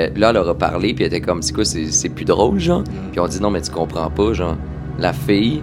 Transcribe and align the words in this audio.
Euh, 0.00 0.08
là, 0.16 0.30
elle 0.30 0.34
leur 0.34 0.48
a 0.48 0.54
parlé, 0.54 0.94
puis 0.94 1.04
elle 1.04 1.14
était 1.14 1.20
comme, 1.20 1.42
c'est 1.42 1.52
quoi, 1.52 1.64
c'est 1.64 2.08
plus 2.08 2.24
drôle, 2.24 2.58
genre? 2.58 2.84
Puis 3.10 3.20
on 3.20 3.26
dit, 3.26 3.40
non, 3.40 3.50
mais 3.50 3.60
tu 3.60 3.70
comprends 3.70 4.10
pas, 4.10 4.32
genre. 4.32 4.56
La 4.98 5.12
fille 5.12 5.62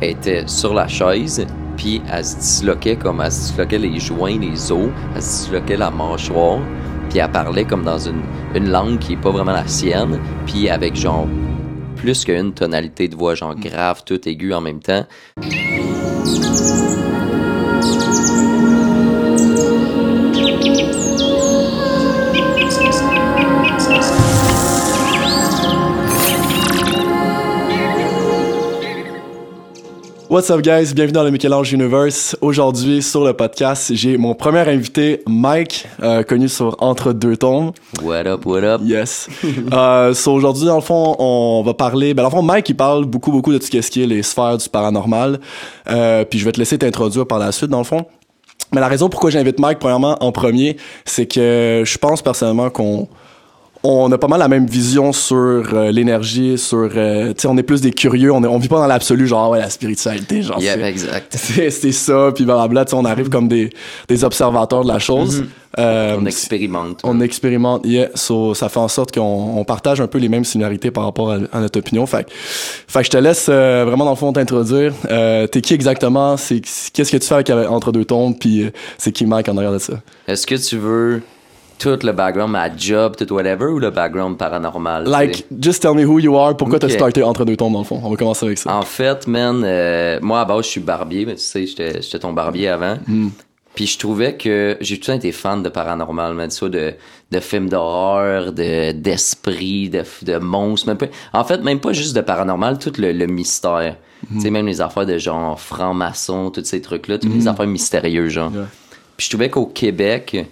était 0.00 0.44
sur 0.46 0.74
la 0.74 0.88
chaise, 0.88 1.46
puis 1.76 2.02
elle 2.12 2.24
se 2.24 2.36
disloquait 2.36 2.96
comme, 2.96 3.20
elle 3.20 3.32
se 3.32 3.48
disloquait 3.48 3.78
les 3.78 3.98
joints, 3.98 4.38
les 4.38 4.72
os, 4.72 4.88
elle 5.14 5.22
se 5.22 5.44
disloquait 5.44 5.76
la 5.76 5.90
mâchoire, 5.90 6.58
puis 7.08 7.18
elle 7.18 7.30
parlait 7.30 7.64
comme 7.64 7.84
dans 7.84 7.98
une, 7.98 8.22
une 8.54 8.70
langue 8.70 8.98
qui 8.98 9.14
est 9.14 9.20
pas 9.20 9.30
vraiment 9.30 9.52
la 9.52 9.66
sienne, 9.66 10.18
puis 10.46 10.68
avec 10.68 10.96
genre 10.96 11.26
plus 11.96 12.24
qu'une 12.24 12.52
tonalité 12.52 13.08
de 13.08 13.16
voix, 13.16 13.34
genre 13.34 13.54
grave, 13.54 14.02
tout 14.06 14.26
aigu 14.26 14.54
en 14.54 14.62
même 14.62 14.80
temps. 14.80 15.04
What's 30.30 30.48
up 30.48 30.62
guys, 30.62 30.94
bienvenue 30.94 31.14
dans 31.14 31.24
le 31.24 31.32
Michel-Ange 31.32 31.72
Universe. 31.72 32.36
Aujourd'hui 32.40 33.02
sur 33.02 33.24
le 33.24 33.32
podcast, 33.32 33.92
j'ai 33.96 34.16
mon 34.16 34.36
premier 34.36 34.60
invité, 34.60 35.24
Mike, 35.26 35.88
euh, 36.04 36.22
connu 36.22 36.48
sur 36.48 36.76
Entre 36.78 37.12
deux 37.12 37.36
tombes. 37.36 37.72
What 38.00 38.28
up, 38.28 38.46
what 38.46 38.62
up? 38.62 38.80
Yes. 38.84 39.28
euh, 39.72 40.14
so 40.14 40.32
aujourd'hui, 40.32 40.66
dans 40.66 40.76
le 40.76 40.82
fond, 40.82 41.16
on 41.18 41.64
va 41.66 41.74
parler. 41.74 42.14
Ben, 42.14 42.22
dans 42.22 42.28
le 42.28 42.34
fond, 42.36 42.42
Mike, 42.42 42.68
il 42.68 42.76
parle 42.76 43.06
beaucoup, 43.06 43.32
beaucoup 43.32 43.52
de 43.52 43.58
tout 43.58 43.66
ce 43.66 43.90
qui 43.90 44.04
est 44.04 44.06
les 44.06 44.22
sphères 44.22 44.56
du 44.56 44.68
paranormal. 44.68 45.40
Euh, 45.88 46.24
puis 46.24 46.38
je 46.38 46.44
vais 46.44 46.52
te 46.52 46.60
laisser 46.60 46.78
t'introduire 46.78 47.26
par 47.26 47.40
la 47.40 47.50
suite, 47.50 47.70
dans 47.70 47.78
le 47.78 47.84
fond. 47.84 48.06
Mais 48.72 48.80
la 48.80 48.86
raison 48.86 49.08
pourquoi 49.08 49.30
j'invite 49.30 49.58
Mike, 49.58 49.80
premièrement, 49.80 50.16
en 50.20 50.30
premier, 50.30 50.76
c'est 51.04 51.26
que 51.26 51.82
je 51.84 51.98
pense 51.98 52.22
personnellement 52.22 52.70
qu'on 52.70 53.08
on 53.82 54.12
a 54.12 54.18
pas 54.18 54.28
mal 54.28 54.38
la 54.40 54.48
même 54.48 54.66
vision 54.66 55.12
sur 55.12 55.38
euh, 55.38 55.90
l'énergie, 55.90 56.58
sur, 56.58 56.90
euh, 56.94 57.28
tu 57.28 57.34
sais, 57.42 57.48
on 57.48 57.56
est 57.56 57.62
plus 57.62 57.80
des 57.80 57.92
curieux, 57.92 58.30
on, 58.30 58.44
est, 58.44 58.46
on 58.46 58.58
vit 58.58 58.68
pas 58.68 58.78
dans 58.78 58.86
l'absolu, 58.86 59.26
genre, 59.26 59.50
ouais, 59.50 59.58
la 59.58 59.70
spiritualité, 59.70 60.42
genre, 60.42 60.60
Yeah, 60.60 60.74
c'est- 60.74 60.82
exact. 60.82 61.36
c'est 61.70 61.92
ça, 61.92 62.30
puis 62.34 62.44
blablabla, 62.44 62.84
tu 62.84 62.90
sais, 62.90 62.96
on 62.96 63.04
arrive 63.06 63.30
comme 63.30 63.48
des, 63.48 63.70
des 64.08 64.24
observateurs 64.24 64.82
de 64.84 64.88
la 64.88 64.98
chose. 64.98 65.44
Euh, 65.78 66.16
On 66.20 66.26
expérimente. 66.26 67.00
on 67.04 67.20
expérimente, 67.20 67.86
yeah, 67.86 68.08
so, 68.14 68.52
ça 68.54 68.68
fait 68.68 68.80
en 68.80 68.88
sorte 68.88 69.12
qu'on 69.14 69.20
on 69.56 69.64
partage 69.64 70.00
un 70.00 70.08
peu 70.08 70.18
les 70.18 70.28
mêmes 70.28 70.44
similarités 70.44 70.90
par 70.90 71.04
rapport 71.04 71.30
à, 71.30 71.38
à 71.52 71.60
notre 71.60 71.78
opinion. 71.78 72.04
Fait, 72.06 72.24
que- 72.24 72.30
fait 72.34 72.98
que 72.98 73.04
je 73.06 73.10
te 73.10 73.16
laisse 73.16 73.46
vraiment 73.48 74.04
dans 74.04 74.10
le 74.10 74.16
fond 74.16 74.32
t'introduire. 74.32 74.92
T'es 75.08 75.60
qui 75.62 75.72
exactement? 75.74 76.36
C'est 76.36 76.60
Qu'est-ce 76.92 77.12
que 77.12 77.16
tu 77.16 77.26
fais 77.26 77.34
avec, 77.34 77.50
Entre 77.50 77.92
deux 77.92 78.04
tombes? 78.04 78.36
Puis 78.38 78.68
c'est 78.98 79.12
qui 79.12 79.24
Mike 79.26 79.48
en 79.48 79.56
arrière 79.56 79.72
de 79.72 79.78
ça? 79.78 79.94
Est-ce 80.26 80.46
que 80.46 80.56
tu 80.56 80.76
veux 80.76 81.22
tout 81.80 81.98
le 82.02 82.12
background, 82.12 82.52
ma 82.52 82.74
job, 82.76 83.16
tout 83.16 83.32
whatever, 83.34 83.66
ou 83.66 83.78
le 83.78 83.90
background 83.90 84.36
paranormal? 84.36 85.04
Like, 85.04 85.46
just 85.60 85.82
tell 85.82 85.94
me 85.94 86.04
who 86.04 86.18
you 86.20 86.36
are. 86.36 86.56
Pourquoi 86.56 86.78
t'as 86.78 86.90
starté 86.90 87.22
Entre 87.22 87.44
deux 87.44 87.56
tombes 87.56 87.72
dans 87.72 87.80
le 87.80 87.84
fond? 87.84 88.00
On 88.04 88.10
va 88.10 88.16
commencer 88.16 88.46
avec 88.46 88.58
ça. 88.58 88.72
En 88.76 88.82
fait, 88.82 89.26
man, 89.26 89.62
euh, 89.64 90.18
moi 90.22 90.42
à 90.42 90.44
base, 90.44 90.66
je 90.66 90.70
suis 90.70 90.80
barbier, 90.80 91.26
mais 91.26 91.34
tu 91.34 91.42
sais, 91.42 91.66
j'étais 91.66 92.18
ton 92.18 92.32
barbier 92.32 92.68
avant. 92.68 92.98
Puis 93.74 93.86
je 93.86 93.98
trouvais 93.98 94.36
que 94.36 94.76
j'ai 94.80 94.96
tout 94.96 95.02
le 95.02 95.06
temps 95.06 95.18
été 95.18 95.32
fan 95.32 95.62
de 95.62 95.68
paranormal, 95.68 96.50
soit 96.50 96.68
de, 96.68 96.92
de 97.30 97.40
films 97.40 97.68
d'horreur, 97.68 98.52
de 98.52 98.92
d'esprit, 98.92 99.88
de, 99.88 100.02
de 100.22 100.38
monstres, 100.38 100.88
même 100.88 100.98
pas, 100.98 101.06
en 101.32 101.44
fait, 101.44 101.62
même 101.62 101.78
pas 101.80 101.92
juste 101.92 102.14
de 102.14 102.20
paranormal, 102.20 102.78
tout 102.78 102.92
le, 102.98 103.12
le 103.12 103.26
mystère. 103.26 103.96
Tu 104.34 104.40
sais, 104.40 104.50
même 104.50 104.66
les 104.66 104.82
affaires 104.82 105.06
de 105.06 105.16
genre 105.16 105.58
franc-maçon, 105.58 106.50
tous 106.50 106.64
ces 106.64 106.82
trucs-là, 106.82 107.18
toutes 107.18 107.32
les 107.32 107.48
affaires 107.48 107.66
mystérieuses, 107.66 108.32
genre. 108.32 108.52
Yeah. 108.52 108.66
Puis 109.16 109.26
je 109.26 109.30
trouvais 109.30 109.48
qu'au 109.48 109.64
Québec, 109.66 110.46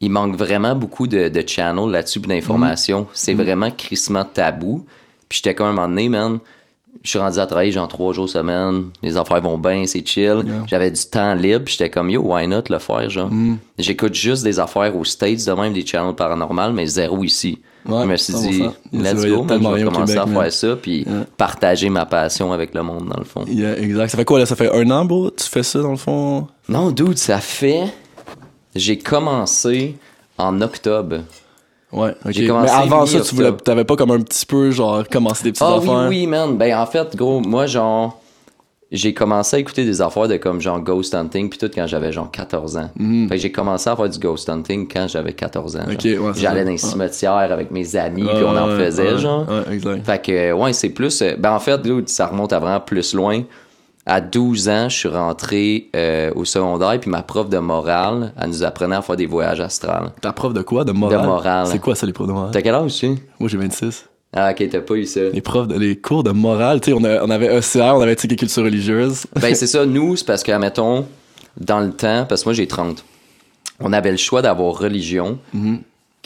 il 0.00 0.10
manque 0.10 0.36
vraiment 0.36 0.74
beaucoup 0.74 1.06
de, 1.06 1.28
de 1.28 1.44
channels 1.46 1.90
là-dessus, 1.90 2.20
d'informations. 2.20 3.06
C'est 3.12 3.34
vraiment 3.34 3.70
crissement 3.70 4.24
tabou. 4.24 4.84
Puis 5.28 5.38
j'étais 5.42 5.54
comme 5.54 5.68
un 5.68 5.72
moment 5.72 5.88
donné, 5.88 6.08
man, 6.08 6.38
je 7.02 7.10
suis 7.10 7.18
rendu 7.18 7.38
à 7.38 7.46
travailler 7.46 7.72
genre 7.72 7.88
trois 7.88 8.12
jours 8.12 8.28
semaine, 8.28 8.90
les 9.02 9.16
affaires 9.16 9.40
vont 9.40 9.58
bien, 9.58 9.84
c'est 9.86 10.06
chill. 10.06 10.44
J'avais 10.66 10.90
du 10.90 11.00
temps 11.04 11.34
libre, 11.34 11.64
j'étais 11.66 11.90
comme 11.90 12.10
yo, 12.10 12.22
why 12.22 12.46
not 12.46 12.62
le 12.68 12.78
faire, 12.78 13.08
genre? 13.10 13.30
J'écoute 13.78 14.14
juste 14.14 14.44
des 14.44 14.58
affaires 14.58 14.96
aux 14.96 15.04
States 15.04 15.46
de 15.46 15.52
même, 15.52 15.72
des 15.72 15.84
channels 15.86 16.14
paranormales, 16.14 16.72
mais 16.72 16.86
zéro 16.86 17.22
ici. 17.24 17.58
Ouais, 17.88 18.02
je 18.02 18.06
me 18.08 18.16
suis 18.16 18.32
100%. 18.32 18.48
dit, 18.48 18.62
let's 18.92 19.24
go, 19.24 19.44
man, 19.44 19.60
je 19.62 19.84
vais 19.84 19.84
commencer 19.84 20.14
Québec, 20.14 20.16
à 20.18 20.26
man. 20.26 20.42
faire 20.42 20.52
ça, 20.52 20.76
puis 20.76 21.06
partager 21.36 21.88
ma 21.88 22.04
passion 22.04 22.52
avec 22.52 22.74
le 22.74 22.82
monde, 22.82 23.08
dans 23.08 23.18
le 23.18 23.24
fond. 23.24 23.44
Yeah, 23.46 23.78
exact. 23.78 24.08
Ça 24.08 24.16
fait 24.18 24.24
quoi 24.24 24.40
là? 24.40 24.46
Ça 24.46 24.56
fait 24.56 24.72
un 24.74 24.90
an, 24.90 25.04
bro? 25.04 25.30
Tu 25.30 25.44
fais 25.48 25.62
ça 25.62 25.80
dans 25.80 25.92
le 25.92 25.96
fond? 25.96 26.48
Non, 26.68 26.90
dude, 26.90 27.16
ça 27.18 27.38
fait. 27.38 27.84
J'ai 28.76 28.98
commencé 28.98 29.96
en 30.38 30.60
octobre. 30.60 31.18
Ouais, 31.92 32.14
Mais 32.24 32.50
avant 32.68 33.06
ça, 33.06 33.20
tu 33.20 33.34
voulais, 33.34 33.52
t'avais 33.52 33.84
pas 33.84 33.96
comme 33.96 34.10
un 34.10 34.20
petit 34.20 34.44
peu, 34.44 34.70
genre, 34.70 35.06
commencé 35.08 35.44
des 35.44 35.52
petites 35.52 35.62
Ah 35.66 35.78
oui, 35.78 35.88
affaires? 35.88 36.08
oui, 36.08 36.26
man. 36.26 36.56
Ben, 36.58 36.76
en 36.78 36.84
fait, 36.86 37.14
gros, 37.16 37.40
moi, 37.40 37.66
genre, 37.66 38.20
j'ai 38.92 39.14
commencé 39.14 39.56
à 39.56 39.58
écouter 39.60 39.84
des 39.84 40.02
affaires 40.02 40.28
de 40.28 40.36
comme 40.36 40.60
genre 40.60 40.80
Ghost 40.80 41.14
Hunting, 41.14 41.48
puis 41.48 41.58
tout 41.58 41.70
quand 41.74 41.86
j'avais 41.86 42.12
genre 42.12 42.30
14 42.30 42.76
ans. 42.76 42.90
Fait 43.28 43.36
que 43.36 43.40
j'ai 43.40 43.52
commencé 43.52 43.88
à 43.88 43.96
faire 43.96 44.08
du 44.08 44.18
Ghost 44.18 44.48
Hunting 44.48 44.88
quand 44.92 45.06
j'avais 45.08 45.32
14 45.32 45.76
ans. 45.76 45.84
Mhm. 45.86 45.96
Ouais, 46.26 46.32
J'allais 46.34 46.64
dans 46.64 46.70
les 46.70 46.84
Ouais. 46.84 46.90
cimetières 46.90 47.32
avec 47.34 47.70
mes 47.70 47.96
amis, 47.96 48.24
puis 48.34 48.44
on 48.44 48.56
en 48.56 48.76
faisait, 48.76 49.16
genre. 49.18 49.46
Ouais, 49.48 49.74
exact. 49.74 50.04
Fait 50.04 50.22
que, 50.22 50.52
ouais, 50.52 50.72
c'est 50.72 50.90
plus. 50.90 51.22
euh, 51.22 51.36
Ben, 51.38 51.52
en 51.52 51.60
fait, 51.60 51.80
ça 52.08 52.26
remonte 52.26 52.52
à 52.52 52.58
vraiment 52.58 52.80
plus 52.80 53.14
loin. 53.14 53.42
À 54.08 54.20
12 54.20 54.68
ans, 54.68 54.88
je 54.88 54.96
suis 54.96 55.08
rentré 55.08 55.88
euh, 55.96 56.30
au 56.36 56.44
secondaire, 56.44 56.98
puis 57.00 57.10
ma 57.10 57.22
prof 57.22 57.48
de 57.48 57.58
morale, 57.58 58.32
elle 58.40 58.48
nous 58.50 58.62
apprenait 58.62 58.94
à 58.96 59.02
faire 59.02 59.16
des 59.16 59.26
voyages 59.26 59.60
astrales. 59.60 60.12
Ta 60.20 60.32
prof 60.32 60.54
de 60.54 60.62
quoi? 60.62 60.84
De 60.84 60.92
morale? 60.92 61.20
De 61.22 61.26
morale. 61.26 61.66
C'est 61.66 61.80
quoi 61.80 61.96
ça, 61.96 62.06
les 62.06 62.12
profs 62.12 62.28
de 62.28 62.32
morale? 62.32 62.50
T'as 62.52 62.62
quel 62.62 62.74
âge, 62.74 62.94
tu? 62.94 63.08
Moi, 63.40 63.48
j'ai 63.48 63.56
26. 63.58 64.06
Ah, 64.32 64.52
ok, 64.52 64.68
t'as 64.70 64.80
pas 64.80 64.94
eu 64.94 65.06
ça. 65.06 65.20
Les 65.32 65.40
profs, 65.40 65.66
de, 65.66 65.76
les 65.76 65.96
cours 65.96 66.22
de 66.22 66.30
morale, 66.30 66.80
tu 66.80 66.90
sais, 66.92 66.96
on, 66.96 67.02
a- 67.04 67.24
on 67.24 67.30
avait 67.30 67.46
ECR, 67.58 67.94
on 67.96 68.00
avait 68.00 68.12
éthique 68.12 68.32
et 68.32 68.36
culture 68.36 68.62
religieuse. 68.62 69.24
Ben, 69.40 69.54
c'est 69.56 69.66
ça, 69.66 69.84
nous, 69.86 70.14
c'est 70.14 70.26
parce 70.26 70.42
que, 70.44 70.52
admettons, 70.52 71.06
dans 71.60 71.80
le 71.80 71.90
temps, 71.90 72.26
parce 72.28 72.42
que 72.44 72.48
moi 72.50 72.54
j'ai 72.54 72.68
30, 72.68 73.02
on 73.80 73.92
avait 73.92 74.10
le 74.12 74.16
choix 74.18 74.40
d'avoir 74.42 74.78
religion, 74.78 75.38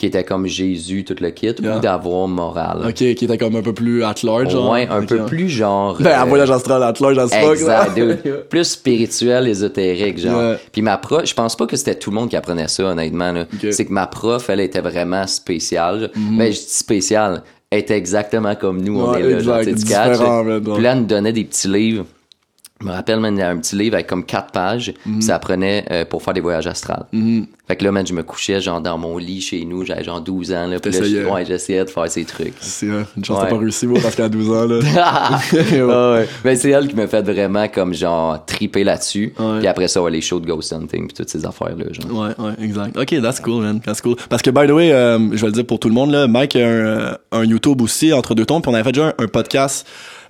qui 0.01 0.07
était 0.07 0.23
comme 0.23 0.47
Jésus, 0.47 1.03
tout 1.03 1.15
le 1.21 1.29
kit. 1.29 1.53
Yeah. 1.61 1.77
ou 1.77 1.79
d'avoir 1.79 2.27
morale. 2.27 2.87
ok, 2.87 2.95
qui 2.95 3.25
était 3.25 3.37
comme 3.37 3.55
un 3.55 3.61
peu 3.61 3.71
plus 3.71 4.03
at 4.03 4.15
large, 4.23 4.49
genre. 4.49 4.71
Ouais, 4.71 4.87
un 4.89 5.05
peu 5.05 5.27
plus 5.27 5.47
genre. 5.47 5.95
Ben, 6.01 6.19
un 6.19 6.23
euh, 6.23 6.25
voyage 6.25 6.49
astral 6.49 6.81
at 6.81 6.93
large, 6.99 7.19
Exact. 7.31 7.99
Plus 8.49 8.63
spirituel, 8.63 9.47
ésotérique, 9.47 10.17
genre. 10.17 10.55
Puis 10.71 10.81
ma 10.81 10.97
prof, 10.97 11.21
je 11.25 11.35
pense 11.35 11.55
pas 11.55 11.67
que 11.67 11.75
c'était 11.75 11.93
tout 11.93 12.09
le 12.09 12.15
monde 12.15 12.29
qui 12.29 12.35
apprenait 12.35 12.67
ça, 12.67 12.83
honnêtement. 12.85 13.31
là. 13.31 13.45
Mhm. 13.61 13.71
C'est 13.71 13.85
que 13.85 13.93
ma 13.93 14.07
prof, 14.07 14.49
elle 14.49 14.61
était 14.61 14.81
vraiment 14.81 15.27
spéciale. 15.27 16.09
Ben, 16.15 16.51
je 16.51 16.57
dis 16.57 16.65
spéciale. 16.65 17.43
Elle 17.69 17.81
était 17.81 17.95
exactement 17.95 18.55
comme 18.55 18.81
nous, 18.81 18.99
on 18.99 19.13
est 19.13 19.21
là, 19.21 19.39
genre, 19.39 19.59
tu. 19.61 19.75
Puis 19.75 19.93
là, 19.93 20.93
elle 20.93 20.97
nous 20.97 21.05
donnait 21.05 21.31
des 21.31 21.43
petits 21.43 21.67
livres. 21.67 22.05
Je 22.81 22.87
me 22.87 22.91
rappelle, 22.91 23.19
man, 23.19 23.35
il 23.35 23.39
y 23.39 23.43
a 23.43 23.49
un 23.49 23.57
petit 23.57 23.75
livre 23.75 23.93
avec 23.93 24.07
comme 24.07 24.25
quatre 24.25 24.51
pages. 24.51 24.93
Mhm. 25.05 25.21
Ça 25.21 25.35
apprenait 25.35 25.85
euh, 25.91 26.05
pour 26.05 26.23
faire 26.23 26.33
des 26.33 26.41
voyages 26.41 26.65
astrales. 26.65 27.05
Fait 27.67 27.75
que 27.77 27.83
là, 27.85 27.91
man, 27.91 28.05
je 28.05 28.13
me 28.13 28.23
couchais 28.23 28.59
genre 28.59 28.81
dans 28.81 28.97
mon 28.97 29.17
lit 29.17 29.39
chez 29.39 29.63
nous. 29.63 29.85
J'avais 29.85 30.03
genre 30.03 30.19
12 30.19 30.51
ans. 30.51 30.67
Là, 30.67 30.79
puis 30.79 30.91
là, 30.91 31.31
ouais, 31.33 31.45
j'essayais 31.45 31.85
de 31.85 31.89
faire 31.89 32.09
ces 32.09 32.25
trucs. 32.25 32.53
C'est 32.59 32.87
une 32.87 33.05
chance 33.23 33.37
Ouais. 33.37 33.45
t'as 33.45 33.49
pas 33.51 33.57
réussi, 33.57 33.87
moi, 33.87 33.99
parce 34.01 34.15
qu'à 34.15 34.27
12 34.27 34.49
ans, 34.49 34.65
là. 34.65 34.79
Ah 35.53 36.11
ouais. 36.13 36.27
Mais 36.43 36.55
c'est 36.55 36.69
elle 36.71 36.87
qui 36.87 36.95
m'a 36.95 37.07
fait 37.07 37.21
vraiment 37.21 37.67
comme 37.69 37.93
genre 37.93 38.43
triper 38.45 38.83
là-dessus. 38.83 39.33
Ouais. 39.39 39.59
Puis 39.59 39.67
après 39.67 39.87
ça, 39.87 40.01
ouais, 40.01 40.11
les 40.11 40.21
shows 40.21 40.39
de 40.39 40.47
Ghost 40.47 40.73
Hunting 40.73 41.07
puis 41.07 41.13
toutes 41.15 41.29
ces 41.29 41.45
affaires-là. 41.45 41.85
Genre. 41.91 42.19
Ouais, 42.19 42.45
ouais, 42.45 42.53
exact. 42.61 42.97
Ok, 42.97 43.21
that's 43.21 43.39
cool, 43.39 43.61
man. 43.63 43.79
That's 43.79 44.01
cool. 44.01 44.15
Parce 44.29 44.41
que, 44.41 44.49
by 44.49 44.67
the 44.67 44.71
way, 44.71 44.91
euh, 44.91 45.17
je 45.31 45.39
vais 45.41 45.47
le 45.47 45.53
dire 45.53 45.65
pour 45.65 45.79
tout 45.79 45.87
le 45.87 45.93
monde, 45.93 46.11
là, 46.11 46.27
Mike 46.27 46.55
a 46.55 46.67
un, 46.67 47.17
un 47.31 47.43
YouTube 47.45 47.81
aussi, 47.81 48.11
entre 48.11 48.35
deux 48.35 48.45
tombes, 48.45 48.61
puis 48.63 48.71
on 48.71 48.73
avait 48.75 48.83
fait 48.83 48.91
déjà 48.91 49.07
un, 49.17 49.23
un 49.23 49.27
podcast. 49.27 49.87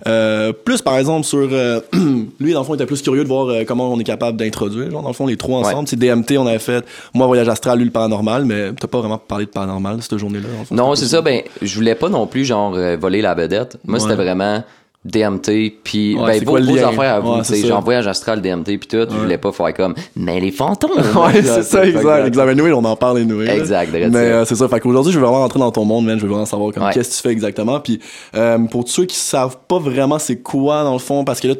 euh, 0.08 0.52
plus 0.52 0.82
par 0.82 0.98
exemple 0.98 1.24
sur 1.24 1.48
euh, 1.52 1.80
lui 2.40 2.52
dans 2.52 2.60
le 2.60 2.66
fond 2.66 2.72
il 2.72 2.76
était 2.76 2.86
plus 2.86 3.00
curieux 3.02 3.22
de 3.22 3.28
voir 3.28 3.46
euh, 3.48 3.62
comment 3.64 3.92
on 3.92 4.00
est 4.00 4.04
capable 4.04 4.36
d'introduire 4.36 4.90
genre 4.90 5.00
dans 5.02 5.10
le 5.10 5.14
fond 5.14 5.28
les 5.28 5.36
trois 5.36 5.60
ensemble 5.60 5.76
Ouais. 5.78 5.84
c'est 5.86 5.96
DMT 5.96 6.38
on 6.38 6.46
avait 6.48 6.58
fait 6.58 6.84
moi 7.14 7.28
voyage 7.32 7.48
astral 7.48 7.78
lui 7.78 7.84
le 7.86 7.90
paranormal 7.90 8.44
mais 8.44 8.72
t'as 8.72 8.86
pas 8.88 8.98
vraiment 9.00 9.18
parlé 9.18 9.46
de 9.46 9.50
paranormal 9.50 9.98
cette 10.02 10.18
journée 10.18 10.38
là 10.40 10.48
Non, 10.70 10.94
c'est 10.94 11.06
ça. 11.06 11.20
Ben, 11.22 11.40
je 11.60 11.74
voulais 11.74 11.94
pas 11.94 12.08
non 12.08 12.26
plus 12.26 12.44
genre 12.44 12.74
euh, 12.76 12.96
voler 13.00 13.22
la 13.22 13.34
vedette. 13.34 13.78
Moi, 13.84 13.98
Ouais. 13.98 14.00
c'était 14.02 14.14
vraiment 14.22 14.62
DMT 15.04 15.72
puis 15.82 16.14
Ouais, 16.16 16.38
ben 16.40 16.44
vos, 16.44 16.60
vos 16.60 16.78
affaires 16.78 17.14
à 17.14 17.20
vous. 17.20 17.32
Ouais, 17.32 17.66
genre 17.66 17.82
voyage 17.82 18.06
astral, 18.06 18.40
DMT 18.40 18.78
puis 18.78 18.88
tout. 18.88 19.06
Je 19.10 19.16
voulais 19.16 19.36
pas 19.38 19.50
faire 19.50 19.74
comme 19.74 19.94
mais 20.14 20.38
les 20.38 20.52
fantômes. 20.52 20.92
ouais 20.96 21.42
c'est 21.42 21.62
ça 21.64 21.84
exact 21.84 22.26
exact 22.28 22.46
mais 22.46 22.54
nous 22.54 22.66
on 22.72 22.84
en 22.84 22.94
parle 22.96 23.18
nous 23.22 23.42
Exact, 23.42 23.90
mais 23.92 24.04
euh, 24.16 24.44
c'est 24.44 24.54
ça 24.54 24.68
fait 24.68 24.78
qu'aujourd'hui 24.80 25.12
je 25.12 25.18
veux 25.18 25.24
vraiment 25.24 25.40
rentrer 25.40 25.58
dans 25.58 25.72
ton 25.72 25.84
monde 25.84 26.06
man 26.06 26.18
je 26.18 26.22
veux 26.22 26.28
vraiment 26.28 26.46
savoir 26.46 26.72
comme 26.72 26.88
qu'est-ce 26.92 27.10
que 27.10 27.14
tu 27.16 27.22
fais 27.22 27.30
exactement 27.32 27.80
puis 27.80 27.98
euh, 28.36 28.58
pour 28.70 28.88
ceux 28.88 29.04
qui 29.04 29.16
savent 29.16 29.56
pas 29.66 29.78
vraiment 29.80 30.18
c'est 30.20 30.36
quoi 30.40 30.84
dans 30.84 30.92
le 30.92 30.98
fond 31.00 31.24
parce 31.24 31.40
que 31.40 31.48
là 31.48 31.54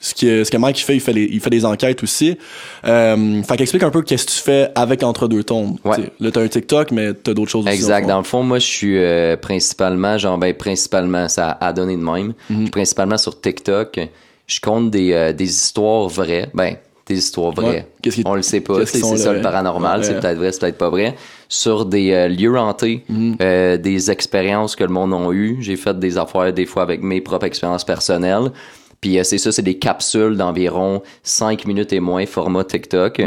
ce 0.00 0.14
que, 0.14 0.44
ce 0.44 0.50
que 0.50 0.56
Mike 0.56 0.78
fait, 0.78 0.94
il 0.94 1.00
fait, 1.00 1.12
les- 1.12 1.24
il 1.32 1.40
fait 1.40 1.50
des 1.50 1.64
enquêtes 1.64 2.02
aussi. 2.02 2.36
Euh, 2.86 3.42
fait 3.42 3.56
qu'explique 3.56 3.82
un 3.82 3.90
peu 3.90 4.02
qu'est-ce 4.02 4.26
que 4.26 4.30
tu 4.32 4.38
fais 4.38 4.68
avec 4.74 5.02
Entre 5.02 5.26
deux 5.28 5.42
tombes. 5.44 5.78
Ouais. 5.84 5.96
Là, 6.20 6.30
t'as 6.30 6.42
un 6.42 6.48
TikTok, 6.48 6.90
mais 6.90 7.14
t'as 7.14 7.34
d'autres 7.34 7.50
choses 7.50 7.64
aussi. 7.66 7.74
Exact. 7.74 8.04
au 8.04 8.08
Dans 8.08 8.18
le 8.18 8.24
fond, 8.24 8.42
moi, 8.42 8.58
je 8.58 8.66
suis 8.66 8.98
euh, 8.98 9.36
principalement, 9.36 10.18
genre, 10.18 10.38
ben, 10.38 10.52
principalement, 10.54 11.28
ça 11.28 11.56
a 11.60 11.72
donné 11.72 11.96
de 11.96 12.02
même. 12.02 12.34
Mhm. 12.50 12.62
Suis 12.62 12.70
principalement 12.70 13.18
sur 13.18 13.40
TikTok. 13.40 13.98
Je 14.46 14.60
compte 14.60 14.90
des, 14.90 15.12
euh, 15.12 15.32
des 15.32 15.48
histoires 15.48 16.08
vraies. 16.08 16.48
Ben, 16.54 16.76
des 17.08 17.18
histoires 17.18 17.52
vraies. 17.52 17.68
Ouais. 17.68 17.86
Qu'est-ce 18.02 18.16
qui- 18.16 18.22
On 18.26 18.34
le 18.34 18.42
sait 18.42 18.60
pas. 18.60 18.84
C'est 18.84 18.98
c'est 18.98 19.16
ça 19.16 19.32
le- 19.32 19.40
paranormal. 19.40 20.00
Ouais. 20.00 20.06
C'est 20.06 20.20
peut-être 20.20 20.38
vrai, 20.38 20.52
c'est 20.52 20.60
peut-être 20.60 20.78
pas 20.78 20.90
vrai. 20.90 21.14
sur 21.48 21.86
des 21.86 22.10
euh, 22.10 22.26
lieux 22.26 22.58
hantés, 22.58 23.04
euh, 23.40 23.76
des 23.76 24.10
expériences 24.10 24.74
que 24.74 24.82
le 24.82 24.90
monde 24.90 25.14
a 25.14 25.30
eues. 25.32 25.58
J'ai 25.60 25.76
fait 25.76 25.96
des 25.96 26.18
affaires 26.18 26.52
des 26.52 26.66
fois 26.66 26.82
avec 26.82 27.02
mes 27.04 27.20
propres 27.20 27.46
expériences 27.46 27.84
personnelles. 27.84 28.50
Puis 29.00 29.18
euh, 29.18 29.24
c'est 29.24 29.38
ça, 29.38 29.52
c'est 29.52 29.62
des 29.62 29.78
capsules 29.78 30.36
d'environ 30.36 31.02
5 31.22 31.66
minutes 31.66 31.92
et 31.92 32.00
moins, 32.00 32.26
format 32.26 32.64
TikTok. 32.64 33.22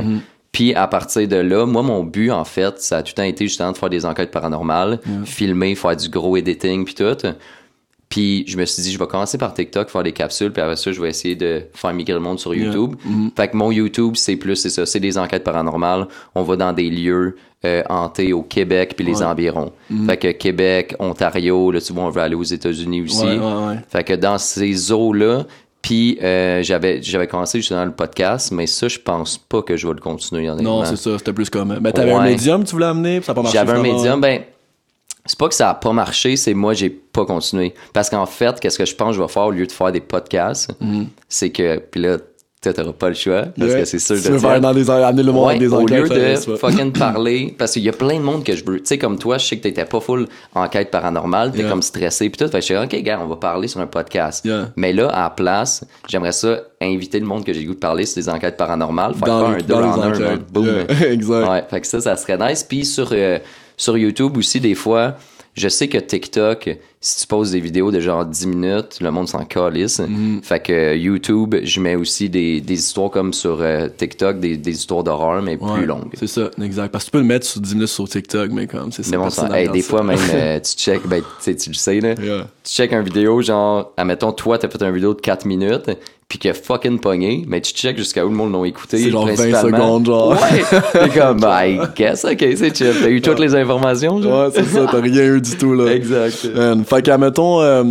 Puis 0.52 0.74
à 0.74 0.88
partir 0.88 1.28
de 1.28 1.36
là, 1.36 1.66
moi, 1.66 1.84
mon 1.84 2.04
but, 2.04 2.32
en 2.32 2.44
fait, 2.44 2.80
ça 2.82 2.98
a 2.98 3.04
tout 3.04 3.12
le 3.12 3.16
temps 3.16 3.24
été 3.24 3.46
justement 3.46 3.72
de 3.72 3.78
faire 3.78 3.90
des 3.90 4.06
enquêtes 4.06 4.32
paranormales, 4.32 5.00
filmer, 5.26 5.76
faire 5.76 5.96
du 5.96 6.10
gros 6.10 6.38
editing, 6.38 6.86
puis 6.86 6.96
tout. 6.96 7.28
Puis 8.10 8.44
je 8.48 8.58
me 8.58 8.66
suis 8.66 8.82
dit, 8.82 8.92
je 8.92 8.98
vais 8.98 9.06
commencer 9.06 9.38
par 9.38 9.54
TikTok, 9.54 9.90
faire 9.90 10.02
des 10.02 10.14
capsules, 10.14 10.52
puis 10.52 10.62
après 10.62 10.76
ça, 10.76 10.92
je 10.92 11.00
vais 11.00 11.10
essayer 11.10 11.36
de 11.36 11.62
faire 11.74 11.94
migrer 11.94 12.16
le 12.16 12.20
monde 12.20 12.40
sur 12.40 12.56
YouTube. 12.56 12.96
Fait 13.36 13.48
que 13.48 13.56
mon 13.56 13.72
YouTube, 13.72 14.16
c'est 14.16 14.36
plus, 14.36 14.56
c'est 14.56 14.72
ça, 14.72 14.86
c'est 14.88 15.00
des 15.00 15.18
enquêtes 15.18 15.44
paranormales. 15.44 16.08
On 16.34 16.42
va 16.42 16.56
dans 16.56 16.74
des 16.74 16.90
lieux 16.90 17.38
euh, 17.66 17.84
hantés 17.90 18.34
au 18.34 18.42
Québec 18.42 18.94
puis 18.96 19.06
les 19.06 19.22
environs. 19.22 19.72
Fait 20.08 20.18
que 20.18 20.32
Québec, 20.32 20.96
Ontario, 20.98 21.72
là, 21.72 21.80
tu 21.80 21.94
vois, 21.94 22.06
on 22.06 22.10
veut 22.10 22.22
aller 22.22 22.36
aux 22.36 22.44
États-Unis 22.44 23.04
aussi. 23.04 23.24
Ouais, 23.24 23.38
ouais, 23.38 23.68
ouais. 23.68 23.76
Fait 23.90 24.04
que 24.04 24.14
dans 24.14 24.40
ces 24.40 24.92
eaux-là, 24.92 25.46
puis 25.82 26.18
euh, 26.22 26.62
j'avais 26.64 27.02
j'avais 27.02 27.28
commencé 27.28 27.60
justement 27.60 27.86
le 27.86 27.92
podcast, 27.92 28.52
mais 28.52 28.68
ça, 28.68 28.88
je 28.88 29.00
pense 29.00 29.38
pas 29.38 29.62
que 29.62 29.78
je 29.78 29.88
vais 29.88 29.94
le 29.94 30.02
continuer. 30.02 30.48
Non, 30.48 30.84
c'est 30.84 30.98
ça, 30.98 31.18
c'était 31.18 31.34
plus 31.34 31.50
comme. 31.50 31.78
Mais 31.82 31.92
t'avais 31.92 32.12
un 32.12 32.24
médium, 32.24 32.64
tu 32.64 32.72
voulais 32.72 32.88
amener, 32.88 33.22
ça 33.22 33.34
pas 33.34 33.44
marché. 33.44 33.58
J'avais 33.58 33.74
un 33.74 33.82
médium, 33.82 34.20
ben, 34.20 34.42
c'est 35.26 35.38
pas 35.38 35.48
que 35.48 35.56
ça 35.56 35.70
a 35.70 35.74
pas 35.76 35.94
marché, 35.94 36.36
c'est 36.36 36.54
moi, 36.54 36.74
j'ai 36.74 36.90
pas 36.90 37.26
continué. 37.26 37.74
Parce 37.94 38.10
qu'en 38.10 38.26
fait, 38.26 38.60
qu'est-ce 38.60 38.78
que 38.78 38.86
je 38.86 38.96
pense 38.96 39.10
que 39.10 39.18
je 39.18 39.22
vais 39.22 39.28
faire 39.28 39.46
au 39.46 39.52
lieu 39.52 39.66
de 39.68 39.72
faire 39.72 39.92
des 39.92 40.02
podcasts, 40.02 40.72
c'est 41.28 41.50
que, 41.52 41.78
puis 41.78 42.02
là, 42.02 42.18
tu 42.62 42.74
t'auras 42.74 42.92
pas 42.92 43.08
le 43.08 43.16
choix, 43.16 43.44
parce 43.58 43.72
Ouais. 43.72 43.80
que 43.80 43.86
c'est 43.86 44.00
sûr 44.00 44.18
Tu 44.18 44.24
de 44.24 44.28
veux 44.34 44.38
dire- 44.38 44.50
faire 44.50 44.60
dans 44.60 44.74
des, 44.74 44.90
amener 44.90 45.24
le 45.24 45.32
monde 45.32 45.48
Ouais, 45.48 45.58
des 45.60 45.70
au 45.70 45.76
enquêtes. 45.76 46.10
lieu 46.12 46.36
ça 46.36 46.52
de 46.52 46.58
pas. 46.58 46.70
fucking 46.70 46.92
parler, 47.00 47.56
parce 47.58 47.72
qu'il 47.72 47.84
y 47.84 47.88
a 47.90 47.94
plein 47.94 48.18
de 48.18 48.22
monde 48.24 48.44
que 48.44 48.54
je 48.54 48.66
veux. 48.66 48.80
Tu 48.80 48.86
sais, 48.86 48.98
comme 48.98 49.18
toi, 49.18 49.38
je 49.38 49.46
sais 49.46 49.56
que 49.58 49.64
t'étais 49.64 49.86
pas 49.86 50.02
full 50.02 50.28
enquête 50.54 50.92
paranormale, 50.92 51.52
t'es 51.54 51.60
Yeah. 51.60 51.70
comme 51.70 51.82
stressé, 51.82 52.30
puis 52.30 52.38
tout. 52.38 52.52
Fait 52.52 52.58
que 52.60 52.66
je 52.66 52.66
suis 52.66 52.76
OK, 52.78 52.94
gars, 53.02 53.18
on 53.24 53.28
va 53.28 53.38
parler 53.38 53.70
sur 53.70 53.80
un 53.80 53.88
podcast. 53.88 54.44
Yeah. 54.44 54.72
Mais 54.76 54.92
là, 54.92 55.08
à 55.08 55.22
la 55.24 55.30
place, 55.30 55.86
j'aimerais 56.10 56.34
ça 56.34 56.60
inviter 56.82 57.22
le 57.22 57.26
monde 57.26 57.46
que 57.46 57.54
j'ai 57.54 57.62
le 57.62 57.68
goût 57.68 57.76
de 57.76 57.80
parler 57.80 58.06
sur 58.06 58.16
des 58.22 58.28
enquêtes 58.28 58.58
paranormales. 58.58 59.14
Faire 59.14 59.26
Dans 59.28 59.46
un 59.46 59.58
dans 59.60 59.98
en 59.98 60.02
un, 60.02 60.38
boom. 60.52 60.66
Yeah, 60.66 61.08
exact. 61.12 61.48
Ouais, 61.50 61.64
fait 61.70 61.80
que 61.80 61.88
ça, 61.88 62.02
ça 62.02 62.18
serait 62.18 62.38
nice. 62.38 62.64
Puis 62.68 62.84
sur, 62.86 63.08
euh, 63.14 63.40
sur 63.80 63.98
YouTube 63.98 64.36
aussi, 64.38 64.60
des 64.60 64.76
fois, 64.76 65.16
je 65.56 65.70
sais 65.70 65.88
que 65.88 65.98
TikTok, 65.98 66.78
si 67.00 67.22
tu 67.22 67.28
poses 67.28 67.52
des 67.52 67.62
vidéos 67.62 67.92
de 67.92 68.02
genre 68.02 68.26
10 68.26 68.48
minutes, 68.48 68.98
le 69.00 69.10
monde 69.10 69.28
s'en 69.30 69.46
calisse. 69.46 70.00
Mm-hmm. 70.00 70.44
Fait 70.44 70.60
que 70.60 70.74
euh, 70.74 70.96
YouTube, 70.96 71.56
je 71.64 71.80
mets 71.80 71.96
aussi 71.96 72.30
des, 72.30 72.60
des 72.60 72.74
histoires 72.74 73.10
comme 73.10 73.32
sur 73.34 73.62
euh, 73.62 73.88
TikTok, 73.88 74.40
des, 74.40 74.58
des 74.58 74.72
histoires 74.72 75.04
d'horreur, 75.04 75.42
mais 75.42 75.58
Ouais, 75.58 75.74
plus 75.76 75.86
longues. 75.86 76.12
C'est 76.14 76.28
ça, 76.28 76.52
exact. 76.62 76.92
Parce 76.92 77.06
que 77.06 77.10
tu 77.10 77.12
peux 77.14 77.20
le 77.20 77.24
mettre 77.24 77.46
sur 77.46 77.62
10 77.62 77.74
minutes 77.74 77.88
sur 77.88 78.08
TikTok, 78.08 78.52
mais 78.52 78.68
comme, 78.68 78.92
c'est 78.92 79.04
ça. 79.04 79.12
Mais 79.12 79.18
bon, 79.18 79.54
hey, 79.54 79.70
des 79.70 79.82
ça. 79.82 79.90
fois, 79.90 80.04
même, 80.04 80.20
euh, 80.34 80.60
tu 80.60 80.72
check, 80.74 81.08
ben, 81.08 81.24
tu 81.42 81.52
le 81.52 81.74
sais, 81.74 82.02
là. 82.02 82.16
Yeah. 82.22 82.48
Tu 82.64 82.74
check 82.74 82.92
une 82.92 83.04
vidéo, 83.04 83.42
genre, 83.42 83.94
admettons, 83.96 84.34
toi, 84.34 84.58
t'as 84.58 84.70
fait 84.70 84.84
une 84.84 84.94
vidéo 84.94 85.14
de 85.14 85.22
4 85.22 85.46
minutes, 85.46 85.90
puis 86.30 86.38
que 86.38 86.54
fucking 86.54 87.00
pogné, 87.00 87.44
mais 87.48 87.60
tu 87.60 87.74
check 87.74 87.98
jusqu'à 87.98 88.24
où 88.24 88.30
le 88.30 88.36
monde 88.36 88.54
l'a 88.54 88.68
écouté. 88.68 89.00
C'est 89.00 89.10
genre 89.10 89.26
20 89.26 89.34
principalement. 89.34 89.78
secondes, 89.78 90.06
genre. 90.06 90.30
Ouais! 90.30 90.64
T'es 90.94 91.20
comme, 91.20 91.40
ben, 91.40 91.66
I 91.66 91.80
guess, 91.96 92.24
ok, 92.24 92.38
c'est 92.38 92.78
chill. 92.78 92.94
T'as 93.02 93.10
eu 93.10 93.20
toutes 93.20 93.40
les 93.40 93.56
informations, 93.56 94.22
genre? 94.22 94.46
Ouais, 94.46 94.52
c'est 94.54 94.66
ça, 94.66 94.86
t'as 94.92 95.02
rien 95.02 95.24
eu 95.24 95.42
du 95.42 95.58
tout, 95.58 95.74
là. 95.74 95.92
Exact. 95.92 96.46
Man, 96.54 96.86
fait 96.86 97.02
qu'à 97.02 97.18
mettons, 97.18 97.62
euh, 97.62 97.84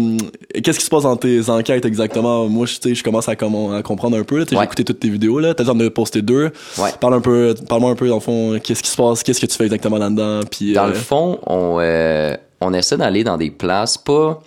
qu'est-ce 0.62 0.79
qui 0.79 0.85
se 0.85 0.90
passe 0.90 1.02
dans 1.02 1.17
tes 1.17 1.50
enquêtes 1.50 1.85
exactement? 1.85 2.49
Moi, 2.49 2.67
je 2.67 2.76
tu 2.79 2.90
sais, 2.90 2.94
je 2.94 3.02
commence 3.02 3.29
à, 3.29 3.35
comprendre 3.35 4.17
un 4.17 4.23
peu, 4.23 4.37
là. 4.37 4.43
Ouais. 4.43 4.56
J'ai 4.56 4.62
écouté 4.62 4.85
toutes 4.85 5.00
tes 5.00 5.11
vidéos, 5.11 5.40
là. 5.40 5.52
T'as 5.52 5.64
besoin 5.64 5.75
de 5.75 5.88
poster 5.88 6.23
deux. 6.23 6.52
Ouais. 6.79 6.90
Parle 7.00 7.14
un 7.14 7.20
peu, 7.20 7.56
parle-moi 7.69 7.90
un 7.90 7.96
peu, 7.96 8.06
dans 8.06 8.14
le 8.14 8.20
fond, 8.20 8.56
qu'est-ce 8.62 8.85
qui 8.85 8.90
se 8.90 8.96
passe, 8.96 9.25
qu'est-ce 9.25 9.40
que 9.40 9.46
tu 9.46 9.56
fais 9.56 9.64
exactement 9.64 9.99
là-dedans, 9.99 10.40
puis... 10.49 10.75
Dans 10.75 10.85
euh, 10.85 10.88
le 10.90 10.94
fond, 10.94 11.40
on, 11.44 11.79
euh, 11.81 12.37
on 12.61 12.73
essaie 12.73 12.96
d'aller 12.96 13.25
dans 13.25 13.37
des 13.37 13.50
places 13.50 13.99
pas. 13.99 14.40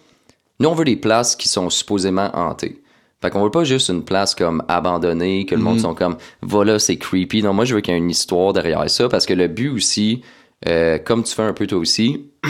Nous, 0.61 0.69
on 0.69 0.75
veut 0.75 0.85
des 0.85 0.95
places 0.95 1.35
qui 1.35 1.49
sont 1.49 1.69
supposément 1.69 2.29
hantées. 2.33 2.80
Fait 3.21 3.29
qu'on 3.29 3.43
veut 3.43 3.51
pas 3.51 3.63
juste 3.63 3.89
une 3.89 4.03
place 4.03 4.33
comme 4.33 4.63
abandonnée, 4.67 5.45
que 5.45 5.53
le 5.55 5.61
monde 5.61 5.79
sont 5.79 5.93
comme, 5.93 6.17
voilà, 6.41 6.79
c'est 6.79 6.97
creepy. 6.97 7.43
Non, 7.43 7.53
moi, 7.53 7.65
je 7.65 7.75
veux 7.75 7.81
qu'il 7.81 7.93
y 7.93 7.95
ait 7.95 7.99
une 7.99 8.09
histoire 8.09 8.51
derrière 8.53 8.89
ça, 8.89 9.09
parce 9.09 9.25
que 9.27 9.33
le 9.33 9.47
but 9.47 9.69
aussi, 9.69 10.21
euh, 10.67 10.97
comme 10.97 11.23
tu 11.23 11.33
fais 11.35 11.43
un 11.43 11.53
peu 11.53 11.67
toi 11.67 11.77
aussi, 11.77 12.25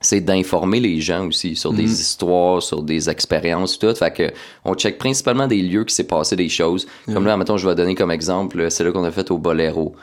c'est 0.00 0.20
d'informer 0.20 0.80
les 0.80 1.00
gens 1.00 1.26
aussi 1.28 1.54
sur 1.54 1.72
des 1.72 1.84
histoires, 2.00 2.60
sur 2.62 2.82
des 2.82 3.08
expériences, 3.08 3.78
tout. 3.78 3.94
Fait 3.94 4.12
que 4.12 4.32
on 4.64 4.74
check 4.74 4.98
principalement 4.98 5.46
des 5.46 5.62
lieux 5.62 5.84
qui 5.84 5.94
s'est 5.94 6.04
passé 6.08 6.34
des 6.34 6.48
choses. 6.48 6.86
Comme 7.06 7.24
là, 7.24 7.36
mettons, 7.36 7.56
je 7.56 7.68
vais 7.68 7.74
donner 7.76 7.94
comme 7.94 8.10
exemple, 8.10 8.68
c'est 8.70 8.82
là 8.84 8.90
qu'on 8.90 9.04
a 9.04 9.10
fait 9.12 9.30
au 9.30 9.38
Boléro. 9.38 9.94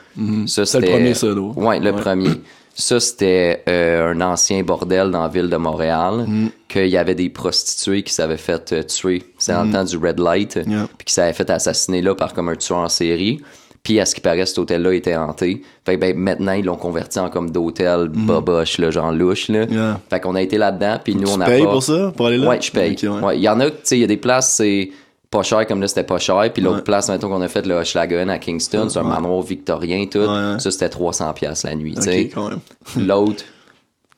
Ça, 0.46 0.64
C'est 0.64 0.80
le 0.80 0.86
premier, 0.88 1.12
là. 1.12 1.40
Ouais, 1.56 1.78
le 1.80 1.92
Ouais. 1.92 2.00
premier. 2.00 2.30
Ça, 2.74 2.98
c'était 3.00 3.62
euh, 3.68 4.12
un 4.14 4.20
ancien 4.22 4.62
bordel 4.62 5.10
dans 5.10 5.22
la 5.22 5.28
ville 5.28 5.48
de 5.50 5.56
Montréal, 5.56 6.24
Mm. 6.26 6.48
qu'il 6.68 6.86
y 6.86 6.96
avait 6.96 7.14
des 7.14 7.28
prostituées 7.28 8.02
qui 8.02 8.12
s'avaient 8.14 8.36
fait 8.36 8.72
euh, 8.72 8.82
tuer. 8.82 9.22
C'est 9.38 9.52
dans 9.52 9.64
le 9.64 9.72
temps 9.72 9.84
du 9.84 9.96
Red 9.96 10.18
Light, 10.18 10.56
Mm. 10.56 10.70
Yeah. 10.70 10.88
puis 10.96 11.04
qui 11.06 11.12
s'avaient 11.14 11.32
fait 11.32 11.50
assassiner 11.50 12.00
là 12.02 12.14
par 12.14 12.32
comme 12.32 12.48
un 12.48 12.56
tueur 12.56 12.78
en 12.78 12.88
série. 12.88 13.40
Puis 13.82 13.98
à 13.98 14.04
ce 14.06 14.14
qui 14.14 14.20
paraît, 14.20 14.44
cet 14.44 14.58
hôtel-là 14.58 14.92
était 14.94 15.16
hanté. 15.16 15.62
Fait 15.86 15.94
que 15.96 16.00
ben, 16.00 16.14
maintenant, 16.16 16.52
ils 16.52 16.64
l'ont 16.64 16.76
converti 16.76 17.18
en 17.18 17.30
comme 17.30 17.50
d'hôtel 17.50 18.08
boboche, 18.08 18.76
là, 18.78 18.90
genre 18.90 19.10
louche. 19.10 19.48
Là. 19.48 19.66
Mm. 19.66 19.72
Yeah. 19.72 20.00
Fait 20.10 20.20
qu'on 20.20 20.34
a 20.34 20.42
été 20.42 20.58
là-dedans, 20.58 20.98
puis 21.02 21.14
nous, 21.14 21.24
tu 21.24 21.30
on 21.34 21.40
a 21.40 21.46
payes 21.46 21.64
pas... 21.64 21.70
pour 21.70 21.82
ça, 21.82 22.12
pour 22.16 22.26
aller 22.26 22.36
là? 22.38 22.48
Ouais, 22.48 22.60
je 22.60 22.70
paye. 22.70 22.96
Ouais, 23.08 23.36
Il 23.38 23.42
y 23.42 23.48
en 23.48 23.58
a, 23.60 23.70
tu 23.70 23.76
sais, 23.84 23.96
il 23.96 24.00
y 24.00 24.04
a 24.04 24.06
des 24.06 24.16
places, 24.18 24.54
c'est 24.56 24.90
pas 25.30 25.42
cher, 25.42 25.66
comme 25.66 25.80
là, 25.80 25.86
c'était 25.88 26.02
pas 26.04 26.18
cher. 26.18 26.50
Puis 26.52 26.62
l'autre 26.62 26.78
Ouais. 26.78 26.82
place, 26.82 27.08
mettons, 27.08 27.28
qu'on 27.28 27.40
a 27.40 27.48
fait, 27.48 27.64
le 27.66 27.74
Hochelaga 27.76 28.20
à 28.30 28.38
Kingston, 28.38 28.88
c'est 28.88 28.98
un 28.98 29.04
manoir 29.04 29.42
victorien, 29.42 30.04
tout. 30.10 30.18
Ouais, 30.18 30.26
ouais. 30.26 30.58
Ça, 30.58 30.70
c'était 30.70 30.88
300$ 30.88 31.32
piastres 31.34 31.66
la 31.66 31.74
nuit, 31.76 31.92
tu 31.94 32.00
Ok, 32.00 32.04
sais. 32.04 32.28
quand 32.34 32.48
même. 32.50 32.58
L'autre, 33.06 33.44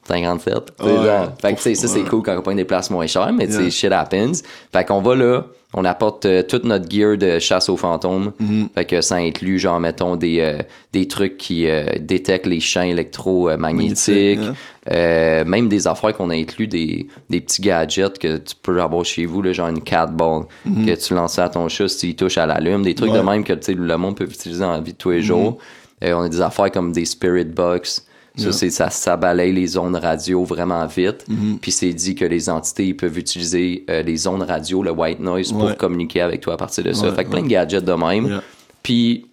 57. 0.09 0.55
tu 0.79 0.85
sais, 0.85 0.91
Ouais. 0.91 0.97
genre. 1.05 1.33
Fait 1.41 1.53
que, 1.53 1.57
tu 1.59 1.63
sais, 1.63 1.75
ça, 1.75 1.89
c'est 1.89 2.03
Ouais. 2.03 2.09
cool 2.09 2.23
quand 2.23 2.37
on 2.37 2.43
prend 2.43 2.55
des 2.55 2.65
places 2.65 2.91
moins 2.91 3.07
chères, 3.07 3.33
mais 3.33 3.47
tu 3.47 3.53
sais, 3.53 3.71
shit 3.71 3.93
happens. 3.93 4.33
Fait 4.73 4.85
qu'on 4.85 5.01
va 5.01 5.15
là, 5.15 5.45
on 5.75 5.85
apporte 5.85 6.27
euh, 6.27 6.43
toute 6.43 6.65
notre 6.65 6.91
gear 6.91 7.17
de 7.17 7.39
chasse 7.39 7.69
aux 7.69 7.77
fantômes. 7.77 8.33
Mm-hmm. 8.43 8.69
Fait 8.75 8.85
que 8.85 9.01
ça 9.01 9.17
inclut, 9.17 9.59
genre, 9.59 9.81
mettons, 9.81 10.17
des, 10.17 10.41
euh, 10.41 10.59
des 10.93 11.09
trucs 11.09 11.39
qui 11.39 11.67
euh, 11.67 11.85
détectent 11.99 12.47
les 12.47 12.61
champs 12.61 12.83
électromagnétiques. 12.83 14.39
Magnétique, 14.39 14.59
Euh, 14.91 15.45
même 15.45 15.69
des 15.69 15.87
affaires 15.87 16.13
qu'on 16.13 16.29
a 16.31 16.35
inclus, 16.35 16.67
des, 16.67 17.07
des 17.31 17.41
petits 17.41 17.63
gadgets 17.63 18.19
que 18.19 18.39
tu 18.39 18.57
peux 18.61 18.83
avoir 18.83 19.05
chez 19.05 19.27
vous, 19.27 19.41
là, 19.41 19.53
genre 19.53 19.69
une 19.69 19.81
cat 19.81 20.07
ball, 20.07 20.47
que 20.65 20.95
tu 20.97 21.15
lances 21.15 21.39
à 21.39 21.49
ton 21.49 21.69
chat 21.69 21.87
s'il 21.87 22.17
touche 22.17 22.37
à 22.37 22.47
la 22.47 22.59
lune, 22.59 22.83
des 22.83 22.97
trucs. 22.97 23.13
Ouais. 23.13 23.19
De 23.19 23.23
même 23.23 23.45
que 23.45 23.53
le 23.71 23.97
monde 23.97 24.17
peut 24.17 24.25
utiliser 24.25 24.61
dans 24.61 24.73
la 24.73 24.81
vie 24.81 24.93
de 24.93 24.99
tous 24.99 25.11
les 25.11 25.23
jours. 25.23 25.59
Euh, 26.03 26.15
on 26.15 26.23
a 26.23 26.29
des 26.29 26.41
affaires 26.41 26.73
comme 26.73 26.91
des 26.91 27.05
spirit 27.05 27.45
box. 27.45 28.05
Ça, 28.37 28.45
Yeah. 28.45 28.53
c'est, 28.53 28.71
ça, 28.71 28.89
ça 28.89 29.17
balaye 29.19 29.53
les 29.53 29.77
ondes 29.77 29.95
radio 29.97 30.43
vraiment 30.45 30.87
vite. 30.87 31.27
Mm-hmm. 31.29 31.59
Puis 31.61 31.71
c'est 31.71 31.93
dit 31.93 32.15
que 32.15 32.25
les 32.25 32.49
entités 32.49 32.87
ils 32.87 32.97
peuvent 32.97 33.19
utiliser 33.19 33.85
euh, 33.91 34.03
les 34.03 34.27
ondes 34.27 34.43
radio, 34.43 34.83
le 34.83 34.91
white 34.91 35.21
noise, 35.21 35.53
pour 35.53 35.65
Ouais. 35.65 35.77
communiquer 35.77 36.23
avec 36.23 36.41
toi 36.41 36.55
à 36.55 36.57
partir 36.57 36.83
de 36.83 36.93
ça. 36.95 37.09
Ouais, 37.11 37.15
fait 37.15 37.25
que 37.25 37.31
plein 37.31 37.43
de 37.43 37.49
gadgets 37.49 37.85
de 37.85 37.93
même. 37.93 38.27
Yeah. 38.27 38.43
Puis 38.83 39.27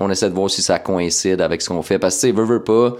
on 0.00 0.10
essaie 0.10 0.28
de 0.28 0.34
voir 0.34 0.50
si 0.50 0.62
ça 0.62 0.78
coïncide 0.80 1.40
avec 1.40 1.62
ce 1.62 1.68
qu'on 1.68 1.82
fait. 1.82 1.98
Parce 2.00 2.16
que, 2.16 2.20
tu 2.22 2.26
sais, 2.28 2.32
veux, 2.32 2.44
veux 2.44 2.64
pas, 2.64 2.96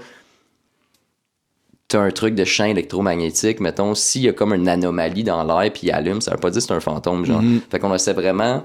t'as 1.87 1.99
un 1.99 2.11
truc 2.11 2.35
de 2.35 2.45
champ 2.45 2.65
électromagnétique, 2.65 3.59
mettons, 3.59 3.93
s'il 3.95 4.21
y 4.21 4.29
a 4.29 4.33
comme 4.33 4.53
une 4.53 4.69
anomalie 4.69 5.23
dans 5.25 5.43
l'air 5.43 5.69
puis 5.73 5.87
il 5.87 5.91
allume, 5.91 6.21
ça 6.21 6.31
veut 6.31 6.37
pas 6.37 6.49
dire 6.49 6.61
que 6.61 6.67
c'est 6.67 6.73
un 6.73 6.79
fantôme, 6.79 7.25
genre. 7.25 7.41
Mm-hmm. 7.41 7.59
Fait 7.69 7.79
qu'on 7.79 7.93
essaie 7.93 8.13
vraiment 8.13 8.63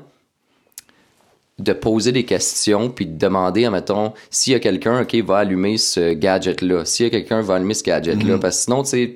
de 1.59 1.73
poser 1.73 2.13
des 2.13 2.25
questions 2.25 2.91
puis 2.91 3.07
de 3.07 3.17
demander, 3.19 3.69
mettons, 3.71 4.13
s'il 4.31 4.53
y 4.53 4.57
a 4.57 4.61
quelqu'un, 4.61 5.01
OK, 5.03 5.15
va 5.25 5.39
allumer 5.39 5.79
ce 5.79 6.13
gadget-là. 6.13 6.85
S'il 6.85 7.05
y 7.05 7.07
a 7.07 7.11
quelqu'un, 7.11 7.41
va 7.41 7.55
allumer 7.55 7.73
ce 7.75 7.83
gadget-là. 7.85 8.39
Parce 8.39 8.57
que 8.59 8.63
sinon, 8.65 8.83
tu 8.83 8.91
sais, 8.91 9.07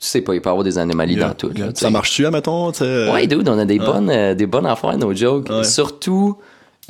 tu 0.00 0.06
sais 0.06 0.22
pas, 0.22 0.34
il 0.34 0.40
peut 0.40 0.48
y 0.48 0.50
avoir 0.50 0.64
des 0.64 0.78
anomalies 0.78 1.16
Mm-hmm. 1.16 1.18
Yeah, 1.18 1.28
dans 1.28 1.34
tout. 1.34 1.50
yeah. 1.54 1.66
là, 1.66 1.72
Ça 1.74 1.90
marche-tu, 1.90 2.24
admettons? 2.24 2.72
tu 2.72 2.78
sais? 2.78 3.10
Ouais, 3.12 3.26
dude, 3.26 3.46
on 3.48 3.58
a 3.58 3.66
des, 3.66 3.78
bonnes, 3.78 4.08
euh, 4.08 4.34
des 4.34 4.46
bonnes 4.46 4.64
affaires, 4.66 4.96
nos 4.96 5.12
jokes. 5.14 5.50
Ouais. 5.50 5.62
Surtout, 5.64 6.38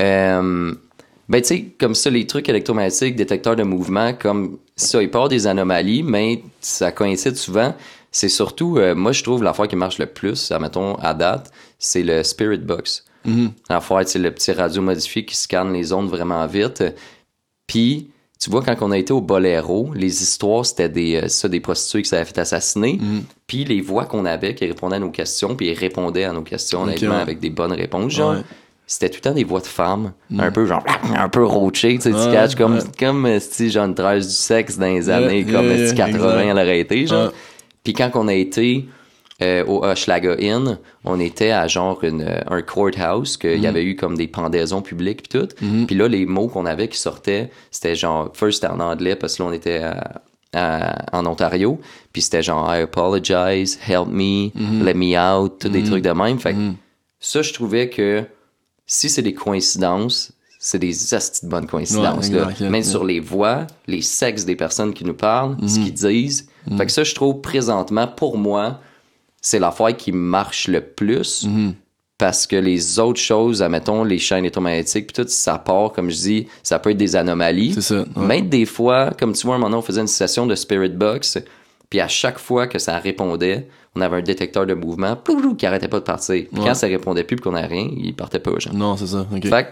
euh, 0.01 0.73
ben, 1.29 1.41
tu 1.43 1.49
sais, 1.49 1.65
comme 1.79 1.95
ça, 1.97 2.09
les 2.11 2.27
trucs 2.27 2.49
électromagnétiques, 2.49 3.17
détecteurs 3.17 3.57
de 3.57 3.63
mouvement, 3.65 4.13
comme 4.13 4.59
ça, 4.77 5.03
il 5.03 5.09
peut 5.11 5.15
y 5.15 5.19
avoir 5.19 5.29
des 5.29 5.47
anomalies, 5.49 6.03
mais 6.05 6.43
ça 6.61 6.93
coïncide 6.93 7.37
souvent. 7.37 7.75
C'est 8.13 8.29
surtout, 8.29 8.79
euh, 8.79 8.95
moi, 8.95 9.13
je 9.13 9.23
trouve 9.23 9.43
l'affaire 9.43 9.69
qui 9.69 9.77
marche 9.77 9.99
le 9.99 10.07
plus, 10.07 10.51
admettons, 10.53 10.95
à 10.97 11.15
date, 11.15 11.51
c'est 11.79 12.03
le 12.03 12.23
Spirit 12.23 12.59
Box. 12.59 13.05
Mhm. 13.25 13.53
L'affaire, 13.69 14.03
c'est 14.07 14.19
le 14.19 14.31
petit 14.31 14.53
radio 14.53 14.83
modifié 14.83 15.25
qui 15.25 15.37
scanne 15.37 15.73
les 15.73 15.93
ondes 15.93 16.09
vraiment 16.09 16.47
vite. 16.47 16.83
Puis, 17.67 18.11
tu 18.41 18.51
vois, 18.51 18.63
quand 18.63 18.75
on 18.81 18.91
a 18.91 18.99
été 18.99 19.13
au 19.13 19.21
Boléro, 19.21 19.91
les 19.95 20.23
histoires, 20.23 20.65
c'était 20.65 20.89
des, 20.89 21.17
euh, 21.17 21.29
ça, 21.29 21.49
des 21.49 21.61
prostituées 21.61 22.03
qui 22.03 22.09
s'avaient 22.09 22.25
fait 22.25 22.39
assassiner. 22.39 22.99
Mhm. 23.01 23.23
Puis 23.47 23.65
les 23.65 23.81
voix 23.83 24.07
qu'on 24.07 24.25
avait 24.25 24.55
qui 24.55 24.67
répondaient 24.67 24.97
à 24.97 25.01
nos 25.01 25.11
questions, 25.11 25.55
puis 25.55 25.69
ils 25.69 25.75
répondaient 25.79 26.25
à 26.25 26.33
nos 26.33 26.43
questions, 26.43 26.83
honnêtement, 26.83 27.17
ouais. 27.17 27.21
avec 27.21 27.41
des 27.41 27.51
bonnes 27.51 27.73
réponses. 27.73 28.13
Genre, 28.13 28.31
Ouais. 28.33 28.39
Mm. 28.39 28.45
c'était 28.87 29.09
tout 29.11 29.17
le 29.17 29.21
temps 29.31 29.35
des 29.35 29.45
voix 29.45 29.61
de 29.61 29.67
femmes, 29.67 30.13
un 30.39 30.51
peu 30.51 30.65
genre, 30.67 30.83
un 31.17 31.29
peu 31.29 31.45
roachées, 31.45 31.97
tu 31.97 32.03
sais, 32.03 32.11
tu 32.11 32.33
catches, 32.33 32.55
comme, 32.55 32.79
comme 32.99 33.27
euh, 33.27 33.39
si 33.41 33.71
genre 33.71 33.85
une 33.85 33.95
du 33.95 34.23
sexe 34.23 34.79
dans 34.79 34.87
les 34.87 35.11
années, 35.11 35.45
comme 35.45 35.69
si 35.87 35.95
80, 35.95 36.17
exact. 36.17 36.45
elle 36.47 36.53
aurait 36.53 36.81
été, 36.81 37.07
genre. 37.07 37.33
Puis 37.85 37.93
quand 37.93 38.11
on 38.15 38.27
a 38.29 38.35
été 38.35 38.87
euh, 39.43 39.65
au 39.67 39.85
Hochelaga 39.85 40.37
Inn, 40.41 40.79
on 41.05 41.19
était 41.21 41.51
à 41.51 41.67
genre 41.67 42.03
une, 42.05 42.23
euh, 42.23 42.41
un 42.49 42.63
courthouse, 42.63 43.37
qu'il 43.37 43.57
Mhm. 43.57 43.63
y 43.63 43.67
avait 43.67 43.85
eu 43.85 43.97
comme 43.97 44.17
des 44.17 44.29
pendaisons 44.29 44.83
publiques 44.83 45.29
puis 45.29 45.41
tout. 45.41 45.49
Puis 45.87 45.97
là, 45.97 46.09
les 46.09 46.27
mots 46.27 46.49
qu'on 46.49 46.67
avait 46.67 46.89
qui 46.89 46.99
sortaient, 46.99 47.51
c'était 47.71 47.95
genre, 47.95 48.31
first 48.35 48.65
en 48.65 48.81
anglais 48.81 49.17
parce 49.17 49.37
que 49.37 49.43
là, 49.43 49.49
on 49.49 49.53
était 49.53 49.79
à- 49.83 50.21
à- 50.53 51.17
en 51.19 51.25
Ontario. 51.27 51.79
Puis 52.13 52.23
c'était 52.23 52.43
genre, 52.43 52.75
I 52.75 52.81
apologize, 52.83 53.79
help 53.89 54.09
me, 54.09 54.51
Mhm. 54.55 54.85
let 54.85 54.95
me 54.95 55.17
out, 55.19 55.59
tous 55.61 55.69
des 55.69 55.83
trucs 55.85 56.03
de 56.05 56.11
même. 56.11 56.39
Fait 56.39 56.53
que 56.55 56.59
ça, 57.19 57.43
je 57.43 57.53
trouvais 57.53 57.89
que 57.89 58.25
si 58.87 59.09
c'est 59.09 59.23
des 59.23 59.35
coïncidences, 59.35 60.33
c'est 60.59 60.79
des 60.79 60.91
de 60.93 61.49
bonnes 61.49 61.67
coïncidences. 61.67 62.29
Ouais, 62.29 62.35
là. 62.35 62.43
exact, 62.43 62.61
yeah, 62.61 62.69
Même 62.71 62.83
yeah. 62.83 62.91
sur 62.91 63.05
les 63.05 63.21
voix, 63.21 63.67
les 63.87 64.03
sexes 64.03 64.45
des 64.45 64.57
personnes 64.57 64.93
qui 64.93 65.05
nous 65.07 65.15
parlent, 65.15 65.57
ce 65.67 65.79
Mhm. 65.79 65.85
qu'ils 65.85 65.95
disent. 65.95 66.49
Fait 66.77 66.85
que 66.85 66.93
ça, 66.93 67.05
je 67.05 67.15
trouve 67.15 67.41
présentement, 67.41 68.07
pour 68.07 68.37
moi, 68.37 68.81
c'est 69.41 69.59
l'affaire 69.59 69.97
qui 69.97 70.13
marche 70.13 70.69
le 70.69 70.81
plus. 70.81 71.45
Mhm. 71.47 71.75
Parce 72.19 72.47
que 72.47 72.57
les 72.57 72.99
autres 72.99 73.19
choses, 73.21 73.63
admettons, 73.63 74.05
les 74.05 74.19
chaînes 74.19 74.41
électromagnétiques, 74.41 75.07
puis 75.13 75.25
tout, 75.25 75.29
ça 75.31 75.57
part, 75.57 75.91
comme 75.93 76.11
je 76.11 76.17
dis, 76.17 76.49
ça 76.63 76.79
peut 76.79 76.91
être 76.91 76.99
des 76.99 77.17
anomalies. 77.17 77.73
C'est 77.73 77.81
ça, 77.81 78.05
ouais. 78.15 78.27
Même 78.27 78.49
des 78.51 78.67
fois, 78.67 79.11
comme 79.19 79.33
tu 79.33 79.47
vois, 79.47 79.57
un 79.57 79.59
moment, 79.59 79.79
on 79.79 79.83
faisait 79.83 80.03
une 80.03 80.07
session 80.07 80.47
de 80.47 80.55
Spirit 80.55 80.91
Box, 80.91 81.39
puis 81.89 81.99
à 81.99 82.09
chaque 82.09 82.39
fois 82.39 82.67
que 82.67 82.79
ça 82.79 82.99
répondait, 82.99 83.69
on 83.97 84.03
avait 84.03 84.19
un 84.19 84.23
détecteur 84.23 84.67
de 84.67 84.75
mouvement 84.75 85.17
plou, 85.17 85.55
qui 85.55 85.65
arrêtait 85.65 85.89
pas 85.89 85.99
de 86.01 86.05
partir. 86.05 86.45
Puis 86.53 86.61
Ouais. 86.61 86.67
quand 86.69 86.75
ça 86.75 86.89
répondait 86.89 87.25
plus, 87.25 87.37
puis 87.37 87.45
qu'on 87.45 87.57
avait 87.57 87.67
rien, 87.69 87.89
il 87.97 88.15
partait 88.15 88.39
pas, 88.39 88.53
genre. 88.59 88.75
Non, 88.75 88.99
c'est 88.99 89.07
ça. 89.07 89.27
ok. 89.35 89.47
Fait 89.49 89.65
que 89.65 89.69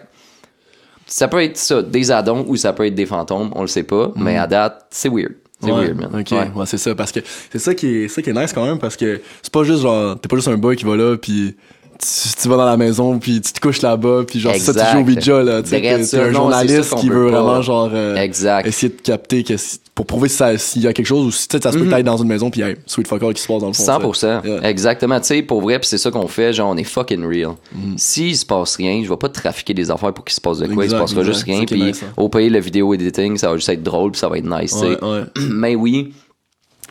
ça 1.07 1.29
peut 1.29 1.43
être 1.43 1.59
ça, 1.59 1.83
des 1.83 2.11
addons 2.11 2.47
ou 2.49 2.57
ça 2.57 2.73
peut 2.73 2.87
être 2.87 2.95
des 2.95 3.05
fantômes, 3.07 3.51
on 3.55 3.61
le 3.61 3.69
sait 3.69 3.83
pas, 3.83 4.11
mais 4.17 4.39
à 4.39 4.47
date, 4.47 4.87
c'est 4.91 5.11
weird. 5.11 5.35
C'est. 5.61 5.73
Ouais, 5.73 5.87
weird, 5.87 5.97
man. 5.97 6.21
Ok, 6.21 6.31
Ouais. 6.31 6.51
ouais, 6.55 6.67
c'est 6.67 6.79
ça, 6.79 6.95
parce 6.95 7.11
que 7.13 7.21
c'est 7.51 7.59
ça 7.59 7.75
qui 7.75 7.87
est, 7.89 8.09
ça 8.09 8.23
qui 8.23 8.31
est 8.31 8.33
nice 8.33 8.53
quand 8.53 8.65
même, 8.65 8.79
parce 8.79 8.97
que 8.97 9.21
c'est 9.43 9.53
pas 9.53 9.65
juste 9.65 9.83
genre, 9.83 10.19
t'es 10.21 10.29
pas 10.29 10.37
juste 10.37 10.49
un 10.49 10.57
boy 10.57 10.77
qui 10.77 10.85
va 10.85 10.97
là, 10.97 11.17
puis 11.17 11.57
tu, 11.99 12.29
tu 12.43 12.49
vas 12.49 12.57
dans 12.57 12.65
la 12.65 12.77
maison, 12.77 13.19
puis 13.19 13.41
tu 13.41 13.53
te 13.53 13.61
couches 13.61 13.83
là-bas, 13.83 14.23
puis 14.27 14.39
genre, 14.41 14.53
c'est 14.55 14.61
ça, 14.61 14.73
tu 14.73 14.79
Exact. 14.79 14.93
joues 14.93 14.99
au 15.01 15.05
Ouija, 15.07 15.43
là, 15.43 15.63
tu 15.63 16.17
un 16.19 16.33
journaliste 16.33 16.83
ça 16.85 16.97
qui 16.97 17.09
veut 17.09 17.31
pas. 17.31 17.41
vraiment, 17.43 17.63
genre, 17.63 17.91
euh, 17.93 18.15
Exact. 18.17 18.67
essayer 18.67 18.93
de 18.95 19.01
capter 19.01 19.43
que 19.45 19.55
pour 19.95 20.07
prouver 20.07 20.29
si 20.29 20.43
s'il 20.59 20.83
y 20.83 20.87
a 20.87 20.93
quelque 20.93 21.07
chose, 21.07 21.27
ou 21.27 21.31
si 21.33 21.49
tu 21.49 21.57
sais, 21.57 21.63
ça 21.63 21.73
se 21.73 21.79
peut 21.79 21.85
Mhm. 21.85 21.93
être 21.95 22.05
dans 22.05 22.17
une 22.17 22.29
maison, 22.29 22.51
puis 22.51 22.61
hey, 22.61 22.77
sweet 22.87 23.09
fuck 23.09 23.23
all 23.23 23.35
qui 23.35 23.43
se 23.43 23.49
passe 23.49 23.61
dans 23.61 23.67
le 23.67 23.73
fond. 23.73 23.83
100%. 23.85 24.41
tu 24.43 24.49
sais. 24.49 24.55
Yeah. 24.61 24.69
Exactement. 24.71 25.19
Tu 25.21 25.27
sais, 25.27 25.43
pour 25.43 25.61
vrai, 25.61 25.79
puis 25.81 25.89
c'est 25.89 25.99
ça 25.99 26.11
qu'on 26.13 26.29
fait, 26.29 26.53
genre, 26.53 26.71
on 26.71 26.77
est 26.77 26.85
fucking 26.85 27.25
real. 27.25 27.55
S'il 27.97 28.37
se 28.37 28.47
passe 28.47 28.77
rien, 28.77 29.03
je 29.03 29.09
vais 29.09 29.17
pas 29.17 29.29
trafiquer 29.29 29.75
des 29.75 29.91
affaires 29.91 30.13
pour 30.15 30.25
qu'il 30.25 30.35
se 30.35 30.41
passe 30.41 30.59
de 30.59 30.67
quoi. 30.67 30.85
il 30.85 30.91
se 30.91 30.95
Exact, 30.95 31.01
passera 31.01 31.21
exact. 31.23 31.33
juste 31.35 31.45
rien. 31.47 31.65
Puis 31.65 31.83
nice, 31.83 32.03
hein. 32.05 32.13
au 32.17 32.29
pays, 32.29 32.49
le 32.49 32.61
vidéo 32.61 32.95
editing, 32.95 33.37
ça 33.37 33.51
va 33.51 33.57
juste 33.57 33.69
être 33.71 33.83
drôle, 33.83 34.13
puis 34.13 34.21
ça 34.21 34.29
va 34.29 34.39
être 34.39 34.49
nice, 34.49 34.73
tu 34.73 34.79
sais. 34.79 35.05
Ouais, 35.05 35.11
ouais. 35.11 35.25
Mais 35.51 35.75
oui, 35.75 36.13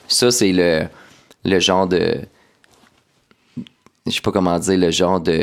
ça, 0.10 0.30
c'est 0.32 0.52
le, 0.52 0.84
le 1.46 1.60
genre 1.60 1.88
de. 1.88 2.16
Je 4.08 4.16
sais 4.16 4.22
pas 4.22 4.32
comment 4.32 4.58
dire, 4.60 4.78
le 4.78 4.92
genre 4.92 5.20
de. 5.22 5.38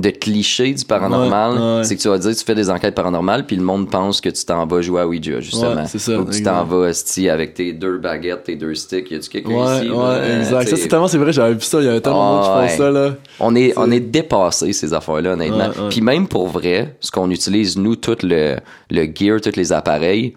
de 0.00 0.10
cliché 0.10 0.72
du 0.72 0.84
paranormal. 0.84 1.52
Ouais, 1.52 1.76
ouais. 1.78 1.84
C'est 1.84 1.96
que 1.96 2.00
tu 2.02 2.08
vas 2.08 2.18
dire, 2.18 2.34
tu 2.36 2.44
fais 2.44 2.54
des 2.54 2.70
enquêtes 2.70 2.94
paranormales, 2.94 3.44
puis 3.46 3.56
le 3.56 3.62
monde 3.64 3.90
pense 3.90 4.20
que 4.20 4.28
tu 4.28 4.44
t'en 4.44 4.64
vas 4.64 4.80
jouer 4.80 5.00
à 5.00 5.06
Ouija, 5.08 5.40
justement. 5.40 5.74
Ouais, 5.82 5.86
ça, 5.88 6.16
Ou 6.20 6.24
que 6.24 6.30
tu 6.32 6.42
t'en 6.44 6.64
vas, 6.64 6.86
esti, 6.90 7.28
avec 7.28 7.54
tes 7.54 7.72
deux 7.72 7.98
baguettes, 7.98 8.44
tes 8.44 8.54
deux 8.54 8.76
sticks. 8.76 9.10
Y 9.10 9.16
a-tu 9.16 9.28
quelqu'un 9.28 9.50
Ouais, 9.50 9.78
ici? 9.78 9.90
ouais, 9.90 9.96
là? 9.96 10.38
exact. 10.38 10.68
Ça, 10.68 10.76
c'est 10.76 10.86
tellement, 10.88 11.08
c'est 11.08 11.18
vrai, 11.18 11.32
j'avais 11.32 11.54
vu 11.54 11.62
ça, 11.62 11.80
il 11.80 11.86
y 11.86 11.88
avait 11.88 12.00
tellement 12.00 12.40
de 12.42 12.46
monde 12.46 12.68
qui 12.68 12.70
font 12.76 12.78
ça, 12.84 12.90
là. 12.92 13.14
on 13.40 13.56
est, 13.56 13.72
on 13.76 13.90
est 13.90 13.98
dépassé 13.98 14.72
ces 14.72 14.94
affaires-là, 14.94 15.32
honnêtement. 15.32 15.68
Ouais, 15.70 15.78
ouais. 15.82 15.88
Puis 15.90 16.00
même 16.00 16.28
pour 16.28 16.46
vrai, 16.46 16.96
ce 17.00 17.10
qu'on 17.10 17.28
utilise, 17.32 17.76
nous, 17.76 17.96
tout 17.96 18.16
le, 18.22 18.56
le 18.92 19.04
gear, 19.12 19.40
tous 19.40 19.56
les 19.56 19.72
appareils, 19.72 20.34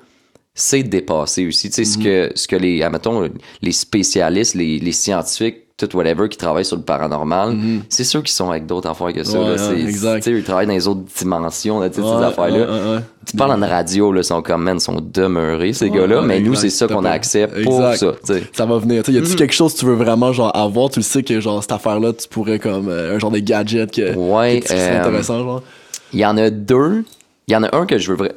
c'est 0.55 0.81
dépassé 0.83 1.45
aussi. 1.47 1.69
Tu 1.69 1.75
sais, 1.75 1.85
ce, 1.85 1.97
Mhm. 1.99 2.03
que, 2.03 2.31
ce 2.33 2.47
que 2.47 2.55
les, 2.55 2.81
admettons, 2.81 3.29
les 3.61 3.71
spécialistes, 3.71 4.55
les, 4.55 4.79
les 4.79 4.91
scientifiques, 4.91 5.57
tout 5.87 5.97
whatever, 5.97 6.27
qui 6.29 6.37
travaillent 6.37 6.65
sur 6.65 6.77
le 6.77 6.83
paranormal, 6.83 7.55
c'est 7.89 8.03
ceux 8.03 8.21
qui 8.21 8.31
sont 8.33 8.49
avec 8.49 8.65
d'autres 8.65 8.89
affaires 8.89 9.13
que 9.13 9.23
ça. 9.23 9.37
Mhm. 9.37 9.45
Ouais, 9.45 9.55
là. 9.57 9.73
exact. 9.87 10.25
Ils 10.27 10.43
travaillent 10.43 10.67
dans 10.67 10.73
les 10.73 10.87
autres 10.87 11.01
dimensions, 11.17 11.79
là, 11.79 11.87
Ouais, 11.87 11.93
ces 11.93 12.01
affaires-là. 12.01 13.01
Tu 13.25 13.37
parles 13.37 13.63
en 13.63 13.67
radio, 13.67 14.11
là, 14.11 14.21
ils 14.21 14.23
sont 14.23 14.41
comme, 14.41 14.63
man, 14.63 14.77
ils 14.77 14.81
sont 14.81 14.99
demeurés, 15.01 15.73
ces 15.73 15.89
gars-là, 15.89 16.21
mais 16.23 16.39
nous, 16.39 16.55
c'est 16.55 16.69
ça 16.71 16.87
qu'on 16.87 16.99
a 17.05 17.09
t'as 17.09 17.15
accès 17.15 17.47
pas- 17.47 17.61
pour 17.63 17.87
exact. 17.91 18.15
ça, 18.25 18.33
ça 18.53 18.65
va 18.65 18.77
venir. 18.79 19.03
Y 19.07 19.11
Mhm. 19.19 19.23
a-tu 19.25 19.35
quelque 19.35 19.53
chose 19.53 19.73
que 19.73 19.79
tu 19.79 19.85
veux 19.85 19.93
vraiment 19.95 20.33
genre 20.33 20.55
avoir? 20.55 20.89
Tu 20.89 20.99
le 20.99 21.03
sais 21.03 21.21
que 21.23 21.39
genre 21.39 21.61
cette 21.61 21.71
affaire-là, 21.71 22.13
tu 22.13 22.27
pourrais 22.27 22.57
comme 22.59 22.89
euh, 22.89 23.15
un 23.15 23.19
genre 23.19 23.31
de 23.31 23.39
gadget 23.39 23.91
que, 23.91 24.15
Ouais, 24.15 24.59
que 24.61 24.73
euh, 24.73 24.99
intéressant, 25.01 25.39
genre? 25.43 25.61
Il 26.13 26.19
y 26.19 26.25
en 26.25 26.35
a 26.37 26.49
deux. 26.49 27.03
Il 27.47 27.53
y 27.53 27.55
en 27.57 27.63
a 27.63 27.75
un 27.75 27.85
que 27.85 27.97
je 27.97 28.09
veux 28.11 28.17
vraiment. 28.17 28.33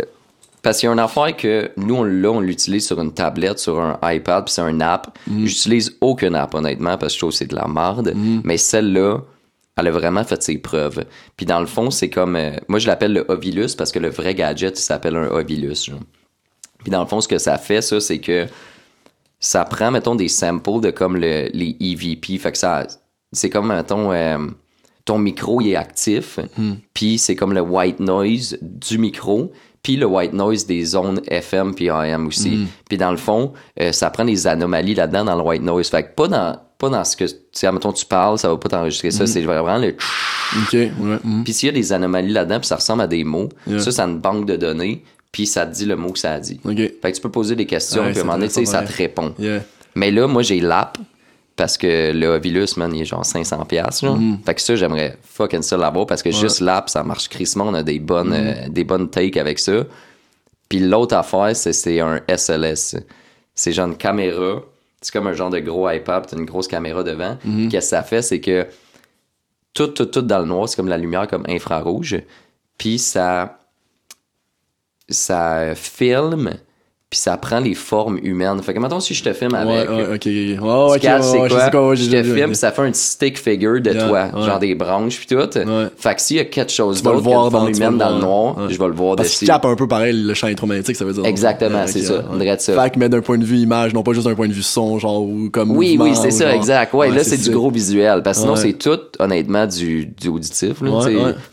Parce 0.64 0.80
qu'il 0.80 0.88
y 0.88 0.90
a 0.90 0.92
une 0.92 0.98
affaire 0.98 1.36
que 1.36 1.70
nous, 1.76 1.94
on 1.94 2.02
l'a, 2.02 2.30
on 2.32 2.40
l'utilise 2.40 2.86
sur 2.86 3.00
une 3.00 3.12
tablette, 3.14 3.58
sur 3.60 3.78
un 3.80 3.98
iPad, 4.02 4.44
puis 4.46 4.52
c'est 4.54 4.62
un 4.62 4.80
app. 4.80 5.16
J'utilise 5.46 5.96
aucune 6.00 6.34
app, 6.34 6.54
honnêtement, 6.54 6.98
parce 6.98 7.12
que 7.12 7.14
je 7.14 7.18
trouve 7.20 7.30
que 7.30 7.36
c'est 7.36 7.46
de 7.46 7.54
la 7.54 7.66
marde. 7.68 8.12
Mais 8.44 8.56
celle-là, 8.56 9.18
elle 9.76 9.86
a 9.86 9.90
vraiment 9.92 10.24
fait 10.24 10.42
ses 10.42 10.58
preuves. 10.58 11.04
Puis 11.36 11.46
dans 11.46 11.60
le 11.60 11.66
fond, 11.66 11.90
c'est 11.90 12.08
comme. 12.10 12.34
euh, 12.36 12.52
moi, 12.68 12.78
je 12.78 12.86
l'appelle 12.86 13.12
le 13.12 13.24
Ovilus 13.28 13.74
parce 13.76 13.92
que 13.92 13.98
le 13.98 14.08
vrai 14.08 14.34
gadget, 14.34 14.78
il 14.78 14.82
s'appelle 14.82 15.16
un 15.16 15.26
Ovilus. 15.28 15.84
genre. 15.86 16.00
Puis 16.82 16.90
dans 16.90 17.00
le 17.00 17.06
fond, 17.06 17.20
ce 17.20 17.28
que 17.28 17.38
ça 17.38 17.58
fait, 17.58 17.82
ça, 17.82 18.00
c'est 18.00 18.18
que 18.20 18.46
ça 19.40 19.64
prend, 19.64 19.90
mettons, 19.90 20.14
des 20.14 20.28
samples 20.28 20.80
de 20.80 20.90
comme 20.90 21.16
le- 21.16 21.50
les 21.52 21.76
EVP. 21.80 22.38
Fait 22.38 22.52
que 22.52 22.58
ça. 22.58 22.86
C'est 23.32 23.50
comme, 23.50 23.68
mettons. 23.68 24.12
euh, 24.12 24.38
ton 25.04 25.18
micro 25.18 25.60
il 25.60 25.68
est 25.72 25.76
actif, 25.76 26.38
puis 26.94 27.18
c'est 27.18 27.36
comme 27.36 27.52
le 27.52 27.60
white 27.60 28.00
noise 28.00 28.56
du 28.62 28.96
micro, 28.96 29.52
puis 29.84 29.96
le 29.96 30.06
white 30.06 30.32
noise 30.32 30.66
des 30.66 30.82
zones 30.84 31.20
FM 31.28 31.74
puis 31.74 31.88
AM 31.90 32.26
aussi. 32.26 32.66
Puis 32.88 32.98
dans 32.98 33.12
le 33.12 33.16
fond, 33.16 33.52
euh, 33.80 33.92
ça 33.92 34.10
prend 34.10 34.24
des 34.24 34.46
anomalies 34.48 34.94
là-dedans 34.96 35.26
dans 35.26 35.36
le 35.36 35.42
white 35.42 35.62
noise. 35.62 35.88
Fait 35.88 36.02
que 36.02 36.14
pas 36.14 36.26
dans 36.26 36.58
pas 36.76 36.88
dans 36.88 37.04
ce 37.04 37.16
que 37.16 37.24
tu 37.26 37.34
sais, 37.52 37.70
mettons 37.70 37.92
tu 37.92 38.04
parles, 38.04 38.36
ça 38.38 38.48
va 38.48 38.56
pas 38.56 38.68
t'enregistrer 38.68 39.12
ça, 39.12 39.26
c'est 39.28 39.42
vraiment 39.42 39.78
le 39.78 39.94
Ok, 40.62 40.72
ouais. 40.72 40.90
mhm. 41.22 41.44
puis 41.44 41.52
s'il 41.52 41.66
y 41.68 41.70
a 41.70 41.72
des 41.72 41.92
anomalies 41.92 42.32
là-dedans, 42.32 42.58
puis 42.58 42.66
ça 42.66 42.76
ressemble 42.76 43.02
à 43.02 43.06
des 43.06 43.22
mots, 43.22 43.48
Yeah. 43.66 43.78
ça 43.78 43.92
c'est 43.92 44.02
une 44.02 44.18
banque 44.18 44.46
de 44.46 44.56
données, 44.56 45.04
puis 45.30 45.46
ça 45.46 45.66
te 45.66 45.72
dit 45.74 45.84
le 45.86 45.94
mot 45.96 46.10
que 46.10 46.18
ça 46.18 46.32
a 46.32 46.40
dit. 46.40 46.58
Ok. 46.64 46.76
Fait 46.76 46.92
que 47.02 47.10
tu 47.12 47.20
peux 47.20 47.30
poser 47.30 47.54
des 47.54 47.66
questions, 47.66 48.02
Ouais, 48.02 48.10
puis 48.10 48.18
à 48.18 48.22
un 48.22 48.24
moment 48.24 48.38
donné, 48.38 48.48
tu 48.48 48.54
sais, 48.54 48.64
c'est 48.64 48.72
ça 48.72 48.82
te 48.82 48.92
répond. 48.92 49.34
Yeah. 49.38 49.62
Mais 49.94 50.10
là, 50.10 50.26
moi, 50.26 50.42
j'ai 50.42 50.60
l'app 50.60 50.98
parce 51.56 51.76
que 51.78 52.12
le 52.12 52.26
Ovilus, 52.28 52.76
man, 52.76 52.92
il 52.94 53.02
est 53.02 53.04
genre 53.04 53.24
500$. 53.24 53.64
piastres, 53.66 54.04
genre. 54.06 54.16
Mhm. 54.18 54.38
Fait 54.44 54.54
que 54.54 54.60
ça, 54.60 54.74
j'aimerais 54.76 55.16
fucking 55.22 55.62
ça 55.62 55.76
l'avoir 55.76 56.06
parce 56.06 56.22
que 56.22 56.30
juste 56.30 56.60
l'app, 56.60 56.88
ça 56.90 57.02
marche 57.04 57.28
crissement. 57.28 57.64
On 57.68 57.74
a 57.74 57.82
des 57.82 58.00
bonnes, 58.00 58.30
Mhm. 58.30 58.34
euh, 58.34 58.68
des 58.68 58.84
bonnes 58.84 59.08
takes 59.08 59.36
avec 59.36 59.58
ça. 59.58 59.84
Puis 60.68 60.80
l'autre 60.80 61.14
affaire, 61.16 61.54
c'est, 61.54 61.72
c'est 61.72 62.00
un 62.00 62.20
SLS. 62.28 62.96
C'est 63.54 63.72
genre 63.72 63.86
une 63.86 63.96
caméra. 63.96 64.62
C'est 65.00 65.12
comme 65.12 65.26
un 65.26 65.32
genre 65.34 65.50
de 65.50 65.58
gros 65.60 65.88
iPad, 65.90 66.26
t'as 66.26 66.36
une 66.36 66.46
grosse 66.46 66.66
caméra 66.66 67.02
devant. 67.02 67.38
Mhm. 67.44 67.56
Puis 67.56 67.68
Qu'est-ce 67.68 67.86
que 67.86 67.96
ça 67.96 68.02
fait, 68.02 68.22
c'est 68.22 68.40
que 68.40 68.66
tout, 69.74 69.88
tout, 69.88 70.06
tout 70.06 70.22
dans 70.22 70.38
le 70.40 70.46
noir, 70.46 70.68
c'est 70.68 70.76
comme 70.76 70.88
la 70.88 70.96
lumière 70.98 71.28
comme 71.28 71.44
infrarouge. 71.48 72.16
Puis 72.78 72.98
ça, 72.98 73.58
ça 75.08 75.74
filme, 75.74 76.54
puis 77.14 77.20
ça 77.20 77.36
prend 77.36 77.60
les 77.60 77.74
formes 77.74 78.18
humaines. 78.24 78.60
Fait 78.60 78.74
que 78.74 78.80
maintenant, 78.80 78.98
si 78.98 79.14
je 79.14 79.22
te 79.22 79.32
filme 79.32 79.54
avec, 79.54 79.88
Ouais, 79.88 79.94
ouais, 79.94 80.02
ok, 80.02 80.10
ok. 80.14 80.26
Ouais, 80.26 80.56
tu 80.56 80.60
ok, 80.60 80.98
catches 81.00 81.20
ouais, 81.20 81.22
c'est 81.30 81.38
ouais, 81.38 81.48
je 81.48 81.54
quoi, 81.54 81.70
quoi, 81.70 81.94
te 81.94 82.22
filme, 82.24 82.54
ça 82.54 82.72
fait 82.72 82.82
un 82.82 82.92
stick 82.92 83.38
figure 83.38 83.80
de 83.80 83.92
Yeah, 83.92 84.08
toi, 84.08 84.28
genre 84.44 84.58
des 84.58 84.74
branches 84.74 85.18
puis 85.24 85.26
tout. 85.36 85.48
Fait 85.96 86.14
que 86.16 86.20
s'il 86.20 86.38
y 86.38 86.40
a 86.40 86.44
quelque 86.44 86.72
chose 86.72 87.04
d'autre 87.04 87.22
forme 87.22 87.52
dans- 87.52 87.60
vas 87.64 87.70
humaine 87.70 87.92
le 87.92 87.98
dans 87.98 88.10
le 88.16 88.20
noir, 88.20 88.56
je 88.68 88.76
vais 88.76 88.86
le 88.88 88.92
voir 88.94 89.14
Parce 89.14 89.28
dessus. 89.28 89.46
capte 89.46 89.64
un 89.64 89.76
peu 89.76 89.86
pareil 89.86 90.12
le 90.24 90.34
champ 90.34 90.48
électromagnétique, 90.48 90.96
ça 90.96 91.04
veut 91.04 91.12
dire. 91.12 91.24
Exactement, 91.24 91.84
c'est 91.86 92.02
ça, 92.02 92.24
on 92.32 92.36
dirait 92.36 92.58
ça. 92.58 92.82
Fait 92.82 92.90
que 92.90 92.98
mais 92.98 93.08
d'un 93.08 93.20
point 93.20 93.38
de 93.38 93.44
vue 93.44 93.58
image, 93.58 93.94
non 93.94 94.02
pas 94.02 94.12
juste 94.12 94.26
d'un 94.26 94.34
point 94.34 94.48
de 94.48 94.52
vue 94.52 94.62
son, 94.64 94.98
genre, 94.98 95.22
ou 95.22 95.50
comme. 95.52 95.70
Oui, 95.76 95.96
oui, 96.00 96.16
c'est 96.16 96.32
ça, 96.32 96.46
genre- 96.46 96.54
exact. 96.56 96.92
Ouais, 96.94 97.10
là, 97.10 97.22
c'est 97.22 97.36
du 97.40 97.50
gros 97.50 97.70
visuel. 97.70 98.22
Parce 98.24 98.38
que 98.38 98.42
sinon, 98.42 98.56
c'est 98.56 98.72
tout, 98.72 98.98
honnêtement, 99.20 99.66
du, 99.66 100.06
du 100.06 100.28
auditif. 100.28 100.80
Là. 100.80 100.90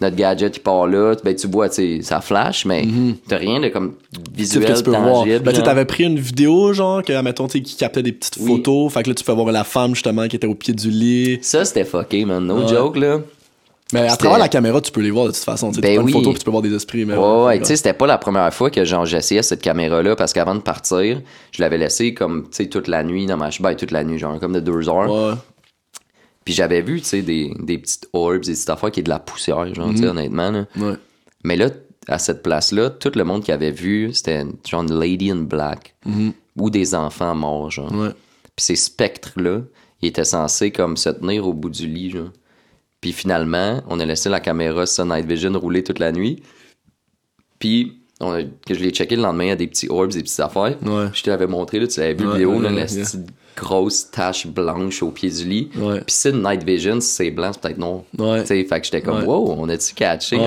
Notre 0.02 0.16
gadget, 0.16 0.58
il 0.58 0.60
part 0.62 0.88
là. 0.88 1.14
Ben, 1.24 1.36
tu 1.36 1.48
vois, 1.48 1.70
tu 1.70 2.02
ça 2.02 2.22
flash, 2.22 2.66
mais 2.66 2.84
t'as 3.28 3.38
rien 3.38 3.60
de 3.60 3.68
comme 3.68 3.94
visuel, 4.34 4.82
tangible. 4.84 5.51
Ben, 5.52 5.58
tu 5.58 5.64
t'avais 5.64 5.86
pris 5.86 6.04
une 6.04 6.20
vidéo, 6.20 6.74
genre, 6.74 7.04
que, 7.04 7.20
mettons, 7.22 7.48
tu 7.48 7.62
qui 7.62 7.76
captait 7.76 8.04
des 8.04 8.12
petites 8.12 8.38
Oui. 8.40 8.48
photos. 8.58 8.94
Fait 8.94 9.04
que 9.04 9.10
là, 9.10 9.16
tu 9.16 9.24
peux 9.24 9.32
voir 9.32 9.52
la 9.52 9.64
femme, 9.64 9.94
justement, 9.96 10.28
qui 10.28 10.36
était 10.36 10.48
au 10.48 10.56
pied 10.56 10.74
du 10.74 10.90
lit. 10.90 11.40
Ça, 11.42 11.66
c'était 11.66 11.86
fucké, 11.86 12.26
man. 12.26 12.46
No 12.46 12.62
Ouais. 12.62 12.68
joke, 12.68 12.98
là. 12.98 13.20
Mais 13.94 14.08
à 14.08 14.16
travers 14.16 14.38
la 14.40 14.48
caméra, 14.48 14.80
tu 14.80 14.90
peux 14.92 15.02
les 15.02 15.12
voir 15.12 15.26
de 15.26 15.32
toute 15.32 15.44
façon. 15.44 15.70
Tu 15.72 15.82
Ben 15.82 15.90
tu 15.90 15.96
prends 15.98 16.06
oui. 16.06 16.12
une 16.14 16.18
photo 16.20 16.30
puis 16.30 16.40
tu 16.40 16.46
peux 16.46 16.52
voir 16.52 16.64
des 16.64 16.74
esprits. 16.74 17.04
Mais 17.04 17.18
Ouais, 17.18 17.44
ouais, 17.44 17.60
tu 17.60 17.66
sais, 17.66 17.76
c'était 17.76 17.92
pas 17.92 18.08
la 18.08 18.18
première 18.18 18.54
fois 18.54 18.70
que 18.70 18.86
genre 18.86 19.06
j'essayais 19.06 19.44
cette 19.44 19.62
caméra-là 19.62 20.16
parce 20.16 20.32
qu'avant 20.32 20.56
de 20.56 20.62
partir, 20.62 21.22
je 21.52 21.62
l'avais 21.62 21.78
laissée 21.78 22.14
comme, 22.14 22.44
tu 22.44 22.50
sais, 22.52 22.68
toute 22.70 22.88
la 22.88 23.04
nuit 23.04 23.26
dans 23.26 23.36
ma 23.36 23.50
ben, 23.60 23.76
toute 23.76 23.92
la 23.92 24.06
nuit, 24.06 24.18
genre 24.18 24.40
comme 24.40 24.54
de 24.54 24.62
deux 24.62 24.88
heures. 24.88 25.12
Ouais. 25.12 25.34
Puis 26.46 26.54
j'avais 26.54 26.82
vu, 26.82 27.02
tu 27.02 27.08
sais, 27.08 27.22
des, 27.22 27.52
des 27.60 27.78
petites 27.80 28.08
orbs, 28.14 28.40
des 28.46 28.54
petites 28.54 28.70
affaires 28.70 28.92
qui 28.92 29.02
est 29.02 29.04
de 29.04 29.10
la 29.10 29.20
poussière, 29.20 29.74
genre, 29.76 29.90
tu 29.92 29.98
sais, 29.98 30.08
honnêtement, 30.08 30.52
là. 30.52 30.66
Ouais. 30.78 30.94
Mais 31.44 31.58
là, 31.58 31.68
à 32.08 32.18
cette 32.20 32.42
place-là, 32.44 32.90
tout 32.90 33.12
le 33.16 33.24
monde 33.24 33.44
qui 33.44 33.52
avait 33.52 33.72
vu, 33.72 34.14
c'était 34.14 34.44
genre 34.68 34.84
une 34.84 34.94
lady 35.00 35.30
in 35.32 35.38
black 35.44 35.96
ou 36.58 36.70
des 36.70 36.96
enfants 36.96 37.36
morts, 37.36 37.70
genre. 37.72 37.92
Ouais. 37.94 38.10
Puis 38.56 38.66
ces 38.66 38.76
spectres-là, 38.76 39.62
ils 40.02 40.10
étaient 40.10 40.24
censés 40.24 40.72
comme 40.72 40.98
se 40.98 41.10
tenir 41.10 41.48
au 41.48 41.54
bout 41.54 41.70
du 41.70 41.88
lit, 41.88 42.10
genre. 42.12 42.30
Puis 43.00 43.14
finalement, 43.14 43.82
on 43.88 44.00
a 44.00 44.06
laissé 44.06 44.30
la 44.30 44.40
caméra 44.40 44.86
sur 44.86 45.06
Night 45.06 45.26
Vision 45.26 45.58
rouler 45.60 45.84
toute 45.84 46.00
la 46.00 46.12
nuit. 46.12 46.42
Puis, 47.60 48.00
on 48.20 48.32
a- 48.34 48.44
que 48.44 48.74
je 48.74 48.80
l'ai 48.80 48.92
checké 48.92 49.16
le 49.16 49.22
lendemain, 49.24 49.46
il 49.46 49.50
y 49.50 49.52
a 49.52 49.56
des 49.56 49.68
petits 49.68 49.88
orbs, 49.90 50.12
des 50.12 50.22
petites 50.22 50.40
affaires. 50.40 50.78
Ouais. 50.84 51.08
Je 51.14 51.24
te 51.24 51.30
l'avais 51.30 51.48
montré, 51.48 51.80
là, 51.80 51.88
tu 51.88 52.00
l'avais 52.00 52.14
vu 52.14 52.26
Ouais, 52.28 52.34
vidéo, 52.34 52.60
là, 52.62 52.70
la 52.70 52.76
yeah. 52.86 52.86
petite 52.86 53.20
grosse 53.56 54.10
tache 54.12 54.48
blanche 54.48 55.02
au 55.04 55.10
pied 55.10 55.30
du 55.30 55.46
lit. 55.46 55.70
Puis 55.74 56.04
c'est 56.08 56.30
une 56.32 56.42
night 56.44 56.64
vision, 56.64 57.00
si 57.02 57.10
c'est 57.10 57.32
blanc, 57.32 57.52
c'est 57.54 57.62
peut-être 57.62 57.78
noir. 57.78 58.02
Ouais. 58.18 58.42
Tu 58.42 58.48
sais, 58.48 58.64
fait 58.66 58.80
que 58.80 58.86
j'étais 58.86 59.02
comme, 59.02 59.20
Ouais. 59.20 59.26
wow, 59.26 59.56
on 59.58 59.70
a-tu 59.70 59.94
catché 59.94 60.38
Ouais, 60.38 60.46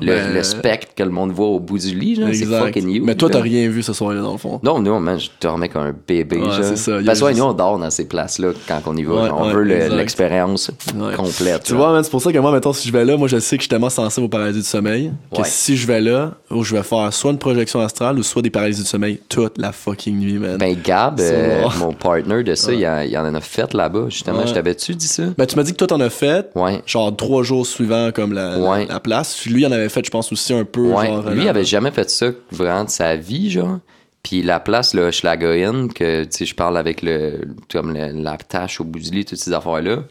le, 0.00 0.06
ben, 0.06 0.34
le 0.34 0.42
spectre 0.42 0.94
que 0.96 1.02
le 1.02 1.10
monde 1.10 1.32
voit 1.32 1.46
au 1.46 1.60
bout 1.60 1.78
du 1.78 1.94
lit, 1.98 2.16
genre, 2.16 2.28
c'est 2.32 2.44
fucking 2.46 2.88
huge. 2.88 3.02
Mais 3.04 3.14
toi, 3.14 3.30
t'as 3.30 3.40
rien 3.40 3.68
vu 3.68 3.82
ce 3.82 3.92
soir-là, 3.92 4.20
dans 4.22 4.32
le 4.32 4.38
fond? 4.38 4.60
Non, 4.62 4.80
non, 4.80 5.00
man, 5.00 5.18
je 5.18 5.28
dormais 5.40 5.68
comme 5.68 5.82
un 5.82 5.94
bébé. 6.06 6.40
C'est 6.62 6.76
ça, 6.76 6.98
Parce 7.04 7.20
que 7.20 7.26
juste- 7.28 7.38
nous, 7.38 7.44
on 7.44 7.52
dort 7.52 7.78
dans 7.78 7.90
ces 7.90 8.06
places-là 8.06 8.50
quand 8.68 8.80
on 8.86 8.96
y 8.96 9.02
va. 9.04 9.34
On 9.34 9.50
veut 9.50 9.62
l'expérience 9.62 10.70
complète. 11.16 11.62
Tu 11.64 11.74
vois, 11.74 11.92
man, 11.92 12.02
c'est 12.04 12.10
pour 12.10 12.22
ça 12.22 12.32
que 12.32 12.38
moi, 12.38 12.52
mettons, 12.52 12.72
si 12.72 12.88
je 12.88 12.92
vais 12.92 13.04
là, 13.04 13.16
moi, 13.16 13.28
je 13.28 13.38
sais 13.38 13.56
que 13.56 13.62
je 13.62 13.64
suis 13.64 13.68
tellement 13.68 13.90
sensible 13.90 14.26
au 14.26 14.28
paralysie 14.28 14.60
du 14.60 14.66
sommeil 14.66 15.12
que 15.34 15.42
si 15.44 15.76
je 15.76 15.86
vais 15.86 16.00
là, 16.00 16.32
oh, 16.50 16.62
je 16.62 16.74
vais 16.76 16.82
faire 16.82 17.12
soit 17.12 17.30
une 17.30 17.38
projection 17.38 17.80
astrale 17.80 18.18
ou 18.18 18.22
soit 18.22 18.42
des 18.42 18.50
paralysies 18.50 18.82
du 18.82 18.88
sommeil 18.88 19.20
toute 19.28 19.58
la 19.58 19.72
fucking 19.72 20.18
nuit, 20.18 20.38
man. 20.38 20.56
Ben, 20.58 20.76
Gab, 20.82 21.18
euh, 21.20 21.64
mon 21.78 21.92
partner 21.92 22.31
de 22.40 22.54
ça, 22.54 22.72
il, 22.72 22.86
en, 22.86 23.00
il 23.00 23.16
en 23.18 23.34
a 23.34 23.40
fait 23.40 23.74
là-bas, 23.74 24.06
justement. 24.08 24.38
Ouais. 24.40 24.46
Je 24.46 24.54
t'avais-tu 24.54 24.94
dit 24.94 25.06
ça? 25.08 25.24
Ben, 25.36 25.46
tu 25.46 25.56
m'as 25.56 25.62
dit 25.62 25.72
que 25.72 25.76
toi, 25.76 25.86
t'en 25.86 26.00
as 26.00 26.10
fait, 26.10 26.50
Ouais. 26.54 26.80
genre 26.86 27.14
trois 27.16 27.42
jours 27.42 27.66
suivants, 27.66 28.10
comme 28.14 28.32
la, 28.32 28.56
la- 28.56 28.70
Ouais. 28.70 28.86
la 28.86 29.00
place. 29.00 29.44
Lui, 29.46 29.62
il 29.62 29.66
en 29.66 29.72
avait 29.72 29.88
fait, 29.88 30.04
je 30.04 30.10
pense, 30.10 30.32
aussi 30.32 30.54
un 30.54 30.64
peu, 30.64 30.88
genre. 30.90 31.28
Lui, 31.30 31.40
il 31.40 31.44
la- 31.44 31.50
avait 31.50 31.64
jamais 31.64 31.90
fait 31.90 32.08
ça 32.08 32.30
vraiment 32.50 32.84
de 32.84 32.90
sa 32.90 33.16
vie, 33.16 33.50
genre. 33.50 33.78
Puis 34.22 34.42
la 34.42 34.60
place, 34.60 34.94
là, 34.94 35.10
Schlagoyen, 35.10 35.88
que, 35.88 36.22
tu 36.24 36.30
sais, 36.30 36.46
je 36.46 36.54
parle 36.54 36.78
avec 36.78 37.02
le, 37.02 37.40
comme 37.70 37.92
le- 37.92 38.12
la 38.12 38.36
tâche 38.36 38.80
au 38.80 38.84
bout 38.84 39.00
du 39.00 39.10
lit, 39.10 39.24
toutes 39.24 39.38
ces 39.38 39.52
affaires-là. 39.52 40.04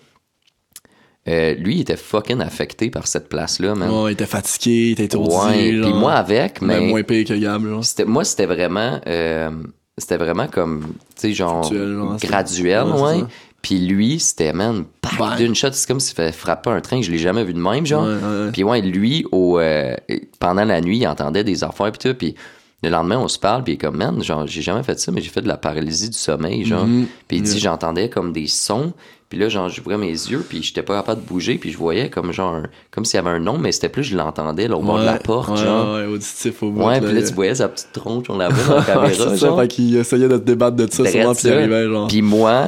euh, 1.27 1.53
lui, 1.53 1.75
il 1.75 1.81
était 1.81 1.97
fucking 1.97 2.41
affecté 2.41 2.89
par 2.89 3.05
cette 3.05 3.29
place-là, 3.29 3.75
man. 3.75 3.89
Ouais, 3.91 4.09
il 4.11 4.13
était 4.13 4.25
fatigué, 4.25 4.87
il 4.87 4.91
était 4.93 5.03
étourdi. 5.03 5.35
Ouais. 5.35 5.75
genre. 5.75 5.91
Puis 5.91 5.99
moi 5.99 6.13
avec, 6.13 6.61
Même 6.63 6.81
mais. 6.85 6.89
moins 6.89 7.03
pire 7.03 7.25
que 7.27 7.33
Gab, 7.35 7.61
moi, 8.07 8.23
c'était 8.25 8.45
vraiment, 8.47 8.99
euh, 9.05 9.51
c'était 9.97 10.17
vraiment 10.17 10.47
comme, 10.47 10.81
tu 11.15 11.21
sais, 11.21 11.33
genre, 11.33 11.65
c'est- 11.65 12.27
graduel, 12.27 12.83
Ouais. 12.87 13.23
Puis 13.61 13.77
lui, 13.77 14.19
c'était, 14.19 14.53
man, 14.53 14.85
Bang. 15.19 15.37
d'une 15.37 15.53
shot. 15.53 15.67
C'est 15.73 15.87
comme 15.87 15.99
s'il 15.99 16.15
fait 16.15 16.31
frapper 16.31 16.71
un 16.71 16.81
train. 16.81 16.99
Je 17.03 17.11
l'ai 17.11 17.19
jamais 17.19 17.43
vu 17.43 17.53
de 17.53 17.59
même, 17.59 17.85
genre. 17.85 18.05
Ouais, 18.07 18.15
ouais, 18.15 18.45
ouais. 18.45 18.51
Puis 18.51 18.63
ouais, 18.63 18.81
lui, 18.81 19.23
au, 19.31 19.59
euh, 19.59 19.95
pendant 20.39 20.63
la 20.65 20.81
nuit, 20.81 20.97
il 20.97 21.07
entendait 21.07 21.43
des 21.43 21.63
affaires, 21.63 21.91
puis 21.91 21.99
tout. 22.09 22.15
Puis 22.17 22.33
le 22.81 22.89
lendemain, 22.89 23.19
on 23.19 23.27
se 23.27 23.37
parle, 23.37 23.63
puis 23.63 23.73
il 23.73 23.75
est 23.75 23.77
comme, 23.77 23.97
man, 23.97 24.23
genre, 24.23 24.47
j'ai 24.47 24.63
jamais 24.63 24.81
fait 24.81 24.99
ça, 24.99 25.11
mais 25.11 25.21
j'ai 25.21 25.29
fait 25.29 25.43
de 25.43 25.47
la 25.47 25.57
paralysie 25.57 26.09
du 26.09 26.17
sommeil, 26.17 26.65
genre. 26.65 26.87
Mhm. 26.87 27.05
Puis 27.27 27.37
il 27.37 27.43
dit, 27.43 27.59
j'entendais 27.59 28.09
comme 28.09 28.33
des 28.33 28.47
sons. 28.47 28.93
Puis 29.31 29.39
là, 29.39 29.47
genre, 29.47 29.69
j'ouvrais 29.69 29.97
mes 29.97 30.09
yeux, 30.11 30.45
puis 30.47 30.61
j'étais 30.61 30.83
pas 30.83 30.97
capable 30.97 31.21
de 31.21 31.25
bouger, 31.25 31.57
puis 31.57 31.71
je 31.71 31.77
voyais 31.77 32.09
comme 32.09 32.33
genre, 32.33 32.53
un- 32.55 32.67
comme 32.91 33.05
s'il 33.05 33.15
y 33.15 33.19
avait 33.19 33.29
un 33.29 33.39
nom, 33.39 33.57
mais 33.57 33.71
c'était 33.71 33.87
plus, 33.87 34.03
je 34.03 34.17
l'entendais, 34.17 34.67
là, 34.67 34.75
au 34.75 34.81
bord 34.81 34.99
de 34.99 35.05
la 35.05 35.19
porte, 35.19 35.51
ouais, 35.51 35.55
genre. 35.57 35.95
Ouais, 35.95 36.05
auditif 36.05 36.61
au 36.61 36.69
bout. 36.71 36.83
Ouais, 36.85 36.99
puis 36.99 37.13
là, 37.13 37.23
tu 37.23 37.33
voyais 37.33 37.55
sa 37.55 37.69
petite 37.69 37.93
tronche, 37.93 38.25
on 38.29 38.37
la 38.37 38.49
voit 38.49 38.63
dans 38.67 38.75
la 38.75 38.83
caméra, 38.85 39.09
c'est 39.09 39.15
ça, 39.17 39.35
genre. 39.47 39.59
fait 39.61 39.67
qu'il 39.69 39.95
essayait 39.95 40.27
de 40.27 40.37
te 40.37 40.43
débattre 40.43 40.75
de 40.75 40.85
ça, 40.91 41.05
sûrement, 41.09 41.33
puis 41.33 41.47
il 41.47 41.51
arrivait, 41.53 41.87
genre. 41.87 42.07
Puis 42.09 42.21
moi, 42.21 42.67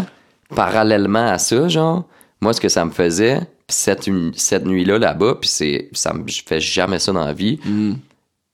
parallèlement 0.55 1.27
à 1.27 1.37
ça, 1.37 1.67
genre, 1.67 2.05
moi, 2.41 2.53
ce 2.53 2.61
que 2.61 2.69
ça 2.69 2.85
me 2.85 2.91
faisait, 2.91 3.39
pis 3.67 3.75
cette, 3.75 4.09
cette 4.35 4.65
nuit-là, 4.65 4.99
là-bas, 4.99 5.35
puis 5.41 5.49
c'est, 5.49 5.89
ça 5.93 6.13
je 6.25 6.41
fais 6.45 6.59
jamais 6.59 6.99
ça 6.99 7.11
dans 7.11 7.25
la 7.25 7.33
vie, 7.33 7.59
Mm. 7.65 7.93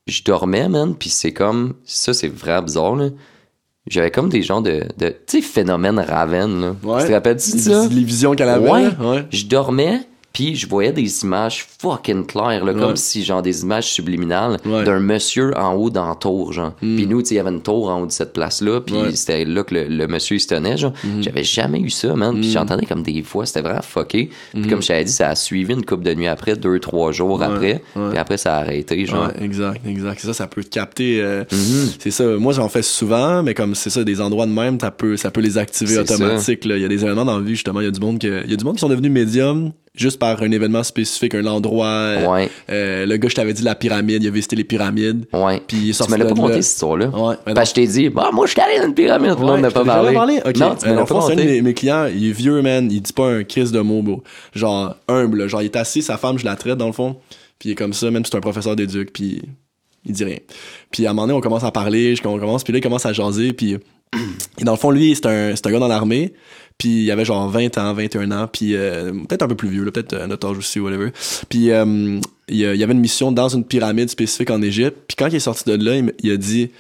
je 0.08 0.24
dormais, 0.24 0.68
man, 0.70 0.96
puis 0.96 1.10
c'est 1.10 1.34
comme, 1.34 1.74
ça, 1.86 2.13
c'est 2.13 2.28
vraiment 2.28 2.63
bizarre, 2.63 2.96
là. 2.96 3.10
J'avais 3.89 4.12
comme 4.12 4.29
des 4.29 4.41
genres 4.43 4.62
de, 4.62 4.84
de 4.98 5.10
tu 5.10 5.38
sais, 5.38 5.41
phénomène 5.41 6.00
Raven, 6.00 6.62
là. 6.62 6.75
Ouais. 6.84 7.01
Tu 7.01 7.08
te 7.08 7.13
rappelles-tu 7.13 7.51
de 7.53 7.58
ça? 7.58 7.88
Les 7.89 8.03
visions 8.03 8.34
qu'elle 8.36 8.50
avait, 8.50 8.69
Ouais. 8.69 8.84
là, 8.84 8.91
ouais. 9.01 9.25
Je 9.31 9.46
dormais, 9.46 10.01
puis 10.34 10.56
je 10.56 10.68
voyais 10.68 10.92
des 10.92 11.24
images 11.24 11.66
fucking 11.82 12.26
claires, 12.26 12.64
là, 12.64 12.74
comme 12.74 12.96
si, 12.96 13.24
genre, 13.24 13.42
des 13.42 13.64
images 13.64 13.86
subliminales 13.92 14.58
Ouais. 14.66 14.84
d'un 14.84 15.00
monsieur 15.00 15.58
en 15.58 15.74
haut 15.74 15.90
dans 15.90 16.08
la 16.08 16.16
tour, 16.16 16.54
genre. 16.54 16.74
Mm. 16.82 16.96
Puis 16.96 17.08
nous, 17.08 17.22
tu 17.22 17.28
sais, 17.30 17.34
il 17.36 17.38
y 17.38 17.40
avait 17.42 17.50
une 17.50 17.62
tour 17.62 17.90
en 17.90 18.02
haut 18.02 18.06
de 18.06 18.12
cette 18.12 18.34
place-là, 18.34 18.82
puis 18.82 18.96
Ouais. 18.96 19.16
c'était 19.16 19.44
là 19.46 19.64
que 19.64 19.74
le, 19.74 19.86
le 19.88 20.08
monsieur, 20.08 20.36
il 20.36 20.40
se 20.40 20.48
tenait, 20.48 20.78
genre. 20.78 20.94
J'avais 21.22 21.44
jamais 21.44 21.80
eu 21.80 21.90
ça, 21.90 22.14
man. 22.16 22.36
Puis 22.40 22.50
Mm. 22.50 22.52
j'entendais 22.52 22.86
comme 22.86 23.02
des 23.04 23.22
voix, 23.22 23.46
c'était 23.46 23.62
vraiment 23.62 23.82
fucké. 23.82 24.30
Puis 24.54 24.68
comme 24.68 24.82
je 24.82 24.88
t'avais 24.88 25.04
dit, 25.04 25.12
ça 25.12 25.30
a 25.30 25.36
suivi 25.36 25.74
une 25.74 25.84
couple 25.86 26.04
de 26.04 26.14
nuits 26.14 26.28
après, 26.28 26.56
deux, 26.56 26.80
trois 26.80 27.12
jours 27.12 27.42
après. 27.42 27.82
Puis 27.94 28.18
après, 28.18 28.38
ça 28.38 28.56
a 28.58 28.60
arrêté, 28.62 29.06
genre. 29.06 29.28
Ouais, 29.28 29.44
exact, 29.44 29.82
exact. 29.88 30.20
C'est 30.22 30.28
ça, 30.28 30.34
ça 30.34 30.48
peut 30.48 30.64
te 30.64 30.70
capter. 30.70 31.22
euh. 31.22 31.44
C'est 32.00 32.12
ça. 32.12 32.24
Moi, 32.38 32.54
j'en 32.54 32.70
fais 32.70 32.82
souvent, 32.84 33.42
mais 33.44 33.54
comme 33.54 33.74
c'est 33.76 33.90
ça, 33.90 34.04
des 34.04 34.22
endroits 34.22 34.46
de 34.46 34.52
même, 34.52 34.80
ça 34.80 34.92
peut, 34.92 35.18
ça 35.18 35.32
peut 35.32 35.42
les 35.42 35.58
activer 35.58 35.96
là. 36.66 36.76
Il 36.78 36.82
y 36.82 36.86
a 36.86 36.88
des 36.88 37.04
événements 37.04 37.26
dans 37.26 37.38
la 37.38 37.44
vie, 37.44 37.56
justement. 37.56 37.82
Il 37.82 37.86
y 37.86 37.88
a 37.88 37.92
du 37.92 38.00
monde 38.00 38.20
que, 38.20 38.44
il 38.46 38.52
y 38.52 38.54
a 38.54 38.58
du 38.58 38.64
monde 38.64 38.76
qui 38.76 38.80
sont 38.82 38.90
devenus 38.90 39.12
médiums 39.12 39.72
juste 40.00 40.18
par 40.20 40.41
un 40.41 40.51
événement 40.51 40.84
spécifique, 40.84 41.36
un 41.36 41.45
endroit. 41.45 41.88
euh, 41.88 42.28
Ouais, 42.28 42.50
euh, 42.69 43.06
le 43.06 43.17
gars, 43.17 43.30
je 43.30 43.36
t'avais 43.36 43.54
dit 43.54 43.63
la 43.63 43.76
pyramide, 43.76 44.24
il 44.24 44.28
a 44.28 44.32
visité 44.32 44.56
les 44.56 44.63
pyramides. 44.63 45.26
ouais. 45.34 45.62
Puis 45.67 45.78
il 45.78 45.84
est 45.84 45.91
Tu 45.91 45.93
sorti 45.93 46.13
me 46.13 46.17
l'as 46.17 46.26
pas 46.26 46.34
monté, 46.36 46.62
cette 46.62 46.74
histoire-là. 46.74 47.08
Ouais. 47.10 47.36
Parce 47.54 47.74
que 47.74 47.82
je 47.82 47.86
t'ai 47.86 47.91
dit, 47.91 48.10
bah, 48.10 48.30
moi, 48.34 48.45
je 48.47 48.52
suis 48.52 48.62
allé 48.62 48.80
dans 48.80 48.88
une 48.88 48.93
pyramide. 48.93 49.38
Monde 49.38 49.62
n'a 49.62 49.71
pas 49.71 49.84
parlé. 49.86 50.39
Ok. 50.45 50.58
Non, 50.58 50.76
tu 50.76 50.88
Euh, 50.88 50.91
me 50.91 50.95
l'as 50.95 51.06
pas 51.06 51.21
c'est 51.21 51.34
un 51.34 51.36
de 51.36 51.41
monté. 51.41 51.45
mes, 51.45 51.62
mes 51.62 51.74
clients, 51.74 52.06
il 52.06 52.30
est 52.30 52.32
vieux, 52.32 52.62
man. 52.62 52.88
Il 52.91 53.02
dit 53.02 53.13
pas 53.13 53.28
un 53.30 53.43
kiss 53.43 53.71
de 53.71 53.80
mots, 53.82 54.02
bro. 54.02 54.24
Genre, 54.56 54.95
humble. 55.08 55.47
Genre, 55.47 55.62
il 55.62 55.65
est 55.65 55.76
assis, 55.76 56.02
sa 56.02 56.17
femme, 56.17 56.38
je 56.39 56.45
la 56.45 56.56
traite, 56.56 56.78
dans 56.78 56.88
le 56.88 56.93
fond. 56.93 57.17
Puis 57.60 57.69
il 57.69 57.71
est 57.74 57.76
comme 57.76 57.93
ça, 57.93 58.10
même 58.10 58.24
si 58.24 58.32
c'est 58.32 58.38
un 58.38 58.41
professeur 58.41 58.76
d'éduc, 58.76 59.12
puis 59.12 59.41
il 60.06 60.13
dit 60.13 60.24
rien. 60.24 60.38
Puis 60.91 61.06
à 61.06 61.10
un 61.10 61.13
moment 61.13 61.28
donné, 61.28 61.38
on 61.38 61.41
commence 61.41 61.65
à 61.65 61.71
parler, 61.71 62.15
on 62.24 62.39
commence, 62.39 62.63
puis 62.63 62.71
là, 62.71 62.80
il 62.80 62.82
commence 62.82 63.06
à 63.06 63.12
jaser, 63.12 63.52
puis... 63.52 63.76
Et 64.58 64.63
dans 64.63 64.71
le 64.71 64.78
fond, 64.78 64.91
lui, 64.91 65.13
c'est 65.13 65.26
un, 65.26 65.56
c'est 65.56 65.67
un 65.67 65.71
gars 65.71 65.80
dans 65.80 65.88
l'armée, 65.89 66.34
puis 66.80 67.04
il 67.04 67.12
avait 67.12 67.26
genre 67.26 67.48
20 67.50 67.78
ans, 67.78 67.94
21 67.94 68.32
ans, 68.32 68.48
puis 68.52 68.74
euh, 68.74 69.12
peut-être 69.12 69.44
un 69.44 69.48
peu 69.48 69.56
plus 69.56 69.70
vieux, 69.70 69.86
peut-être 69.92 70.13
euh, 70.13 70.28
notre 70.28 70.50
âge 70.50 70.58
aussi, 70.58 70.80
whatever. 70.80 71.12
Puis 71.50 71.72
euh, 71.72 72.20
il, 72.48 72.58
y 72.58 72.65
avait 72.65 72.94
une 72.94 73.02
mission 73.02 73.32
dans 73.32 73.50
une 73.50 73.65
pyramide 73.65 74.10
spécifique 74.10 74.50
en 74.50 74.62
Égypte, 74.62 74.98
puis 75.08 75.15
quand 75.18 75.28
il 75.28 75.36
est 75.36 75.42
sorti 75.42 75.65
de 75.65 75.76
là, 75.76 76.02
il 76.20 76.32
a 76.32 76.38
dit 76.38 76.72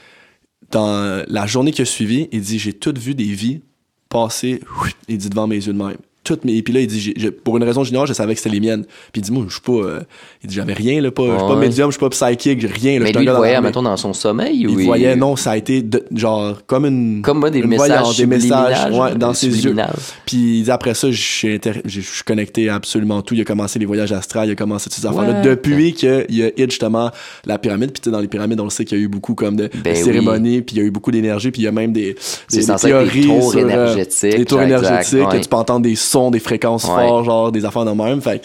dans 0.71 1.23
la 1.27 1.45
journée 1.45 1.71
qui 1.71 1.81
a 1.81 1.85
suivi, 1.85 2.29
il 2.31 2.41
dit 2.41 2.57
j'ai 2.57 2.73
toutes 2.73 2.97
vu 2.97 3.13
des 3.13 3.25
vies 3.25 3.61
passer, 4.07 4.61
il 5.07 5.17
dit 5.17 5.29
devant 5.29 5.47
mes 5.47 5.57
yeux 5.57 5.73
de 5.73 5.77
même. 5.77 5.97
Toutes 6.23 6.43
mes, 6.43 6.57
et 6.57 6.61
puis 6.61 6.73
là, 6.73 6.81
il 6.81 6.87
dit, 6.87 6.99
j'ai- 6.99 7.13
j'ai- 7.15 7.31
pour 7.31 7.55
une 7.57 7.63
raison 7.63 7.83
junior, 7.83 8.05
je 8.05 8.13
savais 8.13 8.33
que 8.35 8.39
c'était 8.41 8.53
les 8.53 8.59
miennes. 8.59 8.83
Puis 9.11 9.21
il 9.21 9.21
dit, 9.21 9.31
moi, 9.31 9.45
je 9.47 9.53
suis 9.53 9.61
pas, 9.61 9.71
euh, 9.71 9.99
il 10.43 10.49
dit, 10.49 10.55
j'avais 10.55 10.73
rien, 10.73 11.01
là, 11.01 11.11
pas, 11.11 11.23
je 11.23 11.29
suis 11.29 11.37
pas 11.37 11.53
Ouais. 11.53 11.55
médium, 11.55 11.89
je 11.89 11.93
suis 11.97 11.99
pas 11.99 12.09
psychique, 12.09 12.59
j'ai 12.61 12.67
rien, 12.67 12.93
là, 12.93 12.99
Mais 12.99 13.05
je 13.05 13.07
suis 13.07 13.17
un 13.17 13.19
lui, 13.19 13.23
il 13.23 13.25
gars 13.25 13.31
dans 13.31 13.37
voyait, 13.37 13.53
l'armée. 13.53 13.67
mettons, 13.69 13.81
dans 13.81 13.97
son 13.97 14.13
sommeil 14.13 14.67
ou 14.67 14.77
Il 14.79 14.85
voyait, 14.85 15.15
non, 15.15 15.35
ça 15.37 15.51
a 15.51 15.57
été, 15.57 15.81
de- 15.81 16.03
genre, 16.13 16.57
comme 16.67 16.85
une, 16.85 17.21
Comme 17.23 17.39
moi, 17.39 17.49
des 17.49 17.59
une 17.59 17.67
messages 17.67 18.17
des 18.17 18.25
messages, 18.25 18.75
subliminales, 18.77 19.13
ouais, 19.13 19.17
dans 19.17 19.33
ses 19.33 19.47
yeux. 19.47 19.53
subliminales. 19.53 19.95
Puis 20.25 20.59
il 20.59 20.63
dit 20.65 20.71
après 20.71 20.93
ça, 20.93 21.09
je 21.09 21.21
suis 21.21 21.53
inter- 21.53 21.81
je 21.85 22.01
suis 22.01 22.23
connecté 22.23 22.67
à 22.69 22.75
absolument 22.75 23.21
tout. 23.21 23.33
Il 23.33 23.41
a 23.41 23.45
commencé 23.45 23.79
les 23.79 23.85
voyages 23.85 24.11
astrales, 24.11 24.49
il 24.49 24.51
a 24.51 24.55
commencé 24.55 24.89
toutes 24.89 24.99
ces 24.99 25.05
affaires-là. 25.07 25.35
What? 25.39 25.41
Depuis 25.41 25.93
qu'il 25.93 26.09
a 26.09 26.47
hit 26.57 26.69
justement 26.69 27.11
la 27.45 27.57
pyramide. 27.57 27.91
Puis 27.91 28.01
tu 28.01 28.09
sais, 28.09 28.11
dans 28.11 28.19
les 28.19 28.27
pyramides, 28.27 28.59
on 28.59 28.65
le 28.65 28.69
sait 28.69 28.83
qu'il 28.85 28.97
y 28.97 29.01
a 29.01 29.03
eu 29.03 29.07
beaucoup 29.07 29.35
comme 29.35 29.55
de, 29.55 29.63
de 29.63 29.69
Ben 29.83 29.95
oui. 29.95 30.03
cérémonies, 30.03 30.61
puis 30.61 30.75
il 30.75 30.79
y 30.79 30.81
a 30.81 30.85
eu 30.85 30.91
beaucoup 30.91 31.11
d'énergie, 31.11 31.49
puis 31.51 31.61
il 31.61 31.65
y 31.65 31.67
a 31.67 31.71
même 31.71 31.93
des, 31.93 32.15
C'est 32.19 32.57
des, 32.57 32.57
des 32.57 32.61
censé 32.63 32.89
être 32.89 33.03
des 33.05 33.09
théories 33.21 33.27
tours 33.27 33.51
sur, 33.51 33.59
euh, 33.59 33.63
énergétiques, 33.63 34.37
des 34.37 34.45
tours 34.45 34.61
exact, 34.61 34.83
énergétiques, 34.85 35.19
ouais. 35.27 35.37
que 35.37 35.43
tu 35.43 35.49
peux 35.49 35.55
entendre 35.57 35.81
des 35.81 35.95
sons, 36.09 36.31
des 36.31 36.39
fréquences 36.39 36.85
Ouais. 36.85 37.07
fortes, 37.07 37.25
genre 37.25 37.51
des 37.51 37.65
affaires 37.65 37.85
de 37.85 37.91
même. 37.91 38.21
Fait 38.21 38.41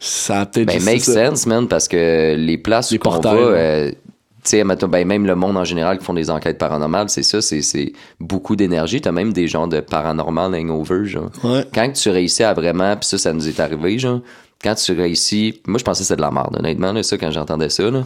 ça 0.00 0.40
a 0.42 0.46
peut-être 0.46 0.66
Ben, 0.68 0.82
make 0.82 1.00
ça. 1.02 1.30
sense, 1.30 1.46
man, 1.46 1.66
parce 1.68 1.88
que 1.88 2.34
les 2.36 2.58
places 2.58 2.90
Les 2.90 2.98
où 2.98 3.00
on 3.06 3.20
va, 3.20 3.30
euh, 3.32 3.90
tu 3.90 3.96
sais, 4.44 4.64
ben, 4.64 5.06
même 5.06 5.24
le 5.26 5.34
monde 5.34 5.56
en 5.56 5.64
général 5.64 5.98
qui 5.98 6.04
font 6.04 6.12
des 6.12 6.28
enquêtes 6.30 6.58
paranormales, 6.58 7.08
c'est 7.08 7.22
ça, 7.22 7.40
c'est- 7.40 7.62
c'est 7.62 7.92
beaucoup 8.20 8.54
d'énergie. 8.56 9.00
T'as 9.00 9.12
même 9.12 9.32
des 9.32 9.48
gens 9.48 9.66
de 9.66 9.80
paranormal 9.80 10.54
hangover, 10.54 11.06
genre. 11.06 11.30
Ouais. 11.42 11.64
Quand 11.72 11.90
tu 11.92 12.10
réussis 12.10 12.42
à 12.42 12.52
vraiment, 12.52 12.94
puis 12.96 13.08
ça, 13.08 13.16
ça 13.16 13.32
nous 13.32 13.48
est 13.48 13.58
arrivé, 13.60 13.98
genre, 13.98 14.20
quand 14.62 14.74
tu 14.74 14.92
réussis, 14.92 15.60
moi 15.66 15.78
je 15.78 15.84
pensais 15.84 16.00
que 16.00 16.08
c'était 16.08 16.16
de 16.16 16.22
la 16.22 16.30
merde, 16.30 16.56
honnêtement, 16.58 16.92
là, 16.92 17.02
ça, 17.02 17.16
quand 17.16 17.30
j'entendais 17.30 17.70
ça, 17.70 17.90
là. 17.90 18.04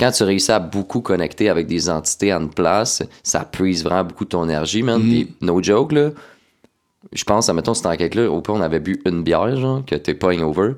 Quand 0.00 0.10
tu 0.10 0.24
réussis 0.24 0.50
à 0.50 0.58
beaucoup 0.58 1.00
connecter 1.00 1.48
avec 1.48 1.68
des 1.68 1.88
entités 1.88 2.34
en 2.34 2.48
place, 2.48 3.04
ça 3.22 3.44
puise 3.44 3.84
vraiment 3.84 4.02
beaucoup 4.02 4.24
de 4.24 4.30
ton 4.30 4.42
énergie, 4.44 4.82
man. 4.82 5.00
Mhm. 5.00 5.08
Puis, 5.08 5.34
no 5.40 5.62
joke, 5.62 5.92
là, 5.92 6.10
je 7.12 7.24
pense, 7.24 7.48
admettons, 7.48 7.74
cette 7.74 7.86
enquête-là, 7.86 8.30
au 8.30 8.40
pire, 8.40 8.54
on 8.54 8.60
avait 8.60 8.80
bu 8.80 9.00
une 9.06 9.22
bière, 9.22 9.56
genre, 9.56 9.82
que 9.86 9.94
t'es 9.94 10.14
pas 10.14 10.28
hangover. 10.28 10.72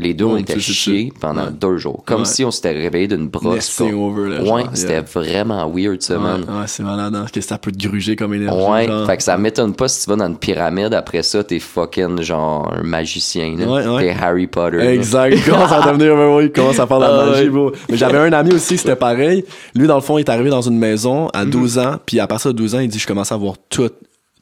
Les 0.00 0.14
deux, 0.14 0.24
on 0.24 0.36
était 0.36 0.58
chiés 0.60 1.12
pendant 1.20 1.46
ouais. 1.46 1.52
deux 1.52 1.76
jours. 1.76 2.02
Comme 2.06 2.20
Ouais. 2.20 2.24
si 2.26 2.44
on 2.44 2.52
s'était 2.52 2.70
réveillé 2.72 3.08
d'une 3.08 3.26
brosse. 3.28 3.80
Over, 3.80 4.28
là, 4.30 4.42
ouais, 4.44 4.62
c'était 4.72 4.92
yeah. 4.94 5.02
vraiment 5.02 5.68
weird, 5.72 6.00
ça, 6.02 6.14
Ouais, 6.16 6.22
man. 6.22 6.40
ouais, 6.48 6.66
c'est 6.66 6.84
malade, 6.84 7.14
hein, 7.16 7.26
que 7.32 7.40
ça 7.40 7.58
peut 7.58 7.72
te 7.72 7.78
gruger 7.86 8.14
comme 8.14 8.32
énergie. 8.32 8.56
Ouais, 8.64 8.86
genre. 8.86 9.06
fait 9.06 9.16
que 9.16 9.22
ça 9.24 9.36
m'étonne 9.36 9.74
pas 9.74 9.88
si 9.88 10.04
tu 10.04 10.10
vas 10.10 10.16
dans 10.16 10.26
une 10.28 10.38
pyramide, 10.38 10.94
après 10.94 11.22
ça, 11.24 11.42
t'es 11.42 11.58
fucking 11.58 12.22
genre 12.22 12.72
un 12.72 12.82
magicien, 12.84 13.56
là. 13.56 13.66
Ouais, 13.66 13.86
ouais. 13.88 14.02
T'es 14.14 14.16
Harry 14.22 14.46
Potter. 14.46 14.78
Exact. 14.80 15.34
Il 15.36 15.42
commence 15.44 15.72
à 15.72 15.80
devenir, 15.92 16.14
ouais, 16.14 16.34
ouais, 16.36 16.44
il 16.46 16.52
commence 16.52 16.78
à 16.78 16.86
faire 16.86 16.98
de 16.98 17.02
la 17.04 17.20
Ah, 17.22 17.26
magie, 17.26 17.48
bro. 17.48 17.72
Mais 17.90 17.96
j'avais 17.96 18.18
un 18.18 18.32
ami 18.32 18.54
aussi, 18.54 18.78
c'était 18.78 18.96
pareil. 18.96 19.44
Lui, 19.74 19.88
dans 19.88 19.96
le 19.96 20.00
fond, 20.00 20.16
il 20.18 20.20
est 20.22 20.30
arrivé 20.30 20.48
dans 20.50 20.62
une 20.62 20.78
maison 20.78 21.28
à 21.30 21.44
Mhm. 21.44 21.50
12 21.50 21.78
ans, 21.78 21.96
puis 22.06 22.20
à 22.20 22.26
partir 22.28 22.52
de 22.52 22.56
12 22.56 22.74
ans, 22.76 22.80
il 22.80 22.88
dit, 22.88 22.98
je 23.00 23.06
commençais 23.06 23.34
à 23.34 23.38
voir 23.38 23.54
tout, 23.68 23.90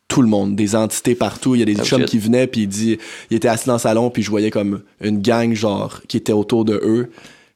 tout 0.08 0.22
le 0.22 0.28
monde, 0.28 0.54
des 0.56 0.76
entités 0.76 1.14
partout. 1.14 1.54
Il 1.54 1.58
y 1.58 1.62
a 1.62 1.64
des 1.64 1.76
Oh, 1.80 1.84
chums 1.84 2.00
shit. 2.00 2.08
qui 2.08 2.18
venaient, 2.18 2.46
puis 2.46 2.62
il 2.62 2.68
dit, 2.68 2.98
il 3.30 3.36
était 3.36 3.48
assis 3.48 3.66
dans 3.66 3.74
le 3.74 3.78
salon, 3.80 4.10
puis 4.10 4.22
je 4.22 4.30
voyais 4.30 4.50
comme 4.50 4.80
une 5.02 5.20
gang, 5.20 5.52
genre, 5.54 6.00
qui 6.08 6.16
était 6.16 6.32
autour 6.32 6.64
de 6.64 6.74
eux. 6.84 7.10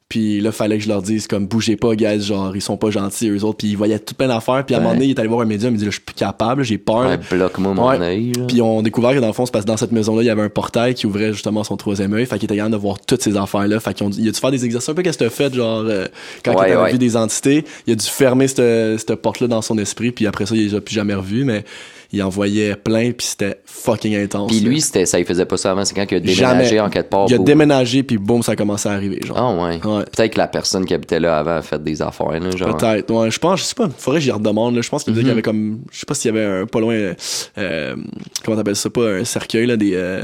Puis 0.09 0.41
là, 0.41 0.51
fallait 0.51 0.77
que 0.77 0.83
je 0.83 0.89
leur 0.89 1.01
dise, 1.01 1.25
comme, 1.25 1.47
bougez 1.47 1.77
pas, 1.77 1.95
guys, 1.95 2.19
genre, 2.21 2.53
ils 2.53 2.61
sont 2.61 2.75
pas 2.75 2.91
gentils, 2.91 3.29
eux 3.29 3.45
autres. 3.45 3.59
Puis 3.59 3.69
il 3.69 3.77
voyait 3.77 3.97
tout 3.97 4.13
plein 4.13 4.27
d'affaires. 4.27 4.65
Puis 4.65 4.75
à 4.75 4.79
un 4.79 4.81
moment 4.81 4.93
donné, 4.93 5.05
il 5.05 5.11
est 5.11 5.19
allé 5.19 5.29
voir 5.29 5.39
un 5.39 5.45
médium, 5.45 5.73
il 5.73 5.77
dit, 5.77 5.85
là, 5.85 5.89
je 5.89 5.95
suis 5.95 6.03
plus 6.03 6.13
capable, 6.13 6.63
j'ai 6.63 6.77
peur. 6.77 7.07
Ouais, 7.07 7.17
bloque-moi 7.31 7.73
mon 7.73 7.87
Ouais. 7.89 7.97
œil. 8.01 8.33
Puis 8.49 8.61
on 8.61 8.81
découvert 8.81 9.13
que 9.13 9.19
dans 9.19 9.27
le 9.27 9.31
fond, 9.31 9.45
c'est 9.45 9.53
parce 9.53 9.63
que 9.63 9.69
dans 9.69 9.77
cette 9.77 9.93
maison-là, 9.93 10.21
il 10.23 10.25
y 10.25 10.29
avait 10.29 10.41
un 10.41 10.49
portail 10.49 10.95
qui 10.95 11.07
ouvrait 11.07 11.31
justement 11.31 11.63
son 11.63 11.77
troisième 11.77 12.11
œil. 12.13 12.25
Fait 12.25 12.35
qu'il 12.35 12.43
était 12.43 12.57
capable 12.57 12.73
de 12.73 12.77
voir 12.81 12.99
toutes 12.99 13.21
ces 13.21 13.37
affaires-là. 13.37 13.79
Fait 13.79 13.93
qu'il 13.93 14.05
a 14.05 14.09
dû 14.09 14.33
faire 14.33 14.51
des 14.51 14.65
exercices 14.65 14.89
un 14.89 14.93
peu 14.95 15.01
qu'est-ce 15.01 15.17
que 15.17 15.29
fait, 15.29 15.53
genre, 15.53 15.85
euh, 15.87 16.07
quand 16.43 16.61
il 16.61 16.73
avait 16.73 16.91
vu 16.91 16.97
des 16.97 17.15
entités, 17.15 17.63
il 17.87 17.93
a 17.93 17.95
dû 17.95 18.05
fermer 18.05 18.49
cette, 18.49 18.99
cette 18.99 19.15
porte-là 19.15 19.47
dans 19.47 19.61
son 19.61 19.77
esprit. 19.77 20.11
Puis 20.11 20.27
après 20.27 20.45
ça, 20.45 20.55
il 20.57 20.65
les 20.65 20.75
a 20.75 20.81
plus 20.81 20.93
jamais 20.93 21.13
revus. 21.15 21.45
Mais 21.45 21.63
il 22.13 22.21
envoyait 22.23 22.75
plein, 22.75 23.11
puis 23.11 23.27
c'était 23.27 23.61
fucking 23.65 24.15
intense. 24.17 24.49
Puis 24.51 24.59
lui, 24.59 24.81
c'était, 24.81 25.05
ça, 25.05 25.19
il 25.19 25.25
faisait 25.25 25.45
pas 25.45 25.57
ça 25.57 25.71
avant. 25.71 25.85
C'est 25.85 25.93
quand 25.95 26.05
il 26.11 26.15
a 26.15 26.19
déménagé 26.19 26.65
Jamais. 26.65 26.79
en 26.81 26.89
quelque 26.89 27.09
part. 27.09 27.25
il 27.29 27.35
a 27.35 27.37
déménagé, 27.37 28.03
puis 28.03 28.17
boum, 28.17 28.43
ça 28.43 28.51
a 28.53 28.55
commencé 28.55 28.89
à 28.89 28.91
arriver, 28.93 29.19
genre. 29.25 29.37
Ah 29.37 29.53
ouais. 29.53 29.75
Ouais. 29.85 30.03
Peut-être 30.15 30.33
que 30.33 30.37
la 30.37 30.47
personne 30.47 30.85
qui 30.85 30.93
habitait 30.93 31.19
là 31.19 31.39
avant 31.39 31.55
a 31.57 31.61
fait 31.61 31.81
des 31.81 32.01
affaires, 32.01 32.31
là, 32.31 32.51
genre. 32.51 32.75
Peut-être, 32.77 33.11
ouais, 33.13 33.31
je 33.31 33.39
pense, 33.39 33.59
je 33.61 33.65
sais 33.65 33.75
pas, 33.75 33.89
faudrait 33.97 34.19
que 34.19 34.25
j'y 34.25 34.31
redemande, 34.31 34.75
là. 34.75 34.81
Je 34.81 34.89
pense 34.89 35.03
qu'il 35.03 35.13
me 35.13 35.19
disait 35.19 35.33
Mhm. 35.33 35.41
qu'il 35.41 35.51
y 35.51 35.55
avait 35.55 35.59
comme, 35.59 35.81
je 35.91 35.99
sais 35.99 36.05
pas 36.05 36.13
s'il 36.13 36.33
y 36.33 36.37
avait 36.37 36.45
un, 36.61 36.65
pas 36.65 36.79
loin, 36.79 36.93
euh, 36.95 37.13
euh, 37.57 37.95
comment 38.43 38.57
t'appelles 38.57 38.75
ça, 38.75 38.89
pas 38.89 39.07
un 39.09 39.23
cercueil, 39.23 39.65
là, 39.67 39.77
des, 39.77 39.91
euh, 39.95 40.23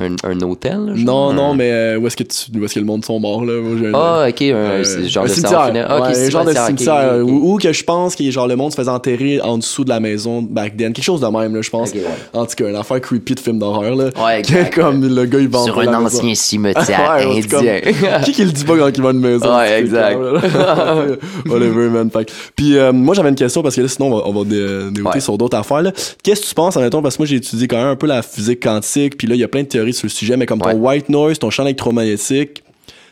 Un, 0.00 0.30
un 0.30 0.40
hôtel, 0.42 0.78
non, 0.78 0.94
genre? 0.96 1.34
non, 1.34 1.50
Un- 1.50 1.54
mais 1.56 1.70
euh, 1.72 1.98
où 1.98 2.06
est-ce 2.06 2.16
que 2.16 2.22
tu, 2.22 2.56
où 2.58 2.64
est-ce 2.64 2.74
que 2.74 2.80
le 2.80 2.86
monde 2.86 3.04
sont 3.04 3.18
morts, 3.18 3.44
là? 3.44 3.54
Moi, 3.60 3.90
Ah, 3.94 4.26
ok, 4.28 4.42
un, 4.42 4.44
euh, 4.54 4.84
genre 5.08 5.24
un 5.24 5.26
de 5.26 5.32
cimetière. 5.32 5.86
Ah, 5.88 5.98
ok, 5.98 6.04
ouais, 6.08 6.26
un 6.26 6.30
genre 6.30 6.44
de 6.44 6.52
cimetière, 6.52 7.12
ok, 7.16 7.22
ok. 7.22 7.28
Où, 7.30 7.52
où 7.54 7.58
que 7.58 7.72
je 7.72 7.84
pense 7.84 8.14
que 8.14 8.30
genre 8.30 8.46
le 8.46 8.56
monde 8.56 8.70
se 8.72 8.76
faisait 8.76 8.90
enterrer 8.90 9.40
en 9.42 9.58
dessous 9.58 9.84
de 9.84 9.88
la 9.88 9.98
maison 10.00 10.42
back 10.42 10.76
then, 10.76 10.92
quelque 10.92 11.04
chose 11.04 11.20
de 11.20 11.26
même 11.26 11.54
là, 11.54 11.62
je 11.62 11.70
pense. 11.70 11.90
Ouais. 11.92 12.02
En 12.32 12.46
tout 12.46 12.54
cas, 12.56 12.68
une 12.68 12.76
affaire 12.76 13.00
creepy 13.00 13.34
de 13.34 13.40
film 13.40 13.58
d'horreur 13.58 13.94
là. 13.96 14.04
Ouais, 14.24 14.38
exact. 14.38 14.74
comme 14.74 15.02
le 15.06 15.24
gars 15.24 15.38
il 15.40 15.48
vend 15.48 15.64
Sur 15.64 15.78
un 15.80 15.84
la 15.84 15.98
maison. 16.00 16.18
ancien 16.18 16.34
cimetière 16.34 17.16
Ouais, 17.26 17.40
c'est 17.42 17.48
comme- 17.50 17.60
indien. 17.60 18.20
qui 18.24 18.32
qui 18.32 18.44
le 18.44 18.52
dit 18.52 18.64
pas 18.64 18.76
quand 18.76 18.90
il 18.94 19.02
va 19.02 19.10
une 19.10 19.20
maison? 19.20 19.56
Ouais, 19.56 19.80
exact. 19.80 20.16
Whatever, 21.46 21.88
man. 21.90 22.10
Puis 22.54 22.76
euh, 22.76 22.92
moi, 22.92 23.14
j'avais 23.14 23.28
une 23.28 23.34
question 23.34 23.62
parce 23.62 23.76
que 23.76 23.80
là, 23.80 23.88
sinon, 23.88 24.08
on 24.12 24.16
va, 24.18 24.22
on 24.26 24.32
va 24.32 24.44
dé- 24.44 24.90
dérouter 24.92 25.20
sur 25.20 25.36
d'autres 25.38 25.56
affaires. 25.56 25.82
Qu'est-ce 26.22 26.42
que 26.42 26.46
tu 26.48 26.54
penses, 26.54 26.76
admettons, 26.76 27.02
parce 27.02 27.16
que 27.16 27.22
moi, 27.22 27.26
j'ai 27.26 27.36
étudié 27.36 27.66
quand 27.68 27.76
même 27.76 27.88
un 27.88 27.96
peu 27.96 28.06
la 28.06 28.22
physique 28.22 28.62
quantique, 28.62 29.16
puis 29.16 29.26
là, 29.26 29.34
il 29.34 29.40
y 29.40 29.44
a 29.44 29.48
plein 29.56 29.62
de 29.62 29.68
théories 29.68 29.94
sur 29.94 30.04
le 30.06 30.10
sujet, 30.10 30.36
mais 30.36 30.44
comme 30.46 30.60
ton 30.60 30.74
white 30.74 31.08
noise, 31.08 31.38
ton 31.38 31.48
champ 31.50 31.62
électromagnétique, 31.64 32.62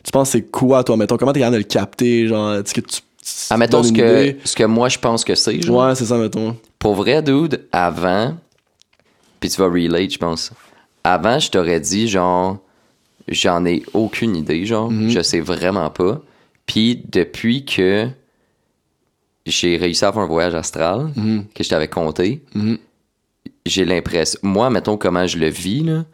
tu 0.02 0.10
penses 0.12 0.30
c'est 0.30 0.42
quoi, 0.42 0.84
toi, 0.84 0.96
mettons? 0.98 1.16
Comment 1.16 1.32
t'es 1.32 1.40
capable 1.40 1.54
de 1.56 1.62
le 1.62 1.64
capter? 1.68 2.26
Genre, 2.28 2.54
est-ce 2.56 2.74
que 2.74 2.80
tu. 2.82 3.00
Ah, 3.48 3.56
mettons 3.56 3.82
ce 3.82 3.90
que, 3.92 4.36
ce 4.44 4.54
que 4.54 4.64
moi 4.64 4.90
je 4.90 4.98
pense 4.98 5.24
que 5.24 5.34
c'est. 5.34 5.60
genre. 5.62 5.86
Ouais, 5.88 5.94
c'est 5.94 6.04
ça, 6.04 6.18
mettons. 6.18 6.54
Pour 6.78 6.94
vrai, 6.94 7.22
dude, 7.22 7.64
avant, 7.72 8.36
puis 9.40 9.48
tu 9.48 9.56
vas 9.60 9.68
relate, 9.68 10.10
je 10.12 10.18
pense. 10.18 10.50
Avant, 11.02 11.38
je 11.38 11.50
t'aurais 11.50 11.80
dit, 11.80 12.06
genre, 12.08 12.58
j'en 13.28 13.64
ai 13.64 13.82
aucune 13.94 14.36
idée, 14.36 14.66
genre, 14.66 14.90
Mhm. 14.90 15.08
je 15.08 15.20
sais 15.22 15.40
vraiment 15.40 15.88
pas. 15.88 16.20
Puis 16.66 17.02
depuis 17.10 17.64
que 17.64 18.08
j'ai 19.46 19.76
réussi 19.78 20.04
à 20.04 20.12
faire 20.12 20.22
un 20.22 20.26
voyage 20.26 20.54
astral, 20.54 21.10
Mhm. 21.16 21.44
que 21.54 21.64
je 21.64 21.68
t'avais 21.68 21.88
compté, 21.88 22.42
Mhm. 22.54 22.76
j'ai 23.66 23.84
l'impression. 23.86 24.38
Moi, 24.42 24.68
mettons 24.70 24.96
comment 24.98 25.26
je 25.26 25.38
le 25.38 25.48
vis, 25.48 25.82
là. 25.82 26.04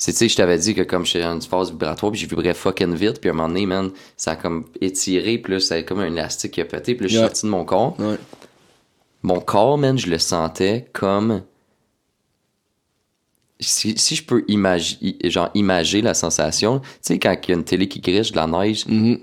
C'est, 0.00 0.12
tu 0.12 0.18
sais, 0.18 0.28
je 0.28 0.36
t'avais 0.36 0.56
dit 0.58 0.74
que 0.76 0.82
comme 0.82 1.04
j'étais 1.04 1.22
dans 1.24 1.34
une 1.34 1.42
phase 1.42 1.70
vibratoire, 1.72 2.12
puis 2.12 2.20
je 2.20 2.26
vibrais 2.28 2.54
fucking 2.54 2.94
vite, 2.94 3.20
puis 3.20 3.30
à 3.30 3.32
un 3.32 3.36
moment 3.36 3.48
donné, 3.48 3.66
man, 3.66 3.90
ça 4.16 4.30
a 4.32 4.36
comme 4.36 4.66
étiré, 4.80 5.38
puis 5.38 5.54
là, 5.54 5.60
c'est 5.60 5.84
comme 5.84 5.98
un 5.98 6.06
élastique 6.06 6.52
qui 6.52 6.60
a 6.60 6.64
pété, 6.64 6.94
puis 6.94 7.06
là, 7.06 7.08
je 7.08 7.12
suis 7.14 7.16
Yeah. 7.18 7.26
sorti 7.26 7.46
de 7.46 7.50
mon 7.50 7.64
corps. 7.64 7.98
Ouais. 7.98 8.16
Mon 9.24 9.40
corps, 9.40 9.76
man, 9.76 9.98
je 9.98 10.08
le 10.08 10.18
sentais 10.18 10.88
comme. 10.92 11.42
Si, 13.60 13.98
si 13.98 14.14
je 14.14 14.22
peux 14.24 14.44
imagi- 14.46 15.18
genre, 15.28 15.50
imager 15.54 16.00
la 16.00 16.14
sensation, 16.14 16.78
tu 16.78 16.86
sais, 17.00 17.18
quand 17.18 17.34
il 17.42 17.48
y 17.50 17.52
a 17.52 17.56
une 17.56 17.64
télé 17.64 17.88
qui 17.88 17.98
griche 17.98 18.30
de 18.30 18.36
la 18.36 18.46
neige, 18.46 18.86
Mhm. 18.86 19.18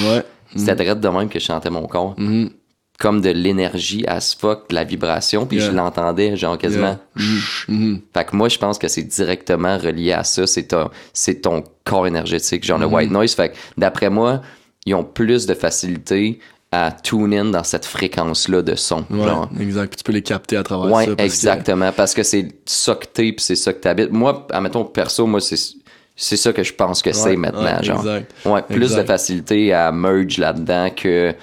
Ouais. 0.00 0.22
c'était 0.56 0.74
direct 0.76 1.00
de 1.00 1.08
même 1.10 1.28
que 1.28 1.38
je 1.38 1.44
sentais 1.44 1.68
mon 1.68 1.86
corps. 1.86 2.14
Mhm. 2.18 2.48
Comme 3.02 3.20
de 3.20 3.30
l'énergie 3.30 4.04
as 4.06 4.36
fuck, 4.38 4.70
de 4.70 4.76
la 4.76 4.84
vibration, 4.84 5.44
puis 5.44 5.56
Yeah. 5.56 5.66
je 5.66 5.72
l'entendais, 5.72 6.36
genre 6.36 6.56
quasiment. 6.56 6.96
Yeah. 7.18 7.26
Mhm. 7.68 8.00
Fait 8.14 8.24
que 8.26 8.36
moi, 8.36 8.48
je 8.48 8.58
pense 8.58 8.78
que 8.78 8.86
c'est 8.86 9.02
directement 9.02 9.76
relié 9.76 10.12
à 10.12 10.22
ça. 10.22 10.46
C'est 10.46 10.68
ton, 10.68 10.88
c'est 11.12 11.40
ton 11.42 11.64
corps 11.82 12.06
énergétique, 12.06 12.64
genre 12.64 12.78
le 12.78 12.86
Mm-hmm. 12.86 12.94
white 12.94 13.10
noise. 13.10 13.34
Fait 13.34 13.48
que 13.50 13.56
d'après 13.76 14.08
moi, 14.08 14.40
ils 14.86 14.94
ont 14.94 15.02
plus 15.02 15.46
de 15.46 15.54
facilité 15.54 16.38
à 16.70 16.92
tune 16.92 17.34
in 17.34 17.46
dans 17.46 17.64
cette 17.64 17.84
fréquence-là 17.86 18.62
de 18.62 18.76
son. 18.76 19.04
Ouais, 19.10 19.24
genre. 19.24 19.50
exact. 19.60 19.88
Puis 19.88 19.96
tu 19.98 20.04
peux 20.04 20.12
les 20.12 20.22
capter 20.22 20.56
à 20.56 20.62
travers 20.62 20.90
Ouais, 20.90 21.04
ça. 21.06 21.16
parce 21.16 21.16
que- 21.16 21.22
exactement. 21.24 21.90
Parce 21.92 22.14
que 22.14 22.22
c'est 22.22 22.48
ça 22.66 22.94
que 22.94 23.06
t'es, 23.06 23.32
puis 23.32 23.44
c'est 23.44 23.56
ça 23.56 23.72
que 23.72 23.80
t'habites. 23.80 24.12
Moi, 24.12 24.46
admettons, 24.52 24.84
perso, 24.84 25.26
moi, 25.26 25.40
c'est, 25.40 25.56
c'est 26.14 26.36
ça 26.36 26.52
que 26.52 26.62
je 26.62 26.72
pense 26.72 27.02
que 27.02 27.12
c'est 27.12 27.34
maintenant, 27.36 27.78
ouais, 27.78 27.82
genre. 27.82 27.98
exact. 27.98 28.32
Ouais, 28.46 28.62
plus 28.62 28.84
Exact. 28.84 29.02
de 29.02 29.06
facilité 29.08 29.72
à 29.74 29.90
merge 29.90 30.38
là-dedans 30.38 30.88
que 30.96 31.34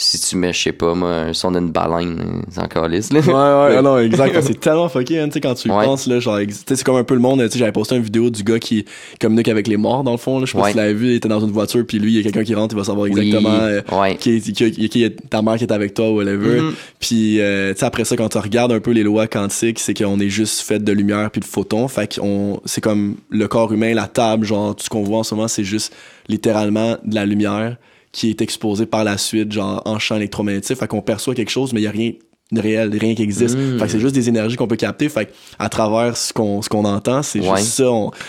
si 0.00 0.20
tu 0.20 0.36
mets, 0.36 0.52
je 0.52 0.62
sais 0.62 0.72
pas, 0.72 0.94
moi, 0.94 1.10
un 1.10 1.32
son 1.32 1.50
d'une 1.50 1.72
baleine, 1.72 2.42
c'est 2.50 2.60
encore 2.60 2.86
lisse, 2.86 3.12
là. 3.12 3.18
Ouais, 3.18 3.26
ouais, 3.72 3.76
ah 3.78 3.82
non, 3.82 3.98
exact. 3.98 4.40
c'est 4.42 4.60
tellement 4.60 4.88
fucké, 4.88 5.18
hein, 5.18 5.26
tu 5.26 5.32
sais, 5.34 5.40
quand 5.40 5.54
tu 5.54 5.68
Ouais. 5.70 5.84
penses, 5.84 6.06
là, 6.06 6.20
genre, 6.20 6.38
ex- 6.38 6.58
tu 6.58 6.64
sais, 6.68 6.76
c'est 6.76 6.84
comme 6.84 6.94
un 6.94 7.02
peu 7.02 7.14
le 7.14 7.20
monde, 7.20 7.40
tu 7.42 7.50
sais, 7.50 7.58
j'avais 7.58 7.72
posté 7.72 7.96
une 7.96 8.02
vidéo 8.02 8.30
du 8.30 8.44
gars 8.44 8.60
qui 8.60 8.84
communique 9.20 9.48
avec 9.48 9.66
les 9.66 9.76
morts, 9.76 10.04
dans 10.04 10.12
le 10.12 10.16
fond, 10.18 10.38
là, 10.38 10.46
je 10.46 10.52
sais 10.52 10.56
pas 10.56 10.62
Ouais. 10.64 10.70
si 10.70 10.74
tu 10.74 10.78
l'avais 10.78 10.94
vu, 10.94 11.06
il 11.08 11.14
était 11.14 11.28
dans 11.28 11.40
une 11.40 11.50
voiture, 11.50 11.84
puis 11.84 11.98
lui, 11.98 12.12
il 12.12 12.16
y 12.16 12.20
a 12.20 12.22
quelqu'un 12.22 12.44
qui 12.44 12.54
rentre, 12.54 12.76
il 12.76 12.78
va 12.78 12.84
savoir 12.84 13.08
Oui, 13.10 13.18
exactement 13.18 13.58
euh, 13.60 13.80
ouais. 14.00 14.14
qui, 14.16 14.40
qui, 14.40 14.52
qui- 14.52 14.88
qui 14.88 15.02
est 15.02 15.28
ta 15.28 15.42
mère 15.42 15.56
qui 15.56 15.64
est 15.64 15.72
avec 15.72 15.94
toi, 15.94 16.10
ou 16.12 16.18
whatever. 16.18 16.60
Mhm. 16.60 16.74
Puis, 17.00 17.40
euh, 17.40 17.72
tu 17.74 17.80
sais, 17.80 17.86
après 17.86 18.04
ça, 18.04 18.16
quand 18.16 18.28
tu 18.28 18.38
regardes 18.38 18.70
un 18.70 18.80
peu 18.80 18.92
les 18.92 19.02
lois 19.02 19.26
quantiques, 19.26 19.80
c'est 19.80 19.94
qu'on 19.94 20.20
est 20.20 20.28
juste 20.30 20.60
fait 20.60 20.78
de 20.78 20.92
lumière 20.92 21.28
puis 21.32 21.40
de 21.40 21.44
photons, 21.46 21.88
fait 21.88 22.14
qu'on, 22.20 22.60
c'est 22.66 22.80
comme 22.80 23.16
le 23.30 23.48
corps 23.48 23.72
humain, 23.72 23.94
la 23.94 24.06
table, 24.06 24.46
genre, 24.46 24.76
tout 24.76 24.84
ce 24.84 24.88
qu'on 24.90 25.02
voit 25.02 25.18
en 25.18 25.22
ce 25.24 25.34
moment, 25.34 25.48
c'est 25.48 25.64
juste 25.64 25.92
littéralement 26.28 26.96
de 27.04 27.14
la 27.16 27.26
lumière 27.26 27.76
qui 28.12 28.30
est 28.30 28.40
exposée 28.40 28.86
par 28.86 29.04
la 29.04 29.18
suite, 29.18 29.52
genre, 29.52 29.82
en 29.84 29.98
champ 29.98 30.16
électromagnétique, 30.16 30.76
fait 30.78 30.86
qu'on 30.88 31.02
perçoit 31.02 31.34
quelque 31.34 31.50
chose, 31.50 31.72
mais 31.72 31.80
il 31.80 31.84
y 31.84 31.86
a 31.86 31.90
rien 31.90 32.12
de 32.50 32.60
réel, 32.62 32.96
rien 32.98 33.14
qui 33.14 33.22
existe. 33.22 33.56
Mm. 33.58 33.78
Fait 33.78 33.84
que 33.84 33.90
c'est 33.92 34.00
juste 34.00 34.14
des 34.14 34.28
énergies 34.30 34.56
qu'on 34.56 34.66
peut 34.66 34.76
capter. 34.76 35.08
Fait 35.10 35.26
que 35.26 35.32
à 35.58 35.68
travers 35.68 36.16
ce 36.16 36.32
qu'on 36.32 36.62
ce 36.62 36.68
qu'on 36.70 36.84
entend, 36.86 37.22
c'est 37.22 37.40
Ouais. 37.40 37.58
juste 37.58 37.72
ça. 37.74 37.84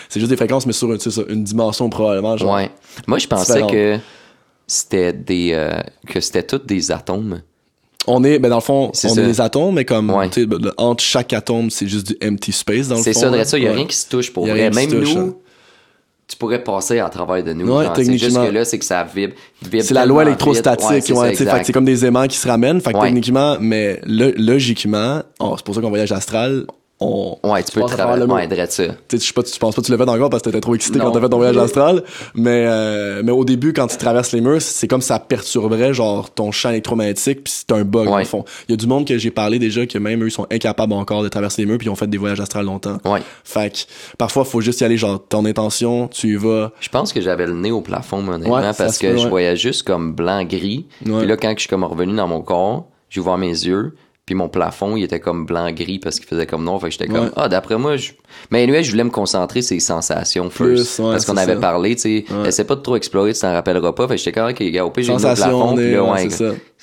C'est 0.09 0.19
juste 0.19 0.29
des 0.29 0.35
fréquences, 0.35 0.65
mais 0.65 0.73
sur 0.73 0.91
une, 0.91 0.99
c'est 0.99 1.11
ça, 1.11 1.21
une 1.29 1.43
dimension 1.45 1.89
probablement. 1.89 2.35
Genre, 2.35 2.53
Ouais. 2.53 2.69
Moi, 3.07 3.17
je 3.17 3.27
pensais 3.27 3.61
que 3.61 3.97
c'était 4.67 5.13
des. 5.13 5.51
euh, 5.53 5.79
que 6.07 6.19
c'était 6.19 6.43
tous 6.43 6.57
des 6.65 6.91
atomes. 6.91 7.41
On 8.07 8.23
est, 8.23 8.39
ben 8.39 8.49
dans 8.49 8.55
le 8.57 8.61
fond, 8.61 8.89
on 8.89 8.93
ça. 8.93 9.07
est 9.09 9.15
des 9.25 9.39
atomes, 9.41 9.75
mais 9.75 9.85
comme 9.85 10.09
Ouais. 10.09 10.29
ben, 10.45 10.71
entre 10.77 11.03
chaque 11.03 11.31
atome, 11.33 11.69
c'est 11.69 11.87
juste 11.87 12.07
du 12.07 12.17
empty 12.27 12.51
space 12.51 12.87
dans 12.87 12.95
le 12.95 13.01
fond. 13.01 13.03
C'est 13.05 13.13
ça, 13.13 13.29
de 13.29 13.35
là. 13.37 13.45
ça. 13.45 13.57
Il 13.57 13.61
n'y 13.61 13.67
a 13.67 13.73
rien 13.73 13.85
qui 13.85 13.95
se 13.95 14.07
touche 14.09 14.33
pour 14.33 14.45
vrai. 14.47 14.69
Même 14.69 14.89
touche, 14.89 15.13
nous, 15.15 15.19
hein. 15.21 15.35
Tu 16.29 16.37
pourrais 16.37 16.63
passer 16.63 16.99
à 16.99 17.09
travers 17.09 17.43
de 17.43 17.53
nous. 17.53 17.65
Ouais. 17.75 17.85
C'est 17.95 18.03
juste 18.05 18.21
techniquement. 18.21 18.45
que 18.45 18.51
là, 18.51 18.63
c'est 18.65 18.77
que 18.79 18.85
ça 18.85 19.03
vibre. 19.03 19.33
vibre 19.63 19.83
C'est 19.83 19.93
la 19.95 20.05
loi 20.05 20.21
électrostatique, 20.23 21.15
Ouais, 21.15 21.33
c'est 21.63 21.73
comme 21.73 21.85
des 21.85 22.05
aimants 22.05 22.27
qui 22.27 22.37
se 22.37 22.47
ramènent, 22.47 22.79
fait 22.79 22.93
que 22.93 23.01
techniquement, 23.01 23.57
mais 23.59 23.99
lo- 24.05 24.31
logiquement, 24.37 25.21
oh, 25.39 25.55
c'est 25.57 25.65
pour 25.65 25.73
ça 25.75 25.81
qu'on 25.81 25.89
voyage 25.89 26.11
astral, 26.11 26.65
on, 27.01 27.38
Ouais, 27.43 27.63
tu 27.63 27.71
peux 27.71 27.81
à 27.81 27.85
travers 27.85 28.05
travailler. 28.07 28.25
le 28.27 28.33
Ouais, 28.33 28.47
direct 28.47 28.71
ça. 28.73 28.83
Tu 29.07 29.19
sais, 29.19 29.33
pas, 29.33 29.41
tu 29.43 29.57
penses 29.57 29.73
pas 29.75 29.81
que 29.81 29.85
tu 29.85 29.91
l'as 29.91 29.97
fait 29.97 30.09
encore 30.09 30.29
parce 30.29 30.43
que 30.43 30.49
t'étais 30.49 30.59
trop 30.62 30.75
excité 30.75 30.99
Non. 30.99 31.05
quand 31.05 31.12
t'as 31.12 31.21
fait 31.21 31.29
ton 31.29 31.38
voyage 31.38 31.57
astral, 31.57 32.03
mais 32.35 32.65
euh, 32.67 33.21
mais 33.23 33.31
au 33.31 33.45
début 33.45 33.71
quand 33.73 33.88
tu 33.88 33.97
traverses 33.97 34.33
les 34.33 34.41
murs, 34.41 34.62
c'est 34.62 34.88
comme 34.88 35.01
ça 35.01 35.17
perturberait 35.19 35.93
genre 35.93 36.29
ton 36.29 36.51
champ 36.51 36.69
électromagnétique 36.69 37.43
puis 37.43 37.53
c'est 37.55 37.71
un 37.71 37.83
bug 37.83 38.09
Ouais. 38.09 38.19
le 38.19 38.25
fond. 38.25 38.43
Il 38.67 38.71
y 38.71 38.73
a 38.73 38.77
du 38.77 38.88
monde 38.88 39.07
que 39.07 39.17
j'ai 39.17 39.31
parlé 39.31 39.59
déjà 39.59 39.85
que 39.85 39.97
même 39.97 40.23
eux 40.23 40.29
sont 40.29 40.45
incapables 40.51 40.93
encore 40.93 41.23
de 41.23 41.29
traverser 41.29 41.62
les 41.62 41.65
murs 41.67 41.77
puis 41.77 41.88
ils 41.88 41.91
ont 41.91 41.95
fait 41.95 42.07
des 42.07 42.17
voyages 42.17 42.39
astrales 42.41 42.65
longtemps. 42.65 42.97
Ouais. 43.05 43.21
Fait 43.43 43.71
que 43.73 43.79
parfois 44.17 44.43
faut 44.45 44.62
juste 44.62 44.81
y 44.81 44.83
aller 44.83 44.97
genre 44.97 45.25
ton 45.25 45.45
intention, 45.45 46.07
tu 46.09 46.33
y 46.33 46.35
vas. 46.35 46.71
Je 46.81 46.89
pense 46.89 47.13
que 47.13 47.21
j'avais 47.21 47.45
le 47.47 47.53
nez 47.53 47.71
au 47.71 47.81
plafond, 47.81 48.27
honnêtement, 48.27 48.55
Ouais, 48.55 48.71
parce 48.77 48.97
que 48.97 49.15
je 49.17 49.27
voyais 49.27 49.55
juste 49.55 49.83
comme 49.83 50.13
blanc-gris. 50.13 50.85
Puis 51.03 51.25
là, 51.25 51.38
quand 51.38 51.51
je 51.55 51.59
suis 51.62 51.69
comme 51.69 51.83
revenu 51.83 52.15
dans 52.15 52.27
mon 52.27 52.41
corps, 52.41 52.88
j'ai 53.09 53.21
ouvert 53.21 53.38
mes 53.38 53.47
yeux, 53.49 53.95
puis 54.29 54.35
mon 54.35 54.47
plafond, 54.47 54.95
il 54.95 55.03
était 55.03 55.19
comme 55.19 55.47
blanc-gris 55.47 55.97
parce 55.97 56.19
qu'il 56.19 56.27
faisait 56.29 56.45
comme 56.45 56.63
noir. 56.63 56.79
Fait 56.79 56.89
que 56.89 56.91
j'étais 56.91 57.07
comme, 57.07 57.23
Ouais. 57.25 57.31
ah, 57.35 57.49
d'après 57.49 57.79
moi, 57.79 57.97
je. 57.97 58.11
Mais 58.51 58.61
anyway, 58.61 58.83
je 58.83 58.91
voulais 58.91 59.03
me 59.03 59.09
concentrer 59.09 59.63
sur 59.63 59.73
les 59.73 59.79
sensations 59.79 60.49
Plus, 60.49 60.75
first. 60.77 60.99
ouais, 60.99 61.11
parce 61.13 61.25
qu'on 61.25 61.35
avait 61.35 61.55
ça. 61.55 61.59
parlé, 61.59 61.95
tu 61.95 62.01
sais, 62.01 62.25
Ouais. 62.31 62.49
essaie 62.49 62.63
pas 62.63 62.75
de 62.75 62.81
trop 62.81 62.95
explorer, 62.95 63.33
tu 63.33 63.39
t'en 63.39 63.51
rappelleras 63.53 63.91
pas. 63.93 64.07
Fait 64.07 64.13
que 64.13 64.21
j'étais 64.21 64.31
comme, 64.39 64.51
ok, 64.51 64.61
gars, 64.71 64.85
au 64.85 64.91
pire, 64.91 65.03
j'ai 65.03 65.13
mis 65.15 65.19
plafond, 65.19 65.75
puis 65.75 65.93
là, 65.93 66.03
ouais. 66.03 66.27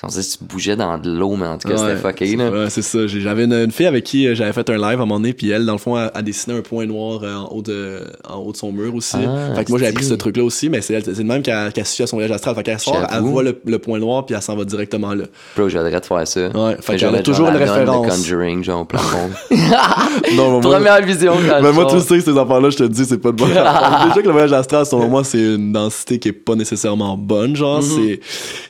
On 0.03 0.09
sait 0.09 0.21
si 0.21 0.37
tu 0.37 0.43
bougeais 0.43 0.75
dans 0.75 0.99
de 0.99 1.09
l'eau, 1.11 1.35
mais 1.35 1.47
en 1.47 1.57
tout 1.57 1.67
cas, 1.67 1.73
Ouais, 1.73 1.95
c'était 1.95 2.07
fucké, 2.07 2.35
là. 2.35 2.51
Ouais, 2.51 2.69
c'est 2.69 2.83
ça. 2.83 3.07
J'avais 3.07 3.45
une, 3.45 3.53
une 3.53 3.71
fille 3.71 3.87
avec 3.87 4.03
qui 4.03 4.27
euh, 4.27 4.35
j'avais 4.35 4.53
fait 4.53 4.69
un 4.69 4.75
live 4.75 4.83
à 4.85 4.91
un 4.93 4.95
moment 4.97 5.19
donné, 5.19 5.33
puis 5.33 5.49
elle, 5.49 5.65
dans 5.65 5.71
le 5.71 5.79
fond, 5.79 5.95
a, 5.95 6.11
a 6.13 6.21
dessiné 6.21 6.55
un 6.55 6.61
point 6.61 6.85
noir 6.85 7.21
euh, 7.23 7.33
en 7.35 7.45
haut 7.47 7.63
de, 7.63 8.01
en 8.29 8.35
haut 8.37 8.51
de 8.51 8.57
son 8.57 8.71
mur 8.71 8.93
aussi. 8.93 9.17
Ah, 9.17 9.55
fait 9.55 9.65
que 9.65 9.71
moi, 9.71 9.79
j'avais 9.79 9.93
pris 9.93 10.05
ce 10.05 10.13
truc-là 10.13 10.43
aussi, 10.43 10.69
mais 10.69 10.81
c'est 10.81 10.93
elle, 10.93 11.03
c'est 11.03 11.23
même 11.23 11.41
qu'elle 11.41 11.73
qu 11.73 11.83
suit 11.83 12.03
à 12.03 12.07
son 12.07 12.17
voyage 12.17 12.31
astral. 12.31 12.53
Fait 12.53 12.61
qu'elle 12.61 12.79
sort, 12.79 13.07
elle 13.11 13.21
voit 13.21 13.41
le, 13.41 13.59
le 13.65 13.79
point 13.79 13.97
noir, 13.97 14.23
puis 14.23 14.35
elle 14.35 14.41
s'en 14.43 14.55
va 14.55 14.65
directement 14.65 15.15
là. 15.15 15.23
Bro, 15.55 15.67
j'aimerais 15.67 15.99
te 15.99 16.05
faire 16.05 16.27
ça. 16.27 16.47
Ouais, 16.47 16.77
fait 16.79 17.03
a 17.03 17.23
toujours 17.23 17.47
une 17.47 17.55
de 17.55 17.59
référence. 17.59 18.07
Conjuring, 18.17 18.63
genre, 18.63 18.81
au 18.81 18.85
plafond. 18.85 19.31
Non, 20.35 20.59
mais 20.59 20.61
moi, 20.61 20.61
Première 20.61 21.01
vision, 21.03 21.33
mais 21.39 21.71
moi, 21.71 21.85
tu 21.85 21.99
sais, 22.01 22.21
ces 22.21 22.37
affaires-là, 22.37 22.69
je 22.69 22.77
te 22.77 22.83
dis, 22.83 23.05
c'est 23.05 23.17
pas 23.17 23.31
de 23.31 23.37
bon. 23.37 23.45
Déjà 23.47 24.21
que 24.21 24.25
le 24.27 24.31
voyage 24.31 24.53
astral, 24.53 24.85
selon 24.85 25.07
moi, 25.07 25.23
c'est 25.23 25.55
une 25.55 25.71
densité 25.71 26.19
qui 26.19 26.27
est 26.29 26.33
pas 26.33 26.53
nécessairement 26.55 27.17
bonne, 27.17 27.55
genre. 27.55 27.81
Mhm. 27.81 27.87
C'est, 27.87 28.19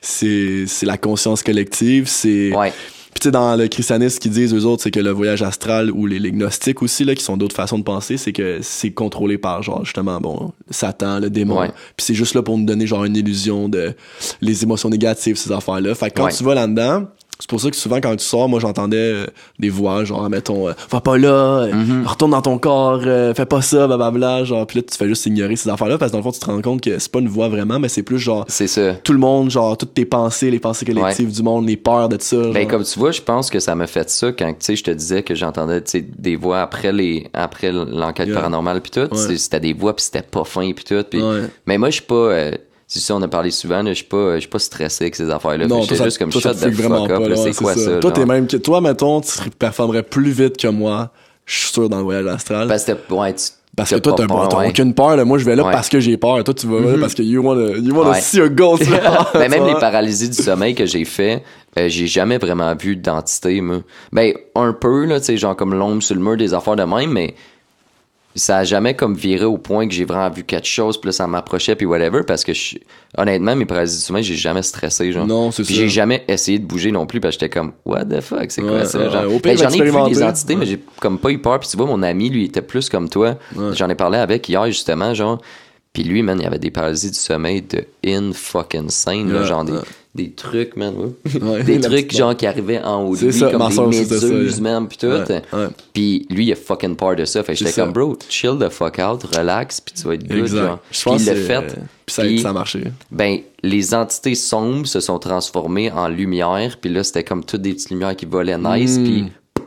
c'est, 0.01 0.63
c'est 0.67 0.85
la 0.85 0.97
conscience 0.97 1.16
collective, 1.43 2.07
c'est. 2.07 2.55
Ouais. 2.55 2.71
Puis 3.13 3.21
tu 3.21 3.27
sais, 3.29 3.31
dans 3.31 3.55
le 3.55 3.67
christianisme, 3.67 4.15
ce 4.15 4.19
qu'ils 4.19 4.31
disent, 4.31 4.53
eux 4.53 4.65
autres, 4.65 4.83
c'est 4.83 4.91
que 4.91 4.99
le 4.99 5.09
voyage 5.09 5.41
astral 5.41 5.89
ou 5.89 6.05
les, 6.05 6.19
les 6.19 6.31
gnostiques 6.31 6.83
aussi, 6.83 7.03
là, 7.03 7.15
qui 7.15 7.23
sont 7.23 7.35
d'autres 7.35 7.55
façons 7.55 7.79
de 7.79 7.83
penser, 7.83 8.15
c'est 8.15 8.31
que 8.31 8.59
c'est 8.61 8.91
contrôlé 8.91 9.39
par, 9.39 9.63
genre, 9.63 9.83
justement, 9.83 10.21
bon, 10.21 10.51
Satan, 10.69 11.19
le 11.19 11.31
démon. 11.31 11.59
Ouais. 11.61 11.69
Puis 11.95 12.05
c'est 12.05 12.13
juste 12.13 12.35
là 12.35 12.43
pour 12.43 12.55
nous 12.59 12.65
donner, 12.65 12.85
genre, 12.85 13.05
une 13.05 13.15
illusion 13.15 13.69
de 13.69 13.95
les 14.41 14.61
émotions 14.61 14.89
négatives, 14.89 15.35
ces 15.35 15.51
affaires-là. 15.51 15.95
Fait 15.95 16.11
que 16.11 16.17
quand 16.17 16.25
Ouais. 16.25 16.31
tu 16.31 16.43
vas 16.43 16.53
là-dedans, 16.53 17.05
C'est 17.39 17.49
pour 17.49 17.61
ça 17.61 17.69
que 17.69 17.75
souvent, 17.75 17.97
quand 17.97 18.15
tu 18.15 18.25
sors, 18.25 18.49
moi, 18.49 18.59
j'entendais 18.59 18.97
euh, 18.97 19.25
des 19.59 19.69
voix, 19.69 20.03
genre, 20.03 20.27
mettons, 20.29 20.69
euh, 20.69 20.73
va 20.89 21.01
pas 21.01 21.17
là, 21.19 21.29
euh, 21.29 21.71
Mhm. 21.73 22.05
retourne 22.07 22.31
dans 22.31 22.41
ton 22.41 22.57
corps, 22.57 22.99
euh, 23.05 23.33
fais 23.35 23.45
pas 23.45 23.61
ça, 23.61 23.85
blablabla, 23.85 24.43
genre, 24.43 24.65
puis 24.65 24.79
là, 24.79 24.85
tu 24.89 24.97
fais 24.97 25.07
juste 25.07 25.25
ignorer 25.27 25.55
ces 25.55 25.69
affaires-là, 25.69 25.99
parce 25.99 26.09
que 26.11 26.13
dans 26.13 26.17
le 26.19 26.23
fond, 26.23 26.31
tu 26.31 26.39
te 26.39 26.45
rends 26.47 26.61
compte 26.61 26.81
que 26.81 26.97
c'est 26.97 27.11
pas 27.11 27.19
une 27.19 27.27
voix 27.27 27.47
vraiment, 27.47 27.79
mais 27.79 27.89
c'est 27.89 28.01
plus 28.01 28.17
genre, 28.17 28.43
C'est 28.47 28.65
ça. 28.67 28.95
tout 28.95 29.13
le 29.13 29.19
monde, 29.19 29.51
genre, 29.51 29.77
toutes 29.77 29.93
tes 29.93 30.05
pensées, 30.05 30.49
les 30.49 30.59
pensées 30.59 30.85
collectives 30.85 31.31
du 31.31 31.43
monde, 31.43 31.67
les 31.67 31.77
peurs 31.77 32.09
de 32.09 32.17
ça. 32.19 32.37
Ben, 32.53 32.67
comme 32.67 32.83
tu 32.83 32.97
vois, 32.97 33.11
je 33.11 33.21
pense 33.21 33.51
que 33.51 33.59
ça 33.59 33.75
m'a 33.75 33.85
fait 33.87 34.09
ça 34.09 34.31
quand, 34.31 34.49
tu 34.49 34.55
sais, 34.59 34.75
je 34.75 34.83
te 34.83 34.91
disais 34.91 35.21
que 35.21 35.35
j'entendais, 35.35 35.81
tu 35.83 35.91
sais, 35.91 36.05
des 36.17 36.35
voix 36.35 36.61
après 36.61 36.91
les, 36.91 37.27
après 37.33 37.71
l'enquête 37.71 38.27
Yeah. 38.29 38.35
paranormale 38.37 38.81
pis 38.81 38.89
tout. 38.91 39.01
Ouais. 39.01 39.37
C'était 39.37 39.59
des 39.59 39.73
voix 39.73 39.95
pis 39.95 40.03
c'était 40.05 40.23
pas 40.23 40.43
fin 40.43 40.71
pis 40.73 40.83
tout. 40.83 41.03
pis- 41.09 41.21
Ouais. 41.21 41.41
Mais 41.67 41.77
moi, 41.77 41.89
je 41.89 41.95
suis 41.97 42.01
pas, 42.03 42.15
euh, 42.15 42.51
c'est 42.87 42.99
ça, 42.99 43.15
on 43.15 43.21
a 43.21 43.27
parlé 43.27 43.51
souvent, 43.51 43.85
je 43.85 43.93
suis 43.93 44.05
pas, 44.05 44.35
je 44.35 44.39
suis 44.41 44.49
pas 44.49 44.59
stressé 44.59 45.03
avec 45.03 45.15
ces 45.15 45.29
affaires-là. 45.29 45.67
Non, 45.67 45.85
toi, 45.85 45.97
ça, 45.97 46.03
juste 46.05 46.17
comme 46.17 46.29
toi, 46.29 46.41
ça 46.41 46.53
te 46.53 46.57
fait 46.59 46.71
fuck 46.71 46.81
vraiment 46.85 47.05
up, 47.05 47.33
c'est 47.35 47.53
quoi 47.55 47.75
ça? 47.75 47.99
Toi, 47.99 48.11
t'es 48.11 48.25
même 48.25 48.47
que, 48.47 48.57
toi, 48.57 48.79
mettons, 48.81 49.19
tu 49.21 49.31
performerais 49.59 50.03
plus 50.03 50.31
vite 50.31 50.55
que 50.57 50.67
moi, 50.69 51.11
je 51.45 51.57
suis 51.57 51.67
sûr, 51.73 51.89
dans 51.89 51.97
le 51.97 52.03
voyage 52.03 52.25
astral. 52.27 52.67
Parce 52.67 52.85
que, 52.85 52.93
ouais, 53.13 53.33
tu- 53.33 53.43
Parce 53.75 53.89
que 53.91 53.95
toi, 53.97 54.13
t'as 54.17 54.25
ouais. 54.57 54.69
aucune 54.69 54.93
peur, 54.93 55.15
là. 55.17 55.23
Moi, 55.25 55.37
je 55.37 55.45
vais 55.45 55.55
là 55.55 55.63
Ouais. 55.65 55.71
parce 55.71 55.87
que 55.89 55.99
j'ai 55.99 56.17
peur. 56.17 56.43
Toi, 56.43 56.53
tu 56.53 56.65
vas 56.65 56.79
là 56.79 56.97
parce 56.99 57.13
que 57.13 57.21
you 57.21 57.41
wanna, 57.43 57.77
you 57.77 57.93
wanna 57.95 58.11
Ouais. 58.11 58.21
see 58.21 58.41
a 58.41 58.47
ghost. 58.49 58.83
Ben, 59.33 59.49
même 59.51 59.65
les 59.67 59.75
paralysies 59.79 60.29
du 60.29 60.41
sommeil 60.41 60.73
que 60.73 60.85
j'ai 60.87 61.05
fait, 61.05 61.43
euh, 61.77 61.87
j'ai 61.87 62.07
jamais 62.07 62.37
vraiment 62.39 62.73
vu 62.75 62.95
d'entité, 62.95 63.61
moi. 63.61 63.81
Ben, 64.11 64.33
un 64.55 64.73
peu, 64.73 65.05
là, 65.05 65.19
tu 65.19 65.25
sais, 65.27 65.37
genre 65.37 65.55
comme 65.55 65.75
l'ombre 65.75 66.01
sur 66.01 66.15
le 66.15 66.21
mur, 66.21 66.37
des 66.37 66.53
affaires 66.55 66.75
de 66.75 66.83
même, 66.83 67.11
mais 67.11 67.35
ça 68.37 68.59
a 68.59 68.63
jamais 68.63 68.95
comme 68.95 69.15
viré 69.15 69.43
au 69.45 69.57
point 69.57 69.87
que 69.87 69.93
j'ai 69.93 70.05
vraiment 70.05 70.29
vu 70.29 70.43
quelque 70.43 70.67
chose, 70.67 70.97
puis 70.97 71.09
là, 71.09 71.11
ça 71.11 71.27
m'approchait, 71.27 71.75
puis 71.75 71.85
whatever, 71.85 72.21
parce 72.25 72.43
que 72.45 72.53
je- 72.53 72.77
honnêtement, 73.17 73.55
mes 73.55 73.65
paralysies 73.65 73.97
du 73.97 74.03
sommeil, 74.03 74.23
j'ai 74.23 74.35
jamais 74.35 74.61
stressé, 74.61 75.11
genre. 75.11 75.27
Non, 75.27 75.51
c'est 75.51 75.63
Puis 75.63 75.73
ça. 75.73 75.81
j'ai 75.81 75.89
jamais 75.89 76.23
essayé 76.27 76.59
de 76.59 76.65
bouger 76.65 76.91
non 76.91 77.05
plus, 77.05 77.19
parce 77.19 77.35
que 77.35 77.41
j'étais 77.41 77.57
comme, 77.59 77.73
what 77.85 78.05
the 78.05 78.21
fuck, 78.21 78.49
c'est 78.49 78.61
quoi 78.61 78.85
ça? 78.85 78.99
genre? 79.09 79.23
ouais. 79.27 79.39
Ben, 79.49 79.57
j'en 79.63 79.69
ai 79.75 79.77
vu 79.85 79.91
des 80.09 80.15
entités, 80.29 80.55
mais 80.55 80.65
j'ai 80.65 80.79
comme 81.01 81.17
pas 81.19 81.29
eu 81.31 81.39
peur, 81.39 81.59
puis 81.59 81.67
tu 81.67 81.75
vois, 81.77 81.85
mon 81.87 82.01
ami, 82.03 82.29
lui, 82.29 82.45
était 82.45 82.61
plus 82.61 82.89
comme 82.89 83.09
toi. 83.09 83.35
J'en 83.73 83.89
ai 83.89 83.95
parlé 83.95 84.17
avec 84.19 84.47
hier, 84.47 84.65
justement, 84.67 85.13
genre. 85.13 85.41
Puis 85.93 86.03
lui, 86.03 86.21
man, 86.21 86.39
il 86.39 86.45
avait 86.45 86.59
des 86.59 86.69
paralysies 86.69 87.09
du 87.09 87.17
sommeil 87.17 87.63
de 87.63 87.83
in 88.05 88.31
fucking 88.33 88.89
scène, 88.89 89.31
genre 89.45 89.63
des. 89.65 89.73
Des 90.17 90.31
trucs, 90.31 90.75
man, 90.75 90.93
ouais. 90.97 91.41
Ouais, 91.41 91.63
des 91.63 91.79
trucs 91.79 92.13
genre 92.13 92.35
qui 92.35 92.45
arrivaient 92.45 92.81
en 92.83 93.03
haut 93.03 93.15
de 93.15 93.25
lui, 93.27 93.33
ça, 93.33 93.49
comme 93.51 93.69
des 93.69 93.99
méduses, 93.99 94.59
man, 94.59 94.87
pis 94.87 94.97
tout. 94.97 95.07
Puis 95.93 96.27
lui, 96.29 96.47
il 96.47 96.51
a 96.51 96.55
fucking 96.55 96.95
peur 96.95 97.15
de 97.15 97.23
ça. 97.25 97.43
Fait 97.43 97.53
que 97.53 97.59
j'étais 97.59 97.71
comme, 97.81 97.93
bro, 97.93 98.17
chill 98.27 98.57
the 98.59 98.69
fuck 98.69 98.99
out, 98.99 99.23
relax, 99.37 99.79
puis 99.79 99.93
tu 99.95 100.03
vas 100.07 100.15
être 100.15 100.27
good, 100.27 100.39
Exact. 100.39 100.57
genre. 100.57 100.79
Puis 100.89 101.23
il 101.23 101.25
l'a 101.25 101.35
fait. 101.35 101.61
Puis 102.05 102.13
ça, 102.13 102.23
Puis- 102.23 102.39
ça 102.39 102.49
a 102.49 102.53
marché. 102.53 102.83
Ben, 103.11 103.39
les 103.63 103.93
entités 103.93 104.35
sombres 104.35 104.87
se 104.87 104.99
sont 104.99 105.19
transformées 105.19 105.91
en 105.91 106.07
lumière, 106.07 106.77
puis 106.81 106.89
là, 106.91 107.03
c'était 107.03 107.23
comme 107.23 107.43
toutes 107.43 107.61
des 107.61 107.73
petites 107.73 107.89
lumières 107.91 108.15
qui 108.15 108.25
volaient 108.25 108.57
nice, 108.57 108.97
Mm. 108.97 109.03
puis 109.03 109.25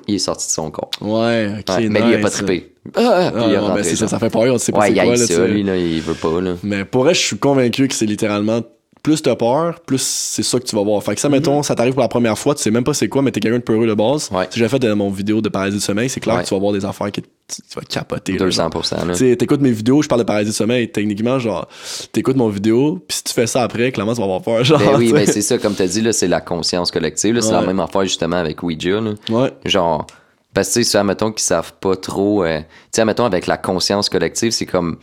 il 0.09 0.15
est 0.15 0.19
sorti 0.19 0.47
de 0.47 0.53
son 0.53 0.71
corps. 0.71 0.91
Ouais, 1.01 1.51
ok. 1.61 1.77
Ouais, 1.77 1.89
mais 1.89 2.01
il 2.09 2.15
a 2.15 2.19
pas 2.19 2.31
trippé. 2.31 2.73
Ah, 2.97 3.31
Ah, 3.37 3.45
il 3.47 3.53
ben, 3.53 3.61
rentré, 3.61 3.85
ça, 3.95 4.09
ça 4.09 4.19
fait 4.19 4.31
peur, 4.31 4.43
on 4.45 4.57
sait 4.59 4.73
pas 4.73 4.79
Ouais, 4.81 4.87
c'est 4.89 4.95
quoi, 4.95 5.05
là, 5.05 5.17
ça, 5.19 5.47
lui, 5.47 5.63
là, 5.63 5.77
il 5.77 6.01
veut 6.01 6.15
pas, 6.15 6.41
là. 6.41 6.55
Mais 6.63 6.85
pour 6.87 7.03
vrai, 7.05 7.13
je 7.15 7.21
suis 7.21 7.37
convaincu 7.39 7.87
que 7.89 7.95
c'est 7.95 8.07
littéralement 8.07 8.63
plus 9.03 9.23
t'as 9.23 9.35
peur, 9.37 9.81
plus 9.81 10.01
c'est 10.03 10.43
ça 10.43 10.59
que 10.59 10.65
tu 10.65 10.77
vas 10.77 10.83
voir. 10.83 11.03
Fait 11.03 11.15
que 11.15 11.21
ça, 11.21 11.29
mettons, 11.29 11.63
ça 11.63 11.75
t'arrive 11.75 11.95
pour 11.95 12.03
la 12.03 12.09
première 12.09 12.39
fois, 12.39 12.55
tu 12.55 12.63
sais 12.63 12.71
même 12.71 12.85
pas 12.85 12.95
c'est 12.95 13.09
quoi, 13.09 13.23
mais 13.23 13.31
t'es 13.33 13.41
quelqu'un 13.41 13.59
de 13.59 13.63
peureux 13.65 13.87
de 13.87 13.95
base. 13.95 14.31
Mhm. 14.31 14.37
Ouais. 14.37 14.47
Si 14.51 14.59
j'ai 14.59 14.69
fait 14.69 14.79
de 14.79 14.93
mon 14.93 15.11
vidéo 15.11 15.41
de 15.41 15.49
paralysie 15.49 15.79
du 15.79 15.83
sommeil, 15.85 16.09
c'est 16.11 16.21
clair 16.21 16.37
Ouais. 16.37 16.43
que 16.43 16.49
tu 16.49 16.55
vas 16.55 16.61
voir 16.61 16.73
des 16.73 16.85
affaires 16.85 17.11
que 17.11 17.21
tu, 17.21 17.27
tu 17.49 17.75
vas 17.75 17.83
capoter. 17.83 18.33
là, 18.39 18.51
genre. 18.51 18.71
200%, 18.71 19.07
là. 19.07 19.15
Tu 19.15 19.37
t'écoutes 19.37 19.61
mes 19.61 19.71
vidéos, 19.73 20.03
je 20.03 20.09
parle 20.09 20.21
de 20.21 20.27
paralysie 20.27 20.51
du 20.53 20.57
sommeil, 20.57 20.91
techniquement, 20.91 21.39
genre, 21.39 21.67
t'écoutes 22.13 22.37
mon 22.37 22.49
vidéo, 22.49 23.03
puis 23.09 23.17
si 23.19 23.25
tu 23.25 23.33
fais 23.33 23.47
ça 23.47 23.63
après, 23.63 23.91
clairement, 23.93 24.13
tu 24.13 24.19
vas 24.19 24.25
avoir 24.25 24.43
peur, 24.43 24.63
genre. 24.65 24.79
Ben 24.79 24.97
oui, 24.99 25.09
tu 25.09 25.13
ben 25.15 25.27
c'est 25.27 25.43
ça, 25.43 25.59
comme 25.59 25.75
t'as 25.75 25.87
dit, 25.87 26.03
là, 26.03 26.13
c'est 26.13 26.29
la 26.29 26.41
conscience 26.41 26.91
collective. 26.91 27.41
C'est 27.41 27.53
la 27.53 27.63
même 27.63 27.81
affaire 27.81 28.03
justement 28.03 28.37
avec 28.37 28.63
Ouija. 28.63 29.01
Là. 29.01 29.13
Ouais. 29.31 29.53
Genre, 29.65 30.07
parce 30.53 30.69
que 30.69 30.75
tu 30.75 30.85
sais, 30.85 30.91
ceux, 30.91 30.99
admettons, 30.99 31.31
qui 31.33 31.45
savent 31.45 31.73
pas 31.81 31.97
trop. 31.97 32.45
euh, 32.45 32.59
tu 32.59 32.65
sais, 32.93 33.01
admettons, 33.03 33.25
avec 33.25 33.47
la 33.47 33.57
conscience 33.57 34.09
collective, 34.09 34.51
c'est 34.51 34.67
comme. 34.67 34.99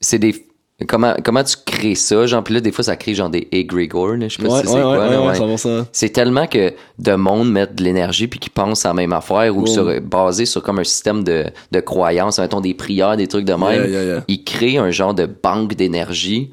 C'est 0.00 0.18
des. 0.18 0.45
Comment, 0.86 1.14
comment 1.24 1.42
tu 1.42 1.56
crées 1.64 1.94
ça? 1.94 2.26
Genre, 2.26 2.44
puis 2.44 2.52
là, 2.52 2.60
des 2.60 2.70
fois, 2.70 2.84
ça 2.84 2.96
crée 2.96 3.14
genre 3.14 3.30
des 3.30 3.48
égrégores. 3.50 4.16
Je 4.20 4.28
sais 4.28 4.42
pas 4.42 4.48
Ouais, 4.50 4.60
si 4.60 4.66
ouais, 4.66 4.72
c'est 4.74 5.16
ouais, 5.16 5.38
quoi. 5.48 5.56
ça. 5.56 5.86
C'est 5.90 6.10
tellement 6.10 6.46
que 6.46 6.74
de 6.98 7.14
monde 7.14 7.50
mettent 7.50 7.74
de 7.76 7.82
l'énergie 7.82 8.26
puis 8.28 8.38
qui 8.38 8.50
pensent 8.50 8.84
à 8.84 8.88
la 8.88 8.94
même 8.94 9.14
affaire 9.14 9.56
ou 9.56 9.66
sur, 9.66 9.90
basé 10.02 10.44
sur 10.44 10.62
comme 10.62 10.78
un 10.78 10.84
système 10.84 11.24
de, 11.24 11.46
de 11.72 11.80
croyances, 11.80 12.38
mettons 12.38 12.60
des 12.60 12.74
prières, 12.74 13.16
des 13.16 13.26
trucs 13.26 13.46
de 13.46 13.54
même. 13.54 13.84
Yeah, 13.84 13.86
yeah, 13.88 14.04
yeah. 14.04 14.24
Ils 14.28 14.44
créent 14.44 14.76
un 14.76 14.90
genre 14.90 15.14
de 15.14 15.24
banque 15.24 15.74
d'énergie 15.74 16.50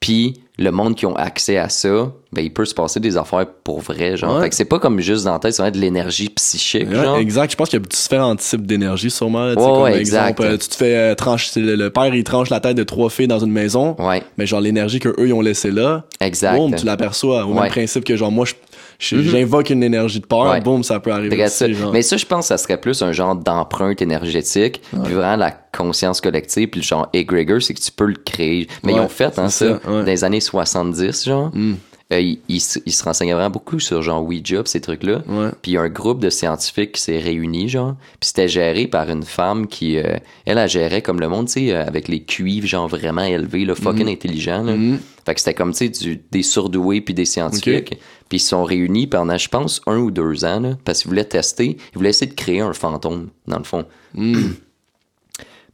puis 0.00 0.34
le 0.58 0.70
monde 0.70 0.94
qui 0.94 1.04
ont 1.04 1.14
accès 1.16 1.58
à 1.58 1.68
ça, 1.68 2.10
ben 2.32 2.42
il 2.42 2.50
peut 2.52 2.64
se 2.64 2.72
passer 2.74 2.98
des 2.98 3.16
affaires 3.18 3.44
pour 3.62 3.80
vrai, 3.80 4.16
genre. 4.16 4.36
Ouais. 4.36 4.42
Fait 4.44 4.48
que 4.48 4.54
c'est 4.54 4.64
pas 4.64 4.78
comme 4.78 5.00
juste 5.00 5.24
dans 5.26 5.32
la 5.34 5.38
tête, 5.38 5.52
c'est 5.52 5.60
vraiment 5.62 5.76
de 5.76 5.80
l'énergie 5.82 6.30
psychique, 6.30 6.88
Ouais, 6.88 6.94
genre. 6.94 7.18
exact. 7.18 7.50
Je 7.52 7.56
pense 7.56 7.68
qu'il 7.68 7.78
y 7.78 7.82
a 7.82 7.86
différents 7.86 8.34
types 8.36 8.66
d'énergie, 8.66 9.10
sûrement. 9.10 9.44
là, 9.44 9.50
Ouais, 9.50 9.54
comme 9.56 9.82
ouais, 9.82 9.98
exemple, 10.00 10.28
exact. 10.30 10.40
euh, 10.40 10.56
tu 10.56 10.68
te 10.68 10.74
fais 10.74 10.96
euh, 10.96 11.14
trancher, 11.14 11.60
le, 11.60 11.74
le 11.76 11.90
père, 11.90 12.14
il 12.14 12.24
tranche 12.24 12.48
la 12.48 12.60
tête 12.60 12.76
de 12.76 12.84
trois 12.84 13.10
filles 13.10 13.28
dans 13.28 13.38
une 13.40 13.52
maison. 13.52 13.96
Ouais, 13.98 14.22
Mais 14.38 14.46
genre, 14.46 14.60
l'énergie 14.62 14.98
qu'eux, 14.98 15.14
ils 15.18 15.32
ont 15.34 15.42
laissée 15.42 15.70
là, 15.70 16.04
exact. 16.20 16.58
tu 16.78 16.86
l'aperçois. 16.86 17.44
Au 17.44 17.52
même 17.52 17.68
principe 17.68 18.04
que, 18.04 18.16
genre, 18.16 18.32
moi, 18.32 18.46
je- 18.46 18.54
je- 18.98 19.20
j'invoque 19.20 19.70
une 19.70 19.82
énergie 19.82 20.20
de 20.20 20.26
peur, 20.26 20.50
Ouais. 20.50 20.60
boum, 20.60 20.82
ça 20.82 21.00
peut 21.00 21.12
arriver 21.12 21.44
aussi, 21.44 21.54
ça. 21.56 21.72
genre. 21.72 21.92
Mais 21.92 22.02
ça, 22.02 22.16
je 22.16 22.26
pense 22.26 22.44
que 22.44 22.48
ça 22.48 22.58
serait 22.58 22.80
plus 22.80 23.02
un 23.02 23.12
genre 23.12 23.34
d'empreinte 23.36 24.00
énergétique, 24.02 24.80
puis 25.04 25.14
vraiment 25.14 25.36
la 25.36 25.50
conscience 25.50 26.20
collective, 26.20 26.68
puis 26.68 26.80
le 26.80 26.86
genre 26.86 27.08
egregor, 27.12 27.60
c'est 27.62 27.74
que 27.74 27.80
tu 27.80 27.92
peux 27.92 28.06
le 28.06 28.14
créer. 28.24 28.66
Mais 28.84 28.92
ils 28.92 28.94
Ouais, 28.96 29.00
ont 29.04 29.08
fait, 29.08 29.38
hein, 29.38 29.48
ça, 29.48 29.66
ouais. 29.72 29.78
dans 29.86 30.02
les 30.02 30.24
années 30.24 30.40
70, 30.40 31.24
genre. 31.26 31.50
Mm. 31.54 31.74
Euh, 32.12 32.20
ils, 32.20 32.38
ils 32.48 32.60
se- 32.60 32.78
ils 32.86 32.92
se 32.92 33.02
renseignaient 33.02 33.32
vraiment 33.32 33.50
beaucoup 33.50 33.80
sur 33.80 34.00
genre 34.00 34.22
Ouija, 34.24 34.62
pis 34.62 34.70
ces 34.70 34.80
trucs-là. 34.80 35.22
Ouais. 35.26 35.50
Puis 35.60 35.72
il 35.72 35.74
y 35.74 35.76
a 35.76 35.80
un 35.82 35.88
groupe 35.88 36.20
de 36.20 36.30
scientifiques 36.30 36.92
qui 36.92 37.00
s'est 37.02 37.18
réuni, 37.18 37.68
genre. 37.68 37.96
Puis 38.20 38.28
c'était 38.28 38.46
géré 38.48 38.86
par 38.86 39.10
une 39.10 39.24
femme 39.24 39.66
qui, 39.66 39.96
euh, 39.98 40.16
elle, 40.44 40.58
elle 40.58 40.68
gérait 40.68 41.02
comme 41.02 41.18
le 41.18 41.28
monde, 41.28 41.46
tu 41.46 41.54
sais, 41.54 41.72
euh, 41.72 41.84
avec 41.84 42.06
les 42.06 42.22
cuivres, 42.22 42.68
genre 42.68 42.86
vraiment 42.86 43.24
élevés, 43.24 43.64
là, 43.64 43.74
fucking 43.74 44.08
intelligent, 44.08 44.62
là. 44.62 44.76
Mhm. 44.76 45.00
Fait 45.24 45.34
que 45.34 45.40
c'était 45.40 45.54
comme, 45.54 45.72
tu 45.74 45.92
sais, 45.92 46.20
des 46.30 46.42
surdoués 46.44 47.00
puis 47.00 47.12
des 47.12 47.24
scientifiques. 47.24 47.98
Puis 48.28 48.38
ils 48.38 48.40
se 48.40 48.50
sont 48.50 48.62
réunis 48.62 49.08
pendant, 49.08 49.36
je 49.36 49.48
pense, 49.48 49.80
un 49.88 49.98
ou 49.98 50.12
deux 50.12 50.44
ans, 50.44 50.60
là, 50.60 50.76
parce 50.84 51.00
qu'ils 51.02 51.08
voulaient 51.08 51.24
tester, 51.24 51.76
ils 51.92 51.96
voulaient 51.96 52.10
essayer 52.10 52.30
de 52.30 52.36
créer 52.36 52.60
un 52.60 52.72
fantôme, 52.72 53.30
dans 53.48 53.58
le 53.58 53.64
fond. 53.64 53.84
Mm. 54.14 54.50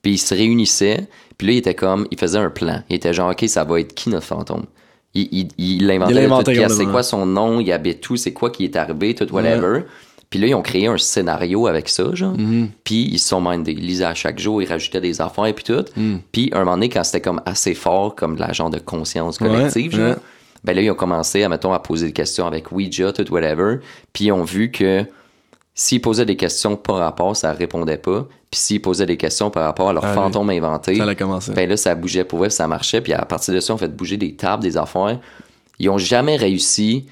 Puis 0.01 0.13
ils 0.13 0.19
se 0.19 0.35
réunissaient, 0.35 1.07
puis 1.37 1.47
là, 1.47 1.53
il 1.53 1.57
était 1.59 1.75
comme, 1.75 2.07
il 2.11 2.19
faisait 2.19 2.39
un 2.39 2.51
plan. 2.51 2.83
Il 2.89 2.97
était 2.97 3.13
genre, 3.13 3.31
OK, 3.31 3.45
ça 3.49 3.65
va 3.65 3.81
être 3.81 3.95
qui 3.95 4.09
notre 4.09 4.27
fantôme? 4.27 4.65
Il, 5.15 5.29
il, 5.33 5.49
il 5.59 5.87
pièces. 6.45 6.77
C'est 6.77 6.87
quoi 6.87 7.03
son 7.03 7.27
nom? 7.27 7.61
Il 7.61 7.71
habite 7.73 8.09
où? 8.09 8.17
C'est 8.17 8.33
quoi 8.33 8.51
qui 8.51 8.65
est 8.65 8.77
arrivé? 8.77 9.15
Tout 9.15 9.31
whatever. 9.33 9.83
Puis 10.31 10.41
là, 10.41 10.47
ils 10.47 10.55
ont 10.55 10.63
créé 10.63 10.87
un 10.87 10.97
scénario 10.97 11.67
avec 11.67 11.91
ça, 11.91 12.15
genre. 12.15 12.33
Mhm. 12.39 12.71
Puis 12.85 13.07
ils 13.13 13.19
se 13.19 13.29
sont 13.29 13.41
mindés. 13.43 13.73
Ils 13.73 13.87
lisaient 13.87 14.07
à 14.07 14.15
chaque 14.15 14.39
jour, 14.39 14.63
ils 14.63 14.67
rajoutaient 14.69 15.03
des 15.03 15.21
affaires, 15.21 15.53
puis 15.55 15.65
tout. 15.65 15.85
Mm. 15.95 16.17
Puis 16.33 16.49
un 16.55 16.61
moment 16.61 16.73
donné, 16.73 16.89
quand 16.89 17.05
c'était 17.05 17.21
comme 17.21 17.43
assez 17.45 17.75
fort, 17.75 18.15
comme 18.15 18.37
de 18.37 18.41
la 18.41 18.55
genre 18.55 18.71
de 18.71 18.79
conscience 18.79 19.37
collective, 19.37 19.93
Ouais, 19.93 19.99
genre, 19.99 20.09
ouais. 20.13 20.17
ben 20.65 20.75
là, 20.75 20.81
ils 20.81 20.91
ont 20.91 20.95
commencé, 20.95 21.43
à, 21.43 21.51
mettons, 21.51 21.75
à 21.75 21.81
poser 21.81 22.07
des 22.07 22.13
questions 22.15 22.47
avec 22.47 22.73
Ouija, 22.73 23.13
tout 23.13 23.31
whatever. 23.31 23.81
Puis 24.15 24.25
ils 24.27 24.33
ont 24.33 24.45
vu 24.45 24.71
que 24.71 25.05
s'ils 25.75 26.01
posaient 26.01 26.27
des 26.27 26.37
questions 26.37 26.77
par 26.77 26.97
rapport, 26.97 27.35
ça 27.37 27.53
répondait 27.53 27.97
pas. 27.97 28.27
Puis 28.51 28.61
s'ils 28.61 28.83
posaient 28.83 29.07
des 29.07 29.17
questions 29.17 29.51
par 29.51 29.65
rapport 29.65 29.89
à 29.89 29.93
leur 29.95 30.05
Allez. 30.05 30.15
fantôme 30.15 30.51
inventé, 30.51 30.97
Ça 30.97 31.15
commencé. 31.15 31.53
ben 31.53 31.69
là, 31.69 31.77
ça 31.77 31.95
bougeait 31.95 32.25
pour 32.25 32.45
eux, 32.45 32.51
ça 32.51 32.67
marchait. 32.69 33.01
Puis 33.01 33.13
à 33.15 33.25
partir 33.25 33.55
de 33.55 33.61
ça, 33.61 33.73
on 33.75 33.79
fait 33.79 33.89
bouger 33.89 34.17
des 34.19 34.35
tables, 34.35 34.63
des 34.63 34.77
affaires. 34.77 35.19
Ils 35.79 35.89
ont 35.89 35.99
jamais 35.99 36.37
réussi 36.37 37.07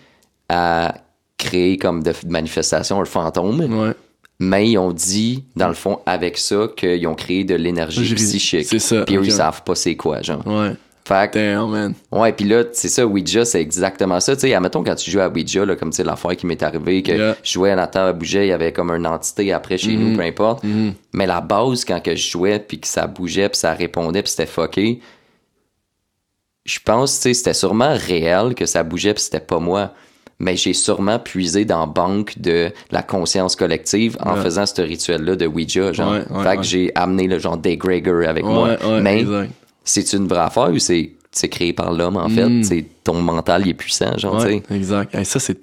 à 0.51 0.95
créer 1.39 1.79
comme 1.79 2.03
de 2.03 2.13
manifestation 2.29 3.01
un 3.01 3.05
fantôme, 3.07 3.61
Ouais. 3.61 3.95
mais 4.39 4.69
ils 4.71 4.77
ont 4.79 4.93
dit, 4.93 5.45
dans 5.57 5.69
le 5.69 5.75
fond, 5.75 6.01
avec 6.05 6.37
ça, 6.37 6.69
qu'ils 6.77 7.07
ont 7.07 7.15
créé 7.15 7.45
de 7.45 7.55
l'énergie 7.55 8.15
psychique. 8.15 8.67
c'est 8.67 8.79
ça, 8.79 9.05
Puis 9.07 9.17
eux, 9.17 9.21
ok. 9.21 9.27
ils 9.27 9.33
savent 9.33 9.63
pas 9.63 9.75
c'est 9.75 9.97
quoi, 9.97 10.21
genre. 10.21 10.47
Ouais. 10.47 10.73
Fait 11.07 11.33
Damn, 11.35 11.71
man. 11.71 11.95
ouais, 12.13 12.33
puis 12.33 12.45
là, 12.45 12.63
c'est 12.73 12.89
ça, 12.89 13.05
Ouija, 13.07 13.45
c'est 13.45 13.61
exactement 13.61 14.21
ça. 14.21 14.37
Tu 14.37 14.43
sais, 14.43 14.55
admettons, 14.55 14.85
quand 14.85 14.95
tu 14.95 15.11
joues 15.11 15.21
à 15.21 15.29
Ouija, 15.29 15.65
là, 15.65 15.75
comme 15.75 15.91
tu 15.91 15.97
sais, 15.97 16.05
l'affaire 16.05 16.37
qui 16.37 16.47
m'est 16.47 16.63
arrivée, 16.63 17.03
que 17.03 17.11
Yeah. 17.13 17.37
je 17.43 17.53
jouais 17.53 17.73
à 17.73 17.91
elle 17.93 18.13
bougeait, 18.13 18.47
il 18.47 18.51
y 18.51 18.53
avait 18.53 18.73
comme 18.73 18.91
une 18.93 19.07
entité 19.07 19.53
après 19.53 19.77
chez 19.79 19.97
nous, 19.97 20.17
peu 20.17 20.23
importe. 20.23 20.63
Mais 21.13 21.27
la 21.27 21.41
base, 21.41 21.85
quand 21.85 22.01
que 22.01 22.15
je 22.15 22.31
jouais, 22.31 22.59
puis 22.61 22.79
que 22.79 22.87
ça 22.87 23.07
bougeait, 23.07 23.49
puis 23.49 23.59
ça 23.59 23.73
répondait, 23.73 24.23
puis 24.23 24.31
c'était 24.31 24.47
fucké, 24.47 25.01
je 26.65 26.79
pense, 26.85 27.17
tu 27.17 27.23
sais, 27.23 27.35
c'était 27.35 27.55
sûrement 27.55 27.95
réel 27.97 28.55
que 28.55 28.67
ça 28.67 28.83
bougeait, 28.83 29.15
puis 29.15 29.23
c'était 29.23 29.41
pas 29.41 29.59
moi. 29.59 29.93
Mais 30.39 30.57
j'ai 30.57 30.73
sûrement 30.73 31.19
puisé 31.19 31.67
dans 31.67 31.87
banque 31.87 32.39
de 32.39 32.71
la 32.91 33.03
conscience 33.03 33.57
collective 33.57 34.17
en 34.21 34.37
faisant 34.37 34.65
ce 34.65 34.81
rituel-là 34.81 35.37
de 35.37 35.47
Ouija, 35.47 35.93
genre. 35.93 36.13
Ouais, 36.13 36.19
ouais, 36.31 36.45
fait 36.45 36.53
que 36.53 36.59
ouais. 36.59 36.63
j'ai 36.63 36.93
amené 36.95 37.27
le 37.27 37.39
genre 37.39 37.59
d'Egregor 37.59 38.27
avec 38.27 38.45
Ouais, 38.47 38.51
moi. 38.53 38.69
ouais, 38.83 39.01
Mais 39.03 39.21
exact. 39.21 39.51
C'est 39.85 40.13
une 40.13 40.27
vraie 40.29 40.41
affaire 40.41 40.71
ou 40.71 40.79
c'est 40.79 41.13
c'est 41.33 41.49
créé 41.49 41.73
par 41.73 41.93
l'homme 41.93 42.17
en 42.17 42.29
fait? 42.29 42.45
Mm. 42.49 42.65
c'est 42.65 42.85
ton 43.05 43.15
mental 43.21 43.63
il 43.65 43.71
est 43.71 43.75
puissant 43.75 44.17
genre 44.19 44.43
Ouais, 44.45 44.63
exact. 44.75 45.15
Hey, 45.15 45.25
ça, 45.25 45.39
c'est. 45.39 45.59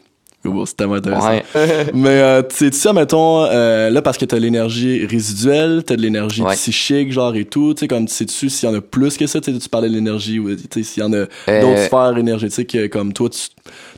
C'est 0.66 0.78
tellement 0.78 0.94
intéressant. 0.94 1.30
Ouais. 1.32 1.44
Mais 1.94 2.08
euh, 2.22 2.42
tu 2.42 2.72
sais, 2.72 2.94
mettons, 2.94 3.44
euh, 3.44 3.90
là, 3.90 4.02
parce 4.02 4.18
que 4.18 4.24
t'as 4.24 4.40
l'énergie 4.40 5.06
résiduelle, 5.06 5.84
t'as 5.86 5.98
de 5.98 6.02
l'énergie 6.02 6.42
Ouais. 6.42 6.54
psychique, 6.54 7.12
genre, 7.12 7.36
et 7.36 7.44
tout, 7.44 7.74
tu 7.74 7.82
sais, 7.82 7.88
comme, 7.90 8.06
tu 8.06 8.14
sais-tu 8.14 8.50
s'il 8.50 8.70
y 8.70 8.72
en 8.72 8.76
a 8.76 8.80
plus 8.80 9.18
que 9.18 9.28
ça, 9.28 9.42
tu 9.42 9.52
sais, 9.52 9.60
tu 9.60 9.68
parlais 9.68 9.90
de 9.90 9.96
l'énergie, 9.96 10.40
ou, 10.40 10.56
tu 10.56 10.64
sais, 10.74 10.84
s'il 10.84 11.04
y 11.04 11.06
en 11.06 11.12
a 11.12 11.26
Euh, 11.50 11.62
d'autres 11.62 11.84
sphères 11.88 12.18
énergétiques, 12.18 12.90
comme 12.92 13.12
toi, 13.12 13.30
tu 13.30 13.40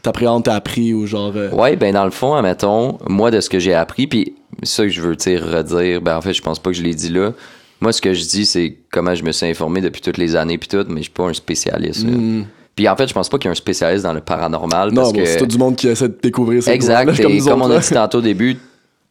t'appréhendes, 0.01 0.45
t'as 0.45 0.55
appris, 0.55 0.91
ou 0.91 1.05
genre... 1.05 1.33
euh, 1.35 1.51
Ouais, 1.51 1.75
ben 1.75 1.93
dans 1.93 2.05
le 2.05 2.09
fond, 2.11 2.33
admettons, 2.33 2.97
moi 3.07 3.29
de 3.29 3.41
ce 3.41 3.49
que 3.49 3.59
j'ai 3.59 3.75
appris, 3.75 4.07
puis 4.07 4.33
ça 4.63 4.83
que 4.85 4.89
je 4.89 5.01
veux 5.01 5.15
tu 5.15 5.25
sais, 5.25 5.37
redire, 5.37 6.01
ben 6.01 6.17
en 6.17 6.21
fait, 6.21 6.33
je 6.33 6.41
pense 6.41 6.57
pas 6.57 6.71
que 6.71 6.75
je 6.77 6.81
l'ai 6.81 6.95
dit 6.95 7.09
là. 7.09 7.33
Moi, 7.81 7.93
ce 7.93 8.01
que 8.01 8.13
je 8.13 8.23
dis, 8.25 8.45
c'est 8.45 8.77
comment 8.91 9.15
je 9.15 9.23
me 9.23 9.31
suis 9.31 9.45
informé 9.47 9.81
depuis 9.81 10.01
toutes 10.01 10.17
les 10.17 10.35
années, 10.35 10.57
puis 10.57 10.67
tout, 10.67 10.85
mais 10.89 10.97
je 10.97 11.03
suis 11.03 11.11
pas 11.11 11.25
un 11.25 11.33
spécialiste. 11.33 12.05
hmm. 12.05 12.43
Puis 12.75 12.87
en 12.87 12.95
fait, 12.95 13.07
je 13.07 13.13
pense 13.13 13.27
pas 13.27 13.37
qu'il 13.37 13.47
y 13.47 13.49
a 13.49 13.51
un 13.51 13.55
spécialiste 13.55 14.03
dans 14.03 14.13
le 14.13 14.21
paranormal. 14.21 14.89
Non, 14.91 15.01
parce 15.01 15.13
bon, 15.13 15.19
que... 15.19 15.25
c'est 15.25 15.37
tout 15.37 15.45
du 15.45 15.57
monde 15.57 15.75
qui 15.75 15.87
essaie 15.87 16.07
de 16.07 16.17
découvrir 16.21 16.63
ça. 16.63 16.73
Exact, 16.73 17.19
et 17.19 17.39
comme 17.39 17.61
on 17.61 17.71
a 17.71 17.79
dit 17.79 17.89
tantôt 17.89 18.19
au 18.19 18.21
début, 18.21 18.57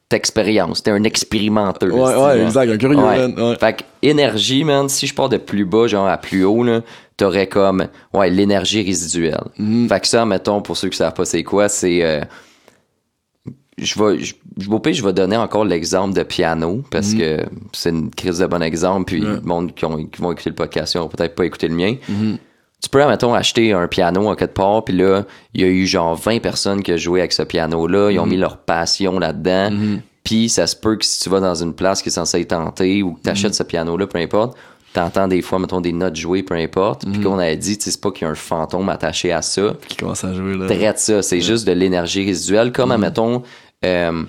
t'expérience, 0.08 0.82
t'es 0.82 0.90
un 0.90 1.04
expérimenteur. 1.04 1.94
Ouais, 1.94 2.14
ouais, 2.16 2.42
exact, 2.42 2.70
un 2.70 2.78
curieux, 2.78 2.96
Ouais. 2.96 3.28
man, 3.28 3.34
ouais. 3.38 3.56
Fait 3.60 3.74
que 3.74 3.82
énergie, 4.00 4.64
man, 4.64 4.88
si 4.88 5.06
je 5.06 5.14
pars 5.14 5.28
de 5.28 5.36
plus 5.36 5.66
bas, 5.66 5.86
genre 5.86 6.08
à 6.08 6.16
plus 6.16 6.44
haut, 6.44 6.62
là, 6.64 6.80
t'aurais 7.18 7.46
comme, 7.46 7.86
ouais, 8.14 8.30
l'énergie 8.30 8.82
résiduelle. 8.82 9.44
Mhm. 9.58 9.88
Fait 9.88 10.00
que 10.00 10.06
ça, 10.06 10.24
mettons, 10.24 10.62
pour 10.62 10.76
ceux 10.76 10.88
qui 10.88 10.96
savent 10.96 11.12
pas 11.12 11.26
c'est 11.26 11.42
quoi, 11.42 11.68
c'est, 11.68 12.02
euh, 12.02 12.20
je 13.78 14.02
vais, 14.02 14.18
je, 14.24 14.34
je- 14.58 14.70
au 14.70 14.78
pire, 14.78 14.92
je 14.94 15.04
vais 15.04 15.12
donner 15.12 15.36
encore 15.36 15.64
l'exemple 15.64 16.14
de 16.14 16.22
piano, 16.22 16.82
parce 16.90 17.12
Mhm. 17.12 17.18
que 17.18 17.46
c'est 17.72 17.90
une 17.90 18.10
crise 18.10 18.38
de 18.38 18.46
bon 18.46 18.62
exemple, 18.62 19.04
puis 19.06 19.20
Ouais. 19.24 19.34
le 19.34 19.40
monde 19.40 19.74
qui, 19.74 19.84
ont- 19.84 20.04
qui 20.04 20.20
vont 20.20 20.32
écouter 20.32 20.50
le 20.50 20.56
podcast, 20.56 20.94
ils 20.94 20.98
ont 20.98 21.08
peut-être 21.08 21.34
pas 21.34 21.44
écouté 21.46 21.68
le 21.68 21.74
mien. 21.74 21.94
Mhm. 22.08 22.38
Tu 22.80 22.88
peux, 22.90 23.04
mettons, 23.06 23.34
acheter 23.34 23.72
un 23.72 23.88
piano 23.88 24.30
à 24.30 24.36
quelque 24.36 24.54
part, 24.54 24.84
puis 24.84 24.96
là, 24.96 25.24
il 25.54 25.60
y 25.62 25.64
a 25.64 25.66
eu 25.68 25.84
genre 25.86 26.14
20 26.14 26.40
personnes 26.40 26.82
qui 26.82 26.92
ont 26.92 26.96
joué 26.96 27.20
avec 27.20 27.32
ce 27.32 27.42
piano-là, 27.42 28.10
ils 28.10 28.18
ont 28.20 28.26
mis 28.26 28.36
leur 28.36 28.58
passion 28.58 29.18
là-dedans, 29.18 29.70
Mhm. 29.72 30.00
puis 30.22 30.48
ça 30.48 30.66
se 30.66 30.76
peut 30.76 30.96
que 30.96 31.04
si 31.04 31.20
tu 31.22 31.28
vas 31.28 31.40
dans 31.40 31.54
une 31.56 31.74
place 31.74 32.02
qui 32.02 32.08
est 32.08 32.12
censée 32.12 32.40
être 32.40 32.52
hantée 32.52 33.02
ou 33.02 33.14
que 33.14 33.22
tu 33.22 33.30
achètes 33.30 33.54
ce 33.54 33.64
piano-là, 33.64 34.06
peu 34.06 34.18
importe, 34.18 34.56
t'entends 34.94 35.26
des 35.28 35.42
fois, 35.42 35.58
mettons, 35.58 35.80
des 35.80 35.92
notes 35.92 36.16
jouées, 36.16 36.42
peu 36.44 36.54
importe, 36.54 37.04
puis 37.10 37.20
qu'on 37.20 37.38
avait 37.38 37.56
dit, 37.56 37.76
tu 37.78 37.84
sais, 37.84 37.90
c'est 37.90 38.00
pas 38.00 38.10
qu'il 38.12 38.22
y 38.26 38.28
a 38.28 38.30
un 38.30 38.34
fantôme 38.36 38.88
attaché 38.88 39.32
à 39.32 39.42
ça, 39.42 39.74
Qui 39.88 39.96
commence 39.96 40.22
à 40.24 40.32
jouer, 40.32 40.56
là. 40.56 40.66
traite 40.66 40.98
ça, 41.00 41.20
c'est 41.20 41.40
juste 41.40 41.66
de 41.66 41.72
l'énergie 41.72 42.24
résiduelle, 42.24 42.70
comme, 42.72 42.90
admettons, 42.92 43.42
euh, 43.84 44.22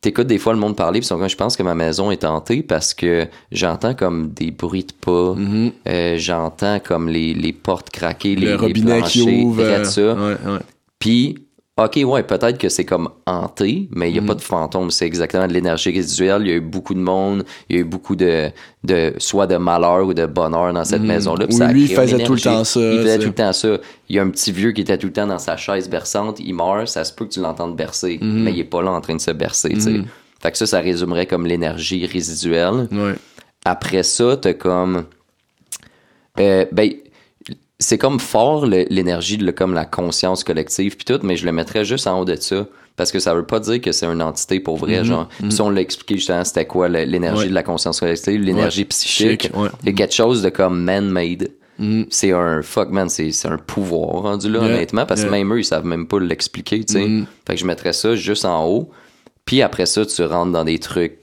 t'écoutes 0.00 0.26
des 0.26 0.38
fois 0.38 0.52
le 0.52 0.58
monde 0.58 0.76
parler, 0.76 1.00
puis 1.00 1.04
ils 1.06 1.08
sont 1.08 1.18
comme, 1.18 1.28
je 1.28 1.36
pense 1.36 1.56
que 1.56 1.62
ma 1.62 1.74
maison 1.74 2.10
est 2.10 2.24
hantée 2.24 2.62
parce 2.62 2.92
que 2.94 3.26
j'entends 3.52 3.94
comme 3.94 4.30
des 4.30 4.50
bruits 4.50 4.84
de 4.84 4.92
pas, 4.92 5.34
Mhm. 5.34 5.72
euh, 5.88 6.16
j'entends 6.18 6.80
comme 6.80 7.08
les, 7.08 7.34
les 7.34 7.52
portes 7.52 7.90
craquer, 7.90 8.34
les, 8.34 8.46
Le 8.46 8.50
les 8.52 8.56
robinet 8.56 9.02
qui 9.02 9.20
planchers, 9.22 9.44
ouvre. 9.44 9.62
euh. 9.62 10.58
Puis, 10.98 11.46
ok, 11.84 12.00
ouais, 12.04 12.22
peut-être 12.22 12.58
que 12.58 12.68
c'est 12.68 12.84
comme 12.84 13.08
hanté, 13.26 13.88
mais 13.92 14.10
il 14.10 14.12
n'y 14.12 14.18
a 14.18 14.22
pas 14.22 14.34
de 14.34 14.40
fantôme, 14.40 14.90
c'est 14.90 15.06
exactement 15.06 15.46
de 15.46 15.52
l'énergie 15.52 15.90
résiduelle. 15.90 16.42
Il 16.42 16.48
y 16.48 16.52
a 16.52 16.56
eu 16.56 16.60
beaucoup 16.60 16.94
de 16.94 17.00
monde, 17.00 17.44
il 17.68 17.76
y 17.76 17.78
a 17.78 17.82
eu 17.82 17.84
beaucoup 17.84 18.16
de, 18.16 18.50
de 18.84 19.14
soit 19.18 19.46
de 19.46 19.56
malheur 19.56 20.06
ou 20.06 20.14
de 20.14 20.26
bonheur 20.26 20.72
dans 20.72 20.84
cette 20.84 21.02
maison-là. 21.02 21.46
puis 21.46 21.56
Oui, 21.58 21.72
lui, 21.72 21.82
il 21.82 21.94
faisait 21.94 22.24
tout 22.24 22.34
le 22.34 22.40
temps 22.40 22.64
ça, 22.64 22.80
Il 22.80 23.02
faisait 23.02 23.18
tout 23.18 23.26
le 23.28 23.34
temps 23.34 23.52
ça. 23.52 23.78
Il 24.08 24.16
y 24.16 24.18
a 24.18 24.22
un 24.22 24.30
petit 24.30 24.52
vieux 24.52 24.72
qui 24.72 24.80
était 24.80 24.98
tout 24.98 25.06
le 25.06 25.12
temps 25.12 25.26
dans 25.26 25.38
sa 25.38 25.56
chaise 25.56 25.88
berçante, 25.88 26.40
il 26.40 26.54
meurt, 26.54 26.88
ça 26.88 27.04
se 27.04 27.12
peut 27.12 27.24
que 27.24 27.30
tu 27.30 27.40
l'entendes 27.40 27.76
bercer, 27.76 28.18
Mm-hmm. 28.22 28.42
mais 28.42 28.52
il 28.52 28.60
est 28.60 28.64
pas 28.64 28.82
là 28.82 28.90
en 28.90 29.00
train 29.00 29.14
de 29.14 29.20
se 29.20 29.30
bercer. 29.30 29.74
Fait 30.40 30.50
que 30.50 30.58
ça, 30.58 30.66
ça 30.66 30.80
résumerait 30.80 31.26
comme 31.26 31.46
l'énergie 31.46 32.04
résiduelle. 32.04 32.88
Ouais. 32.90 33.14
Après 33.64 34.02
ça, 34.02 34.36
t'as 34.36 34.54
comme. 34.54 35.04
Euh, 36.40 36.66
ben, 36.72 36.92
c'est 37.82 37.98
comme 37.98 38.18
fort 38.20 38.66
l'énergie, 38.66 39.36
de 39.38 39.50
comme 39.50 39.74
la 39.74 39.84
conscience 39.84 40.44
collective, 40.44 40.96
puis 40.96 41.04
tout, 41.04 41.20
mais 41.22 41.36
je 41.36 41.44
le 41.44 41.52
mettrais 41.52 41.84
juste 41.84 42.06
en 42.06 42.20
haut 42.20 42.24
de 42.24 42.36
ça. 42.36 42.66
Parce 42.94 43.10
que 43.10 43.18
ça 43.20 43.34
veut 43.34 43.46
pas 43.46 43.58
dire 43.58 43.80
que 43.80 43.90
c'est 43.90 44.04
une 44.04 44.20
entité 44.20 44.60
pour 44.60 44.76
vrai, 44.76 45.02
genre. 45.02 45.26
Puis 45.38 45.50
Si 45.50 45.62
on 45.62 45.70
l'a 45.70 45.80
expliqué 45.80 46.16
justement, 46.16 46.44
c'était 46.44 46.66
quoi 46.66 46.88
l'énergie. 46.88 47.44
Ouais. 47.44 47.48
de 47.48 47.54
la 47.54 47.62
conscience 47.62 47.98
collective, 48.00 48.40
l'énergie 48.42 48.82
Ouais. 48.82 48.86
psychique. 48.86 49.38
Psychique, 49.40 49.56
ouais. 49.56 49.68
C'est 49.82 49.94
quelque 49.94 50.14
chose 50.14 50.42
de 50.42 50.50
comme 50.50 50.82
man-made. 50.82 51.48
Mhm. 51.78 52.06
C'est 52.10 52.32
un 52.32 52.60
fuck 52.60 52.90
man, 52.90 53.08
c'est 53.08 53.32
c'est 53.32 53.48
un 53.48 53.56
pouvoir 53.56 54.22
rendu 54.22 54.50
là, 54.50 54.58
Yeah. 54.60 54.68
honnêtement, 54.74 55.06
parce 55.06 55.22
que 55.22 55.26
Yeah. 55.28 55.38
même 55.38 55.52
eux, 55.54 55.60
ils 55.60 55.64
savent 55.64 55.86
même 55.86 56.06
pas 56.06 56.20
l'expliquer, 56.20 56.84
tu 56.84 56.92
sais. 56.92 57.06
Mhm. 57.06 57.24
Fait 57.46 57.54
que 57.54 57.60
je 57.60 57.64
mettrais 57.66 57.94
ça 57.94 58.14
juste 58.14 58.44
en 58.44 58.66
haut. 58.66 58.90
Puis 59.46 59.62
après 59.62 59.86
ça, 59.86 60.04
tu 60.04 60.22
rentres 60.24 60.52
dans 60.52 60.64
des 60.64 60.78
trucs. 60.78 61.18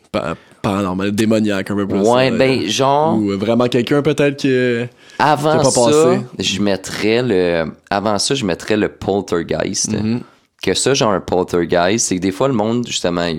Paranormal, 0.61 1.11
démoniaque 1.11 1.71
un 1.71 1.75
peu 1.75 1.87
plus. 1.87 1.99
Ouais, 1.99 2.31
euh, 2.31 2.37
ben, 2.37 2.67
genre. 2.67 3.17
Ou 3.17 3.31
euh, 3.31 3.37
vraiment 3.37 3.67
quelqu'un 3.67 4.01
peut-être 4.01 4.37
qui. 4.37 4.89
Avant 5.17 5.57
pas 5.57 5.63
ça, 5.63 5.81
passé. 5.81 6.21
je 6.39 6.61
mettrais 6.61 7.23
le. 7.23 7.71
Avant 7.89 8.19
ça, 8.19 8.35
je 8.35 8.45
mettrais 8.45 8.77
le 8.77 8.89
poltergeist. 8.89 9.91
Mm-hmm. 9.93 10.19
Que 10.61 10.73
ça, 10.73 10.93
genre 10.93 11.11
un 11.11 11.21
poltergeist, 11.21 12.07
c'est 12.07 12.15
que 12.17 12.21
des 12.21 12.31
fois, 12.31 12.47
le 12.49 12.53
monde, 12.53 12.85
justement, 12.85 13.29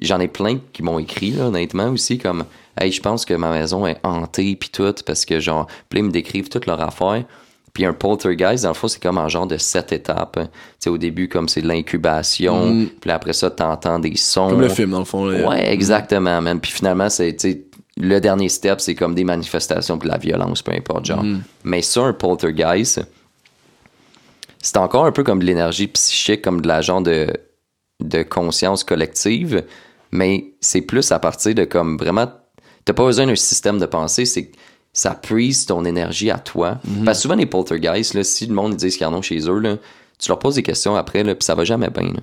j'en 0.00 0.20
ai 0.20 0.28
plein 0.28 0.58
qui 0.72 0.82
m'ont 0.82 0.98
écrit, 0.98 1.32
là, 1.32 1.46
honnêtement, 1.46 1.88
aussi, 1.88 2.18
comme 2.18 2.44
Hey, 2.80 2.90
je 2.90 3.02
pense 3.02 3.24
que 3.24 3.34
ma 3.34 3.50
maison 3.50 3.86
est 3.86 3.98
hantée, 4.02 4.56
puis 4.56 4.70
tout, 4.70 4.94
parce 5.04 5.24
que, 5.24 5.40
genre, 5.40 5.66
puis 5.88 6.00
ils 6.00 6.04
me 6.04 6.10
décrivent 6.10 6.48
toute 6.48 6.66
leur 6.66 6.80
affaire. 6.80 7.24
Puis 7.72 7.86
un 7.86 7.94
poltergeist, 7.94 8.64
dans 8.64 8.70
le 8.70 8.74
fond, 8.74 8.88
c'est 8.88 9.02
comme 9.02 9.16
un 9.18 9.28
genre 9.28 9.46
de 9.46 9.56
sept 9.56 9.92
étapes. 9.92 10.38
Tu 10.38 10.48
sais, 10.78 10.90
au 10.90 10.98
début, 10.98 11.28
comme 11.28 11.48
c'est 11.48 11.62
de 11.62 11.68
l'incubation, 11.68 12.86
puis 13.00 13.08
là, 13.08 13.14
après 13.14 13.32
ça, 13.32 13.50
t'entends 13.50 13.98
des 13.98 14.16
sons. 14.16 14.50
Comme 14.50 14.60
le 14.60 14.68
film, 14.68 14.90
dans 14.90 14.98
le 14.98 15.04
fond. 15.06 15.24
là. 15.24 15.48
Ouais, 15.48 15.72
exactement, 15.72 16.40
man. 16.42 16.60
Puis 16.60 16.70
finalement, 16.70 17.08
c'est, 17.08 17.34
le 17.96 18.18
dernier 18.20 18.50
step, 18.50 18.80
c'est 18.80 18.94
comme 18.94 19.14
des 19.14 19.24
manifestations 19.24 19.98
puis 19.98 20.08
de 20.08 20.12
la 20.12 20.18
violence, 20.18 20.62
peu 20.62 20.72
importe, 20.72 21.06
genre. 21.06 21.24
Mais 21.64 21.80
ça, 21.80 22.02
un 22.02 22.12
poltergeist, 22.12 23.00
c'est 24.60 24.76
encore 24.76 25.06
un 25.06 25.12
peu 25.12 25.24
comme 25.24 25.40
de 25.40 25.44
l'énergie 25.44 25.88
psychique, 25.88 26.42
comme 26.42 26.60
de 26.60 26.68
la 26.68 26.82
genre 26.82 27.02
de, 27.02 27.26
de 28.00 28.22
conscience 28.22 28.84
collective, 28.84 29.64
mais 30.10 30.52
c'est 30.60 30.82
plus 30.82 31.10
à 31.10 31.18
partir 31.18 31.54
de 31.54 31.64
comme 31.64 31.96
vraiment, 31.96 32.30
t'as 32.84 32.92
pas 32.92 33.04
besoin 33.04 33.26
d'un 33.26 33.36
système 33.36 33.78
de 33.78 33.86
pensée, 33.86 34.24
c'est 34.24 34.50
ça 34.92 35.10
prise 35.14 35.66
ton 35.66 35.84
énergie 35.84 36.30
à 36.30 36.38
toi. 36.38 36.78
Parce 37.04 37.18
que 37.18 37.22
souvent, 37.22 37.34
les 37.34 37.46
poltergeists, 37.46 38.14
là, 38.14 38.24
si 38.24 38.46
le 38.46 38.54
monde 38.54 38.76
disent 38.76 38.96
qu'ils 38.96 39.06
en 39.06 39.14
ont 39.14 39.22
chez 39.22 39.38
eux, 39.48 39.58
là, 39.58 39.76
tu 40.18 40.28
leur 40.28 40.38
poses 40.38 40.54
des 40.56 40.62
questions 40.62 40.94
après, 40.94 41.24
là, 41.24 41.34
puis 41.34 41.44
ça 41.44 41.54
va 41.54 41.64
jamais 41.64 41.88
bien. 41.90 42.12
là. 42.12 42.20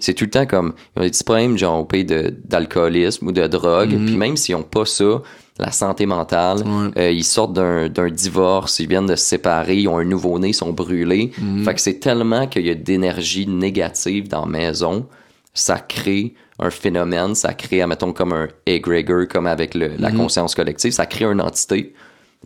C'est 0.00 0.14
tout 0.14 0.24
le 0.24 0.30
temps 0.30 0.46
comme, 0.46 0.72
ils 0.96 1.00
ont 1.00 1.02
des 1.02 1.10
petits 1.10 1.24
problèmes, 1.24 1.58
genre, 1.58 1.80
au 1.80 1.84
pays 1.84 2.04
de- 2.04 2.34
d'alcoolisme 2.44 3.26
ou 3.26 3.32
de 3.32 3.46
drogue, 3.46 3.90
puis 4.06 4.16
même 4.16 4.36
s'ils 4.38 4.54
ont 4.54 4.62
pas 4.62 4.86
ça, 4.86 5.20
la 5.58 5.70
santé 5.70 6.06
mentale, 6.06 6.62
euh, 6.96 7.10
ils 7.10 7.24
sortent 7.24 7.52
d'un 7.52 7.88
d'un 7.90 8.08
divorce, 8.08 8.78
ils 8.78 8.88
viennent 8.88 9.06
de 9.06 9.16
se 9.16 9.24
séparer, 9.24 9.76
ils 9.76 9.88
ont 9.88 9.98
un 9.98 10.04
nouveau-né, 10.04 10.48
ils 10.48 10.54
sont 10.54 10.72
brûlés. 10.72 11.30
Fait 11.64 11.74
que 11.74 11.80
c'est 11.80 12.00
tellement 12.00 12.46
qu'il 12.46 12.66
y 12.66 12.70
a 12.70 12.74
d'énergie 12.74 13.46
négative 13.46 14.28
dans 14.28 14.46
la 14.46 14.50
maison, 14.50 15.06
ça 15.52 15.78
crée 15.78 16.34
un 16.58 16.70
phénomène, 16.70 17.34
ça 17.34 17.52
crée, 17.52 17.82
admettons, 17.82 18.12
comme 18.14 18.32
un 18.32 18.48
egregor, 18.64 19.26
comme 19.28 19.46
avec 19.46 19.74
le- 19.74 19.92
la 19.98 20.10
conscience 20.16 20.54
collective, 20.54 20.92
ça 20.92 21.04
crée 21.04 21.26
une 21.26 21.40
entité. 21.42 21.92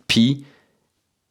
Puis, 0.07 0.43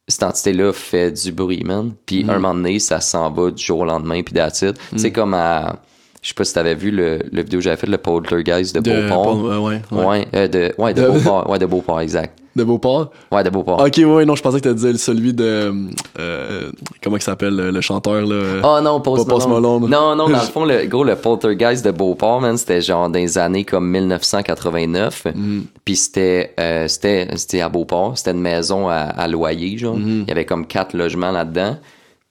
cette 0.09 0.23
entité-là 0.23 0.73
fait 0.73 1.11
du 1.13 1.33
bruit, 1.33 1.65
man. 1.65 1.93
Puis, 2.07 2.25
un 2.29 2.39
moment 2.39 2.55
donné, 2.55 2.79
ça 2.79 3.01
s'en 3.01 3.31
va 3.31 3.51
du 3.51 3.63
jour 3.63 3.81
au 3.81 3.85
lendemain, 3.85 4.23
puis 4.23 4.35
that's 4.35 4.63
it. 4.63 4.77
C'est 4.97 5.13
comme 5.13 5.35
à... 5.35 5.83
Je 6.23 6.29
sais 6.29 6.35
pas 6.35 6.45
si 6.45 6.55
t'avais 6.55 6.75
vu 6.75 6.91
le, 6.91 7.21
le 7.31 7.43
vidéo 7.43 7.61
que 7.61 7.65
j'avais 7.65 7.77
fait, 7.77 7.87
le 7.87 7.99
poltergeist 7.99 8.75
de, 8.75 8.81
De, 8.81 9.09
Beauport. 9.09 9.23
Paul- 9.25 9.53
euh, 9.53 9.59
ouais, 9.61 9.81
ouais. 9.93 10.05
Ouais, 10.05 10.29
euh, 10.35 10.49
de, 10.49 10.75
ouais, 10.79 10.93
de, 10.95 11.03
De- 11.03 11.09
Beauport. 11.11 11.49
Ouais, 11.49 11.59
de 11.59 11.67
Beauport, 11.67 12.01
exact. 12.01 12.39
De 12.57 12.64
Beauport? 12.64 13.11
Ouais, 13.31 13.45
de 13.45 13.51
Beauport. 13.51 13.81
Ok, 13.81 13.99
ouais, 13.99 14.25
non, 14.25 14.35
je 14.35 14.42
pensais 14.42 14.61
que 14.61 14.69
tu 14.69 14.75
disais 14.75 14.97
celui 14.97 15.35
de. 15.35 15.73
euh, 16.19 16.71
comment 17.05 17.16
il 17.16 17.23
s'appelle, 17.23 17.55
le, 17.55 17.81
chanteur, 17.83 18.23
là? 18.23 18.62
Oh 18.64 18.83
non, 18.83 19.01
Post 19.03 19.29
Post 19.29 19.47
Malone. 19.47 19.83
Malone. 19.83 19.90
Non, 19.90 20.16
non, 20.16 20.31
dans 20.31 20.40
le 20.40 20.47
fond, 20.53 20.64
le, 20.64 20.87
gros, 20.87 21.05
le 21.05 21.16
poltergeist 21.16 21.85
de 21.85 21.90
Beauport, 21.90 22.40
man, 22.40 22.57
c'était 22.57 22.81
genre 22.81 23.11
dans 23.11 23.19
les 23.19 23.37
années 23.37 23.64
comme 23.64 23.90
1989. 23.90 25.27
Mm. 25.35 25.61
Puis 25.85 25.97
c'était, 25.97 26.55
euh, 26.59 26.88
c'était, 26.88 27.29
c'était 27.37 27.61
à 27.61 27.69
Beauport. 27.69 28.16
C'était 28.16 28.31
une 28.31 28.40
maison 28.40 28.88
à, 28.88 28.95
à 28.95 29.29
loyer, 29.29 29.77
genre. 29.77 29.99
Mm-hmm. 29.99 30.23
Il 30.23 30.29
y 30.29 30.33
avait 30.33 30.47
comme 30.47 30.66
quatre 30.66 30.97
logements 30.97 31.33
là-dedans. 31.33 31.77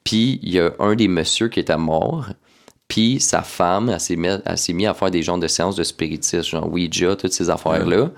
Puis 0.03 0.39
il 0.41 0.53
y 0.53 0.59
a 0.59 0.71
un 0.79 0.95
des 0.95 1.07
messieurs 1.07 1.49
qui 1.49 1.59
était 1.59 1.77
mort. 1.77 2.29
Puis 2.87 3.19
sa 3.19 3.41
femme, 3.41 3.89
elle 3.89 3.99
s'est, 3.99 4.15
mis, 4.15 4.27
elle 4.27 4.57
s'est 4.57 4.73
mis 4.73 4.85
à 4.87 4.93
faire 4.93 5.11
des 5.11 5.21
genres 5.21 5.37
de 5.37 5.47
séances 5.47 5.75
de 5.75 5.83
spiritisme, 5.83 6.43
genre 6.49 6.71
Ouija, 6.71 7.15
toutes 7.15 7.33
ces 7.33 7.49
affaires-là. 7.49 8.09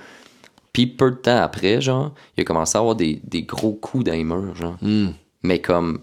Puis 0.77 0.85
peu 0.85 1.09
de 1.09 1.15
temps 1.15 1.41
après, 1.41 1.81
genre, 1.81 2.11
il 2.37 2.41
a 2.41 2.43
commencé 2.43 2.77
à 2.77 2.81
avoir 2.81 2.93
des, 2.93 3.19
des 3.23 3.41
gros 3.41 3.71
coups 3.71 4.03
dans 4.03 4.11
les 4.11 4.23
murs, 4.23 4.55
genre. 4.55 4.75
Mm. 4.83 5.07
Mais 5.41 5.57
comme 5.57 6.01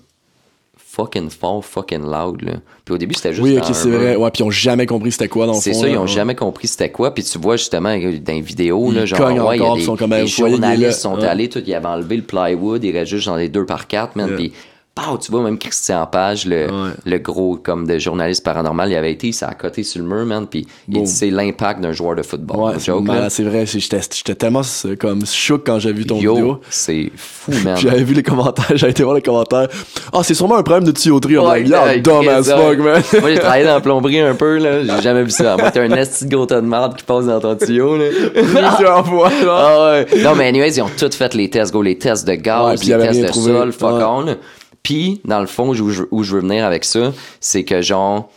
fucking 0.76 1.30
fort, 1.30 1.64
fucking 1.64 2.02
loud, 2.02 2.42
là. 2.42 2.54
Puis 2.84 2.92
au 2.92 2.98
début, 2.98 3.14
c'était 3.14 3.32
juste 3.32 3.44
Oui, 3.44 3.56
ok, 3.56 3.66
c'est 3.72 3.88
vrai. 3.88 4.16
Ouais, 4.16 4.30
puis 4.32 4.42
ils 4.42 4.46
ont 4.46 4.50
jamais 4.50 4.86
compris 4.86 5.12
c'était 5.12 5.28
quoi 5.28 5.46
dans 5.46 5.52
le 5.52 5.58
fond. 5.58 5.62
C'est 5.62 5.74
ça, 5.74 5.88
ils 5.88 5.96
ont 5.96 6.08
jamais 6.08 6.34
compris 6.34 6.66
c'était 6.66 6.90
quoi. 6.90 7.14
Puis 7.14 7.22
tu 7.22 7.38
vois 7.38 7.56
justement 7.56 7.90
dans 7.90 8.32
les 8.32 8.40
vidéos, 8.40 8.88
Ils 8.88 8.96
là, 8.96 9.06
genre, 9.06 9.20
ouais, 9.46 9.58
y 9.58 9.62
a 9.62 9.74
des, 9.74 9.80
ils 9.80 9.84
sont 9.84 9.96
comme, 9.96 10.08
voyez, 10.10 10.24
est 10.24 10.40
là. 10.40 10.48
journalistes 10.48 11.00
sont 11.02 11.22
allés, 11.22 11.48
tout, 11.48 11.62
ils 11.64 11.72
avaient 11.72 11.86
enlevé 11.86 12.16
le 12.16 12.24
plywood, 12.24 12.82
il 12.82 12.90
restait 12.90 13.14
juste 13.14 13.28
dans 13.28 13.36
les 13.36 13.48
deux 13.48 13.66
par 13.66 13.86
quatre, 13.86 14.16
man. 14.16 14.26
Yeah. 14.26 14.36
Puis 14.36 14.52
pow, 14.94 15.18
tu 15.18 15.30
vois, 15.32 15.42
même 15.42 15.58
Christian 15.58 16.06
Page, 16.06 16.46
le, 16.46 16.66
Ouais. 16.66 16.90
le 17.04 17.18
gros, 17.18 17.56
comme 17.56 17.86
de 17.86 17.98
journaliste 17.98 18.44
paranormal, 18.44 18.90
il 18.90 18.96
avait 18.96 19.10
été, 19.12 19.28
il 19.28 19.32
s'est 19.32 19.44
à 19.44 19.54
côté 19.54 19.82
sur 19.82 20.00
le 20.00 20.06
mur, 20.08 20.24
man, 20.24 20.46
puis 20.48 20.66
il 20.88 21.06
c'est 21.08 21.30
l'impact 21.30 21.80
d'un 21.80 21.92
joueur 21.92 22.14
de 22.14 22.22
football. 22.22 22.56
Ouais, 22.58 22.72
c'est 22.78 23.42
là. 23.42 23.50
vrai. 23.50 23.66
J'étais 23.66 24.34
tellement 24.34 24.62
comme 25.00 25.26
choqué 25.26 25.62
quand 25.66 25.78
j'ai 25.80 25.92
vu 25.92 26.06
ton 26.06 26.18
Yo, 26.20 26.34
vidéo. 26.34 26.60
c'est 26.70 27.10
fou, 27.16 27.52
man. 27.64 27.76
J'avais 27.76 28.04
vu 28.04 28.14
les 28.14 28.22
commentaires, 28.22 28.66
j'avais 28.76 28.92
été 28.92 29.02
voir 29.02 29.16
les 29.16 29.22
commentaires. 29.22 29.68
Ah, 30.12 30.20
c'est 30.22 30.34
sûrement 30.34 30.56
un 30.56 30.62
problème 30.62 30.84
de 30.84 30.92
tuyauterie. 30.92 31.34
I'm 31.34 31.42
Ouais, 31.44 31.68
ouais, 31.68 32.00
dumb 32.00 32.28
as 32.28 32.44
fuck, 32.44 32.78
man. 32.78 33.02
Moi, 33.20 33.30
j'ai 33.32 33.38
travaillé 33.38 33.64
dans 33.64 33.74
la 33.74 33.80
plomberie 33.80 34.20
un 34.20 34.34
peu, 34.34 34.58
là. 34.58 34.82
J'ai 34.84 35.02
jamais 35.02 35.24
vu 35.24 35.30
ça. 35.30 35.56
Moi, 35.56 35.70
t'as 35.70 35.82
un 35.82 35.90
esti 35.92 36.26
de 36.26 36.44
de 36.44 36.60
marde 36.60 36.96
qui 36.96 37.04
passe 37.04 37.26
dans 37.26 37.40
ton 37.40 37.56
tuyau, 37.56 37.96
là. 37.96 38.04
Plusieurs 38.32 39.06
fois, 39.06 39.30
genre. 39.42 39.58
Ah 39.58 39.92
ouais. 39.92 40.06
Non, 40.22 40.34
mais 40.36 40.48
anyways, 40.48 40.70
ils 40.76 40.82
ont 40.82 40.90
tous 40.96 41.14
fait 41.16 41.34
les 41.34 41.48
tests, 41.50 41.72
go, 41.72 41.82
les 41.82 41.96
tests 41.98 42.26
de 42.26 42.34
gaz, 42.34 42.84
les 42.86 42.96
tests 42.96 43.20
de 43.22 43.26
trouvé. 43.28 43.52
sol, 43.52 43.72
fuck 43.72 44.00
on. 44.02 44.36
Puis, 44.84 45.20
dans 45.24 45.40
le 45.40 45.46
fond, 45.46 45.68
où 45.70 45.74
je, 45.90 46.04
où 46.12 46.22
je 46.22 46.34
veux 46.36 46.40
venir 46.42 46.64
avec 46.64 46.84
ça, 46.84 47.12
c'est 47.40 47.64
que 47.64 47.82
genre, 47.82 48.30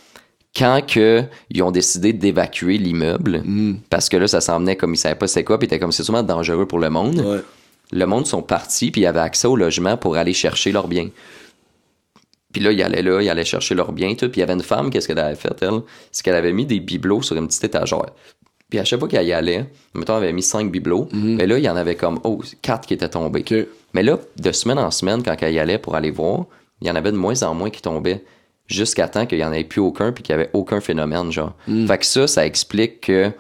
quand 0.55 0.81
que 0.87 1.23
ils 1.51 1.61
ont 1.61 1.69
décidé 1.71 2.13
d'évacuer 2.13 2.77
l'immeuble, 2.79 3.43
Mm. 3.45 3.75
parce 3.91 4.09
que 4.09 4.17
là, 4.17 4.27
ça 4.27 4.41
s'en 4.41 4.57
venait 4.59 4.75
comme 4.75 4.93
ils 4.95 4.97
savaient 4.97 5.13
pas 5.15 5.27
c'est 5.27 5.43
quoi, 5.43 5.59
puis 5.59 5.65
était 5.67 5.77
comme 5.77 5.91
c'est 5.91 6.03
sûrement 6.03 6.23
dangereux 6.23 6.65
pour 6.65 6.79
le 6.79 6.89
monde, 6.89 7.19
Ouais. 7.19 7.41
le 7.91 8.05
monde 8.07 8.25
sont 8.25 8.41
partis, 8.41 8.89
puis 8.89 9.01
ils 9.01 9.05
avaient 9.05 9.19
accès 9.19 9.47
au 9.47 9.55
logement 9.55 9.97
pour 9.97 10.15
aller 10.17 10.33
chercher 10.33 10.71
leurs 10.71 10.87
biens. 10.87 11.09
Puis 12.53 12.61
là, 12.63 12.71
ils 12.71 12.81
allaient 12.81 13.03
là, 13.03 13.21
ils 13.21 13.29
allaient 13.29 13.45
chercher 13.45 13.75
leurs 13.75 13.91
biens, 13.91 14.15
tout. 14.15 14.29
Puis 14.29 14.37
il 14.37 14.39
y 14.39 14.43
avait 14.43 14.53
une 14.53 14.63
femme, 14.63 14.89
qu'est-ce 14.89 15.07
qu'elle 15.07 15.19
avait 15.19 15.35
fait, 15.35 15.61
elle? 15.61 15.81
C'est 16.11 16.23
qu'elle 16.23 16.33
avait 16.35 16.53
mis 16.53 16.65
des 16.65 16.79
bibelots 16.79 17.21
sur 17.21 17.35
une 17.35 17.47
petite 17.47 17.65
étagère. 17.65 18.05
Puis 18.70 18.80
à 18.80 18.84
chaque 18.86 18.99
fois 18.99 19.07
qu'elle 19.07 19.26
y 19.26 19.34
allait, 19.34 19.65
mettons, 19.93 20.18
elle 20.18 20.24
avait 20.24 20.34
mis 20.34 20.43
cinq 20.43 20.72
bibelots, 20.72 21.07
mais 21.13 21.47
là, 21.47 21.57
il 21.57 21.63
y 21.63 21.70
en 21.70 21.78
avait 21.78 21.95
comme, 21.95 22.20
oh, 22.24 22.41
quatre 22.61 22.86
qui 22.86 22.93
étaient 22.93 23.07
tombés. 23.07 23.45
Mhm. 23.49 23.65
Mais 23.93 24.03
là, 24.03 24.18
de 24.38 24.51
semaine 24.51 24.78
en 24.80 24.91
semaine, 24.91 25.24
quand 25.24 25.36
elle 25.39 25.53
y 25.53 25.59
allait 25.59 25.78
pour 25.78 25.95
aller 25.95 26.11
voir, 26.11 26.45
il 26.82 26.88
y 26.88 26.91
en 26.91 26.95
avait 26.95 27.11
de 27.11 27.18
moins 27.18 27.41
en 27.43 27.53
moins 27.53 27.70
qui 27.70 27.82
tombaient. 27.82 28.24
Jusqu'à 28.68 29.07
temps 29.07 29.26
qu'il 29.26 29.38
n'y 29.38 29.45
en 29.45 29.53
avait 29.53 29.63
plus 29.63 29.80
aucun, 29.80 30.11
puis 30.11 30.22
qu'il 30.24 30.36
n'y 30.36 30.41
avait 30.41 30.49
aucun 30.51 30.82
phénomène, 30.82 31.32
genre. 31.32 31.55
Mhm. 31.70 31.88
Fait 31.88 31.97
que 31.97 32.05
ça, 32.05 32.28
ça 32.28 32.45
explique 32.45 32.99
que 32.99 33.32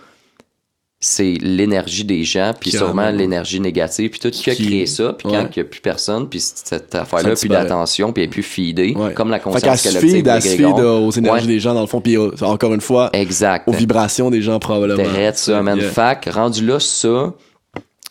c'est 0.99 1.33
l'énergie 1.41 2.03
des 2.05 2.23
gens, 2.23 2.53
puis 2.59 2.71
sûrement 2.71 3.11
l'énergie 3.11 3.59
négative, 3.59 4.09
puis 4.09 4.19
tout 4.19 4.31
qui 4.31 4.49
a 4.49 4.55
créé 4.55 4.85
ça, 4.87 5.13
puis 5.13 5.27
quand 5.29 5.35
Ouais. 5.43 5.49
il 5.55 5.59
n'y 5.59 5.61
a 5.61 5.69
plus 5.69 5.79
personne, 5.79 6.27
puis 6.27 6.39
cette 6.39 6.95
affaire-là, 6.95 7.35
plus 7.35 7.47
d'attention, 7.49 8.11
puis 8.11 8.23
elle 8.23 8.29
est 8.29 8.31
plus 8.31 8.41
feedée, 8.41 8.95
Ouais. 8.97 9.13
comme 9.13 9.29
la 9.29 9.37
Fait 9.37 9.43
qu'elle 9.43 9.53
conscience 9.53 9.81
se 9.81 9.87
collective 9.89 10.15
feed, 10.17 10.27
elle 10.27 10.41
se 10.41 10.47
feed 10.49 10.65
aux 10.79 11.11
énergies 11.11 11.45
Ouais. 11.47 11.53
des 11.53 11.59
gens, 11.59 11.75
dans 11.75 11.81
le 11.81 11.87
fond, 11.87 12.01
puis 12.01 12.17
euh, 12.17 12.31
encore 12.41 12.73
une 12.73 12.81
fois, 12.81 13.11
Exact. 13.13 13.67
aux 13.67 13.73
vibrations 13.73 14.31
des 14.31 14.41
gens, 14.41 14.57
probablement. 14.57 15.03
T'arrêtes 15.03 15.37
ça, 15.37 15.61
man. 15.61 15.77
Yeah. 15.77 15.89
Fac, 15.91 16.25
rendu 16.33 16.65
là, 16.65 16.79
ça, 16.79 17.33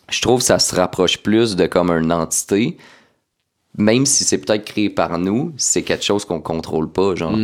je 0.09 0.21
trouve 0.21 0.39
que 0.39 0.45
ça 0.45 0.57
se 0.57 0.73
rapproche 0.73 1.17
plus 1.17 1.57
de 1.57 1.65
comme 1.67 1.91
une 1.91 2.13
entité. 2.13 2.77
Même 3.77 4.05
si 4.05 4.23
c'est 4.23 4.37
peut-être 4.39 4.63
créé 4.65 4.89
par 4.89 5.19
nous, 5.19 5.51
c'est 5.57 5.83
quelque 5.83 6.03
chose 6.05 6.23
qu'on 6.25 6.39
contrôle 6.39 6.89
pas, 6.89 7.15
genre. 7.15 7.35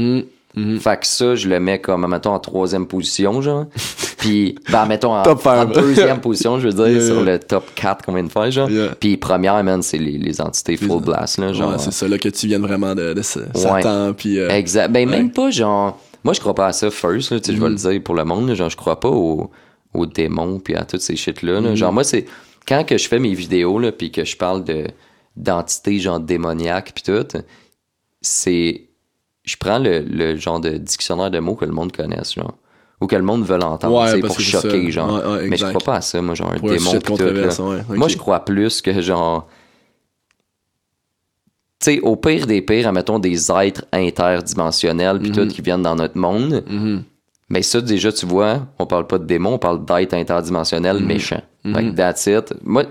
Mhm. 0.56 0.74
Mhm. 0.74 0.80
Fait 0.80 1.00
que 1.00 1.08
ça, 1.08 1.36
je 1.36 1.48
le 1.50 1.60
mets 1.60 1.80
comme, 1.82 2.08
mettons, 2.08 2.32
en 2.34 2.40
troisième 2.40 2.86
position, 2.88 3.42
genre. 3.42 3.66
Puis, 4.18 4.56
ben, 4.72 4.86
mettons, 4.86 5.16
en, 5.16 5.24
Top 5.24 5.46
en 5.48 5.66
five. 5.68 5.74
deuxième 5.74 6.22
position, 6.22 6.60
je 6.60 6.68
veux 6.68 6.74
dire, 6.74 6.88
Yeah, 6.88 7.06
sur 7.08 7.22
le 7.24 7.40
top 7.40 7.66
4 7.76 8.06
qu'on 8.06 8.14
vient 8.14 8.24
de 8.24 8.32
faire, 8.32 8.50
genre. 8.52 8.70
Yeah. 8.70 8.96
Puis, 9.00 9.18
première, 9.18 9.62
man, 9.64 9.82
c'est 9.82 9.98
les, 9.98 10.18
les 10.18 10.40
entités 10.42 10.78
full 10.78 11.02
blast, 11.02 11.40
là, 11.40 11.52
genre. 11.54 11.72
Ouais, 11.72 11.80
c'est 11.80 11.92
ça 11.92 12.08
là 12.08 12.18
que 12.18 12.30
tu 12.30 12.48
viennes 12.48 12.62
vraiment 12.62 12.96
de, 12.96 13.14
de 13.14 13.22
sa- 13.22 13.52
Satan, 13.54 14.14
puis... 14.14 14.40
euh, 14.40 14.50
Exact. 14.50 14.90
Ben, 14.92 15.10
ouais. 15.10 15.16
même 15.18 15.32
pas 15.32 15.50
genre. 15.52 16.00
Moi, 16.24 16.34
je 16.34 16.40
crois 16.40 16.56
pas 16.56 16.68
à 16.68 16.72
ça 16.74 16.90
first, 16.90 17.32
là, 17.32 17.40
tu 17.42 17.52
sais, 17.52 17.58
je 17.58 17.62
vais 17.62 17.70
le 17.70 17.76
dire 17.76 18.02
pour 18.02 18.16
le 18.16 18.24
monde. 18.24 18.48
là, 18.48 18.56
genre, 18.56 18.70
je 18.70 18.78
crois 18.78 18.98
pas 19.00 19.10
aux, 19.10 19.52
aux 19.94 20.06
démons 20.06 20.60
puis 20.60 20.76
à 20.76 20.86
toutes 20.86 21.02
ces 21.02 21.16
shit-là. 21.18 21.60
là. 21.60 21.76
Genre, 21.76 21.92
moi, 21.92 22.04
c'est. 22.06 22.26
Quand 22.66 22.86
que 22.86 22.98
je 22.98 23.10
fais 23.10 23.20
mes 23.20 23.34
vidéos, 23.34 23.78
là, 23.78 23.92
puis 23.92 24.10
que 24.12 24.24
je 24.24 24.38
parle 24.38 24.64
de 24.64 24.86
d'entités, 25.36 26.00
genre 26.00 26.20
démoniaques 26.22 26.94
puis 26.96 27.04
tout, 27.04 27.28
c'est. 28.22 28.84
Je 29.44 29.56
prends 29.58 29.80
le, 29.80 30.00
le 30.00 30.36
genre 30.38 30.60
de 30.60 30.70
dictionnaire 30.78 31.30
de 31.32 31.40
mots 31.40 31.56
que 31.56 31.66
le 31.66 31.72
monde 31.72 31.92
connaisse, 31.92 32.34
genre. 32.36 32.54
Ou 33.02 33.08
que 33.08 33.16
le 33.18 33.22
monde 33.24 33.44
veut 33.44 33.58
l'entendre, 33.58 34.00
Ouais, 34.02 34.20
pour 34.22 34.40
choquer, 34.40 34.90
genre. 34.92 35.14
Ouais, 35.26 35.32
ouais, 35.42 35.48
Mais 35.50 35.58
je 35.58 35.66
crois 35.66 35.82
pas 35.84 35.96
à 35.98 36.02
ça, 36.02 36.22
moi, 36.22 36.36
genre, 36.36 36.52
un 36.54 36.58
Pour 36.60 36.70
un 36.70 36.74
démon 36.76 36.92
tout. 37.00 37.94
Moi, 37.96 38.08
je 38.08 38.18
crois 38.18 38.46
plus 38.46 38.82
que, 38.82 39.02
genre 39.02 39.48
tu 41.80 41.96
sais, 41.96 42.00
au 42.00 42.16
pire 42.16 42.48
des 42.48 42.62
pires, 42.62 42.88
admettons 42.88 43.20
des 43.20 43.52
êtres 43.52 43.84
interdimensionnels 43.92 45.20
puis 45.20 45.32
tout 45.34 45.46
qui 45.48 45.62
viennent 45.62 45.82
dans 45.82 45.96
notre 45.96 46.18
monde. 46.18 46.64
Mhm. 46.70 47.04
Mais 47.50 47.62
ça, 47.62 47.82
déjà, 47.82 48.14
tu 48.14 48.26
vois, 48.26 48.62
on 48.80 48.86
parle 48.86 49.06
pas 49.06 49.18
de 49.18 49.26
démons, 49.26 49.56
on 49.56 49.60
parle 49.60 49.84
d'êtres 49.84 50.16
interdimensionnels 50.16 51.00
Mhm. 51.00 51.06
méchants. 51.06 51.42
Fait 51.66 51.84
que 51.86 51.92
that's 51.96 52.26
it. 52.26 52.54
Moi, 52.64 52.84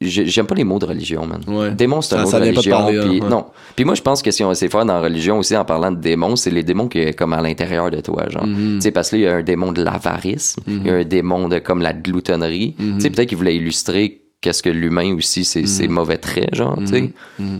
j'ai- 0.00 0.26
j'aime 0.26 0.46
pas 0.46 0.54
les 0.54 0.64
mots 0.64 0.78
de 0.78 0.86
religion, 0.86 1.26
man. 1.26 1.40
Ouais. 1.46 1.70
Démon, 1.72 2.00
c'est 2.00 2.14
un 2.14 2.18
Ça- 2.18 2.24
mot 2.24 2.30
ça 2.30 2.40
de 2.40 2.46
religion. 2.46 2.76
parler, 2.76 2.98
hein, 2.98 3.04
puis 3.08 3.20
ouais. 3.20 3.28
Non. 3.28 3.46
Puis 3.76 3.84
moi, 3.84 3.94
je 3.94 4.02
pense 4.02 4.22
que 4.22 4.30
si 4.30 4.42
on 4.44 4.50
essaie 4.50 4.66
de 4.66 4.70
faire 4.70 4.84
dans 4.86 4.94
la 4.94 5.00
religion 5.00 5.38
aussi, 5.38 5.56
en 5.56 5.64
parlant 5.64 5.90
de 5.92 6.00
démons, 6.00 6.36
c'est 6.36 6.50
les 6.50 6.62
démons 6.62 6.88
qui 6.88 6.98
est 7.00 7.12
comme 7.12 7.32
à 7.34 7.42
l'intérieur 7.42 7.90
de 7.90 8.00
toi, 8.00 8.28
genre. 8.30 8.46
Mhm. 8.46 8.76
Tu 8.76 8.80
sais, 8.82 8.90
parce 8.92 9.10
que 9.10 9.16
là, 9.16 9.20
il 9.20 9.24
y 9.24 9.28
a 9.28 9.34
un 9.36 9.42
démon 9.42 9.72
de 9.72 9.82
l'avarice, 9.82 10.56
il 10.66 10.86
y 10.86 10.90
a 10.90 10.94
un 10.94 11.04
démon 11.04 11.48
de 11.48 11.58
comme 11.58 11.82
la 11.82 11.92
gloutonnerie. 11.92 12.74
Mhm. 12.78 12.94
Tu 12.96 13.00
sais, 13.02 13.10
peut-être 13.10 13.28
qu'il 13.28 13.38
voulait 13.38 13.56
illustrer 13.56 14.18
qu'est-ce 14.40 14.62
que 14.62 14.70
l'humain 14.70 15.14
aussi, 15.14 15.44
c'est 15.44 15.66
ses 15.66 15.86
Mhm. 15.86 15.94
mauvais 15.94 16.16
traits, 16.16 16.52
genre, 16.54 16.76
tu 16.78 16.86
sais. 16.86 17.10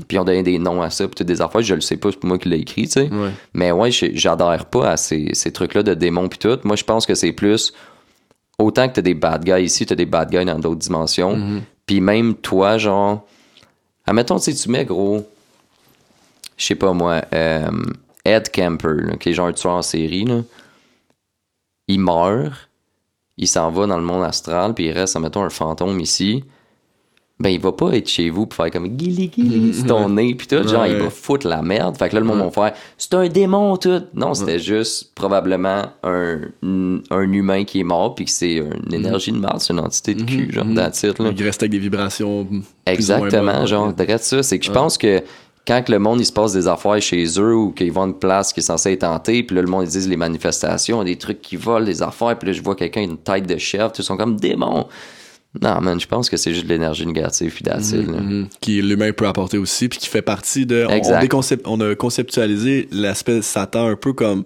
Puis 0.08 0.18
on 0.18 0.24
donnait 0.24 0.42
des 0.42 0.58
noms 0.58 0.82
à 0.82 0.90
ça, 0.90 1.06
puis 1.06 1.14
toutes 1.14 1.28
des 1.28 1.40
affaires, 1.40 1.62
je 1.62 1.74
le 1.76 1.80
sais 1.80 1.96
pas, 1.96 2.08
c'est 2.10 2.24
moi 2.24 2.38
qui 2.38 2.48
l'ai 2.48 2.58
écrit, 2.58 2.84
tu 2.86 2.92
sais. 2.92 3.02
Ouais. 3.02 3.30
Mais 3.54 3.70
ouais, 3.70 3.90
j'adhère 3.92 4.64
pas 4.66 4.90
à 4.90 4.96
ces, 4.96 5.28
ces 5.34 5.52
trucs-là 5.52 5.84
de 5.84 5.94
démons 5.94 6.28
pis 6.28 6.38
tout. 6.38 6.58
Moi, 6.64 6.74
je 6.74 6.82
pense 6.84 7.06
que 7.06 7.14
c'est 7.14 7.30
plus 7.32 7.72
autant 8.58 8.88
que 8.88 8.94
t'as 8.94 9.02
des 9.02 9.14
bad 9.14 9.44
guys 9.44 9.64
ici, 9.64 9.86
t'as 9.86 9.94
des 9.94 10.06
bad 10.06 10.30
guys 10.30 10.44
dans 10.44 10.58
d'autres 10.58 10.80
dimensions. 10.80 11.36
Mm-hmm. 11.36 11.60
Puis 11.86 12.00
même 12.00 12.34
toi, 12.34 12.78
genre, 12.78 13.26
admettons, 14.06 14.38
tu 14.38 14.54
tu 14.54 14.68
mets 14.70 14.84
gros, 14.84 15.26
je 16.56 16.66
sais 16.66 16.74
pas 16.74 16.92
moi, 16.92 17.22
euh, 17.32 17.70
Ed 18.24 18.50
Camper, 18.54 19.02
là, 19.02 19.16
qui 19.16 19.30
est 19.30 19.32
genre 19.34 19.48
un 19.48 19.52
tueur 19.52 19.74
en 19.74 19.82
série, 19.82 20.24
là. 20.24 20.42
il 21.88 22.00
meurt, 22.00 22.68
il 23.36 23.48
s'en 23.48 23.70
va 23.70 23.86
dans 23.86 23.96
le 23.96 24.04
monde 24.04 24.24
astral, 24.24 24.74
puis 24.74 24.86
il 24.86 24.92
reste, 24.92 25.16
admettons, 25.16 25.42
un 25.42 25.50
fantôme 25.50 25.98
ici. 26.00 26.44
Ben, 27.42 27.48
il 27.48 27.58
va 27.58 27.72
pas 27.72 27.90
être 27.90 28.08
chez 28.08 28.30
vous 28.30 28.46
pour 28.46 28.54
faire 28.54 28.70
comme 28.70 28.86
guili 28.86 29.26
guili, 29.26 29.74
c'est 29.74 29.86
ton 29.86 30.08
nez, 30.08 30.32
puis 30.36 30.46
tout. 30.46 30.66
Genre, 30.66 30.86
il 30.86 30.94
va 30.94 31.10
foutre 31.10 31.48
la 31.48 31.60
merde. 31.60 31.96
Fait 31.96 32.08
que 32.08 32.14
là, 32.14 32.20
le 32.20 32.26
monde 32.26 32.38
va 32.38 32.50
faire 32.52 32.72
c'est 32.96 33.14
un 33.14 33.26
démon, 33.26 33.76
tout. 33.76 34.02
Non, 34.14 34.32
c'était 34.32 34.60
juste 34.60 35.10
probablement 35.16 35.86
un, 36.04 36.38
un 37.10 37.32
humain 37.32 37.64
qui 37.64 37.80
est 37.80 37.84
mort, 37.84 38.14
puis 38.14 38.26
que 38.26 38.30
c'est 38.30 38.58
une 38.58 38.94
énergie 38.94 39.32
de 39.32 39.38
merde, 39.38 39.58
c'est 39.58 39.72
une 39.72 39.80
entité 39.80 40.14
de 40.14 40.22
cul, 40.22 40.52
genre, 40.52 40.66
that's 40.72 41.02
it, 41.02 41.18
là. 41.18 41.32
Il 41.36 41.42
reste 41.44 41.60
avec 41.64 41.72
des 41.72 41.80
vibrations. 41.80 42.46
Exactement, 42.86 43.58
bonnes, 43.58 43.66
genre, 43.66 43.92
direct 43.92 44.22
ça. 44.22 44.44
C'est 44.44 44.60
que 44.60 44.64
je 44.64 44.70
pense 44.70 44.96
que 44.96 45.20
quand 45.66 45.82
que 45.82 45.90
le 45.90 45.98
monde 45.98 46.20
il 46.20 46.26
se 46.26 46.32
passe 46.32 46.52
des 46.52 46.68
affaires 46.68 47.00
chez 47.02 47.24
eux 47.38 47.54
ou 47.54 47.72
qu'ils 47.72 47.92
vont 47.92 48.02
à 48.02 48.06
une 48.06 48.14
place 48.18 48.52
qui 48.52 48.60
est 48.60 48.62
censée 48.62 48.92
être 48.92 49.04
hantée, 49.04 49.42
puis 49.42 49.56
là, 49.56 49.62
le 49.62 49.68
monde 49.68 49.84
ils 49.84 49.90
disent 49.90 50.08
les 50.08 50.16
manifestations, 50.16 51.02
des 51.02 51.16
trucs 51.16 51.40
qui 51.40 51.56
volent, 51.56 51.86
des 51.86 52.02
affaires, 52.02 52.38
puis 52.38 52.48
là, 52.48 52.52
je 52.52 52.62
vois 52.62 52.76
quelqu'un 52.76 53.02
une 53.02 53.18
tête 53.18 53.46
de 53.46 53.56
chef, 53.56 53.92
ils 53.98 54.04
sont 54.04 54.16
comme 54.16 54.36
démons. 54.36 54.86
Non, 55.60 55.80
man, 55.82 56.00
je 56.00 56.06
pense 56.06 56.30
que 56.30 56.36
c'est 56.38 56.54
juste 56.54 56.64
de 56.64 56.70
l'énergie 56.70 57.06
négative, 57.06 57.52
puis 57.52 57.64
it, 57.64 57.92
là. 57.92 58.20
Mhm. 58.20 58.48
qui 58.60 58.80
l'humain 58.80 59.12
peut 59.12 59.26
apporter 59.26 59.58
aussi, 59.58 59.88
puis 59.88 59.98
qui 59.98 60.08
fait 60.08 60.22
partie 60.22 60.64
de. 60.64 60.86
On, 60.88 60.92
Exact. 60.92 61.62
on 61.66 61.80
a 61.80 61.94
conceptualisé 61.94 62.88
l'aspect 62.90 63.42
Satan 63.42 63.88
un 63.88 63.96
peu 63.96 64.14
comme 64.14 64.44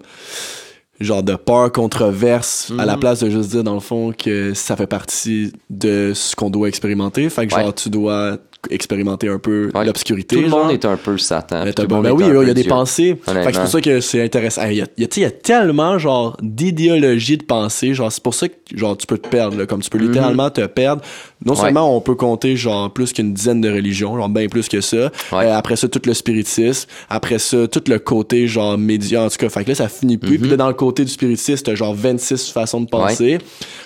genre 0.99 1.23
de 1.23 1.35
peur 1.35 1.71
controverse 1.71 2.73
à 2.77 2.85
la 2.85 2.97
place 2.97 3.19
de 3.19 3.29
juste 3.29 3.51
dire 3.51 3.63
dans 3.63 3.75
le 3.75 3.79
fond 3.79 4.11
que 4.17 4.53
ça 4.53 4.75
fait 4.75 4.87
partie 4.87 5.53
de 5.69 6.11
ce 6.15 6.35
qu'on 6.35 6.49
doit 6.49 6.67
expérimenter. 6.67 7.29
Fait 7.29 7.47
que 7.47 7.53
genre 7.53 7.73
tu 7.73 7.89
dois 7.89 8.37
expérimenter 8.69 9.27
un 9.29 9.39
peu 9.39 9.69
Ouais. 9.73 9.85
l'obscurité. 9.85 10.35
Tout 10.35 10.41
le 10.41 10.49
monde 10.49 10.71
est 10.71 10.85
un 10.85 10.97
peu 10.97 11.17
Satan. 11.17 11.63
Tout 11.75 11.87
monde 11.87 12.03
ben 12.03 12.11
oui, 12.11 12.23
il 12.27 12.47
y 12.47 12.51
a 12.51 12.53
des 12.53 12.61
Dieu. 12.63 12.69
pensées. 12.69 13.17
Fait 13.25 13.33
que 13.45 13.53
c'est 13.53 13.59
pour 13.59 13.67
ça 13.67 13.81
que 13.81 13.99
c'est 14.01 14.23
intéressant. 14.23 14.63
Il 14.69 14.77
y, 14.77 14.81
a, 14.81 14.85
il 14.97 15.19
y 15.19 15.25
a- 15.25 15.31
tellement 15.31 15.97
genre 15.99 16.35
d'idéologies 16.41 17.37
de 17.37 17.43
pensée. 17.43 17.93
Genre, 17.93 18.11
c'est 18.11 18.21
pour 18.23 18.33
ça 18.33 18.47
que 18.49 18.55
genre 18.75 18.97
tu 18.97 19.07
peux 19.07 19.17
te 19.17 19.27
perdre. 19.27 19.57
là, 19.57 19.65
comme 19.65 19.81
tu 19.81 19.89
peux 19.89 19.97
littéralement 19.97 20.49
te 20.49 20.65
perdre. 20.65 21.01
Non 21.45 21.53
Ouais. 21.53 21.59
seulement 21.61 21.95
on 21.95 22.01
peut 22.01 22.15
compter 22.15 22.55
genre 22.55 22.91
plus 22.91 23.13
qu'une 23.13 23.33
dizaine 23.33 23.61
de 23.61 23.69
religions, 23.71 24.17
genre 24.17 24.29
bien 24.29 24.47
plus 24.47 24.67
que 24.67 24.81
ça. 24.81 25.11
Ouais. 25.31 25.45
Euh, 25.45 25.55
après 25.57 25.75
ça, 25.75 25.87
tout 25.87 26.01
le 26.05 26.13
spiritisme. 26.13 26.89
Après 27.09 27.39
ça, 27.39 27.67
tout 27.67 27.83
le 27.87 27.99
côté 27.99 28.47
genre 28.47 28.77
média. 28.77 29.23
En 29.23 29.29
tout 29.29 29.37
cas, 29.37 29.49
fait 29.49 29.63
que 29.63 29.69
là, 29.69 29.75
ça 29.75 29.87
finit 29.87 30.17
plus. 30.17 30.37
Puis 30.39 30.49
là, 30.49 30.57
dans 30.57 30.67
le 30.67 30.73
côté 30.73 31.05
du 31.05 31.11
spiritisme, 31.11 31.63
t'as 31.63 31.75
genre 31.75 31.93
26 31.93 32.51
façons 32.51 32.81
de 32.81 32.87
penser. 32.89 33.37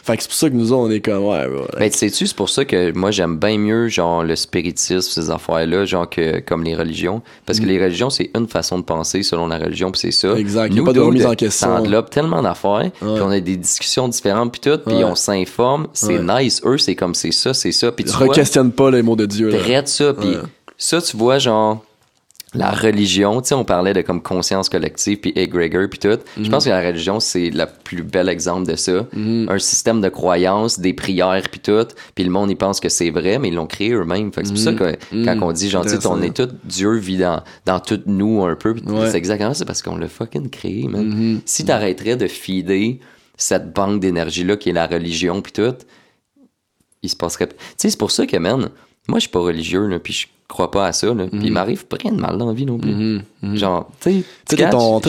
Fait 0.03 0.17
que 0.17 0.23
c'est 0.23 0.29
pour 0.29 0.37
ça 0.37 0.49
que 0.49 0.55
nous 0.55 0.73
on 0.73 0.89
est 0.89 1.01
comme, 1.01 1.23
ouais. 1.25 1.45
Ben, 1.77 1.89
tu 1.89 1.97
sais-tu, 1.97 2.25
c'est 2.27 2.35
pour 2.35 2.49
ça 2.49 2.65
que 2.65 2.91
moi, 2.93 3.11
j'aime 3.11 3.37
bien 3.37 3.57
mieux, 3.57 3.87
genre, 3.89 4.23
le 4.23 4.35
spiritisme, 4.35 4.70
ces 4.79 5.29
affaires-là, 5.29 5.85
genre, 5.85 6.09
que, 6.09 6.39
comme 6.39 6.63
les 6.63 6.75
religions. 6.75 7.21
Parce 7.45 7.59
que 7.59 7.65
les 7.65 7.81
religions, 7.83 8.09
c'est 8.09 8.29
une 8.35 8.47
façon 8.47 8.77
de 8.79 8.83
penser 8.83 9.23
selon 9.23 9.47
la 9.47 9.57
religion, 9.57 9.91
puis 9.91 9.99
c'est 10.01 10.11
ça. 10.11 10.33
Mm. 10.33 10.37
Exact. 10.37 10.67
Il 10.71 10.77
y 10.77 10.79
a 10.79 10.83
pas 10.83 10.93
de 10.93 10.99
remise 10.99 11.25
en 11.25 11.35
question. 11.35 11.67
Ça 11.67 11.79
enveloppe 11.79 12.09
tellement 12.09 12.41
d'affaires, 12.41 12.89
puis 12.99 13.07
on 13.09 13.29
a 13.29 13.39
des 13.39 13.57
discussions 13.57 14.07
différentes, 14.07 14.51
puis 14.51 14.61
tout, 14.61 14.77
puis 14.85 14.95
Ouais. 14.97 15.03
on 15.03 15.15
s'informe. 15.15 15.87
C'est 15.93 16.19
Ouais. 16.19 16.43
nice. 16.43 16.61
Eux, 16.65 16.77
c'est 16.77 16.95
comme 16.95 17.15
c'est 17.15 17.31
ça, 17.31 17.53
c'est 17.53 17.71
ça. 17.71 17.91
Puis 17.91 18.05
tu 18.05 18.11
vois, 18.11 18.27
Re-questionne 18.27 18.71
pas 18.71 18.91
les 18.91 19.01
mots 19.01 19.15
de 19.15 19.25
Dieu. 19.25 19.49
là. 19.49 19.57
Traite 19.59 19.87
ça, 19.87 20.13
puis 20.13 20.35
ça, 20.77 21.01
tu 21.01 21.17
vois, 21.17 21.37
genre, 21.39 21.83
la 22.53 22.71
religion, 22.71 23.41
tu 23.41 23.47
sais, 23.49 23.55
on 23.55 23.63
parlait 23.63 23.93
de 23.93 24.01
comme 24.01 24.21
conscience 24.21 24.67
collective, 24.67 25.19
puis 25.19 25.31
egregor, 25.37 25.87
puis 25.89 25.99
tout. 25.99 26.17
Je 26.35 26.41
Mhm. 26.41 26.49
pense 26.49 26.65
que 26.65 26.69
la 26.69 26.81
religion, 26.85 27.21
c'est 27.21 27.49
le 27.49 27.65
plus 27.85 28.03
bel 28.03 28.27
exemple 28.27 28.69
de 28.69 28.75
ça. 28.75 29.07
Un 29.15 29.57
système 29.59 30.01
de 30.01 30.09
croyances, 30.09 30.77
des 30.79 30.93
prières, 30.93 31.43
puis 31.49 31.61
tout. 31.61 31.87
Puis 32.13 32.23
le 32.25 32.29
monde, 32.29 32.51
il 32.51 32.57
pense 32.57 32.79
que 32.81 32.89
c'est 32.89 33.09
vrai, 33.09 33.39
mais 33.39 33.47
ils 33.47 33.55
l'ont 33.55 33.67
créé 33.67 33.91
eux-mêmes. 33.91 34.33
Fait 34.33 34.41
que 34.41 34.47
c'est 34.47 34.53
pour 34.53 34.61
ça 34.63 34.73
que 34.73 34.97
quand 35.25 35.39
on 35.41 35.51
dit, 35.53 35.69
genre, 35.69 35.83
tu 35.85 35.91
sais, 35.91 36.05
on 36.07 36.17
Mhm. 36.17 36.23
Est 36.23 36.35
tout, 36.35 36.49
Dieu 36.65 36.93
vit 36.97 37.17
dans, 37.17 37.41
dans 37.65 37.79
tout 37.79 38.01
nous 38.05 38.43
un 38.43 38.55
peu. 38.55 38.71
Ouais. 38.85 39.09
C'est 39.09 39.17
exactement 39.17 39.53
ça, 39.53 39.63
parce 39.65 39.81
qu'on 39.81 39.95
l'a 39.95 40.09
fucking 40.09 40.49
créé, 40.49 40.87
man. 40.89 41.05
Mhm. 41.07 41.41
Si 41.45 41.63
t'arrêterais 41.63 42.17
de 42.17 42.27
feeder 42.27 42.99
cette 43.37 43.71
banque 43.73 44.01
d'énergie-là 44.01 44.57
qui 44.57 44.69
est 44.69 44.73
la 44.73 44.87
religion, 44.87 45.41
puis 45.41 45.53
tout, 45.53 45.73
il 47.01 47.09
se 47.09 47.15
passerait. 47.15 47.47
Tu 47.47 47.55
sais, 47.77 47.89
c'est 47.91 47.97
pour 47.99 48.11
ça 48.11 48.25
que, 48.27 48.37
man, 48.37 48.69
moi, 49.07 49.17
je 49.17 49.21
suis 49.21 49.29
pas 49.29 49.39
religieux, 49.39 49.87
là, 49.87 49.99
puis 49.99 50.13
je 50.13 50.27
crois 50.51 50.69
pas 50.69 50.85
à 50.87 50.91
ça, 50.91 51.07
là. 51.13 51.25
Puis 51.31 51.39
il 51.45 51.51
m'arrive 51.51 51.85
pas 51.85 51.97
rien 52.01 52.11
de 52.11 52.21
mal 52.21 52.37
dans 52.37 52.47
la 52.47 52.53
vie 52.53 52.65
non 52.65 52.77
plus. 52.77 53.19
Genre, 53.55 53.89
tu 54.01 54.09
sais, 54.11 54.15
Mhm. 54.17 54.23
Tu 54.49 54.55
sais, 54.57 54.69
ton, 54.69 54.99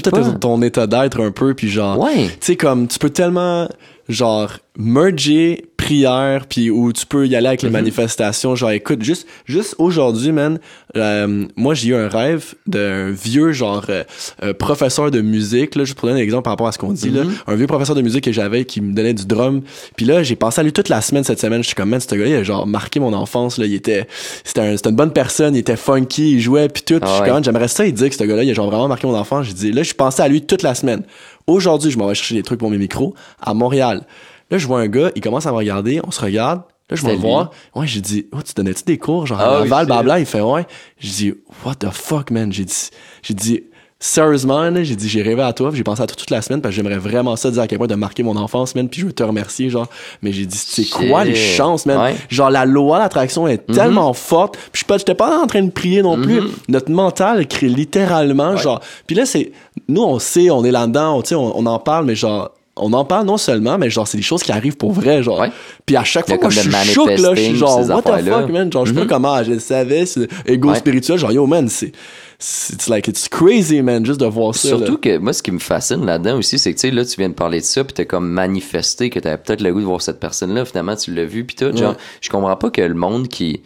ton 0.41 0.63
état 0.63 0.87
d'être 0.87 1.21
un 1.21 1.31
peu, 1.31 1.53
puis 1.55 1.69
genre. 1.69 1.99
Ouais. 1.99 2.27
Tu 2.29 2.37
sais, 2.41 2.57
comme, 2.57 2.87
tu 2.89 2.99
peux 2.99 3.11
tellement, 3.11 3.69
genre, 4.09 4.53
merger 4.79 5.65
prière, 5.77 6.47
puis 6.49 6.71
où 6.71 6.93
tu 6.93 7.05
peux 7.07 7.27
y 7.27 7.35
aller 7.35 7.49
avec 7.49 7.63
les 7.63 7.69
Mhm. 7.69 7.73
manifestations. 7.75 8.55
Genre, 8.55 8.71
écoute, 8.71 9.03
juste, 9.03 9.27
juste 9.47 9.75
aujourd'hui, 9.79 10.31
man, 10.33 10.61
euh, 10.97 11.45
moi, 11.57 11.75
j'ai 11.75 11.89
eu 11.89 11.95
un 11.97 12.09
rêve 12.09 12.55
d'un 12.67 13.11
vieux, 13.11 13.51
genre, 13.53 13.85
euh, 13.89 14.05
euh, 14.45 14.55
professeur 14.55 15.11
de 15.11 15.21
musique, 15.21 15.75
là, 15.75 15.85
juste 15.85 15.99
pour 15.99 16.09
donner 16.09 16.21
un 16.21 16.23
exemple 16.25 16.45
par 16.45 16.53
rapport 16.53 16.69
à 16.69 16.73
ce 16.73 16.79
qu'on 16.79 16.93
dit, 16.93 17.11
Mhm. 17.11 17.17
là. 17.17 17.23
Un 17.49 17.55
vieux 17.57 17.67
professeur 17.67 17.97
de 17.97 18.01
musique 18.03 18.25
que 18.25 18.33
j'avais 18.33 18.65
qui 18.65 18.81
me 18.81 18.95
donnait 18.95 19.13
du 19.13 19.27
drum. 19.27 19.63
Puis 19.97 20.07
là, 20.07 20.23
j'ai 20.23 20.37
pensé 20.37 20.61
à 20.61 20.65
lui 20.65 20.73
toute 20.73 20.89
la 20.89 21.01
semaine 21.01 21.25
cette 21.25 21.41
semaine. 21.41 21.63
Je 21.63 21.67
suis 21.67 21.75
comme, 21.75 21.89
man, 21.91 22.01
ce 22.01 22.07
gars-là, 22.15 22.29
il 22.31 22.37
a 22.37 22.43
genre 22.45 22.67
marqué 22.67 23.01
mon 23.01 23.13
enfance, 23.13 23.59
là. 23.59 23.67
Il 23.67 23.75
était, 23.75 24.07
c'était 24.45 24.61
un- 24.61 24.77
c'était 24.77 24.91
une 24.91 24.97
bonne 24.97 25.13
personne, 25.13 25.55
il 25.57 25.59
était 25.59 25.77
funky, 25.77 26.33
il 26.35 26.41
jouait, 26.41 26.69
puis 26.69 26.83
tout. 26.85 26.95
Je 26.95 27.01
Ah 27.03 27.23
ouais. 27.23 27.29
comme, 27.29 27.43
j'aimerais 27.45 27.69
ça, 27.69 27.85
il 27.85 27.93
dit 27.93 28.09
que 28.09 28.15
ce 28.15 28.23
gars-là, 28.25 28.45
il 28.45 28.51
a 28.51 28.55
genre 28.55 28.69
vraiment 28.71 28.89
marqué 28.89 29.07
mon 29.07 29.15
enfance. 29.17 29.47
J'ai 29.47 29.55
dit, 29.55 29.73
là, 29.73 29.83
je 29.83 29.93
pensais 29.95 30.23
à 30.23 30.29
lui 30.29 30.43
toute 30.43 30.63
la 30.63 30.75
semaine. 30.77 31.03
Aujourd'hui, 31.47 31.91
je 31.91 31.99
m'en 31.99 32.07
vais 32.07 32.15
chercher 32.15 32.35
des 32.35 32.43
trucs 32.43 32.59
pour 32.59 32.71
mes 32.71 32.79
micros 32.79 33.15
à 33.41 33.55
Montréal. 33.55 34.07
Là, 34.51 34.59
je 34.59 34.67
vois 34.67 34.81
un 34.81 34.89
gars, 34.89 35.11
il 35.15 35.23
commence 35.23 35.47
à 35.47 35.51
me 35.53 35.57
regarder, 35.57 36.01
on 36.05 36.11
se 36.11 36.21
regarde. 36.21 36.63
Là, 36.91 36.97
je 36.97 37.07
vais 37.07 37.13
le 37.13 37.19
voir. 37.19 37.51
Ouais, 37.75 37.87
j'ai 37.87 38.01
dit, 38.01 38.27
oh, 38.33 38.43
tu 38.43 38.53
donnais-tu 38.55 38.85
des 38.85 38.99
cours, 38.99 39.27
genre, 39.27 39.41
à 39.41 39.61
Laval, 39.61 39.81
shit. 39.81 39.87
blabla? 39.87 40.21
Il 40.21 40.27
fait, 40.27 40.41
ouais. 40.41 40.67
J'ai 40.99 41.11
dit, 41.11 41.35
what 41.65 41.77
the 41.77 41.91
fuck, 41.91 42.31
man? 42.31 42.53
J'ai 42.53 42.65
dit, 42.67 42.91
j'ai 43.23 43.35
dit, 43.35 43.65
sérieusement, 44.03 44.69
j'ai 44.83 44.97
dit, 44.97 45.09
j'ai 45.09 45.23
rêvé 45.23 45.43
à 45.43 45.53
toi, 45.53 45.71
j'ai 45.73 45.85
pensé 45.85 46.03
à 46.03 46.07
toi 46.07 46.17
toute 46.17 46.31
la 46.31 46.43
semaine, 46.43 46.61
parce 46.61 46.73
que 46.75 46.77
j'aimerais 46.77 46.99
vraiment 46.99 47.37
ça 47.37 47.51
dire 47.53 47.63
à 47.63 47.67
quel 47.69 47.79
point 47.79 47.87
de 47.87 47.95
marquer 47.95 48.23
mon 48.25 48.37
enfance, 48.37 48.75
man, 48.75 48.89
puis 48.89 49.01
je 49.01 49.07
veux 49.07 49.13
te 49.13 49.23
remercier, 49.23 49.71
genre. 49.71 49.87
Mais 50.23 50.33
j'ai 50.33 50.45
dit, 50.45 50.59
c'est 50.59 50.89
quoi 50.91 51.25
les 51.25 51.37
chances, 51.37 51.87
man? 51.87 51.99
Ouais. 52.01 52.17
Genre, 52.29 52.51
la 52.51 52.65
loi 52.65 52.99
d'attraction 52.99 53.47
est 53.47 53.67
Mhm. 53.69 53.75
tellement 53.77 54.13
forte. 54.13 54.59
Puis 54.73 54.81
je 54.83 54.87
pas- 54.87 54.99
j'étais 54.99 55.15
pas 55.15 55.39
en 55.41 55.47
train 55.47 55.63
de 55.63 55.71
prier 55.71 56.03
non 56.03 56.21
plus. 56.21 56.41
Notre 56.69 56.91
mental 56.91 57.47
crée 57.47 57.69
littéralement, 57.69 58.57
genre. 58.57 58.81
Puis 59.07 59.15
là, 59.17 59.25
c'est. 59.25 59.53
Nous, 59.89 60.03
on 60.03 60.19
sait, 60.19 60.51
on 60.51 60.65
est 60.65 60.71
là-dedans, 60.73 61.17
on, 61.19 61.23
tu 61.23 61.29
sais, 61.31 61.35
on, 61.37 61.57
on 61.59 61.65
en 61.67 61.79
parle, 61.79 62.05
mais 62.07 62.17
genre. 62.17 62.51
On 62.77 62.91
en 62.95 63.05
parle 63.05 63.27
non 63.27 63.37
seulement, 63.37 63.77
mais 63.77 63.91
genre, 63.91 64.09
c'est 64.09 64.17
des 64.17 64.23
choses 64.23 64.43
qui 64.43 64.51
arrivent 64.51 64.79
pour 64.79 64.93
vrai, 64.93 65.23
genre. 65.23 65.39
Ouais. 65.41 65.51
Puis 65.85 65.95
à 65.95 66.05
chaque 66.05 66.27
fois, 66.27 66.39
moi, 66.41 66.49
je 66.49 66.61
suis 66.61 66.71
choqué, 66.95 67.17
là. 67.19 67.35
Je 67.35 67.41
suis 67.43 67.57
genre, 67.57 67.79
what 67.87 68.01
the 68.03 68.25
fuck, 68.25 68.49
man? 68.51 68.73
Genre, 68.73 68.87
je 68.87 68.95
sais 68.95 69.01
pas 69.01 69.07
comment, 69.07 69.43
je 69.45 69.51
le 69.53 69.59
savais, 69.59 70.07
c'est 70.07 70.27
Ouais. 70.49 70.75
spirituel. 70.77 71.19
Genre, 71.19 71.33
yo, 71.33 71.47
man, 71.47 71.69
c'est. 71.69 71.93
It's 72.41 72.89
like, 72.89 73.07
it's 73.09 73.29
crazy, 73.29 73.83
man, 73.83 74.05
juste 74.07 74.19
de 74.21 74.27
voir 74.27 74.55
ça. 74.55 74.69
Surtout 74.69 74.93
là. 74.93 74.99
que 75.03 75.19
moi, 75.19 75.33
ce 75.35 75.43
qui 75.43 75.53
me 75.53 75.59
fascine 75.59 76.05
là-dedans 76.07 76.39
aussi, 76.39 76.59
c'est 76.59 76.73
que 76.73 76.79
tu 76.81 76.89
sais, 76.89 76.91
là, 76.95 77.05
tu 77.05 77.15
viens 77.19 77.29
de 77.29 77.35
parler 77.35 77.61
de 77.61 77.65
ça, 77.65 77.85
puis 77.85 77.93
t'as 77.93 78.05
comme 78.07 78.29
manifesté 78.29 79.11
que 79.11 79.21
t'avais 79.21 79.37
peut-être 79.37 79.61
le 79.61 79.73
goût 79.73 79.81
de 79.81 79.85
voir 79.85 80.01
cette 80.03 80.19
personne-là, 80.19 80.65
finalement, 80.65 80.97
tu 80.97 81.13
l'as 81.15 81.25
vu, 81.27 81.45
puis 81.45 81.55
tout. 81.55 81.77
Genre, 81.77 81.91
Ouais. 81.91 81.97
je 82.23 82.31
comprends 82.31 82.57
pas 82.57 82.71
que 82.71 82.81
le 82.81 82.95
monde 82.95 83.29
qui. 83.29 83.63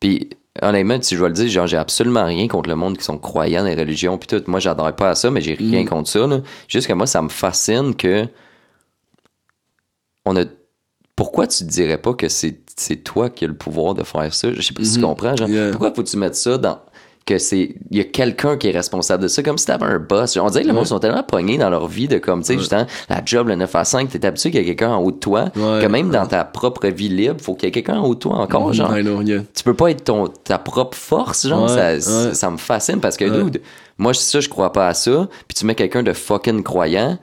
Puis, 0.00 0.28
honnêtement, 0.60 0.98
si 1.00 1.14
je 1.14 1.20
dois 1.20 1.28
le 1.28 1.34
dire, 1.34 1.48
genre, 1.48 1.66
j'ai 1.68 1.76
absolument 1.78 2.24
rien 2.26 2.48
contre 2.48 2.68
le 2.68 2.76
monde 2.76 2.98
qui 2.98 3.04
sont 3.04 3.16
croyants 3.18 3.62
dans 3.62 3.68
les 3.68 3.76
religions, 3.76 4.18
puis 4.18 4.26
tout. 4.26 4.42
Moi, 4.50 4.58
j'adore 4.60 4.92
pas 4.94 5.10
à 5.10 5.14
ça, 5.14 5.30
mais 5.30 5.40
j'ai 5.40 5.54
rien 5.54 5.84
Mm. 5.84 5.88
contre 5.88 6.10
ça, 6.10 6.26
là. 6.26 6.40
Juste 6.66 6.88
que 6.88 6.92
moi, 6.92 7.06
ça 7.06 7.22
me 7.22 7.28
fascine 7.28 7.94
que. 7.94 8.26
On 10.28 10.36
a. 10.36 10.44
Pourquoi 11.16 11.46
tu 11.48 11.58
te 11.64 11.70
dirais 11.70 11.98
pas 11.98 12.14
que 12.14 12.28
c'est 12.28 12.60
c'est 12.76 12.96
toi 13.02 13.28
qui 13.28 13.44
as 13.44 13.48
le 13.48 13.56
pouvoir 13.56 13.94
de 13.94 14.04
faire 14.04 14.32
ça? 14.32 14.52
Je 14.52 14.62
sais 14.62 14.72
pas 14.72 14.84
si 14.84 14.92
tu 14.94 14.98
Mhm. 15.00 15.04
comprends, 15.04 15.34
genre. 15.36 15.48
Yeah. 15.48 15.70
Pourquoi 15.72 15.92
faut-tu 15.92 16.16
mettre 16.16 16.36
ça 16.36 16.58
dans 16.58 16.78
que 17.26 17.36
c'est 17.38 17.74
il 17.90 17.98
y 17.98 18.00
a 18.00 18.04
quelqu'un 18.04 18.56
qui 18.56 18.68
est 18.68 18.70
responsable 18.70 19.24
de 19.24 19.28
ça? 19.28 19.42
Comme 19.42 19.58
si 19.58 19.66
t'avais 19.66 19.84
un 19.84 19.98
boss 19.98 20.36
on 20.36 20.46
dirait 20.48 20.62
que 20.62 20.68
le 20.68 20.74
monde 20.74 20.86
sont 20.86 21.00
tellement 21.00 21.24
pognés 21.24 21.58
dans 21.58 21.68
leur 21.70 21.88
vie 21.88 22.06
de 22.08 22.18
comme 22.18 22.40
tu 22.42 22.46
sais 22.54 22.58
justement 22.58 22.86
la 23.10 23.20
job 23.24 23.48
le 23.48 23.56
9 23.56 23.74
à 23.74 23.84
5 23.84 24.08
t'es 24.08 24.24
habitué 24.24 24.50
qu'il 24.52 24.60
y 24.60 24.62
a 24.62 24.66
quelqu'un 24.66 24.92
en 24.92 25.02
haut 25.02 25.10
de 25.10 25.18
toi 25.18 25.46
Ouais. 25.56 25.80
que 25.82 25.86
même 25.88 26.08
dans 26.10 26.24
ta 26.26 26.44
propre 26.44 26.86
vie 26.86 27.08
libre 27.10 27.38
faut 27.40 27.54
qu'il 27.54 27.66
y 27.66 27.68
ait 27.68 27.72
quelqu'un 27.72 27.98
en 27.98 28.06
haut 28.06 28.14
de 28.14 28.20
toi 28.20 28.36
encore 28.36 28.72
genre 28.72 28.96
I 28.96 29.02
know, 29.02 29.20
yeah. 29.22 29.42
tu 29.54 29.62
peux 29.64 29.74
pas 29.74 29.90
être 29.90 30.04
ton 30.04 30.28
ta 30.28 30.58
propre 30.58 30.96
force 30.96 31.46
genre 31.48 31.64
Ouais, 31.70 32.00
ça, 32.00 32.28
ouais. 32.28 32.34
ça 32.34 32.50
me 32.50 32.56
fascine 32.56 33.00
parce 33.00 33.16
que 33.18 33.24
Ouais. 33.26 33.42
dude 33.44 33.60
moi 33.98 34.14
ça 34.14 34.40
je 34.40 34.48
crois 34.48 34.72
pas 34.72 34.86
à 34.88 34.94
ça 34.94 35.28
puis 35.48 35.54
tu 35.54 35.66
mets 35.66 35.74
quelqu'un 35.74 36.02
de 36.04 36.12
fucking 36.14 36.62
croyant 36.62 37.18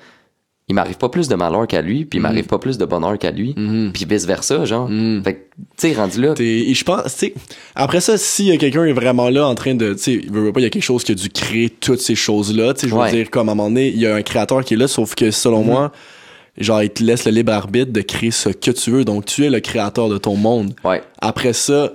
il 0.68 0.74
m'arrive 0.76 0.98
pas 0.98 1.10
plus 1.10 1.28
de 1.28 1.36
malheur 1.36 1.68
qu'à 1.68 1.82
lui 1.82 2.06
puis 2.06 2.18
il 2.18 2.22
Mm. 2.22 2.24
m'arrive 2.24 2.46
pas 2.48 2.58
plus 2.58 2.78
de 2.80 2.86
bonheur 2.86 3.18
qu'à 3.20 3.30
lui 3.32 3.54
Mm-hmm. 3.56 3.92
puis 3.92 4.06
vice 4.10 4.26
versa 4.26 4.66
genre 4.66 4.90
fait 5.24 5.34
que 5.36 5.40
tu 5.78 5.88
sais 5.90 5.94
rendu 5.94 6.22
là 6.22 6.34
je 6.74 6.84
pense, 6.84 7.18
tu 7.18 7.34
après 7.76 8.02
ça, 8.02 8.14
a 8.14 8.58
quelqu'un 8.58 8.86
est 8.86 8.94
vraiment 8.94 9.30
là 9.30 9.48
en 9.48 9.54
train 9.56 9.76
de, 9.76 9.94
tu 9.94 10.00
sais, 10.00 10.14
il 10.14 10.32
veut 10.32 10.52
pas, 10.52 10.60
il 10.60 10.64
y 10.64 10.66
a 10.66 10.70
quelque 10.70 10.84
chose 10.84 11.04
qui 11.04 11.12
a 11.12 11.16
dû 11.16 11.30
créer 11.30 11.70
toutes 11.70 12.00
ces 12.02 12.16
choses-là, 12.16 12.74
tu 12.74 12.82
sais, 12.82 12.88
je 12.88 12.94
veux 12.96 13.00
Ouais. 13.02 13.12
dire, 13.12 13.30
comme 13.30 13.50
à 13.50 13.52
un 13.52 13.56
moment 13.56 13.70
donné, 13.70 13.90
il 13.90 14.00
y 14.00 14.08
a 14.08 14.16
un 14.16 14.22
créateur 14.22 14.64
qui 14.66 14.74
est 14.74 14.78
là, 14.78 14.88
sauf 14.88 15.14
que 15.16 15.30
selon 15.32 15.60
Mhm. 15.62 15.66
moi, 15.68 15.92
genre, 16.58 16.82
il 16.84 16.90
te 16.90 17.04
laisse 17.04 17.26
le 17.26 17.32
libre 17.32 17.52
arbitre 17.54 17.92
de 17.92 18.02
créer 18.02 18.32
ce 18.32 18.50
que 18.50 18.72
tu 18.72 18.90
veux, 18.92 19.06
donc 19.06 19.26
tu 19.26 19.46
es 19.46 19.50
le 19.50 19.60
créateur 19.60 20.10
de 20.10 20.18
ton 20.18 20.36
monde. 20.36 20.74
ouais 20.84 21.02
Après 21.20 21.54
ça, 21.54 21.92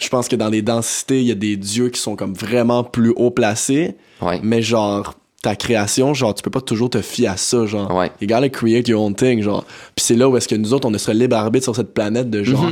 je 0.00 0.08
pense 0.08 0.28
que 0.28 0.36
dans 0.36 0.48
les 0.50 0.62
densités, 0.62 1.20
il 1.20 1.26
y 1.26 1.32
a 1.32 1.36
des 1.36 1.56
dieux 1.56 1.88
qui 1.88 2.00
sont 2.00 2.16
comme 2.16 2.34
vraiment 2.34 2.84
plus 2.84 3.12
haut 3.16 3.30
placés, 3.30 3.96
ouais 4.20 4.40
mais 4.42 4.62
genre, 4.62 5.14
ta 5.42 5.56
création, 5.56 6.14
genre, 6.14 6.34
tu 6.34 6.42
peux 6.42 6.50
pas 6.50 6.60
toujours 6.60 6.88
te 6.88 7.02
fier 7.02 7.26
à 7.26 7.36
ça, 7.36 7.66
genre. 7.66 7.92
Ouais. 7.94 8.10
You 8.20 8.28
gotta 8.28 8.48
create 8.48 8.86
your 8.88 9.02
own 9.02 9.14
thing, 9.14 9.42
genre. 9.42 9.64
Puis 9.96 10.04
c'est 10.04 10.14
là 10.14 10.28
où 10.28 10.36
est-ce 10.36 10.46
que 10.46 10.54
nous 10.54 10.72
autres, 10.72 10.88
on 10.88 10.94
a 10.94 10.98
ce 10.98 11.10
libre 11.10 11.36
arbitre 11.36 11.64
sur 11.64 11.74
cette 11.74 11.92
planète 11.92 12.30
de 12.30 12.44
genre, 12.44 12.70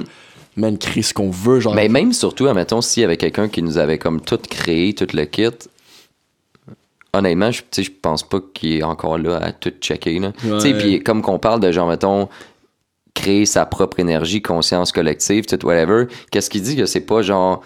man, 0.57 0.79
créer 0.79 1.03
ce 1.03 1.13
qu'on 1.13 1.31
veut, 1.31 1.59
genre. 1.59 1.73
Mhm. 1.75 1.81
Mais 1.81 1.89
même 1.89 2.13
surtout, 2.13 2.47
admettons, 2.47 2.81
s'il 2.81 3.01
y 3.01 3.05
avait 3.05 3.17
quelqu'un 3.17 3.49
qui 3.49 3.63
nous 3.63 3.77
avait 3.77 3.99
comme 3.99 4.21
tout 4.21 4.39
créé, 4.49 4.95
tout 4.95 5.09
le 5.13 5.25
kit, 5.25 5.49
honnêtement, 7.13 7.51
je, 7.51 7.61
tu 7.63 7.67
sais, 7.73 7.83
je 7.83 7.91
pense 7.91 8.23
pas 8.23 8.39
qu'il 8.55 8.75
est 8.75 8.83
encore 8.85 9.19
là 9.19 9.39
à 9.39 9.51
tout 9.53 9.73
checker. 9.81 10.21
Là. 10.21 10.33
Tu 10.41 10.61
sais, 10.61 10.73
Ouais. 10.73 10.79
Puis 10.79 11.01
comme 11.03 11.23
qu'on 11.23 11.41
parle 11.41 11.59
de 11.59 11.73
genre, 11.73 11.89
mettons, 11.89 12.29
créer 13.15 13.47
sa 13.47 13.67
propre 13.67 13.99
énergie, 13.99 14.43
conscience 14.43 14.93
collective, 14.93 15.45
tout 15.45 15.67
whatever, 15.67 16.05
qu'est-ce 16.31 16.49
qu'il 16.49 16.63
dit 16.63 16.77
que 16.77 16.87
c'est 16.87 17.01
pas 17.01 17.23
genre 17.23 17.63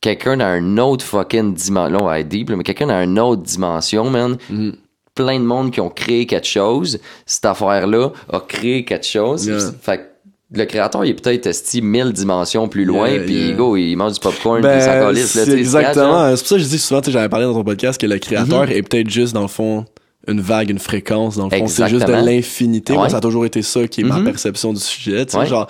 quelqu'un 0.00 0.36
dans 0.38 0.44
un 0.46 0.78
autre 0.78 1.04
fucking 1.04 1.54
dimension, 1.54 1.92
là 1.92 1.98
on 2.02 2.06
va 2.06 2.20
être 2.20 2.28
deep, 2.28 2.50
là, 2.50 2.56
mais 2.56 2.64
quelqu'un 2.64 2.86
dans 2.86 3.02
une 3.02 3.18
autre 3.18 3.42
dimension, 3.42 4.08
man, 4.10 4.36
Mhm. 4.48 4.74
plein 5.14 5.38
de 5.38 5.44
monde 5.44 5.70
qui 5.70 5.80
ont 5.80 5.90
créé 5.90 6.26
quelque 6.26 6.46
chose, 6.46 6.98
cette 7.26 7.44
affaire-là 7.44 8.10
a 8.32 8.40
créé 8.40 8.84
quelque 8.84 9.06
chose, 9.06 9.46
Yeah. 9.46 9.58
fait 9.82 9.98
que 9.98 10.02
le 10.52 10.64
créateur, 10.64 11.04
il 11.04 11.10
est 11.10 11.14
peut-être 11.22 11.46
esti 11.46 11.80
mille 11.82 12.12
dimensions 12.12 12.66
plus 12.68 12.84
loin, 12.84 13.08
Yeah, 13.08 13.22
puis 13.24 13.34
yeah. 13.48 13.52
go, 13.56 13.76
il 13.76 13.94
mange 13.96 14.14
du 14.14 14.20
popcorn, 14.20 14.62
puis 14.62 14.70
il 14.74 14.80
s'en 14.82 14.86
Ben, 14.92 15.00
calisse, 15.06 15.34
là, 15.34 15.54
exactement. 15.54 16.36
C'est 16.36 16.42
pour 16.42 16.48
ça 16.48 16.56
que 16.56 16.62
je 16.62 16.68
dis 16.68 16.78
souvent, 16.78 17.00
j'avais 17.06 17.28
parlé 17.28 17.44
dans 17.46 17.54
ton 17.54 17.62
podcast 17.64 18.00
que 18.00 18.06
le 18.06 18.18
créateur 18.18 18.64
Mhm. 18.66 18.72
est 18.72 18.82
peut-être 18.82 19.10
juste, 19.10 19.32
dans 19.34 19.42
le 19.42 19.48
fond, 19.48 19.84
une 20.26 20.40
vague, 20.40 20.70
une 20.70 20.78
fréquence. 20.78 21.36
Dans 21.36 21.48
le 21.48 21.56
fond, 21.56 21.66
c'est 21.66 21.88
juste 21.88 22.06
de 22.06 22.12
l'infinité. 22.12 22.94
Moi, 22.94 23.08
ça 23.08 23.18
a 23.18 23.20
toujours 23.20 23.44
été 23.46 23.62
ça 23.62 23.86
qui 23.86 24.00
est 24.00 24.04
ma 24.04 24.18
Mhm. 24.18 24.24
perception 24.24 24.72
du 24.72 24.80
sujet. 24.80 25.24
Tu 25.26 25.32
sais, 25.32 25.38
Ouais. 25.38 25.46
genre, 25.46 25.66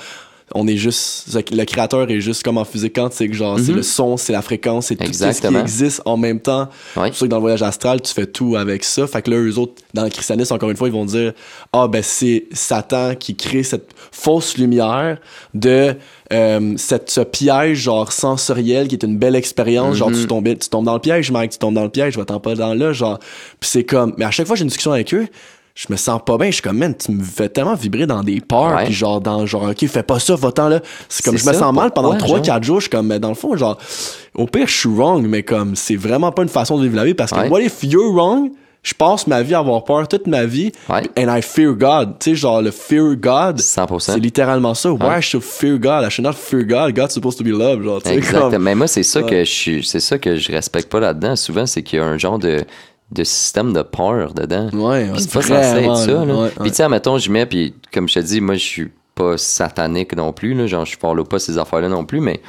on 0.54 0.66
est 0.66 0.76
juste, 0.76 1.28
le 1.52 1.64
créateur 1.64 2.10
est 2.10 2.20
juste 2.20 2.42
comme 2.42 2.58
en 2.58 2.64
physique 2.64 2.96
quantique, 2.96 3.32
genre, 3.34 3.58
c'est 3.58 3.70
Mhm. 3.70 3.76
le 3.76 3.82
son, 3.82 4.16
c'est 4.16 4.32
la 4.32 4.42
fréquence, 4.42 4.86
c'est 4.86 4.96
tout 4.96 5.04
ce 5.12 5.40
qui 5.40 5.46
existe 5.60 6.02
en 6.04 6.16
même 6.16 6.40
temps. 6.40 6.68
Ouais. 6.96 7.10
C'est 7.12 7.26
que 7.26 7.30
dans 7.30 7.36
le 7.36 7.42
voyage 7.42 7.62
astral, 7.62 8.00
tu 8.02 8.12
fais 8.12 8.26
tout 8.26 8.56
avec 8.56 8.82
ça. 8.82 9.06
Fait 9.06 9.22
que 9.22 9.30
là, 9.30 9.36
eux 9.36 9.58
autres, 9.58 9.74
dans 9.94 10.02
le 10.04 10.10
christianisme, 10.10 10.52
encore 10.54 10.68
une 10.70 10.76
fois, 10.76 10.88
ils 10.88 10.92
vont 10.94 11.04
dire 11.04 11.32
Ah, 11.72 11.86
ben, 11.86 12.02
c'est 12.02 12.46
Satan 12.52 13.14
qui 13.14 13.36
crée 13.36 13.62
cette 13.62 13.90
fausse 14.10 14.58
lumière 14.58 15.18
de 15.54 15.94
euh, 16.32 16.74
cette, 16.76 17.10
ce 17.10 17.20
piège, 17.20 17.78
genre, 17.78 18.12
sensoriel, 18.12 18.88
qui 18.88 18.94
est 18.96 19.04
une 19.04 19.18
belle 19.18 19.36
expérience. 19.36 19.96
Genre, 19.96 20.10
Mm-hmm. 20.10 20.20
tu 20.22 20.26
tombes, 20.26 20.48
tu 20.58 20.68
tombes 20.68 20.84
dans 20.84 20.94
le 20.94 21.00
piège, 21.00 21.30
Mike, 21.30 21.52
tu 21.52 21.58
tombes 21.58 21.74
dans 21.74 21.84
le 21.84 21.90
piège, 21.90 22.14
je 22.14 22.18
vais 22.18 22.24
t'en 22.24 22.40
pas 22.40 22.54
dans 22.56 22.74
là, 22.74 22.92
genre. 22.92 23.18
Puis 23.60 23.70
c'est 23.70 23.84
comme. 23.84 24.14
Mais 24.16 24.24
à 24.24 24.30
chaque 24.30 24.46
fois 24.46 24.56
j'ai 24.56 24.62
une 24.62 24.68
discussion 24.68 24.92
avec 24.92 25.12
eux, 25.14 25.26
je 25.80 25.86
me 25.90 25.96
sens 25.96 26.20
pas 26.26 26.36
bien. 26.36 26.48
Je 26.48 26.54
suis 26.54 26.62
comme, 26.62 26.76
man, 26.76 26.94
tu 26.94 27.10
me 27.10 27.22
fais 27.24 27.48
tellement 27.48 27.74
vibrer 27.74 28.06
dans 28.06 28.22
des 28.22 28.40
peurs, 28.42 28.76
puis 28.84 28.92
genre, 28.92 29.20
dans 29.20 29.46
genre, 29.46 29.70
ok, 29.70 29.86
fais 29.86 30.02
pas 30.02 30.18
ça, 30.18 30.34
va-t'en 30.34 30.68
là. 30.68 30.80
C'est 31.08 31.24
comme, 31.24 31.38
je 31.38 31.46
me 31.46 31.52
sens 31.54 31.72
mal 31.72 31.90
pendant 31.92 32.14
pourquoi, 32.16 32.40
3-4 32.40 32.44
genre? 32.44 32.62
jours, 32.62 32.76
je 32.80 32.82
suis 32.82 32.90
comme, 32.90 33.06
mais 33.06 33.18
dans 33.18 33.30
le 33.30 33.34
fond, 33.34 33.56
genre, 33.56 33.78
au 34.34 34.46
pire, 34.46 34.66
je 34.66 34.76
suis 34.76 34.88
wrong, 34.90 35.24
mais 35.26 35.42
comme, 35.42 35.76
c'est 35.76 35.96
vraiment 35.96 36.32
pas 36.32 36.42
une 36.42 36.48
façon 36.50 36.76
de 36.76 36.82
vivre 36.82 36.96
la 36.96 37.04
vie 37.04 37.14
parce 37.14 37.30
que, 37.30 37.48
what 37.48 37.62
if 37.62 37.82
you're 37.82 38.12
wrong? 38.12 38.50
Je 38.82 38.94
passe 38.94 39.26
ma 39.26 39.42
vie 39.42 39.52
à 39.54 39.58
avoir 39.58 39.84
peur 39.84 40.08
toute 40.08 40.26
ma 40.26 40.44
vie, 40.46 40.72
Ouais. 40.88 41.02
and 41.18 41.34
I 41.34 41.42
fear 41.42 41.72
God. 41.74 42.14
Tu 42.18 42.30
sais, 42.30 42.36
genre, 42.36 42.62
le 42.62 42.70
fear 42.70 43.14
God, 43.14 43.58
100%. 43.60 43.98
c'est 44.00 44.18
littéralement 44.18 44.72
ça. 44.74 44.90
Why 44.90 45.18
I 45.18 45.22
should 45.22 45.42
fear 45.42 45.78
God? 45.78 46.04
I 46.06 46.10
should 46.10 46.24
not 46.26 46.32
fear 46.32 46.62
God. 46.64 46.94
God's 46.94 47.12
supposed 47.12 47.36
to 47.38 47.44
be 47.44 47.48
love, 47.56 47.82
genre, 47.82 48.00
Exactement. 48.06 48.50
comme- 48.50 48.62
Mais 48.62 48.74
moi, 48.74 48.86
c'est 48.86 49.02
ça 49.02 49.20
Ouais. 49.20 49.28
que 49.28 49.44
je 49.44 49.50
suis, 49.50 49.84
c'est 49.84 50.00
ça 50.00 50.18
que 50.18 50.36
je 50.36 50.50
respecte 50.52 50.90
pas 50.90 51.00
là-dedans. 51.00 51.36
Souvent, 51.36 51.66
c'est 51.66 51.82
qu'il 51.82 51.98
y 51.98 52.02
a 52.02 52.06
un 52.06 52.16
genre 52.16 52.38
de, 52.38 52.64
de 53.10 53.24
système 53.24 53.72
de 53.72 53.82
peur 53.82 54.34
dedans. 54.34 54.68
Ouais, 54.72 55.10
ouais, 55.10 55.18
c'est 55.18 55.32
pas 55.32 55.42
censé 55.42 55.84
être 55.84 55.96
ça, 55.96 56.24
là. 56.24 56.34
Ouais, 56.34 56.50
Puis 56.60 56.70
tu 56.70 56.76
sais, 56.76 56.88
mettons, 56.88 57.18
je 57.18 57.30
mets, 57.30 57.46
puis 57.46 57.74
comme 57.92 58.08
je 58.08 58.14
te 58.14 58.20
dis, 58.20 58.40
moi, 58.40 58.54
je 58.54 58.64
suis 58.64 58.90
pas 59.14 59.36
satanique 59.36 60.14
non 60.14 60.32
plus, 60.32 60.54
là. 60.54 60.66
Genre, 60.66 60.84
je 60.84 60.96
follow 60.96 61.24
pas 61.24 61.38
ces 61.38 61.58
affaires-là 61.58 61.88
non 61.88 62.04
plus, 62.04 62.20
mais 62.20 62.40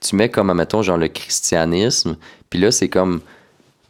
tu 0.00 0.16
mets 0.16 0.30
comme, 0.30 0.52
mettons, 0.54 0.82
genre 0.82 0.96
le 0.96 1.08
christianisme, 1.08 2.16
puis 2.48 2.58
là, 2.58 2.70
c'est 2.70 2.88
comme, 2.88 3.20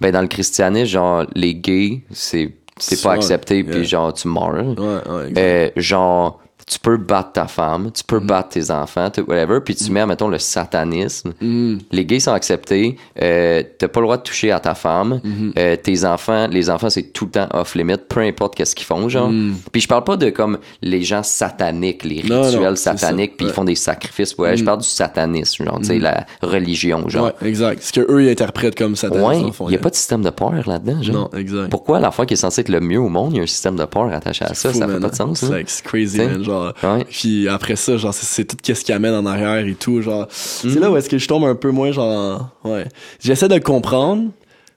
ben 0.01 0.13
dans 0.13 0.23
le 0.23 0.29
christianisme, 0.29 0.87
genre, 0.87 1.25
les 1.35 1.55
gays, 1.55 2.03
c'est 2.11 2.53
c'est 2.79 3.01
pas 3.03 3.13
accepté, 3.13 3.63
puis 3.63 3.77
yeah. 3.77 3.85
genre, 3.85 4.13
tu 4.13 4.27
meurs. 4.27 4.79
Ouais, 4.79 5.13
ouais. 5.13 5.33
Euh, 5.39 5.71
genre, 5.77 6.41
tu 6.67 6.79
peux 6.79 6.97
battre 6.97 7.33
ta 7.33 7.47
femme, 7.47 7.91
tu 7.93 8.03
Mm-hmm. 8.03 8.07
peux 8.07 8.21
battre 8.21 8.49
tes 8.51 8.71
enfants, 8.71 9.11
whatever, 9.27 9.61
puis 9.65 9.75
tu 9.75 9.91
mets, 9.91 10.05
mettons, 10.07 10.29
le 10.29 10.39
satanisme. 10.39 11.33
Mm. 11.41 11.77
Les 11.93 12.05
gays 12.07 12.21
sont 12.21 12.33
acceptés, 12.33 12.97
euh, 13.23 13.62
t'as 13.79 13.89
pas 13.89 14.01
le 14.01 14.07
droit 14.07 14.17
de 14.17 14.23
toucher 14.23 14.51
à 14.53 14.61
ta 14.61 14.75
femme, 14.75 15.21
Mm-hmm. 15.25 15.53
euh, 15.59 15.77
tes 15.77 16.05
enfants, 16.05 16.47
les 16.51 16.71
enfants, 16.71 16.91
c'est 16.91 17.12
tout 17.12 17.27
le 17.27 17.31
temps 17.33 17.49
off-limit, 17.53 17.97
peu 18.09 18.21
importe 18.21 18.55
qu'est-ce 18.55 18.75
qu'ils 18.75 18.87
font, 18.87 19.09
genre. 19.09 19.31
Mm. 19.31 19.55
Puis 19.73 19.81
je 19.83 19.89
parle 19.89 20.05
pas 20.05 20.17
de 20.17 20.31
comme 20.31 20.59
les 20.83 21.03
gens 21.03 21.23
sataniques, 21.23 22.05
les 22.05 22.23
Non, 22.23 22.43
rituels 22.43 22.71
non, 22.71 22.77
sataniques, 22.77 23.37
puis 23.37 23.47
ils 23.47 23.49
ouais. 23.49 23.53
Mm. 23.53 23.55
font 23.55 23.65
des 23.65 23.75
sacrifices, 23.75 24.35
ouais, 24.39 24.57
je 24.57 24.65
parle 24.65 24.79
du 24.81 24.89
satanisme, 24.89 25.65
genre, 25.65 25.79
tu 25.81 25.87
sais, 25.87 25.99
la 25.99 26.27
religion, 26.43 27.09
genre. 27.09 27.27
Ouais, 27.41 27.49
exact. 27.49 27.83
Ce 27.83 27.93
que 27.93 28.01
eux 28.01 28.25
ils 28.25 28.31
interprètent 28.31 28.77
comme 28.77 28.97
Satan. 28.97 29.29
Ouais, 29.29 29.43
y 29.71 29.75
a 29.75 29.79
pas 29.79 29.91
de 29.91 29.95
système 29.95 30.23
de 30.23 30.31
peur 30.31 30.53
là-dedans, 30.67 31.03
genre. 31.03 31.31
Non, 31.33 31.39
exact. 31.39 31.69
Pourquoi 31.71 32.01
l'enfant 32.01 32.25
qui 32.25 32.35
est 32.35 32.39
censé 32.39 32.61
être 32.62 32.69
le 32.69 32.81
mieux 32.81 33.01
au 33.01 33.09
monde, 33.09 33.33
il 33.33 33.37
y 33.37 33.41
a 33.41 33.43
un 33.43 33.47
système 33.47 33.77
de 33.77 33.85
peur 33.85 34.12
attaché 34.12 34.45
à 34.45 34.55
ça? 34.55 34.71
Fou, 34.71 34.79
ça 34.79 34.87
fait 34.87 34.93
man. 34.93 35.01
pas 35.03 35.09
de 35.11 35.15
sens, 35.15 35.41
C'est 35.41 35.53
hein? 35.55 35.62
crazy, 35.85 36.19
man. 36.19 36.43
Genre. 36.45 36.54
Ouais. 36.83 37.05
Puis 37.11 37.49
après 37.49 37.77
ça, 37.77 37.97
genre, 37.97 38.15
c'est, 38.15 38.45
tout 38.45 38.57
ce 38.75 38.85
qui 38.85 38.93
amène 38.93 39.15
en 39.15 39.27
arrière 39.27 39.67
et 39.67 39.75
tout. 39.75 40.01
Genre, 40.03 40.23
Mhm. 40.23 40.71
c'est 40.73 40.81
là 40.81 40.91
où 40.91 40.97
est-ce 40.97 41.09
que 41.09 41.19
je 41.19 41.27
tombe 41.29 41.45
un 41.45 41.55
peu 41.55 41.71
moins, 41.71 41.93
genre, 41.93 42.49
ouais. 42.65 42.87
J'essaie 43.21 43.49
de 43.49 43.59
comprendre, 43.59 44.31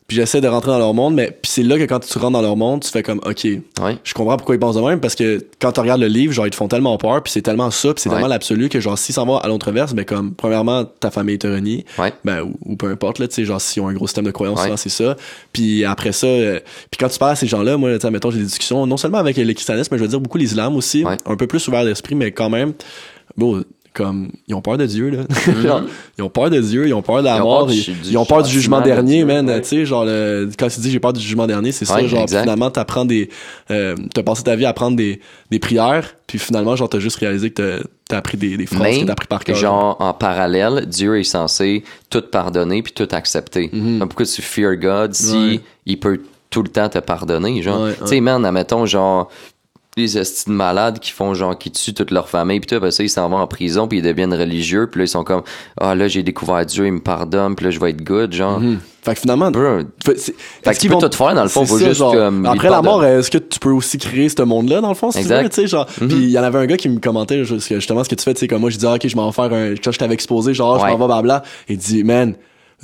puis 0.07 0.15
j'essaie 0.15 0.39
de 0.39 0.47
rentrer 0.47 0.71
dans 0.71 0.79
leur 0.79 0.93
monde, 0.93 1.15
mais 1.15 1.27
puis 1.41 1.51
c'est 1.51 1.63
là 1.63 1.77
que 1.77 1.83
quand 1.83 1.99
tu 1.99 2.17
rentres 2.17 2.31
dans 2.33 2.41
leur 2.41 2.55
monde, 2.55 2.81
tu 2.81 2.89
fais 2.89 3.03
comme, 3.03 3.19
ok, 3.25 3.43
Ouais. 3.81 3.97
je 4.03 4.13
comprends 4.13 4.37
pourquoi 4.37 4.55
ils 4.55 4.59
pensent 4.59 4.75
de 4.77 4.81
même, 4.81 5.01
parce 5.01 5.15
que 5.15 5.45
quand 5.59 5.73
tu 5.73 5.79
regardes 5.81 5.99
le 5.99 6.07
livre, 6.07 6.31
genre, 6.33 6.47
ils 6.47 6.51
te 6.51 6.55
font 6.55 6.69
tellement 6.69 6.97
peur, 6.97 7.21
puis 7.21 7.33
c'est 7.33 7.41
tellement 7.41 7.69
ça, 7.71 7.93
puis 7.93 8.01
c'est 8.01 8.09
Ouais. 8.09 8.15
tellement 8.15 8.29
l'absolu 8.29 8.69
que, 8.69 8.79
genre, 8.79 8.97
s'ils 8.97 9.13
s'en 9.15 9.25
vont 9.25 9.37
à 9.37 9.47
l'autre-verse, 9.49 9.93
ben, 9.93 10.05
comme, 10.05 10.33
premièrement, 10.33 10.85
ta 10.85 11.11
famille 11.11 11.37
te 11.37 11.47
renie, 11.47 11.83
Ouais. 11.99 12.13
ben, 12.23 12.41
ou, 12.43 12.53
ou 12.65 12.75
peu 12.77 12.87
importe, 12.89 13.19
là, 13.19 13.27
tu 13.27 13.35
sais, 13.35 13.43
genre, 13.45 13.59
s'ils 13.59 13.81
ont 13.81 13.89
un 13.89 13.93
gros 13.93 14.07
système 14.07 14.25
de 14.25 14.31
croyance, 14.31 14.59
c'est 14.77 14.89
ça. 14.89 15.17
Puis 15.51 15.83
après 15.83 16.13
ça, 16.13 16.27
euh, 16.27 16.59
puis 16.89 16.97
quand 16.99 17.09
tu 17.09 17.19
parles 17.19 17.31
à 17.33 17.35
ces 17.35 17.47
gens-là, 17.47 17.75
moi, 17.77 17.97
tu 17.99 18.09
mettons, 18.09 18.31
j'ai 18.31 18.39
des 18.39 18.45
discussions, 18.45 18.85
non 18.87 18.95
seulement 18.97 19.17
avec 19.17 19.35
le 19.35 19.53
christianisme, 19.53 19.89
mais 19.91 19.97
je 19.97 20.03
veux 20.03 20.09
dire 20.09 20.21
beaucoup 20.21 20.37
l'islam 20.37 20.75
aussi, 20.77 21.03
Ouais. 21.03 21.17
un 21.25 21.35
peu 21.35 21.47
plus 21.47 21.67
ouvert 21.67 21.83
d'esprit, 21.83 22.15
mais 22.15 22.31
quand 22.31 22.49
même, 22.49 22.73
bon, 23.35 23.63
comme, 23.97 24.29
ils 24.47 24.53
ont 24.55 24.61
peur 24.61 24.77
de 24.77 24.85
Dieu, 24.85 25.09
là. 25.09 25.23
Genre, 25.63 25.81
ils 26.17 26.23
ont 26.23 26.29
peur 26.29 26.49
de 26.49 26.59
Dieu, 26.61 26.87
ils 26.87 26.93
ont 26.93 27.01
peur 27.01 27.19
de 27.19 27.23
la 27.25 27.33
Mhm. 27.33 27.37
Ils 27.39 27.43
mort, 27.43 27.71
ils, 27.71 28.17
ont 28.17 28.25
peur 28.25 28.43
du 28.43 28.51
jugement 28.51 28.79
dernier, 28.81 29.25
man. 29.25 29.47
ouais. 29.47 29.61
Tu 29.61 29.67
sais, 29.69 29.85
genre, 29.85 30.05
le- 30.05 30.49
quand 30.57 30.67
tu 30.67 30.79
dis 30.79 30.91
j'ai 30.91 30.99
peur 30.99 31.13
du 31.13 31.19
jugement 31.19 31.47
dernier, 31.47 31.71
c'est 31.71 31.85
ça, 31.85 32.05
genre, 32.05 32.21
exact. 32.21 32.41
finalement, 32.41 32.69
t'apprends 32.69 33.05
des, 33.05 33.29
euh, 33.71 33.95
t'as 34.13 34.23
passé 34.23 34.43
ta 34.43 34.55
vie 34.55 34.65
à 34.65 34.69
apprendre 34.69 34.95
des, 34.97 35.19
des 35.51 35.59
prières, 35.59 36.15
puis 36.27 36.39
finalement, 36.39 36.75
genre, 36.75 36.89
t'as 36.89 36.99
juste 36.99 37.17
réalisé 37.17 37.49
que 37.51 37.79
t'as, 37.79 37.87
t'as 38.09 38.17
appris 38.17 38.37
des, 38.37 38.55
des 38.57 38.65
phrases 38.65 38.81
Mais, 38.81 39.01
que 39.01 39.05
t'as 39.05 39.13
appris 39.13 39.27
par 39.27 39.43
cœur. 39.43 39.55
genre, 39.55 39.97
en 39.99 40.13
parallèle, 40.13 40.85
Dieu 40.87 41.19
est 41.19 41.23
censé 41.23 41.83
tout 42.09 42.21
pardonner 42.21 42.81
puis 42.83 42.93
tout 42.93 43.07
accepter. 43.11 43.69
Donc, 43.73 44.09
Pourquoi 44.09 44.25
tu 44.25 44.41
fear 44.41 44.75
God 44.77 45.13
si 45.13 45.35
Mhm. 45.35 45.47
Ouais. 45.49 45.59
il 45.85 45.99
peut 45.99 46.19
tout 46.49 46.63
le 46.63 46.69
temps 46.69 46.87
te 46.87 46.99
pardonner, 46.99 47.61
genre? 47.61 47.87
Tu 48.01 48.07
sais, 48.07 48.21
man, 48.21 48.45
admettons, 48.45 48.85
genre, 48.85 49.29
les 49.97 50.17
estimes 50.17 50.53
malades 50.53 50.99
qui 50.99 51.11
font, 51.11 51.33
genre, 51.33 51.57
qui 51.57 51.71
tuent 51.71 51.93
toute 51.93 52.11
leur 52.11 52.29
famille 52.29 52.59
puis 52.59 52.67
tout, 52.67 52.75
après 52.75 52.91
ça, 52.91 53.03
ils 53.03 53.09
s'en 53.09 53.27
vont 53.29 53.37
en 53.37 53.47
prison 53.47 53.87
puis 53.87 53.99
ils 53.99 54.03
deviennent 54.03 54.33
religieux 54.33 54.87
puis 54.91 54.99
là, 54.99 55.05
ils 55.05 55.09
sont 55.09 55.23
comme, 55.23 55.41
ah, 55.79 55.95
là, 55.95 56.07
j'ai 56.07 56.23
découvert 56.23 56.65
Dieu, 56.65 56.85
il 56.85 56.93
me 56.93 56.99
pardonne 57.01 57.55
puis 57.55 57.65
là, 57.65 57.71
je 57.71 57.79
vais 57.79 57.89
être 57.91 58.03
good, 58.03 58.33
genre. 58.33 58.59
Mhm. 58.59 58.79
Fait 59.01 59.13
que 59.13 59.21
finalement, 59.21 59.49
Bro, 59.51 59.79
Fait, 60.03 60.15
Fait 60.63 60.75
tu 60.75 60.89
peux 60.89 60.97
tout 60.97 61.15
faire, 61.15 61.33
dans 61.33 61.43
le 61.43 61.47
fond, 61.49 61.65
faut 61.65 61.77
ça, 61.79 61.85
juste 61.87 61.99
genre, 61.99 62.13
comme 62.13 62.45
Après 62.45 62.69
la 62.69 62.81
mort, 62.81 63.03
est-ce 63.05 63.31
que 63.31 63.37
tu 63.37 63.57
peux 63.59 63.71
aussi 63.71 63.97
créer 63.97 64.27
ce 64.27 64.41
monde-là, 64.41 64.81
dans 64.81 64.89
le 64.89 64.95
fond, 64.95 65.11
si 65.11 65.19
Exact. 65.19 65.37
tu 65.37 65.43
veux, 65.43 65.49
tu 65.49 65.55
sais, 65.61 65.67
genre. 65.67 65.87
Mhm. 66.01 66.07
Puis 66.09 66.17
il 66.17 66.29
y 66.29 66.37
en 66.39 66.43
avait 66.43 66.59
un 66.59 66.65
gars 66.65 66.75
qui 66.77 66.89
me 66.89 66.99
commentait, 66.99 67.43
justement, 67.45 68.03
ce 68.03 68.09
que 68.09 68.15
tu 68.15 68.23
fais, 68.23 68.33
tu 68.33 68.41
sais, 68.41 68.47
comme 68.47 68.59
moi, 68.61 68.69
je 68.69 68.75
disais, 68.75 68.87
ah, 68.87 68.95
ok, 68.95 69.07
je 69.07 69.15
m'en 69.15 69.27
vais 69.27 69.33
faire 69.33 69.53
un. 69.53 69.75
Quand 69.81 69.91
je 69.93 69.99
t'avais 69.99 70.13
exposé, 70.13 70.53
genre, 70.53 70.75
Ouais. 70.81 70.91
je 70.91 70.97
m'en 70.97 71.07
vais, 71.07 71.13
blabla. 71.13 71.41
Il 71.69 71.77
dit, 71.77 72.03
man, 72.03 72.35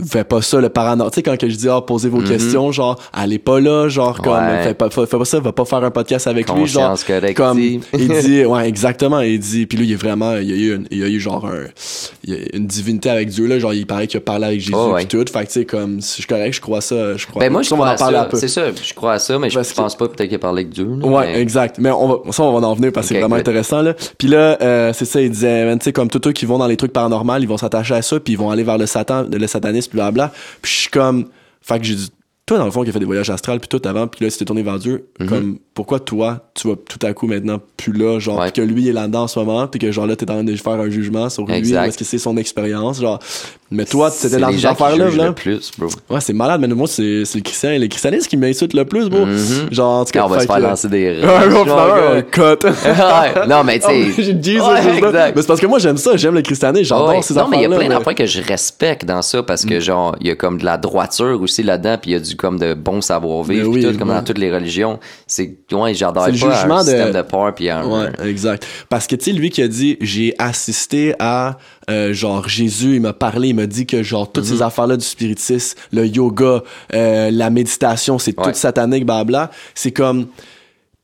fais 0.08 0.24
pas 0.24 0.42
ça, 0.42 0.60
le 0.60 0.70
paranormal. 0.70 1.12
Tu 1.12 1.16
sais, 1.16 1.24
quand 1.24 1.38
que 1.38 1.48
je 1.50 1.56
dis, 1.56 1.70
ah, 1.70 1.82
posez 1.82 2.10
vos 2.10 2.20
questions, 2.28 2.72
genre, 2.72 3.00
allez 3.14 3.38
pas 3.40 3.60
là, 3.60 3.88
genre, 3.90 4.20
comme, 4.22 4.34
Mhm. 4.34 4.64
Fais 4.64 4.74
pas, 4.74 4.90
fais, 4.90 5.06
pas 5.06 5.26
ça, 5.26 5.40
va 5.40 5.52
pas 5.52 5.66
faire 5.66 5.84
un 5.84 5.92
podcast 5.92 6.26
avec 6.28 6.48
lui, 6.50 6.66
genre. 6.68 6.90
Comme, 7.36 7.58
il 7.94 8.08
dit, 8.22 8.44
ouais, 8.46 8.68
exactement, 8.68 9.20
il 9.20 9.40
dit, 9.40 9.66
puis 9.68 9.78
lui, 9.78 9.88
il 9.88 9.92
est 9.94 9.96
vraiment, 9.96 10.36
il 10.38 10.50
y 10.50 10.54
a 10.54 10.56
eu, 10.56 10.76
une- 10.76 10.88
il 10.90 10.98
y 11.00 11.04
a 11.04 11.08
eu 11.08 11.20
genre 11.20 11.46
un, 11.46 11.66
il 12.26 12.34
y 12.34 12.38
a 12.38 12.40
une 12.56 12.68
divinité 12.68 13.10
avec 13.10 13.30
Dieu, 13.30 13.48
là, 13.48 13.60
genre, 13.60 13.74
il 13.74 13.86
paraît 13.86 14.08
qu'il 14.08 14.18
a 14.18 14.22
parlé 14.22 14.46
avec 14.46 14.60
Jésus, 14.62 14.74
Oh, 14.76 14.94
ouais. 14.94 15.06
puis 15.06 15.08
tout. 15.20 15.26
Fait 15.32 15.42
que, 15.42 15.48
tu 15.48 15.52
sais, 15.60 15.66
comme, 15.66 16.00
si 16.02 16.10
je 16.10 16.14
suis 16.22 16.26
correct, 16.28 16.54
je 16.54 16.62
crois 16.62 16.80
ça, 16.82 17.18
je 17.18 17.28
crois. 17.28 17.42
Ben 17.42 17.52
moi, 17.52 17.62
je 17.64 17.68
Ça, 17.70 17.76
on 17.76 17.78
crois 17.80 17.90
en 17.90 17.94
à 17.94 17.96
parler 17.98 18.18
un 18.18 18.26
peu. 18.26 18.38
C'est 18.38 18.48
ça, 18.48 18.64
je 18.72 18.94
crois 18.94 19.14
à 19.14 19.20
ça, 19.20 19.38
mais 19.40 19.50
je 19.50 19.56
Parce 19.56 19.72
que- 19.72 19.76
pense 19.76 19.98
pas 19.98 20.08
peut-être 20.08 20.28
qu'il 20.30 20.36
a 20.36 20.40
parlé 20.40 20.62
avec 20.62 20.74
Dieu. 20.74 20.86
là, 20.86 21.06
Ouais, 21.08 21.34
mais- 21.34 21.42
exact. 21.42 21.78
Mais 21.80 21.92
on 21.92 22.08
va, 22.08 22.32
ça, 22.32 22.44
on 22.44 22.60
va 22.60 22.66
en 22.68 22.74
venir 22.76 22.92
parce 22.94 23.08
que 23.08 23.14
c'est 23.16 23.20
vraiment 23.20 23.36
good. 23.36 23.42
intéressant, 23.48 23.82
là. 23.82 23.94
Puis 24.18 24.28
là, 24.30 24.58
euh, 24.62 24.94
c'est 24.94 25.06
ça, 25.06 25.22
il 25.22 25.32
disait, 25.32 25.72
tu 25.80 25.84
sais, 25.86 25.92
comme 25.94 26.10
tous 26.10 26.22
ceux 26.24 26.32
qui 26.32 26.46
vont 26.46 26.58
dans 26.58 26.68
les 26.68 26.78
trucs 26.78 26.94
paranormaux, 26.94 27.38
ils 27.40 27.48
vont 27.48 27.58
s'attacher 27.58 27.96
à 27.96 28.02
ça, 28.02 28.20
puis 28.20 28.34
ils 28.34 28.38
vont 28.40 28.50
aller 28.52 28.64
vers 28.64 28.78
le 28.78 28.86
satan, 28.86 29.26
le 29.32 29.48
satanisme, 29.48 29.90
puis 29.90 29.98
blabla. 29.98 30.32
Puis 30.62 30.72
je 30.72 30.78
suis 30.82 30.90
comme, 30.90 31.26
fait 31.62 31.80
que 31.80 31.86
j'ai 31.86 31.96
dit, 31.96 32.10
toi, 32.46 32.58
dans 32.58 32.66
le 32.66 32.72
fond, 32.72 32.84
qui 32.84 32.90
a 32.90 32.94
fait 32.94 33.00
des 33.00 33.06
voyages 33.06 33.30
astrales, 33.30 33.60
puis 33.62 33.70
tout 33.70 33.82
avant, 33.88 34.06
puis 34.08 34.26
là, 34.26 34.30
tu 34.32 34.38
t'es 34.38 34.44
tourné 34.46 34.64
vers 34.64 34.78
Dieu, 34.78 35.08
comme, 35.30 35.60
pourquoi 35.74 36.00
toi, 36.02 36.50
tu 36.54 36.68
vas 36.68 36.76
tout 36.76 37.00
à 37.06 37.14
coup 37.14 37.26
maintenant 37.26 37.58
plus 37.78 37.94
là, 37.94 38.20
genre. 38.20 38.38
Ouais. 38.40 38.52
puis 38.52 38.62
que 38.62 38.68
lui 38.68 38.90
est 38.90 38.92
là-dedans 38.94 39.24
en 39.24 39.28
ce 39.28 39.40
moment, 39.40 39.66
puis 39.68 39.80
que 39.80 39.92
genre 39.92 40.06
là, 40.08 40.16
t'es 40.16 40.30
en 40.30 40.36
train 40.36 40.44
de 40.44 40.56
faire 40.56 40.74
un 40.74 40.90
jugement 40.90 41.30
sur 41.30 41.46
lui, 41.46 41.54
Exact. 41.56 41.84
parce 41.86 41.96
que 41.96 42.04
c'est 42.04 42.18
son 42.18 42.36
expérience, 42.38 43.00
genre. 43.02 43.20
Mais 43.72 43.86
toi, 43.86 44.12
c'était 44.12 44.38
dans 44.38 44.52
ces 44.52 44.66
affaires-là, 44.68 45.10
là. 45.10 45.28
le 45.28 45.34
plus, 45.34 45.72
bro. 45.80 45.90
Ouais, 46.10 46.20
c'est 46.22 46.34
malade, 46.34 46.62
mais 46.62 46.68
moi, 46.68 46.86
c'est 46.88 47.24
le 47.24 47.42
christian, 47.42 47.72
les 47.72 47.90
christianistes 47.90 48.28
qui 48.28 48.38
m'insultent 48.38 48.76
le 48.76 48.86
plus, 48.86 49.10
bro. 49.10 49.26
Mhm. 49.26 49.70
Genre, 49.72 49.90
en 50.02 50.06
tout 50.06 50.12
cas, 50.12 50.20
Quand 50.20 50.26
on 50.28 50.30
va 50.30 50.40
se 50.42 50.46
faire 50.46 50.58
que- 50.58 50.62
lancer 50.62 50.90
des 50.90 51.22
Ouais, 51.24 52.24
cut. 52.30 52.42
Ouais, 52.86 53.48
non, 53.48 53.64
mais 53.64 53.80
tu 53.80 53.86
Ah, 53.88 53.90
sais. 53.90 54.14
mais 55.36 55.42
c'est 55.42 55.48
parce 55.48 55.60
que 55.60 55.66
moi, 55.66 55.80
j'aime 55.80 55.98
ça, 55.98 56.16
j'aime 56.18 56.36
le 56.36 56.42
christianisme, 56.42 56.84
j'adore 56.86 57.24
ces 57.24 57.34
non, 57.34 57.48
mais 57.48 57.58
il 57.58 57.62
y 57.62 57.66
a 57.66 57.68
affaires-là. 57.70 57.86
plein 57.88 57.98
d'affaires 57.98 58.16
que 58.16 58.26
je 58.26 58.42
respecte 58.44 59.06
dans 59.06 59.22
ça 59.22 59.42
parce 59.42 59.66
Mm. 59.66 59.70
que, 59.70 59.80
genre, 59.80 60.16
il 60.22 60.28
y 60.28 60.30
a 60.30 60.36
comme 60.36 60.60
de 60.60 60.66
la 60.66 60.78
droiture 60.78 61.42
aussi 61.42 61.64
là-dedans, 61.64 61.98
puis 62.02 62.12
il 62.12 62.14
y 62.14 62.18
a 62.18 62.20
du 62.20 62.33
comme 62.36 62.60
de 62.60 62.74
bon 62.74 63.02
savoir-vivre, 63.02 63.72
puis 63.72 63.86
oui, 63.86 63.92
tout, 63.94 63.98
comme 64.00 64.10
ouais. 64.10 64.16
dans 64.16 64.24
toutes 64.24 64.38
les 64.38 64.52
religions. 64.52 65.00
C'est, 65.28 65.58
ouais, 65.72 65.94
j'adore 65.94 66.26
le 66.28 66.32
pas 66.32 66.38
jugement 66.38 66.78
un 66.78 66.84
de- 66.84 66.90
système 66.90 67.12
de 67.12 67.22
peur, 67.22 67.54
puis 67.56 67.70
un. 67.70 67.86
Ouais, 67.86 68.10
exact. 68.28 68.66
Parce 68.90 69.08
que, 69.08 69.16
tu 69.16 69.26
sais, 69.26 69.32
lui 69.32 69.50
qui 69.50 69.62
a 69.62 69.68
dit, 69.68 69.98
j'ai 70.02 70.34
assisté 70.40 71.14
à, 71.20 71.58
euh, 71.90 72.14
genre, 72.14 72.48
Jésus, 72.48 72.96
il 72.96 73.02
m'a 73.02 73.14
parlé, 73.14 73.50
il 73.50 73.56
m'a 73.56 73.66
dit 73.68 73.86
que, 73.86 74.04
genre, 74.04 74.32
toutes 74.32 74.46
ces 74.46 74.62
affaires-là 74.62 74.98
du 74.98 75.06
spiritisme, 75.06 75.78
le 75.92 76.06
yoga, 76.08 76.64
euh, 76.94 77.32
la 77.32 77.50
méditation, 77.50 78.20
c'est 78.20 78.34
tout 78.34 78.50
satanique, 78.54 79.06
blabla. 79.06 79.52
C'est 79.76 79.92
comme, 79.92 80.28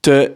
te, 0.01 0.31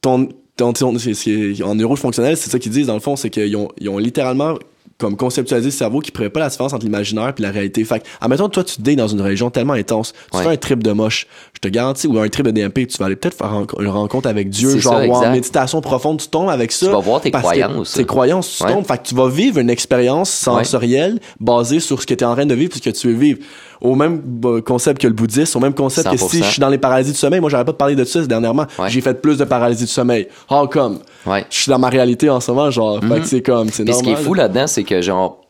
ton, 0.00 0.28
ton, 0.56 0.72
ton- 0.72 0.94
en 0.96 1.74
neurofonctionnel, 1.74 2.36
c'est 2.36 2.50
ça 2.50 2.58
qu'ils 2.58 2.72
disent, 2.72 2.86
dans 2.86 2.94
le 2.94 3.00
fond, 3.00 3.16
c'est 3.16 3.30
qu'ils 3.30 3.56
ont, 3.56 3.68
ils 3.80 3.88
ont 3.88 3.98
littéralement, 3.98 4.54
comme 4.98 5.16
conceptualisé 5.16 5.68
le 5.70 5.72
cerveau 5.74 6.00
qui 6.00 6.10
ne 6.10 6.28
pas 6.28 6.40
la 6.40 6.48
différence 6.48 6.72
entre 6.72 6.84
l'imaginaire 6.84 7.32
et 7.36 7.42
la 7.42 7.50
réalité. 7.50 7.84
Fait 7.84 8.00
que, 8.00 8.04
admettons, 8.20 8.48
toi, 8.48 8.62
tu 8.64 8.76
te 8.76 8.90
dans 8.94 9.08
une 9.08 9.20
région 9.20 9.50
tellement 9.50 9.72
intense, 9.72 10.12
tu 10.30 10.36
Ouais. 10.36 10.44
fais 10.44 10.50
un 10.50 10.56
trip 10.56 10.82
de 10.82 10.92
moche, 10.92 11.26
je 11.54 11.60
te 11.60 11.68
garantis, 11.68 12.06
ou 12.06 12.18
un 12.18 12.28
trip 12.28 12.46
de 12.46 12.50
DMP, 12.52 12.86
tu 12.86 12.96
vas 12.98 13.06
aller 13.06 13.16
peut-être 13.16 13.36
faire 13.36 13.52
une 13.80 13.88
rencontre 13.88 14.28
avec 14.28 14.50
Dieu, 14.50 14.78
genre, 14.78 14.94
ça, 15.00 15.28
en 15.28 15.32
méditation 15.32 15.80
profonde, 15.80 16.20
tu 16.20 16.28
tombes 16.28 16.48
avec 16.48 16.70
ça. 16.70 16.86
Tu 16.86 16.92
vas 16.92 17.00
voir 17.00 17.20
tes 17.20 17.30
que 17.30 17.38
croyances. 17.38 17.92
Tes 17.94 18.04
croyances, 18.04 18.56
tu 18.58 18.64
Ouais. 18.64 18.72
tombes. 18.72 18.86
Fait 18.86 18.98
que 18.98 19.08
tu 19.08 19.14
vas 19.14 19.28
vivre 19.28 19.58
une 19.58 19.70
expérience 19.70 20.30
sensorielle 20.30 21.18
basée 21.40 21.80
sur 21.80 22.00
ce 22.00 22.06
que 22.06 22.14
tu 22.14 22.22
es 22.24 22.26
en 22.26 22.34
train 22.34 22.46
de 22.46 22.54
vivre, 22.54 22.70
puis 22.70 22.80
ce 22.82 22.90
que 22.90 22.96
tu 22.96 23.08
veux 23.08 23.14
vivre. 23.14 23.38
Au 23.84 23.94
même 23.94 24.20
bah, 24.24 24.60
concept 24.64 25.00
que 25.00 25.06
le 25.06 25.12
bouddhisme, 25.12 25.58
au 25.58 25.60
même 25.60 25.74
concept 25.74 26.10
que 26.10 26.16
si 26.16 26.38
100%. 26.40 26.44
je 26.44 26.50
suis 26.52 26.60
dans 26.60 26.70
les 26.70 26.78
paralysies 26.78 27.12
du 27.12 27.18
sommeil, 27.18 27.38
moi, 27.40 27.50
j'arrête 27.50 27.66
pas 27.66 27.72
de 27.72 27.76
parler 27.76 27.94
de 27.94 28.04
ça 28.04 28.26
dernièrement. 28.26 28.64
Ouais. 28.78 28.88
J'ai 28.88 29.02
fait 29.02 29.14
plus 29.20 29.36
de 29.36 29.44
paralysie 29.44 29.84
du 29.84 29.90
sommeil. 29.90 30.26
How 30.50 30.66
come? 30.66 31.00
Ouais. 31.26 31.44
Je 31.50 31.56
suis 31.58 31.70
dans 31.70 31.78
ma 31.78 31.90
réalité 31.90 32.30
en 32.30 32.40
ce 32.40 32.50
moment, 32.50 32.70
genre. 32.70 32.98
Fait 33.00 33.20
que 33.20 33.26
c'est 33.26 33.42
comme, 33.42 33.68
c'est 33.68 33.84
Puis 33.84 33.92
ce 33.92 33.98
normal. 34.00 34.16
qui 34.16 34.20
est 34.20 34.24
fou 34.24 34.32
là-dedans, 34.34 34.66
c'est 34.66 34.84
que, 34.84 35.02
genre, 35.02 35.40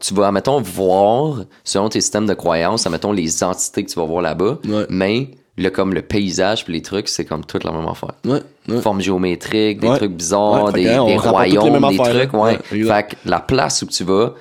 tu 0.00 0.14
vas, 0.14 0.32
mettons, 0.32 0.60
voir, 0.62 1.44
selon 1.62 1.88
tes 1.90 2.00
systèmes 2.00 2.26
de 2.26 2.34
croyances, 2.34 2.88
mettons, 2.88 3.12
les 3.12 3.44
entités 3.44 3.84
que 3.84 3.90
tu 3.90 4.00
vas 4.00 4.06
voir 4.06 4.22
là-bas, 4.22 4.58
Ouais. 4.66 4.86
mais 4.88 5.28
le, 5.58 5.68
comme 5.68 5.92
le 5.94 6.02
paysage 6.02 6.64
puis 6.64 6.72
les 6.72 6.82
trucs, 6.82 7.08
c'est 7.08 7.24
comme 7.26 7.44
toute 7.44 7.64
la 7.64 7.70
même 7.72 7.86
affaire. 7.86 8.12
Ouais, 8.24 8.40
ouais. 8.68 8.80
Formes 8.80 9.00
géométriques, 9.02 9.80
des 9.80 9.88
trucs 9.88 10.12
bizarres, 10.12 10.72
des, 10.72 10.88
hein, 10.88 11.04
des 11.04 11.16
royaumes, 11.18 11.78
des 11.90 12.00
affaires, 12.00 12.28
trucs, 12.28 12.32
ouais. 12.34 12.58
Fait 12.70 13.08
que 13.10 13.16
la 13.28 13.40
place 13.40 13.82
où 13.82 13.86
tu 13.86 14.04
vas, 14.04 14.32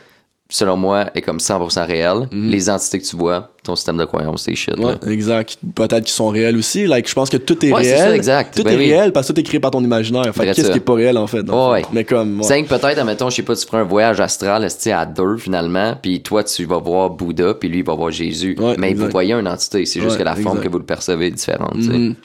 selon 0.54 0.78
moi, 0.78 1.08
est 1.16 1.22
comme 1.22 1.38
100% 1.40 1.88
réelle. 1.88 2.28
Les 2.32 2.70
entités 2.70 3.00
que 3.00 3.06
tu 3.06 3.16
vois, 3.16 3.50
ton 3.64 3.76
système 3.76 3.98
de 3.98 4.06
croyances, 4.06 4.44
c'est 4.44 4.54
shit. 4.54 4.78
Mhm. 4.78 4.86
Ouais, 4.86 4.92
là. 5.02 5.12
exact. 5.12 5.58
Peut-être 5.74 6.04
qu'ils 6.04 6.10
sont 6.14 6.30
réels 6.30 6.56
aussi. 6.56 6.86
Like, 6.86 7.10
je 7.10 7.16
pense 7.16 7.32
que 7.32 7.38
tout 7.38 7.66
est 7.66 7.72
Ouais, 7.74 7.82
réel. 7.82 7.98
ça, 7.98 8.16
exact. 8.16 8.56
Tout 8.56 8.64
Ben 8.64 8.74
est 8.74 8.78
oui. 8.78 8.92
réel 8.92 9.12
parce 9.12 9.28
que 9.28 9.34
tout 9.34 9.40
est 9.40 9.44
créé 9.44 9.60
par 9.60 9.72
ton 9.72 9.84
imaginaire. 9.84 10.32
Fait 10.36 10.46
qu'est-ce 10.54 10.70
qui 10.70 10.78
est 10.78 10.80
pas 10.80 10.94
réel, 10.94 11.18
en 11.18 11.26
fait? 11.26 11.42
Ouais. 11.50 11.82
Mais 11.92 12.04
comme, 12.04 12.42
que 12.42 12.68
peut-être, 12.68 13.00
admettons, 13.00 13.32
je 13.32 13.38
sais 13.38 13.42
pas, 13.42 13.56
tu 13.56 13.66
feras 13.66 13.80
un 13.80 13.84
voyage 13.84 14.20
astral 14.20 14.68
à 14.92 15.06
deux 15.08 15.38
finalement, 15.38 15.96
puis 16.00 16.22
toi 16.22 16.44
tu 16.44 16.66
vas 16.66 16.78
voir 16.78 17.10
Bouddha, 17.10 17.56
puis 17.56 17.68
lui 17.70 17.80
il 17.80 17.84
va 17.86 17.96
voir 17.96 18.12
Jésus. 18.12 18.56
Mais 18.78 18.92
exact. 18.92 19.06
vous 19.06 19.12
voyez 19.12 19.34
une 19.34 19.48
entité, 19.48 19.86
c'est 19.86 20.02
juste 20.02 20.18
que 20.18 20.24
la 20.24 20.36
forme 20.36 20.58
exact. 20.58 20.64
que 20.68 20.72
vous 20.72 20.78
le 20.78 20.86
percevez 20.86 21.28
est 21.28 21.32
différente. 21.32 21.76
Mhm. 21.76 22.16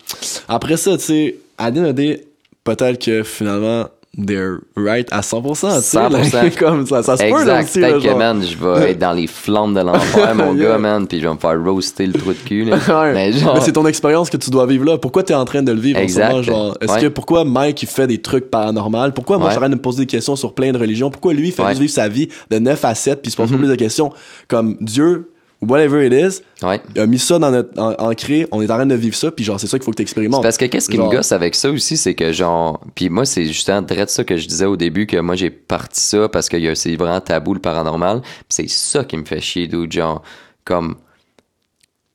Après 0.49 0.77
ça, 0.77 0.99
tu 0.99 1.05
sais, 1.05 1.37
à 1.57 1.71
peut-être 1.73 3.03
que 3.03 3.23
finalement, 3.23 3.89
they're 4.17 4.59
right 4.77 5.07
à 5.13 5.21
100%, 5.21 5.77
tu 5.77 5.83
sais. 5.83 5.97
100%. 5.99 6.33
là, 6.33 6.51
comme 6.59 6.87
ça, 6.87 7.03
ça 7.03 7.17
se 7.17 7.23
peut, 7.25 7.31
là, 7.45 7.61
Exact. 7.61 7.65
aussi, 7.69 7.81
là, 7.81 7.93
que, 8.13 8.19
man, 8.19 8.43
je 8.43 8.57
vais 8.57 8.91
être 8.93 8.99
dans 8.99 9.13
les 9.13 9.27
flammes 9.27 9.75
de 9.75 9.81
l'enfer, 9.81 10.35
mon 10.35 10.55
Yeah. 10.57 10.71
gars, 10.73 10.79
man, 10.79 11.07
puis 11.07 11.21
je 11.21 11.29
vais 11.29 11.35
me 11.35 11.39
faire 11.39 11.63
roaster 11.63 12.07
le 12.07 12.15
trou 12.15 12.31
de 12.33 12.39
cul, 12.39 12.65
là. 12.65 12.79
Ouais. 12.89 13.13
Mais 13.13 13.33
genre, 13.33 13.55
Mais 13.55 13.61
c'est 13.61 13.73
ton 13.73 13.87
expérience 13.87 14.31
que 14.31 14.37
tu 14.39 14.51
dois 14.51 14.67
vivre 14.67 14.85
là. 14.87 14.99
Pourquoi 14.99 15.23
tu 15.23 15.33
es 15.33 15.37
en 15.37 15.45
train 15.45 15.63
de 15.63 15.73
le 15.73 15.81
vivre 15.81 15.99
en 15.99 16.03
ce 16.03 16.05
Exact. 16.05 16.31
moment, 16.31 16.43
genre? 16.43 16.77
Est-ce 16.81 16.93
Ouais. 16.95 17.01
que 17.03 17.07
pourquoi 17.09 17.45
Mike 17.45 17.83
il 17.83 17.89
fait 17.89 18.07
des 18.07 18.19
trucs 18.21 18.51
paranormaux 18.51 19.11
Pourquoi 19.15 19.39
moi 19.39 19.49
Ouais. 19.49 19.55
en 19.55 19.59
train 19.59 19.69
de 19.69 19.75
me 19.75 19.81
poser 19.81 20.01
des 20.01 20.07
questions 20.07 20.35
sur 20.37 20.55
plein 20.55 20.73
de 20.73 20.79
religions? 20.79 21.11
Pourquoi 21.11 21.33
lui 21.35 21.49
il 21.49 21.53
fait 21.53 21.67
juste 21.69 21.81
vivre 21.81 21.93
sa 21.93 22.09
vie 22.09 22.29
de 22.51 22.59
9 22.59 22.85
à 22.85 22.95
7 22.95 23.21
puis 23.23 23.29
il 23.29 23.33
se 23.33 23.37
pose 23.37 23.49
pas 23.51 23.55
Mhm. 23.55 23.61
plus 23.61 23.69
de 23.69 23.75
questions? 23.77 24.11
Comme 24.49 24.77
Dieu 24.81 25.31
whatever 25.61 26.05
it 26.07 26.13
is 26.13 26.41
ouais. 26.65 26.81
a 26.97 27.07
mis 27.07 27.19
ça 27.19 27.39
dans 27.39 27.51
notre 27.51 27.77
en- 27.81 27.95
ancré, 28.11 28.47
on 28.53 28.63
est 28.63 28.71
en 28.71 28.77
train 28.77 28.87
de 28.87 28.95
vivre 28.95 29.17
ça 29.17 29.31
puis 29.33 29.45
genre 29.45 29.59
c'est 29.59 29.67
ça 29.67 29.77
qu'il 29.79 29.85
faut 29.85 29.91
que 29.91 29.97
tu 29.97 30.03
expérimentes. 30.03 30.43
Parce 30.43 30.57
que 30.57 30.67
qu'est-ce 30.67 30.89
qui 30.89 30.97
Genre- 30.97 31.11
me 31.11 31.17
gosse 31.17 31.33
avec 31.33 31.55
ça 31.57 31.71
aussi, 31.71 31.97
c'est 31.97 32.15
que 32.15 32.33
genre, 32.33 32.81
puis 32.95 33.09
moi 33.09 33.25
c'est 33.25 33.45
justement 33.47 33.83
direct 33.83 34.11
ça 34.11 34.23
que 34.25 34.37
je 34.37 34.47
disais 34.47 34.67
au 34.67 34.77
début 34.77 35.07
que 35.07 35.17
moi 35.19 35.35
j'ai 35.35 35.51
parti 35.51 36.01
ça 36.01 36.29
parce 36.29 36.49
que 36.49 36.75
c'est 36.75 36.95
vraiment 36.97 37.21
tabou 37.21 37.55
le 37.55 37.61
paranormal, 37.61 38.21
Puis 38.23 38.31
c'est 38.51 38.69
ça 38.69 39.03
qui 39.05 39.17
me 39.17 39.25
fait 39.25 39.41
chier, 39.41 39.67
dude, 39.67 39.91
genre 39.93 40.23
comme 40.65 40.95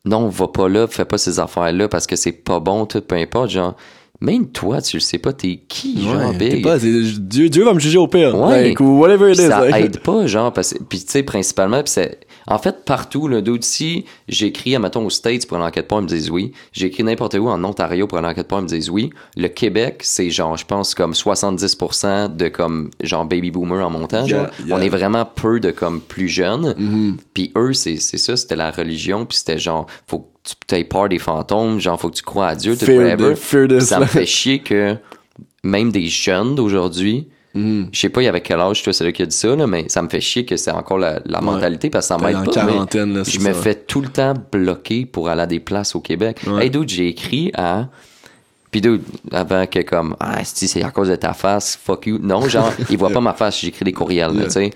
non, 0.06 0.28
va 0.28 0.48
pas 0.50 0.68
là, 0.68 0.88
fais 0.88 1.06
pas 1.06 1.18
ces 1.18 1.40
affaires 1.40 1.72
là 1.72 1.88
parce 1.88 2.08
que 2.08 2.16
c'est 2.16 2.32
pas 2.34 2.60
bon, 2.60 2.86
tout 2.86 3.02
peu 3.02 3.16
importe, 3.16 3.50
genre 3.52 3.76
même 4.22 4.48
toi 4.52 4.82
tu 4.82 4.98
le 4.98 5.02
sais 5.02 5.18
pas, 5.18 5.34
t'es 5.34 5.62
qui, 5.68 6.02
genre 6.04 6.30
Ouais, 6.30 6.38
big? 6.38 6.64
pas- 6.64 6.78
Dieu, 6.78 7.50
Dieu 7.50 7.64
va 7.66 7.74
me 7.74 7.80
juger 7.80 7.98
au 7.98 8.08
pire. 8.08 8.38
Ouais. 8.40 8.64
Like, 8.70 8.80
whatever 8.80 9.32
it 9.32 9.38
is. 9.40 9.48
ça 9.48 9.66
like. 9.68 9.86
aide 9.86 10.00
pas, 10.00 10.28
genre, 10.28 10.52
parce 10.54 10.74
que, 10.74 10.84
puis 10.84 11.00
tu 11.04 11.12
sais, 11.12 11.24
principalement, 11.24 11.82
puis 11.84 11.92
c'est, 11.92 12.20
en 12.48 12.58
fait, 12.58 12.86
partout, 12.86 13.28
là, 13.28 13.42
d'autres, 13.42 13.64
si 13.64 14.06
j'écris, 14.28 14.76
admettons, 14.76 15.06
aux 15.06 15.10
States 15.10 15.48
pour 15.48 15.58
une 15.58 15.64
enquête 15.64 15.88
pas, 15.88 15.98
ils 15.98 16.04
me 16.04 16.08
disent 16.08 16.30
oui. 16.30 16.52
J'écris 16.72 17.04
n'importe 17.04 17.36
où 17.36 17.48
en 17.48 17.64
Ontario 17.64 18.08
pour 18.08 18.18
une 18.18 18.26
enquête 18.26 18.48
pas, 18.48 18.58
ils 18.58 18.64
me 18.64 18.68
disent 18.68 18.90
oui. 18.90 19.10
Le 19.38 19.48
Québec, 19.48 20.02
c'est 20.04 20.30
genre, 20.30 20.58
je 20.58 20.66
pense, 20.66 20.94
comme 20.96 21.14
70% 21.14 22.36
de 22.36 22.48
comme, 22.50 22.90
genre, 23.02 23.26
baby 23.26 23.52
boomer 23.52 23.86
en 23.86 23.90
montant, 23.90 24.26
Yeah, 24.26 24.28
genre. 24.28 24.48
yeah. 24.66 24.76
On 24.78 24.82
est 24.82 24.90
vraiment 24.90 25.26
peu 25.26 25.60
de 25.60 25.72
comme 25.72 26.02
plus 26.02 26.28
jeunes. 26.28 26.74
Mhm. 26.78 27.18
Puis 27.34 27.52
eux, 27.56 27.74
c'est, 27.74 27.98
c'est 27.98 28.18
ça, 28.18 28.36
c'était 28.36 28.56
la 28.56 28.72
religion, 28.72 29.26
puis 29.26 29.38
c'était 29.38 29.58
genre, 29.60 29.88
faut 30.08 30.20
que 30.20 30.50
tu 30.68 30.76
aies 30.76 30.84
peur 30.84 31.10
des 31.10 31.20
fantômes, 31.20 31.80
genre, 31.80 32.00
faut 32.00 32.10
que 32.10 32.16
tu 32.16 32.24
crois 32.24 32.48
à 32.48 32.56
Dieu, 32.56 32.76
tout 32.78 32.86
whatever. 32.92 33.80
ça 33.80 34.00
me 34.00 34.06
fait 34.06 34.26
chier 34.26 34.60
que 34.60 34.96
même 35.64 35.92
des 35.92 36.08
jeunes 36.08 36.56
d'aujourd'hui, 36.56 37.28
Mhm. 37.56 37.90
je 37.92 38.00
sais 38.00 38.10
pas, 38.10 38.22
il 38.22 38.26
y 38.26 38.28
avait 38.28 38.42
quel 38.42 38.60
âge, 38.60 38.82
toi, 38.82 38.92
c'est 38.94 39.04
là 39.04 39.12
qui 39.12 39.22
a 39.22 39.26
dit 39.28 39.36
ça, 39.36 39.56
là, 39.56 39.68
mais 39.68 39.86
ça 39.88 40.02
me 40.02 40.10
fait 40.10 40.22
chier 40.22 40.44
que 40.46 40.58
c'est 40.58 40.72
encore 40.72 40.98
la, 40.98 41.20
la 41.26 41.40
Ouais. 41.40 41.46
mentalité 41.46 41.90
parce 41.90 42.08
que 42.08 42.16
ça 42.16 42.18
m'aide 42.18 42.44
pas. 42.46 42.52
quarantaine, 42.52 43.14
là, 43.14 43.24
je 43.24 43.40
me 43.40 43.54
fais 43.54 43.76
tout 43.76 44.02
le 44.02 44.10
temps 44.10 44.34
bloquer 44.52 45.06
pour 45.06 45.30
aller 45.30 45.42
à 45.42 45.46
des 45.48 45.60
places 45.60 45.96
au 45.96 46.00
Québec. 46.02 46.42
Ouais. 46.48 46.64
Hey, 46.66 46.70
dude, 46.72 46.90
j'ai 46.90 47.08
écrit 47.10 47.52
à. 47.56 47.88
Puis, 48.72 48.82
dude, 48.82 49.04
avant 49.32 49.68
que 49.68 49.80
comme, 49.84 50.16
ah, 50.20 50.44
si 50.44 50.68
c'est 50.68 50.82
à 50.84 50.90
cause 50.90 51.10
de 51.10 51.16
ta 51.16 51.34
face, 51.34 51.76
fuck 51.80 52.08
you. 52.08 52.18
Non, 52.20 52.48
genre, 52.48 52.72
il 52.90 52.98
voit 52.98 53.12
pas 53.12 53.22
ma 53.22 53.34
face, 53.34 53.60
j'écris 53.62 53.86
des 53.86 53.92
courriels, 53.94 54.32
Yeah. 54.34 54.46
tu 54.46 54.50
sais. 54.52 54.72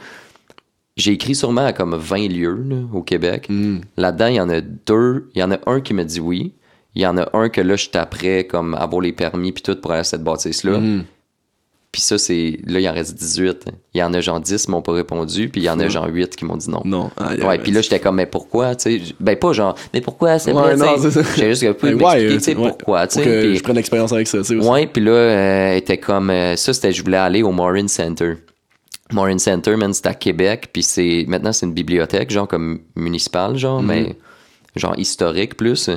J'ai 0.95 1.11
écrit 1.13 1.33
sûrement 1.35 1.65
à 1.65 1.73
comme 1.73 1.95
20 1.95 2.27
lieux, 2.27 2.63
là, 2.67 2.75
au 2.93 3.01
Québec. 3.01 3.47
Mhm. 3.49 3.81
Là-dedans, 3.97 4.27
il 4.27 4.35
y 4.35 4.41
en 4.41 4.49
a 4.49 4.61
deux. 4.61 5.29
Il 5.35 5.39
y 5.41 5.43
en 5.43 5.51
a 5.51 5.57
un 5.67 5.79
qui 5.81 5.93
me 5.95 6.03
dit 6.03 6.19
oui. 6.19 6.53
Il 6.95 7.01
y 7.03 7.05
en 7.07 7.17
a 7.17 7.27
un 7.37 7.49
que 7.49 7.61
là, 7.61 7.75
je 7.75 7.89
taperais 7.89 8.45
comme 8.45 8.73
avoir 8.73 9.01
les 9.01 9.11
permis 9.13 9.51
puis 9.51 9.61
tout 9.61 9.75
pour 9.75 9.91
aller 9.91 9.99
à 10.01 10.03
cette 10.03 10.23
bâtisse-là. 10.23 10.79
Mhm. 10.79 11.03
Puis 11.97 12.03
ça, 12.03 12.19
c'est. 12.19 12.59
Là, 12.67 12.79
il 12.79 12.87
en 12.87 12.93
reste 12.93 13.15
18. 13.17 13.65
Il 13.95 13.99
y 13.99 14.03
en 14.03 14.13
a 14.13 14.21
genre 14.21 14.39
10 14.39 14.65
qui 14.65 14.69
m'ont 14.71 14.83
pas 14.83 14.91
répondu, 14.91 15.49
puis 15.49 15.61
il 15.61 15.63
y 15.63 15.69
en 15.71 15.79
a 15.79 15.87
genre 15.87 16.05
8 16.07 16.35
qui 16.35 16.45
m'ont 16.45 16.55
dit 16.55 16.69
non. 16.69 16.83
Non. 16.85 17.09
Ah, 17.17 17.33
yeah, 17.33 17.47
Ouais, 17.47 17.57
puis 17.57 17.71
là, 17.71 17.81
j'étais 17.81 17.99
comme, 17.99 18.17
mais 18.17 18.27
pourquoi, 18.27 18.75
tu 18.75 18.99
sais? 18.99 19.13
Ben, 19.19 19.35
pas 19.35 19.51
genre, 19.51 19.73
mais 19.95 20.01
pourquoi, 20.01 20.37
c'est 20.37 20.51
Ouais, 20.53 20.75
non, 20.75 20.95
c'est 21.01 21.09
ça. 21.09 21.21
J'ai 21.35 21.49
juste 21.55 21.73
peux 21.73 21.87
ouais, 21.87 21.95
m'expliquer, 21.95 22.37
tu 22.37 22.39
sais, 22.43 22.53
pourquoi, 22.53 23.07
tu 23.07 23.15
sais? 23.15 23.55
je 23.55 23.63
prenne 23.63 23.77
l'expérience 23.77 24.13
avec 24.13 24.27
ça, 24.27 24.37
tu 24.43 24.43
sais. 24.43 24.55
Ouais, 24.69 24.85
puis 24.85 25.03
là, 25.03 25.11
euh, 25.11 25.75
était 25.75 25.97
comme. 25.97 26.29
euh, 26.29 26.55
ça, 26.55 26.71
c'était, 26.71 26.91
je 26.91 27.03
voulais 27.03 27.17
aller 27.17 27.41
au 27.41 27.51
Morin 27.51 27.87
Center. 27.87 28.33
Morin 29.11 29.39
Center, 29.39 29.75
man, 29.75 29.91
c'est 29.91 30.05
à 30.05 30.13
Québec, 30.13 30.69
puis 30.71 30.83
c'est. 30.83 31.25
Maintenant, 31.27 31.51
c'est 31.51 31.65
une 31.65 31.73
bibliothèque, 31.73 32.29
genre 32.29 32.47
comme 32.47 32.81
municipale, 32.95 33.57
genre, 33.57 33.81
Mhm. 33.81 33.87
mais 33.87 34.15
genre 34.75 34.93
historique 34.99 35.57
plus. 35.57 35.89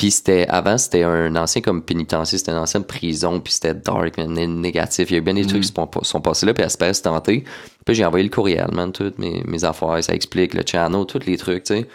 Puis 0.00 0.12
c'était. 0.12 0.46
Avant, 0.48 0.78
c'était 0.78 1.02
un 1.02 1.36
ancien 1.36 1.60
comme 1.60 1.82
pénitencier, 1.82 2.38
c'était 2.38 2.52
une 2.52 2.56
ancienne 2.56 2.84
prison, 2.84 3.38
puis 3.38 3.52
c'était 3.52 3.74
dark, 3.74 4.16
négatif. 4.16 5.10
Il 5.10 5.12
y 5.12 5.16
a 5.16 5.18
eu 5.18 5.20
bien 5.20 5.34
des 5.34 5.44
trucs 5.44 5.60
qui 5.60 5.68
sont, 5.68 5.90
sont 6.00 6.22
passés 6.22 6.46
là, 6.46 6.54
puis 6.54 6.64
se 6.70 7.02
tenter. 7.02 7.44
Puis 7.84 7.94
j'ai 7.94 8.06
envoyé 8.06 8.24
le 8.24 8.30
courriel, 8.30 8.70
man, 8.72 8.92
toutes 8.92 9.18
mes, 9.18 9.42
mes 9.46 9.62
affaires, 9.62 10.02
ça 10.02 10.14
explique 10.14 10.54
le 10.54 10.62
channel, 10.64 11.04
tous 11.04 11.26
les 11.26 11.36
trucs, 11.36 11.64
tu 11.64 11.74
sais. 11.74 11.86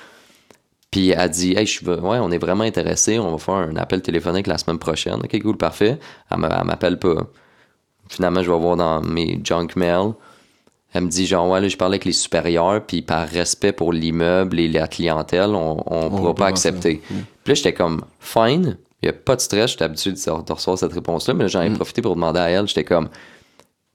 Puis 0.92 1.10
elle 1.18 1.30
dit, 1.32 1.56
hey, 1.58 1.66
je 1.66 1.84
veux, 1.84 2.00
ouais, 2.00 2.20
on 2.22 2.30
est 2.30 2.38
vraiment 2.38 2.64
intéressé, 2.64 3.18
on 3.18 3.32
va 3.32 3.38
faire 3.40 3.56
un 3.56 3.76
appel 3.76 4.04
téléphonique 4.04 4.46
la 4.46 4.60
semaine 4.60 4.78
prochaine. 4.78 5.22
Ok, 5.24 5.42
cool, 5.42 5.58
parfait. 5.58 5.98
Elle 6.30 6.38
m'appelle 6.38 7.00
pas. 7.00 7.26
Finalement, 8.08 8.44
je 8.44 8.52
vais 8.52 8.60
voir 8.60 8.76
dans 8.76 9.02
mes 9.02 9.42
junk 9.44 9.70
mail. 9.76 10.12
Elle 10.94 11.06
me 11.06 11.10
dit, 11.10 11.26
genre, 11.26 11.50
ouais, 11.50 11.60
là, 11.60 11.68
je 11.68 11.76
parlais 11.76 11.96
avec 11.96 12.06
les 12.06 12.14
supérieurs, 12.14 12.86
puis 12.86 13.02
par 13.02 13.28
respect 13.28 13.72
pour 13.72 13.92
l'immeuble 13.92 14.60
et 14.60 14.68
la 14.68 14.88
clientèle, 14.88 15.56
on, 15.56 15.84
on 15.88 16.10
pourra 16.12 16.36
pas 16.36 16.52
pas 16.52 16.56
ça. 16.56 16.70
Puis 17.46 17.52
là, 17.52 17.56
j'étais 17.56 17.74
comme, 17.74 18.04
fine, 18.20 18.78
il 19.02 19.06
y 19.06 19.10
a 19.10 19.14
pas 19.14 19.36
de 19.38 19.42
stress, 19.42 19.72
j'étais 19.72 19.84
habitué 19.86 20.12
de, 20.12 20.52
recevoir 20.52 20.78
cette 20.78 20.92
réponse-là, 20.94 21.34
mais 21.36 21.48
j'en 21.48 21.62
ai 21.62 21.70
Mm. 21.70 21.76
profité 21.76 22.02
pour 22.02 22.16
demander 22.16 22.40
à 22.40 22.50
elle, 22.50 22.68
j'étais 22.68 22.84
comme, 22.84 23.08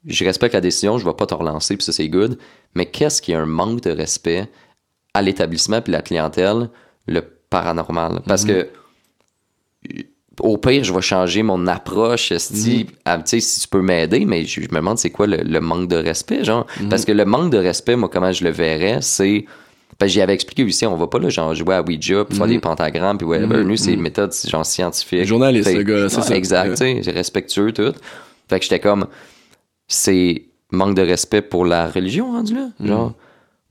je 0.06 0.24
respecte 0.24 0.54
la 0.54 0.60
décision, 0.60 0.96
je 0.98 1.04
vais 1.04 1.12
pas 1.14 1.26
te 1.26 1.34
relancer, 1.34 1.76
puis 1.76 1.84
ça, 1.84 1.92
c'est 1.92 2.08
good, 2.08 2.38
mais 2.74 2.86
qu'est-ce 2.86 3.20
qui 3.20 3.32
est 3.32 3.34
un 3.34 3.46
manque 3.46 3.82
de 3.82 3.90
respect 3.90 4.48
à 5.12 5.20
l'établissement 5.20 5.82
puis 5.82 5.92
la 5.92 6.00
clientèle, 6.00 6.70
le 7.06 7.20
paranormal? 7.50 8.22
Parce 8.26 8.44
que 8.44 8.68
au 10.40 10.56
pire, 10.56 10.84
je 10.84 10.94
vais 10.94 11.02
changer 11.02 11.42
mon 11.42 11.66
approche, 11.66 12.32
à- 12.32 12.38
tu 13.18 13.22
sais, 13.26 13.40
si 13.40 13.60
tu 13.60 13.68
peux 13.68 13.82
m'aider, 13.82 14.24
mais 14.24 14.44
je, 14.44 14.62
je 14.62 14.68
me 14.68 14.76
demande 14.76 14.96
c'est 14.96 15.10
quoi 15.10 15.26
le, 15.26 15.38
le 15.38 15.60
manque 15.60 15.88
de 15.88 15.96
respect, 15.96 16.44
genre? 16.44 16.66
Parce 16.88 17.04
que 17.04 17.12
le 17.12 17.24
manque 17.24 17.50
de 17.52 17.58
respect, 17.58 17.96
moi, 17.96 18.08
comment 18.08 18.32
je 18.32 18.44
le 18.44 18.50
verrais, 18.50 18.98
c'est. 19.02 19.44
Parce 20.00 20.08
que 20.10 20.14
j'y 20.14 20.20
avais 20.22 20.32
expliqué 20.34 20.64
aussi, 20.64 20.84
on 20.86 20.96
va 20.96 21.06
pas 21.06 21.18
là, 21.18 21.28
genre, 21.28 21.54
jouer 21.54 21.74
à 21.76 21.82
Ouija, 21.82 22.24
puis 22.24 22.36
faire 22.36 22.46
des 22.48 22.58
pentagrammes, 22.58 23.18
puis 23.18 23.26
whatever. 23.26 23.62
Nous, 23.62 23.76
c'est 23.76 23.92
une 23.92 24.00
méthode, 24.00 24.32
genre, 24.48 24.64
scientifique. 24.66 25.24
Journaliste, 25.26 25.72
le 25.72 25.82
gars, 25.82 26.08
c'est 26.08 26.22
ça. 26.22 26.34
Exact, 26.34 26.70
Ouais. 26.80 27.02
sais, 27.04 27.10
respectueux, 27.12 27.70
tout. 27.72 27.92
Fait 28.48 28.58
que 28.58 28.64
j'étais 28.64 28.80
comme, 28.80 29.06
c'est 29.86 30.44
manque 30.72 30.94
de 30.96 31.02
respect 31.02 31.42
pour 31.42 31.64
la 31.64 31.88
religion, 31.88 32.32
rendu 32.32 32.54
là, 32.54 32.68
genre. 32.82 33.12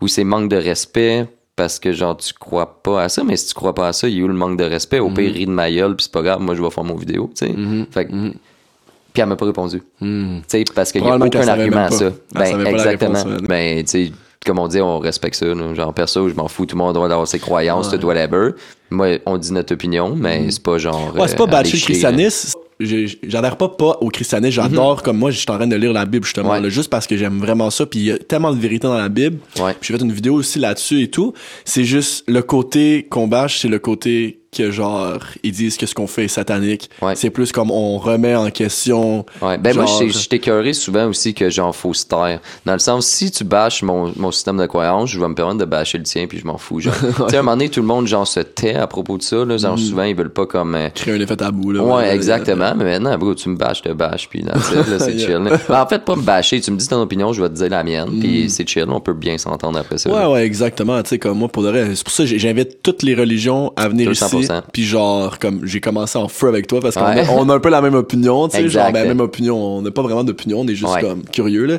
Ou 0.01 0.07
c'est 0.07 0.23
manque 0.23 0.49
de 0.49 0.55
respect 0.55 1.25
parce 1.55 1.77
que, 1.79 1.91
genre, 1.91 2.15
tu 2.15 2.33
crois 2.33 2.81
pas 2.83 3.03
à 3.03 3.09
ça, 3.09 3.23
mais 3.23 3.35
si 3.35 3.47
tu 3.47 3.53
crois 3.53 3.73
pas 3.75 3.87
à 3.89 3.93
ça, 3.93 4.07
il 4.07 4.17
y 4.17 4.21
a 4.21 4.23
où 4.23 4.27
le 4.27 4.33
manque 4.33 4.57
de 4.57 4.63
respect? 4.63 4.99
Au 4.99 5.09
pire, 5.09 5.33
ris 5.33 5.45
de 5.45 5.51
ma 5.51 5.69
gueule, 5.71 5.95
puis 5.95 6.03
c'est 6.05 6.11
pas 6.13 6.21
grave, 6.21 6.39
moi, 6.41 6.55
je 6.55 6.61
vais 6.61 6.69
faire 6.69 6.83
mon 6.85 6.95
vidéo, 6.95 7.29
tu 7.35 7.47
sais. 7.47 7.53
Fait 7.91 8.05
que- 8.05 8.11
Puis 8.11 9.21
elle 9.23 9.25
m'a 9.25 9.35
pas 9.35 9.45
répondu. 9.45 9.81
Mhm. 9.99 10.41
Tu 10.41 10.43
sais, 10.47 10.63
parce 10.75 10.91
qu'il 10.91 11.03
y 11.03 11.07
a 11.07 11.15
aucun 11.15 11.47
argument 11.47 11.85
à 11.85 11.91
ça. 11.91 12.11
Ben, 12.33 12.65
exactement. 12.67 13.23
ben, 13.47 13.83
tu 13.83 13.89
sais, 13.89 14.11
comme 14.45 14.59
on 14.59 14.67
dit, 14.67 14.79
on 14.81 14.99
respecte 14.99 15.35
ça. 15.35 15.45
là. 15.45 15.73
Genre, 15.73 15.93
perso, 15.93 16.29
je 16.29 16.33
m'en 16.33 16.47
fous, 16.47 16.65
tout 16.65 16.75
le 16.75 16.83
monde 16.83 16.93
doit 16.95 17.05
avoir 17.05 17.27
ses 17.27 17.39
croyances, 17.39 17.89
tout 17.89 18.05
whatever. 18.05 18.51
Moi, 18.89 19.19
on 19.25 19.37
dit 19.37 19.51
notre 19.53 19.73
opinion, 19.73 20.15
mais 20.15 20.49
c'est 20.51 20.63
pas 20.63 20.77
genre. 20.77 21.13
Ouais, 21.15 21.27
c'est 21.27 21.35
pas 21.37 21.43
euh, 21.43 21.47
bâcher 21.47 21.77
le 21.77 21.83
christianisme. 21.83 22.57
J'adhère 22.81 23.57
pas 23.57 23.67
pas 23.67 23.97
au 23.99 24.07
christianisme. 24.07 24.53
J'adore, 24.61 25.03
comme 25.03 25.17
moi, 25.17 25.31
je 25.31 25.37
suis 25.37 25.45
en 25.49 25.57
train 25.57 25.67
de 25.67 25.75
lire 25.75 25.91
la 25.91 26.05
Bible, 26.05 26.23
justement, 26.25 26.51
Ouais. 26.51 26.61
là, 26.61 26.69
juste 26.69 26.89
parce 26.89 27.07
que 27.07 27.17
j'aime 27.17 27.37
vraiment 27.39 27.69
ça. 27.69 27.85
Puis 27.85 27.99
il 27.99 28.05
y 28.05 28.11
a 28.11 28.17
tellement 28.17 28.53
de 28.53 28.57
vérité 28.59 28.87
dans 28.87 28.97
la 28.97 29.09
Bible. 29.09 29.39
Ouais. 29.59 29.75
J'ai 29.81 29.93
fait 29.93 30.01
une 30.01 30.13
vidéo 30.13 30.35
aussi 30.35 30.59
là-dessus 30.59 31.01
et 31.01 31.09
tout. 31.09 31.33
C'est 31.65 31.83
juste 31.83 32.23
le 32.29 32.41
côté 32.41 33.05
qu'on 33.09 33.27
bâche, 33.27 33.59
c'est 33.59 33.67
le 33.67 33.79
côté 33.79 34.39
que 34.51 34.71
genre 34.71 35.19
ils 35.43 35.51
disent 35.51 35.77
que 35.77 35.85
ce 35.85 35.93
qu'on 35.93 36.07
fait 36.07 36.25
est 36.25 36.29
satanique. 36.29 36.89
C'est 37.15 37.29
plus 37.29 37.51
comme 37.51 37.71
on 37.71 37.97
remet 37.97 38.35
en 38.35 38.49
question. 38.49 39.25
Ben 39.41 39.75
moi 39.75 39.85
je 39.85 40.27
t'écœurais 40.27 40.73
souvent 40.73 41.07
aussi 41.07 41.33
que 41.33 41.49
genre 41.49 41.75
faut 41.75 41.93
se 41.93 42.05
taire. 42.05 42.39
Dans 42.65 42.73
le 42.73 42.79
sens 42.79 43.05
si 43.05 43.31
tu 43.31 43.43
bâches 43.43 43.83
mon, 43.83 44.11
mon 44.15 44.31
système 44.31 44.57
de 44.57 44.65
croyance, 44.65 45.09
je 45.09 45.19
vais 45.19 45.27
me 45.27 45.35
permettre 45.35 45.59
de 45.59 45.65
bâcher 45.65 45.97
le 45.97 46.03
tien 46.03 46.27
puis 46.27 46.39
je 46.39 46.45
m'en 46.45 46.57
fous. 46.57 46.79
Genre. 46.79 46.93
Tu 47.19 47.31
sais 47.31 47.37
à 47.37 47.39
un 47.39 47.43
moment 47.43 47.57
donné 47.57 47.69
tout 47.69 47.81
le 47.81 47.85
monde 47.85 48.07
genre 48.07 48.27
se 48.27 48.39
tait 48.39 48.75
à 48.75 48.87
propos 48.87 49.17
de 49.17 49.23
ça. 49.23 49.43
Là, 49.45 49.57
genre 49.57 49.75
mm. 49.75 49.77
souvent 49.77 50.03
ils 50.03 50.15
veulent 50.15 50.31
pas 50.31 50.45
comme 50.45 50.75
euh... 50.75 50.89
créer 50.89 51.13
un 51.13 51.19
effet 51.19 51.35
tabou 51.35 51.71
là. 51.71 51.83
Ouais, 51.83 52.13
exactement. 52.13 52.73
Mais 52.75 52.85
maintenant 52.85 53.17
tu 53.35 53.49
me 53.49 53.55
bâches 53.55 53.81
te 53.81 53.89
bâches 53.89 54.27
puis 54.29 54.41
là 54.41 54.53
c'est 54.99 55.13
yeah. 55.13 55.27
chill. 55.27 55.59
Ben, 55.67 55.81
en 55.81 55.87
fait 55.87 56.03
pas 56.03 56.15
me 56.15 56.21
bâcher. 56.21 56.59
Tu 56.61 56.71
me 56.71 56.77
dis 56.77 56.87
ton 56.87 57.01
opinion, 57.01 57.33
je 57.33 57.41
vais 57.41 57.49
te 57.49 57.55
dire 57.55 57.69
la 57.69 57.83
mienne 57.83 58.19
puis 58.19 58.45
mm. 58.45 58.49
c'est 58.49 58.67
chill. 58.67 58.85
On 58.87 58.99
peut 58.99 59.13
bien 59.13 59.37
s'entendre 59.37 59.77
après 59.77 59.97
ça. 59.97 60.09
Ouais 60.09 60.33
ouais 60.33 60.45
exactement. 60.45 61.01
Tu 61.03 61.09
sais 61.09 61.19
comme 61.19 61.37
moi 61.37 61.49
pour 61.49 61.63
de 61.63 61.69
vrai. 61.69 61.91
C'est 61.93 62.03
pour 62.03 62.13
ça 62.13 62.25
j'invite 62.25 62.81
toutes 62.81 63.03
les 63.03 63.13
religions 63.13 63.73
à 63.75 63.87
venir 63.87 64.11
ici 64.11 64.38
puis 64.71 64.83
genre, 64.83 65.39
comme 65.39 65.65
j'ai 65.65 65.79
commencé 65.79 66.17
en 66.17 66.27
feu 66.27 66.47
avec 66.47 66.67
toi 66.67 66.79
parce 66.81 66.95
qu'on 66.95 67.49
a, 67.49 67.53
un 67.53 67.59
peu 67.59 67.69
la 67.69 67.81
même 67.81 67.95
opinion, 67.95 68.47
tu 68.47 68.57
sais, 68.57 68.69
genre 68.69 68.91
ben, 68.91 69.07
même 69.07 69.19
opinion. 69.19 69.57
On 69.57 69.81
n'a 69.81 69.91
pas 69.91 70.01
vraiment 70.01 70.23
d'opinion, 70.23 70.61
on 70.61 70.67
est 70.67 70.75
juste 70.75 70.99
comme 71.01 71.23
curieux 71.23 71.65
là. 71.65 71.77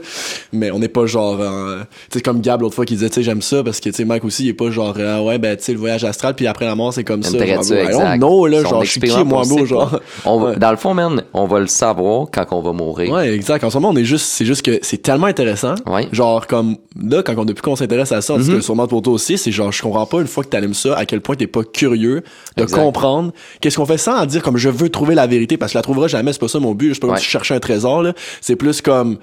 Mais 0.53 0.71
on 0.71 0.79
n'est 0.79 0.89
pas 0.89 1.07
genre, 1.07 1.39
euh, 1.41 1.81
tu 2.11 2.19
sais, 2.19 2.23
comme 2.23 2.41
Gab 2.41 2.63
l'autre 2.63 2.75
fois 2.75 2.85
qui 2.85 2.95
disait, 2.95 3.09
tu 3.09 3.17
sais, 3.17 3.23
j'aime 3.23 3.43
ça 3.43 3.63
parce 3.63 3.81
que 3.81 3.89
tu 3.89 3.97
sais, 3.97 4.05
Mike 4.05 4.25
aussi, 4.25 4.45
il 4.45 4.49
est 4.49 4.55
pas 4.55 4.71
genre, 4.71 4.95
ah 4.99 5.23
ouais, 5.23 5.39
ben 5.39 5.57
tu 5.57 5.65
sais, 5.65 5.73
le 5.73 5.79
voyage 5.79 6.05
astral, 6.05 6.35
puis 6.35 6.47
après 6.47 6.67
la 6.67 6.75
mort, 6.75 6.93
c'est 6.93 7.05
comme 7.05 7.23
ça. 7.23 7.39
Genre, 7.39 8.17
non, 8.19 8.45
là, 8.47 8.63
genre, 8.63 8.85
je 8.85 8.91
suis 8.91 9.01
qui, 9.01 9.25
moi, 9.25 9.43
beau, 9.49 9.65
genre? 9.65 10.01
On 10.25 10.41
va. 10.41 10.57
Dans 10.57 10.71
le 10.71 10.77
fond, 10.77 10.95
man, 10.95 11.23
on 11.33 11.47
va 11.47 11.61
le 11.61 11.67
savoir 11.67 12.27
quand 12.33 12.47
on 12.51 12.61
va 12.61 12.73
mourir. 12.73 13.13
Ouais, 13.13 13.33
exact. 13.33 13.65
En 13.65 13.71
ce 13.71 13.77
moment, 13.79 13.91
on 13.91 13.97
est 13.97 14.05
juste, 14.05 14.27
c'est 14.27 14.45
juste 14.45 14.63
que 14.63 14.79
c'est 14.83 15.03
tellement 15.03 15.27
intéressant. 15.27 15.75
Genre, 16.13 16.47
comme 16.47 16.77
là, 17.01 17.23
quand 17.23 17.35
on 17.37 17.45
depuis 17.45 17.63
qu'on 17.63 17.77
s'intéresse 17.77 18.13
à 18.13 18.21
ça, 18.21 18.35
on 18.35 18.39
mm 18.39 18.47
que 18.51 18.53
mm-hmm. 18.53 18.61
sûrement 18.63 18.87
pour 18.87 19.03
toi 19.03 19.13
aussi, 19.13 19.39
c'est 19.39 19.53
genre, 19.53 19.73
je 19.73 19.83
comprends 19.83 20.07
pas 20.07 20.21
une 20.21 20.27
fois 20.27 20.45
que 20.45 20.49
t'allumes 20.49 20.75
ça, 20.75 20.97
à 20.97 21.05
quel 21.05 21.21
point 21.21 21.37
t'es 21.37 21.47
pas 21.47 21.63
curieux 21.63 22.23
de 22.57 22.63
Exact. 22.65 22.79
comprendre 22.79 23.33
qu'est-ce 23.61 23.77
qu'on 23.77 23.87
fait 23.87 23.99
sans 23.99 24.17
en 24.23 24.27
dire 24.27 24.43
comme 24.43 24.57
je 24.57 24.69
veux 24.69 24.89
trouver 24.89 25.15
la 25.15 25.27
vérité 25.27 25.57
parce 25.57 25.71
que 25.71 25.75
je 25.75 25.79
la 25.79 25.83
trouverai 25.83 26.09
jamais, 26.09 26.33
c'est 26.33 26.39
pas 26.41 26.49
ça 26.49 26.59
mon 26.59 26.75
but, 26.75 26.89
je 26.89 26.93
suis 26.95 27.01
pas 27.01 27.09
Ouais. 27.09 27.19
cherchais 27.21 27.55
un 27.55 27.61
trésor 27.61 28.03
là, 28.03 28.13
c'est 28.41 28.57
plus 28.57 28.81
comme 28.83 29.19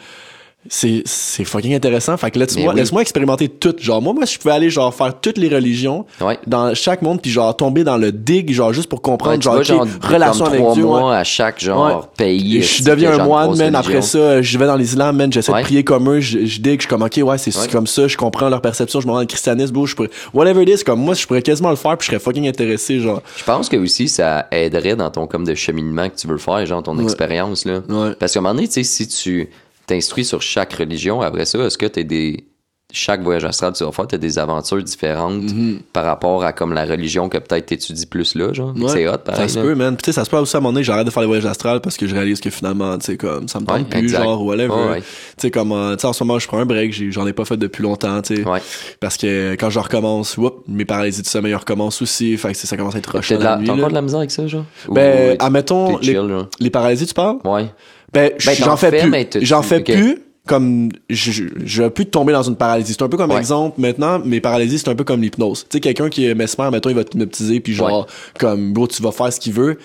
c'est 0.69 1.01
c'est 1.05 1.43
fucking 1.43 1.73
intéressant 1.75 2.17
fait 2.17 2.31
que 2.31 2.39
laisse-moi 2.39 2.65
Mais 2.67 2.69
oui. 2.73 2.79
laisse-moi 2.81 3.01
expérimenter 3.01 3.47
tout 3.49 3.75
genre 3.79 4.01
moi 4.01 4.13
moi 4.13 4.25
je 4.25 4.37
pouvais 4.37 4.53
aller 4.53 4.69
genre 4.69 4.93
faire 4.93 5.19
toutes 5.19 5.37
les 5.37 5.49
religions 5.49 6.05
Ouais. 6.21 6.37
dans 6.47 6.73
chaque 6.73 7.01
monde 7.01 7.21
puis 7.21 7.31
genre 7.31 7.55
tomber 7.55 7.83
dans 7.83 7.97
le 7.97 8.11
dig 8.11 8.51
genre 8.53 8.73
juste 8.73 8.89
pour 8.89 9.01
comprendre 9.01 9.35
Ouais, 9.37 9.41
genre, 9.41 9.63
genre 9.63 9.87
relation 10.01 10.45
avec 10.45 10.59
trois 10.59 10.73
Dieu 10.73 10.83
ouais. 10.83 10.89
mois 10.99 11.17
à 11.17 11.23
chaque 11.23 11.59
genre 11.59 12.07
pays. 12.09 12.57
Et 12.57 12.61
je 12.61 12.83
deviens 12.83 13.19
un 13.19 13.23
moine, 13.25 13.57
man. 13.57 13.75
Après 13.75 14.01
ça, 14.01 14.41
je 14.41 14.57
vais 14.57 14.65
dans 14.65 14.75
l'islam, 14.75 15.15
man. 15.15 15.31
J'essaie 15.31 15.51
de 15.53 15.61
prier 15.61 15.83
comme 15.83 16.09
eux. 16.09 16.19
Je, 16.19 16.37
que 16.39 16.45
je 16.45 16.61
suis 16.61 16.77
comme, 16.87 17.01
OK, 17.03 17.19
ouais, 17.23 17.37
c'est 17.37 17.51
comme 17.71 17.87
ça. 17.87 18.07
Je 18.07 18.17
comprends 18.17 18.49
leur 18.49 18.61
perception. 18.61 18.99
Je 19.01 19.05
me 19.07 19.11
rends 19.11 19.17
dans 19.17 19.21
le 19.21 19.27
christianisme, 19.27 19.73
bro. 19.73 19.85
Je 19.85 19.95
pourrais, 19.95 20.09
whatever 20.33 20.63
it 20.63 20.69
is, 20.79 20.83
comme 20.83 20.99
moi, 21.01 21.13
je 21.13 21.25
pourrais 21.27 21.41
quasiment 21.41 21.69
le 21.69 21.75
faire 21.75 21.97
puis 21.97 22.05
je 22.07 22.11
serais 22.11 22.19
fucking 22.19 22.47
intéressé, 22.47 22.99
genre. 22.99 23.21
Je 23.37 23.43
pense 23.43 23.69
que 23.69 23.77
aussi 23.77 24.07
ça 24.07 24.47
aiderait 24.51 24.95
dans 24.95 25.09
ton 25.09 25.27
comme 25.27 25.45
de 25.45 25.55
cheminement 25.55 26.09
que 26.09 26.15
tu 26.15 26.27
veux 26.27 26.37
faire, 26.37 26.65
genre 26.65 26.83
ton 26.83 26.97
expérience 26.99 27.65
là. 27.65 27.79
Ouais. 27.89 28.11
Parce 28.19 28.33
qu'à 28.33 28.39
un 28.39 28.41
moment 28.43 28.55
donné, 28.55 28.67
tu 28.67 28.73
sais, 28.75 28.83
si 28.83 29.07
tu 29.07 29.49
t'instruis 29.87 30.25
sur 30.25 30.41
chaque 30.41 30.73
religion, 30.73 31.21
après 31.21 31.45
ça, 31.45 31.57
est-ce 31.59 31.77
que 31.77 31.85
t'as 31.87 32.03
des 32.03 32.45
chaque 32.93 33.21
voyage 33.21 33.43
astral 33.43 33.73
que 33.73 33.77
tu 33.79 33.83
vas 33.83 33.91
faire, 33.91 34.07
t'as 34.07 34.17
des 34.17 34.39
aventures 34.39 34.81
différentes 34.81 35.43
par 35.91 36.05
rapport 36.05 36.45
à 36.45 36.53
comme 36.53 36.71
la 36.73 36.85
religion 36.85 37.27
que 37.27 37.37
peut-être 37.37 37.65
t'étudies 37.65 38.05
plus 38.05 38.33
là, 38.33 38.53
genre? 38.53 38.73
Ouais. 38.77 38.87
C'est 38.87 39.05
hot, 39.09 39.17
pareil. 39.25 39.41
Ça 39.49 39.55
se 39.55 39.59
peut, 39.59 39.75
man. 39.75 39.97
Puis, 39.97 40.03
tu 40.03 40.05
sais, 40.11 40.13
ça 40.15 40.23
se 40.23 40.29
peut 40.29 40.37
aussi 40.37 40.55
à 40.55 40.59
un 40.59 40.61
moment 40.61 40.71
donné 40.71 40.85
j'arrête 40.85 41.05
de 41.05 41.11
faire 41.11 41.19
les 41.21 41.27
voyages 41.27 41.45
astrales 41.45 41.81
parce 41.81 41.97
que 41.97 42.07
je 42.07 42.15
réalise 42.15 42.39
que 42.39 42.49
finalement, 42.49 42.97
tu 42.97 43.07
sais, 43.07 43.17
comme, 43.17 43.49
ça 43.49 43.59
me 43.59 43.65
tente 43.65 43.79
Ouais, 43.79 43.83
plus, 43.83 43.99
exact. 44.03 44.23
genre, 44.23 44.41
whatever. 44.41 44.69
Ouais. 44.73 45.01
Tu 45.01 45.05
sais, 45.37 45.51
comme, 45.51 45.73
euh, 45.73 45.95
tu 45.97 46.01
sais, 46.01 46.07
en 46.07 46.13
ce 46.13 46.23
moment, 46.23 46.39
je 46.39 46.47
prends 46.47 46.59
un 46.59 46.65
break. 46.65 46.93
J'en 47.11 47.27
ai 47.27 47.33
pas 47.33 47.43
fait 47.43 47.57
depuis 47.57 47.83
longtemps, 47.83 48.21
tu 48.21 48.37
sais. 48.37 48.43
Parce 49.01 49.17
que 49.17 49.55
quand 49.59 49.69
je 49.69 49.79
recommence, 49.79 50.37
whoop, 50.37 50.63
mes 50.69 50.85
paralysies 50.85 51.23
du 51.23 51.29
sommeil 51.29 51.55
recommencent 51.55 52.01
aussi. 52.01 52.37
Fait 52.37 52.53
que 52.53 52.57
ça 52.57 52.77
commence 52.77 52.95
à 52.95 52.99
être 52.99 53.11
rush 53.17 53.27
T'as 53.27 53.37
de 53.37 53.43
la- 53.43 53.49
la 53.49 53.57
nuit, 53.57 53.67
t'as 53.67 53.73
encore 53.73 53.89
de 53.89 53.93
la 53.95 54.01
misère 54.01 54.19
avec 54.19 54.31
ça, 54.31 54.47
genre? 54.47 54.63
Ben, 54.89 55.33
ou- 55.37 55.43
admettons, 55.43 55.97
t'es 55.97 56.05
les, 56.07 56.13
genre? 56.13 56.47
les 56.61 56.69
paralysies, 56.69 57.05
tu 57.07 57.13
parles? 57.13 57.39
Ouais. 57.43 57.65
Ben, 58.13 58.31
Ben, 58.45 58.55
j'en 58.55 58.77
fais, 58.77 58.91
plus. 58.99 59.09
mais 59.09 59.29
J'en 59.41 59.61
fais 59.61 59.81
plus 59.81 60.19
comme 60.47 60.89
je, 61.09 61.81
veux 61.83 61.89
plus 61.89 62.05
tomber 62.05 62.31
dans 62.31 62.43
une 62.43 62.55
paralysie. 62.55 62.93
C'est 62.93 63.01
un 63.03 63.09
peu 63.09 63.17
comme 63.17 63.31
Ouais. 63.31 63.37
exemple 63.37 63.81
maintenant, 63.81 64.19
mes 64.19 64.39
paralysies 64.39 64.79
c'est 64.79 64.87
un 64.89 64.95
peu 64.95 65.03
comme 65.03 65.21
l'hypnose. 65.21 65.63
Tu 65.69 65.75
sais 65.75 65.79
quelqu'un 65.81 66.09
qui 66.09 66.25
est 66.25 66.33
mesmer, 66.35 66.69
mettons 66.71 66.89
il 66.89 66.95
va 66.95 67.03
t'hypnotiser 67.03 67.59
puis 67.59 67.73
genre 67.73 68.07
comme 68.39 68.71
bro 68.71 68.87
tu 68.87 69.01
vas 69.03 69.11
faire 69.11 69.31
ce 69.33 69.39
qu'il 69.41 69.51
veut. 69.53 69.77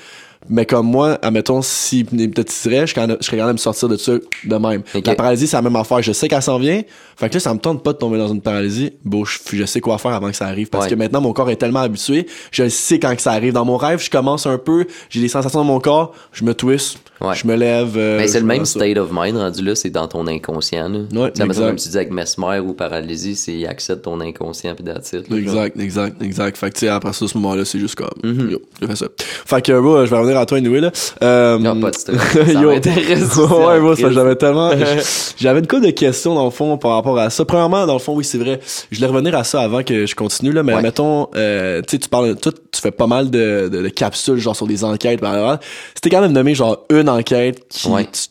Mais 0.49 0.67
comme 0.67 0.87
moi, 0.89 1.21
admettons, 1.23 1.63
s'il 1.63 2.05
m'hypnotiserait, 2.11 2.85
je 2.89 2.95
je 2.95 3.25
serais 3.25 3.37
capable 3.37 3.51
de 3.51 3.53
me 3.53 3.57
sortir 3.59 3.89
de 3.89 3.97
ça 3.97 4.15
de 4.45 4.57
même. 4.57 4.83
La 5.05 5.15
paralysie, 5.15 5.47
c'est 5.47 5.57
la 5.57 5.63
même 5.63 5.77
affaire. 5.77 6.03
Je 6.03 6.11
sais 6.11 6.27
qu'elle 6.27 6.43
s'en 6.43 6.59
vient. 6.59 6.83
Fait 7.17 7.29
que 7.29 7.35
là, 7.35 7.41
ça 7.41 7.55
me 7.55 7.61
tente 7.61 7.85
pas 7.85 7.93
de 7.93 7.99
tomber 7.99 8.19
dans 8.19 8.27
une 8.27 8.41
paralysie. 8.41 8.93
Bon, 9.05 9.25
je, 9.25 9.39
je 9.53 9.65
sais 9.65 9.81
quoi 9.81 9.99
faire 9.99 10.11
avant 10.11 10.31
que 10.31 10.35
ça 10.37 10.47
arrive. 10.47 10.69
Parce 10.69 10.87
Ouais. 10.87 10.91
que 10.91 10.95
maintenant, 10.97 11.21
mon 11.21 11.33
corps 11.33 11.49
est 11.49 11.55
tellement 11.57 11.79
habitué. 11.83 12.27
Je 12.51 12.69
sais 12.69 12.99
quand 12.99 13.15
que 13.15 13.23
ça 13.23 13.31
arrive. 13.31 13.53
Dans 13.53 13.65
mon 13.65 13.77
rêve, 13.77 14.03
je 14.03 14.11
commence 14.11 14.45
un 14.49 14.59
peu. 14.59 14.87
J'ai 15.11 15.21
des 15.21 15.29
sensations 15.29 15.61
dans 15.61 15.65
mon 15.65 15.79
corps. 15.79 16.13
Je 16.33 16.43
me 16.45 16.55
twist. 16.55 16.99
Ouais. 17.23 17.35
Je 17.35 17.47
me 17.47 17.55
lève. 17.55 17.97
euh, 17.97 18.19
Mais 18.19 18.27
c'est 18.29 18.39
le 18.41 18.45
me 18.47 18.49
même 18.55 18.65
ça. 18.65 18.81
state 18.81 18.99
of 18.99 19.11
mind 19.13 19.37
rendu 19.37 19.63
là, 19.63 19.75
c'est 19.75 19.91
dans 19.91 20.09
ton 20.09 20.27
inconscient. 20.27 20.89
Là. 20.89 20.99
Ouais, 21.13 21.33
comme 21.37 21.77
tu 21.77 21.89
dis 21.89 21.97
avec 21.97 22.11
mesmer 22.11 22.59
ou 22.59 22.73
paralysie, 22.73 23.37
c'est 23.37 23.53
il 23.53 23.67
accepte 23.67 24.03
ton 24.03 24.21
inconscient 24.21 24.75
puis 24.75 24.85
genre. 24.87 25.37
Exact, 25.39 25.79
exact, 25.81 26.23
exact. 26.23 26.57
Fait 26.57 26.71
que, 26.71 26.75
tu 26.75 26.81
sais, 26.81 26.89
après 26.89 27.13
ça, 27.13 27.29
ce 27.29 27.37
moment-là, 27.39 27.65
c'est 27.65 27.79
juste 27.79 27.95
comme, 27.95 28.09
Mhm. 28.25 28.51
yo, 28.51 28.63
j'ai 28.81 28.87
fait 28.89 28.97
ça. 28.97 29.07
Fait 29.47 29.63
que, 29.63 29.79
bro, 29.81 30.05
je 30.05 30.11
vais 30.11 30.17
revenir 30.19 30.39
à 30.39 30.47
toi, 30.47 30.59
anyway, 30.59 30.81
là. 30.81 30.91
Euh, 31.23 31.59
Non, 31.59 31.79
pas 31.81 31.91
de 31.91 31.97
stress. 31.97 32.21
Ça 32.33 32.53
yo. 32.61 32.71
aussi, 32.71 32.89
ouais, 33.39 33.81
bro, 33.81 33.95
crise. 33.95 34.09
j'avais 34.11 34.37
tellement, 34.37 34.71
j'avais 35.39 35.61
une 35.61 35.67
couple 35.67 35.87
de 35.87 35.91
questions, 35.91 36.35
dans 36.35 36.45
le 36.45 36.51
fond, 36.51 36.77
par 36.79 36.93
rapport 36.93 37.19
à 37.19 37.31
ça. 37.31 37.45
Premièrement, 37.45 37.87
dans 37.87 37.93
le 37.95 37.99
fond, 37.99 38.15
oui, 38.15 38.25
c'est 38.25 38.39
vrai. 38.39 38.61
Je 38.91 38.97
voulais 38.97 39.09
revenir 39.09 39.37
à 39.37 39.45
ça 39.45 39.61
avant 39.63 39.83
que 39.83 40.07
je 40.07 40.15
continue, 40.15 40.53
là, 40.53 40.63
mais 40.63 40.75
Ouais. 40.75 40.83
mettons, 40.83 41.29
euh, 41.37 41.81
tu 41.83 41.93
sais, 41.93 41.99
tu 41.99 42.09
parles, 42.09 42.37
toi, 42.37 42.53
tu 42.73 42.81
fais 42.81 42.91
pas 42.91 43.07
mal 43.07 43.31
de, 43.31 43.69
de, 43.71 43.83
de 43.83 43.89
capsules, 43.89 44.39
genre, 44.39 44.57
sur 44.57 44.67
des 44.67 44.85
enquêtes, 44.85 45.21
blablabla. 45.21 45.61
C'était 45.95 46.11
quand 46.11 46.21
même 46.23 46.33
nommé, 46.33 46.55
genre, 46.55 46.85
une 46.91 47.09
enquête 47.13 47.67
qui, 47.69 47.89
Ouais. 47.89 48.05
tu- 48.05 48.29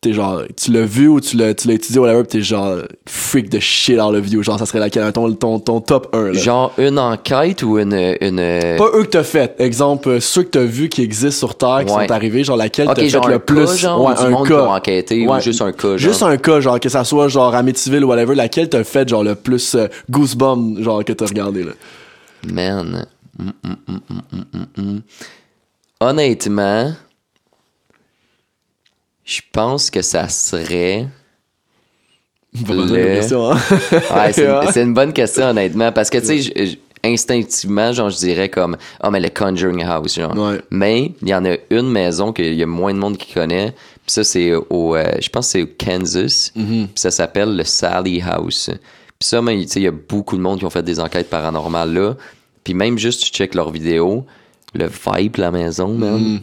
t'es 0.00 0.12
genre, 0.12 0.42
tu 0.60 0.72
l'as 0.72 0.84
vu 0.84 1.06
ou 1.06 1.20
tu 1.20 1.36
l'as, 1.36 1.54
tu 1.54 1.68
l'as 1.68 1.74
étudié, 1.74 2.00
whatever, 2.00 2.22
pis 2.24 2.28
t'es 2.30 2.42
genre, 2.42 2.78
freak 3.06 3.48
de 3.48 3.60
shit 3.60 4.00
out 4.00 4.12
of 4.16 4.28
you. 4.32 4.42
Genre, 4.42 4.58
ça 4.58 4.66
serait 4.66 4.80
laquelle, 4.80 5.12
ton, 5.12 5.32
ton, 5.32 5.60
ton 5.60 5.80
top 5.80 6.08
1, 6.12 6.32
là. 6.32 6.32
Genre 6.32 6.72
une 6.78 6.98
enquête 6.98 7.62
ou 7.62 7.78
une. 7.78 7.92
une... 8.20 8.36
Pas 8.78 8.88
eux 8.94 9.02
que 9.04 9.10
t'as 9.10 9.22
fait. 9.22 9.54
Exemple, 9.60 10.08
euh, 10.08 10.18
ceux 10.20 10.42
que 10.42 10.48
t'as 10.48 10.64
vus 10.64 10.88
qui 10.88 11.02
existent 11.02 11.46
sur 11.46 11.56
Terre, 11.56 11.84
qui 11.86 11.92
Ouais. 11.94 12.06
sont 12.08 12.12
arrivés, 12.12 12.42
genre 12.42 12.56
laquelle 12.56 12.88
t'as 12.88 12.96
fait 12.96 13.28
le 13.28 13.38
plus. 13.38 13.64
cas, 13.66 13.74
genre, 13.76 14.04
ouais, 14.04 14.12
ou 14.12 14.16
du 14.16 14.22
un 14.22 14.30
monde 14.30 14.48
cas. 14.48 14.58
pour 14.58 14.70
enquêter, 14.72 15.24
ou 15.28 15.40
juste 15.40 15.62
un 15.62 15.70
cas, 15.70 15.88
genre? 15.90 15.98
Juste 15.98 16.22
un 16.24 16.36
cas, 16.36 16.58
genre, 16.58 16.80
que 16.80 16.88
ça 16.88 17.04
soit 17.04 17.28
genre 17.28 17.54
Amityville 17.54 18.04
ou 18.04 18.08
whatever, 18.08 18.34
laquelle 18.34 18.68
t'as 18.68 18.82
fait 18.82 19.08
genre 19.08 19.22
le 19.22 19.36
plus 19.36 19.76
euh, 19.76 19.86
goosebump, 20.10 20.82
genre, 20.82 21.04
que 21.04 21.12
t'as 21.12 21.26
regardé, 21.26 21.62
là? 21.62 21.72
Man. 22.52 23.06
Hum, 23.38 23.52
hum, 23.64 24.66
hum. 24.78 25.00
Honnêtement, 26.00 26.92
je 29.24 29.40
pense 29.52 29.90
que 29.90 30.02
ça 30.02 30.28
serait. 30.28 31.06
Le- 32.54 33.14
question, 33.14 33.50
hein. 33.50 33.58
Ouais, 33.90 34.32
c'est 34.32 34.46
c'est 34.72 34.82
une 34.82 34.94
bonne 34.94 35.12
question, 35.12 35.46
honnêtement. 35.46 35.90
Parce 35.90 36.10
que, 36.10 36.18
tu 36.18 36.42
sais, 36.42 36.78
instinctivement, 37.04 37.92
genre, 37.92 38.10
je 38.10 38.18
dirais 38.18 38.48
comme, 38.48 38.76
ah, 39.00 39.10
mais 39.10 39.20
le 39.20 39.30
Conjuring 39.30 39.82
House, 39.84 40.16
genre. 40.16 40.36
Ouais. 40.36 40.60
Mais 40.70 41.12
il 41.22 41.28
y 41.28 41.34
en 41.34 41.44
a 41.44 41.56
une 41.70 41.90
maison 41.90 42.32
qu'il 42.32 42.54
y 42.54 42.62
a 42.62 42.66
moins 42.66 42.92
de 42.92 42.98
monde 42.98 43.16
qui 43.16 43.32
connaît. 43.32 43.72
Puis 44.04 44.12
ça, 44.12 44.24
c'est 44.24 44.52
au, 44.52 44.96
euh, 44.96 45.12
je 45.20 45.28
pense 45.28 45.46
que 45.46 45.52
c'est 45.52 45.62
au 45.62 45.68
Kansas. 45.78 46.52
Mm-hmm. 46.56 46.86
Puis 46.86 46.92
ça 46.96 47.10
s'appelle 47.10 47.56
le 47.56 47.64
Sally 47.64 48.20
House. 48.20 48.70
Puis 49.18 49.28
ça, 49.28 49.40
mais, 49.40 49.60
tu 49.62 49.68
sais, 49.68 49.80
il 49.80 49.84
y 49.84 49.88
a 49.88 49.92
beaucoup 49.92 50.36
de 50.36 50.42
monde 50.42 50.58
qui 50.58 50.64
ont 50.64 50.70
fait 50.70 50.82
des 50.82 51.00
enquêtes 51.00 51.30
paranormales 51.30 51.92
là. 51.92 52.16
Puis 52.64 52.74
même 52.74 52.98
juste, 52.98 53.24
tu 53.24 53.30
check 53.30 53.54
leurs 53.54 53.70
vidéos, 53.70 54.24
le 54.74 54.86
vibe, 54.86 55.36
la 55.36 55.50
maison, 55.50 55.88
man. 55.88 56.40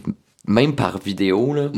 Même 0.48 0.74
par 0.74 0.98
vidéo, 0.98 1.52
là. 1.54 1.68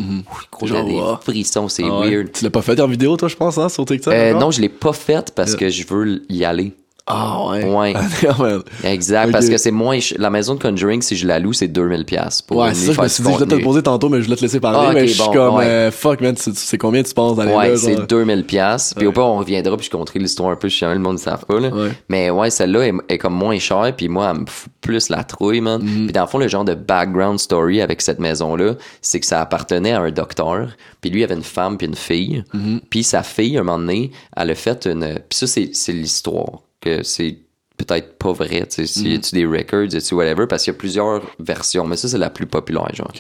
Gros, 0.50 0.66
j'ai. 0.66 0.74
Genre, 0.74 1.18
des 1.18 1.22
frissons, 1.24 1.68
c'est 1.68 1.82
Ah 1.84 2.00
ouais. 2.00 2.10
weird. 2.16 2.32
Tu 2.32 2.44
l'as 2.44 2.50
pas 2.50 2.62
fait 2.62 2.80
en 2.80 2.86
vidéo, 2.86 3.16
toi, 3.16 3.28
je 3.28 3.36
pense, 3.36 3.58
hein, 3.58 3.68
sur 3.68 3.84
TikTok? 3.84 4.14
Euh, 4.14 4.34
non, 4.34 4.50
je 4.50 4.60
l'ai 4.60 4.68
pas 4.68 4.92
faite 4.92 5.32
parce 5.34 5.56
que 5.56 5.68
je 5.68 5.86
veux 5.86 6.22
y 6.30 6.44
aller. 6.44 6.72
Ah, 7.06 7.48
ouais. 7.50 7.64
Ouais. 7.64 7.94
Ah. 8.28 8.58
Exact, 8.84 9.32
parce 9.32 9.48
que 9.48 9.56
c'est 9.58 9.70
moins. 9.72 9.98
La 10.16 10.30
maison 10.30 10.54
de 10.54 10.62
Conjuring, 10.62 11.02
si 11.02 11.16
je 11.16 11.26
la 11.26 11.38
loue, 11.40 11.52
c'est 11.52 11.66
2000$ 11.66 12.04
piastres 12.04 12.46
pour 12.46 12.58
Ouais, 12.58 12.72
c'est 12.74 12.86
ça, 12.86 12.92
je 12.92 13.00
me 13.00 13.08
suis 13.08 13.22
dit, 13.24 13.28
je 13.30 13.34
voulais 13.34 13.46
te 13.50 13.54
le 13.56 13.62
poser 13.62 13.82
tantôt, 13.82 14.08
mais 14.08 14.18
je 14.20 14.24
voulais 14.24 14.36
te 14.36 14.42
laisser 14.42 14.60
parler, 14.60 14.86
Ah, 14.90 14.92
mais 14.94 15.06
je 15.08 15.14
suis 15.14 15.22
bon, 15.24 15.32
comme, 15.32 15.54
ouais. 15.56 15.64
euh, 15.66 15.90
fuck, 15.90 16.20
man, 16.20 16.36
sais 16.36 16.78
combien 16.78 17.02
tu 17.02 17.12
penses 17.12 17.36
d'aller 17.36 17.52
Ouais, 17.52 17.76
c'est 17.76 17.96
genre? 17.96 18.06
2000$. 18.06 18.44
piastres. 18.44 18.94
Puis 18.96 19.06
au 19.06 19.12
pire, 19.12 19.24
on 19.26 19.38
reviendra, 19.38 19.76
puis 19.76 19.86
je 19.86 19.90
compterai 19.90 20.20
l'histoire 20.20 20.50
un 20.50 20.56
peu 20.56 20.68
si 20.68 20.78
jamais 20.78 20.94
le 20.94 21.00
monde 21.00 21.14
ne 21.14 21.18
savent 21.20 21.44
pas. 21.44 21.58
Là. 21.60 21.68
Ouais. 21.70 21.90
Mais 22.08 22.30
ouais, 22.30 22.50
celle-là 22.50 22.86
est, 22.86 22.92
est 23.08 23.18
comme 23.18 23.34
moins 23.34 23.58
chère, 23.58 23.92
puis 23.96 24.08
moi, 24.08 24.32
elle 24.34 24.42
me 24.42 24.46
fout 24.46 24.72
plus 24.80 25.08
la 25.08 25.24
trouille, 25.24 25.60
man. 25.60 25.82
Mhm. 25.82 26.04
Puis 26.04 26.12
dans 26.12 26.22
le 26.22 26.26
fond, 26.28 26.38
le 26.38 26.48
genre 26.48 26.64
de 26.64 26.74
background 26.74 27.38
story 27.40 27.80
avec 27.80 28.00
cette 28.00 28.20
maison-là, 28.20 28.74
c'est 29.00 29.18
que 29.20 29.26
ça 29.26 29.40
appartenait 29.40 29.92
à 29.92 30.00
un 30.00 30.10
docteur, 30.12 30.68
puis 31.00 31.10
lui, 31.10 31.20
il 31.20 31.24
avait 31.24 31.34
une 31.34 31.42
femme 31.42 31.76
puis 31.78 31.86
une 31.88 31.96
fille. 31.96 32.44
Mhm. 32.54 32.80
Puis 32.90 33.02
sa 33.02 33.22
fille, 33.24 33.58
un 33.58 33.64
moment 33.64 33.78
donné, 33.78 34.12
elle 34.36 34.50
a 34.50 34.54
fait 34.54 34.86
une... 34.86 35.18
Puis 35.28 35.38
ça, 35.38 35.46
c'est 35.48 35.70
c'est 35.74 35.92
l'histoire, 35.92 36.60
que 36.82 37.02
c'est 37.02 37.38
peut-être 37.78 38.18
pas 38.18 38.32
vrai, 38.32 38.60
tu 38.66 38.66
sais, 38.70 38.86
si 38.86 39.10
y 39.10 39.14
a-tu 39.14 39.34
des 39.34 39.46
records, 39.46 39.94
a-tu 39.94 40.14
whatever, 40.14 40.46
parce 40.46 40.64
qu'il 40.64 40.72
y 40.72 40.76
a 40.76 40.78
plusieurs 40.78 41.22
versions, 41.40 41.86
mais 41.86 41.96
ça, 41.96 42.08
c'est 42.08 42.18
la 42.18 42.30
plus 42.30 42.46
populaire, 42.46 42.94
genre. 42.94 43.10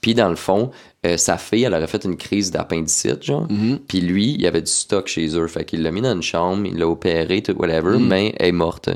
Puis 0.00 0.14
dans 0.14 0.28
le 0.28 0.36
fond, 0.36 0.70
euh, 1.06 1.16
sa 1.16 1.36
fille, 1.36 1.64
elle 1.64 1.74
aurait 1.74 1.86
fait 1.86 2.04
une 2.04 2.16
crise 2.16 2.50
d'appendicite, 2.50 3.22
genre. 3.22 3.46
Puis 3.86 4.00
lui, 4.00 4.32
il 4.34 4.42
y 4.42 4.46
avait 4.46 4.62
du 4.62 4.70
stock 4.70 5.06
chez 5.08 5.36
eux. 5.36 5.46
Fait 5.46 5.64
qu'il 5.64 5.82
l'a 5.82 5.90
mis 5.90 6.00
dans 6.00 6.12
une 6.14 6.22
chambre, 6.22 6.66
il 6.66 6.76
l'a 6.78 6.88
opéré, 6.88 7.42
tout, 7.42 7.52
whatever, 7.56 7.98
mais 7.98 8.34
elle 8.38 8.48
est 8.48 8.52
morte. 8.52 8.88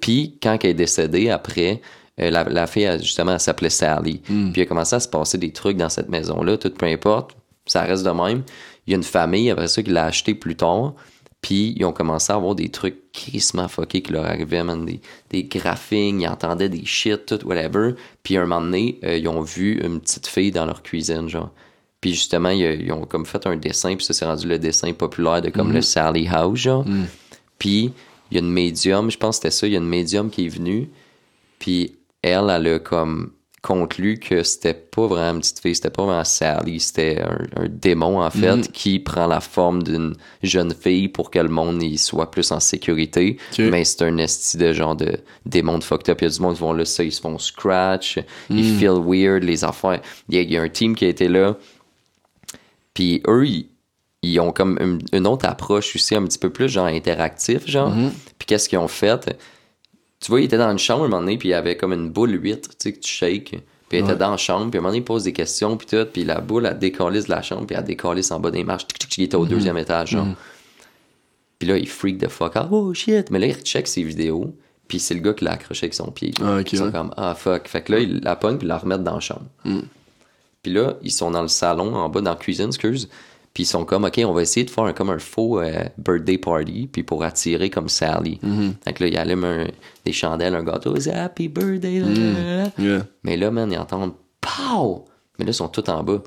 Puis 0.00 0.36
quand 0.42 0.58
elle 0.62 0.70
est 0.70 0.74
décédée, 0.74 1.30
après, 1.30 1.80
euh, 2.20 2.30
la, 2.30 2.44
la 2.44 2.66
fille, 2.66 2.82
elle, 2.84 3.02
justement, 3.02 3.32
elle 3.32 3.40
s'appelait 3.40 3.70
Sally. 3.70 4.20
Puis 4.52 4.60
il 4.60 4.62
a 4.62 4.66
commencé 4.66 4.94
à 4.94 5.00
se 5.00 5.08
passer 5.08 5.38
des 5.38 5.50
trucs 5.52 5.76
dans 5.76 5.88
cette 5.88 6.08
maison-là, 6.08 6.56
tout 6.58 6.70
peu 6.70 6.86
importe. 6.86 7.32
Ça 7.66 7.82
reste 7.82 8.04
de 8.04 8.10
même. 8.10 8.42
Il 8.86 8.90
y 8.92 8.94
a 8.94 8.96
une 8.96 9.02
famille, 9.02 9.50
après 9.50 9.66
ça, 9.68 9.82
qui 9.82 9.90
l'a 9.90 10.04
acheté 10.04 10.34
plus 10.34 10.54
tard. 10.54 10.94
Puis 11.46 11.74
ils 11.76 11.84
ont 11.84 11.92
commencé 11.92 12.32
à 12.32 12.34
avoir 12.34 12.56
des 12.56 12.70
trucs 12.70 13.12
crissement 13.12 13.68
fuckés 13.68 14.02
qui 14.02 14.12
leur 14.12 14.24
arrivaient, 14.24 14.64
man, 14.64 14.84
des, 14.84 15.00
des 15.30 15.44
graphings, 15.44 16.22
ils 16.22 16.26
entendaient 16.26 16.68
des 16.68 16.84
shit, 16.84 17.24
tout, 17.24 17.46
whatever. 17.46 17.92
Puis 18.24 18.36
un 18.36 18.46
moment 18.46 18.60
donné, 18.60 18.98
euh, 19.04 19.16
ils 19.16 19.28
ont 19.28 19.42
vu 19.42 19.80
une 19.80 20.00
petite 20.00 20.26
fille 20.26 20.50
dans 20.50 20.66
leur 20.66 20.82
cuisine, 20.82 21.28
genre. 21.28 21.52
Puis 22.00 22.14
justement, 22.14 22.48
ils, 22.48 22.82
ils 22.82 22.90
ont 22.90 23.04
comme 23.04 23.24
fait 23.24 23.46
un 23.46 23.54
dessin, 23.54 23.94
puis 23.94 24.04
ça 24.04 24.12
s'est 24.12 24.24
rendu 24.24 24.48
le 24.48 24.58
dessin 24.58 24.92
populaire 24.92 25.40
de 25.40 25.50
comme 25.50 25.72
le 25.72 25.82
Sally 25.82 26.26
House, 26.26 26.58
genre. 26.58 26.84
Puis 27.60 27.92
il 28.32 28.34
y 28.34 28.38
a 28.38 28.40
une 28.40 28.52
médium, 28.52 29.08
je 29.08 29.16
pense 29.16 29.36
que 29.38 29.42
c'était 29.44 29.54
ça, 29.54 29.68
il 29.68 29.74
y 29.74 29.76
a 29.76 29.78
une 29.78 29.86
médium 29.86 30.30
qui 30.30 30.46
est 30.46 30.48
venue, 30.48 30.90
puis 31.60 31.94
elle, 32.22 32.50
elle 32.50 32.66
a 32.66 32.78
comme 32.80 33.30
conclu 33.66 34.18
que 34.18 34.44
c'était 34.44 34.74
pas 34.74 35.08
vraiment 35.08 35.32
une 35.34 35.40
petite 35.40 35.58
fille, 35.58 35.74
c'était 35.74 35.90
pas 35.90 36.04
vraiment 36.04 36.22
Sally, 36.24 36.78
c'était 36.78 37.20
un, 37.20 37.64
un 37.64 37.68
démon 37.68 38.22
en 38.22 38.30
fait 38.30 38.70
qui 38.70 39.00
prend 39.00 39.26
la 39.26 39.40
forme 39.40 39.82
d'une 39.82 40.14
jeune 40.44 40.72
fille 40.72 41.08
pour 41.08 41.32
que 41.32 41.40
le 41.40 41.48
monde 41.48 41.82
y 41.82 41.98
soit 41.98 42.30
plus 42.30 42.52
en 42.52 42.60
sécurité. 42.60 43.38
Mais 43.70 43.84
c'est 43.84 44.02
un 44.02 44.18
esti 44.18 44.56
de 44.56 44.72
genre 44.72 44.94
de 44.94 45.18
démon 45.44 45.78
de 45.78 45.84
fucked 45.84 46.08
up. 46.08 46.18
Il 46.20 46.24
y 46.24 46.26
a 46.28 46.30
du 46.30 46.40
monde 46.40 46.54
qui 46.54 46.60
vont 46.60 46.72
là, 46.72 46.84
ça, 46.84 47.02
ils 47.02 47.10
se 47.10 47.20
font 47.20 47.38
scratch, 47.38 48.18
ils 48.50 48.78
feel 48.78 49.00
weird, 49.04 49.42
les 49.42 49.64
affaires. 49.64 50.00
Il 50.28 50.36
y, 50.36 50.38
a, 50.38 50.42
il 50.42 50.52
y 50.52 50.56
a 50.56 50.62
un 50.62 50.68
team 50.68 50.94
qui 50.94 51.04
a 51.04 51.08
été 51.08 51.26
là, 51.28 51.56
puis 52.94 53.20
eux, 53.26 53.46
ils, 53.46 53.66
ils 54.22 54.38
ont 54.38 54.52
comme 54.52 54.78
une, 54.80 55.00
une 55.12 55.26
autre 55.26 55.46
approche 55.46 55.96
aussi, 55.96 56.14
un 56.14 56.24
petit 56.24 56.38
peu 56.38 56.50
plus 56.50 56.68
genre 56.68 56.86
interactif, 56.86 57.66
genre. 57.66 57.92
Puis 58.38 58.46
qu'est-ce 58.46 58.68
qu'ils 58.68 58.78
ont 58.78 58.88
fait? 58.88 59.36
Tu 60.26 60.32
vois, 60.32 60.40
il 60.40 60.44
était 60.46 60.58
dans 60.58 60.70
une 60.72 60.78
chambre 60.78 61.04
un 61.04 61.08
moment 61.08 61.20
donné, 61.22 61.38
puis 61.38 61.50
il 61.50 61.52
y 61.52 61.54
avait 61.54 61.76
comme 61.76 61.92
une 61.92 62.10
boule 62.10 62.32
huître, 62.42 62.70
tu 62.70 62.76
sais, 62.80 62.92
que 62.92 62.98
tu 62.98 63.08
shakes. 63.08 63.50
Puis 63.88 63.98
il 63.98 64.00
était 64.00 64.10
Ouais. 64.14 64.16
dans 64.18 64.32
la 64.32 64.36
chambre, 64.36 64.68
puis 64.70 64.78
à 64.78 64.80
un 64.80 64.82
moment 64.82 64.88
donné, 64.90 64.98
il 64.98 65.04
pose 65.04 65.22
des 65.22 65.32
questions, 65.32 65.76
puis 65.76 65.86
tout, 65.86 66.04
puis 66.12 66.24
la 66.24 66.40
boule, 66.40 66.66
elle 66.66 66.76
décalisse 66.76 67.26
de 67.26 67.30
la 67.30 67.42
chambre, 67.42 67.64
puis 67.66 67.76
elle 67.78 67.84
décalisse 67.84 68.32
en 68.32 68.40
bas 68.40 68.50
des 68.50 68.64
marches, 68.64 68.88
tic, 68.88 68.98
tic, 68.98 69.08
tic, 69.08 69.18
il 69.18 69.24
était 69.26 69.36
au 69.36 69.46
deuxième 69.46 69.78
étage, 69.78 70.10
genre. 70.10 70.26
Puis 71.60 71.68
là, 71.68 71.78
il 71.78 71.88
freak 71.88 72.18
the 72.18 72.28
fuck 72.28 72.56
out, 72.56 72.66
oh 72.72 72.92
shit! 72.92 73.30
Mais 73.30 73.38
là, 73.38 73.46
il 73.46 73.54
check 73.54 73.86
ses 73.86 74.02
vidéos, 74.02 74.52
puis 74.88 74.98
c'est 74.98 75.14
le 75.14 75.20
gars 75.20 75.32
qui 75.34 75.44
l'a 75.44 75.52
accroché 75.52 75.84
avec 75.84 75.94
son 75.94 76.10
pied. 76.10 76.32
Ah, 76.42 76.58
Ils 76.60 76.76
sont 76.78 76.86
ouais. 76.86 76.90
comme, 76.92 77.14
ah 77.16 77.34
fuck. 77.36 77.68
Fait 77.68 77.82
que 77.82 77.92
là, 77.92 78.00
il 78.00 78.20
la 78.24 78.34
pogne, 78.34 78.58
puis 78.58 78.66
la 78.66 78.78
remettent 78.78 79.04
dans 79.04 79.14
la 79.14 79.20
chambre. 79.20 79.46
Puis 80.62 80.72
là, 80.72 80.94
ils 81.02 81.12
sont 81.12 81.30
dans 81.30 81.42
le 81.42 81.48
salon, 81.48 81.94
en 81.94 82.08
bas, 82.08 82.20
dans 82.20 82.30
la 82.30 82.36
cuisine, 82.36 82.66
excuse. 82.66 83.08
Puis 83.56 83.62
ils 83.62 83.66
sont 83.66 83.86
comme, 83.86 84.04
OK, 84.04 84.20
on 84.22 84.34
va 84.34 84.42
essayer 84.42 84.66
de 84.66 84.70
faire 84.70 84.84
un- 84.84 84.92
comme 84.92 85.08
un 85.08 85.18
faux 85.18 85.60
euh, 85.62 85.84
birthday 85.96 86.36
party, 86.36 86.90
puis 86.92 87.02
pour 87.02 87.24
attirer 87.24 87.70
comme 87.70 87.88
Sally. 87.88 88.38
Fait 88.84 88.92
que 88.92 89.02
là, 89.02 89.08
ils 89.08 89.16
allument 89.16 89.46
un- 89.46 89.66
des 90.04 90.12
chandelles, 90.12 90.54
un 90.54 90.62
gâteau, 90.62 90.94
c'est 91.00 91.14
Happy 91.14 91.48
birthday. 91.48 92.02
Yeah. 92.78 93.06
Mais 93.24 93.38
là, 93.38 93.50
man, 93.50 93.72
ils 93.72 93.78
entendent 93.78 94.12
POW! 94.42 95.06
Mais 95.38 95.46
là, 95.46 95.52
ils 95.52 95.54
sont 95.54 95.68
tous 95.68 95.88
en 95.90 96.02
bas. 96.02 96.18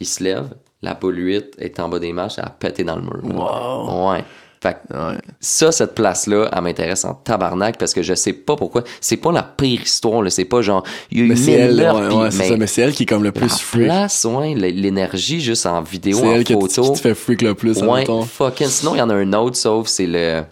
Ils 0.00 0.06
se 0.06 0.22
lèvent, 0.22 0.50
la 0.82 0.92
boule 0.92 1.16
huître 1.16 1.56
est 1.58 1.80
en 1.80 1.88
bas 1.88 1.98
des 1.98 2.12
marches, 2.12 2.34
elle 2.36 2.44
a 2.44 2.50
pété 2.50 2.84
dans 2.84 2.96
le 2.96 3.02
mur. 3.04 3.20
Wow. 3.24 4.10
Ouais. 4.12 4.22
Fait 4.62 4.74
que 4.88 4.94
Ouais. 4.96 5.18
ça, 5.38 5.70
cette 5.70 5.94
place-là, 5.94 6.48
elle 6.52 6.62
m'intéresse 6.62 7.04
en 7.04 7.14
tabarnak 7.14 7.78
parce 7.78 7.92
que 7.92 8.02
je 8.02 8.14
sais 8.14 8.32
pas 8.32 8.56
pourquoi. 8.56 8.84
C'est 9.00 9.18
pas 9.18 9.30
la 9.32 9.42
pire 9.42 9.82
histoire, 9.82 10.22
là. 10.22 10.30
C'est 10.30 10.44
pas 10.46 10.62
genre, 10.62 10.82
il 11.10 11.18
y 11.18 11.20
a 11.20 11.24
eu 11.24 11.28
Mais 11.28 11.36
c'est 11.36 11.52
elle, 11.52 11.76
ouais, 11.80 12.30
c'est 12.30 12.38
mais 12.38 12.48
ça, 12.48 12.56
mais 12.56 12.66
c'est 12.66 12.82
elle 12.82 12.92
qui 12.94 13.02
est 13.02 13.06
comme 13.06 13.22
le 13.22 13.28
la 13.28 13.32
plus 13.32 13.58
freak. 13.60 13.84
place, 13.84 14.24
ouais, 14.24 14.54
l'énergie 14.54 15.40
juste 15.40 15.66
en 15.66 15.82
vidéo, 15.82 16.18
C'est 16.18 16.26
en 16.26 16.32
elle 16.34 16.44
qui, 16.44 16.54
photo. 16.54 16.82
qui 16.82 16.92
te 16.92 16.98
fait 16.98 17.14
freak 17.14 17.42
le 17.42 17.54
plus, 17.54 17.82
Ouais, 17.82 18.04
fucking. 18.26 18.66
Sinon, 18.68 18.94
il 18.94 18.98
y 18.98 19.02
en 19.02 19.10
a 19.10 19.14
un 19.14 19.32
autre, 19.34 19.56
sauf 19.56 19.88
c'est 19.88 20.06
le. 20.06 20.42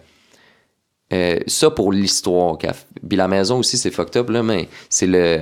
euh, 1.13 1.39
ça 1.47 1.69
pour 1.71 1.91
l'histoire. 1.91 2.57
Puis 2.57 3.17
la 3.17 3.27
maison 3.27 3.59
aussi, 3.59 3.77
c'est 3.77 3.91
fucked 3.91 4.17
up, 4.17 4.29
là, 4.29 4.43
mais 4.43 4.69
c'est 4.89 5.07
le. 5.07 5.39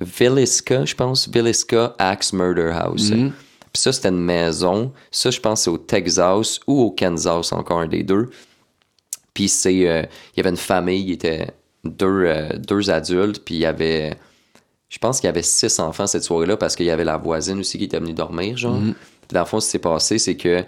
Villisca, 0.00 0.84
je 0.84 0.94
pense. 0.94 1.28
Villisca 1.28 1.94
Axe 1.98 2.32
Murder 2.32 2.72
House. 2.74 3.10
Mhm. 3.10 3.32
Puis 3.74 3.82
ça, 3.82 3.92
c'était 3.92 4.10
une 4.10 4.20
maison. 4.24 4.92
Ça, 5.10 5.30
je 5.32 5.40
pense, 5.40 5.62
c'est 5.62 5.70
au 5.70 5.78
Texas 5.78 6.60
ou 6.68 6.80
au 6.80 6.90
Kansas, 6.92 7.52
encore 7.52 7.80
un 7.80 7.88
des 7.88 8.04
deux. 8.04 8.30
Puis 9.34 9.48
c'est. 9.48 9.88
euh, 9.88 10.02
il 10.02 10.36
y 10.36 10.40
avait 10.40 10.50
une 10.50 10.56
famille, 10.56 11.02
il 11.02 11.10
était 11.12 11.48
deux, 11.82 12.24
euh, 12.26 12.48
deux 12.56 12.88
adultes, 12.88 13.44
puis 13.44 13.56
il 13.56 13.60
y 13.62 13.66
avait. 13.66 14.16
Je 14.88 14.98
pense 14.98 15.18
qu'il 15.18 15.26
y 15.26 15.28
avait 15.28 15.42
six 15.42 15.80
enfants 15.80 16.06
cette 16.06 16.22
soirée-là 16.22 16.56
parce 16.56 16.76
qu'il 16.76 16.86
y 16.86 16.90
avait 16.90 17.04
la 17.04 17.16
voisine 17.16 17.58
aussi 17.58 17.76
qui 17.76 17.84
était 17.84 17.98
venue 17.98 18.12
dormir, 18.14 18.56
genre. 18.56 18.76
Mhm. 18.76 18.94
Puis 18.94 19.34
dans 19.34 19.40
le 19.40 19.46
fond, 19.46 19.58
ce 19.58 19.66
qui 19.66 19.72
s'est 19.72 19.78
passé, 19.80 20.18
c'est 20.18 20.36
que. 20.36 20.64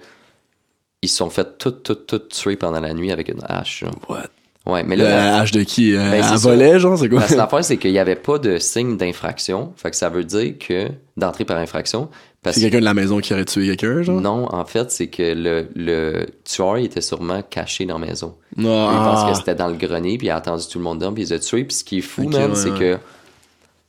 Ils 1.02 1.08
se 1.08 1.18
sont 1.18 1.30
fait 1.30 1.58
tout, 1.58 1.70
tout, 1.70 1.94
tout 1.94 2.18
tuer 2.18 2.56
pendant 2.56 2.80
la 2.80 2.92
nuit 2.92 3.12
avec 3.12 3.28
une 3.28 3.42
hache. 3.44 3.80
genre. 3.84 3.94
What? 4.08 4.30
Ouais, 4.66 4.82
mais 4.82 4.96
là, 4.96 5.08
La 5.08 5.38
hache 5.38 5.52
de 5.52 5.62
qui? 5.62 5.94
Euh, 5.94 6.10
Ben, 6.10 6.22
ça. 6.22 6.36
volait, 6.36 6.80
genre, 6.80 6.98
c'est 6.98 7.08
quoi? 7.08 7.20
parce 7.20 7.32
que 7.32 7.36
l'affaire, 7.36 7.64
c'est 7.64 7.76
qu'il 7.76 7.92
n'y 7.92 8.00
avait 8.00 8.16
pas 8.16 8.38
de 8.38 8.58
signe 8.58 8.96
d'infraction. 8.96 9.72
Fait 9.76 9.90
que 9.90 9.96
ça 9.96 10.08
veut 10.08 10.24
dire 10.24 10.54
que 10.58 10.88
d'entrée 11.16 11.44
par 11.44 11.58
infraction. 11.58 12.08
C'est 12.52 12.60
quelqu'un 12.60 12.78
de 12.78 12.84
la 12.84 12.94
maison 12.94 13.18
qui 13.18 13.32
aurait 13.32 13.44
tué 13.44 13.66
quelqu'un, 13.66 14.02
genre? 14.02 14.20
non, 14.20 14.46
en 14.54 14.64
fait, 14.64 14.92
c'est 14.92 15.08
que 15.08 15.34
le, 15.34 15.66
le 15.74 16.26
tueur 16.44 16.78
il 16.78 16.84
était 16.84 17.00
sûrement 17.00 17.42
caché 17.42 17.86
dans 17.86 17.98
la 17.98 18.06
maison. 18.06 18.36
Non. 18.56 18.88
Il 18.92 18.96
pense 18.98 19.20
ah. 19.24 19.30
que 19.30 19.36
c'était 19.36 19.56
dans 19.56 19.66
le 19.66 19.74
grenier, 19.74 20.16
puis 20.16 20.28
il 20.28 20.30
a 20.30 20.36
attendu 20.36 20.62
tout 20.70 20.78
le 20.78 20.84
monde 20.84 21.00
dormir, 21.00 21.14
puis 21.14 21.24
il 21.24 21.26
les 21.26 21.32
a 21.32 21.38
tués. 21.40 21.64
Puis 21.64 21.78
ce 21.78 21.84
qui 21.84 21.98
est 21.98 22.02
fou, 22.02 22.22
ouais, 22.22 22.48
c'est 22.54 22.70
que 22.70 22.98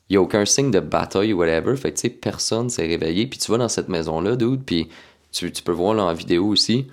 il 0.10 0.14
n'y 0.14 0.18
a 0.18 0.22
aucun 0.22 0.46
signe 0.46 0.72
de 0.72 0.80
bataille 0.80 1.34
ou 1.34 1.40
whatever. 1.40 1.76
Fait 1.76 1.92
que, 1.92 1.98
tu 1.98 2.02
sais, 2.04 2.10
personne 2.10 2.70
s'est 2.70 2.88
réveillé. 2.88 3.28
Puis 3.28 3.40
tu 3.40 3.52
vas 3.52 3.58
dans 3.58 3.68
cette 3.68 3.90
maison-là, 3.90 4.36
dude, 4.38 4.64
puis 4.64 4.88
tu, 5.32 5.52
tu 5.52 5.62
peux 5.62 5.74
voir 5.74 5.94
là, 5.94 6.04
en 6.04 6.14
vidéo 6.14 6.48
aussi. 6.48 6.88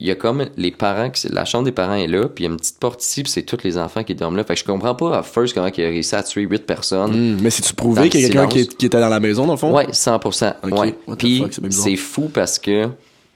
Il 0.00 0.08
y 0.08 0.10
a 0.10 0.16
comme 0.16 0.44
les 0.56 0.72
parents, 0.72 1.08
qui- 1.08 1.28
la 1.28 1.44
chambre 1.44 1.64
des 1.64 1.72
parents 1.72 1.94
est 1.94 2.08
là, 2.08 2.28
puis 2.28 2.44
il 2.44 2.46
y 2.48 2.50
a 2.50 2.52
une 2.52 2.58
petite 2.58 2.78
porte 2.80 3.02
ici, 3.02 3.22
puis 3.22 3.30
c'est 3.30 3.42
tous 3.42 3.58
les 3.62 3.78
enfants 3.78 4.02
qui 4.02 4.14
dorment 4.16 4.36
là. 4.36 4.42
Fait 4.44 4.54
que 4.54 4.60
je 4.60 4.64
comprends 4.64 4.94
pas 4.94 5.18
à 5.18 5.22
first 5.22 5.54
comment 5.54 5.68
il 5.68 5.84
a 5.84 5.88
réussi 5.88 6.16
à 6.16 6.22
tuer 6.24 6.42
8 6.42 6.66
personnes. 6.66 7.36
Hmm, 7.36 7.40
Mais 7.40 7.50
c'est-tu 7.50 7.74
prouvé 7.74 8.08
qu'il 8.08 8.20
y 8.20 8.24
a 8.24 8.28
quelqu'un 8.28 8.48
qui, 8.48 8.60
était 8.60 8.88
dans 8.88 9.08
la 9.08 9.20
maison, 9.20 9.46
dans 9.46 9.52
le 9.52 9.58
fond? 9.58 9.72
Ouais, 9.72 9.86
100%. 9.92 10.54
Ok, 10.64 10.78
ouais. 10.78 10.94
Puis 11.16 11.44
c'est 11.70 11.96
fou 11.96 12.28
parce 12.32 12.58
que 12.58 12.88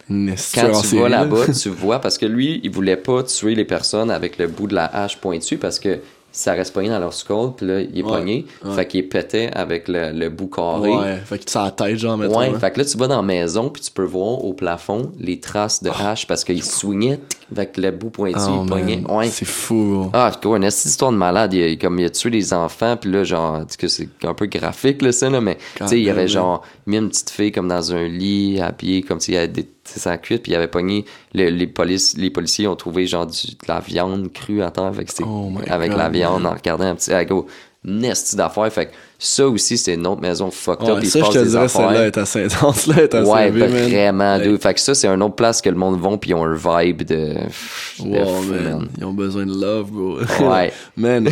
quand 0.09 0.80
tu 0.80 0.96
vas 0.98 1.09
là. 1.09 1.20
là-bas, 1.20 1.46
tu 1.62 1.68
vois, 1.68 2.00
parce 2.00 2.18
que 2.18 2.26
lui, 2.26 2.61
il 2.64 2.70
voulait 2.70 2.96
pas 2.96 3.22
tuer 3.22 3.54
les 3.54 3.64
personnes 3.64 4.11
avec 4.11 4.38
le 4.38 4.48
bout 4.48 4.66
de 4.66 4.74
la 4.74 4.86
hache 4.86 5.18
pointu 5.18 5.59
parce 5.59 5.78
que 5.78 6.00
ça 6.33 6.53
reste 6.53 6.72
pogné 6.74 6.89
dans 6.89 6.99
leur 7.01 7.12
skull, 7.14 7.53
puis 7.57 7.66
là, 7.66 7.81
il 7.81 7.99
est 7.99 8.03
Ouais, 8.03 8.11
pogné. 8.18 8.47
ouais. 8.64 8.74
Fait 8.74 8.87
qu'il 8.87 9.09
pétait 9.09 9.51
avec 9.55 9.89
le, 9.89 10.12
le 10.12 10.29
bout 10.29 10.49
carré. 10.49 10.91
Ouais, 10.91 11.16
fait 11.24 11.39
que 11.39 11.51
ça 11.51 11.64
la 11.64 11.70
tête, 11.70 11.97
genre. 11.99 12.18
Ouais, 12.18 12.47
hein. 12.55 12.59
fait 12.61 12.70
que 12.70 12.79
là, 12.81 12.85
tu 12.85 12.97
vas 12.99 13.07
dans 13.09 13.16
la 13.16 13.22
maison, 13.22 13.70
puis 13.70 13.83
tu 13.83 13.91
peux 13.91 14.05
voir 14.05 14.45
au 14.45 14.53
plafond 14.53 15.11
les 15.18 15.41
traces 15.41 15.83
de 15.83 15.91
hache 15.91 16.26
parce 16.26 16.45
qu'il 16.45 16.61
tic, 16.62 17.18
avec 17.53 17.76
le 17.76 17.90
bout 17.90 18.11
pointu, 18.11 18.38
Oh, 18.38 18.64
Ouais. 19.09 19.28
C'est 19.28 19.44
fou. 19.46 20.11
Ah, 20.12 20.30
c'est 20.32 20.42
quoi, 20.46 20.57
une 20.59 20.64
histoire 20.64 21.11
de 21.12 21.16
malade. 21.16 21.55
Il 21.55 21.72
a, 21.72 21.76
comme 21.76 21.99
il 21.99 22.05
a 22.05 22.11
tué 22.11 22.30
des 22.30 22.53
enfants, 22.53 22.96
puis 22.96 23.11
là, 23.11 23.24
genre, 23.24 23.62
que 23.78 23.88
c'est 23.88 24.09
un 24.24 24.34
peu 24.34 24.46
graphique, 24.46 25.01
là, 25.03 25.12
ça, 25.12 25.30
là, 25.30 25.40
mais, 25.40 25.57
tu 25.84 25.88
sais, 25.88 25.99
il 25.99 26.05
y 26.05 26.11
avait 26.11 26.28
genre, 26.28 26.62
mis 26.86 26.96
une 26.99 27.09
petite 27.09 27.30
fille 27.30 27.53
comme 27.53 27.68
dans 27.68 27.92
un 27.94 28.07
lit, 28.07 28.61
habillée, 28.61 29.03
comme 29.03 29.20
s'il 29.20 29.34
y 29.34 29.36
avait 29.38 29.49
des, 29.49 29.64
tu 29.64 29.70
sais, 29.84 30.01
sa 30.01 30.18
cuite, 30.18 30.42
puis 30.42 30.53
il 30.53 30.55
avait 30.57 30.68
pogné, 30.68 31.05
le- 31.34 31.49
les, 31.51 31.72
les 32.16 32.30
policiers 32.30 32.66
ont 32.68 32.76
trouvé, 32.76 33.07
genre, 33.07 33.26
du- 33.26 33.46
de 33.49 33.57
la 33.66 33.80
viande 33.80 34.30
crue 34.32 34.62
à 34.62 34.70
terre, 34.70 34.92
fait 34.94 35.05
que 35.05 35.11
c'était 35.11 35.24
Oh 35.26 35.51
avec 35.68 35.90
God, 35.90 35.99
la 35.99 36.09
viande, 36.11 36.44
en 36.46 36.53
regardant 36.55 36.84
un 36.86 36.94
petit, 36.94 37.12
ah, 37.12 37.24
gros, 37.24 37.46
nesti 37.84 38.36
d'affaires, 38.36 38.70
fait 38.72 38.86
que 38.86 38.90
ça 39.20 39.48
aussi, 39.48 39.76
c'est 39.76 39.94
une 39.94 40.06
autre 40.06 40.20
maison 40.20 40.50
fucked 40.50 40.86
Ouais, 40.86 40.92
up, 40.94 40.98
il 41.02 41.10
se 41.10 41.18
ça, 41.18 41.24
je 41.26 41.30
te 41.32 41.38
des 41.44 41.50
dirais, 41.50 41.66
celle-là 41.68 42.06
est 42.06 42.16
assez 42.18 42.44
intense, 42.44 42.86
là, 42.86 43.02
est 43.02 43.14
assez 43.14 43.28
Ouais, 43.30 43.50
vraiment. 43.50 44.38
Fait 44.60 44.74
que 44.74 44.80
ça, 44.80 44.94
c'est 44.94 45.08
une 45.08 45.22
autre 45.22 45.34
place 45.34 45.60
que 45.60 45.68
le 45.68 45.76
monde 45.76 45.98
vont, 46.00 46.18
puis 46.18 46.30
ils 46.30 46.34
ont 46.34 46.44
un 46.44 46.54
vibe 46.54 47.02
de, 47.02 47.34
de 47.34 47.38
Wow, 48.00 48.26
fou, 48.26 48.42
man. 48.52 48.62
man. 48.62 48.88
Ils 48.98 49.04
ont 49.04 49.12
besoin 49.12 49.44
de 49.46 49.52
love, 49.60 49.90
bro. 49.90 50.18
Ouais. 50.48 50.72
man, 50.96 51.28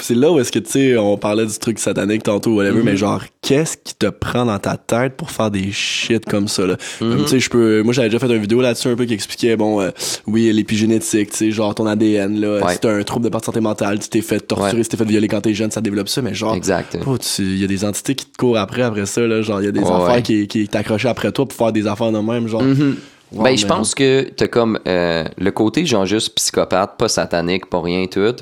c'est 0.00 0.14
là 0.16 0.32
où 0.32 0.40
est-ce 0.40 0.50
que, 0.50 0.58
tu 0.58 0.70
sais, 0.72 0.96
on 0.96 1.16
parlait 1.16 1.46
du 1.46 1.58
truc 1.58 1.78
satanique 1.78 2.24
tantôt, 2.24 2.54
whatever, 2.56 2.78
Mhm. 2.78 2.84
mais 2.84 2.96
genre, 2.96 3.22
qu'est-ce 3.40 3.76
qui 3.76 3.94
te 3.94 4.06
prend 4.06 4.44
dans 4.44 4.58
ta 4.58 4.76
tête 4.76 5.16
pour 5.16 5.30
faire 5.30 5.50
des 5.52 5.70
shit 5.70 6.24
comme 6.24 6.48
ça, 6.48 6.66
là? 6.66 6.76
Mhm. 7.00 7.22
Tu 7.22 7.28
sais, 7.28 7.40
je 7.40 7.50
peux, 7.50 7.82
moi, 7.82 7.92
j'avais 7.92 8.08
déjà 8.08 8.18
fait 8.18 8.26
une 8.34 8.40
vidéo 8.40 8.60
là-dessus 8.60 8.88
un 8.88 8.96
peu 8.96 9.04
qui 9.04 9.14
expliquait, 9.14 9.56
bon, 9.56 9.80
euh, 9.80 9.90
oui, 10.26 10.52
l'épigénétique, 10.52 11.30
tu 11.30 11.36
sais, 11.36 11.50
genre 11.52 11.72
ton 11.74 11.86
ADN, 11.86 12.40
là, 12.40 12.64
Ouais. 12.64 12.72
si 12.74 12.80
t'as 12.80 12.90
un 12.92 13.02
trouble 13.04 13.24
de 13.24 13.30
part 13.30 13.40
de 13.42 13.46
santé 13.46 13.60
mentale, 13.60 14.00
tu 14.00 14.08
t'es 14.08 14.22
fait 14.22 14.40
torturer, 14.40 14.82
si 14.82 14.88
t'es 14.88 14.96
fait 14.96 15.04
violer 15.04 15.28
quand 15.28 15.40
t'es 15.40 15.54
jeune, 15.54 15.70
ça 15.70 15.80
développe 15.80 16.08
ça, 16.08 16.20
mais 16.20 16.34
genre, 16.34 16.54
Exact. 16.56 16.96
Tu- 16.98 17.27
il 17.38 17.58
y 17.58 17.64
a 17.64 17.66
des 17.66 17.84
entités 17.84 18.14
qui 18.14 18.26
te 18.26 18.36
courent 18.36 18.58
après, 18.58 18.82
après 18.82 19.06
ça, 19.06 19.20
là. 19.22 19.42
Genre, 19.42 19.60
il 19.60 19.64
y 19.66 19.68
a 19.68 19.72
des 19.72 19.80
Ouais, 19.80 19.90
affaires 19.90 20.14
ouais. 20.16 20.22
qui, 20.22 20.46
qui 20.48 20.68
t'accrochent 20.68 21.06
après 21.06 21.30
toi 21.32 21.46
pour 21.46 21.56
faire 21.56 21.72
des 21.72 21.86
affaires 21.86 22.12
de 22.12 22.18
même, 22.18 22.48
genre. 22.48 22.62
Mhm. 22.62 22.96
Wow, 23.32 23.44
ben, 23.44 23.58
je 23.58 23.66
pense 23.66 23.94
que 23.94 24.22
t'as 24.34 24.46
comme 24.48 24.78
euh, 24.88 25.24
le 25.36 25.50
côté 25.50 25.84
genre 25.84 26.06
juste 26.06 26.34
psychopathe, 26.34 26.96
pas 26.96 27.08
satanique, 27.08 27.66
pas 27.66 27.80
rien 27.82 28.06
tout. 28.06 28.34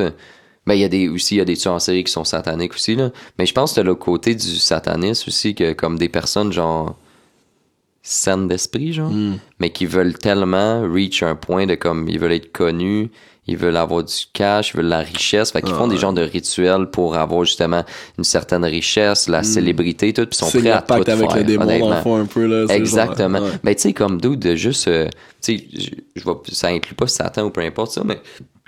Ben, 0.67 0.75
il 0.75 0.81
y 0.81 0.85
a 0.85 0.89
des 0.89 1.09
aussi, 1.09 1.35
il 1.35 1.39
y 1.39 1.41
a 1.41 1.45
des 1.45 1.57
tueurs 1.57 1.75
en 1.75 1.79
série 1.81 2.05
qui 2.05 2.13
sont 2.13 2.23
sataniques 2.25 2.75
aussi, 2.75 2.95
là. 2.95 3.11
Mais 3.39 3.47
je 3.47 3.53
pense 3.53 3.71
que 3.73 3.77
t'as 3.77 3.83
le 3.83 3.95
côté 3.97 4.35
du 4.37 4.57
satanisme 4.57 5.25
aussi, 5.29 5.55
que 5.57 5.73
comme 5.73 5.99
des 5.99 6.09
personnes 6.09 6.53
genre 6.53 6.97
saines 8.03 8.47
d'esprit, 8.47 8.93
genre, 8.93 9.11
Hmm. 9.11 9.39
mais 9.59 9.71
qui 9.71 9.87
veulent 9.87 10.17
tellement 10.17 10.83
reach 10.89 11.23
un 11.25 11.35
point 11.35 11.67
de 11.67 11.75
comme 11.75 12.09
ils 12.09 12.19
veulent 12.21 12.33
être 12.33 12.53
connus, 12.53 13.11
ils 13.47 13.57
veulent 13.57 13.77
avoir 13.77 14.03
du 14.05 14.15
cash, 14.33 14.73
ils 14.73 14.79
veulent 14.79 14.87
la 14.87 14.99
richesse, 15.01 15.53
fait 15.53 15.63
qu'ils 15.63 15.73
Ah, 15.75 15.79
font 15.79 15.87
des 15.89 15.97
genres 15.99 16.13
de 16.13 16.23
rituels 16.23 16.87
pour 16.91 17.17
avoir 17.17 17.45
justement 17.45 17.85
une 18.19 18.25
certaine 18.25 18.65
richesse, 18.65 19.29
la 19.29 19.43
célébrité, 19.43 20.13
tout, 20.13 20.27
puis 20.27 20.31
ils 20.33 20.45
sont 20.51 20.59
prêts 20.59 20.71
à 20.71 20.83
tout 20.83 20.93
avec 20.95 21.07
faire, 21.31 21.37
le 21.37 21.45
démon, 21.45 21.65
dans 21.65 21.71
honnêtement. 21.71 21.91
le 21.97 22.03
fond, 22.03 22.17
un 22.17 22.27
peu, 22.27 22.47
là. 22.47 22.67
c'est 22.69 22.77
Exactement. 22.77 23.39
genre, 23.39 23.47
ouais. 23.49 23.55
Mais 23.63 23.75
tu 23.75 23.83
sais, 23.83 23.93
comme 23.93 24.21
dude, 24.21 24.41
de 24.41 24.55
juste. 24.57 24.89
euh, 24.89 25.09
tu 25.43 25.59
sais, 25.59 25.65
je, 26.17 26.23
vois, 26.25 26.43
ça 26.51 26.69
inclut 26.69 26.95
pas 26.95 27.07
Satan 27.07 27.45
ou 27.45 27.51
peu 27.51 27.61
importe 27.61 27.93
ça, 27.93 28.03
mais 28.05 28.21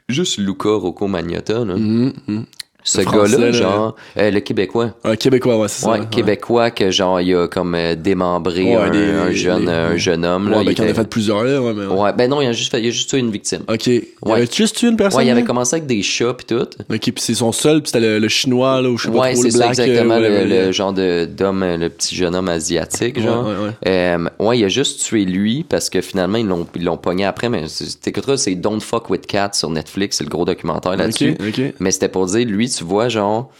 juste 0.08 0.38
Luca 0.38 0.70
Rocco 0.70 1.06
Magnotta, 1.08 1.64
là. 1.64 1.74
Mhm, 1.76 2.12
mhm. 2.26 2.46
Ce 2.84 3.00
gars-là, 3.02 3.36
là. 3.38 3.52
genre. 3.52 3.96
euh, 4.16 4.30
le 4.30 4.40
Québécois. 4.40 4.92
Un 5.04 5.16
Québécois, 5.16 5.58
ouais, 5.58 5.68
c'est 5.68 5.82
ça. 5.82 5.90
Ouais, 5.90 6.00
Québécois 6.10 6.70
que 6.70 6.90
genre 6.90 7.20
il 7.20 7.34
a 7.34 7.46
comme 7.48 7.74
euh, 7.74 7.94
démembré 7.94 8.62
Ouais, 8.64 8.74
un, 8.76 8.90
des- 8.90 8.98
un 9.10 9.30
jeune, 9.32 9.64
des- 9.66 9.70
un 9.72 9.96
jeune 9.96 10.24
homme. 10.24 10.46
Ouais, 10.46 10.50
Là, 10.52 10.56
ben, 10.64 10.70
il 10.70 10.74
qu'il 10.74 10.84
en 10.84 10.86
a 10.86 10.90
était- 10.90 11.00
fait 11.02 11.08
plusieurs, 11.08 11.42
là, 11.44 11.60
ouais, 11.60 11.74
mais. 11.74 11.86
Ouais, 11.86 12.12
ben 12.16 12.30
non, 12.30 12.40
il 12.40 12.46
a 12.46 12.52
juste 12.52 12.70
fait, 12.70 12.80
il 12.80 12.86
a 12.86 12.90
juste 12.90 13.10
tué 13.10 13.18
une 13.18 13.30
victime. 13.30 13.62
Ok. 13.70 13.86
Il 13.88 14.02
Ouais. 14.22 14.32
avait 14.38 14.48
juste 14.50 14.76
tué 14.76 14.88
une 14.88 14.96
personne. 14.96 15.18
Ouais, 15.20 15.26
il 15.26 15.30
avait 15.30 15.42
commencé 15.44 15.74
avec 15.76 15.86
des 15.86 16.02
chats 16.02 16.32
pis 16.34 16.46
tout. 16.46 16.54
Ok, 16.60 16.98
puis 17.00 17.12
c'est 17.18 17.34
son 17.34 17.52
seul, 17.52 17.82
puis 17.82 17.90
c'était 17.92 18.00
le, 18.00 18.18
le 18.20 18.28
chinois, 18.28 18.80
là, 18.80 18.88
ou 18.88 18.96
je 18.96 19.04
sais 19.04 19.10
pas 19.10 19.18
Ouais, 19.18 19.32
trop, 19.34 19.42
c'est 19.42 19.48
le 19.48 19.52
ça 19.52 19.58
black. 19.58 19.70
exactement, 19.70 20.14
euh, 20.14 20.44
le, 20.44 20.66
le 20.66 20.72
genre 20.72 20.92
d'homme, 20.94 21.62
euh, 21.64 21.76
le 21.76 21.88
petit 21.90 22.14
jeune 22.16 22.34
homme 22.34 22.48
asiatique, 22.48 23.20
genre. 23.20 23.44
ouais, 23.46 23.54
ouais. 23.66 23.72
Euh, 23.86 24.28
ouais, 24.38 24.58
il 24.60 24.64
a 24.64 24.68
juste 24.68 25.02
tué 25.04 25.24
lui 25.26 25.64
parce 25.68 25.90
que 25.90 26.00
finalement, 26.00 26.38
ils 26.38 26.46
l'ont, 26.46 26.66
ils 26.74 26.84
l'ont 26.84 26.96
pogné 26.96 27.24
après. 27.26 27.48
Mais 27.50 27.64
t'écouteras, 28.02 28.36
c'est 28.38 28.54
Don't 28.54 28.80
Fuck 28.80 29.10
with 29.10 29.26
Cats 29.26 29.50
sur 29.54 29.68
Netflix, 29.68 30.18
c'est 30.18 30.24
le 30.24 30.30
gros 30.30 30.44
documentaire 30.46 30.96
là-dessus. 30.96 31.36
Ok, 31.40 31.46
ok. 31.58 31.74
Mais 31.80 31.90
c'était 31.90 32.08
pour 32.08 32.24
dire, 32.26 32.46
lui, 32.46 32.68
tu 32.78 32.84
vois, 32.84 33.08
genre, 33.08 33.50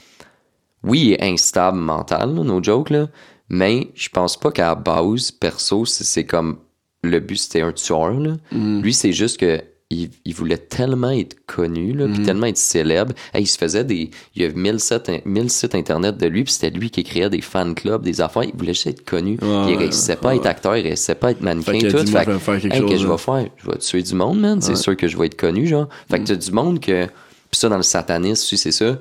oui, 0.84 1.00
il 1.00 1.12
est 1.14 1.22
instable 1.22 1.78
mental, 1.78 2.34
là, 2.34 2.42
no 2.44 2.62
joke, 2.62 2.90
là. 2.90 3.08
Mais 3.48 3.88
je 3.94 4.08
pense 4.10 4.36
pas 4.38 4.50
qu'à 4.52 4.68
la 4.68 4.74
base, 4.74 5.30
perso, 5.30 5.84
c'est, 5.86 6.24
comme 6.24 6.58
le 7.02 7.18
but, 7.20 7.36
c'était 7.36 7.62
un 7.62 7.72
tueur, 7.72 8.12
là. 8.12 8.36
Mm. 8.52 8.80
Lui, 8.82 8.94
c'est 8.94 9.12
juste 9.12 9.38
que. 9.38 9.60
Il, 9.90 10.10
il 10.26 10.34
voulait 10.34 10.58
tellement 10.58 11.08
être 11.12 11.34
connu, 11.46 11.94
là, 11.94 12.06
Mm. 12.08 12.12
puis 12.12 12.22
tellement 12.22 12.44
être 12.46 12.58
célèbre. 12.58 13.14
Hey, 13.32 13.44
il 13.44 13.46
se 13.46 13.56
faisait 13.56 13.84
des. 13.84 14.10
Il 14.36 14.42
y 14.42 14.44
a 14.44 14.50
1000 14.50 14.80
sites, 14.80 15.10
1000 15.24 15.48
sites 15.48 15.74
internet 15.74 16.18
de 16.18 16.26
lui, 16.26 16.44
puis 16.44 16.52
c'était 16.52 16.68
lui 16.68 16.90
qui 16.90 17.04
créait 17.04 17.30
des 17.30 17.40
fan 17.40 17.74
clubs, 17.74 18.02
des 18.02 18.20
affaires. 18.20 18.42
Il 18.44 18.54
voulait 18.54 18.74
juste 18.74 18.86
être 18.88 19.02
connu. 19.08 19.38
Ouais, 19.40 19.72
il 19.72 19.78
réussissait 19.78 20.16
pas 20.16 20.32
à 20.32 20.34
être 20.34 20.44
acteur, 20.44 20.76
il 20.76 20.82
réussissait 20.82 21.14
pas 21.14 21.28
à 21.28 21.30
être 21.30 21.40
mannequin, 21.40 21.72
Fait 21.72 21.78
tout. 21.78 21.88
Fait 22.06 22.18
hey, 22.66 22.80
chose, 22.80 22.90
que 22.90 22.96
je 22.98 23.06
vais 23.06 23.16
faire? 23.16 23.46
Je 23.56 23.70
vais 23.70 23.78
tuer 23.78 24.02
du 24.02 24.14
monde, 24.14 24.38
man. 24.40 24.60
C'est 24.60 24.76
sûr 24.76 24.94
que 24.94 25.08
je 25.08 25.16
vais 25.16 25.24
être 25.24 25.40
connu, 25.40 25.66
genre. 25.66 25.88
Fait 26.10 26.18
que 26.20 26.24
t'as 26.26 26.34
du 26.36 26.52
monde 26.52 26.80
que 26.80 27.06
Puis 27.50 27.58
ça, 27.60 27.68
dans 27.68 27.76
le 27.76 27.82
satanisme, 27.82 28.46
tu 28.48 28.56
sais, 28.56 28.70
c'est 28.70 28.84
ça. 28.84 28.98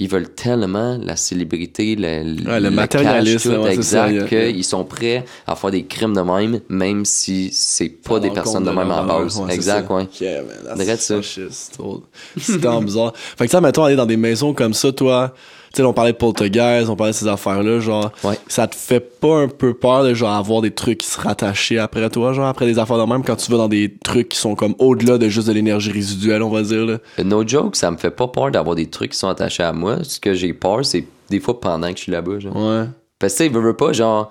Ils 0.00 0.08
veulent 0.08 0.28
tellement 0.28 0.96
la 1.02 1.16
célébrité, 1.16 1.96
le, 1.96 2.48
Ouais, 2.48 2.60
le 2.60 2.70
matérialisme, 2.70 3.50
cash, 3.50 3.58
tout, 3.58 3.62
ouais, 3.64 3.74
c'est 3.74 3.82
ça, 3.82 4.08
exact, 4.08 4.28
qu'ils 4.28 4.64
sont 4.64 4.84
prêts 4.84 5.24
à 5.44 5.56
faire 5.56 5.72
des 5.72 5.86
crimes 5.86 6.14
de 6.14 6.20
même, 6.20 6.60
même 6.68 7.04
si 7.04 7.50
c'est 7.52 7.88
pas 7.88 8.20
des 8.20 8.30
personnes 8.30 8.62
de 8.62 8.70
de 8.70 8.76
même 8.76 8.92
à 8.92 9.02
base. 9.02 9.42
exact, 9.50 9.90
ouais. 9.90 10.06
Yeah, 10.20 10.42
man, 10.42 10.86
that's 10.86 11.00
ça. 11.02 11.16
C'est 11.20 11.72
trop- 11.72 12.04
bizarre. 12.84 13.12
Fait 13.16 13.46
que 13.46 13.50
ça, 13.50 13.60
mettons, 13.60 13.82
aller 13.82 13.96
dans 13.96 14.06
des 14.06 14.16
maisons 14.16 14.54
comme 14.54 14.72
ça, 14.72 14.92
toi, 14.92 15.34
sais, 15.74 15.82
on 15.82 15.92
parlait 15.92 16.12
de 16.12 16.16
poltergeist, 16.16 16.88
on 16.88 16.96
parlait 16.96 17.12
de 17.12 17.16
ces 17.16 17.28
affaires-là, 17.28 17.80
genre, 17.80 18.10
Ouais. 18.24 18.38
ça 18.48 18.66
te 18.66 18.74
fait 18.76 19.00
pas 19.00 19.36
un 19.36 19.48
peu 19.48 19.74
peur 19.74 20.04
de, 20.04 20.14
genre, 20.14 20.30
avoir 20.30 20.60
des 20.62 20.70
trucs 20.70 20.98
qui 20.98 21.06
se 21.06 21.20
rattachaient 21.20 21.78
après 21.78 22.08
toi, 22.10 22.32
genre, 22.32 22.46
après 22.46 22.66
des 22.66 22.78
affaires 22.78 22.98
de 22.98 23.04
même, 23.10 23.22
quand 23.22 23.36
tu 23.36 23.50
vas 23.50 23.58
dans 23.58 23.68
des 23.68 23.94
trucs 24.04 24.30
qui 24.30 24.38
sont 24.38 24.54
comme 24.54 24.74
au-delà 24.78 25.18
de 25.18 25.28
juste 25.28 25.48
de 25.48 25.52
l'énergie 25.52 25.92
résiduelle, 25.92 26.42
on 26.42 26.50
va 26.50 26.62
dire, 26.62 26.84
là? 26.86 26.98
No 27.24 27.46
joke, 27.46 27.76
ça 27.76 27.90
me 27.90 27.96
fait 27.96 28.10
pas 28.10 28.28
peur 28.28 28.50
d'avoir 28.50 28.74
des 28.76 28.86
trucs 28.86 29.12
qui 29.12 29.18
sont 29.18 29.28
attachés 29.28 29.62
à 29.62 29.72
moi. 29.72 29.98
Ce 30.02 30.18
que 30.20 30.34
j'ai 30.34 30.52
peur, 30.52 30.84
c'est 30.84 31.04
des 31.30 31.40
fois 31.40 31.60
pendant 31.60 31.88
que 31.92 31.96
je 31.98 32.02
suis 32.04 32.12
là-bas, 32.12 32.38
genre. 32.40 32.56
Ouais. 32.56 32.84
Parce 33.18 33.34
que, 33.34 33.38
tu 33.38 33.44
sais, 33.44 33.48
veux, 33.54 33.60
veux 33.60 33.74
pas, 33.76 33.92
genre. 33.92 34.30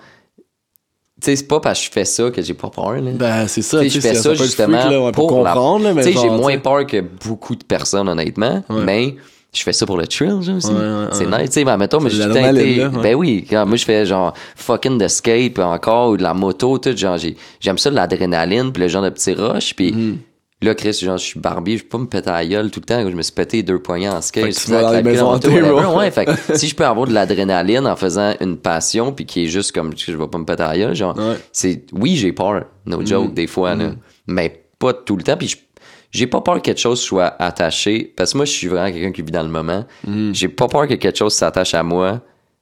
Tu 1.19 1.25
sais, 1.31 1.35
c'est 1.37 1.47
pas 1.47 1.59
parce 1.59 1.79
que 1.79 1.85
je 1.87 1.91
fais 1.91 2.05
ça 2.05 2.29
que 2.29 2.41
j'ai 2.43 2.53
pas 2.53 2.69
peur, 2.69 2.93
là. 3.01 3.11
Ben, 3.11 3.47
c'est 3.47 3.63
ça, 3.63 3.83
je 3.83 3.99
fais 3.99 4.13
ça 4.13 4.35
justement 4.35 4.79
freak, 4.79 4.91
là, 4.91 5.01
ouais, 5.01 5.11
pour, 5.11 5.27
comprendre, 5.27 5.91
mais 5.93 6.03
Tu 6.03 6.13
sais, 6.13 6.19
j'ai 6.21 6.29
moins 6.29 6.57
peur 6.59 6.85
que 6.85 7.01
beaucoup 7.01 7.55
de 7.55 7.63
personnes, 7.63 8.07
honnêtement, 8.07 8.63
Ouais. 8.69 8.83
mais 8.85 9.15
je 9.57 9.63
fais 9.63 9.73
ça 9.73 9.85
pour 9.85 9.97
le 9.97 10.07
thrill, 10.07 10.41
genre, 10.41 10.57
aussi. 10.57 10.67
Ouais, 10.67 10.73
ouais, 10.75 11.07
c'est 11.11 11.25
ouais. 11.25 11.39
nice, 11.41 11.49
tu 11.49 11.53
sais, 11.59 11.63
ben, 11.65 11.77
mettons, 11.77 11.99
mais 11.99 12.09
j'ai. 12.09 12.25
Ben 13.03 13.15
oui, 13.15 13.45
quand 13.49 13.65
moi, 13.65 13.77
je 13.77 13.85
fais 13.85 14.05
genre 14.05 14.33
fucking 14.55 14.97
de 14.97 15.07
skate 15.07 15.59
encore, 15.59 16.11
ou 16.11 16.17
de 16.17 16.23
la 16.23 16.33
moto, 16.33 16.77
tout, 16.77 16.95
genre, 16.95 17.17
j'ai- 17.17 17.35
j'aime 17.59 17.77
ça, 17.77 17.89
de 17.89 17.95
l'adrénaline, 17.95 18.71
puis 18.71 18.81
le 18.83 18.87
genre 18.87 19.03
de 19.03 19.09
petits 19.09 19.33
rushs, 19.33 19.73
puis 19.75 19.91
Mm-hmm. 19.91 20.15
là, 20.65 20.75
Chris, 20.75 20.93
genre, 21.03 21.17
je 21.17 21.23
suis 21.25 21.39
barbier, 21.39 21.77
je 21.77 21.83
peux 21.83 21.89
pas 21.89 21.97
me 21.99 22.05
péter 22.07 22.29
à 22.29 22.33
la 22.33 22.45
gueule 22.45 22.71
tout 22.71 22.79
le 22.79 22.85
temps, 22.85 23.01
je 23.09 23.15
me 23.15 23.21
suis 23.21 23.31
pété 23.33 23.61
deux 23.63 23.79
poignets 23.79 24.09
en 24.09 24.21
skate. 24.21 24.45
Fait 24.45 24.51
que 24.51 24.55
tu 24.59 24.71
vas. 24.71 25.95
Ouais, 25.97 26.11
fait 26.11 26.25
que 26.25 26.31
si 26.57 26.67
je 26.67 26.75
peux 26.75 26.85
avoir 26.85 27.07
de 27.07 27.13
l'adrénaline 27.13 27.85
en 27.87 27.95
faisant 27.95 28.33
une 28.41 28.57
passion, 28.57 29.11
puis 29.11 29.25
qui 29.25 29.43
est 29.45 29.47
juste 29.47 29.71
comme, 29.71 29.91
je 29.95 30.11
vais 30.11 30.27
pas 30.27 30.37
me 30.37 30.45
péter 30.45 30.63
à 30.63 30.69
la 30.69 30.77
gueule, 30.77 30.95
genre, 30.95 31.15
Ouais. 31.17 31.35
c'est 31.51 31.83
oui 31.93 32.15
j'ai 32.15 32.31
peur 32.33 32.63
no 32.85 33.05
joke 33.05 33.33
des 33.33 33.47
fois 33.47 33.75
là, 33.75 33.91
mais 34.27 34.63
pas 34.79 34.93
tout 34.93 35.15
le 35.15 35.23
temps 35.23 35.37
puis 35.37 35.47
je- 35.47 35.57
j'ai 36.17 36.27
pas 36.27 36.41
peur 36.41 36.55
que 36.55 36.61
quelque 36.61 36.79
chose 36.79 36.99
soit 36.99 37.35
attaché 37.39 38.11
parce 38.15 38.31
que 38.31 38.37
moi 38.37 38.45
je 38.45 38.51
suis 38.51 38.67
vraiment 38.67 38.91
quelqu'un 38.91 39.11
qui 39.11 39.21
vit 39.21 39.31
dans 39.31 39.43
le 39.43 39.49
moment 39.49 39.85
j'ai 40.33 40.47
pas 40.47 40.67
peur 40.67 40.87
que 40.87 40.95
quelque 40.95 41.17
chose 41.17 41.33
s'attache 41.33 41.73
à 41.75 41.83
moi 41.83 42.21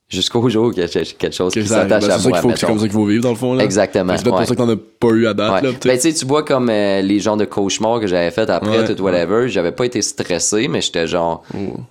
jusqu'au 0.10 0.48
jour 0.56 0.74
que 0.74 0.86
j'ai 0.86 1.04
quelque 1.04 1.34
chose 1.34 1.54
Que 1.54 1.62
qui 1.62 1.74
arrive. 1.74 1.90
Ben, 1.90 2.00
s'attache 2.02 2.10
à 2.16 2.20
c'est 2.20 2.30
moi 2.30 2.40
qu'il 2.42 2.50
faut, 2.52 2.56
c'est 2.58 2.66
comme 2.68 2.78
ça 2.80 2.84
qu'il 2.84 2.92
faut 2.94 3.06
vivre, 3.06 3.24
dans 3.24 3.30
le 3.32 3.36
fond, 3.36 3.54
là. 3.56 3.64
Exactement, 3.64 4.14
C'est 4.16 4.24
peut-être 4.24 4.36
ouais. 4.36 4.40
pour 4.42 4.48
ça 4.50 4.56
que 4.56 4.60
t'en 4.62 4.70
as 4.70 4.76
pas 5.00 5.08
eu 5.16 5.26
à 5.26 5.34
date, 5.34 5.52
Ouais. 5.54 5.62
là, 5.70 5.76
Ben, 5.84 5.96
tu 5.96 6.02
sais, 6.02 6.14
tu 6.14 6.26
vois 6.28 6.44
comme 6.44 6.70
euh, 6.70 7.02
les 7.02 7.20
genres 7.20 7.38
de 7.38 7.46
cauchemars 7.46 8.00
que 8.00 8.06
j'avais 8.08 8.30
fait 8.30 8.48
après, 8.50 8.80
Ouais, 8.82 8.96
tout 8.96 9.02
whatever, 9.02 9.50
j'avais 9.50 9.72
pas 9.72 9.86
été 9.86 10.02
stressé, 10.04 10.68
mais 10.68 10.82
j'étais 10.82 11.08
genre, 11.08 11.44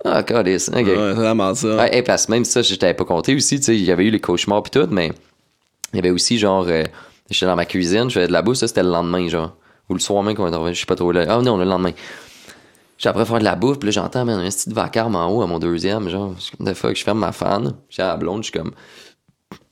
ah, 0.05 0.23
God, 0.23 0.37
ok. 0.39 0.45
Ouais, 0.45 0.59
c'est 0.59 0.71
vraiment 1.13 1.53
ça. 1.55 1.93
Et 1.93 2.03
parce 2.03 2.27
que 2.27 2.31
même 2.31 2.45
ça, 2.45 2.61
je 2.61 2.75
t'avais 2.75 2.93
pas 2.93 3.03
compté 3.05 3.35
aussi, 3.35 3.57
tu 3.57 3.65
sais, 3.65 3.75
il 3.75 3.83
y 3.83 3.91
avait 3.91 4.05
eu 4.05 4.11
les 4.11 4.21
cauchemars 4.21 4.63
pis 4.63 4.71
tout, 4.71 4.87
mais 4.91 5.11
il 5.93 5.97
y 5.97 5.99
avait 5.99 6.11
aussi 6.11 6.37
genre, 6.37 6.65
euh, 6.69 6.83
j'étais 7.29 7.47
dans 7.47 7.55
ma 7.57 7.65
cuisine, 7.65 8.09
je 8.09 8.13
faisais 8.15 8.27
de 8.27 8.31
la 8.33 8.41
bouffe, 8.43 8.57
ça 8.57 8.67
c'était 8.69 8.83
le 8.83 8.91
lendemain, 8.91 9.27
genre. 9.27 9.55
Ou 9.89 9.93
le 9.93 9.99
soir 9.99 10.23
même 10.23 10.35
qu'on 10.35 10.51
est 10.51 10.55
revenu, 10.55 10.73
je 10.73 10.79
sais 10.79 10.85
pas 10.85 10.95
trop 10.95 11.11
là. 11.11 11.25
Ah 11.27 11.41
non, 11.41 11.57
le 11.57 11.65
lendemain. 11.65 11.91
J'étais 12.97 13.09
après 13.09 13.25
faire 13.25 13.39
de 13.39 13.43
la 13.43 13.55
bouffe, 13.55 13.79
pis 13.79 13.87
là 13.87 13.91
j'entends 13.91 14.23
man, 14.23 14.39
un 14.39 14.49
petit 14.49 14.69
vacarme 14.69 15.15
en 15.15 15.29
haut 15.29 15.41
à 15.41 15.47
mon 15.47 15.59
deuxième, 15.59 16.07
genre, 16.09 16.33
je 16.39 16.55
comme, 16.55 16.65
the 16.65 16.73
fuck, 16.73 16.95
je 16.95 17.03
ferme 17.03 17.19
ma 17.19 17.33
fan, 17.33 17.75
j'ai 17.89 18.03
la 18.03 18.15
blonde, 18.15 18.43
je 18.43 18.51
suis 18.51 18.57
comme, 18.57 18.71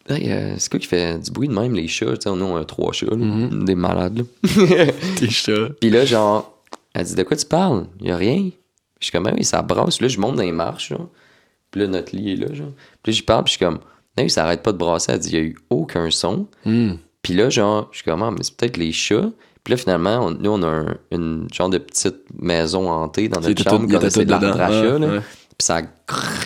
hey, 0.09 0.29
euh, 0.29 0.55
c'est 0.57 0.69
quoi 0.69 0.79
qui 0.79 0.87
fait 0.87 1.17
du 1.19 1.31
bruit 1.31 1.47
de 1.47 1.53
même, 1.53 1.73
les 1.73 1.87
chats, 1.87 2.17
tu 2.17 2.23
sais, 2.23 2.35
nous 2.35 2.43
on 2.43 2.57
a 2.57 2.65
trois 2.65 2.91
chats, 2.91 3.05
là, 3.09 3.49
des 3.49 3.75
malades, 3.75 4.17
là. 4.17 4.85
T'es 5.15 5.29
chat. 5.29 5.69
Pis 5.79 5.89
là, 5.89 6.03
genre, 6.03 6.53
elle 6.93 7.05
dit, 7.05 7.15
de 7.15 7.23
quoi 7.23 7.35
tu 7.35 7.45
parles? 7.45 7.87
Y 8.01 8.11
a 8.11 8.17
rien. 8.17 8.49
Je 8.99 9.05
suis 9.05 9.11
comme, 9.11 9.27
ah 9.27 9.33
oui, 9.35 9.43
ça 9.43 9.61
brasse. 9.61 9.99
Là, 9.99 10.07
je 10.07 10.19
monte 10.19 10.35
dans 10.35 10.43
les 10.43 10.51
marches, 10.51 10.89
genre. 10.89 11.09
Puis 11.71 11.81
là, 11.81 11.87
notre 11.87 12.15
lit 12.15 12.33
est 12.33 12.35
là, 12.35 12.53
genre. 12.53 12.71
Puis 13.01 13.11
là, 13.11 13.15
j'y 13.15 13.21
parle, 13.23 13.43
puis 13.43 13.53
je 13.53 13.57
suis 13.57 13.65
comme, 13.65 13.79
non, 14.17 14.29
ça 14.29 14.45
arrête 14.45 14.61
pas 14.61 14.71
de 14.71 14.77
brasser. 14.77 15.11
Elle 15.11 15.19
dit, 15.19 15.29
il 15.29 15.33
y 15.33 15.37
a 15.37 15.41
eu 15.41 15.57
aucun 15.69 16.09
son. 16.11 16.47
Hmm. 16.65 16.93
Puis 17.21 17.33
là, 17.33 17.49
genre, 17.49 17.89
je 17.91 17.97
suis 17.97 18.05
comme, 18.05 18.21
ah, 18.21 18.31
mais 18.31 18.43
c'est 18.43 18.55
peut-être 18.55 18.77
les 18.77 18.91
chats. 18.91 19.31
Puis 19.63 19.71
là, 19.73 19.77
finalement, 19.77 20.25
on- 20.25 20.31
nous, 20.31 20.51
on 20.51 20.61
a 20.63 20.67
un- 20.67 20.95
une 21.11 21.47
genre 21.53 21.69
de 21.69 21.77
petite 21.77 22.17
maison 22.37 22.89
hantée 22.91 23.29
dans 23.29 23.39
notre 23.39 23.63
chambre, 23.63 23.87
qu'on 23.87 24.05
essaie 24.05 24.25
de 24.25 24.31
la 24.31 24.37
retracher, 24.39 24.91
Ouais, 24.91 24.99
là. 24.99 25.07
ouais. 25.07 25.19
Puis 25.55 25.65
ça, 25.67 25.81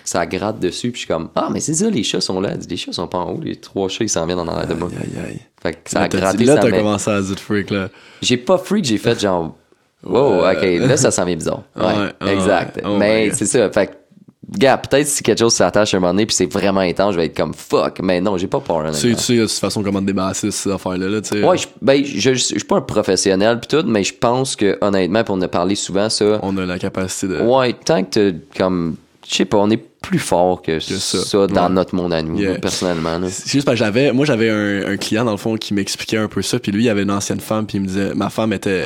ça 0.03 0.25
gratte 0.25 0.59
dessus, 0.59 0.91
puis 0.91 1.01
je 1.01 1.05
suis 1.05 1.13
comme, 1.13 1.29
ah, 1.35 1.49
mais 1.51 1.59
c'est 1.61 1.73
ça, 1.73 1.89
les 1.89 2.03
chats 2.03 2.21
sont 2.21 2.39
là. 2.41 2.51
Les 2.69 2.77
chats 2.77 2.91
sont 2.91 3.07
pas 3.07 3.17
en 3.19 3.31
haut, 3.31 3.39
les 3.41 3.55
trois 3.55 3.87
chats, 3.89 4.03
ils 4.03 4.09
s'en 4.09 4.25
viennent 4.25 4.39
en 4.39 4.47
arrière 4.47 4.67
de 4.67 4.73
moi. 4.73 4.89
Aïe, 4.91 5.07
aïe, 5.17 5.25
aïe. 5.31 5.39
Fait 5.63 5.73
que 5.73 5.89
ça 5.89 5.99
a 5.99 6.01
Là, 6.03 6.09
t'as 6.09 6.17
gratté 6.19 6.37
dit- 6.39 6.45
là, 6.45 6.57
t'as 6.57 6.71
commencé 6.71 7.09
à 7.09 7.21
dire 7.21 7.39
freak, 7.39 7.69
là. 7.71 7.89
j'ai 8.21 8.37
pas 8.37 8.57
freak, 8.57 8.85
j'ai 8.85 8.97
fait 8.97 9.19
genre. 9.19 9.55
Wow, 10.03 10.45
ok, 10.47 10.61
là 10.87 10.95
ça 10.95 11.09
s'en 11.09 11.25
vient 11.25 11.35
bizarre. 11.35 11.63
Ouais, 11.75 11.83
Ouais, 11.85 12.11
ouais, 12.21 12.33
exact. 12.35 12.81
Oh 12.85 12.97
mais 12.97 13.31
c'est 13.33 13.47
ça, 13.47 13.69
fait 13.71 13.87
que, 13.87 13.91
gars, 14.49 14.77
peut-être 14.77 15.07
si 15.07 15.23
quelque 15.23 15.39
chose 15.39 15.53
s'attache 15.53 15.93
à 15.93 15.97
un 15.97 15.99
moment 15.99 16.13
donné 16.13 16.25
puis 16.25 16.35
c'est 16.35 16.51
vraiment 16.51 16.79
intense, 16.81 17.13
je 17.13 17.19
vais 17.19 17.25
être 17.25 17.35
comme 17.37 17.53
fuck, 17.53 17.99
mais 18.01 18.21
non, 18.21 18.37
j'ai 18.37 18.47
pas 18.47 18.59
peur. 18.59 18.83
Tu 18.91 18.97
sais, 18.97 19.15
tu 19.15 19.21
sais, 19.21 19.35
de 19.37 19.41
toute 19.43 19.51
façon, 19.51 19.83
comment 19.83 19.99
te 20.01 20.05
débarrasser 20.05 20.47
de 20.47 20.51
ces 20.51 20.69
affaires-là, 20.71 21.07
là, 21.09 21.21
tu 21.21 21.29
sais. 21.29 21.43
Ouais, 21.43 21.57
je, 21.57 21.67
ben, 21.81 22.03
je, 22.03 22.19
je, 22.19 22.33
je 22.33 22.37
suis 22.43 22.59
pas 22.63 22.77
un 22.77 22.81
professionnel 22.81 23.59
pis 23.59 23.67
tout, 23.67 23.83
mais 23.85 24.03
je 24.03 24.13
pense 24.13 24.55
que 24.55 24.77
honnêtement, 24.81 25.23
pour 25.23 25.35
en 25.35 25.41
a 25.41 25.47
parlé 25.47 25.75
souvent, 25.75 26.09
ça. 26.09 26.39
On 26.43 26.55
a 26.57 26.65
la 26.65 26.79
capacité 26.79 27.27
de. 27.27 27.39
Ouais, 27.41 27.73
tant 27.73 28.03
que 28.03 28.31
t'as 28.31 28.37
comme. 28.57 28.95
Je 29.29 29.35
sais 29.35 29.45
pas, 29.45 29.57
on 29.57 29.69
est 29.69 29.75
plus 30.01 30.19
fort 30.19 30.61
que, 30.61 30.79
ça. 30.79 31.17
ça, 31.17 31.47
dans 31.47 31.63
Ouais. 31.63 31.69
notre 31.73 31.93
monde 31.93 32.13
à 32.13 32.21
nous, 32.21 32.39
Yeah. 32.39 32.59
personnellement. 32.59 33.17
là. 33.17 33.27
C'est 33.29 33.49
juste 33.51 33.65
parce 33.65 33.77
que 33.77 33.83
j'avais, 33.83 34.13
moi 34.13 34.25
j'avais 34.25 34.49
un, 34.49 34.93
un 34.93 34.95
client 34.95 35.25
dans 35.25 35.31
le 35.31 35.37
fond 35.37 35.57
qui 35.57 35.73
m'expliquait 35.73 36.15
un 36.15 36.29
peu 36.29 36.41
ça, 36.41 36.59
puis 36.59 36.71
lui 36.71 36.85
il 36.85 36.89
avait 36.89 37.01
une 37.03 37.11
ancienne 37.11 37.41
femme, 37.41 37.65
puis 37.67 37.77
il 37.77 37.81
me 37.81 37.87
disait, 37.87 38.13
ma 38.15 38.29
femme 38.29 38.53
était 38.53 38.85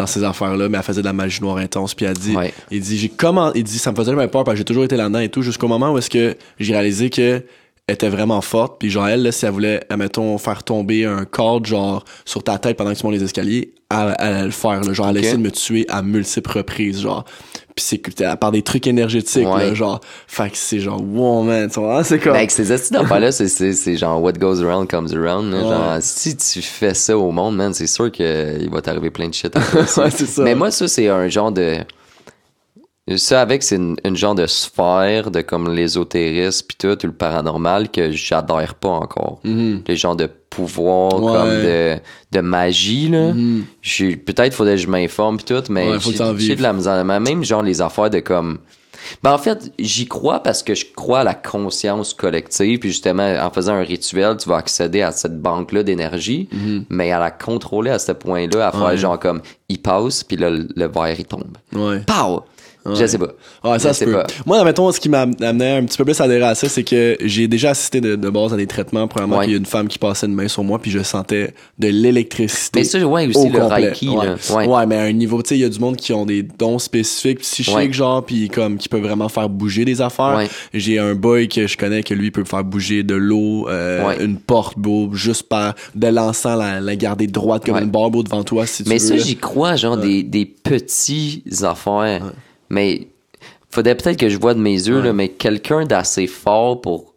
dans 0.00 0.06
ces 0.06 0.24
affaires-là, 0.24 0.68
mais 0.68 0.78
elle 0.78 0.84
faisait 0.84 1.02
de 1.02 1.06
la 1.06 1.12
magie 1.12 1.40
noire 1.42 1.58
intense, 1.58 1.94
puis 1.94 2.06
elle 2.06 2.14
dit, 2.16 2.34
Ouais. 2.34 2.52
il 2.70 2.80
dit, 2.80 2.98
j'ai 2.98 3.08
comment, 3.08 3.52
il 3.54 3.64
dit, 3.64 3.78
ça 3.78 3.92
me 3.92 3.96
faisait 3.96 4.12
même 4.14 4.28
peur 4.30 4.44
parce 4.44 4.54
que 4.54 4.58
j'ai 4.58 4.64
toujours 4.64 4.84
été 4.84 4.96
là-dedans 4.96 5.18
et 5.20 5.28
tout, 5.28 5.42
jusqu'au 5.42 5.68
moment 5.68 5.92
où 5.92 5.98
est-ce 5.98 6.10
que 6.10 6.36
j'ai 6.58 6.72
réalisé 6.72 7.10
que 7.10 7.42
elle 7.86 7.94
était 7.94 8.08
vraiment 8.08 8.40
forte, 8.40 8.78
puis 8.78 8.88
genre 8.88 9.08
elle, 9.08 9.22
là, 9.24 9.32
si 9.32 9.44
elle 9.44 9.50
voulait, 9.50 9.80
admettons, 9.90 10.38
faire 10.38 10.62
tomber 10.62 11.04
un 11.04 11.24
cadre 11.24 11.66
genre 11.66 12.04
sur 12.24 12.42
ta 12.42 12.56
tête 12.56 12.76
pendant 12.76 12.92
que 12.92 12.98
tu 12.98 13.04
montes 13.04 13.16
les 13.16 13.24
escaliers, 13.24 13.72
elle, 13.90 14.14
allait 14.18 14.44
le 14.44 14.50
faire, 14.52 14.80
là, 14.80 14.92
genre 14.92 15.08
elle 15.08 15.16
essayait 15.16 15.36
de 15.36 15.42
me 15.42 15.50
tuer 15.50 15.86
à 15.88 16.00
multiples 16.00 16.58
reprises, 16.58 17.00
genre. 17.00 17.24
Puis 17.80 17.86
c'est 17.88 17.98
que 17.98 18.24
à 18.24 18.36
part 18.36 18.52
des 18.52 18.60
trucs 18.60 18.86
énergétiques, 18.86 19.48
Ouais. 19.48 19.68
là, 19.68 19.74
genre, 19.74 20.00
fait 20.26 20.50
que 20.50 20.56
c'est 20.58 20.80
genre, 20.80 21.00
wow 21.02 21.42
man, 21.42 21.70
tu 21.70 21.80
vois, 21.80 22.04
c'est 22.04 22.18
comme. 22.18 22.32
Ben, 22.32 22.38
avec 22.40 22.50
ces 22.50 22.70
astuces 22.72 22.92
d'affaires-là, 22.92 23.32
c'est, 23.32 23.48
c'est, 23.48 23.72
c'est 23.72 23.96
genre 23.96 24.22
what 24.22 24.32
goes 24.34 24.62
around 24.62 24.86
comes 24.86 25.08
around. 25.16 25.50
là. 25.50 25.56
Ouais. 25.62 25.70
Genre, 25.70 25.96
si 26.00 26.36
tu 26.36 26.60
fais 26.60 26.92
ça 26.92 27.16
au 27.16 27.30
monde, 27.30 27.56
man, 27.56 27.72
c'est 27.72 27.86
sûr 27.86 28.12
qu'il 28.12 28.68
va 28.70 28.82
t'arriver 28.82 29.10
plein 29.10 29.28
de 29.28 29.34
shit. 29.34 29.54
Ouais, 29.96 30.10
ça. 30.10 30.42
Mais 30.42 30.54
moi, 30.54 30.70
ça, 30.70 30.86
c'est 30.88 31.08
un 31.08 31.26
genre 31.28 31.52
de. 31.52 31.78
Ça, 33.16 33.40
avec, 33.40 33.62
c'est 33.64 33.76
une, 33.76 33.96
une 34.04 34.16
genre 34.16 34.36
de 34.36 34.46
sphère 34.46 35.30
de 35.32 35.40
comme 35.40 35.74
l'ésotérisme 35.74 36.66
pis 36.68 36.76
tout, 36.76 36.96
ou 37.02 37.06
le 37.06 37.12
paranormal 37.12 37.88
que 37.90 38.12
j'adhère 38.12 38.74
pas 38.76 38.88
encore. 38.90 39.40
Mhm. 39.42 39.82
Les 39.88 39.96
genres 39.96 40.14
de 40.16 40.26
pouvoirs, 40.50 41.20
Ouais. 41.20 41.32
comme 41.32 41.48
de, 41.48 41.96
de 42.32 42.40
magie, 42.40 43.08
là. 43.08 43.32
Mhm. 43.32 43.64
J'ai- 43.82 44.16
Peut-être 44.16 44.54
faudrait 44.54 44.76
que 44.76 44.82
je 44.82 44.86
m'informe 44.88 45.38
pis 45.38 45.44
tout, 45.44 45.62
mais 45.70 45.90
Ouais, 45.90 45.98
j'ai 46.38 46.54
de 46.56 46.62
la 46.62 46.72
misère. 46.72 47.04
Même 47.04 47.42
genre 47.44 47.62
les 47.62 47.80
affaires 47.80 48.10
de 48.10 48.20
comme. 48.20 48.58
Ben 49.24 49.32
en 49.32 49.38
fait, 49.38 49.72
j'y 49.78 50.06
crois 50.06 50.40
parce 50.40 50.62
que 50.62 50.74
je 50.74 50.84
crois 50.94 51.20
à 51.20 51.24
la 51.24 51.34
conscience 51.34 52.12
collective, 52.14 52.78
puis 52.78 52.90
justement, 52.90 53.34
en 53.40 53.50
faisant 53.50 53.74
un 53.74 53.82
rituel, 53.82 54.36
tu 54.36 54.48
vas 54.48 54.56
accéder 54.56 55.00
à 55.02 55.10
cette 55.10 55.40
banque-là 55.40 55.82
d'énergie, 55.82 56.48
mais 56.90 57.10
à 57.10 57.18
la 57.18 57.30
contrôler 57.30 57.90
à 57.90 57.98
ce 57.98 58.12
point-là, 58.12 58.68
à 58.68 58.72
faire. 58.72 58.82
Ouais. 58.82 58.96
genre 58.98 59.18
comme, 59.18 59.40
il 59.70 59.80
passe, 59.80 60.22
puis 60.22 60.36
là, 60.36 60.50
le 60.50 60.68
le 60.76 60.86
verre, 60.86 61.18
il 61.18 61.24
tombe. 61.24 61.56
Ouais. 61.72 62.00
Pow! 62.06 62.42
Je 62.86 63.06
sais 63.06 63.18
pas. 63.18 63.28
Ouais, 63.64 63.78
ça 63.78 63.92
peut. 64.04 64.12
pas. 64.12 64.26
Moi, 64.46 64.62
mettons, 64.64 64.90
ce 64.92 64.98
qui 65.00 65.08
m'a 65.08 65.22
amené 65.22 65.70
un 65.72 65.84
petit 65.84 65.98
peu 65.98 66.04
plus 66.04 66.18
à 66.20 66.24
adhérer 66.24 66.44
à 66.44 66.54
ça, 66.54 66.68
c'est 66.68 66.82
que 66.84 67.16
j'ai 67.22 67.46
déjà 67.48 67.70
assisté 67.70 68.00
de, 68.00 68.16
de 68.16 68.30
base 68.30 68.54
à 68.54 68.56
des 68.56 68.66
traitements. 68.66 69.06
Premièrement, 69.08 69.36
Ouais. 69.36 69.42
puis 69.44 69.50
il 69.50 69.52
y 69.52 69.56
a 69.56 69.58
une 69.58 69.66
femme 69.66 69.88
qui 69.88 69.98
passait 69.98 70.26
une 70.26 70.34
main 70.34 70.48
sur 70.48 70.64
moi, 70.64 70.78
puis 70.78 70.90
je 70.90 71.02
sentais 71.02 71.52
de 71.78 71.88
l'électricité. 71.88 72.80
Mais 72.80 72.84
ça, 72.84 72.98
ouais, 73.06 73.26
aussi, 73.26 73.36
au 73.38 73.44
le 73.50 73.58
complet. 73.58 73.86
Reiki, 73.88 74.08
ouais. 74.08 74.26
là. 74.26 74.34
Ouais. 74.56 74.66
Ouais, 74.66 74.86
mais 74.86 74.96
à 74.96 75.02
un 75.02 75.12
niveau, 75.12 75.42
tu 75.42 75.48
sais, 75.50 75.56
il 75.56 75.60
y 75.60 75.64
a 75.64 75.68
du 75.68 75.78
monde 75.78 75.96
qui 75.96 76.12
ont 76.12 76.24
des 76.26 76.42
dons 76.42 76.78
spécifiques, 76.78 77.40
psychiques, 77.40 77.74
Ouais. 77.74 77.92
genre, 77.92 78.24
puis 78.24 78.48
comme, 78.48 78.78
qui 78.78 78.88
peuvent 78.88 79.02
vraiment 79.02 79.28
faire 79.28 79.48
bouger 79.48 79.84
des 79.84 80.00
affaires. 80.00 80.36
Ouais. 80.36 80.48
J'ai 80.74 80.98
un 80.98 81.14
boy 81.14 81.48
que 81.48 81.66
je 81.66 81.76
connais 81.76 82.02
que 82.02 82.14
lui 82.14 82.30
peut 82.30 82.44
faire 82.44 82.64
bouger 82.64 83.02
de 83.02 83.14
l'eau, 83.14 83.68
euh, 83.68 84.06
Ouais. 84.06 84.24
une 84.24 84.36
porte, 84.38 84.78
beau, 84.78 85.10
juste 85.12 85.44
par 85.44 85.74
de 85.94 86.06
l'encens, 86.06 86.58
la, 86.58 86.80
la 86.80 86.96
garder 86.96 87.26
droite 87.26 87.64
comme 87.64 87.74
Ouais. 87.74 87.82
une 87.82 87.90
barre 87.90 88.10
beau 88.10 88.22
devant 88.22 88.42
toi, 88.42 88.66
si 88.66 88.84
tu 88.84 88.88
Mais 88.88 88.96
veux. 88.98 89.06
ça, 89.06 89.16
j'y 89.16 89.36
crois, 89.36 89.76
genre 89.76 89.96
des, 89.96 90.22
des 90.22 90.46
petits 90.46 91.42
affaires. 91.62 92.32
Mais 92.70 93.08
faudrait 93.70 93.96
peut-être 93.96 94.18
que 94.18 94.28
je 94.28 94.38
vois 94.38 94.54
de 94.54 94.60
mes 94.60 94.72
yeux, 94.74 94.98
Ouais. 95.00 95.04
là, 95.06 95.12
mais 95.12 95.28
quelqu'un 95.28 95.84
d'assez 95.84 96.26
fort 96.26 96.80
pour 96.80 97.09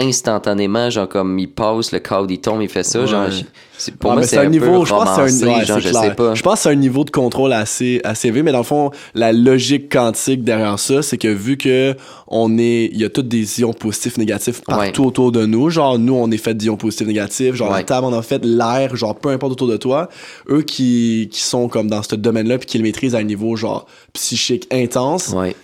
instantanément, 0.00 0.90
genre 0.90 1.08
comme 1.08 1.38
il 1.38 1.48
passe, 1.50 1.92
le 1.92 1.98
cadre 2.00 2.26
il 2.30 2.40
tombe, 2.40 2.62
il 2.62 2.68
fait 2.68 2.82
ça. 2.82 3.04
Genre, 3.06 3.28
Ouais. 3.28 3.92
pour 3.98 4.10
Ouais, 4.10 4.16
moi, 4.16 4.20
mais 4.22 4.26
c'est 4.26 4.36
un 4.36 4.42
un 4.42 4.46
niveau, 4.50 4.80
peu 4.80 4.84
je 4.86 4.90
pense 4.90 5.08
c'est 5.08 5.14
romancé, 5.14 5.44
un, 5.44 5.46
ouais, 5.48 5.64
genre, 5.64 5.76
c'est 5.80 5.84
je 5.84 5.88
clair. 5.90 6.02
sais 6.02 6.14
pas. 6.14 6.34
Je 6.34 6.42
pense 6.42 6.54
que 6.54 6.60
c'est 6.60 6.68
un 6.68 6.74
niveau 6.74 7.04
de 7.04 7.10
contrôle 7.10 7.52
assez, 7.54 8.00
assez 8.04 8.28
élevé, 8.28 8.42
mais 8.42 8.52
dans 8.52 8.58
le 8.58 8.64
fond, 8.64 8.90
la 9.14 9.32
logique 9.32 9.90
quantique 9.90 10.44
derrière 10.44 10.78
ça, 10.78 11.00
c'est 11.02 11.16
que 11.16 11.28
vu 11.28 11.56
que 11.56 11.94
on 12.28 12.58
est, 12.58 12.90
il 12.92 12.98
y 13.00 13.04
a 13.04 13.08
tous 13.08 13.22
des 13.22 13.60
ions 13.60 13.72
positifs, 13.72 14.18
négatifs 14.18 14.60
partout 14.66 15.04
autour 15.06 15.32
de 15.32 15.46
nous, 15.46 15.70
genre, 15.70 15.98
nous, 15.98 16.14
on 16.14 16.30
est 16.30 16.36
fait 16.36 16.54
d'ions 16.54 16.76
positifs, 16.76 17.06
négatifs, 17.06 17.54
genre, 17.54 17.72
la 17.72 17.82
table, 17.82 18.06
on 18.06 18.12
a 18.18 18.22
fait 18.22 18.44
l'air, 18.44 18.94
genre, 18.96 19.14
peu 19.18 19.30
importe 19.30 19.52
autour 19.52 19.68
de 19.68 19.76
toi, 19.78 20.08
eux 20.50 20.62
qui, 20.62 21.28
qui 21.32 21.40
sont 21.40 21.68
comme 21.68 21.88
dans 21.88 22.02
ce 22.02 22.14
domaine-là, 22.16 22.58
puis 22.58 22.66
qui 22.66 22.76
le 22.78 22.84
maîtrisent 22.84 23.14
à 23.14 23.18
un 23.18 23.22
niveau, 23.24 23.56
genre, 23.56 23.86
psychique 24.12 24.66
intense, 24.72 25.28
Ouais. 25.30 25.54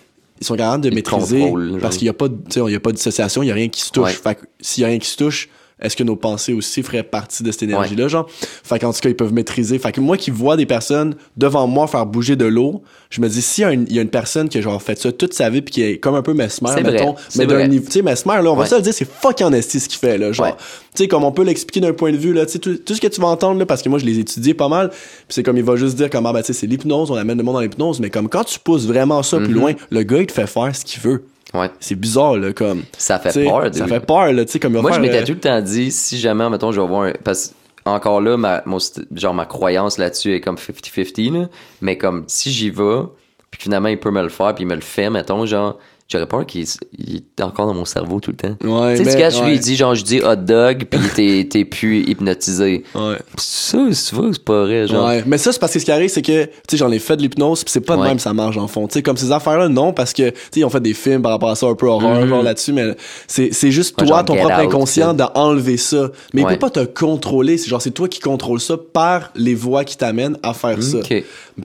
Ils 0.40 0.46
sont 0.46 0.56
capables 0.56 0.84
de 0.84 0.90
maîtriser 0.90 1.52
parce 1.80 1.96
qu'il 1.96 2.06
y 2.06 2.10
a 2.10 2.14
pas 2.14 2.28
de, 2.28 2.34
tu 2.34 2.52
sais, 2.52 2.60
il 2.60 2.72
y 2.72 2.76
a 2.76 2.80
pas 2.80 2.90
de 2.90 2.96
dissociation, 2.96 3.42
il 3.42 3.46
y 3.46 3.50
a 3.50 3.54
rien 3.54 3.68
qui 3.68 3.80
se 3.80 3.90
touche. 3.90 4.04
Ouais. 4.04 4.34
Fait 4.34 4.38
s'il 4.60 4.82
y 4.82 4.84
a 4.84 4.88
rien 4.88 4.98
qui 4.98 5.08
se 5.08 5.16
touche, 5.16 5.48
est-ce 5.80 5.94
que 5.96 6.02
nos 6.04 6.16
pensées 6.16 6.52
aussi 6.54 6.82
feraient 6.82 7.02
partie 7.02 7.42
de 7.42 7.52
cette 7.52 7.64
énergie-là, 7.64 8.08
genre? 8.08 8.26
Fait 8.30 8.78
qu'en 8.78 8.92
tout 8.92 9.00
cas, 9.00 9.08
ils 9.10 9.16
peuvent 9.16 9.32
maîtriser. 9.34 9.78
Fait 9.78 9.92
que 9.92 10.00
moi 10.00 10.16
qui 10.16 10.30
vois 10.30 10.56
des 10.56 10.64
personnes 10.66 11.14
devant 11.36 11.66
moi 11.66 11.86
faire 11.86 12.06
bouger 12.06 12.34
de 12.34 12.46
l'eau, 12.46 12.82
je 13.10 13.20
me 13.20 13.28
dis, 13.28 13.42
s'il 13.42 13.62
y, 13.62 13.64
a 13.66 13.72
une- 13.72 13.84
il 13.88 13.94
y 13.94 13.98
a 13.98 14.02
une 14.02 14.08
personne 14.08 14.48
qui 14.48 14.56
a 14.58 14.60
genre 14.62 14.82
fait 14.82 14.98
ça 14.98 15.12
toute 15.12 15.34
sa 15.34 15.50
vie 15.50 15.60
puis 15.60 15.72
qui 15.74 15.82
est 15.82 15.98
comme 15.98 16.14
un 16.14 16.22
peu 16.22 16.32
mesmer, 16.32 16.70
vrai, 16.70 16.82
mettons, 16.82 17.14
c'est 17.28 17.40
mais 17.40 17.46
d'un 17.46 17.54
vrai. 17.56 17.68
niveau, 17.68 17.84
tu 17.86 17.92
sais, 17.92 18.02
mesmer, 18.02 18.42
là, 18.42 18.50
on 18.50 18.54
va 18.56 18.62
Ouais. 18.62 18.68
se 18.68 18.74
le 18.74 18.80
dire, 18.80 18.94
c'est 18.94 19.08
fucking 19.10 19.52
esti 19.52 19.78
ce 19.80 19.88
qu'il 19.88 19.98
fait, 19.98 20.16
là, 20.16 20.32
genre. 20.32 20.46
Ouais. 20.46 20.52
Tu 20.94 21.02
sais, 21.02 21.08
comme 21.08 21.24
on 21.24 21.32
peut 21.32 21.42
l'expliquer 21.44 21.80
d'un 21.80 21.92
point 21.92 22.10
de 22.10 22.16
vue, 22.16 22.32
là, 22.32 22.46
tu 22.46 22.52
sais, 22.52 22.58
tout, 22.58 22.76
tout 22.78 22.94
ce 22.94 23.00
que 23.00 23.06
tu 23.08 23.20
vas 23.20 23.28
entendre, 23.28 23.58
là, 23.58 23.66
parce 23.66 23.82
que 23.82 23.88
moi, 23.90 23.98
je 23.98 24.06
les 24.06 24.16
ai 24.16 24.20
étudiés 24.20 24.54
pas 24.54 24.68
mal, 24.68 24.88
puis 24.88 24.98
c'est 25.28 25.42
comme, 25.42 25.58
il 25.58 25.62
va 25.64 25.76
juste 25.76 25.96
dire 25.96 26.08
comme, 26.08 26.24
ah, 26.24 26.32
ben, 26.32 26.40
tu 26.40 26.46
sais, 26.46 26.52
c'est 26.54 26.66
l'hypnose, 26.66 27.10
on 27.10 27.16
amène 27.16 27.36
le 27.36 27.44
monde 27.44 27.54
dans 27.56 27.60
l'hypnose, 27.60 28.00
mais 28.00 28.08
comme 28.08 28.28
quand 28.30 28.44
tu 28.44 28.58
pousses 28.58 28.86
vraiment 28.86 29.22
ça 29.22 29.36
plus 29.38 29.52
loin, 29.52 29.74
le 29.90 30.02
gars, 30.04 30.20
il 30.20 30.26
te 30.26 30.32
fait 30.32 30.46
faire 30.46 30.74
ce 30.74 30.84
qu'il 30.86 31.02
veut. 31.02 31.22
Ouais. 31.54 31.70
C'est 31.80 31.94
bizarre, 31.94 32.36
là, 32.36 32.52
comme. 32.52 32.82
Ça 32.98 33.18
fait 33.18 33.44
peur. 33.44 33.72
Ça 33.72 33.86
fait 33.86 34.00
peur, 34.00 34.32
là, 34.32 34.44
tu 34.44 34.52
sais, 34.52 34.60
comme 34.60 34.72
Moi, 34.74 34.92
je 34.92 35.00
m'étais 35.00 35.24
tout 35.24 35.32
le 35.32 35.40
temps 35.40 35.60
dit, 35.60 35.90
si 35.90 36.18
jamais, 36.18 36.48
mettons, 36.50 36.72
je 36.72 36.80
vais 36.80 36.86
voir 36.86 37.02
un... 37.02 37.12
Parce 37.24 37.48
que, 37.48 37.54
encore 37.88 38.20
là, 38.20 38.36
ma, 38.36 38.62
mon 38.66 38.78
genre, 39.14 39.34
ma 39.34 39.46
croyance 39.46 39.96
là-dessus 39.98 40.34
est 40.34 40.40
comme 40.40 40.56
50-50, 40.56 41.32
là. 41.32 41.48
Mais 41.80 41.96
comme, 41.96 42.24
si 42.26 42.50
j'y 42.50 42.70
vais, 42.70 43.02
puis 43.50 43.62
finalement, 43.62 43.88
il 43.88 43.98
peut 43.98 44.10
me 44.10 44.22
le 44.22 44.28
faire, 44.28 44.54
puis 44.54 44.64
il 44.64 44.66
me 44.66 44.74
le 44.74 44.80
fait, 44.80 45.08
mettons, 45.08 45.46
genre, 45.46 45.78
j'aurais 46.08 46.26
peur 46.26 46.46
qu'il 46.46 46.64
il 46.98 47.16
est 47.38 47.42
encore 47.42 47.66
dans 47.66 47.74
mon 47.74 47.84
cerveau 47.84 48.20
tout 48.20 48.30
le 48.30 48.36
temps. 48.36 48.56
Ouais, 48.64 48.92
tu 48.96 48.98
sais, 48.98 49.04
mais- 49.04 49.12
tu 49.12 49.18
catches, 49.18 49.40
lui, 49.40 49.48
ouais. 49.48 49.54
il 49.54 49.60
dit, 49.60 49.76
genre, 49.76 49.94
je 49.94 50.04
dis 50.04 50.20
hot 50.20 50.36
dog, 50.36 50.86
puis 50.90 51.46
t'es, 51.48 51.64
plus 51.64 52.00
hypnotisé. 52.08 52.84
Ouais. 52.94 53.16
Ça, 53.36 53.78
c'est 53.92 54.14
vrai, 54.14 54.28
c'est 54.32 54.44
pas 54.44 54.62
vrai, 54.64 54.86
genre. 54.86 55.06
Ouais, 55.08 55.22
mais 55.26 55.36
ça 55.38 55.52
c'est 55.52 55.58
parce 55.58 55.72
que 55.72 55.78
ce 55.80 55.84
qui 55.84 55.90
arrive 55.92 56.08
c'est 56.10 56.22
que 56.22 56.44
tu 56.44 56.50
sais 56.70 56.76
j'en 56.76 56.90
ai 56.92 56.98
fait 56.98 57.16
de 57.16 57.22
l'hypnose 57.22 57.64
puis 57.64 57.72
c'est 57.72 57.80
pas 57.80 57.96
de 57.96 58.02
Ouais. 58.02 58.08
même 58.08 58.18
ça 58.18 58.32
marche 58.32 58.56
en 58.56 58.68
fond. 58.68 58.86
Tu 58.86 58.94
sais 58.94 59.02
comme 59.02 59.16
ces 59.16 59.32
affaires 59.32 59.58
là 59.58 59.68
non 59.68 59.92
parce 59.92 60.12
que 60.12 60.30
tu 60.30 60.36
sais 60.52 60.60
ils 60.60 60.64
ont 60.64 60.70
fait 60.70 60.80
des 60.80 60.94
films 60.94 61.22
par 61.22 61.32
rapport 61.32 61.50
à 61.50 61.56
ça 61.56 61.66
un 61.66 61.74
peu 61.74 61.86
horreur 61.86 62.26
genre 62.26 62.42
là-dessus 62.42 62.72
mais 62.72 62.94
c'est 63.26 63.50
juste 63.70 64.00
Ouais, 64.00 64.06
toi 64.06 64.16
genre 64.18 64.24
ton 64.26 64.36
propre 64.36 64.54
Out, 64.60 64.66
inconscient 64.66 65.14
d'enlever 65.14 65.76
ça. 65.76 66.10
Mais 66.34 66.42
il 66.42 66.44
Ouais. 66.46 66.52
peut 66.56 66.70
pas 66.70 66.70
te 66.70 66.84
contrôler, 66.84 67.58
c'est 67.58 67.68
genre 67.68 67.82
c'est 67.82 67.90
toi 67.90 68.08
qui 68.08 68.20
contrôles 68.20 68.60
ça 68.60 68.76
par 68.76 69.30
les 69.34 69.54
voies 69.54 69.84
qui 69.84 69.96
t'amènent 69.96 70.38
à 70.42 70.54
faire 70.54 70.82
ça. 70.82 70.98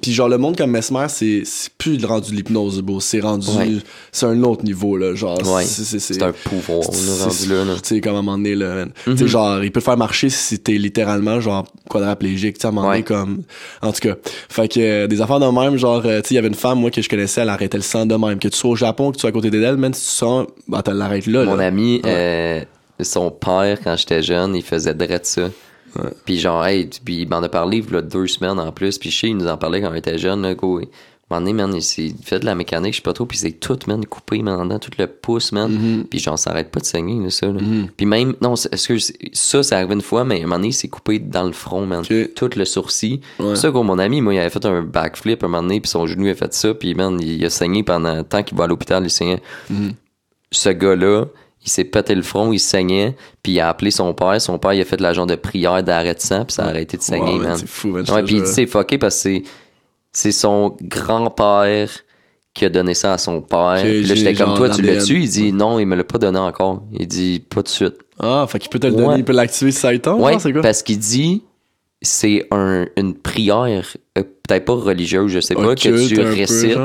Puis 0.02 0.14
genre 0.14 0.30
le 0.30 0.38
monde 0.38 0.58
comme 0.58 0.72
Mesmer 0.72 1.06
c'est 1.10 1.44
plus 1.78 1.98
le 1.98 2.08
rendu 2.08 2.32
de 2.32 2.36
l'hypnose 2.38 2.82
beau, 2.82 3.00
c'est 3.00 3.20
rendu 3.20 3.48
Ouais. 3.52 3.72
c'est 4.12 4.26
un 4.32 4.44
autre 4.44 4.64
niveau 4.66 4.98
là, 4.98 5.14
genre 5.16 5.38
Ouais. 5.54 5.64
c'est 5.66 6.22
un 6.24 6.32
pouvoir, 6.32 6.80
on 6.80 7.24
rendu 7.24 7.48
là, 7.50 7.66
là. 7.66 7.74
tu 7.76 7.96
sais, 7.96 8.02
comme 8.02 8.16
à 8.16 8.20
un 8.20 8.22
moment 8.22 8.38
donné, 8.38 8.56
là. 8.56 8.86
Tu 9.06 9.18
sais, 9.18 9.28
genre, 9.28 9.64
il 9.64 9.72
peut 9.72 9.80
te 9.80 9.86
faire 9.86 9.98
marcher 9.98 10.30
si 10.30 10.60
t'es 10.60 10.74
littéralement, 10.74 11.40
genre, 11.42 11.66
quadraplégique, 11.90 12.56
tu 12.58 12.62
sais, 12.62 12.68
à 12.68 12.70
un 12.70 12.74
moment 12.74 12.88
donné, 12.88 13.00
Ouais. 13.00 13.04
comme, 13.04 13.44
en 13.82 13.92
tout 13.92 14.00
cas. 14.02 14.16
Fait 14.50 14.68
que, 14.68 14.80
euh, 14.80 15.08
des 15.08 15.22
affaires 15.22 15.40
de 15.40 15.46
même, 15.48 15.78
genre, 15.78 16.02
euh, 16.06 16.22
tu 16.22 16.30
sais, 16.30 16.34
il 16.34 16.36
y 16.36 16.38
avait 16.40 16.48
une 16.48 16.54
femme, 16.56 16.80
moi, 16.80 16.92
que 16.92 17.02
je 17.02 17.10
connaissais, 17.10 17.42
elle 17.42 17.50
arrêtait 17.50 17.78
le 17.78 17.84
sang 17.84 18.06
de 18.06 18.16
même. 18.16 18.40
Que 18.40 18.48
tu 18.48 18.58
sois 18.58 18.72
au 18.72 18.76
Japon, 18.76 19.12
que 19.12 19.18
tu 19.18 19.22
sois 19.22 19.30
à 19.30 19.34
côté 19.34 19.50
d'elle, 19.50 19.78
man, 19.78 19.94
si 19.94 20.02
tu 20.06 20.12
sens, 20.12 20.48
bah, 20.68 20.82
t'as 20.84 20.94
l'arrête 20.94 21.28
là, 21.28 21.46
Mon 21.46 21.56
là. 21.56 21.66
ami, 21.68 22.02
euh, 22.06 22.62
son 23.02 23.32
père, 23.32 23.80
quand 23.84 23.96
j'étais 23.98 24.22
jeune, 24.22 24.56
il 24.56 24.64
faisait 24.64 24.94
direct 24.94 25.26
ça. 25.26 25.50
Puis 26.24 26.40
genre, 26.40 26.66
hey, 26.66 26.90
puis 27.04 27.24
il 27.24 27.28
m'en 27.30 27.44
a 27.44 27.50
parlé 27.50 27.84
il 27.86 27.94
y 27.94 27.98
a 27.98 28.02
deux 28.02 28.26
semaines 28.28 28.58
en 28.60 28.72
plus. 28.72 28.98
Puis 28.98 29.12
je 29.12 29.20
sais, 29.20 29.28
il 29.28 29.36
nous 29.36 29.48
en 29.48 29.58
parlait 29.58 29.82
quand 29.82 29.92
on 29.92 29.96
était 29.96 30.18
jeune, 30.18 30.42
là, 30.42 30.54
go. 30.56 30.80
À 31.36 31.40
donné, 31.40 31.54
man, 31.54 31.74
il 31.74 31.82
s'est 31.82 32.14
fait 32.24 32.40
de 32.40 32.46
la 32.46 32.56
mécanique, 32.56 32.94
je 32.94 32.98
sais 32.98 33.02
pas 33.04 33.14
trop, 33.14 33.26
puis 33.26 33.38
c'est 33.38 33.52
tout, 33.52 33.78
man, 33.88 34.06
coupé, 34.06 34.42
man, 34.42 34.68
dans 34.68 34.80
tout 34.80 34.92
le 34.98 35.08
pouce, 35.08 35.52
man. 35.52 35.72
Mhm. 35.72 36.04
Puis 36.10 36.20
genre, 36.20 36.38
ça 36.38 36.52
arrête 36.52 36.70
pas 36.72 36.80
de 36.80 36.86
saigner, 36.86 37.24
là, 37.24 37.30
ça, 37.30 37.48
là. 37.48 37.60
Puis 37.98 38.06
même, 38.06 38.36
non, 38.42 38.56
c'est- 38.56 38.74
excuse, 38.74 39.14
ça, 39.34 39.64
ça 39.64 39.78
arrivé 39.78 39.94
une 39.94 40.02
fois, 40.02 40.24
mais 40.24 40.36
à 40.36 40.38
un 40.40 40.42
moment 40.44 40.56
donné, 40.58 40.68
il 40.70 40.74
s'est 40.74 40.88
coupé 40.88 41.20
dans 41.20 41.44
le 41.44 41.52
front, 41.54 41.86
man. 41.86 42.04
Tout 42.36 42.50
le 42.56 42.66
sourcil. 42.66 43.22
Ouais. 43.40 43.56
C'est 43.56 43.62
ça, 43.62 43.70
gros, 43.72 43.84
mon 43.84 44.00
ami, 44.00 44.22
moi, 44.22 44.34
il 44.34 44.40
avait 44.40 44.50
fait 44.50 44.66
un 44.66 44.82
backflip 44.82 45.44
un 45.44 45.48
moment 45.48 45.64
donné, 45.64 45.80
puis 45.82 45.90
son 45.90 46.06
genou 46.08 46.28
a 46.28 46.34
fait 46.36 46.54
ça, 46.54 46.74
puis 46.74 46.94
man, 46.96 47.20
il 47.22 47.44
a 47.46 47.50
saigné 47.50 47.84
pendant 47.84 48.24
tant 48.24 48.44
qu'il 48.44 48.58
va 48.58 48.66
à 48.66 48.68
l'hôpital, 48.68 49.04
il 49.04 49.10
saignait 49.10 49.42
Mhm. 49.70 49.94
ce 50.52 50.70
gars-là, 50.70 51.26
il 51.64 51.70
s'est 51.70 51.84
pété 51.84 52.16
le 52.16 52.24
front, 52.24 52.52
il 52.52 52.60
saignait, 52.60 53.16
puis 53.44 53.52
il 53.54 53.60
a 53.60 53.70
appelé 53.70 53.92
son 53.92 54.14
père. 54.16 54.42
Son 54.42 54.58
père, 54.58 54.74
il 54.74 54.82
a 54.82 54.86
fait 54.86 54.98
de 54.98 55.04
la 55.04 55.14
genre 55.14 55.28
de 55.28 55.36
prière 55.36 55.84
d'arrêt 55.84 56.16
de 56.16 56.20
sang, 56.20 56.44
puis 56.44 56.54
ça 56.56 56.64
a 56.66 56.70
arrêté 56.70 56.98
de 56.98 57.04
saigner, 57.04 57.34
Wow, 57.36 57.40
man. 57.44 57.58
C'est 57.58 57.68
fou, 57.70 57.90
man. 57.90 58.04
Ouais, 58.10 58.24
puis 58.24 58.38
il 58.38 58.42
dit 58.44 58.50
c'est 58.52 58.66
fucké 58.66 58.98
parce 58.98 59.16
que 59.16 59.22
c'est, 59.22 59.44
c'est 60.12 60.32
son 60.32 60.76
grand-père 60.82 61.90
qui 62.54 62.66
a 62.66 62.70
donné 62.70 62.94
ça 62.94 63.14
à 63.14 63.18
son 63.18 63.42
père. 63.42 63.76
Ok, 63.78 63.82
Puis 63.84 64.04
là, 64.04 64.16
j'étais 64.16 64.34
comme 64.34 64.56
toi, 64.56 64.70
tu 64.70 64.82
l'ADN. 64.82 64.98
l'as-tu? 65.00 65.22
Il 65.22 65.30
dit 65.30 65.54
non, 65.54 65.80
il 65.80 65.86
me 65.86 65.96
l'a 65.96 66.04
pas 66.04 66.18
donné 66.18 66.38
encore. 66.40 66.84
Il 66.92 67.08
dit 67.08 67.40
pas 67.40 67.62
de 67.62 67.68
suite. 67.70 67.96
Ah, 68.20 68.46
fait 68.50 68.60
qu'il 68.60 68.70
peut 68.70 68.80
te 68.80 68.88
le 68.88 68.94
Ouais. 68.94 69.02
donner, 69.02 69.18
il 69.20 69.24
peut 69.26 69.34
l'activer 69.34 69.72
si 69.72 69.80
ça 69.80 69.98
tente, 70.00 70.22
Ouais, 70.22 70.38
c'est 70.40 70.52
quoi? 70.52 70.62
parce 70.62 70.84
qu'il 70.84 71.00
dit 71.00 71.44
c'est 72.02 72.48
un, 72.52 72.88
une 72.98 73.14
prière, 73.16 73.86
euh, 74.18 74.24
peut-être 74.24 74.66
pas 74.66 74.74
religieuse, 74.74 75.32
je 75.32 75.40
sais 75.40 75.54
pas, 75.56 75.76
que 75.76 76.08
tu 76.08 76.20
récites, 76.20 76.78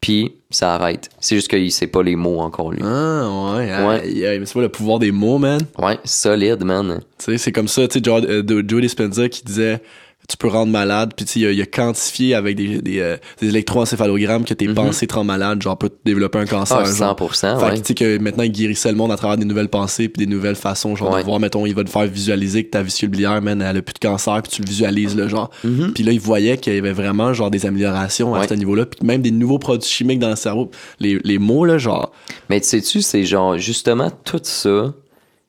puis 0.00 0.36
ça 0.50 0.74
arrête. 0.74 1.08
C'est 1.20 1.34
juste 1.36 1.48
qu'il 1.48 1.70
sait 1.72 1.88
pas 1.88 2.02
les 2.02 2.16
mots 2.16 2.38
encore, 2.40 2.70
lui. 2.70 2.80
Ah, 2.84 3.28
ouais, 3.56 3.86
Ouais. 3.86 4.26
aïe, 4.26 4.38
mais 4.38 4.46
c'est 4.46 4.54
pas 4.54 4.60
le 4.60 4.68
pouvoir 4.68 4.98
des 4.98 5.10
mots, 5.10 5.38
man. 5.38 5.60
Ouais, 5.78 5.98
solide, 6.04 6.64
man. 6.64 7.00
Tu 7.18 7.24
sais, 7.32 7.38
c'est 7.38 7.52
comme 7.52 7.66
ça, 7.68 7.86
tu 7.88 7.98
sais, 7.98 8.04
Joe, 8.04 8.22
euh, 8.24 8.62
Joe 8.66 8.80
Dispenza 8.80 9.28
qui 9.28 9.42
disait 9.44 9.80
tu 10.28 10.36
peux 10.36 10.48
rendre 10.48 10.72
malade, 10.72 11.12
puis 11.16 11.24
il 11.36 11.46
a, 11.46 11.52
il 11.52 11.60
a 11.62 11.66
quantifié 11.66 12.34
avec 12.34 12.56
des, 12.56 12.82
des, 12.82 13.00
euh, 13.00 13.16
des 13.40 13.48
électroencéphalogrammes 13.48 14.44
que 14.44 14.54
tes 14.54 14.66
pensées 14.68 15.06
te 15.06 15.14
rendent 15.14 15.26
malade, 15.28 15.62
genre 15.62 15.78
peut 15.78 15.90
développer 16.04 16.38
un 16.38 16.46
cancer. 16.46 16.78
Mhm. 16.80 16.84
Ah, 16.86 16.92
genre. 16.94 17.16
100%, 17.16 17.58
Fait 17.60 17.64
ouais. 17.64 17.70
que 17.72 17.76
tu 17.76 17.82
sais 17.86 17.94
que 17.94 18.18
maintenant 18.18 18.42
il 18.44 18.52
guérissait 18.52 18.90
le 18.90 18.96
monde 18.96 19.12
à 19.12 19.16
travers 19.16 19.36
des 19.36 19.44
nouvelles 19.44 19.68
pensées 19.68 20.08
puis 20.08 20.26
des 20.26 20.30
nouvelles 20.32 20.56
façons, 20.56 20.96
genre 20.96 21.12
Ouais. 21.12 21.20
de 21.20 21.26
voir, 21.26 21.38
mettons, 21.40 21.64
il 21.66 21.74
va 21.74 21.84
te 21.84 21.90
faire 21.90 22.06
visualiser 22.06 22.64
que 22.64 22.70
ta 22.70 22.82
vésicule 22.82 23.10
biliaire, 23.10 23.40
man, 23.42 23.62
elle 23.62 23.76
a 23.76 23.82
plus 23.82 23.94
de 23.94 23.98
cancer, 24.00 24.40
puis 24.42 24.50
tu 24.52 24.62
le 24.62 24.66
visualises, 24.68 25.14
le 25.16 25.28
genre. 25.28 25.50
Mhm. 25.64 25.92
Puis 25.94 26.02
là, 26.02 26.12
il 26.12 26.20
voyait 26.20 26.58
qu'il 26.58 26.74
y 26.74 26.78
avait 26.78 26.92
vraiment, 26.92 27.32
genre, 27.32 27.50
des 27.50 27.66
améliorations 27.66 28.34
à 28.34 28.46
ce 28.48 28.54
niveau-là, 28.54 28.86
puis 28.86 29.06
même 29.06 29.22
des 29.22 29.30
nouveaux 29.30 29.58
produits 29.58 29.88
chimiques 29.88 30.18
dans 30.18 30.30
le 30.30 30.36
cerveau. 30.36 30.70
Les, 31.00 31.18
les 31.24 31.38
mots, 31.38 31.64
là, 31.64 31.78
genre, 31.78 32.12
Mais 32.50 32.60
tu 32.60 32.66
sais-tu, 32.68 33.02
c'est 33.02 33.24
genre 33.24 33.58
justement 33.58 34.10
tout 34.24 34.40
ça 34.42 34.92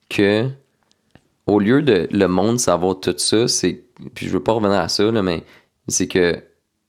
que 0.09 0.47
au 1.45 1.59
lieu 1.59 1.81
de 1.81 2.07
le 2.11 2.27
monde 2.27 2.59
savoir 2.59 2.99
tout 2.99 3.13
ça, 3.17 3.47
c'est. 3.47 3.81
Puis 4.13 4.27
je 4.27 4.31
veux 4.31 4.43
pas 4.43 4.53
revenir 4.53 4.79
à 4.79 4.89
ça, 4.89 5.03
là, 5.11 5.21
mais 5.21 5.43
c'est 5.87 6.07
que 6.07 6.41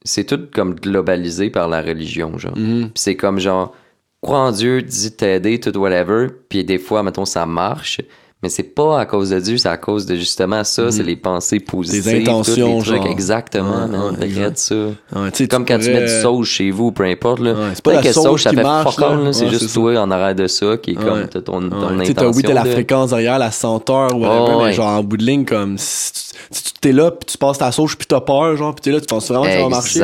c'est 0.04 0.24
tout 0.24 0.48
comme 0.54 0.74
globalisé 0.74 1.50
par 1.50 1.68
la 1.68 1.82
religion, 1.82 2.38
genre. 2.38 2.54
Puis 2.54 2.92
c'est 2.94 3.16
comme 3.16 3.38
genre, 3.38 3.74
crois 4.20 4.38
en 4.40 4.52
Dieu, 4.52 4.82
dis 4.82 5.12
t'aider, 5.12 5.60
tout 5.60 5.76
whatever. 5.78 6.28
Puis 6.48 6.64
des 6.64 6.78
fois, 6.78 7.02
mettons, 7.02 7.24
ça 7.24 7.46
marche. 7.46 8.00
Mais 8.40 8.48
c'est 8.50 8.62
pas 8.62 9.00
à 9.00 9.04
cause 9.04 9.30
de 9.30 9.40
Dieu, 9.40 9.56
c'est 9.58 9.68
à 9.68 9.76
cause 9.76 10.06
de 10.06 10.14
justement 10.14 10.62
ça, 10.62 10.92
c'est 10.92 11.02
les 11.02 11.16
pensées 11.16 11.58
positives. 11.58 12.04
Tous 12.04 12.30
intentions, 12.30 12.78
les 12.78 12.84
trucs, 12.84 13.02
genre. 13.02 13.06
Exactement, 13.10 13.88
man, 13.88 14.16
ouais, 14.20 14.52
ça. 14.54 14.74
Ouais, 14.76 15.30
tu 15.32 15.48
comme 15.48 15.66
quand 15.66 15.78
tu 15.80 15.90
mets 15.90 16.02
du 16.02 16.22
sauce 16.22 16.46
chez 16.46 16.70
vous, 16.70 16.92
peu 16.92 17.02
importe. 17.02 17.40
Là. 17.40 17.54
C'est 17.74 17.82
pas 17.82 17.94
la 17.94 18.02
que 18.02 18.12
sauce 18.12 18.42
ça 18.42 18.50
qui 18.50 18.56
fait 18.56 18.62
marche, 18.62 18.96
c'est 19.32 19.48
juste 19.48 19.74
toi 19.74 19.98
en 19.98 20.10
arrière 20.12 20.36
de 20.36 20.46
ça 20.46 20.76
qui 20.76 20.92
est 20.92 20.94
comme 20.94 21.26
t'as 21.26 21.40
ton, 21.40 21.68
ton 21.68 21.88
intention. 21.98 22.14
t'as 22.14 22.28
oui, 22.28 22.42
t'as 22.42 22.54
la 22.54 22.64
fréquence 22.64 23.10
derrière, 23.10 23.40
la 23.40 23.50
senteur, 23.50 24.14
ou 24.14 24.20
whatever, 24.20 24.56
mais 24.58 24.62
ouais. 24.66 24.72
genre 24.72 24.86
en 24.98 25.02
bout 25.02 25.16
de 25.16 25.24
ligne, 25.24 25.44
comme 25.44 25.76
si 25.76 26.12
tu 26.50 26.72
t'es 26.80 26.92
là, 26.92 27.10
puis 27.10 27.26
tu 27.32 27.38
passes 27.38 27.58
ta 27.58 27.72
sauce, 27.72 27.96
puis 27.96 28.06
t'as 28.06 28.20
peur, 28.20 28.56
genre, 28.56 28.72
puis 28.74 28.82
t'es 28.82 28.92
là, 28.92 29.00
tu 29.00 29.06
penses 29.06 29.28
vraiment 29.28 29.44
que 29.44 29.50
ça 29.50 29.62
va 29.62 29.68
marcher, 29.68 30.00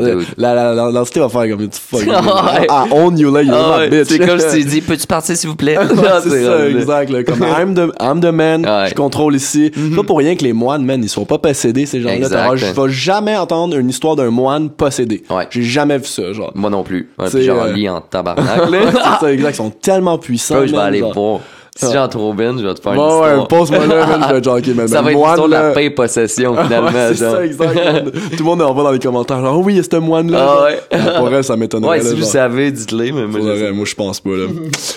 dude. 0.00 0.26
la- 0.36 0.74
L'entité 0.90 1.20
va 1.20 1.28
faire 1.28 1.48
comme 1.48 1.68
tu 1.68 1.78
fuck. 1.78 2.02
Ouais. 2.08 2.66
Ah, 2.68 2.86
own 2.90 3.16
you, 3.16 3.32
là, 3.32 3.42
you 3.42 3.52
Ah 3.54 3.86
bitch. 3.88 4.08
c'est 4.08 4.18
comme 4.18 4.38
si 4.40 4.62
tu 4.62 4.64
dis 4.68 4.80
Peux-tu 4.80 5.06
partir 5.06 5.36
s'il 5.36 5.48
vous 5.48 5.56
plaît? 5.56 5.76
C'est 6.24 6.44
ça, 6.44 6.68
exact. 6.68 7.24
Comme 7.24 7.42
I'm 7.68 7.74
the, 7.74 7.92
I'm 8.00 8.20
the 8.20 8.32
man, 8.32 8.64
Ouais. 8.66 8.88
je 8.88 8.94
contrôle 8.94 9.34
ici. 9.36 9.70
C'est 9.74 9.96
Pas 9.96 10.02
pour 10.02 10.18
rien 10.18 10.34
que 10.36 10.44
les 10.44 10.52
moines, 10.52 10.84
man, 10.84 11.00
ils 11.02 11.08
sont 11.08 11.24
pas 11.24 11.38
possédés, 11.38 11.86
ces 11.86 12.00
gens-là. 12.00 12.56
Je 12.56 12.66
vais 12.66 12.92
jamais 12.92 13.36
entendre 13.36 13.76
une 13.76 13.90
histoire 13.90 14.16
d'un 14.16 14.30
moine 14.30 14.70
possédé. 14.70 15.22
Ouais. 15.30 15.46
J'ai 15.50 15.62
jamais 15.62 15.98
vu 15.98 16.06
ça, 16.06 16.32
genre. 16.32 16.52
Moi 16.54 16.70
non 16.70 16.82
plus. 16.82 17.10
Ouais, 17.18 17.26
C'est, 17.30 17.42
genre 17.42 17.62
euh, 17.62 17.72
lit 17.72 17.88
en 17.88 18.00
tabarnak. 18.00 18.46
C'est 18.70 19.20
ça, 19.20 19.32
exact. 19.32 19.50
Ils 19.52 19.56
sont 19.56 19.70
tellement 19.70 20.18
puissants. 20.18 20.60
Là, 20.60 20.66
je 20.66 20.72
vais 20.72 20.78
aller 20.78 21.00
voir. 21.02 21.40
Si 21.76 21.92
j'en 21.92 22.08
trouve 22.08 22.42
une, 22.42 22.58
je 22.58 22.66
vais 22.66 22.74
te 22.74 22.80
faire 22.80 22.92
une 22.92 22.98
Bon, 22.98 23.20
ouais, 23.20 23.28
histoire. 23.28 23.46
pose-moi 23.46 23.86
là, 23.86 24.04
man, 24.06 24.24
je 24.28 24.34
vais 24.34 24.48
ok, 24.48 24.66
man, 24.74 24.88
Ça 24.88 25.00
va 25.00 25.12
être 25.12 25.16
moine, 25.16 25.40
de 25.46 25.50
la 25.52 25.70
paix 25.70 25.84
et 25.84 25.90
possession, 25.90 26.56
finalement. 26.56 26.88
Ouais, 26.88 27.08
c'est 27.10 27.14
ça, 27.14 27.44
exact. 27.46 28.10
Tout 28.32 28.38
le 28.38 28.44
monde 28.44 28.62
en 28.62 28.74
va 28.74 28.82
dans 28.82 28.90
les 28.90 28.98
commentaires, 28.98 29.40
genre, 29.40 29.58
oh 29.58 29.62
oui, 29.64 29.74
il 29.74 29.76
y 29.76 29.80
a 29.80 29.84
ce 29.84 29.94
moine-là. 29.96 30.38
Ah 30.58 30.64
ouais. 30.64 30.80
Ah, 30.90 31.18
Pour 31.18 31.26
vrai, 31.28 31.40
ça 31.44 31.56
m'étonnerait. 31.56 32.00
Ouais, 32.00 32.04
si 32.04 32.16
vous 32.16 32.24
savez, 32.24 32.72
dites-le, 32.72 33.12
mais 33.12 33.26
moi, 33.28 33.38
Pour 33.40 33.54
je 33.54 33.70
moi, 33.70 33.84
je 33.86 33.94
pense 33.94 34.18
pas, 34.18 34.30
là. 34.30 34.46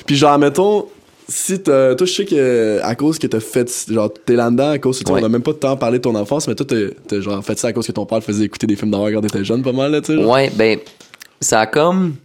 Puis, 0.07 0.15
genre, 0.15 0.39
mettons, 0.39 0.85
si 1.31 1.61
t'as, 1.63 1.95
toi, 1.95 2.05
je 2.05 2.11
sais 2.13 2.25
que, 2.25 2.79
à 2.83 2.93
cause 2.95 3.17
que 3.17 3.25
t'as 3.27 3.39
fait, 3.39 3.85
genre, 3.89 4.11
t'es 4.13 4.35
là-dedans, 4.35 4.71
à 4.71 4.79
cause 4.79 4.99
que, 4.99 5.03
tu 5.05 5.07
sais, 5.09 5.13
Ouais. 5.13 5.21
on 5.21 5.25
a 5.25 5.29
même 5.29 5.41
pas 5.41 5.53
de 5.53 5.57
temps 5.57 5.71
à 5.71 5.75
parler 5.77 5.97
de 5.99 6.03
ton 6.03 6.13
enfance, 6.15 6.47
mais 6.47 6.55
toi, 6.55 6.65
t'as, 7.07 7.19
genre, 7.21 7.43
fait 7.43 7.57
ça 7.57 7.69
à 7.69 7.73
cause 7.73 7.87
que 7.87 7.91
ton 7.91 8.05
père 8.05 8.21
faisait 8.23 8.43
écouter 8.45 8.67
des 8.67 8.75
films 8.75 8.91
d'horreur 8.91 9.11
quand 9.13 9.21
t'étais 9.21 9.43
jeune, 9.43 9.63
pas 9.63 9.71
mal, 9.71 9.91
là, 9.91 10.01
tu 10.01 10.15
sais. 10.17 10.23
Ouais, 10.23 10.51
ben, 10.55 10.79
ça 11.39 11.61
a 11.61 11.65
comme. 11.65 12.15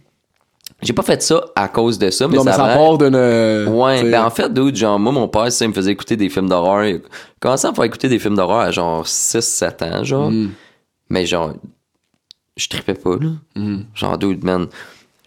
J'ai 0.83 0.93
pas 0.93 1.01
fait 1.01 1.19
ça 1.23 1.43
à 1.55 1.67
cause 1.69 1.97
de 1.97 2.11
ça, 2.11 2.27
mais 2.27 2.37
non, 2.37 2.43
mais 2.43 2.51
ça, 2.51 2.57
ça 2.57 2.65
a- 2.65 2.75
part 2.75 2.97
d'une. 2.99 3.15
Ouais, 3.15 3.97
t'sais, 4.01 4.11
ben 4.11 4.23
en 4.25 4.29
fait, 4.29 4.53
dude, 4.53 4.75
genre, 4.75 4.99
moi, 4.99 5.11
mon 5.11 5.27
père, 5.27 5.51
ça, 5.51 5.65
il 5.65 5.69
me 5.69 5.73
faisait 5.73 5.91
écouter 5.91 6.15
des 6.17 6.29
films 6.29 6.49
d'horreur. 6.49 6.85
Il 6.85 6.95
a 6.97 6.99
commencé 7.39 7.65
à 7.65 7.71
me 7.71 7.75
faire 7.75 7.85
écouter 7.85 8.09
des 8.09 8.19
films 8.19 8.35
d'horreur 8.35 8.59
à 8.59 8.71
genre 8.71 9.03
6-7 9.07 9.81
ans, 9.83 10.03
genre. 10.03 10.29
Mm. 10.29 10.51
Mais 11.09 11.25
genre, 11.25 11.53
je 12.57 12.67
tripais 12.67 12.93
pas, 12.93 13.15
là. 13.19 13.29
Mm. 13.55 13.77
Genre, 13.95 14.17
dude, 14.19 14.43
man. 14.43 14.67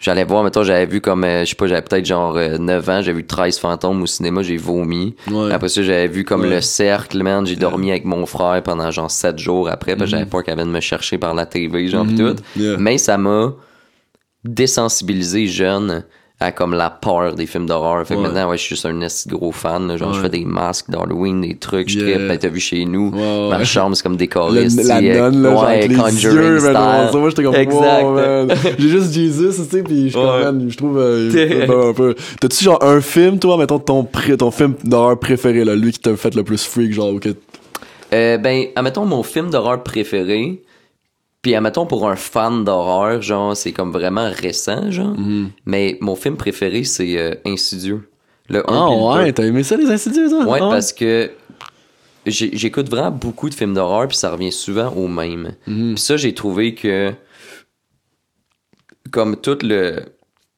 J'allais 0.03 0.25
voir, 0.25 0.43
mettons, 0.43 0.63
j'avais 0.63 0.87
vu 0.87 1.03
comme, 1.03 1.25
euh, 1.25 1.45
je 1.45 1.51
sais 1.51 1.55
pas, 1.55 1.67
j'avais 1.67 1.83
peut-être 1.83 2.07
genre 2.07 2.35
euh, 2.39 2.57
9 2.57 2.89
ans, 2.89 3.03
j'avais 3.03 3.19
vu 3.19 3.27
13 3.27 3.59
fantômes 3.59 4.01
au 4.03 4.07
cinéma, 4.07 4.41
j'ai 4.43 4.57
vomi. 4.57 5.15
Ouais. 5.31 5.53
Après 5.53 5.69
ça, 5.69 5.83
j'avais 5.83 6.09
vu 6.09 6.25
comme 6.25 6.41
Ouais. 6.41 6.49
Le 6.49 6.61
Cercle, 6.63 7.23
man. 7.23 7.47
J'ai 7.47 7.57
dormi 7.57 7.91
avec 7.91 8.07
mon 8.07 8.25
frère 8.25 8.63
pendant 8.63 8.91
genre 8.91 9.11
7 9.11 9.39
jours 9.39 9.69
après, 9.69 9.97
parce 9.97 10.11
que 10.11 10.17
j'avais 10.17 10.29
peur 10.31 10.43
qu'elle 10.43 10.57
vienne 10.57 10.71
me 10.71 10.81
chercher 10.81 11.19
par 11.19 11.35
la 11.35 11.45
TV, 11.45 11.87
genre, 11.89 12.07
pis 12.07 12.15
Mhm. 12.15 12.35
tout. 12.35 12.43
Yeah. 12.59 12.77
Mais 12.79 12.97
ça 12.97 13.19
m'a 13.19 13.53
désensibilisé 14.45 15.47
jeune 15.47 16.05
à 16.43 16.53
comme 16.53 16.73
la 16.73 16.89
peur 16.89 17.35
des 17.35 17.45
films 17.45 17.67
d'horreur. 17.67 18.07
Fait 18.07 18.15
que 18.15 18.19
Ouais. 18.21 18.27
maintenant, 18.27 18.49
ouais, 18.49 18.57
je 18.57 18.63
suis 18.63 18.75
juste 18.75 18.87
un 18.87 18.99
gros 19.29 19.53
fan. 19.53 19.87
là. 19.87 19.99
Genre, 19.99 20.15
je 20.15 20.21
fais 20.21 20.31
des 20.31 20.47
masques 20.47 20.89
d'Halloween, 20.91 21.43
des 21.43 21.55
trucs, 21.57 21.91
je. 21.91 22.01
Ben, 22.29 22.39
t'as 22.39 22.49
vu 22.49 22.61
chez 22.61 22.85
nous, 22.87 23.11
ma 23.11 23.63
chambre, 23.65 23.95
c'est 23.95 24.03
comme 24.03 24.17
décoré. 24.17 24.67
La 24.85 24.97
avec- 24.97 25.17
nonne, 25.19 25.43
là, 25.43 25.51
genre, 25.51 25.65
avec 25.65 25.89
les 25.89 26.25
yeux, 26.25 26.61
man, 26.61 27.09
ça, 27.11 27.11
moi, 27.19 27.29
j'étais 27.29 27.43
comme, 27.43 27.55
Exact. 27.55 28.03
wow. 28.05 28.49
J'ai 28.79 28.89
juste 28.89 29.13
Jesus, 29.13 29.49
tu 29.57 29.77
sais, 29.77 29.83
pis 29.83 30.09
je 30.11 30.19
je 30.71 30.77
trouve, 30.77 30.99
euh, 30.99 31.31
T'es- 31.31 31.65
un 31.71 31.93
peu. 31.93 32.15
T'as-tu 32.41 32.65
genre 32.65 32.83
un 32.83 33.01
film, 33.03 33.39
toi, 33.39 33.59
mettons, 33.59 33.79
ton, 33.79 34.05
pré- 34.05 34.37
ton 34.37 34.51
film 34.51 34.75
d'horreur 34.83 35.19
préféré, 35.19 35.65
là, 35.65 35.75
lui 35.75 35.93
qui 35.93 36.01
t'a 36.01 36.17
fait 36.17 36.35
le 36.35 36.43
plus 36.43 36.65
freak, 36.65 36.93
genre, 36.95 37.13
ou 37.13 37.19
que. 37.19 37.29
Euh, 38.15 38.39
ben, 38.39 38.65
admettons 38.77 39.05
mon 39.05 39.23
film 39.23 39.51
d'horreur 39.51 39.83
préféré. 39.83 40.63
Puis, 41.43 41.55
admettons, 41.55 41.87
pour 41.87 42.09
un 42.09 42.17
fan 42.17 42.65
d'horreur, 42.65 43.23
genre, 43.23 43.57
c'est 43.57 43.73
comme 43.73 43.93
vraiment 43.93 44.31
récent, 44.31 44.91
genre. 44.91 45.17
Mm-hmm. 45.17 45.47
Mais 45.67 45.99
mon 46.01 46.17
film 46.17 46.37
préféré, 46.37 46.85
c'est 46.85 47.17
euh, 47.19 47.35
Insidieux. 47.47 48.11
Le 48.49 48.69
1 48.69 48.75
Ah 48.75 48.91
ouais, 48.91 49.33
t'as 49.33 49.45
aimé 49.45 49.63
ça, 49.63 49.77
les 49.77 49.91
insidieux, 49.91 50.29
ça? 50.29 50.41
Ouais, 50.41 50.59
Ah 50.61 50.71
parce 50.71 50.93
que 50.93 51.31
j'écoute 52.27 52.89
vraiment 52.89 53.13
beaucoup 53.13 53.49
de 53.49 53.55
films 53.55 53.75
d'horreur, 53.75 54.09
puis 54.09 54.17
ça 54.17 54.31
revient 54.31 54.53
souvent 54.53 54.89
au 54.91 55.07
même. 55.07 55.55
Mhm. 55.67 55.95
Puis 55.95 56.03
ça, 56.03 56.17
j'ai 56.17 56.35
trouvé 56.35 56.75
que, 56.75 57.13
comme 59.11 59.37
toute 59.37 59.63
le 59.63 60.05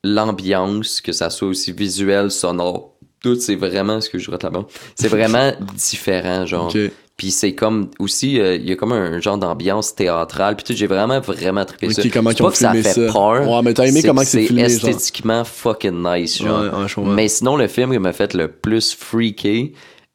l'ambiance, 0.04 1.00
que 1.00 1.12
ça 1.12 1.30
soit 1.30 1.46
aussi 1.46 1.70
visuel, 1.70 2.30
sonore, 2.32 2.94
tout, 3.20 3.36
c'est 3.36 3.54
vraiment 3.54 4.00
ce 4.00 4.10
que 4.10 4.18
je 4.18 4.24
dirais 4.24 4.38
là-bas. 4.42 4.66
C'est 4.96 5.06
vraiment 5.08 5.52
différent, 5.76 6.44
genre. 6.44 6.72
Puis 7.16 7.30
c'est 7.30 7.54
comme 7.54 7.90
aussi, 7.98 8.40
euh, 8.40 8.56
il 8.56 8.68
y 8.68 8.72
a 8.72 8.76
comme 8.76 8.92
un 8.92 9.20
genre 9.20 9.38
d'ambiance 9.38 9.94
théâtrale. 9.94 10.56
Puis 10.56 10.64
tout, 10.64 10.72
j'ai 10.74 10.86
vraiment, 10.86 11.20
vraiment 11.20 11.64
trippé 11.64 11.86
Ok, 11.88 11.92
ça. 11.92 12.02
comment 12.12 12.30
C'est 12.30 12.42
pas 12.42 12.50
que 12.50 12.56
ça 12.56 12.72
fait 12.72 12.82
ça? 12.82 13.12
peur. 13.12 13.48
Ouais, 13.48 13.62
mais 13.62 13.74
t'as 13.74 13.86
aimé 13.86 14.00
c'est 14.00 14.08
comment 14.08 14.22
c'est 14.22 14.40
c'est 14.40 14.46
filmé, 14.46 14.68
genre? 14.68 14.88
esthétiquement 14.90 15.44
fucking 15.44 16.02
nice, 16.02 16.42
genre. 16.42 16.62
Ouais, 16.74 16.84
ouais. 16.96 17.14
Mais 17.14 17.28
sinon, 17.28 17.56
le 17.56 17.68
film 17.68 17.92
qui 17.92 17.98
m'a 17.98 18.12
fait 18.12 18.34
le 18.34 18.48
plus 18.48 18.94
freaker 18.94 19.70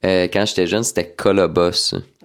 euh, 0.05 0.27
quand 0.31 0.45
j'étais 0.45 0.67
jeune, 0.67 0.83
c'était 0.83 1.13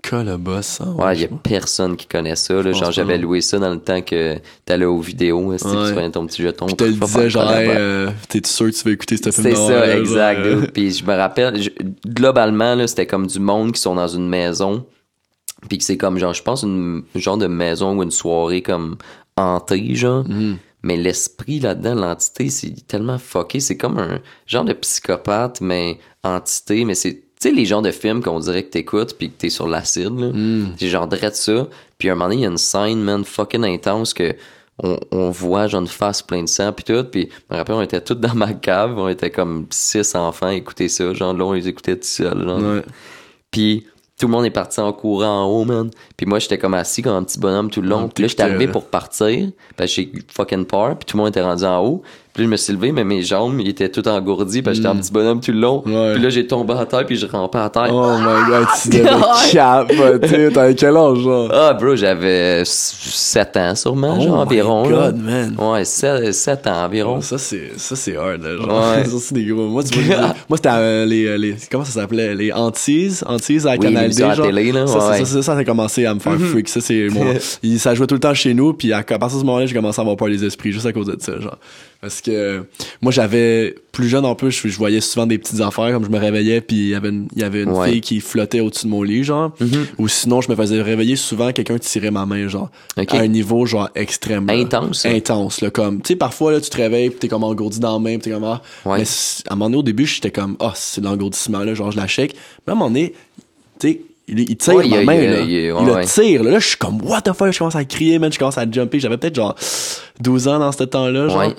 Colobus. 0.02 0.78
Colobus, 0.78 0.80
hein, 0.80 0.94
Ouais, 0.98 1.14
il 1.16 1.18
y 1.18 1.22
je 1.22 1.26
a 1.26 1.38
personne 1.42 1.96
qui 1.96 2.06
connaît 2.06 2.36
ça. 2.36 2.54
Là. 2.62 2.72
Genre, 2.72 2.90
j'avais 2.92 3.18
loué 3.18 3.40
ça 3.40 3.58
dans 3.58 3.70
le 3.70 3.78
temps 3.80 4.02
que 4.02 4.36
t'allais 4.64 4.84
aux 4.84 5.00
vidéos. 5.00 5.40
Ouais. 5.50 5.56
Tu 5.56 5.64
prenais 5.64 6.10
ton 6.10 6.26
petit 6.26 6.42
jeton. 6.42 6.68
Je 6.68 6.74
te 6.74 6.84
le 6.84 6.92
disais, 6.92 7.30
genre, 7.30 7.50
hey, 7.52 7.68
euh, 7.70 8.10
t'es 8.28 8.40
sûr 8.44 8.66
que 8.66 8.72
tu 8.76 8.84
vas 8.84 8.90
écouter 8.90 9.16
ce 9.16 9.30
film 9.30 9.42
C'est 9.44 9.54
ça, 9.54 9.70
là, 9.86 9.96
exact. 9.98 10.44
genre. 10.44 10.62
Puis 10.74 10.90
je 10.92 11.04
me 11.04 11.14
rappelle, 11.14 11.62
je- 11.62 11.70
globalement, 12.06 12.74
là, 12.74 12.86
c'était 12.86 13.06
comme 13.06 13.26
du 13.26 13.38
monde 13.40 13.72
qui 13.72 13.80
sont 13.80 13.94
dans 13.94 14.08
une 14.08 14.28
maison. 14.28 14.84
Puis 15.68 15.78
que 15.78 15.84
c'est 15.84 15.96
comme, 15.96 16.18
genre, 16.18 16.34
je 16.34 16.42
pense, 16.42 16.62
une 16.64 17.04
genre 17.14 17.36
de 17.38 17.46
maison 17.46 17.96
ou 17.96 18.02
une 18.02 18.10
soirée 18.10 18.62
comme 18.62 18.96
hantée, 19.36 19.94
genre. 19.94 20.24
Mhm. 20.28 20.56
Mais 20.82 20.96
l'esprit 20.96 21.60
là-dedans, 21.60 21.94
l'entité, 21.94 22.50
c'est 22.50 22.74
tellement 22.88 23.18
fucké. 23.18 23.60
C'est 23.60 23.76
comme 23.76 23.98
un 23.98 24.18
genre 24.46 24.64
de 24.64 24.72
psychopathe, 24.72 25.60
mais 25.60 25.98
entité. 26.24 26.84
Mais 26.84 26.96
c'est, 26.96 27.22
tu 27.42 27.48
sais, 27.48 27.54
les 27.54 27.64
genres 27.64 27.82
de 27.82 27.90
films 27.90 28.22
qu'on 28.22 28.38
dirait 28.38 28.62
que 28.62 28.70
t'écoutes 28.70 29.14
puis 29.18 29.30
que 29.30 29.36
t'es 29.36 29.50
sur 29.50 29.66
l'acide, 29.66 30.18
là. 30.18 30.30
C'est 30.78 30.88
genre 30.88 31.08
drette 31.08 31.34
ça. 31.34 31.66
Puis 31.98 32.08
à 32.08 32.12
un 32.12 32.14
moment 32.14 32.26
donné, 32.26 32.40
il 32.40 32.44
y 32.44 32.46
a 32.46 32.50
une 32.50 32.58
scène, 32.58 33.02
man, 33.02 33.24
fucking 33.24 33.64
intense 33.64 34.14
que 34.14 34.34
on, 34.82 34.98
on 35.10 35.30
voit 35.30 35.66
genre 35.66 35.82
une 35.82 35.86
face 35.86 36.22
pleine 36.22 36.44
de 36.44 36.48
sang 36.48 36.72
puis 36.72 36.84
tout. 36.84 37.04
Puis 37.04 37.28
je 37.30 37.54
me 37.54 37.58
rappelle, 37.58 37.74
on 37.74 37.82
était 37.82 38.00
tous 38.00 38.14
dans 38.14 38.34
ma 38.34 38.52
cave. 38.52 38.98
On 38.98 39.08
était 39.08 39.30
comme 39.30 39.66
six 39.70 40.14
enfants 40.14 40.46
à 40.46 40.54
écouter 40.54 40.88
ça. 40.88 41.12
Genre 41.12 41.34
là, 41.34 41.44
on 41.44 41.52
les 41.52 41.68
écoutait 41.68 41.96
tout 41.96 42.04
seuls. 42.04 42.42
Genre. 42.42 42.58
Ouais. 42.58 42.82
Puis 43.50 43.86
tout 44.18 44.26
le 44.28 44.32
monde 44.32 44.44
est 44.44 44.50
parti 44.50 44.80
en 44.80 44.92
courant 44.92 45.44
en 45.44 45.46
haut, 45.46 45.64
man. 45.64 45.90
Puis 46.16 46.26
moi, 46.26 46.38
j'étais 46.38 46.58
comme 46.58 46.74
assis 46.74 47.02
comme 47.02 47.16
un 47.16 47.24
petit 47.24 47.38
bonhomme 47.38 47.70
tout 47.70 47.82
le 47.82 47.88
long. 47.88 48.08
Puis 48.08 48.22
là, 48.22 48.28
j'étais 48.28 48.42
arrivé 48.44 48.68
pour 48.68 48.86
partir. 48.86 49.50
Parce 49.76 49.90
que 49.90 50.02
j'ai 50.02 50.12
fucking 50.32 50.64
peur. 50.64 50.96
Puis 50.96 51.06
tout 51.06 51.16
le 51.16 51.22
monde 51.22 51.30
était 51.30 51.42
rendu 51.42 51.64
en 51.64 51.84
haut. 51.84 52.02
Puis 52.34 52.42
là, 52.44 52.46
je 52.46 52.50
me 52.52 52.56
suis 52.56 52.72
levé, 52.72 52.92
mais 52.92 53.04
mes 53.04 53.22
jambes, 53.22 53.60
ils 53.60 53.68
étaient 53.68 53.90
tout 53.90 54.06
engourdis. 54.08 54.62
Parce 54.62 54.78
que 54.78 54.82
j'étais 54.82 54.88
un 54.94 54.96
petit 54.98 55.12
bonhomme 55.12 55.40
tout 55.40 55.52
le 55.52 55.58
long. 55.60 55.82
Hmm. 55.84 55.92
Ouais. 55.94 56.12
Puis 56.14 56.22
là, 56.22 56.28
j'ai 56.30 56.46
tombé 56.46 56.72
à 56.72 56.86
terre. 56.86 57.04
Puis 57.04 57.16
je 57.16 57.26
rampais 57.26 57.58
à 57.58 57.68
terre. 57.68 57.90
Oh 57.92 58.16
my 58.18 58.48
god, 58.50 58.66
tu 58.82 58.88
devais 58.90 59.10
capoter. 59.52 60.50
T'avais 60.52 60.74
quel 60.74 60.96
âge, 60.96 61.18
genre? 61.18 61.50
Ah, 61.52 61.74
bro, 61.74 61.94
j'avais 61.94 62.62
7 62.64 63.56
ans 63.58 63.74
sûrement, 63.74 64.18
genre 64.20 64.36
oh 64.38 64.40
environ. 64.42 64.86
my 64.86 64.92
là. 64.92 64.98
god, 65.12 65.16
man. 65.22 65.54
Ouais, 65.58 65.84
7, 65.84 66.66
ans 66.66 66.84
environ. 66.84 67.20
Ça, 67.20 67.36
c'est, 67.38 67.72
ça, 67.76 67.96
c'est 67.96 68.16
hard, 68.16 68.42
là, 68.42 68.56
genre. 68.56 68.96
Ouais. 68.96 69.04
ça, 69.08 69.16
c'est 69.20 69.34
des 69.34 69.44
gros. 69.44 69.68
Moi, 69.68 69.82
tu 69.84 69.98
vois, 69.98 70.16
j'ai- 70.16 70.22
moi, 70.48 70.56
c'était 70.56 70.68
euh, 70.72 71.04
les, 71.04 71.36
les, 71.38 71.56
comment 71.70 71.84
ça 71.84 72.00
s'appelait? 72.00 72.34
Les 72.34 72.50
Antilles, 72.52 73.12
Antilles 73.26 73.66
à 73.66 73.72
Oui, 73.72 73.78
Canal 73.78 74.08
D, 74.10 74.14
genre. 74.34 74.46
télé, 74.46 74.72
là, 74.72 74.86
ça, 74.86 75.10
ouais. 75.10 75.18
ça, 75.18 75.24
ça, 75.26 75.42
ça, 75.42 75.52
a 75.52 75.64
commencé 75.64 76.06
à 76.06 76.14
me 76.14 76.20
faire 76.20 76.38
freak. 76.38 76.68
Ça, 76.68 76.80
c'est 76.80 77.08
mon, 77.10 77.26
il, 77.62 77.78
ça 77.78 77.94
jouait 77.94 78.06
tout 78.06 78.14
le 78.14 78.20
temps 78.20 78.32
chez 78.34 78.54
nous, 78.54 78.72
puis 78.72 78.90
à, 78.92 78.98
à 78.98 79.02
partir 79.02 79.36
de 79.36 79.42
ce 79.42 79.46
moment-là, 79.46 79.66
j'ai 79.66 79.74
commencé 79.74 80.00
à 80.00 80.02
avoir 80.02 80.16
peur 80.16 80.28
des 80.28 80.42
esprits, 80.44 80.72
juste 80.72 80.86
à 80.86 80.92
cause 80.94 81.06
de 81.06 81.16
ça, 81.20 81.38
genre. 81.38 81.58
Parce 82.00 82.20
que, 82.22 82.64
moi, 83.00 83.12
j'avais, 83.12 83.74
plus 83.92 84.08
jeune 84.08 84.24
en 84.24 84.34
plus, 84.34 84.50
je, 84.50 84.68
je 84.68 84.76
voyais 84.78 85.00
souvent 85.00 85.26
des 85.26 85.38
petites 85.38 85.60
affaires, 85.60 85.92
comme 85.92 86.04
je 86.04 86.10
me 86.10 86.18
réveillais, 86.18 86.60
puis 86.60 86.76
il 86.76 86.88
y 86.88 86.94
avait 86.94 87.10
une, 87.10 87.28
il 87.36 87.40
y 87.42 87.44
avait 87.44 87.62
une 87.62 87.70
Ouais. 87.70 87.90
fille 87.92 88.00
qui 88.00 88.20
flottait 88.20 88.60
au-dessus 88.60 88.86
de 88.86 88.90
mon 88.90 89.02
lit, 89.02 89.24
genre. 89.24 89.52
Ou 89.98 90.08
sinon, 90.08 90.40
je 90.40 90.50
me 90.50 90.56
faisais 90.56 90.80
réveiller 90.80 91.16
souvent, 91.16 91.52
quelqu'un 91.52 91.78
tirait 91.78 92.10
ma 92.10 92.24
main, 92.26 92.48
genre. 92.48 92.70
À 92.96 93.02
un 93.16 93.26
niveau, 93.26 93.66
genre, 93.66 93.90
extrême. 93.94 94.48
Intense. 94.48 95.04
Intense, 95.06 95.60
là, 95.60 95.70
comme, 95.70 96.00
tu 96.02 96.08
sais, 96.08 96.16
parfois, 96.16 96.52
là, 96.52 96.60
tu 96.60 96.70
te 96.70 96.76
réveilles, 96.76 97.10
pis 97.10 97.18
t'es 97.18 97.28
comme 97.28 97.44
engourdi 97.44 97.80
dans 97.80 97.92
la 97.94 97.98
main, 97.98 98.16
pis 98.16 98.22
t'es 98.24 98.30
comme, 98.30 98.44
ah. 98.44 98.62
Ouais. 98.84 98.98
Mais 98.98 99.04
à 99.48 99.52
un 99.52 99.56
moment 99.56 99.66
donné, 99.66 99.76
au 99.78 99.82
début, 99.82 100.06
j'étais 100.06 100.30
comme, 100.30 100.56
ah, 100.60 100.72
c'est 100.74 101.00
de 101.00 101.06
l'engourdissement, 101.06 101.60
là, 101.60 101.74
genre, 101.74 101.90
je 101.90 101.96
la 101.96 102.06
shake. 102.06 102.34
Mais 102.66 102.70
à 102.70 102.72
un 102.72 102.78
moment 102.78 102.88
donné, 102.90 103.12
tu 103.78 103.88
sais, 103.88 104.00
il, 104.28 104.38
il 104.38 104.56
tire 104.56 104.74
Ouais, 104.76 104.86
il 104.86 104.90
ma 104.92 104.98
a- 104.98 105.04
main, 105.04 105.14
il 105.14 105.30
là. 105.30 105.40
il 105.40 105.50
il 105.50 105.72
ouais, 105.72 106.00
le 106.02 106.06
tire, 106.06 106.42
là. 106.44 106.52
Là, 106.52 106.58
je 106.60 106.68
suis 106.68 106.76
comme, 106.76 107.02
what 107.02 107.22
the 107.22 107.32
fuck, 107.32 107.50
je 107.52 107.58
commence 107.58 107.74
à 107.76 107.84
crier, 107.84 108.18
man, 108.20 108.32
je 108.32 108.38
commence 108.38 108.56
à 108.56 108.70
jumper. 108.70 109.00
J'avais 109.00 109.16
peut-être, 109.18 109.34
genre, 109.34 109.56
12 110.20 110.46
ans 110.48 110.58
dans 110.60 110.70
ce 110.72 110.84
temps-là, 110.84 111.28
genre. 111.28 111.38
Ouais. 111.38 111.54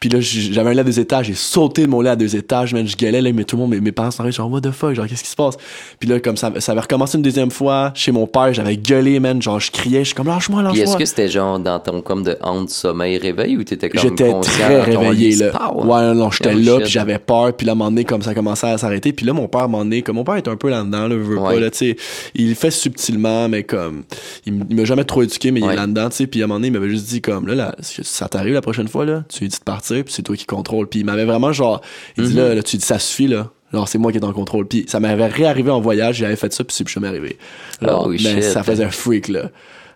Puis 0.00 0.08
là, 0.08 0.18
j'avais 0.20 0.70
un 0.70 0.72
lit 0.72 0.80
à 0.80 0.84
deux 0.84 0.98
étages, 0.98 1.26
j'ai 1.26 1.34
sauté 1.34 1.82
de 1.82 1.86
mon 1.88 2.00
lit 2.00 2.08
à 2.08 2.16
deux 2.16 2.34
étages, 2.34 2.72
man, 2.72 2.86
je 2.88 2.96
gueulais, 2.96 3.20
là, 3.20 3.30
mais 3.34 3.44
tout 3.44 3.56
le 3.56 3.60
monde, 3.62 3.70
mes, 3.72 3.80
mes 3.82 3.92
parents 3.92 4.10
sont 4.10 4.22
arrivés, 4.22 4.32
genre, 4.34 4.50
what 4.50 4.62
the 4.62 4.70
fuck, 4.70 4.94
genre, 4.94 5.06
qu'est-ce 5.06 5.22
qui 5.22 5.28
se 5.28 5.36
passe? 5.36 5.56
Puis 5.98 6.08
là, 6.08 6.18
comme 6.20 6.38
ça, 6.38 6.50
ça 6.58 6.72
avait 6.72 6.80
recommencé 6.80 7.18
une 7.18 7.22
deuxième 7.22 7.50
fois, 7.50 7.92
chez 7.94 8.10
mon 8.10 8.26
père, 8.26 8.52
j'avais 8.54 8.78
gueulé, 8.78 9.20
man, 9.20 9.42
genre, 9.42 9.60
je 9.60 9.70
criais, 9.70 9.98
je 10.00 10.04
suis 10.06 10.14
comme, 10.14 10.28
lâche-moi, 10.28 10.62
Puis 10.70 10.80
est-ce 10.80 10.80
lâche-moi. 10.92 10.98
que 11.00 11.04
c'était 11.04 11.28
genre 11.28 11.58
dans 11.58 11.78
ton 11.80 12.00
comme 12.00 12.22
de 12.22 12.34
honte 12.42 12.70
sommeil 12.70 13.18
réveil 13.18 13.58
ou 13.58 13.62
t'étais 13.62 13.90
comme 13.90 14.00
J'étais 14.00 14.32
très 14.40 14.80
réveillé, 14.80 15.36
là. 15.36 15.50
pow? 15.50 15.84
Ouais, 15.84 16.14
non, 16.14 16.30
j'étais 16.30 16.54
Oh, 16.54 16.58
là, 16.58 16.72
shit. 16.76 16.82
puis 16.84 16.90
j'avais 16.92 17.18
peur, 17.18 17.52
puis 17.54 17.66
là, 17.66 17.72
à 17.72 17.74
un 17.74 17.76
moment 17.76 17.90
donné, 17.90 18.04
comme 18.04 18.22
ça 18.22 18.32
commençait 18.34 18.68
à 18.70 18.78
s'arrêter, 18.78 19.12
puis 19.12 19.26
là, 19.26 19.34
mon 19.34 19.48
père, 19.48 19.60
à 19.60 19.64
un 19.64 19.68
moment 19.68 19.84
donné, 19.84 20.00
comme 20.00 20.16
mon 20.16 20.24
père 20.24 20.36
est 20.36 20.48
un 20.48 20.56
peu 20.56 20.70
là-dedans, 20.70 21.08
là, 21.08 21.14
veut 21.14 21.36
Ouais. 21.38 21.54
pas, 21.56 21.60
là, 21.60 21.70
tu 21.70 21.76
sais, 21.76 21.96
il 22.34 22.54
fait 22.54 22.70
subtilement, 22.70 23.50
mais 23.50 23.64
comme, 23.64 24.04
il, 24.46 24.54
m'a 24.74 24.84
jamais 24.84 25.04
trop 25.04 25.22
éduqué, 25.22 25.50
mais 25.50 25.60
il 25.60 25.68
est 25.68 25.76
là-dedans, 25.76 26.08
tu 26.08 26.16
sais, 26.16 26.26
puis 26.26 26.40
à 26.40 26.44
un 26.44 26.46
moment 26.46 26.58
donné, 26.58 26.68
il 26.68 26.72
m'avait 26.72 26.88
juste 26.88 27.06
dit, 27.06 27.20
comme, 27.20 27.46
là, 27.46 27.54
là, 27.54 27.74
ça 27.80 28.28
t'arrive 28.28 28.54
la 28.54 28.62
prochaine 28.62 28.88
fois, 28.88 29.04
là, 29.04 29.24
tu 29.28 29.40
lui 29.40 29.48
dis 29.48 29.58
de 29.58 29.62
partir, 29.64 29.89
puis 30.04 30.12
c'est 30.12 30.22
toi 30.22 30.36
qui 30.36 30.46
contrôle, 30.46 30.86
puis 30.88 31.00
il 31.00 31.06
m'avait 31.06 31.24
vraiment, 31.24 31.52
genre, 31.52 31.80
il 32.16 32.24
dit, 32.24 32.30
Mhm. 32.34 32.38
là, 32.38 32.54
là, 32.54 32.62
tu 32.62 32.76
dis, 32.76 32.84
ça 32.84 32.98
suffit, 32.98 33.26
là. 33.28 33.50
Genre, 33.72 33.86
c'est 33.88 33.98
moi 33.98 34.10
qui 34.10 34.18
est 34.18 34.24
en 34.24 34.32
contrôle. 34.32 34.66
Puis 34.66 34.84
ça 34.88 34.98
m'avait 34.98 35.26
réarrivé 35.26 35.70
en 35.70 35.80
voyage, 35.80 36.16
j'avais 36.16 36.34
fait 36.36 36.52
ça, 36.52 36.64
puis 36.64 36.74
c'est 36.74 36.82
plus 36.84 36.92
jamais 36.94 37.06
arrivé. 37.08 37.38
Genre, 37.80 38.04
Oh, 38.06 38.08
mais 38.10 38.18
shit. 38.18 38.42
ça 38.42 38.62
faisait 38.64 38.84
un 38.84 38.90
freak, 38.90 39.28
là. 39.28 39.50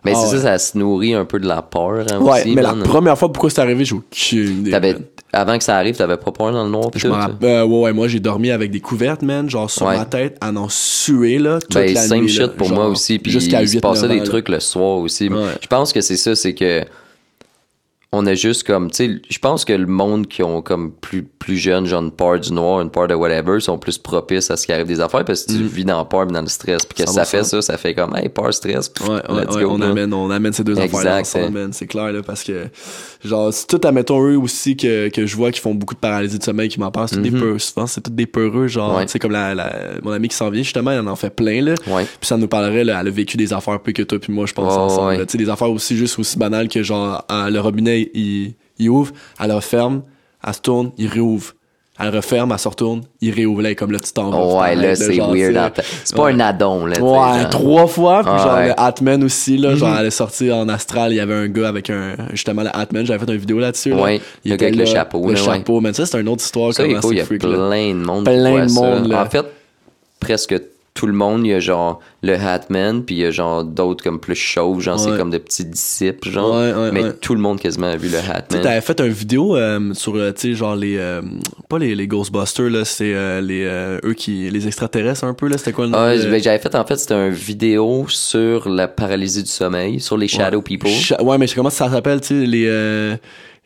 Mais 0.05 0.11
Ah, 0.15 0.19
c'est 0.19 0.35
ouais. 0.35 0.41
ça, 0.43 0.57
ça 0.57 0.59
se 0.59 0.77
nourrit 0.77 1.15
un 1.15 1.25
peu 1.25 1.39
de 1.39 1.47
la 1.47 1.63
peur 1.63 2.05
hein, 2.11 2.19
Ouais, 2.21 2.41
aussi, 2.41 2.53
mais 2.55 2.61
la 2.61 2.73
première 2.75 3.17
fois, 3.17 3.33
pourquoi 3.33 3.49
c'est 3.49 3.59
arrivé, 3.59 3.83
j'ai 3.85 3.95
aucune 3.95 4.59
idée. 4.67 4.95
Avant 5.33 5.57
que 5.57 5.63
ça 5.63 5.75
arrive, 5.77 5.97
t'avais 5.97 6.15
pas 6.15 6.31
peur 6.31 6.51
dans 6.53 6.63
le 6.63 6.69
noir 6.69 6.89
Je 6.95 7.07
euh, 7.07 7.65
ouais, 7.65 7.77
ouais, 7.79 7.91
moi 7.91 8.07
j'ai 8.07 8.19
dormi 8.21 8.51
avec 8.51 8.69
des 8.71 8.79
couvertes, 8.79 9.23
man, 9.23 9.49
genre 9.49 9.69
sur 9.69 9.87
Ouais. 9.87 9.97
ma 9.97 10.05
tête, 10.05 10.37
à 10.39 10.51
en 10.53 10.69
suer, 10.69 11.39
là, 11.39 11.59
toute 11.59 11.73
Ben, 11.73 11.91
la 11.93 12.01
same 12.01 12.19
nuit. 12.21 12.29
shit 12.29 12.39
là, 12.41 12.47
pour 12.49 12.67
genre, 12.67 12.77
moi 12.77 12.87
aussi. 12.87 13.17
Puis 13.19 13.31
jusqu'à 13.31 13.61
il 13.63 13.67
se 13.67 13.73
8 13.73 13.81
passait 13.81 14.07
des 14.07 14.13
ans, 14.13 14.17
là. 14.19 14.23
trucs 14.25 14.47
le 14.47 14.59
soir 14.59 14.99
aussi. 14.99 15.27
Je 15.61 15.67
pense 15.67 15.91
que 15.91 15.99
c'est 16.01 16.17
ça, 16.17 16.35
c'est 16.35 16.53
que 16.53 16.83
on 18.15 18.25
a 18.25 18.33
juste 18.35 18.63
comme, 18.63 18.89
tu 18.91 18.95
sais, 18.97 19.21
je 19.29 19.39
pense 19.39 19.65
que 19.65 19.73
le 19.73 19.85
monde 19.87 20.27
qui 20.27 20.41
ont 20.43 20.61
comme 20.61 20.91
plus, 20.91 21.23
plus 21.23 21.57
jeune, 21.57 21.85
genre 21.85 22.01
une 22.03 22.11
peur 22.11 22.39
du 22.39 22.51
noir, 22.53 22.81
une 22.81 22.89
peur 22.89 23.07
de 23.07 23.13
whatever, 23.13 23.59
sont 23.59 23.77
plus 23.77 23.97
propices 23.97 24.49
à 24.51 24.57
ce 24.57 24.65
qui 24.65 24.71
arrive 24.73 24.87
des 24.87 24.99
affaires 25.01 25.25
parce 25.25 25.43
que 25.43 25.51
tu 25.53 25.63
vis 25.63 25.85
dans 25.85 25.97
la 25.99 26.05
peur 26.05 26.23
et 26.23 26.33
dans 26.33 26.41
le 26.41 26.47
stress. 26.47 26.85
Puis 26.85 26.95
qu'est-ce 26.95 27.15
que 27.15 27.15
ça 27.15 27.23
100%. 27.23 27.27
fait 27.29 27.43
ça? 27.43 27.61
Ça 27.61 27.77
fait 27.77 27.93
comme, 27.93 28.15
hey, 28.15 28.29
peur, 28.29 28.53
stress. 28.53 28.89
pff, 28.89 29.07
Ouais, 29.07 29.15
ouais, 29.29 29.41
let's 29.45 29.55
ouais, 29.55 29.63
go, 29.63 29.71
on, 29.71 29.77
là. 29.77 29.89
amène, 29.89 30.13
on 30.13 30.29
amène 30.31 30.53
ces 30.53 30.63
deux 30.63 30.79
Exact, 30.79 30.95
affaires 30.97 31.19
ensemble, 31.21 31.45
c'est- 31.45 31.51
man, 31.51 31.73
c'est 31.73 31.87
clair, 31.87 32.11
là, 32.11 32.21
parce 32.23 32.43
que, 32.43 32.65
genre, 33.23 33.53
c'est 33.53 33.67
tout, 33.67 33.81
admettons, 33.87 34.21
eux 34.27 34.37
aussi 34.37 34.75
que, 34.77 35.09
que 35.09 35.25
je 35.25 35.35
vois 35.35 35.51
qui 35.51 35.59
font 35.59 35.73
beaucoup 35.73 35.93
de 35.95 35.99
paralysie 35.99 36.39
de 36.39 36.43
sommeil, 36.43 36.69
qui 36.69 36.79
m'en 36.79 36.91
parlent, 36.91 37.09
c'est 37.09 37.15
tous 37.17 37.21
des 37.21 37.31
Mhm. 37.31 37.39
peureux, 37.39 37.59
souvent, 37.59 37.87
c'est 37.87 38.01
tous 38.01 38.11
des 38.11 38.25
peureux, 38.25 38.67
genre, 38.67 39.01
tu 39.01 39.07
sais, 39.09 39.19
comme 39.19 39.31
la, 39.31 39.53
la, 39.55 39.73
mon 40.03 40.11
ami 40.11 40.27
qui 40.27 40.35
s'en 40.35 40.49
vient, 40.49 40.63
justement, 40.63 40.91
elle 40.91 41.07
en 41.07 41.15
fait 41.15 41.29
plein, 41.29 41.61
là. 41.61 41.73
Ouais. 41.87 42.03
Puis 42.19 42.27
ça 42.27 42.37
nous 42.37 42.47
parlerait, 42.47 42.83
là, 42.83 42.97
elle 43.01 43.07
a 43.07 43.11
vécu 43.11 43.37
des 43.37 43.53
affaires 43.53 43.79
plus 43.79 43.93
que 43.93 44.03
toi 44.03 44.19
puis 44.19 44.31
moi, 44.33 44.45
je 44.45 44.53
pense, 44.53 44.73
ensemble. 44.73 45.13
là. 45.17 45.25
Tu 45.25 45.33
sais, 45.33 45.37
des 45.37 45.49
affaires 45.49 45.71
aussi 45.71 45.95
juste 45.97 46.19
aussi 46.19 46.37
banales 46.37 46.67
que 46.67 46.83
genre, 46.83 47.25
le 47.29 47.59
robinet, 47.59 48.04
il, 48.13 48.53
il 48.77 48.89
ouvre, 48.89 49.11
elle 49.39 49.47
la 49.49 49.61
ferme, 49.61 50.01
elle 50.45 50.53
se 50.53 50.59
tourne, 50.61 50.91
il 50.97 51.07
réouvre. 51.07 51.53
Elle 51.97 52.13
referme, 52.13 52.51
elle 52.51 52.59
se 52.59 52.67
retourne, 52.67 53.03
il 53.21 53.31
réouvre. 53.33 53.61
Là, 53.61 53.73
comme 53.73 53.93
là, 53.93 53.99
tu 54.01 54.11
t'en 54.11 54.29
vas. 54.29 54.63
ouais, 54.63 54.75
là, 54.75 54.95
c'est 54.97 55.15
weird. 55.17 55.75
fait. 55.75 55.85
C'est 56.03 56.13
pas 56.13 56.23
Ouais. 56.23 56.33
un 56.33 56.41
addon, 56.41 56.85
là. 56.87 56.99
Ouais, 57.01 57.39
genre. 57.41 57.49
trois 57.49 57.87
fois. 57.87 58.21
Puis 58.21 58.31
Ah, 58.35 58.37
genre, 58.37 58.53
ouais. 58.55 58.67
Le 58.67 58.73
Atman 58.81 59.23
aussi, 59.23 59.55
là. 59.57 59.75
Genre, 59.75 59.95
elle 59.97 60.07
est 60.07 60.11
sortie 60.11 60.51
en 60.51 60.67
astral. 60.67 61.13
Il 61.13 61.15
y 61.15 61.19
avait 61.21 61.33
un 61.35 61.47
gars 61.47 61.69
avec 61.69 61.89
un. 61.89 62.17
Justement, 62.31 62.63
le 62.63 62.69
Atman. 62.75 63.05
J'avais 63.05 63.25
fait 63.25 63.31
une 63.31 63.37
vidéo 63.39 63.59
là-dessus. 63.59 63.91
là. 63.91 64.01
Ouais, 64.01 64.21
Il 64.43 64.49
le 64.49 64.55
était 64.55 64.65
gars 64.65 64.67
avec 64.67 64.79
le 64.79 64.83
là, 64.83 64.91
chapeau, 64.91 65.25
Le 65.25 65.35
là, 65.35 65.39
ouais. 65.39 65.45
chapeau. 65.45 65.79
Mais 65.79 65.93
ça, 65.93 66.05
c'est 66.05 66.19
une 66.19 66.27
autre 66.27 66.43
histoire. 66.43 66.73
Ça, 66.73 66.85
il 66.85 66.91
y 66.91 66.95
a 67.21 67.25
plein 67.25 67.37
de 67.37 67.93
monde 68.05 68.25
Plein 68.25 68.65
de 68.65 68.71
monde, 68.73 69.07
là. 69.07 69.23
En 69.23 69.29
fait, 69.29 69.45
presque 70.19 70.53
tout 70.95 71.07
le 71.07 71.13
monde, 71.13 71.45
il 71.45 71.49
y 71.49 71.53
a 71.53 71.59
genre 71.59 71.99
le 72.23 72.35
Hatman, 72.35 73.03
puis 73.03 73.15
il 73.15 73.17
y 73.19 73.25
a 73.25 73.29
genre 73.31 73.65
d'autres 73.65 74.01
comme 74.01 74.17
plus 74.19 74.33
chauves, 74.33 74.79
genre 74.79 74.97
c'est 74.97 75.15
comme 75.17 75.29
des 75.29 75.39
petits 75.39 75.65
disciples, 75.65 76.29
genre. 76.29 76.55
Ouais, 76.55 76.73
ouais, 76.73 76.91
mais 76.93 77.11
tout 77.13 77.35
le 77.35 77.41
monde 77.41 77.59
quasiment 77.59 77.87
a 77.87 77.97
vu 77.97 78.07
le 78.07 78.17
Tu 78.17 78.23
sais, 78.25 78.31
Hatman. 78.31 78.61
t'avais 78.61 78.79
fait 78.81 78.99
une 79.01 79.09
vidéo 79.11 79.57
euh, 79.57 79.93
sur, 79.93 80.15
euh, 80.15 80.31
tu 80.31 80.41
sais, 80.51 80.53
genre 80.55 80.73
les. 80.75 80.95
euh, 80.97 81.21
pas 81.67 81.79
les, 81.79 81.93
les 81.95 82.07
Ghostbusters, 82.07 82.69
là. 82.69 82.85
C'est 82.85 83.13
euh, 83.13 83.41
les, 83.41 83.65
eux 84.09 84.13
qui. 84.13 84.49
Les 84.49 84.67
extraterrestres 84.67 85.25
un 85.25 85.33
peu, 85.33 85.49
là. 85.49 85.57
C'était 85.57 85.73
quoi 85.73 85.83
le 85.85 85.91
nom? 85.91 85.97
Ah, 85.99 86.15
ben, 86.15 86.41
j'avais 86.41 86.59
fait 86.59 86.73
en 86.75 86.85
fait 86.85 86.95
c'était 86.95 87.13
une 87.27 87.33
vidéo 87.33 88.05
sur 88.07 88.69
la 88.69 88.87
paralysie 88.87 89.43
du 89.43 89.49
sommeil, 89.49 89.99
sur 89.99 90.17
les 90.17 90.29
Shadow 90.29 90.61
People. 90.61 90.89
Cha- 90.89 91.21
ouais, 91.21 91.37
mais 91.37 91.47
comment 91.53 91.69
ça 91.69 91.89
s'appelle, 91.91 92.21
tu 92.21 92.27
sais, 92.27 92.45
les. 92.47 93.17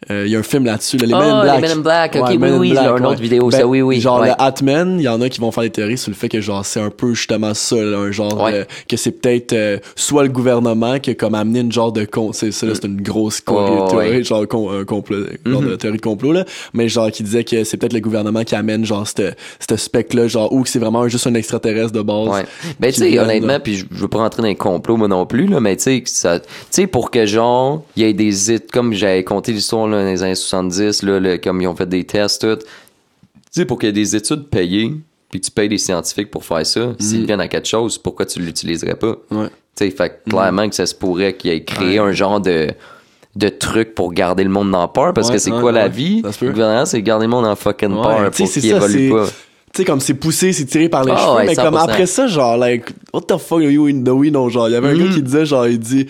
Euh, 0.10 0.14
euh, 0.14 0.26
Il 0.26 0.32
y 0.32 0.36
a 0.36 0.40
un 0.40 0.44
film 0.44 0.66
là-dessus, 0.66 0.98
là, 0.98 1.08
les 1.08 1.14
Ah, 1.14 1.20
Men 1.20 1.30
in 1.30 1.38
les 1.44 1.44
Black. 1.50 1.62
Men 1.62 1.72
in 1.72 1.82
Black, 1.82 2.16
ok, 2.16 2.22
Ouais, 2.30 2.38
oui, 2.38 2.50
oui, 2.60 2.72
Black, 2.72 2.86
une 2.86 2.92
ouais. 3.06 3.12
autre 3.12 3.22
vidéo, 3.22 3.50
Ben, 3.50 3.58
ça, 3.60 3.68
oui, 3.68 3.82
oui. 3.82 4.00
Genre 4.00 4.20
ouais. 4.22 4.28
le 4.30 4.34
Hatman, 4.42 5.00
il 5.00 5.04
y 5.04 5.08
en 5.08 5.22
a 5.22 5.30
qui 5.30 5.40
vont 5.40 5.52
faire 5.52 5.64
des 5.64 5.70
théories 5.70 5.98
sur 5.98 6.10
le 6.12 6.16
fait 6.16 6.30
que 6.30 6.40
genre 6.42 6.66
c'est 6.66 6.80
un 6.82 6.90
peu 6.90 7.14
justement 7.14 7.54
ça, 7.54 7.76
là, 7.76 7.98
un 7.98 8.12
genre 8.12 8.46
euh, 8.48 8.64
que 8.88 8.98
c'est 8.98 9.12
peut-être 9.12 9.54
euh, 9.54 9.78
soit 9.96 10.24
le 10.24 10.30
gouvernement 10.30 11.00
qui 11.00 11.12
a 11.12 11.16
comme 11.16 11.36
amené 11.36 11.60
une 11.60 11.72
genre 11.72 11.92
de 11.92 12.06
con, 12.06 12.32
c'est 12.34 12.52
ça 12.52 12.66
là, 12.66 12.74
c'est 12.76 12.86
une 12.88 13.02
grosse 13.02 13.42
Oh, 13.48 13.88
théorie, 13.90 14.24
genre 14.24 14.48
con- 14.48 14.72
un 14.72 14.86
complot, 14.86 15.26
genre 15.46 15.62
de 15.62 15.76
théorie 15.76 15.98
de 15.98 16.02
complot 16.02 16.32
là, 16.34 16.46
mais 16.74 16.88
genre 16.90 17.12
qui 17.12 17.24
disait 17.24 17.44
que 17.44 17.64
c'est 17.64 17.78
peut-être 17.78 17.94
le 17.94 18.00
gouvernement 18.00 18.44
qui 18.44 18.56
amène 18.56 18.86
genre 18.86 19.06
cette 19.08 19.38
cette 19.60 19.78
spec 19.78 20.14
là, 20.14 20.28
genre 20.28 20.52
ou 20.54 20.64
que 20.64 20.70
c'est 20.70 20.80
vraiment 20.80 21.08
juste 21.08 21.28
un 21.28 21.34
extraterrestre 21.34 21.92
de 21.94 22.02
base. 22.02 22.28
Ouais. 22.30 22.46
Ben, 22.80 22.92
tu 22.92 23.00
sais, 23.00 23.20
honnêtement, 23.20 23.60
puis 23.60 23.78
je 23.78 23.86
veux 23.92 24.08
pas 24.08 24.20
rentrer 24.20 24.42
dans 24.42 24.48
les 24.48 24.56
complots, 24.56 24.98
moi 24.98 25.08
non 25.08 25.26
plus, 25.26 25.46
là, 25.48 25.60
mais 25.60 25.76
tu 25.78 26.04
sais, 26.06 26.88
pour 26.88 27.12
que 27.12 27.26
genre, 27.26 27.84
il 27.96 28.04
y 28.04 28.06
ait 28.06 28.14
des 28.14 28.52
hits, 28.52 28.60
comme 28.72 28.94
j'avais 28.94 29.24
compté 29.24 29.52
l'histoire, 29.52 29.88
là, 29.90 30.02
dans 30.04 30.10
les 30.10 30.24
années 30.24 30.36
70, 30.36 31.04
là, 31.04 31.20
le- 31.20 31.38
comme 31.38 31.62
ils 31.62 31.68
ont 31.68 31.76
fait 31.76 31.88
des 31.90 32.04
tests, 32.04 32.42
tout. 32.42 32.56
Tu 32.58 32.66
sais, 33.52 33.66
pour 33.66 33.80
qu'il 33.80 33.88
y 33.88 33.90
ait 33.90 33.94
des 33.94 34.16
études 34.16 34.48
payées, 34.48 34.94
puis 35.32 35.42
tu 35.42 35.52
payes 35.52 35.70
des 35.70 35.78
scientifiques 35.78 36.30
pour 36.32 36.44
faire 36.46 36.66
ça, 36.66 36.94
s'ils 37.00 37.26
viennent 37.26 37.42
à 37.42 37.48
quelque 37.48 37.68
chose, 37.68 37.98
pourquoi 37.98 38.26
tu 38.26 38.40
l'utiliserais 38.40 38.96
pas? 38.96 39.16
Ouais. 39.32 39.48
Tu 39.76 39.86
sais, 39.86 39.92
fait 39.92 40.22
que 40.26 40.30
clairement 40.30 40.68
que 40.70 40.76
ça 40.76 40.86
se 40.86 40.94
pourrait 40.96 41.34
qu'il 41.36 41.52
ait 41.52 41.64
créé 41.64 41.98
un 42.00 42.12
genre 42.12 42.40
de 42.42 42.68
de 43.36 43.48
trucs 43.48 43.94
pour 43.94 44.12
garder 44.12 44.44
le 44.44 44.50
monde 44.50 44.72
dans 44.72 44.88
peur 44.88 45.14
parce 45.14 45.28
Ouais, 45.28 45.36
que 45.36 45.40
c'est 45.40 45.52
quoi 45.52 45.72
la 45.72 45.88
vie? 45.88 46.24
Le 46.42 46.52
gouvernement 46.52 46.86
c'est 46.86 47.02
garder 47.02 47.26
le 47.26 47.30
monde 47.30 47.46
en 47.46 47.56
fucking 47.56 47.90
peur 48.02 48.32
pour 48.32 48.52
qu'il 48.52 48.66
évolue 48.66 49.10
pas 49.12 49.26
Tu 49.28 49.32
sais, 49.78 49.86
comme 49.86 50.00
c'est 50.00 50.16
poussé, 50.16 50.52
c'est 50.52 50.66
tiré 50.66 50.90
par 50.90 51.04
les 51.06 51.12
Ah, 51.16 51.18
cheveux, 51.18 51.36
ouais, 51.38 51.46
mais 51.46 51.56
comme 51.56 51.76
100%. 51.76 51.78
après 51.90 52.06
ça, 52.08 52.26
genre, 52.28 52.58
like, 52.58 52.86
what 53.14 53.22
the 53.22 53.38
fuck, 53.38 53.62
you 53.62 53.86
in 53.86 54.04
the 54.04 54.10
we, 54.10 54.32
non, 54.32 54.50
genre, 54.50 54.68
il 54.68 54.72
y 54.72 54.76
avait 54.76 54.90
un 54.90 54.94
Mm-hmm. 54.96 55.08
gars 55.10 55.14
qui 55.14 55.22
disait, 55.22 55.46
genre, 55.46 55.68
il 55.68 55.80
dit, 55.80 56.08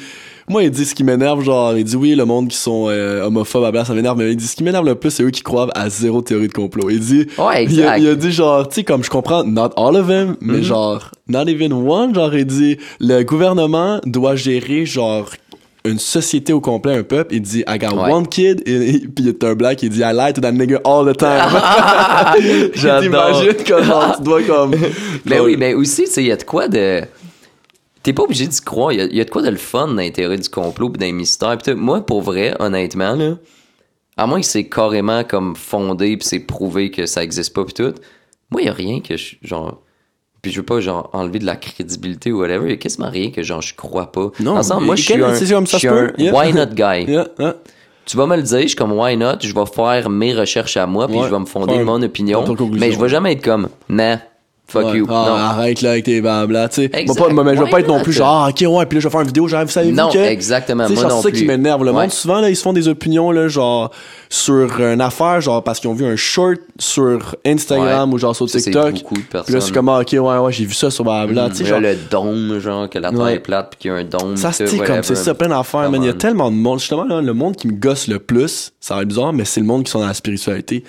moi, 0.49 0.63
il 0.63 0.71
dit 0.71 0.84
ce 0.85 0.93
qui 0.95 1.03
m'énerve, 1.03 1.41
genre, 1.43 1.77
il 1.77 1.84
dit, 1.84 1.95
oui, 1.95 2.15
le 2.15 2.26
monde 2.26 2.47
qui 2.49 2.57
sont 2.57 2.88
euh, 2.89 3.23
homophobes, 3.26 3.61
blablabla, 3.61 3.85
ça 3.85 3.93
m'énerve, 3.93 4.17
mais 4.17 4.31
il 4.31 4.35
dit, 4.35 4.47
ce 4.47 4.55
qui 4.55 4.63
m'énerve 4.63 4.85
le 4.85 4.95
plus, 4.95 5.11
c'est 5.11 5.23
eux 5.23 5.30
qui 5.30 5.41
croient 5.43 5.67
à 5.76 5.89
zéro 5.89 6.21
théorie 6.21 6.47
de 6.47 6.53
complot. 6.53 6.89
Il 6.89 6.99
dit, 6.99 7.27
Ouais, 7.38 7.65
il 7.65 7.81
a, 7.81 7.95
exact. 7.95 7.97
il 7.99 8.07
a 8.09 8.15
dit, 8.15 8.31
genre, 8.31 8.67
tu 8.67 8.76
sais, 8.76 8.84
comme 8.84 9.03
je 9.03 9.09
comprends, 9.09 9.43
not 9.43 9.69
all 9.77 9.95
of 9.95 10.07
them, 10.07 10.35
mais 10.41 10.57
Mm-hmm. 10.59 10.63
genre, 10.63 11.11
not 11.27 11.47
even 11.47 11.71
one, 11.71 12.13
genre, 12.15 12.34
il 12.35 12.45
dit, 12.45 12.77
le 12.99 13.23
gouvernement 13.23 13.99
doit 14.05 14.35
gérer, 14.35 14.85
genre, 14.85 15.30
une 15.85 15.97
société 15.99 16.51
au 16.51 16.59
complet, 16.59 16.97
un 16.97 17.03
peuple, 17.03 17.34
il 17.35 17.41
dit, 17.41 17.63
I 17.67 17.77
got 17.77 17.95
Ouais. 17.95 18.11
one 18.11 18.27
kid, 18.27 18.61
et, 18.65 18.89
et- 18.89 18.99
puis 18.99 19.11
il 19.19 19.26
y 19.27 19.30
a 19.45 19.47
un 19.49 19.55
black, 19.55 19.81
il 19.81 19.89
dit, 19.89 20.01
I 20.03 20.11
lie 20.13 20.34
to 20.34 20.41
that 20.41 20.51
nigga 20.51 20.81
all 20.84 21.05
the 21.09 21.15
time. 21.15 21.30
J'adore. 22.73 23.01
T'imagines 23.01 23.63
comment 23.67 24.13
tu 24.17 24.23
dois 24.23 24.41
comme. 24.43 24.71
Ben 25.26 25.41
oui, 25.41 25.55
mais 25.57 25.73
aussi, 25.73 26.03
tu 26.03 26.11
sais, 26.11 26.23
il 26.23 26.27
y 26.27 26.31
a 26.31 26.35
de 26.38 26.43
quoi 26.43 26.67
de. 26.67 27.01
T'es 28.03 28.13
pas 28.13 28.23
obligé 28.23 28.47
d'y 28.47 28.61
croire. 28.61 28.91
Il 28.93 28.99
y 28.99 29.01
a- 29.01 29.05
il 29.05 29.15
y, 29.15 29.21
a 29.21 29.26
de 29.26 29.30
quoi 29.30 29.41
de 29.41 29.49
le 29.49 29.57
fun 29.57 29.88
dans 29.88 29.95
les 29.95 30.11
théories 30.11 30.39
du 30.39 30.49
complot 30.49 30.89
pis 30.89 30.99
dans 30.99 31.05
les 31.05 31.11
mystères. 31.11 31.57
Pis 31.57 31.71
tout. 31.71 31.77
moi, 31.77 32.01
pour 32.05 32.21
vrai, 32.21 32.55
honnêtement, 32.59 33.13
là, 33.15 33.35
à 34.17 34.26
moins 34.27 34.39
que 34.39 34.45
c'est 34.45 34.67
carrément 34.69 35.23
comme 35.23 35.55
fondé 35.55 36.15
pis 36.17 36.26
c'est 36.27 36.39
prouvé 36.39 36.91
que 36.91 37.05
ça 37.05 37.23
existe 37.23 37.53
pas 37.53 37.65
pis 37.65 37.73
tout, 37.73 37.93
moi, 38.51 38.61
il 38.61 38.65
y 38.65 38.69
a 38.69 38.73
rien 38.73 38.99
que 39.01 39.17
je. 39.17 39.35
Genre. 39.41 39.81
Puis 40.41 40.53
je 40.53 40.61
veux 40.61 40.65
pas, 40.65 40.80
genre, 40.80 41.09
enlever 41.11 41.39
de 41.39 41.45
la 41.45 41.57
crédibilité 41.57 42.31
ou 42.31 42.39
whatever. 42.39 42.65
Il 42.67 42.71
y 42.71 42.73
a 42.73 42.77
quasiment 42.77 43.09
rien 43.09 43.30
que, 43.30 43.43
genre, 43.43 43.61
je 43.61 43.76
crois 43.76 44.09
pas. 44.11 44.31
Non, 44.39 44.51
Dans 44.53 44.57
le 44.57 44.63
sens, 44.63 44.81
moi, 44.81 44.95
je 44.95 45.03
suis 45.03 45.21
un, 45.21 45.34
je 45.34 45.43
suis 45.77 45.88
un. 45.89 46.13
Yeah. 46.17 46.34
why 46.34 46.53
not 46.53 46.67
guy. 46.73 47.03
Yeah, 47.11 47.27
yeah. 47.38 47.55
Tu 48.05 48.15
vas 48.17 48.26
me 48.26 48.38
le 48.38 48.41
dire, 48.43 48.61
je 48.61 48.67
suis 48.67 48.76
comme 48.76 48.93
why 48.93 49.17
not, 49.17 49.39
je 49.41 49.53
vais 49.53 49.65
faire 49.65 50.09
mes 50.09 50.34
recherches 50.34 50.77
à 50.77 50.88
moi, 50.88 51.07
puis 51.07 51.17
Ouais. 51.17 51.26
je 51.26 51.30
vais 51.31 51.39
me 51.39 51.45
fonder 51.45 51.84
mon 51.84 52.01
opinion. 52.01 52.43
Mais 52.71 52.91
je 52.93 52.99
vais 52.99 53.09
jamais 53.09 53.34
être 53.34 53.43
comme, 53.43 53.67
nah, 53.89 54.19
fuck 54.69 54.85
Ouais. 54.85 54.97
you. 54.97 55.05
Ah, 55.09 55.25
non. 55.27 55.35
arrête 55.35 55.81
là 55.81 55.91
avec 55.91 56.05
tes 56.05 56.21
blabla, 56.21 56.69
tu 56.69 56.75
sais. 56.83 56.91
Mais 56.93 57.05
je 57.07 57.63
vais 57.63 57.69
pas 57.69 57.79
être 57.79 57.87
non 57.87 58.01
plus 58.01 58.13
genre, 58.13 58.45
ah, 58.45 58.49
ok, 58.49 58.65
ouais, 58.69 58.85
puis 58.85 58.95
là, 58.97 59.01
je 59.01 59.07
vais 59.07 59.11
faire 59.11 59.21
une 59.21 59.27
vidéo, 59.27 59.47
genre, 59.47 59.63
vous 59.63 59.69
savez, 59.69 59.91
Non, 59.91 60.09
que? 60.09 60.17
exactement, 60.17 60.85
Tu 60.87 60.89
sais, 60.89 61.01
moi 61.01 61.03
genre, 61.03 61.11
non 61.11 61.21
c'est 61.21 61.27
ça 61.27 61.31
plus. 61.31 61.39
qui 61.41 61.45
m'énerve. 61.47 61.83
Le 61.83 61.91
Ouais. 61.91 62.01
monde, 62.03 62.11
souvent, 62.11 62.39
là, 62.41 62.49
ils 62.49 62.55
se 62.55 62.61
font 62.61 62.73
des 62.73 62.87
opinions, 62.87 63.31
là, 63.31 63.47
genre, 63.47 63.91
sur 64.29 64.79
une 64.79 65.01
affaire, 65.01 65.41
genre, 65.41 65.63
parce 65.63 65.79
qu'ils 65.79 65.89
ont 65.89 65.93
vu 65.93 66.05
un 66.05 66.15
short 66.15 66.59
sur 66.77 67.35
Instagram 67.45 68.09
Ouais. 68.09 68.15
ou 68.15 68.17
genre 68.19 68.35
sur 68.35 68.45
TikTok. 68.45 68.93
beaucoup 68.93 69.15
de 69.15 69.19
Puis 69.21 69.27
là, 69.33 69.43
personnes. 69.43 69.61
c'est 69.61 69.73
comme, 69.73 69.89
ah, 69.89 69.99
ok, 70.01 70.09
ouais, 70.13 70.19
ouais, 70.19 70.51
j'ai 70.51 70.65
vu 70.65 70.73
ça 70.73 70.89
sur 70.91 71.03
blabla, 71.03 71.49
tu 71.49 71.55
sais, 71.57 71.63
Là, 71.63 71.69
genre. 71.69 71.79
le 71.81 71.95
dôme, 72.09 72.59
genre, 72.59 72.89
que 72.89 72.99
la 72.99 73.11
terre 73.11 73.27
est 73.27 73.39
plate, 73.39 73.69
puis 73.71 73.79
qu'il 73.79 73.91
y 73.91 73.93
a 73.93 73.97
un 73.97 74.03
dôme. 74.03 74.37
Ça 74.37 74.51
se 74.51 74.63
comme 74.85 75.03
c'est 75.03 75.15
ça, 75.15 75.33
plein 75.33 75.49
d'affaires, 75.49 75.89
man. 75.89 76.01
Il 76.03 76.07
y 76.07 76.09
a 76.09 76.13
tellement 76.13 76.49
de 76.51 76.55
monde. 76.55 76.79
Justement, 76.79 77.03
là, 77.05 77.21
le 77.21 77.33
monde 77.33 77.55
qui 77.55 77.67
me 77.67 77.73
gosse 77.73 78.07
le 78.07 78.19
plus, 78.19 78.71
ça 78.79 78.95
va 78.95 79.01
être 79.01 79.07
bizarre, 79.07 79.33
mais 79.33 79.45
c'est 79.45 79.59
le 79.59 79.65
monde 79.65 79.83
qui 79.83 79.91
sont 79.91 79.99
dans 79.99 80.07
la 80.07 80.13
spiritualité. 80.13 80.83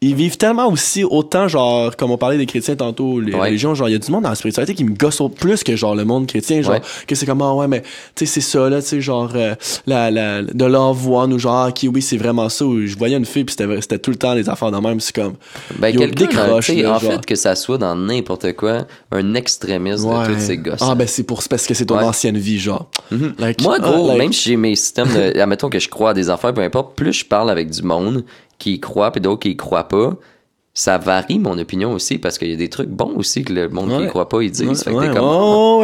Ils 0.00 0.14
vivent 0.14 0.36
tellement 0.36 0.68
aussi, 0.68 1.02
autant 1.02 1.48
genre, 1.48 1.96
comme 1.96 2.12
on 2.12 2.16
parlait 2.18 2.38
des 2.38 2.46
chrétiens 2.46 2.76
tantôt, 2.76 3.18
les 3.18 3.32
Ouais. 3.34 3.40
religions, 3.48 3.74
genre, 3.74 3.88
il 3.88 3.92
y 3.92 3.94
a 3.96 3.98
du 3.98 4.12
monde 4.12 4.22
dans 4.22 4.28
la 4.28 4.36
spiritualité 4.36 4.72
qui 4.74 4.84
me 4.84 4.94
gosse 4.94 5.20
au 5.20 5.28
plus 5.28 5.64
que 5.64 5.74
genre 5.74 5.96
le 5.96 6.04
monde 6.04 6.28
chrétien, 6.28 6.62
genre, 6.62 6.74
Ouais. 6.74 6.82
que 7.08 7.16
c'est 7.16 7.26
comme, 7.26 7.42
ah 7.42 7.52
ouais, 7.54 7.66
mais, 7.66 7.82
tu 8.14 8.24
sais, 8.24 8.26
c'est 8.26 8.40
ça, 8.40 8.68
là, 8.70 8.80
tu 8.80 8.86
sais, 8.86 9.00
genre, 9.00 9.32
euh, 9.34 9.56
la, 9.88 10.12
la, 10.12 10.42
de 10.42 10.64
l'envoi, 10.64 11.26
ou 11.26 11.36
genre, 11.40 11.54
ah, 11.54 11.68
ok, 11.70 11.90
oui, 11.92 12.00
c'est 12.00 12.16
vraiment 12.16 12.48
ça, 12.48 12.64
ou 12.64 12.86
je 12.86 12.96
voyais 12.96 13.16
une 13.16 13.24
fille, 13.24 13.42
puis 13.42 13.56
c'était, 13.58 13.80
c'était 13.80 13.98
tout 13.98 14.10
le 14.12 14.16
temps 14.16 14.36
des 14.36 14.48
affaires 14.48 14.70
de 14.70 14.78
même, 14.78 15.00
c'est 15.00 15.14
comme, 15.16 15.34
Ben, 15.80 15.92
décroche, 15.96 16.68
là, 16.68 16.94
en 16.94 16.98
genre. 17.00 17.12
fait, 17.14 17.26
que 17.26 17.34
ça 17.34 17.56
soit 17.56 17.78
dans 17.78 17.96
n'importe 17.96 18.52
quoi, 18.52 18.86
un 19.10 19.34
extrémiste 19.34 20.04
de 20.04 20.10
ouais. 20.10 20.26
toutes 20.28 20.38
ces 20.40 20.58
gosses. 20.58 20.78
Ah, 20.80 20.94
ben, 20.94 21.08
c'est 21.08 21.24
pour, 21.24 21.42
parce 21.50 21.66
que 21.66 21.74
c'est 21.74 21.86
ton 21.86 21.98
ancienne 21.98 22.38
vie, 22.38 22.60
genre. 22.60 22.88
Like, 23.38 23.60
Moi, 23.62 23.78
ah, 23.80 23.90
gros, 23.90 24.06
like- 24.10 24.18
même 24.18 24.32
si 24.32 24.50
j'ai 24.50 24.56
mes 24.56 24.76
systèmes 24.76 25.08
de. 25.12 25.40
admettons 25.40 25.68
que 25.70 25.80
je 25.80 25.88
crois 25.88 26.10
à 26.10 26.14
des 26.14 26.30
affaires, 26.30 26.54
peu 26.54 26.60
importe, 26.60 26.94
plus 26.94 27.12
je 27.12 27.24
parle 27.24 27.50
avec 27.50 27.68
du 27.70 27.82
monde 27.82 28.24
qui 28.58 28.74
y 28.74 28.80
croit, 28.80 29.10
puis 29.12 29.20
d'autres 29.20 29.40
qui 29.40 29.50
y 29.50 29.56
croient 29.56 29.88
pas, 29.88 30.16
ça 30.74 30.98
varie 30.98 31.38
mon 31.38 31.58
opinion 31.58 31.92
aussi, 31.92 32.18
parce 32.18 32.38
qu'il 32.38 32.50
y 32.50 32.52
a 32.52 32.56
des 32.56 32.68
trucs 32.68 32.88
bons 32.88 33.14
aussi 33.16 33.42
que 33.42 33.52
le 33.52 33.68
monde 33.68 33.90
qui 33.98 34.04
y 34.04 34.08
croit 34.08 34.28
pas, 34.28 34.42
ils 34.42 34.50
disent. 34.50 34.84
Ouais, 34.86 34.92
ouais, 34.92 35.08
comme. 35.08 35.24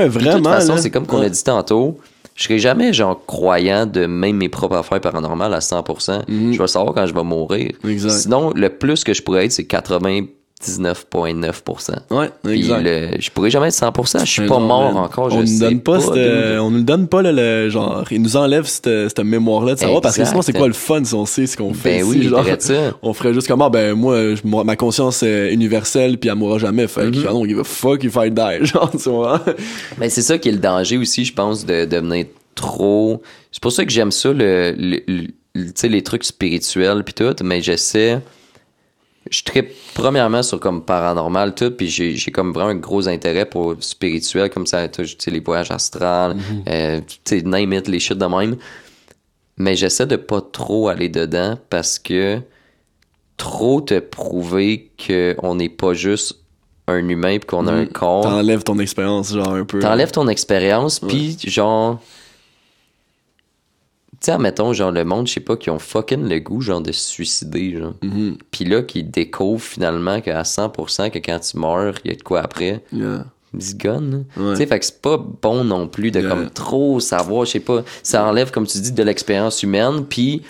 vraiment. 0.09 0.31
De 0.31 0.37
toute 0.37 0.47
façon, 0.47 0.77
c'est 0.77 0.91
comme 0.91 1.07
qu'on 1.07 1.21
a 1.21 1.29
dit 1.29 1.45
tantôt. 1.45 1.99
Je 2.37 2.45
serai 2.45 2.59
jamais, 2.59 2.93
genre, 2.93 3.25
croyant 3.27 3.87
de 3.87 4.07
même 4.07 4.37
mes 4.37 4.49
propres 4.49 4.77
affaires 4.77 5.01
paranormales 5.01 5.55
à 5.55 5.61
100%. 5.61 6.23
Je 6.29 6.59
vais 6.59 6.67
savoir 6.67 6.93
quand 6.93 7.07
je 7.07 7.15
vais 7.15 7.23
mourir. 7.23 7.73
Mhm. 7.85 7.91
Exact. 7.91 8.11
Sinon, 8.11 8.53
le 8.55 8.71
plus 8.71 9.05
que 9.05 9.15
je 9.15 9.23
pourrais 9.23 9.45
être, 9.45 9.53
c'est 9.53 9.67
99,9%. 10.63 11.91
Ouais, 12.11 12.31
exact. 12.55 12.83
le- 12.83 13.09
je 13.21 13.31
pourrais 13.31 13.51
jamais 13.51 13.69
être 13.69 13.75
100%. 13.75 14.21
Je 14.21 14.25
suis 14.31 14.43
Mais 14.43 14.49
pas 14.49 14.59
non, 14.59 14.67
mort 14.67 14.97
encore. 14.97 15.31
Je 15.31 15.37
on 15.37 15.43
nous 15.43 15.59
donne 15.59 15.81
pas, 15.81 15.99
on 16.61 16.71
nous 16.71 16.83
donne 16.83 17.09
pas 17.09 17.23
le, 17.23 17.33
le- 17.33 17.69
genre, 17.69 18.05
ils 18.11 18.23
nous 18.23 18.37
enlèvent 18.37 18.67
cette, 18.67 18.85
cette 19.09 19.19
mémoire-là 19.21 19.75
de 19.75 19.81
savoir 19.81 20.01
parce 20.01 20.17
que 20.17 20.25
sinon 20.25 20.43
c'est 20.43 20.53
quoi 20.53 20.67
le 20.67 20.73
fun 20.73 21.05
si 21.05 21.15
on 21.15 21.27
sait 21.27 21.47
ce 21.47 21.57
qu'on 21.57 21.75
fait 21.75 21.99
Ben 21.99 22.05
oui, 22.05 22.23
genre, 22.23 22.45
ça. 22.59 22.75
on 23.03 23.13
ferait 23.13 23.35
juste 23.35 23.49
comme 23.49 23.63
ah 23.63 23.69
ben 23.71 23.95
moi, 23.95 24.35
je- 24.35 24.43
moi, 24.45 24.65
ma 24.65 24.77
conscience 24.77 25.23
est 25.23 25.53
universelle 25.53 26.19
puis 26.19 26.31
elle 26.31 26.37
mourra 26.37 26.59
jamais 26.59 26.87
fait 26.87 27.11
que 27.11 27.27
ah 27.29 27.33
non 27.33 27.45
give 27.45 27.61
a 27.61 27.65
fuck 27.65 28.03
if 28.05 28.17
I 28.17 28.31
die 28.31 28.65
genre 28.67 28.91
tu 28.91 29.11
vois? 29.11 29.45
Mais 29.99 30.09
c'est 30.09 30.23
ça 30.23 30.39
qui 30.39 30.49
est 30.49 30.53
le 30.53 30.59
danger 30.59 30.97
aussi, 30.97 31.25
je 31.25 31.35
pense, 31.35 31.67
de 31.67 31.85
devenir 31.85 32.27
trop. 32.55 33.21
C'est 33.53 33.63
pour 33.63 33.73
ça 33.73 33.85
que 33.85 33.91
j'aime 33.91 34.13
ça, 34.13 34.33
le, 34.33 34.73
le- 34.79 35.03
le- 35.07 35.27
tu 35.67 35.73
sais, 35.75 35.89
les 35.89 36.03
trucs 36.03 36.25
spirituels 36.25 37.03
puis 37.05 37.15
tout, 37.15 37.35
mais 37.45 37.61
j'essaie. 37.61 38.21
Je 39.31 39.43
tripe 39.43 39.71
premièrement 39.95 40.43
sur 40.43 40.61
comme 40.61 40.85
paranormal 40.85 41.55
tout, 41.55 41.71
puis 41.71 41.89
j'ai 41.89 42.15
j'ai 42.15 42.31
comme 42.31 42.53
vraiment 42.53 42.71
un 42.71 42.77
gros 42.77 43.09
intérêt 43.09 43.47
pour 43.47 43.75
spirituel, 43.81 44.51
comme 44.51 44.67
ça, 44.67 44.87
tu 44.89 45.07
sais, 45.07 45.31
les 45.31 45.41
voyages 45.41 45.71
astrales, 45.71 46.37
euh, 46.69 47.01
tu 47.07 47.19
sais, 47.39 47.43
name 47.43 47.73
it, 47.73 47.89
les 47.89 48.01
shit 48.01 48.19
de 48.19 48.27
même. 48.27 48.57
Mais 49.57 49.77
j'essaie 49.77 50.07
de 50.07 50.17
pas 50.17 50.41
trop 50.41 50.89
aller 50.89 51.09
dedans 51.09 51.57
parce 51.71 51.99
que 51.99 52.41
trop 53.37 53.81
te 53.81 53.99
prouver 53.99 54.91
qu'on 55.07 55.55
n'est 55.55 55.69
pas 55.69 55.95
juste 55.95 56.39
un 56.87 57.09
humain 57.09 57.39
puis 57.39 57.47
qu'on 57.47 57.67
a 57.67 57.73
un 57.73 57.87
corps. 57.87 58.25
t'enlèves 58.25 58.63
ton 58.63 58.79
expérience 58.79 59.33
genre 59.33 59.55
un 59.55 59.65
peu 59.65 59.79
T'enlèves 59.79 60.11
ton 60.11 60.29
expérience, 60.29 61.01
puis 61.01 61.39
genre. 61.47 62.01
Tu 64.25 64.31
sais, 64.31 64.33
admettons, 64.33 64.73
genre, 64.73 64.91
le 64.91 65.05
monde, 65.05 65.27
je 65.29 65.35
sais 65.35 65.41
pas, 65.41 65.55
qui 65.55 65.69
ont 65.69 65.79
fucking 65.79 66.27
le 66.27 66.39
goût, 66.39 66.63
genre, 66.63 66.81
de 66.81 66.93
se 66.93 67.11
suicider, 67.11 67.77
genre. 67.77 67.93
Mhm. 68.03 68.39
Puis 68.51 68.65
là, 68.65 68.81
qui 68.81 69.05
découvrent 69.05 69.63
finalement 69.63 70.23
qu'à 70.23 70.41
100% 70.45 71.11
que 71.11 71.19
quand 71.19 71.39
tu 71.41 71.59
meurs, 71.59 71.93
il 72.07 72.11
y 72.11 72.15
a 72.15 72.17
de 72.17 72.23
quoi 72.23 72.41
après. 72.41 72.83
Yeah. 72.91 73.27
Gun. 73.77 74.25
Ouais. 74.39 74.53
Tu 74.53 74.57
sais, 74.57 74.67
fait 74.67 74.79
que 74.79 74.85
c'est 74.87 75.03
pas 75.03 75.19
bon 75.19 75.63
non 75.63 75.89
plus 75.89 76.11
de 76.11 76.21
Yeah. 76.21 76.31
comme 76.31 76.49
trop 76.49 77.01
savoir, 77.01 77.45
je 77.45 77.51
sais 77.51 77.61
pas. 77.61 77.83
Ça 78.03 78.25
enlève, 78.25 78.51
comme 78.51 78.67
tu 78.67 78.79
dis, 78.79 78.93
de 78.93 79.03
l'expérience 79.03 79.63
humaine, 79.63 80.07
puis 80.09 80.41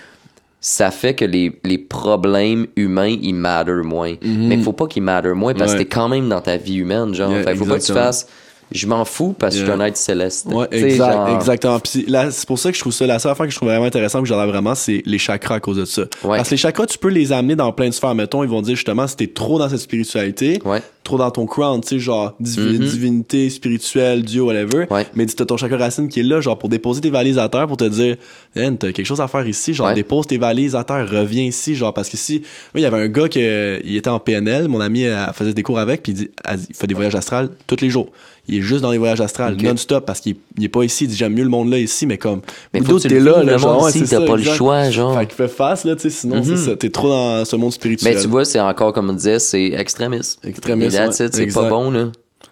ça 0.61 0.89
fait 0.89 1.13
que 1.13 1.25
les, 1.25 1.59
les 1.65 1.77
problèmes 1.77 2.67
humains, 2.77 3.13
ils 3.21 3.33
matter 3.35 3.81
moins. 3.83 4.15
Mais 4.23 4.57
faut 4.57 4.71
pas 4.71 4.87
qu'ils 4.87 5.03
matter 5.03 5.33
moins 5.33 5.53
parce 5.53 5.73
que 5.73 5.79
t'es 5.79 5.85
quand 5.85 6.07
même 6.07 6.29
dans 6.29 6.39
ta 6.41 6.55
vie 6.55 6.77
humaine, 6.77 7.13
genre. 7.13 7.29
Yeah, 7.29 7.43
fait, 7.43 7.55
faut 7.55 7.65
pas 7.65 7.77
que 7.77 7.83
tu 7.83 7.91
fasses, 7.93 8.25
je 8.71 8.87
m'en 8.87 9.05
fous 9.05 9.33
parce 9.37 9.55
que 9.55 9.61
je 9.61 9.65
suis 9.65 9.73
un 9.73 9.79
être 9.85 9.97
céleste. 9.97 10.47
Ouais, 10.47 10.67
exact, 10.71 11.11
genre- 11.11 11.35
exactement. 11.35 11.79
C'est- 11.83 12.45
pour 12.47 12.59
ça 12.59 12.69
que 12.71 12.75
je 12.75 12.81
trouve 12.81 12.93
ça, 12.93 13.05
la 13.07 13.19
seule 13.19 13.31
affaire 13.31 13.45
que 13.45 13.51
je 13.51 13.55
trouve 13.57 13.69
vraiment 13.69 13.85
intéressante, 13.85 14.23
que 14.23 14.27
j'adore 14.27 14.47
vraiment, 14.47 14.75
c'est 14.75 15.01
les 15.05 15.17
chakras 15.17 15.55
à 15.55 15.59
cause 15.59 15.77
de 15.77 15.85
ça. 15.85 16.01
Ouais. 16.23 16.37
Parce 16.37 16.49
que 16.49 16.53
les 16.55 16.57
chakras, 16.57 16.85
tu 16.85 16.97
peux 16.97 17.09
les 17.09 17.31
amener 17.31 17.55
dans 17.55 17.71
plein 17.71 17.87
de 17.89 17.93
sphères. 17.93 18.15
Mettons, 18.15 18.43
ils 18.43 18.49
vont 18.49 18.61
dire 18.61 18.75
justement, 18.75 19.07
si 19.07 19.15
t'es 19.15 19.27
trop 19.27 19.59
dans 19.59 19.69
cette 19.69 19.79
spiritualité, 19.79 20.59
Ouais. 20.65 20.81
Trop 21.05 21.17
dans 21.17 21.31
ton 21.31 21.45
crown, 21.45 21.79
tu 21.79 21.87
sais, 21.87 21.99
genre 21.99 22.33
divi- 22.41 22.77
Mhm. 22.79 22.85
divinité, 22.85 23.49
spirituelle, 23.49 24.23
Dieu, 24.23 24.41
whatever. 24.41 24.85
Ouais. 24.89 25.05
Mais 25.15 25.25
t'as 25.25 25.45
ton 25.45 25.55
chakra 25.55 25.77
racine 25.77 26.09
qui 26.09 26.19
est 26.19 26.23
là, 26.23 26.41
genre 26.41 26.57
pour 26.59 26.67
déposer 26.67 26.99
tes 27.01 27.09
valises 27.09 27.37
à 27.37 27.47
terre, 27.47 27.67
pour 27.67 27.77
te 27.77 27.85
dire, 27.85 28.17
man, 28.55 28.77
t'as 28.77 28.91
quelque 28.91 29.05
chose 29.05 29.21
à 29.21 29.27
faire 29.29 29.47
ici, 29.47 29.73
genre 29.73 29.87
Ouais. 29.87 29.93
dépose 29.93 30.27
tes 30.27 30.37
valises 30.37 30.75
à 30.75 30.83
terre, 30.83 31.07
reviens 31.09 31.43
ici, 31.43 31.75
genre 31.75 31.93
parce 31.93 32.09
que 32.09 32.17
si, 32.17 32.41
il 32.75 32.81
y 32.81 32.85
avait 32.85 32.97
un 32.97 33.07
gars 33.07 33.29
qui 33.29 33.39
il 33.39 33.95
était 33.95 34.09
en 34.09 34.19
PNL, 34.19 34.67
mon 34.67 34.81
ami 34.81 35.03
elle, 35.03 35.29
faisait 35.33 35.53
des 35.53 35.63
cours 35.63 35.79
avec, 35.79 36.03
puis 36.03 36.11
il, 36.11 36.15
dit, 36.15 36.29
elle 36.43 36.59
il 36.69 36.75
fait 36.75 36.87
des 36.87 36.93
voyages 36.95 37.15
astrales 37.15 37.49
tous 37.67 37.79
les 37.81 37.89
jours. 37.89 38.09
Il 38.47 38.59
est 38.59 38.61
juste 38.61 38.81
dans 38.81 38.91
les 38.91 38.99
voyages 38.99 39.21
astrales, 39.21 39.57
non-stop, 39.59 40.05
parce 40.05 40.19
qu'il 40.19 40.33
est- 40.33 40.39
il 40.59 40.63
est 40.65 40.69
pas 40.69 40.83
ici, 40.83 41.05
il 41.05 41.07
dit, 41.07 41.15
j'aime 41.15 41.33
mieux 41.33 41.41
le 41.43 41.49
monde 41.49 41.71
là 41.71 41.79
ici, 41.79 42.05
mais 42.05 42.19
comme, 42.19 42.41
Mais 42.75 42.81
tu 42.81 42.95
t'es 43.07 43.19
là, 43.19 43.41
le 43.43 43.57
genre, 43.57 43.89
ici, 43.89 44.03
t'as 44.07 44.21
pas 44.23 44.35
le 44.35 44.43
choix, 44.43 44.89
genre. 44.91 45.17
Fait 45.17 45.25
qu'il 45.25 45.35
fait 45.35 45.47
face, 45.47 45.83
là, 45.83 45.95
tu 45.95 46.03
sais, 46.03 46.09
sinon, 46.11 46.43
c'est 46.43 46.57
ça, 46.57 46.75
t'es 46.75 46.89
trop 46.91 47.09
dans 47.09 47.43
ce 47.43 47.55
monde 47.55 47.71
spirituel. 47.73 48.13
Mais 48.15 48.21
tu 48.21 48.27
vois, 48.27 48.45
c'est 48.45 48.59
encore, 48.59 48.93
comme 48.93 49.09
on 49.09 49.13
disait, 49.13 49.39
c'est 49.39 49.65
extrémiste. 49.73 50.39
Extrémiste, 50.45 50.94
that's 50.95 51.19
ouais, 51.19 51.25
it, 51.27 51.35
c'est 51.35 51.53
pas 51.53 51.69
bon, 51.69 51.91
là. 51.91 52.07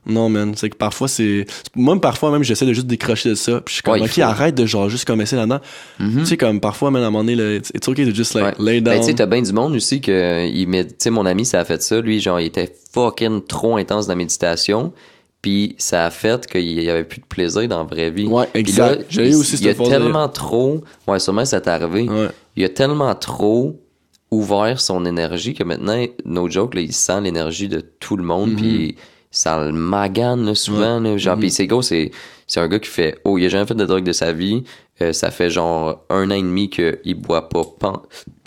Non, 0.06 0.28
man, 0.28 0.54
c'est 0.58 0.70
que 0.70 0.76
parfois 0.76 1.08
c'est. 1.08 1.46
Moi, 1.76 2.00
parfois 2.02 2.30
même, 2.32 2.44
j'essaie 2.44 2.66
de 2.66 2.74
juste 2.74 2.88
décrocher 2.88 3.30
de 3.30 3.36
ça. 3.36 3.62
Puis 3.62 3.72
je 3.72 3.74
suis 3.76 3.84
comme, 3.84 3.94
Ouais, 3.94 4.02
ok, 4.02 4.10
faut. 4.10 4.22
arrête 4.22 4.54
de 4.56 4.66
genre 4.66 4.90
juste 4.90 5.06
comme 5.06 5.22
essayer 5.22 5.38
là-dedans. 5.42 5.62
Tu 5.98 6.26
sais, 6.26 6.36
comme 6.36 6.60
parfois, 6.60 6.92
même 6.92 7.04
à 7.04 7.08
un 7.08 7.10
moment 7.10 7.24
donné, 7.24 7.36
là, 7.36 7.56
it's, 7.56 7.72
it's 7.74 7.88
okay 7.88 8.04
to 8.06 8.14
just 8.14 8.34
like 8.34 8.58
Ouais. 8.60 8.66
lay 8.74 8.82
Ben, 8.82 8.96
down. 8.96 9.00
tu 9.02 9.06
sais, 9.12 9.14
t'as 9.14 9.28
bien 9.28 9.42
du 9.42 9.54
monde 9.54 9.74
aussi 9.76 10.02
que, 10.02 10.46
il 10.48 10.68
met, 10.68 10.86
tu 10.88 10.96
sais, 10.98 11.10
mon 11.10 11.26
ami, 11.26 11.46
ça 11.46 11.60
a 11.62 11.66
fait 11.66 11.82
ça, 11.82 12.02
lui, 12.02 12.20
genre, 12.20 12.40
il 12.42 12.48
était 12.48 12.74
fucking 12.94 13.44
trop 13.46 13.78
intense 13.78 14.08
dans 14.08 14.12
la 14.14 14.18
méditation, 14.18 14.92
puis 15.42 15.76
ça 15.78 16.06
a 16.06 16.10
fait 16.10 16.48
qu'il 16.48 16.82
y 16.82 16.90
avait 16.90 17.04
plus 17.06 17.20
de 17.22 17.26
plaisir 17.26 17.68
dans 17.70 17.78
la 17.78 17.84
vraie 17.84 18.10
vie. 18.12 18.26
Ouais, 18.26 18.48
exact. 18.56 18.98
là, 19.00 19.06
J'ai 19.10 19.36
aussi 19.36 19.56
Il 19.58 19.66
y 19.66 19.70
a 19.70 19.74
tellement 19.76 20.28
trop, 20.28 20.84
ouais, 21.08 21.20
sûrement 21.20 21.46
ça 21.46 21.62
t'est 21.62 21.70
arrivé, 21.70 22.10
Ouais. 22.10 22.28
il 22.58 22.64
a 22.66 22.70
tellement 22.70 23.14
trop 23.16 23.80
ouvert 24.34 24.80
son 24.80 25.06
énergie 25.06 25.54
que 25.54 25.64
maintenant, 25.64 26.04
no 26.26 26.50
joke, 26.50 26.76
là, 26.76 26.82
il 26.82 26.94
sent 26.94 27.22
l'énergie 27.22 27.68
de 27.68 27.80
tout 28.00 28.18
le 28.18 28.24
monde, 28.24 28.52
Mhm. 28.52 28.56
puis 28.58 28.96
ça 29.32 29.64
le 29.64 29.72
magane, 29.72 30.46
là, 30.46 30.56
souvent, 30.56 31.00
là, 31.00 31.18
genre, 31.18 31.38
puis 31.38 31.50
c'est 31.50 31.66
gros, 31.68 31.82
c'est, 31.82 32.12
c'est 32.48 32.60
un 32.60 32.68
gars 32.68 32.80
qui 32.80 32.90
fait, 32.90 33.18
oh, 33.24 33.38
il 33.38 33.46
a 33.46 33.50
jamais 33.50 33.66
fait 33.66 33.74
de 33.76 33.86
drogue 33.86 34.04
de 34.04 34.12
sa 34.12 34.32
vie, 34.32 34.64
euh, 35.02 35.12
ça 35.14 35.32
fait 35.32 35.50
genre 35.50 36.04
un 36.10 36.30
an 36.30 36.36
et 36.36 36.42
demi 36.42 36.70
qu'il 36.70 37.16
boit 37.16 37.50
pas 37.50 37.64
pan, 37.80 38.04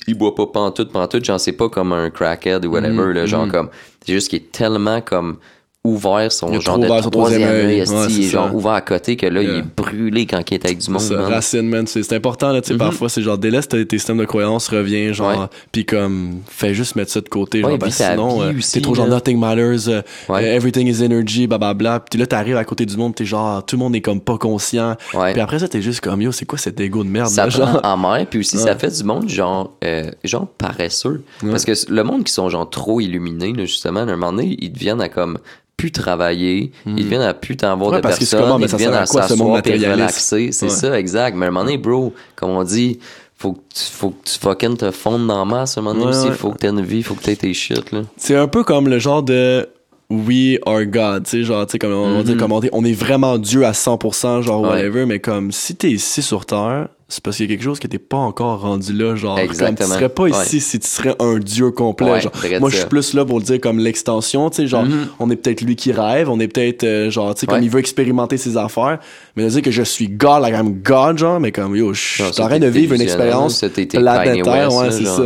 il 0.06 0.14
boit 0.16 0.34
pas 0.34 0.46
pantoute, 0.46 0.92
pantoute, 0.92 1.24
genre, 1.24 1.40
c'est 1.40 1.52
pas 1.52 1.68
comme 1.68 1.92
un 1.92 2.10
crackhead 2.10 2.64
ou 2.66 2.70
whatever, 2.72 3.06
Mhm, 3.06 3.12
là, 3.12 3.26
genre, 3.26 3.46
mhm. 3.46 3.52
comme, 3.52 3.68
c'est 4.04 4.12
juste 4.12 4.28
qu'il 4.28 4.38
est 4.38 4.52
tellement 4.52 5.00
comme 5.00 5.38
ouvert 5.86 6.30
son 6.32 6.52
Il 6.52 6.60
genre 6.60 6.78
de 6.78 6.86
ouvert 6.86 7.02
son 7.04 7.10
troisième 7.10 7.42
œil, 7.42 7.66
Ouais, 7.82 8.06
il 8.08 8.24
est 8.24 8.28
genre 8.28 8.48
ça. 8.48 8.54
ouvert 8.54 8.72
à 8.72 8.80
côté 8.80 9.16
que 9.16 9.26
là, 9.26 9.42
il 9.42 9.50
est 9.50 9.64
brûlé 9.76 10.26
quand 10.26 10.40
il 10.50 10.54
est 10.54 10.64
avec 10.64 10.78
du 10.78 10.90
monde, 10.90 11.00
C'est 11.00 11.08
ça, 11.14 11.20
man. 11.20 11.24
racine, 11.32 11.68
man. 11.68 11.86
C'est 11.86 12.12
important, 12.12 12.52
là, 12.52 12.60
tu 12.60 12.68
sais, 12.68 12.72
Mhm. 12.74 12.78
parfois, 12.78 13.08
c'est 13.08 13.22
genre, 13.22 13.38
délaisse 13.38 13.68
tes, 13.68 13.86
tes 13.86 13.98
systèmes 13.98 14.18
de 14.18 14.24
croyance, 14.24 14.68
reviens, 14.68 15.12
genre, 15.12 15.48
puis 15.72 15.84
comme, 15.86 16.40
fais 16.48 16.74
juste 16.74 16.96
mettre 16.96 17.10
ça 17.12 17.20
de 17.20 17.28
côté, 17.28 17.60
genre, 17.60 17.78
parce 17.78 17.98
ta 17.98 18.10
sinon, 18.12 18.42
euh, 18.42 18.52
t'es 18.72 18.80
trop 18.80 18.94
genre, 18.94 19.06
nothing 19.08 19.38
matters, 19.38 19.88
euh, 19.88 20.02
Ouais. 20.28 20.44
euh, 20.44 20.54
everything 20.56 20.86
is 20.88 21.02
energy, 21.04 21.46
blablabla, 21.46 22.00
puis 22.10 22.18
là, 22.18 22.26
t'arrives 22.26 22.56
à 22.56 22.64
côté 22.64 22.84
du 22.86 22.96
monde, 22.96 23.14
t'es 23.14 23.24
genre, 23.24 23.64
tout 23.64 23.76
le 23.76 23.80
monde 23.80 23.94
est 23.96 24.00
comme 24.00 24.20
pas 24.20 24.38
conscient, 24.38 24.96
puis 25.32 25.40
après 25.40 25.58
ça, 25.58 25.68
t'es 25.68 25.82
juste 25.82 26.00
comme, 26.00 26.22
yo, 26.22 26.32
c'est 26.32 26.44
quoi 26.46 26.58
cet 26.58 26.80
ego 26.80 27.04
de 27.04 27.08
merde, 27.08 27.28
ça 27.28 27.44
là, 27.44 27.50
genre? 27.50 27.80
en 27.84 27.96
mer, 27.96 28.26
puis 28.28 28.40
aussi 28.40 28.58
ça 28.58 28.74
fait 28.76 28.96
du 28.96 29.04
monde 29.04 29.28
genre, 29.28 29.72
euh, 29.84 30.10
genre 30.24 30.46
paresseux. 30.58 31.22
Parce 31.42 31.64
que 31.64 31.72
le 31.90 32.02
monde 32.02 32.24
qui 32.24 32.32
sont 32.32 32.48
genre 32.48 32.68
trop 32.68 33.00
illuminés, 33.00 33.52
justement, 33.66 34.00
à 34.00 34.02
un 34.04 34.06
moment 34.16 34.32
donné, 34.32 34.56
ils 34.60 34.70
deviennent 34.72 35.00
à 35.00 35.08
comme 35.08 35.38
plus 35.76 35.92
travailler, 35.92 36.72
ils 36.86 36.94
deviennent 37.04 37.20
à 37.22 37.34
plus 37.34 37.56
t'en 37.56 37.76
voir. 37.76 37.90
Ouais, 37.90 37.96
de 37.98 38.02
parce 38.02 38.18
personnes, 38.18 38.40
comment, 38.40 38.58
ils 38.58 38.68
ça 38.68 38.76
deviennent 38.76 38.94
à 38.94 39.04
s'asseoir 39.06 39.48
matérialiste? 39.56 39.92
relaxer. 39.92 40.48
C'est 40.52 40.66
Ouais. 40.66 40.70
ça, 40.70 40.98
exact. 40.98 41.36
Mais 41.36 41.46
à 41.46 41.48
un 41.48 41.52
moment 41.52 41.64
donné, 41.64 41.76
bro, 41.78 42.14
comme 42.34 42.50
on 42.50 42.64
dit, 42.64 42.98
faut 43.36 43.52
que 43.52 43.58
tu, 43.74 43.84
faut 43.92 44.10
que 44.10 44.24
tu 44.24 44.38
fucking 44.38 44.76
te 44.78 44.90
fondes 44.90 45.26
dans 45.26 45.38
la 45.38 45.44
masse. 45.44 45.76
À 45.76 45.80
un 45.80 45.84
moment 45.84 45.98
donné 46.00 46.16
Ouais, 46.16 46.28
aussi, 46.28 46.30
faut 46.38 46.50
que 46.52 46.58
t'aies 46.58 46.68
une 46.68 46.80
vie, 46.82 47.02
faut 47.02 47.14
que 47.14 47.22
t'aies 47.22 47.36
tes 47.36 47.52
shit, 47.52 47.92
là. 47.92 48.00
C'est 48.16 48.36
un 48.36 48.48
peu 48.48 48.64
comme 48.64 48.88
le 48.88 48.98
genre 48.98 49.22
de 49.22 49.68
we 50.08 50.58
are 50.64 50.86
God, 50.86 51.24
tu 51.24 51.30
sais, 51.30 51.42
genre, 51.42 51.66
tu 51.66 51.72
sais, 51.72 51.78
comme 51.78 51.92
on 51.92 52.22
dire, 52.22 52.34
Mhm. 52.36 52.40
comme 52.40 52.52
on 52.52 52.60
dit, 52.60 52.70
on 52.72 52.84
est 52.84 52.92
vraiment 52.92 53.36
Dieu 53.38 53.66
à 53.66 53.72
100%, 53.74 54.40
genre, 54.40 54.62
Ouais. 54.62 54.68
whatever, 54.68 55.04
mais 55.04 55.18
comme 55.18 55.52
si 55.52 55.74
t'es 55.76 55.90
ici 55.90 56.22
sur 56.22 56.46
Terre, 56.46 56.88
c'est 57.08 57.22
parce 57.22 57.36
qu'il 57.36 57.48
y 57.48 57.52
a 57.52 57.54
quelque 57.54 57.62
chose 57.64 57.78
que 57.78 57.86
t'es 57.86 58.00
pas 58.00 58.16
encore 58.16 58.62
rendu 58.62 58.92
là, 58.92 59.14
genre, 59.14 59.38
comme 59.58 59.74
tu 59.76 59.84
serais 59.84 60.08
pas 60.08 60.24
Ouais. 60.24 60.30
ici 60.30 60.60
si 60.60 60.80
tu 60.80 60.88
serais 60.88 61.14
un 61.20 61.38
Dieu 61.38 61.70
complet, 61.70 62.10
Ouais, 62.10 62.20
genre. 62.20 62.32
Moi, 62.60 62.68
je 62.70 62.78
suis 62.78 62.86
plus 62.86 63.14
là 63.14 63.24
pour 63.24 63.38
le 63.38 63.44
dire 63.44 63.60
comme 63.60 63.78
l'extension, 63.78 64.50
tu 64.50 64.56
sais, 64.56 64.66
genre, 64.66 64.84
Mhm. 64.84 65.06
on 65.20 65.30
est 65.30 65.36
peut-être 65.36 65.60
lui 65.60 65.76
qui 65.76 65.92
rêve, 65.92 66.28
on 66.28 66.40
est 66.40 66.48
peut-être, 66.48 66.82
euh, 66.82 67.08
genre, 67.10 67.32
tu 67.34 67.40
sais, 67.42 67.46
comme 67.46 67.62
il 67.62 67.70
veut 67.70 67.78
expérimenter 67.78 68.36
ses 68.38 68.56
affaires, 68.56 68.98
mais 69.36 69.44
de 69.44 69.48
dire 69.50 69.62
que 69.62 69.70
je 69.70 69.82
suis 69.82 70.08
God, 70.08 70.40
like 70.40 70.54
I'm 70.54 70.80
God, 70.82 71.18
genre, 71.18 71.38
mais 71.38 71.52
comme, 71.52 71.76
yo, 71.76 71.92
je 71.92 72.00
suis 72.00 72.22
en 72.22 72.30
train 72.30 72.58
de 72.58 72.66
vivre 72.66 72.94
une 72.94 73.02
illusionnel, 73.02 73.28
expérience 73.28 73.60
planétaire, 73.60 74.72
West, 74.72 74.78
ouais, 74.78 74.90
c'est 74.90 75.04
ça. 75.04 75.22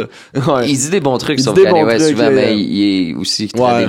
Ouais. 0.50 0.68
Il 0.68 0.76
dit 0.76 0.90
des 0.90 1.00
bons 1.00 1.18
trucs 1.18 1.38
sur 1.38 1.54
Kanye 1.54 1.70
bons 1.70 1.84
West 1.84 2.04
trucs, 2.04 2.16
souvent, 2.16 2.30
là, 2.30 2.34
mais 2.34 2.46
euh, 2.48 2.52
il 2.52 3.10
est 3.10 3.14
aussi 3.14 3.48
très 3.48 3.88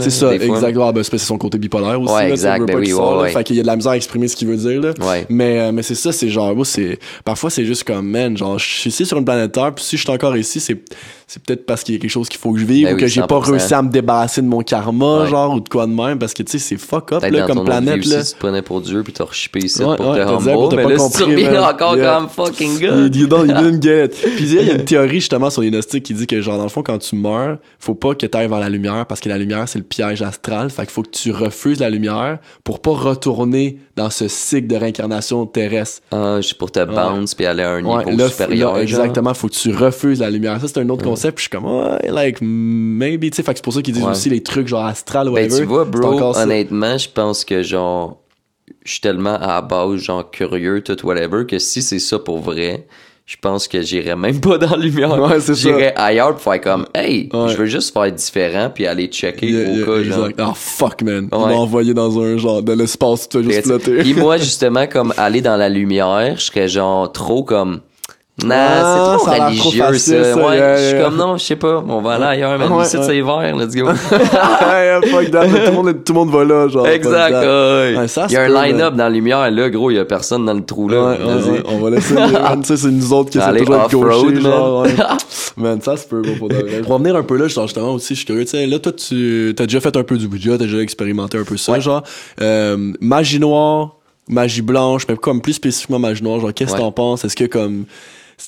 C'est 0.00 0.10
ça, 0.10 0.34
exactement. 0.34 0.92
Ben, 0.92 1.02
c'est 1.02 1.10
parce 1.10 1.10
que 1.10 1.18
c'est 1.18 1.26
son 1.26 1.38
côté 1.38 1.58
bipolaire 1.58 2.00
aussi. 2.00 2.12
Ouais, 2.12 2.30
exact, 2.30 2.66
ben 2.66 2.76
oui, 2.76 2.92
ouais. 2.92 3.30
Fait 3.30 3.44
qu'il 3.44 3.56
y 3.56 3.60
a 3.60 3.62
de 3.62 3.66
la 3.66 3.76
misère 3.76 3.92
à 3.92 3.96
exprimer 3.96 4.28
ce 4.28 4.36
qu'il 4.36 4.48
veut 4.48 4.56
dire, 4.56 4.80
là. 4.80 4.92
Ouais. 5.00 5.26
Mais, 5.30 5.60
euh, 5.60 5.72
mais 5.72 5.82
c'est 5.82 5.94
ça, 5.94 6.12
c'est 6.12 6.28
genre, 6.28 6.54
moi, 6.54 6.64
c'est, 6.64 6.98
parfois, 7.24 7.48
c'est 7.48 7.64
juste 7.64 7.84
comme, 7.84 8.06
man, 8.06 8.36
genre, 8.36 8.58
je 8.58 8.66
suis 8.66 8.90
ici 8.90 9.06
sur 9.06 9.16
une 9.16 9.24
planète 9.24 9.52
Terre, 9.52 9.74
puis 9.74 9.84
si 9.84 9.96
je 9.96 10.02
suis 10.02 10.10
encore 10.10 10.36
ici, 10.36 10.60
c'est, 10.60 10.82
c'est 11.26 11.42
peut-être 11.42 11.64
parce 11.64 11.82
qu'il 11.82 11.94
y 11.94 11.98
a 11.98 12.00
quelque 12.00 12.10
chose 12.10 12.28
qu'il 12.28 12.40
faut 12.40 12.52
que 12.52 12.58
je 12.58 12.66
vive, 12.66 12.86
Ben 12.86 12.94
ou 12.94 12.98
que 12.98 13.06
j'ai 13.06 13.22
pas 13.22 13.38
100%. 13.38 13.50
réussi 13.50 13.74
à 13.74 13.82
me 13.82 13.90
débarrasser 13.90 14.42
de 14.42 14.46
mon 14.46 14.60
karma, 14.60 15.26
genre, 15.26 15.54
ou 15.54 15.60
de 15.60 15.68
quoi 15.68 15.86
de 15.86 15.92
même, 15.92 16.18
parce 16.18 16.34
que, 16.34 16.42
tu 16.42 16.52
sais, 16.52 16.58
c'est 16.58 16.76
fuck 16.76 17.12
up, 17.12 17.24
là, 17.24 17.46
comme 17.46 17.64
planète, 17.64 18.04
là. 18.06 18.22
tu 18.22 18.32
te 18.32 18.38
prenais 18.38 18.62
pour 18.62 18.80
Dieu 18.80 19.02
puis 19.02 19.12
t'as 19.12 19.24
rechippé 19.24 19.61
ici 19.64 19.82
Ouais, 19.84 19.96
pour 19.96 20.08
ouais, 20.10 20.18
te 20.20 20.24
t'as 20.24 20.36
dit, 20.38 20.50
humble. 20.50 20.68
t'as 20.70 20.76
Mais 20.76 20.82
pas 20.84 20.88
là, 20.90 20.98
si 20.98 21.02
compris, 21.04 21.18
tu 21.24 21.30
reviens 21.30 21.50
man. 21.52 21.64
encore 21.74 21.96
Yeah. 21.96 22.14
comme 22.14 22.28
fucking 22.28 22.78
good. 22.80 23.16
you 23.16 23.26
don't, 23.26 23.46
didn't 23.46 23.82
get 23.82 24.04
it. 24.06 24.12
Puis 24.36 24.44
il 24.44 24.54
y 24.66 24.70
a 24.70 24.74
une 24.74 24.84
théorie 24.84 25.20
justement 25.20 25.50
sur 25.50 25.62
les 25.62 25.70
gnostiques 25.70 26.02
qui 26.04 26.14
dit 26.14 26.26
que 26.26 26.40
genre 26.40 26.56
dans 26.56 26.62
le 26.64 26.68
fond 26.68 26.82
quand 26.82 26.98
tu 26.98 27.16
meurs, 27.16 27.58
faut 27.78 27.94
pas 27.94 28.14
que 28.14 28.26
tu 28.26 28.36
ailles 28.38 28.48
vers 28.48 28.60
la 28.60 28.68
lumière 28.68 29.06
parce 29.06 29.20
que 29.20 29.28
la 29.28 29.38
lumière 29.38 29.68
c'est 29.68 29.78
le 29.78 29.84
piège 29.84 30.22
astral, 30.22 30.70
fait 30.70 30.82
qu'il 30.82 30.90
faut 30.90 31.02
que 31.02 31.10
tu 31.10 31.30
refuses 31.32 31.80
la 31.80 31.90
lumière 31.90 32.38
pour 32.64 32.80
pas 32.80 32.92
retourner 32.92 33.78
dans 33.96 34.10
ce 34.10 34.28
cycle 34.28 34.66
de 34.68 34.76
réincarnation 34.76 35.44
terrestre. 35.46 36.02
Ah, 36.12 36.38
pour 36.58 36.70
te 36.72 36.84
bounce 36.84 37.34
puis 37.34 37.44
aller 37.46 37.62
à 37.62 37.70
un 37.72 37.82
niveau 37.82 37.98
là, 38.16 38.28
supérieur. 38.28 38.74
là, 38.74 38.82
exactement, 38.82 39.34
faut 39.34 39.48
que 39.48 39.54
tu 39.54 39.74
refuses 39.74 40.20
la 40.20 40.30
lumière. 40.30 40.60
Ça 40.60 40.68
c'est 40.68 40.78
un 40.80 40.88
autre 40.88 41.04
concept, 41.04 41.36
puis 41.36 41.44
je 41.44 41.48
suis 41.48 41.50
comme 41.50 41.70
ouais, 41.70 42.10
like 42.10 42.38
maybe 42.40 43.30
tu 43.30 43.36
sais, 43.36 43.42
fait 43.42 43.52
que 43.52 43.58
c'est 43.58 43.64
pour 43.64 43.72
ça 43.74 43.82
qu'ils 43.82 43.94
disent 43.94 44.04
aussi 44.04 44.30
les 44.30 44.42
trucs 44.42 44.68
genre 44.68 44.84
astral 44.84 45.26
Ben, 45.26 45.32
whatever. 45.34 45.58
tu 45.60 45.64
vois, 45.64 45.84
bro, 45.84 46.32
honnêtement, 46.36 46.96
je 46.98 47.08
pense 47.08 47.44
que 47.44 47.62
genre, 47.62 48.18
je 48.84 48.90
suis 48.92 49.00
tellement 49.00 49.34
à 49.36 49.46
la 49.46 49.60
base, 49.62 49.96
genre 50.00 50.30
curieux, 50.30 50.82
tout 50.82 51.06
whatever, 51.06 51.46
que 51.46 51.58
si 51.58 51.82
c'est 51.82 51.98
ça 51.98 52.18
pour 52.18 52.38
vrai, 52.38 52.86
je 53.24 53.36
pense 53.40 53.68
que 53.68 53.80
j'irais 53.82 54.16
même 54.16 54.40
pas 54.40 54.58
dans 54.58 54.70
la 54.70 54.76
lumière. 54.76 55.16
Ouais. 55.18 55.38
J'irais 55.54 55.94
ailleurs 55.96 56.32
pour 56.34 56.42
faire 56.42 56.60
comme, 56.60 56.86
hey, 56.94 57.28
Ouais. 57.32 57.48
je 57.50 57.56
veux 57.56 57.66
juste 57.66 57.92
faire 57.92 58.10
différent 58.10 58.70
puis 58.74 58.86
aller 58.86 59.06
checker 59.06 59.46
Yeah, 59.48 59.70
au 59.70 59.76
yeah, 59.76 59.84
cas, 59.86 60.02
genre. 60.02 60.28
Ah 60.38 60.52
fuck 60.54 61.02
man, 61.02 61.28
Ouais. 61.32 61.38
m'a 61.38 61.54
envoyé 61.54 61.94
dans 61.94 62.18
un 62.20 62.36
genre 62.36 62.62
de 62.62 62.72
l'espace, 62.72 63.28
tu 63.28 63.40
vas 63.40 63.48
juste 63.50 63.64
flotter. 63.66 63.98
Puis 63.98 64.14
moi, 64.14 64.36
justement, 64.38 64.86
comme 64.86 65.14
aller 65.16 65.40
dans 65.40 65.56
la 65.56 65.68
lumière, 65.68 66.34
je 66.36 66.42
serais 66.42 66.68
genre 66.68 67.10
trop 67.12 67.44
comme. 67.44 67.80
Nah, 68.42 68.56
Ah, 68.56 69.16
c'est 69.18 69.18
trop 69.18 69.26
ça 69.30 69.44
religieux, 69.46 69.82
facile, 69.82 70.24
ça. 70.24 70.36
Ouais, 70.36 70.56
yeah, 70.56 70.76
je 70.76 70.82
suis 70.82 70.92
yeah. 70.94 71.04
comme 71.04 71.16
non, 71.16 71.36
je 71.36 71.44
sais 71.44 71.56
pas, 71.56 71.84
on 71.86 72.00
va 72.00 72.12
aller 72.12 72.24
ailleurs, 72.24 72.58
man. 72.58 72.72
Ouais, 72.72 72.84
c'est 72.86 72.98
vert, 72.98 73.54
let's 73.56 73.74
go. 73.74 73.84
Ouais, 74.12 75.00
fuck 75.10 75.30
that, 75.30 75.46
tout, 75.46 75.54
le 75.54 75.70
monde, 75.72 76.04
tout 76.04 76.12
le 76.14 76.18
monde 76.18 76.30
va 76.30 76.44
là, 76.44 76.66
genre. 76.66 76.88
exact, 76.88 77.34
ouais. 77.34 77.94
Ouais, 77.98 78.08
ça, 78.08 78.26
Il 78.30 78.32
y 78.32 78.36
a 78.38 78.44
un 78.44 78.48
line-up 78.48 78.94
dans 78.94 79.04
la 79.04 79.10
lumière, 79.10 79.50
là, 79.50 79.68
gros, 79.68 79.90
il 79.90 79.96
y 79.96 79.98
a 79.98 80.06
personne 80.06 80.46
dans 80.46 80.54
le 80.54 80.64
trou, 80.64 80.88
là. 80.88 81.18
On 81.66 81.78
va 81.78 81.90
laisser 81.90 82.14
tu 82.14 82.22
sais, 82.64 82.76
c'est 82.78 82.88
nous 82.90 83.12
autres 83.12 83.30
qui 83.30 83.38
essaient 83.38 83.64
toujours 83.64 83.88
gauchers, 83.90 84.40
man. 84.40 84.42
genre. 84.42 84.86
Man, 85.58 85.82
ça 85.82 85.98
se 85.98 86.06
peut, 86.06 86.22
pour 86.38 86.48
de. 86.48 86.80
Pour 86.82 86.92
revenir 86.92 87.14
un 87.14 87.22
peu 87.22 87.36
là, 87.36 87.46
genre, 87.48 87.66
justement, 87.66 87.92
aussi, 87.92 88.14
je 88.14 88.20
suis 88.20 88.26
curieux, 88.26 88.44
tu 88.44 88.52
sais, 88.52 88.66
là, 88.66 88.78
toi, 88.78 88.92
tu, 88.92 89.52
t'as 89.54 89.64
déjà 89.64 89.80
fait 89.80 89.94
un 89.94 90.02
peu 90.02 90.16
du 90.16 90.26
budget, 90.26 90.52
t'as 90.52 90.64
déjà 90.64 90.78
expérimenté 90.78 91.36
un 91.36 91.44
peu 91.44 91.58
ça, 91.58 91.78
genre, 91.80 92.02
euh, 92.40 92.92
magie 93.02 93.38
noire, 93.38 93.96
magie 94.28 94.62
blanche, 94.62 95.02
mais 95.06 95.16
comme 95.16 95.42
plus 95.42 95.52
spécifiquement 95.52 95.98
magie 95.98 96.22
noire, 96.24 96.40
genre, 96.40 96.54
qu'est-ce 96.54 96.72
que 96.72 96.78
t'en 96.78 96.90
penses? 96.92 97.26
Est-ce 97.26 97.36
que, 97.36 97.44
comme, 97.44 97.84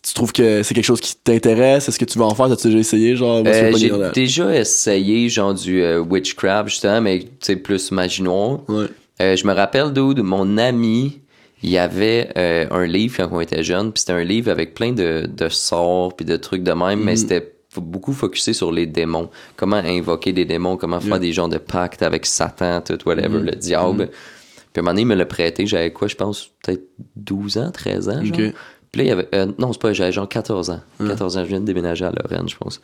tu 0.02 0.14
trouves 0.14 0.32
que 0.32 0.62
c'est 0.62 0.74
quelque 0.74 0.84
chose 0.84 1.00
qui 1.00 1.14
t'intéresse? 1.16 1.88
Est-ce 1.88 1.98
que 1.98 2.04
tu 2.04 2.18
veux 2.18 2.24
en 2.24 2.34
faire? 2.34 2.48
T'as-tu 2.48 2.68
déjà 2.68 2.78
essayé, 2.78 3.16
genre? 3.16 3.42
Euh, 3.46 3.72
j'ai 3.76 3.90
déjà 4.14 4.54
essayé, 4.54 5.28
genre, 5.28 5.54
du 5.54 5.82
euh, 5.82 6.00
witchcraft, 6.00 6.68
justement, 6.68 7.00
mais, 7.00 7.20
tu 7.20 7.28
sais, 7.40 7.56
plus 7.56 7.90
magie 7.92 8.22
noire. 8.22 8.60
Ouais. 8.68 8.86
Euh, 9.22 9.36
je 9.36 9.46
me 9.46 9.52
rappelle, 9.52 9.92
dude, 9.92 10.20
mon 10.22 10.58
ami, 10.58 11.20
il 11.62 11.70
y 11.70 11.78
avait 11.78 12.30
un 12.36 12.84
livre 12.86 13.16
quand 13.18 13.28
on 13.32 13.40
était 13.40 13.62
jeune, 13.62 13.92
puis 13.92 14.00
c'était 14.00 14.12
un 14.12 14.24
livre 14.24 14.50
avec 14.50 14.74
plein 14.74 14.92
de, 14.92 15.26
de 15.26 15.48
sorts 15.48 16.14
puis 16.14 16.26
de 16.26 16.36
trucs 16.36 16.62
de 16.62 16.72
même, 16.72 16.98
Mhm. 16.98 17.04
mais 17.04 17.16
c'était 17.16 17.38
f- 17.74 17.80
beaucoup 17.80 18.12
focusé 18.12 18.52
sur 18.52 18.70
les 18.72 18.86
démons. 18.86 19.30
Comment 19.56 19.76
invoquer 19.76 20.32
des 20.32 20.44
démons, 20.44 20.76
comment 20.76 21.00
faire 21.00 21.18
des 21.20 21.32
genres 21.32 21.48
de 21.48 21.56
pactes 21.58 22.02
avec 22.02 22.26
Satan, 22.26 22.82
tout, 22.82 22.98
whatever, 23.06 23.38
Mhm. 23.38 23.44
le 23.46 23.52
diable. 23.52 24.08
Puis 24.72 24.80
à 24.80 24.80
un 24.80 24.82
moment 24.82 24.90
donné, 24.92 25.02
il 25.02 25.06
me 25.06 25.14
l'a 25.14 25.24
prêté, 25.24 25.66
j'avais 25.66 25.92
quoi, 25.92 26.08
je 26.08 26.16
pense, 26.16 26.50
peut-être 26.62 26.82
12 27.14 27.56
ans, 27.58 27.70
13 27.70 28.08
ans, 28.08 28.22
genre. 28.24 28.52
Puis 28.94 28.98
là, 29.00 29.04
il 29.06 29.08
y 29.08 29.10
avait. 29.10 29.28
euh, 29.34 29.46
non, 29.58 29.72
c'est 29.72 29.82
pas, 29.82 29.92
j'avais 29.92 30.12
genre 30.12 30.28
14 30.28 30.70
ans. 30.70 30.80
14 31.08 31.36
ans, 31.36 31.42
je 31.42 31.48
viens 31.48 31.58
de 31.60 31.64
déménager 31.64 32.04
à 32.04 32.12
Lorraine, 32.12 32.48
je 32.48 32.56
pense. 32.56 32.80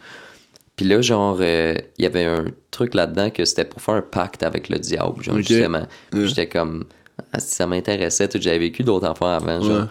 Puis 0.74 0.84
là, 0.84 1.00
genre, 1.00 1.38
euh, 1.40 1.74
il 1.98 2.02
y 2.02 2.06
avait 2.06 2.24
un 2.24 2.46
truc 2.72 2.94
là-dedans 2.94 3.30
que 3.30 3.44
c'était 3.44 3.64
pour 3.64 3.80
faire 3.80 3.94
un 3.94 4.02
pacte 4.02 4.42
avec 4.42 4.68
le 4.70 4.80
diable, 4.80 5.22
genre, 5.22 5.36
justement. 5.60 5.86
Ouais. 6.12 6.26
J'étais 6.26 6.48
comme. 6.48 6.84
ah, 7.32 7.38
si 7.38 7.54
ça 7.54 7.68
m'intéressait, 7.68 8.28
j'avais 8.40 8.58
vécu 8.58 8.82
d'autres 8.82 9.06
affaires 9.06 9.28
avant, 9.28 9.60
genre. 9.62 9.86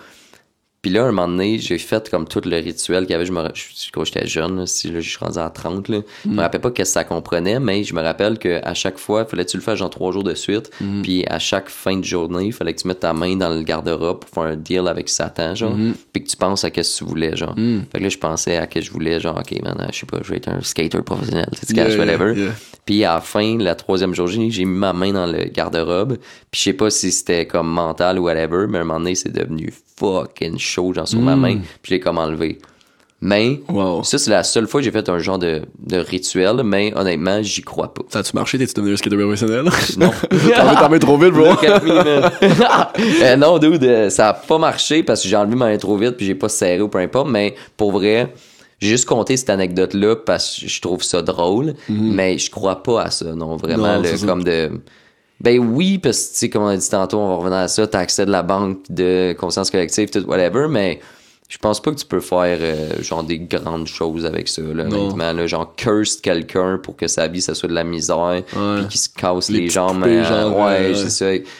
Puis 0.82 0.92
là, 0.92 1.04
un 1.04 1.12
moment 1.12 1.28
donné, 1.28 1.58
j'ai 1.60 1.78
fait 1.78 2.10
comme 2.10 2.26
tout 2.26 2.42
le 2.46 2.56
rituel 2.56 3.04
qu'il 3.04 3.12
y 3.12 3.16
avait. 3.16 3.26
Je 3.26 3.34
me, 3.34 3.44
je- 3.54 3.92
quand 3.92 4.06
j'étais 4.06 4.26
jeune, 4.28 4.60
là, 4.60 4.66
si 4.66 4.90
là, 4.90 5.02
je 5.02 5.10
suis 5.10 5.18
rendu 5.18 5.38
à 5.38 5.50
30, 5.50 5.90
là, 5.90 6.00
je 6.24 6.30
Mm. 6.30 6.36
me 6.36 6.42
rappelle 6.42 6.62
pas 6.62 6.72
qu'est-ce 6.72 6.92
que 6.92 6.94
ça 6.94 7.04
comprenait, 7.04 7.60
mais 7.60 7.84
je 7.84 7.94
me 7.94 8.02
rappelle 8.02 8.40
qu'à 8.40 8.74
chaque 8.74 8.98
fois, 8.98 9.26
fallait 9.26 9.44
que 9.44 9.52
tu 9.52 9.58
le 9.58 9.64
fasses 9.64 9.80
genre 9.80 9.90
trois 9.90 10.14
jours 10.14 10.24
de 10.24 10.34
suite. 10.34 10.72
Mm. 10.80 11.02
Puis 11.02 11.26
à 11.28 11.38
chaque 11.38 11.68
fin 11.70 11.98
de 11.98 12.06
journée, 12.06 12.46
il 12.46 12.54
fallait 12.54 12.74
que 12.74 12.80
tu 12.82 12.88
mettes 12.88 13.02
ta 13.02 13.12
main 13.12 13.36
dans 13.36 13.50
le 13.50 13.62
garde-robe 13.64 14.20
pour 14.20 14.30
faire 14.30 14.44
un 14.52 14.56
deal 14.56 14.88
avec 14.88 15.10
Satan, 15.10 15.54
genre. 15.54 15.76
Mm-hmm. 15.76 15.94
Puis 16.14 16.24
que 16.24 16.30
tu 16.30 16.38
penses 16.38 16.64
à 16.64 16.70
qu'est-ce 16.72 16.94
que 17.00 17.04
tu 17.06 17.10
voulais, 17.10 17.36
genre. 17.36 17.56
Mm. 17.58 17.82
Fait 17.92 17.98
que 17.98 18.04
là, 18.04 18.10
je 18.10 18.18
pensais 18.18 18.56
à 18.58 18.66
que 18.66 18.80
je 18.80 18.90
voulais, 18.92 19.20
genre, 19.20 19.38
ok, 19.38 19.62
man, 19.62 19.86
je 19.92 19.98
sais 20.00 20.06
pas, 20.06 20.20
je 20.24 20.30
vais 20.30 20.38
être 20.38 20.48
un 20.48 20.62
skater 20.62 21.02
professionnel, 21.02 21.50
tu 21.52 21.66
sais, 21.68 21.74
Yeah, 21.74 21.86
cash, 21.86 21.94
yeah, 21.96 22.06
whatever. 22.06 22.40
yeah. 22.40 22.52
Puis 22.86 23.04
à 23.04 23.16
la 23.16 23.22
fin, 23.22 23.58
la 23.58 23.76
troisième 23.76 24.16
journée, 24.16 24.50
j'ai 24.50 24.64
mis 24.66 24.78
ma 24.78 24.94
main 24.94 25.12
dans 25.12 25.26
le 25.28 25.44
garde-robe. 25.44 26.18
Puis 26.50 26.60
je 26.60 26.64
sais 26.64 26.74
pas 26.74 26.90
si 26.90 27.12
c'était 27.12 27.46
comme 27.46 27.68
mental 27.70 28.18
ou 28.18 28.24
whatever, 28.24 28.66
mais 28.70 28.78
à 28.78 28.82
un 28.82 28.86
moment 28.86 29.00
donné, 29.00 29.14
c'est 29.16 29.32
devenu 29.32 29.74
fucking 30.00 30.58
chaud, 30.70 30.94
genre 30.94 31.08
sur 31.08 31.20
ma 31.20 31.36
main. 31.36 31.58
Puis 31.82 31.90
je 31.90 31.94
l'ai 31.96 32.00
comme 32.00 32.18
enlevé. 32.18 32.58
Mais 33.22 33.60
Wow. 33.68 34.04
ça, 34.06 34.18
c'est 34.18 34.32
la 34.32 34.44
seule 34.44 34.66
fois 34.66 34.80
que 34.80 34.86
j'ai 34.86 34.92
fait 34.92 35.10
un 35.10 35.20
genre 35.20 35.38
de, 35.38 35.64
de 35.86 35.98
rituel, 35.98 36.62
mais 36.64 36.94
honnêtement, 36.96 37.42
j'y 37.44 37.62
crois 37.62 37.94
pas. 37.94 38.04
Ça 38.08 38.20
a-tu 38.20 38.32
marché? 38.34 38.58
T'es-tu 38.58 38.74
devenu 38.76 38.94
un 38.94 38.96
skater 38.96 39.18
professionnel? 39.18 39.66
Non. 39.98 40.12
T'en 40.80 40.90
mets- 40.90 41.00
trop 41.00 41.18
vite, 41.18 41.34
bro. 41.34 41.48
Euh, 43.24 43.36
non, 43.36 43.58
dude, 43.60 43.84
euh, 43.84 44.10
ça 44.10 44.30
a 44.30 44.34
pas 44.34 44.58
marché 44.58 45.04
parce 45.04 45.22
que 45.22 45.28
j'ai 45.28 45.36
enlevé 45.36 45.56
ma 45.56 45.66
main 45.68 45.78
trop 45.78 45.98
vite 45.98 46.12
puis 46.16 46.26
j'ai 46.26 46.36
pas 46.36 46.50
serré 46.50 46.82
ou 46.82 46.88
peu 46.88 47.00
importe, 47.00 47.30
mais 47.30 47.56
pour 47.76 47.92
vrai, 47.92 48.34
j'ai 48.80 48.90
juste 48.90 49.06
compté 49.06 49.36
cette 49.36 49.50
anecdote-là 49.50 50.16
parce 50.16 50.58
que 50.62 50.68
je 50.70 50.82
trouve 50.82 51.04
ça 51.04 51.22
drôle, 51.22 51.74
mais 51.90 52.38
je 52.38 52.50
crois 52.50 52.82
pas 52.84 53.04
à 53.04 53.12
ça, 53.12 53.26
non, 53.36 53.58
vraiment. 53.58 53.96
Non, 53.98 54.02
le- 54.02 54.26
comme 54.26 54.44
de... 54.44 54.72
Ben 55.42 55.58
oui, 55.60 55.98
parce 55.98 56.18
que, 56.18 56.32
tu 56.32 56.36
sais, 56.36 56.50
comme 56.50 56.64
on 56.64 56.68
a 56.68 56.78
dit 56.78 56.90
tantôt, 56.90 57.20
on 57.20 57.30
va 57.30 57.36
revenir 57.36 57.58
à 57.60 57.68
ça, 57.68 57.88
t'as 57.88 58.00
accès 58.00 58.26
de 58.26 58.32
la 58.32 58.44
banque 58.44 58.80
de 58.90 59.34
conscience 59.40 59.72
collective, 59.72 60.10
tout, 60.10 60.26
whatever, 60.28 60.68
mais 60.70 61.00
je 61.48 61.58
pense 61.58 61.82
pas 61.82 61.92
que 61.92 61.96
tu 61.96 62.06
peux 62.06 62.20
faire, 62.20 62.58
euh, 62.62 63.02
genre, 63.02 63.24
des 63.24 63.40
grandes 63.40 63.88
choses 63.88 64.26
avec 64.26 64.48
ça, 64.48 64.62
là, 64.62 64.84
honnêtement, 64.84 65.32
là, 65.32 65.48
genre, 65.48 65.74
curse 65.76 66.18
quelqu'un 66.18 66.78
pour 66.82 66.96
que 66.96 67.08
sa 67.08 67.28
vie, 67.28 67.42
ça 67.42 67.56
soit 67.56 67.70
de 67.70 67.74
la 67.74 67.86
misère, 67.86 68.44
puis 68.46 68.88
qu'il 68.90 69.00
se 69.00 69.10
casse 69.10 69.50
Les 69.50 69.62
les, 69.62 69.70
jambes, 69.70 70.04
euh, 70.06 70.24
genre, 70.24 70.58
ouais, 70.58 70.90
ouais, 70.90 70.96
c'est 70.96 71.26
ouais. 71.26 71.44
ça. 71.46 71.52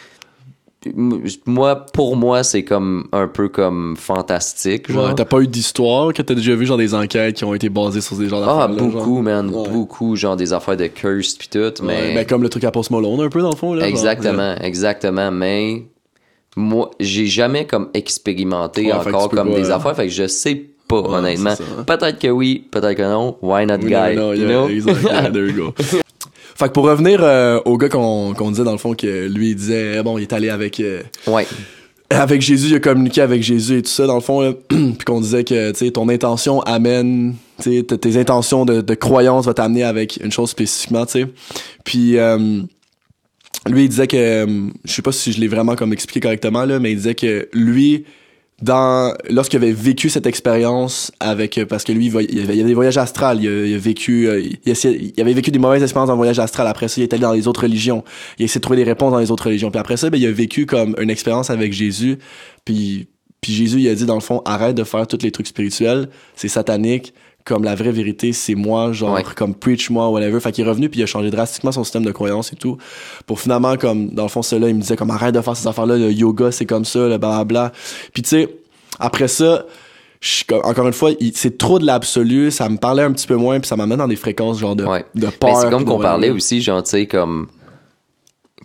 Moi, 1.44 1.76
pour 1.92 2.16
moi, 2.16 2.42
c'est 2.42 2.64
comme 2.64 3.06
un 3.12 3.28
peu 3.28 3.48
comme 3.48 3.96
fantastique, 3.98 4.90
genre. 4.90 5.08
Ouais, 5.08 5.14
t'as 5.14 5.26
pas 5.26 5.40
eu 5.40 5.46
d'histoire 5.46 6.12
que 6.14 6.22
t'as 6.22 6.34
déjà 6.34 6.54
vu 6.54 6.64
genre 6.64 6.78
des 6.78 6.94
enquêtes 6.94 7.36
qui 7.36 7.44
ont 7.44 7.52
été 7.52 7.68
basées 7.68 8.00
sur 8.00 8.16
ces 8.16 8.28
genres 8.28 8.42
ah, 8.48 8.66
d'affaires 8.66 8.88
beaucoup, 8.88 9.20
man, 9.20 9.50
Ouais. 9.50 9.68
beaucoup, 9.68 10.16
genre 10.16 10.36
des 10.36 10.54
affaires 10.54 10.78
de 10.78 10.86
curse 10.86 11.34
pis 11.34 11.50
tout, 11.50 11.72
mais... 11.82 12.14
ben 12.14 12.24
comme 12.26 12.42
le 12.42 12.48
truc 12.48 12.64
à 12.64 12.70
Post 12.70 12.90
Malone 12.90 13.20
un 13.20 13.28
peu 13.28 13.42
dans 13.42 13.50
le 13.50 13.56
fond 13.56 13.74
là. 13.74 13.80
genre. 13.80 13.88
exactement, 13.90 14.54
exactement, 14.56 15.30
mais 15.30 15.82
moi, 16.56 16.90
j'ai 16.98 17.26
jamais 17.26 17.66
comme 17.66 17.90
expérimenté 17.92 18.90
encore 18.90 19.28
comme 19.28 19.50
pas, 19.50 19.56
des 19.60 19.70
euh, 19.70 19.74
affaires, 19.76 19.94
fait 19.94 20.06
que 20.06 20.12
je 20.12 20.26
sais 20.28 20.54
pas, 20.88 20.96
honnêtement. 20.96 21.50
hein. 21.50 21.84
Peut-être 21.86 22.18
que 22.18 22.28
oui, 22.28 22.64
peut-être 22.70 22.96
que 22.96 23.02
non. 23.02 23.36
Why 23.42 23.66
not 23.66 23.76
We 23.82 23.84
guy? 23.90 24.14
know, 24.14 24.32
you 24.32 24.48
yeah, 24.48 24.48
know? 24.48 25.30
there 25.30 25.46
you 25.46 25.56
go. 25.56 25.74
Fait 26.60 26.68
que 26.68 26.72
pour 26.72 26.84
revenir 26.84 27.20
euh, 27.22 27.58
au 27.64 27.78
gars 27.78 27.88
qu'on 27.88 28.34
disait 28.50 28.64
dans 28.64 28.72
le 28.72 28.76
fond 28.76 28.92
que 28.92 29.26
lui 29.28 29.52
il 29.52 29.56
disait 29.56 29.96
eh 29.98 30.02
bon 30.02 30.18
il 30.18 30.22
est 30.22 30.32
allé 30.34 30.50
avec 30.50 30.78
euh, 30.78 31.00
ouais. 31.26 31.46
avec 32.10 32.42
Jésus, 32.42 32.68
il 32.68 32.74
a 32.74 32.80
communiqué 32.80 33.22
avec 33.22 33.42
Jésus 33.42 33.78
et 33.78 33.82
tout 33.82 33.88
ça, 33.88 34.06
dans 34.06 34.16
le 34.16 34.20
fond, 34.20 34.42
là. 34.42 34.52
puis 34.68 35.04
qu'on 35.06 35.22
disait 35.22 35.42
que, 35.42 35.70
tu 35.70 35.78
sais, 35.78 35.90
ton 35.90 36.10
intention 36.10 36.60
amène, 36.60 37.34
tu 37.62 37.82
tes 37.82 38.18
intentions 38.18 38.66
de, 38.66 38.82
de 38.82 38.94
croyance 38.94 39.46
va 39.46 39.54
t'amener 39.54 39.84
avec 39.84 40.20
une 40.22 40.30
chose 40.30 40.50
spécifiquement, 40.50 41.06
tu 41.06 41.12
sais. 41.12 41.26
Puis, 41.82 42.18
euh, 42.18 42.60
lui, 43.66 43.84
il 43.84 43.88
disait 43.88 44.06
que, 44.06 44.46
je 44.84 44.92
sais 44.92 45.00
pas 45.00 45.12
si 45.12 45.32
je 45.32 45.40
l'ai 45.40 45.48
vraiment 45.48 45.76
comme 45.76 45.94
expliqué 45.94 46.20
correctement, 46.20 46.66
là, 46.66 46.78
mais 46.78 46.92
il 46.92 46.96
disait 46.96 47.14
que 47.14 47.48
lui, 47.54 48.04
dans, 48.62 49.14
lorsqu'il 49.30 49.56
avait 49.56 49.72
vécu 49.72 50.10
cette 50.10 50.26
expérience 50.26 51.12
avec, 51.18 51.56
euh, 51.56 51.64
parce 51.64 51.84
que 51.84 51.92
lui, 51.92 52.06
il, 52.06 52.26
il 52.30 52.40
avait, 52.40 52.54
il 52.54 52.58
y 52.58 52.60
avait 52.60 52.68
des 52.68 52.74
voyages 52.74 52.98
astrales, 52.98 53.38
il 53.42 53.50
il 53.50 53.74
a 53.74 53.78
vécu, 53.78 54.28
euh, 54.28 54.40
il, 54.40 54.58
il 54.64 55.20
avait 55.20 55.32
vécu 55.32 55.50
des 55.50 55.58
mauvaises 55.58 55.82
expériences 55.82 56.08
dans 56.08 56.14
le 56.14 56.18
voyage 56.18 56.38
astral. 56.38 56.66
Après 56.66 56.88
ça, 56.88 57.00
il 57.00 57.04
est 57.04 57.12
allé 57.12 57.22
dans 57.22 57.32
les 57.32 57.48
autres 57.48 57.62
religions. 57.62 58.04
Il 58.38 58.42
a 58.42 58.44
essayé 58.44 58.58
de 58.58 58.62
trouver 58.62 58.76
des 58.76 58.84
réponses 58.84 59.12
dans 59.12 59.18
les 59.18 59.30
autres 59.30 59.44
religions. 59.44 59.70
Puis 59.70 59.80
après 59.80 59.96
ça, 59.96 60.10
ben, 60.10 60.20
il 60.20 60.26
a 60.26 60.32
vécu 60.32 60.66
comme 60.66 60.94
une 61.00 61.10
expérience 61.10 61.50
avec 61.50 61.72
Jésus. 61.72 62.18
Puis, 62.64 63.08
puis 63.40 63.52
Jésus, 63.52 63.80
il 63.80 63.88
a 63.88 63.94
dit, 63.94 64.04
dans 64.04 64.14
le 64.14 64.20
fond, 64.20 64.42
arrête 64.44 64.76
de 64.76 64.84
faire 64.84 65.06
tous 65.06 65.22
les 65.22 65.30
trucs 65.30 65.46
spirituels. 65.46 66.08
C'est 66.36 66.48
satanique. 66.48 67.14
Comme 67.44 67.64
la 67.64 67.74
vraie 67.74 67.90
vérité, 67.92 68.32
c'est 68.32 68.54
moi, 68.54 68.92
genre, 68.92 69.14
Ouais. 69.14 69.24
comme 69.36 69.54
preach 69.54 69.88
moi, 69.90 70.08
whatever. 70.10 70.38
Fait 70.40 70.52
qu'il 70.52 70.64
est 70.64 70.68
revenu, 70.68 70.88
puis 70.88 71.00
il 71.00 71.02
a 71.02 71.06
changé 71.06 71.30
drastiquement 71.30 71.72
son 71.72 71.84
système 71.84 72.04
de 72.04 72.12
croyance 72.12 72.52
et 72.52 72.56
tout. 72.56 72.76
Pour 73.26 73.40
finalement, 73.40 73.76
comme, 73.76 74.10
dans 74.10 74.24
le 74.24 74.28
fond, 74.28 74.42
cela, 74.42 74.68
il 74.68 74.74
me 74.74 74.80
disait, 74.80 74.96
comme, 74.96 75.10
arrête 75.10 75.34
de 75.34 75.40
faire 75.40 75.56
ces 75.56 75.66
affaires-là, 75.66 75.96
le 75.96 76.12
yoga, 76.12 76.52
c'est 76.52 76.66
comme 76.66 76.84
ça, 76.84 77.08
le 77.08 77.16
blabla. 77.18 77.72
Puis 78.12 78.22
tu 78.22 78.28
sais, 78.28 78.48
après 78.98 79.26
ça, 79.28 79.64
je 80.20 80.44
encore 80.64 80.86
une 80.86 80.92
fois, 80.92 81.12
c'est 81.34 81.56
trop 81.56 81.78
de 81.78 81.86
l'absolu, 81.86 82.50
ça 82.50 82.68
me 82.68 82.76
parlait 82.76 83.02
un 83.04 83.12
petit 83.12 83.26
peu 83.26 83.36
moins, 83.36 83.58
puis 83.58 83.68
ça 83.68 83.76
m'amène 83.76 83.98
dans 83.98 84.08
des 84.08 84.16
fréquences, 84.16 84.58
genre, 84.58 84.76
de, 84.76 84.84
Ouais. 84.84 85.06
de 85.14 85.26
Mais 85.26 85.32
peur. 85.32 85.56
c'est 85.62 85.70
comme 85.70 85.86
qu'on 85.86 85.98
parlait 85.98 86.28
aussi, 86.30 86.60
genre, 86.60 86.82
tu 86.82 86.90
sais, 86.90 87.06
comme. 87.06 87.46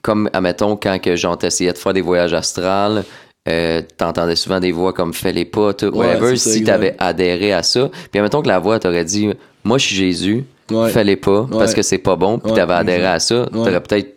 Comme, 0.02 0.30
admettons, 0.34 0.76
quand 0.76 1.00
que, 1.02 1.16
genre, 1.16 1.38
t'essayais 1.38 1.74
de 1.74 1.78
faire 1.78 1.94
des 1.94 2.02
voyages 2.02 2.34
astrales, 2.34 3.06
euh, 3.48 3.82
t'entendais 3.98 4.36
souvent 4.36 4.60
des 4.60 4.72
voix 4.72 4.92
comme 4.94 5.14
fais 5.14 5.32
les 5.32 5.46
pas, 5.46 5.74
tout, 5.74 5.88
Ouais, 5.88 6.08
whatever. 6.08 6.36
ça, 6.38 6.50
si 6.52 6.64
t'avais 6.64 6.96
adhéré 6.98 7.54
à 7.54 7.62
ça, 7.64 7.90
puis 8.12 8.20
admettons 8.20 8.42
que 8.42 8.48
la 8.48 8.60
voix 8.60 8.80
t'aurait 8.80 9.06
dit, 9.06 9.30
moi, 9.64 9.78
je 9.78 9.86
suis 9.86 9.96
Jésus, 9.96 10.46
Ouais. 10.72 10.90
fais 10.90 11.04
les 11.04 11.16
pas, 11.16 11.48
parce 11.52 11.74
que 11.76 11.84
c'est 11.84 12.00
pas 12.00 12.16
bon, 12.16 12.40
puis 12.40 12.52
t'avais 12.54 12.74
adhéré 12.74 13.06
à 13.06 13.20
ça, 13.20 13.46
t'aurais 13.52 13.82
peut-être 13.82 14.16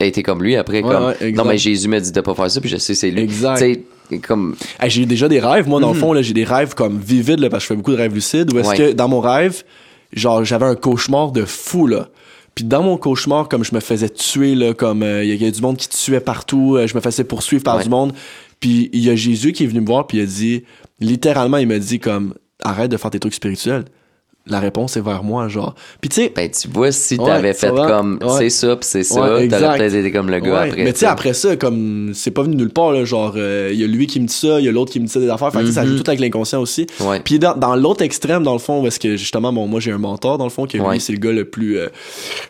été 0.00 0.22
comme 0.22 0.42
lui 0.42 0.54
après, 0.56 0.82
comme, 0.82 1.14
non, 1.34 1.44
mais 1.44 1.56
Jésus 1.56 1.88
m'a 1.88 1.98
dit 2.00 2.12
de 2.12 2.20
pas 2.20 2.34
faire 2.34 2.50
ça, 2.50 2.60
puis 2.60 2.68
je 2.68 2.76
sais, 2.76 2.94
c'est 2.94 3.10
lui. 3.10 3.22
Exact. 3.22 3.64
Comme, 4.22 4.54
Hey, 4.78 4.88
j'ai 4.90 5.04
déjà 5.06 5.26
des 5.28 5.40
rêves, 5.40 5.66
moi, 5.66 5.80
dans 5.80 5.92
le 5.92 5.98
fond, 5.98 6.12
là, 6.12 6.20
j'ai 6.22 6.34
des 6.34 6.44
rêves 6.44 6.74
comme 6.74 6.98
vivides, 6.98 7.40
là, 7.40 7.48
parce 7.48 7.64
que 7.64 7.68
je 7.68 7.68
fais 7.68 7.76
beaucoup 7.76 7.92
de 7.92 7.96
rêves 7.96 8.14
lucides, 8.14 8.52
où 8.52 8.58
est-ce 8.58 8.74
que 8.74 8.92
dans 8.92 9.08
mon 9.08 9.20
rêve, 9.20 9.62
genre, 10.12 10.44
j'avais 10.44 10.66
un 10.66 10.74
cauchemar 10.76 11.32
de 11.32 11.44
fou, 11.46 11.86
là. 11.86 12.08
Puis 12.56 12.64
dans 12.64 12.82
mon 12.82 12.96
cauchemar, 12.96 13.48
comme 13.48 13.62
je 13.62 13.74
me 13.74 13.80
faisais 13.80 14.08
tuer, 14.08 14.54
là, 14.56 14.72
comme 14.74 15.02
euh, 15.04 15.22
il 15.22 15.30
y, 15.32 15.44
y 15.44 15.46
a 15.46 15.50
du 15.50 15.60
monde 15.60 15.76
qui 15.76 15.88
tuait 15.88 16.20
partout, 16.20 16.76
euh, 16.76 16.86
je 16.88 16.94
me 16.96 17.00
faisais 17.00 17.22
poursuivre 17.22 17.62
par 17.62 17.76
Ouais. 17.76 17.84
du 17.84 17.88
monde. 17.90 18.12
Puis 18.58 18.88
il 18.94 19.00
y 19.04 19.10
a 19.10 19.14
Jésus 19.14 19.52
qui 19.52 19.62
est 19.64 19.66
venu 19.66 19.82
me 19.82 19.86
voir, 19.86 20.06
puis 20.08 20.18
il 20.18 20.22
a 20.22 20.26
dit, 20.26 20.64
littéralement, 20.98 21.58
il 21.58 21.68
m'a 21.68 21.78
dit 21.78 22.00
comme, 22.00 22.34
arrête 22.64 22.90
de 22.90 22.96
faire 22.96 23.10
tes 23.10 23.20
trucs 23.20 23.34
spirituels. 23.34 23.84
La 24.48 24.60
réponse 24.60 24.96
est 24.96 25.00
vers 25.00 25.24
moi, 25.24 25.48
genre. 25.48 25.74
Puis 26.00 26.08
tu 26.08 26.16
sais, 26.22 26.32
ben, 26.34 26.48
tu 26.48 26.68
vois, 26.68 26.92
si 26.92 27.18
t'avais 27.18 27.52
fait 27.52 27.70
va. 27.70 27.86
comme, 27.88 28.18
Ouais. 28.22 28.28
c'est 28.38 28.50
ça, 28.50 28.76
puis 28.76 28.86
c'est 28.88 29.02
ça, 29.02 29.20
Ouais, 29.20 29.48
t'aurais 29.48 29.76
peut-être 29.78 29.94
été 29.94 30.12
comme 30.12 30.30
le 30.30 30.38
gars 30.38 30.60
après. 30.60 30.84
Mais 30.84 30.92
tu 30.92 31.00
sais, 31.00 31.06
après 31.06 31.34
ça, 31.34 31.56
comme 31.56 32.12
c'est 32.14 32.30
pas 32.30 32.42
venu 32.42 32.54
nulle 32.54 32.70
part, 32.70 32.92
là, 32.92 33.04
genre, 33.04 33.34
euh, 33.36 33.70
il 33.72 33.80
y 33.80 33.82
a 33.84 33.88
lui 33.88 34.06
qui 34.06 34.20
me 34.20 34.26
dit 34.26 34.32
ça, 34.34 34.60
il 34.60 34.66
y 34.66 34.68
a 34.68 34.72
l'autre 34.72 34.92
qui 34.92 35.00
me 35.00 35.06
dit 35.06 35.12
ça 35.12 35.18
des 35.18 35.28
affaires, 35.28 35.50
fait 35.52 35.62
que 35.64 35.72
ça 35.72 35.82
Mhm. 35.84 35.88
joue 35.96 36.02
tout 36.02 36.08
avec 36.10 36.20
l'inconscient 36.20 36.60
aussi. 36.60 36.86
Puis 37.24 37.40
dans, 37.40 37.54
dans 37.56 37.74
l'autre 37.74 38.02
extrême, 38.02 38.44
dans 38.44 38.52
le 38.52 38.60
fond, 38.60 38.82
parce 38.82 38.98
que 38.98 39.16
justement, 39.16 39.52
bon, 39.52 39.66
moi 39.66 39.80
j'ai 39.80 39.90
un 39.90 39.98
mentor, 39.98 40.38
dans 40.38 40.44
le 40.44 40.50
fond, 40.50 40.66
qui 40.66 40.78
Ouais. 40.78 40.92
lui, 40.94 41.00
c'est 41.00 41.12
le 41.12 41.18
gars 41.18 41.32
le 41.32 41.44
plus, 41.44 41.78
euh, 41.78 41.88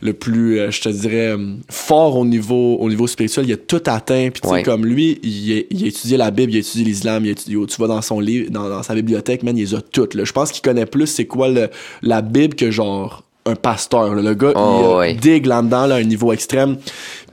le 0.03 0.13
plus, 0.13 0.59
euh, 0.59 0.71
je 0.71 0.81
te 0.83 0.89
dirais, 0.91 1.35
fort 1.71 2.17
au 2.19 2.27
niveau, 2.27 2.77
au 2.77 2.89
niveau 2.91 3.07
spirituel. 3.07 3.47
Il 3.49 3.53
a 3.55 3.57
tout 3.57 3.83
atteint. 3.87 4.29
Puis 4.31 4.43
tu 4.43 4.49
sais, 4.49 4.63
comme 4.63 4.85
lui, 4.85 5.19
il, 5.23 5.59
a- 5.59 5.63
il 5.71 5.85
a 5.85 5.87
étudié 5.87 6.17
la 6.19 6.31
Bible, 6.31 6.53
il 6.53 6.57
a 6.57 6.61
étudié 6.61 6.85
l'islam, 6.85 7.25
il 7.25 7.29
a 7.29 7.33
étudié, 7.33 7.57
tu 7.67 7.81
vas 7.81 7.89
dans 7.89 8.03
son 8.03 8.21
livre, 8.21 8.51
dans, 8.51 8.69
dans 8.69 8.83
sa 8.83 8.95
bibliothèque, 8.95 9.43
man, 9.43 9.57
il 9.57 9.63
les 9.63 9.75
a 9.75 9.81
toutes. 9.81 10.15
Là. 10.15 10.25
Je 10.25 10.33
pense 10.33 10.53
qu'il 10.53 10.61
connaît 10.63 10.85
plus 10.87 11.07
c'est 11.07 11.25
quoi 11.27 11.49
le, 11.49 11.69
la 12.03 12.23
Bible 12.23 12.55
que 12.55 12.71
genre 12.71 13.23
un 13.47 13.55
pasteur. 13.55 14.15
là. 14.15 14.23
Le 14.23 14.35
gars, 14.35 14.53
Oh, 14.57 14.79
il 14.81 14.85
euh, 14.85 14.99
ouais. 14.99 15.15
digue 15.15 15.47
là-dedans, 15.47 15.87
là, 15.87 15.95
à 15.97 15.99
un 15.99 16.03
niveau 16.05 16.33
extrême. 16.33 16.77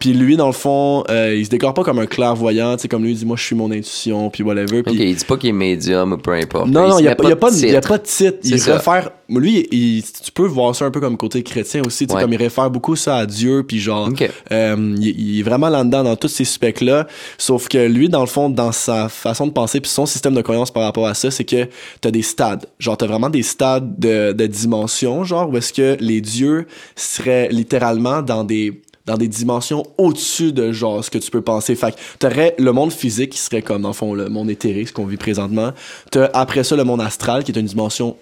Puis 0.03 0.11
lui, 0.11 0.35
dans 0.35 0.47
le 0.47 0.51
fond, 0.51 1.05
euh, 1.09 1.34
il 1.34 1.45
se 1.45 1.49
décore 1.49 1.73
pas 1.73 1.84
comme 1.85 1.97
un 1.99 2.05
clairvoyant, 2.05 2.75
tu 2.75 2.81
sais, 2.81 2.88
comme 2.89 3.03
lui, 3.05 3.11
il 3.11 3.17
dit, 3.17 3.25
moi, 3.25 3.38
je 3.38 3.43
suis 3.43 3.55
mon 3.55 3.71
intuition, 3.71 4.30
puis 4.30 4.43
whatever. 4.43 4.80
Ok, 4.80 4.91
il 4.91 5.15
dit 5.15 5.23
pas 5.23 5.38
qu'il 5.38 5.51
est 5.51 5.53
médium 5.53 6.11
ou 6.11 6.17
peu 6.17 6.34
importe. 6.34 6.67
non, 6.67 6.89
non, 6.89 6.99
il 6.99 7.03
n'y 7.03 7.07
a, 7.07 7.11
a 7.11 7.15
pas 7.15 7.23
de- 7.30 7.30
y 7.30 7.31
a 7.31 7.35
titre. 7.80 7.88
pas 7.88 7.97
de 7.99 8.03
titre. 8.03 8.38
Il 8.43 8.59
ça. 8.59 8.73
réfère. 8.73 9.11
Lui, 9.30 9.65
il- 9.71 10.03
tu 10.03 10.30
peux 10.34 10.45
voir 10.45 10.75
ça 10.75 10.84
un 10.84 10.91
peu 10.91 10.99
comme 10.99 11.15
côté 11.15 11.41
chrétien 11.41 11.81
aussi. 11.85 12.05
tu 12.05 12.11
sais, 12.11 12.15
Ouais. 12.17 12.21
Comme 12.21 12.34
il 12.34 12.38
réfère 12.38 12.69
beaucoup 12.69 12.97
ça 12.97 13.15
à 13.15 13.25
Dieu, 13.25 13.63
puis 13.65 13.80
genre. 13.80 14.09
Euh, 14.51 14.95
il, 14.99 15.07
il 15.07 15.39
est 15.39 15.43
vraiment 15.43 15.69
là-dedans 15.69 16.03
dans 16.03 16.17
tous 16.17 16.27
ces 16.27 16.43
specs-là. 16.43 17.07
Sauf 17.38 17.69
que 17.69 17.77
lui, 17.88 18.09
dans 18.09 18.19
le 18.19 18.27
fond, 18.27 18.49
dans 18.49 18.73
sa 18.73 19.07
façon 19.07 19.47
de 19.47 19.53
penser, 19.53 19.80
puis 19.80 19.89
son 19.89 20.05
système 20.05 20.34
de 20.35 20.41
croyance 20.41 20.69
par 20.69 20.84
rapport 20.84 21.07
à 21.07 21.13
ça, 21.13 21.31
c'est 21.31 21.45
que 21.45 21.69
t'as 22.01 22.11
des 22.11 22.23
stades. 22.23 22.65
Genre, 22.77 22.97
t'as 22.97 23.07
vraiment 23.07 23.30
des 23.30 23.43
stades 23.43 23.97
de, 23.97 24.34
de 24.34 24.47
dimension, 24.47 25.23
genre, 25.23 25.49
où 25.49 25.55
est-ce 25.55 25.71
que 25.71 25.95
les 26.01 26.19
dieux 26.19 26.67
seraient 26.97 27.47
littéralement 27.51 28.21
dans 28.21 28.43
des 28.43 28.81
dans 29.05 29.17
des 29.17 29.27
dimensions 29.27 29.84
au-dessus 29.97 30.51
de 30.53 30.71
genre 30.71 31.03
ce 31.03 31.09
que 31.11 31.17
tu 31.17 31.30
peux 31.30 31.41
penser. 31.41 31.75
Fait 31.75 31.91
que 31.91 31.97
t'aurais 32.19 32.55
le 32.57 32.71
monde 32.71 32.91
physique 32.91 33.31
qui 33.31 33.39
serait 33.39 33.61
comme 33.61 33.81
dans 33.81 33.89
le 33.89 33.93
fond 33.93 34.13
le 34.13 34.30
monde 34.30 34.49
éthérique, 34.49 34.88
ce 34.89 34.93
qu'on 34.93 35.05
vit 35.05 35.17
présentement. 35.17 35.71
T'as 36.11 36.30
après 36.34 36.63
ça 36.63 36.75
le 36.75 36.84
monde 36.84 37.01
astral 37.01 37.43
qui 37.43 37.51
est 37.51 37.59
une 37.59 37.65
dimension 37.65 38.15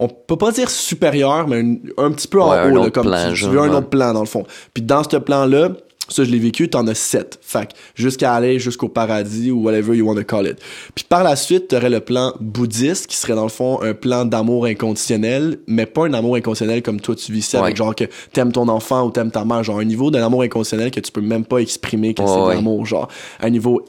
on 0.00 0.08
peut 0.08 0.36
pas 0.36 0.52
dire 0.52 0.70
supérieure, 0.70 1.48
mais 1.48 1.58
un 1.96 2.12
petit 2.12 2.28
peu 2.28 2.40
en 2.40 2.50
Ouais, 2.50 2.70
haut, 2.70 2.84
là, 2.84 2.90
comme 2.90 3.06
plan, 3.06 3.32
tu, 3.32 3.40
tu 3.42 3.48
veux 3.48 3.58
un 3.58 3.68
ouais. 3.68 3.76
autre 3.76 3.88
plan 3.88 4.12
dans 4.12 4.20
le 4.20 4.26
fond. 4.26 4.46
Puis 4.72 4.82
dans 4.82 5.02
ce 5.02 5.16
plan-là, 5.16 5.70
Ça, 6.08 6.24
je 6.24 6.30
l'ai 6.30 6.38
vécu, 6.38 6.68
t'en 6.68 6.86
as 6.86 6.94
sept. 6.94 7.38
Fait 7.42 7.68
jusqu'à 7.94 8.32
aller 8.34 8.58
jusqu'au 8.58 8.88
paradis 8.88 9.50
ou 9.50 9.62
whatever 9.62 9.94
you 9.96 10.06
want 10.06 10.14
to 10.16 10.24
call 10.24 10.46
it. 10.46 10.56
Puis 10.94 11.04
par 11.08 11.22
la 11.22 11.36
suite, 11.36 11.68
t'aurais 11.68 11.90
le 11.90 12.00
plan 12.00 12.32
bouddhiste 12.40 13.06
qui 13.06 13.16
serait 13.16 13.34
dans 13.34 13.42
le 13.42 13.48
fond 13.50 13.80
un 13.82 13.94
plan 13.94 14.24
d'amour 14.24 14.66
inconditionnel, 14.66 15.58
mais 15.66 15.86
pas 15.86 16.06
un 16.06 16.14
amour 16.14 16.36
inconditionnel 16.36 16.82
comme 16.82 17.00
toi 17.00 17.14
tu 17.14 17.32
vis 17.32 17.42
ça, 17.42 17.58
Ouais. 17.58 17.64
avec 17.64 17.76
genre 17.76 17.94
que 17.94 18.04
t'aimes 18.32 18.52
ton 18.52 18.68
enfant 18.68 19.06
ou 19.06 19.10
t'aimes 19.10 19.30
ta 19.30 19.44
mère, 19.44 19.62
genre 19.64 19.78
un 19.78 19.84
niveau 19.84 20.10
d'un 20.10 20.24
amour 20.24 20.42
inconditionnel 20.42 20.90
que 20.90 21.00
tu 21.00 21.12
peux 21.12 21.20
même 21.20 21.44
pas 21.44 21.58
exprimer 21.58 22.14
que 22.14 22.22
Ouais, 22.22 22.28
c'est 22.28 22.40
ouais. 22.40 22.54
l'amour, 22.54 22.86
genre 22.86 23.08
un 23.40 23.50
niveau 23.50 23.82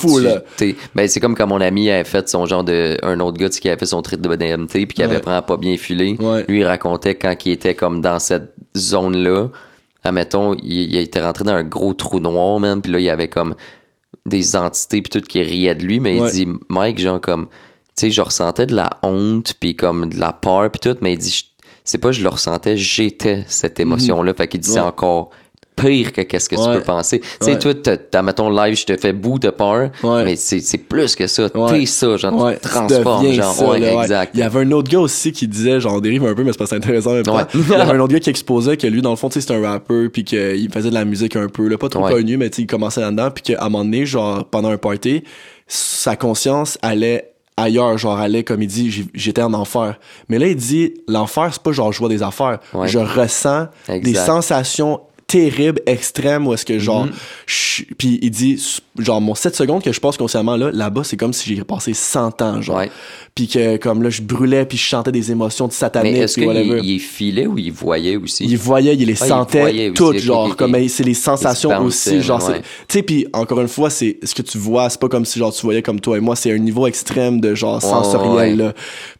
fou 0.00 0.18
là. 0.18 0.42
ben, 0.94 1.08
c'est 1.08 1.20
comme 1.20 1.34
quand 1.34 1.46
mon 1.46 1.60
ami 1.60 1.90
avait 1.90 2.04
fait 2.04 2.28
son 2.28 2.46
genre 2.46 2.64
de. 2.64 2.96
Un 3.02 3.20
autre 3.20 3.36
gars 3.38 3.48
tu 3.48 3.56
sais, 3.56 3.60
qui 3.60 3.68
avait 3.68 3.78
fait 3.78 3.86
son 3.86 4.02
trip 4.02 4.20
de 4.20 4.34
DMT 4.34 4.68
puis 4.86 4.86
qui 4.94 5.02
avait 5.02 5.18
vraiment 5.20 5.42
pas 5.42 5.56
bien 5.56 5.76
filé. 5.76 6.16
Ouais. 6.18 6.44
Lui, 6.48 6.60
il 6.60 6.64
racontait 6.64 7.14
quand 7.14 7.34
il 7.44 7.52
était 7.52 7.74
comme 7.74 8.00
dans 8.00 8.18
cette 8.18 8.52
zone-là. 8.76 9.48
Admettons, 10.04 10.54
il, 10.62 10.92
il 10.92 10.96
était 10.96 11.20
rentré 11.22 11.44
dans 11.44 11.52
un 11.52 11.64
gros 11.64 11.94
trou 11.94 12.20
noir, 12.20 12.60
man. 12.60 12.80
Puis 12.82 12.92
là, 12.92 12.98
il 12.98 13.04
y 13.04 13.10
avait 13.10 13.28
comme 13.28 13.54
des 14.26 14.56
entités 14.56 15.02
puis 15.02 15.10
tout 15.10 15.26
qui 15.26 15.42
riaient 15.42 15.74
de 15.74 15.84
lui. 15.84 16.00
Mais 16.00 16.20
Ouais. 16.20 16.28
il 16.28 16.32
dit, 16.46 16.52
Mike, 16.68 16.98
genre 16.98 17.20
comme. 17.20 17.46
Tu 17.96 18.06
sais, 18.06 18.10
je 18.12 18.20
ressentais 18.22 18.66
de 18.66 18.74
la 18.76 18.90
honte 19.02 19.54
puis 19.58 19.74
comme 19.74 20.08
de 20.08 20.18
la 20.20 20.32
peur 20.32 20.70
puis 20.70 20.78
tout. 20.80 20.96
Mais 21.00 21.14
il 21.14 21.18
dit, 21.18 21.44
c'est 21.84 21.98
pas 21.98 22.12
je 22.12 22.22
le 22.22 22.28
ressentais, 22.28 22.76
j'étais 22.76 23.44
cette 23.48 23.80
émotion-là. 23.80 24.34
Fait 24.34 24.46
qu'il 24.46 24.60
dit, 24.60 24.68
c'est 24.70 24.76
Mhm. 24.78 24.82
Ouais. 24.84 24.88
encore 24.88 25.30
pire 25.80 26.12
que 26.12 26.22
qu'est-ce 26.22 26.48
que 26.48 26.56
tu 26.56 26.78
peux 26.78 26.82
penser. 26.84 27.20
Tu 27.20 27.26
sais, 27.40 27.58
toi, 27.58 27.72
t'as, 27.74 28.22
mettons, 28.22 28.50
live, 28.50 28.76
je 28.76 28.84
te 28.86 28.96
fais 28.96 29.12
bout 29.12 29.38
de 29.38 29.50
peur, 29.50 29.90
Ouais. 30.02 30.24
mais 30.24 30.36
c'est, 30.36 30.60
c'est 30.60 30.78
plus 30.78 31.14
que 31.14 31.26
ça. 31.26 31.48
T'es 31.50 31.86
ça, 31.86 32.16
genre, 32.16 32.50
tu 32.52 32.58
transformes, 32.68 33.32
genre, 33.32 33.52
ça, 33.54 33.78
là, 33.78 34.02
exact. 34.02 34.30
Il 34.34 34.40
y 34.40 34.42
avait 34.42 34.60
un 34.60 34.70
autre 34.72 34.90
gars 34.90 35.00
aussi 35.00 35.32
qui 35.32 35.46
disait, 35.48 35.80
genre, 35.80 35.94
on 35.94 36.00
dérive 36.00 36.24
un 36.24 36.34
peu, 36.34 36.44
mais 36.44 36.52
c'est 36.52 36.58
pas 36.58 36.66
c'est 36.66 36.76
intéressant 36.76 37.12
même 37.12 37.22
temps. 37.22 37.38
Il 37.54 37.68
y 37.68 37.74
avait 37.74 37.92
un 37.92 38.00
autre 38.00 38.12
gars 38.12 38.20
qui 38.20 38.30
exposait 38.30 38.76
que 38.76 38.86
lui, 38.86 39.02
dans 39.02 39.10
le 39.10 39.16
fond, 39.16 39.28
tu 39.28 39.34
sais, 39.34 39.40
c'était 39.40 39.54
un 39.54 39.68
rappeur, 39.68 40.08
puis 40.12 40.24
qu'il 40.24 40.70
faisait 40.72 40.90
de 40.90 40.94
la 40.94 41.04
musique 41.04 41.36
un 41.36 41.48
peu, 41.48 41.68
là, 41.68 41.78
pas 41.78 41.88
trop 41.88 42.06
connu, 42.08 42.36
mais 42.36 42.50
tu 42.50 42.56
sais, 42.56 42.62
il 42.62 42.66
commençait 42.66 43.00
là-dedans, 43.00 43.30
puis 43.30 43.42
qu'à 43.42 43.62
un 43.64 43.68
moment 43.68 43.84
donné, 43.84 44.06
genre, 44.06 44.44
pendant 44.44 44.70
un 44.70 44.78
party, 44.78 45.22
sa 45.66 46.16
conscience 46.16 46.78
allait 46.82 47.32
ailleurs, 47.56 47.98
genre, 47.98 48.18
allait, 48.18 48.44
comme 48.44 48.62
il 48.62 48.68
dit, 48.68 49.06
j'étais 49.14 49.42
en 49.42 49.52
enfer. 49.52 49.98
Mais 50.28 50.38
là, 50.38 50.46
il 50.46 50.54
dit, 50.56 50.94
l'enfer, 51.08 51.48
c'est 51.52 51.62
pas 51.62 51.72
genre, 51.72 51.92
je 51.92 51.98
vois 51.98 52.08
des 52.08 52.22
affaires. 52.22 52.60
Ouais. 52.72 52.86
Je 52.88 52.98
ressens 53.00 53.66
des 53.88 54.14
sensations 54.14 55.00
terribles, 55.28 55.80
extrêmes, 55.86 56.46
où 56.48 56.54
est-ce 56.54 56.64
que, 56.64 56.78
genre, 56.80 57.04
Mhm. 57.04 57.12
puis 57.98 58.18
il 58.22 58.30
dit, 58.30 58.60
genre, 58.98 59.20
mon 59.20 59.34
7 59.34 59.54
secondes 59.54 59.82
que 59.84 59.92
je 59.92 60.00
passe 60.00 60.16
consciemment 60.16 60.56
là, 60.56 60.70
là-bas, 60.72 61.04
c'est 61.04 61.16
comme 61.18 61.32
si 61.34 61.54
j'ai 61.54 61.62
passé 61.64 61.92
100 61.94 62.40
ans, 62.42 62.60
genre. 62.62 62.82
Puis 63.34 63.46
que, 63.46 63.76
comme 63.76 64.02
là, 64.02 64.10
je 64.10 64.22
brûlais, 64.22 64.64
puis 64.64 64.76
je 64.78 64.82
chantais 64.82 65.12
des 65.12 65.30
émotions 65.30 65.66
de 65.66 65.72
Mais 65.72 65.76
satanique, 65.76 66.16
est-ce 66.16 66.34
qu'il 66.34 66.80
il 66.82 66.98
filait 66.98 67.46
ou 67.46 67.56
il 67.58 67.70
voyait 67.70 68.16
aussi? 68.16 68.44
Il 68.46 68.56
voyait, 68.56 68.94
il 68.96 69.04
les 69.06 69.22
Ah, 69.22 69.26
sentait 69.26 69.92
toutes, 69.94 70.18
genre, 70.18 70.56
comme 70.56 70.74
c'est 70.88 71.04
les 71.04 71.14
sensations 71.14 71.82
aussi, 71.82 72.22
genre, 72.22 72.42
ouais. 72.48 72.60
tu 72.88 72.98
sais, 72.98 73.02
puis 73.02 73.26
encore 73.34 73.60
une 73.60 73.68
fois, 73.68 73.90
c'est 73.90 74.18
ce 74.22 74.34
que 74.34 74.42
tu 74.42 74.56
vois, 74.58 74.88
c'est 74.90 74.98
pas 75.00 75.08
comme 75.08 75.24
si 75.26 75.38
genre 75.38 75.52
tu 75.54 75.62
voyais 75.62 75.82
comme 75.82 76.00
toi 76.00 76.16
et 76.16 76.20
moi, 76.20 76.34
c'est 76.36 76.50
un 76.52 76.58
niveau 76.58 76.86
extrême 76.86 77.40
de 77.40 77.54
genre 77.54 77.80
sensoriel 77.82 78.32
ouais. 78.34 78.56
là. 78.56 78.72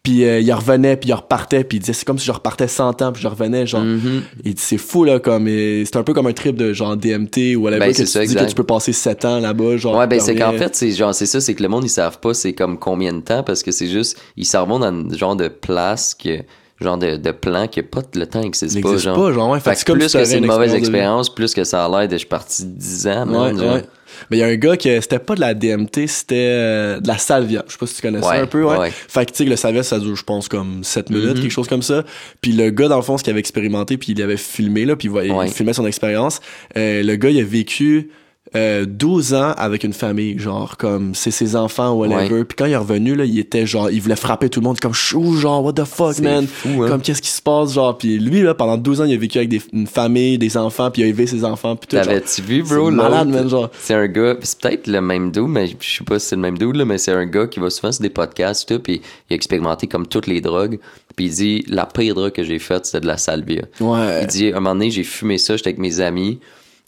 Puis 0.02 0.24
euh, 0.24 0.40
il 0.40 0.52
revenait, 0.52 0.97
puis 0.97 1.10
il 1.10 1.12
repartait, 1.12 1.64
puis 1.64 1.76
il 1.76 1.80
disait 1.80 1.93
c'est 1.93 2.05
comme 2.06 2.18
si 2.18 2.24
je 2.26 2.32
repartais 2.32 2.66
100 2.66 3.02
ans, 3.02 3.12
puis 3.12 3.22
je 3.22 3.28
revenais, 3.28 3.66
genre, 3.66 3.82
Mhm. 3.82 4.22
il 4.44 4.55
dit 4.55 4.62
c'est 4.64 4.78
fou 4.78 5.05
là, 5.05 5.18
comme 5.20 5.47
c'est 5.47 5.97
un 5.99 6.03
peu 6.05 6.15
comme 6.15 6.27
un 6.27 6.33
trip 6.33 6.57
de 6.57 6.73
genre 6.73 6.97
DMT 6.97 7.57
ou 7.57 7.62
whatever 7.62 7.81
Ben, 7.87 7.93
que 7.93 7.97
tu 7.99 8.07
ça, 8.07 8.25
dis 8.25 8.35
que 8.35 8.45
tu 8.45 8.55
peux 8.55 8.65
passer 8.65 8.93
7 8.93 9.25
ans 9.25 9.39
là-bas, 9.41 9.77
genre. 9.77 9.97
Ouais, 9.97 10.07
ben 10.07 10.20
c'est 10.20 10.35
qu'en 10.35 10.53
fait, 10.53 10.75
c'est 10.75 10.91
genre 10.93 11.15
c'est 11.15 11.27
ça, 11.27 11.41
c'est 11.41 11.55
que 11.55 11.62
le 11.62 11.69
monde 11.69 11.85
ils 11.85 11.89
savent 11.91 12.19
pas 12.20 12.35
c'est 12.35 12.53
comme 12.53 12.79
combien 12.79 13.12
de 13.12 13.20
temps 13.20 13.43
parce 13.43 13.62
que 13.62 13.70
c'est 13.70 13.89
juste 13.89 14.16
ils 14.37 14.47
s'en 14.47 14.66
vont 14.66 14.79
dans 14.79 14.87
un 14.93 15.09
genre 15.15 15.37
de 15.37 15.49
place 15.49 16.15
que 16.15 16.39
genre 16.81 16.97
de, 16.97 17.16
de 17.16 17.31
plan 17.33 17.66
que 17.66 17.81
pas 17.81 18.03
le 18.15 18.27
temps 18.27 18.41
n'existe 18.41 18.81
pas 18.81 18.97
genre. 18.97 19.16
pas, 19.16 19.33
genre, 19.33 19.51
ouais. 19.51 19.61
Fait 19.61 19.75
Fait 19.75 19.85
que 19.85 19.93
plus 19.93 20.12
que 20.12 20.25
c'est 20.25 20.39
une 20.39 20.47
mauvaise 20.47 20.73
de 20.73 20.77
expérience, 20.79 21.35
plus 21.35 21.53
que 21.55 21.65
ça 21.65 21.85
a 21.85 21.89
l'air 21.89 22.07
de 22.09 22.12
je 22.12 22.19
suis 22.19 22.27
parti 22.29 22.65
10 22.65 23.07
ans, 23.09 23.27
man, 23.27 23.57
Ouais, 23.57 23.62
genre. 23.65 23.75
ouais. 23.75 23.85
Mais 24.31 24.36
il 24.39 24.40
y 24.40 24.43
a 24.43 24.47
un 24.47 24.57
gars 24.57 24.77
qui 24.77 24.89
c'était 25.01 25.19
pas 25.19 25.35
de 25.35 25.40
la 25.40 25.55
DMT, 25.55 26.07
c'était 26.07 26.35
euh, 26.36 27.01
de 27.01 27.09
la 27.09 27.19
salvia. 27.19 27.65
Je 27.66 27.73
sais 27.73 27.78
pas 27.78 27.86
si 27.86 27.97
tu 27.97 28.03
connais 28.03 28.20
ça 28.23 28.28
Ouais, 28.31 28.39
un 28.39 28.47
peu, 28.47 28.65
ouais. 28.65 28.77
ouais. 28.77 28.90
Fait 28.90 29.27
que 29.27 29.32
tu 29.32 29.39
sais 29.39 29.45
le 29.45 29.57
salvia 29.57 29.82
ça 29.82 29.99
dure 29.99 30.16
je 30.16 30.24
pense 30.24 30.49
comme 30.49 30.82
7 30.85 31.11
minutes, 31.11 31.36
Mhm. 31.36 31.43
quelque 31.43 31.51
chose 31.51 31.69
comme 31.69 31.82
ça. 31.82 32.05
Puis 32.40 32.53
le 32.53 32.70
gars 32.70 32.89
dans 32.89 32.97
le 32.97 33.03
fond 33.03 33.19
ce 33.19 33.24
qu'il 33.24 33.31
avait 33.31 33.40
expérimenté 33.40 33.97
puis 33.97 34.12
il 34.12 34.23
avait 34.23 34.36
filmé 34.36 34.85
là, 34.85 34.97
puis 34.97 35.09
il, 35.09 35.11
voyait- 35.11 35.32
il 35.47 35.53
filmait 35.53 35.73
son 35.73 35.86
expérience. 35.86 36.40
Euh, 36.77 37.03
le 37.03 37.16
gars 37.16 37.31
il 37.31 37.40
a 37.40 37.45
vécu 37.45 38.11
euh, 38.57 38.87
12 38.87 39.35
ans 39.35 39.53
avec 39.57 39.85
une 39.85 39.93
famille, 39.93 40.39
genre 40.39 40.77
comme 40.77 41.15
c'est 41.15 41.31
ses 41.31 41.57
enfants 41.57 41.93
ou 41.93 42.01
whatever. 42.01 42.45
Puis 42.45 42.57
quand 42.57 42.66
il 42.66 42.73
est 42.73 42.77
revenu 42.77 43.15
là, 43.15 43.25
il 43.25 43.39
était 43.39 43.66
genre 43.66 43.91
il 43.91 44.01
voulait 44.01 44.16
frapper 44.16 44.49
tout 44.49 44.61
le 44.61 44.65
monde 44.65 44.81
comme 44.81 44.95
chou 44.95 45.35
genre 45.37 45.62
what 45.65 45.75
the 45.75 45.85
fuck 45.85 46.19
man? 46.20 46.47
fou, 46.47 46.83
hein? 46.83 46.89
Comme 46.89 47.03
qu'est-ce 47.03 47.20
qui 47.23 47.31
se 47.31 47.43
passe 47.43 47.75
genre? 47.75 47.97
Puis 47.99 48.19
lui 48.19 48.43
là 48.43 48.55
pendant 48.55 48.77
12 48.77 49.01
ans 49.01 49.05
il 49.05 49.15
a 49.15 49.19
vécu 49.19 49.39
avec 49.39 49.51
des, 49.51 49.61
une 49.73 49.87
famille, 49.87 50.39
des 50.39 50.57
enfants, 50.57 50.91
puis 50.91 51.03
il 51.03 51.05
a 51.05 51.09
élevé 51.09 51.27
ses 51.27 51.45
enfants 51.45 51.77
puis 51.77 51.89
tout. 51.89 51.97
T'avais-tu 51.97 52.43
vu, 52.43 52.65
C'est 52.66 52.75
bro? 52.75 52.91
malade, 52.91 53.29
man, 53.29 53.49
genre. 53.49 53.70
C'est 53.79 53.95
un 53.95 54.07
gars, 54.07 54.35
pis 54.35 54.47
c'est 54.47 54.61
peut-être 54.61 54.87
le 54.87 55.01
même 55.01 55.31
dude, 55.31 55.49
mais 55.49 55.66
je 55.66 55.75
sais 55.99 56.05
pas 56.05 56.19
si 56.19 56.27
c'est 56.29 56.37
le 56.37 56.43
même 56.43 56.57
dude, 56.59 56.77
là, 56.77 56.85
mais 56.85 56.99
c'est 56.99 57.12
un 57.12 57.27
gars 57.27 57.47
qui 57.47 57.61
va 57.61 57.70
souvent 57.70 57.93
sur 57.93 58.03
des 58.03 58.11
podcasts, 58.11 58.69
tout, 58.69 58.79
puis 58.81 59.01
il 59.29 59.33
a 59.33 59.37
expérimenté 59.37 59.87
comme 59.87 60.07
toutes 60.07 60.27
les 60.27 60.41
drogues. 60.41 60.79
Puis 61.16 61.27
il 61.27 61.31
dit, 61.33 61.65
la 61.69 61.85
pire 61.87 62.15
drogue 62.15 62.33
que 62.33 62.45
j'ai 62.45 62.59
faite, 62.59 62.87
c'était 62.87 63.01
de 63.01 63.07
la 63.07 63.16
salvia. 63.19 63.62
Ouais. 63.81 64.20
Il 64.23 64.27
dit, 64.29 64.49
un 64.49 64.61
moment 64.61 64.75
donné, 64.75 64.91
j'ai 64.91 65.03
fumé 65.03 65.37
ça, 65.39 65.57
j'étais 65.57 65.70
avec 65.70 65.79
mes 65.79 66.01
amis. 66.01 66.39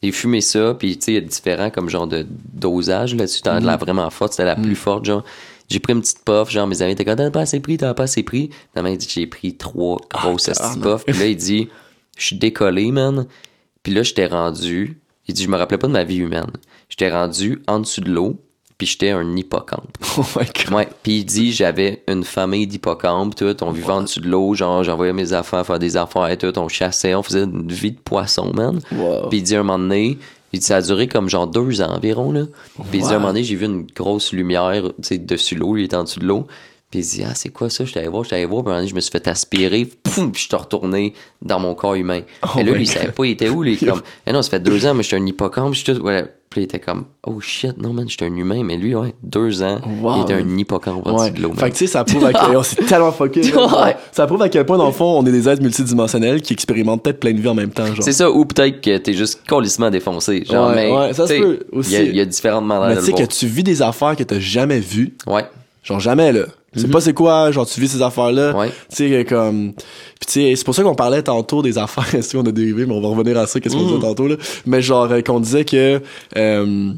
J'ai 0.02 0.12
fumé 0.12 0.40
ça, 0.40 0.74
puis 0.74 0.96
tu 0.96 1.04
sais, 1.04 1.12
il 1.12 1.14
y 1.14 1.18
a 1.18 1.20
différents 1.20 1.70
comme 1.70 1.88
genre 1.90 2.06
de 2.06 2.26
dosage 2.54 3.14
là-dessus. 3.14 3.42
T'en 3.42 3.56
as 3.56 3.60
de 3.60 3.66
la 3.66 3.76
vraiment 3.76 4.08
forte, 4.10 4.32
c'était 4.32 4.44
la 4.46 4.56
plus 4.56 4.74
forte, 4.76 5.04
genre. 5.04 5.24
J'ai 5.68 5.78
pris 5.78 5.92
une 5.92 6.00
petite 6.00 6.24
puff, 6.24 6.50
genre 6.50 6.66
mes 6.66 6.82
amis 6.82 6.92
étaient 6.92 7.04
comme, 7.04 7.14
t'as 7.16 7.30
pas 7.30 7.42
assez 7.42 7.60
pris, 7.60 7.76
t'as 7.76 7.94
pas 7.94 8.02
assez 8.04 8.22
pris. 8.24 8.50
Finalement, 8.72 8.90
il 8.92 8.98
dit, 8.98 9.06
j'ai 9.08 9.26
pris 9.26 9.56
trois 9.56 9.98
grosses 10.12 10.48
Ah, 10.48 10.52
petites 10.52 10.62
tabarnak. 10.62 10.82
puffs. 10.82 11.04
Puis 11.04 11.18
là, 11.20 11.26
il 11.26 11.36
dit, 11.36 11.68
je 12.18 12.24
suis 12.24 12.36
décollé, 12.36 12.90
man. 12.90 13.26
Puis 13.84 13.92
là, 13.94 14.02
j'étais 14.02 14.26
rendu. 14.26 14.98
Il 15.28 15.34
dit, 15.34 15.44
je 15.44 15.48
me 15.48 15.56
rappelais 15.56 15.78
pas 15.78 15.86
de 15.86 15.92
ma 15.92 16.02
vie 16.02 16.16
humaine. 16.16 16.50
J'étais 16.88 17.08
rendu 17.10 17.62
en 17.68 17.78
dessous 17.78 18.00
de 18.00 18.10
l'eau, 18.10 18.40
puis 18.80 18.86
j'étais 18.86 19.10
un 19.10 19.36
hippocampe. 19.36 19.98
Oh 20.16 20.24
my 20.34 20.46
god. 20.46 20.74
Ouais, 20.74 20.88
puis 21.02 21.18
il 21.18 21.24
dit 21.24 21.52
j'avais 21.52 22.02
une 22.08 22.24
famille 22.24 22.66
d'hippocampes, 22.66 23.34
tout, 23.36 23.62
on 23.62 23.72
vivait 23.72 23.90
en 23.90 24.02
dessous 24.02 24.20
de 24.20 24.28
l'eau, 24.28 24.54
genre 24.54 24.82
j'envoyais 24.82 25.12
mes 25.12 25.34
affaires 25.34 25.66
faire 25.66 25.78
des 25.78 25.98
affaires 25.98 26.30
et 26.30 26.38
tout, 26.38 26.58
on 26.58 26.66
chassait, 26.66 27.14
on 27.14 27.22
faisait 27.22 27.42
une 27.42 27.70
vie 27.70 27.92
de 27.92 27.98
poisson, 27.98 28.50
man. 28.54 28.80
Wow. 28.90 29.28
Puis 29.28 29.40
il 29.40 29.42
dit 29.42 29.54
un 29.54 29.62
moment 29.62 29.78
donné, 29.78 30.16
il 30.54 30.60
dit 30.60 30.64
ça 30.64 30.76
a 30.76 30.82
duré 30.82 31.08
comme 31.08 31.28
genre 31.28 31.46
deux 31.46 31.82
ans 31.82 31.94
environ, 31.94 32.32
là. 32.32 32.44
Puis 32.90 33.00
il 33.00 33.02
dit 33.02 33.10
un 33.10 33.18
moment 33.18 33.28
donné, 33.28 33.44
j'ai 33.44 33.54
vu 33.54 33.66
une 33.66 33.82
grosse 33.82 34.32
lumière, 34.32 34.82
tu 34.82 34.92
sais, 35.02 35.18
dessus 35.18 35.56
l'eau, 35.56 35.76
il 35.76 35.84
était 35.84 35.96
en 35.96 36.04
dessous 36.04 36.20
de 36.20 36.26
l'eau. 36.26 36.46
Puis 36.90 37.00
il 37.00 37.06
dit 37.06 37.22
ah 37.24 37.34
c'est 37.34 37.50
quoi 37.50 37.68
ça, 37.68 37.84
j'étais 37.84 38.00
allé 38.00 38.08
voir, 38.08 38.24
j'étais 38.24 38.36
allé 38.36 38.46
voir, 38.46 38.62
puis 38.62 38.70
un 38.70 38.72
moment 38.72 38.80
donné, 38.80 38.88
je 38.88 38.94
me 38.94 39.00
suis 39.00 39.12
fait 39.12 39.28
aspirer, 39.28 39.84
poum, 39.84 40.32
puis 40.32 40.42
je 40.42 40.48
suis 40.48 40.56
retourné 40.56 41.12
dans 41.42 41.60
mon 41.60 41.74
corps 41.74 41.96
humain. 41.96 42.22
Oh 42.42 42.58
et 42.58 42.62
là, 42.62 42.72
lui, 42.72 42.84
il 42.84 42.88
savait 42.88 43.12
pas, 43.12 43.26
il 43.26 43.32
était 43.32 43.50
où, 43.50 43.62
lui, 43.62 43.76
comme, 43.86 44.00
eh 44.26 44.32
non, 44.32 44.40
ça 44.40 44.48
fait 44.48 44.60
deux 44.60 44.86
ans, 44.86 44.94
mais 44.94 45.02
j'étais 45.02 45.16
un 45.16 45.26
hippocampe, 45.26 45.74
je 45.74 45.84
suis 45.84 45.94
tout, 45.94 46.00
ouais. 46.00 46.24
Puis 46.50 46.62
il 46.62 46.64
était 46.64 46.80
comme, 46.80 47.04
oh 47.24 47.38
shit, 47.40 47.80
non, 47.80 47.92
man, 47.92 48.08
j'étais 48.08 48.24
un 48.24 48.34
humain, 48.34 48.64
mais 48.64 48.76
lui, 48.76 48.92
ouais, 48.96 49.14
deux 49.22 49.62
ans, 49.62 49.78
Wow. 50.02 50.14
il 50.16 50.22
était 50.22 50.34
un 50.34 50.58
hippocampe 50.58 51.06
Ouais. 51.06 51.30
de 51.30 51.40
l'eau. 51.42 51.52
Fait 51.54 51.70
que 51.70 51.76
tu 51.76 51.86
sais, 51.86 51.92
ça 51.92 52.02
prouve 52.02 52.24
à 52.24 52.32
quel 52.32 52.58
c'est 52.64 52.84
tellement 52.86 53.12
fucké. 53.12 53.40
Ouais. 53.54 53.96
Ça 54.10 54.26
prouve 54.26 54.42
à 54.42 54.48
quel 54.48 54.66
point, 54.66 54.76
dans 54.76 54.86
le 54.86 54.92
fond, 54.92 55.16
on 55.20 55.24
est 55.26 55.30
des 55.30 55.48
êtres 55.48 55.62
multidimensionnels 55.62 56.42
qui 56.42 56.52
expérimentent 56.52 57.04
peut-être 57.04 57.20
plein 57.20 57.32
de 57.34 57.40
vies 57.40 57.46
en 57.46 57.54
même 57.54 57.70
temps. 57.70 57.84
C'est 58.00 58.10
ça, 58.10 58.28
ou 58.28 58.44
peut-être 58.44 58.80
que 58.80 58.96
t'es 58.98 59.12
juste 59.12 59.42
colissement 59.48 59.90
défoncé. 59.90 60.44
Genre, 60.44 60.70
Ouais, 60.70 60.74
mais. 60.74 60.92
ouais, 60.92 61.12
ça 61.14 61.28
se 61.28 61.34
peut 61.34 61.60
aussi. 61.70 61.90
Il 61.90 61.94
y 61.94 61.96
a- 61.96 62.02
il 62.02 62.16
y, 62.16 62.20
a 62.20 62.24
différentes 62.24 62.64
Mais 62.66 62.74
manières 62.78 62.96
tu 62.96 62.96
de 62.96 63.16
sais 63.16 63.22
le 63.22 63.26
que 63.28 63.32
tu 63.32 63.46
vis 63.46 63.62
des 63.62 63.80
affaires 63.80 64.16
que 64.16 64.24
t'as 64.24 64.40
jamais 64.40 64.80
vues. 64.80 65.14
Ouais, 65.28 65.44
Genre 65.84 66.00
jamais, 66.00 66.32
là. 66.32 66.42
Tu 66.74 66.80
sais 66.82 66.88
pas 66.88 67.00
c'est 67.00 67.14
quoi, 67.14 67.50
genre 67.50 67.66
tu 67.66 67.80
vis 67.80 67.88
ces 67.88 68.00
affaires-là. 68.02 68.56
ouais. 68.56 68.68
Tu 68.94 69.08
sais, 69.08 69.24
comme. 69.28 69.72
Puis 69.74 70.26
tu 70.26 70.32
sais, 70.32 70.54
c'est 70.56 70.64
pour 70.64 70.74
ça 70.74 70.82
qu'on 70.84 70.94
parlait 70.94 71.22
tantôt 71.22 71.62
des 71.62 71.78
affaires. 71.78 72.06
si 72.22 72.36
on 72.36 72.42
a 72.42 72.52
dérivé, 72.52 72.86
mais 72.86 72.94
on 72.94 73.00
va 73.00 73.08
revenir 73.08 73.36
à 73.38 73.46
ça, 73.46 73.58
qu'est-ce 73.58 73.74
qu'on 73.74 73.82
Mm. 73.82 73.86
disait 73.88 74.00
tantôt, 74.00 74.28
là. 74.28 74.36
Mais 74.66 74.80
genre, 74.80 75.10
euh, 75.10 75.20
qu'on 75.20 75.40
disait 75.40 75.64
que. 75.64 76.00
euh, 76.36 76.92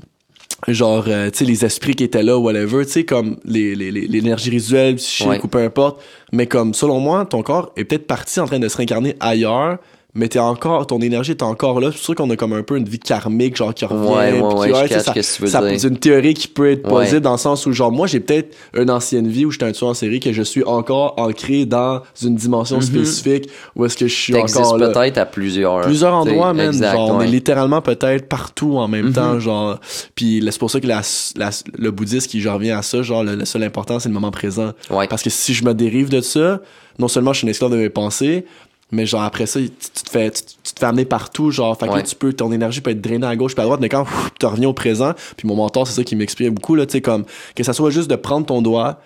genre, 0.68 1.04
euh, 1.08 1.30
tu 1.30 1.38
sais, 1.38 1.44
les 1.44 1.64
esprits 1.64 1.94
qui 1.94 2.04
étaient 2.04 2.22
là, 2.22 2.38
whatever, 2.38 2.84
tu 2.86 2.92
sais, 2.92 3.04
comme 3.04 3.36
les- 3.44 3.74
les- 3.74 3.90
les- 3.90 4.06
l'énergie 4.06 4.50
visuelle, 4.50 4.94
psychique 4.96 5.26
Ouais. 5.28 5.40
ou 5.42 5.48
peu 5.48 5.58
importe. 5.58 6.00
Mais 6.32 6.46
comme, 6.46 6.72
selon 6.74 7.00
moi, 7.00 7.24
ton 7.26 7.42
corps 7.42 7.72
est 7.76 7.84
peut-être 7.84 8.06
parti 8.06 8.38
en 8.40 8.46
train 8.46 8.58
de 8.60 8.68
se 8.68 8.76
réincarner 8.76 9.16
ailleurs. 9.20 9.78
Mais 10.14 10.28
t'es 10.28 10.38
encore, 10.38 10.86
ton 10.86 11.00
énergie 11.00 11.30
est 11.30 11.42
encore 11.42 11.80
là. 11.80 11.88
C'est 11.90 11.96
sûr 12.02 12.14
qu'on 12.14 12.28
a 12.28 12.36
comme 12.36 12.52
un 12.52 12.62
peu 12.62 12.76
une 12.76 12.84
vie 12.86 12.98
karmique, 12.98 13.56
genre 13.56 13.72
qui 13.72 13.86
revient. 13.86 14.08
Ouais, 14.08 14.40
ouais, 14.42 14.54
ouais, 14.58 14.68
je 14.68 14.88
catch 14.94 15.04
ça- 15.04 15.12
que 15.14 15.20
tu 15.20 15.40
veux 15.42 15.48
ça- 15.48 15.66
dire. 15.66 15.80
C'est 15.80 15.88
une 15.88 15.96
théorie 15.96 16.34
qui 16.34 16.48
peut 16.48 16.70
être 16.70 16.82
posée 16.82 17.14
Ouais. 17.14 17.20
dans 17.20 17.32
le 17.32 17.38
sens 17.38 17.64
où, 17.64 17.72
genre, 17.72 17.90
moi, 17.90 18.06
j'ai 18.06 18.20
peut-être 18.20 18.54
une 18.76 18.90
ancienne 18.90 19.26
vie 19.26 19.46
où 19.46 19.50
j'étais 19.50 19.64
un 19.64 19.72
tueur 19.72 19.88
en 19.88 19.94
série 19.94 20.20
que 20.20 20.30
je 20.30 20.42
suis 20.42 20.62
encore 20.64 21.14
ancré 21.16 21.64
dans 21.64 22.02
une 22.22 22.34
dimension 22.34 22.76
Mhm. 22.76 22.82
spécifique 22.82 23.48
où 23.74 23.86
est-ce 23.86 23.96
que 23.96 24.06
je 24.06 24.14
suis 24.14 24.36
encore 24.36 24.76
là. 24.76 24.90
peut-être 24.90 25.16
à 25.16 25.24
plusieurs. 25.24 25.80
Plusieurs 25.80 26.12
endroits. 26.12 26.52
Exact, 26.58 26.92
genre, 26.92 27.08
on 27.12 27.18
ouais. 27.20 27.24
est 27.24 27.30
littéralement 27.30 27.80
peut-être 27.80 28.28
partout 28.28 28.76
en 28.76 28.88
même 28.88 29.06
Mhm. 29.06 29.12
temps, 29.14 29.40
genre. 29.40 29.78
Puis 30.14 30.42
c'est 30.50 30.58
pour 30.58 30.70
ça 30.70 30.78
que 30.80 30.86
la, 30.86 31.00
la- 31.36 31.50
le 31.78 31.90
bouddhisme, 31.90 32.28
qui 32.28 32.42
je 32.42 32.50
reviens 32.50 32.76
à 32.76 32.82
ça, 32.82 33.00
genre, 33.00 33.24
le, 33.24 33.34
le 33.34 33.44
seul 33.46 33.62
important, 33.62 33.98
c'est 33.98 34.10
le 34.10 34.14
moment 34.14 34.30
présent. 34.30 34.72
Ouais. 34.90 35.06
Parce 35.08 35.22
que 35.22 35.30
si 35.30 35.54
je 35.54 35.64
me 35.64 35.72
dérive 35.72 36.10
de 36.10 36.20
ça, 36.20 36.60
non 36.98 37.08
seulement 37.08 37.32
je 37.32 37.38
suis 37.38 37.46
une 37.46 37.50
esclave 37.50 37.70
de 37.70 37.76
mes 37.76 37.88
pensées, 37.88 38.44
mais 38.92 39.04
genre 39.06 39.22
après 39.22 39.46
ça, 39.46 39.58
tu, 39.60 39.68
tu 39.70 40.02
te 40.04 40.10
fais, 40.10 40.30
tu, 40.30 40.42
tu 40.62 40.72
te 40.74 40.78
fais 40.78 40.86
amener 40.86 41.04
partout, 41.04 41.50
genre, 41.50 41.76
fait 41.76 41.86
que 41.86 41.92
là, 41.96 42.02
tu 42.02 42.14
peux, 42.14 42.32
ton 42.32 42.52
énergie 42.52 42.80
peut 42.80 42.90
être 42.90 43.00
drainée 43.00 43.26
à 43.26 43.34
gauche 43.34 43.54
puis 43.54 43.62
à 43.62 43.64
droite, 43.64 43.80
mais 43.80 43.88
quand 43.88 44.06
tu 44.38 44.46
reviens 44.46 44.68
au 44.68 44.72
présent, 44.74 45.12
puis 45.36 45.48
mon 45.48 45.56
mentor, 45.56 45.86
c'est 45.88 45.94
ça 45.94 46.04
qui 46.04 46.14
m'explique 46.14 46.50
beaucoup, 46.50 46.74
là, 46.76 46.86
tu 46.86 46.92
sais, 46.92 47.00
comme, 47.00 47.24
que 47.56 47.64
ça 47.64 47.72
soit 47.72 47.90
juste 47.90 48.08
de 48.10 48.16
prendre 48.16 48.46
ton 48.46 48.62
doigt, 48.62 49.00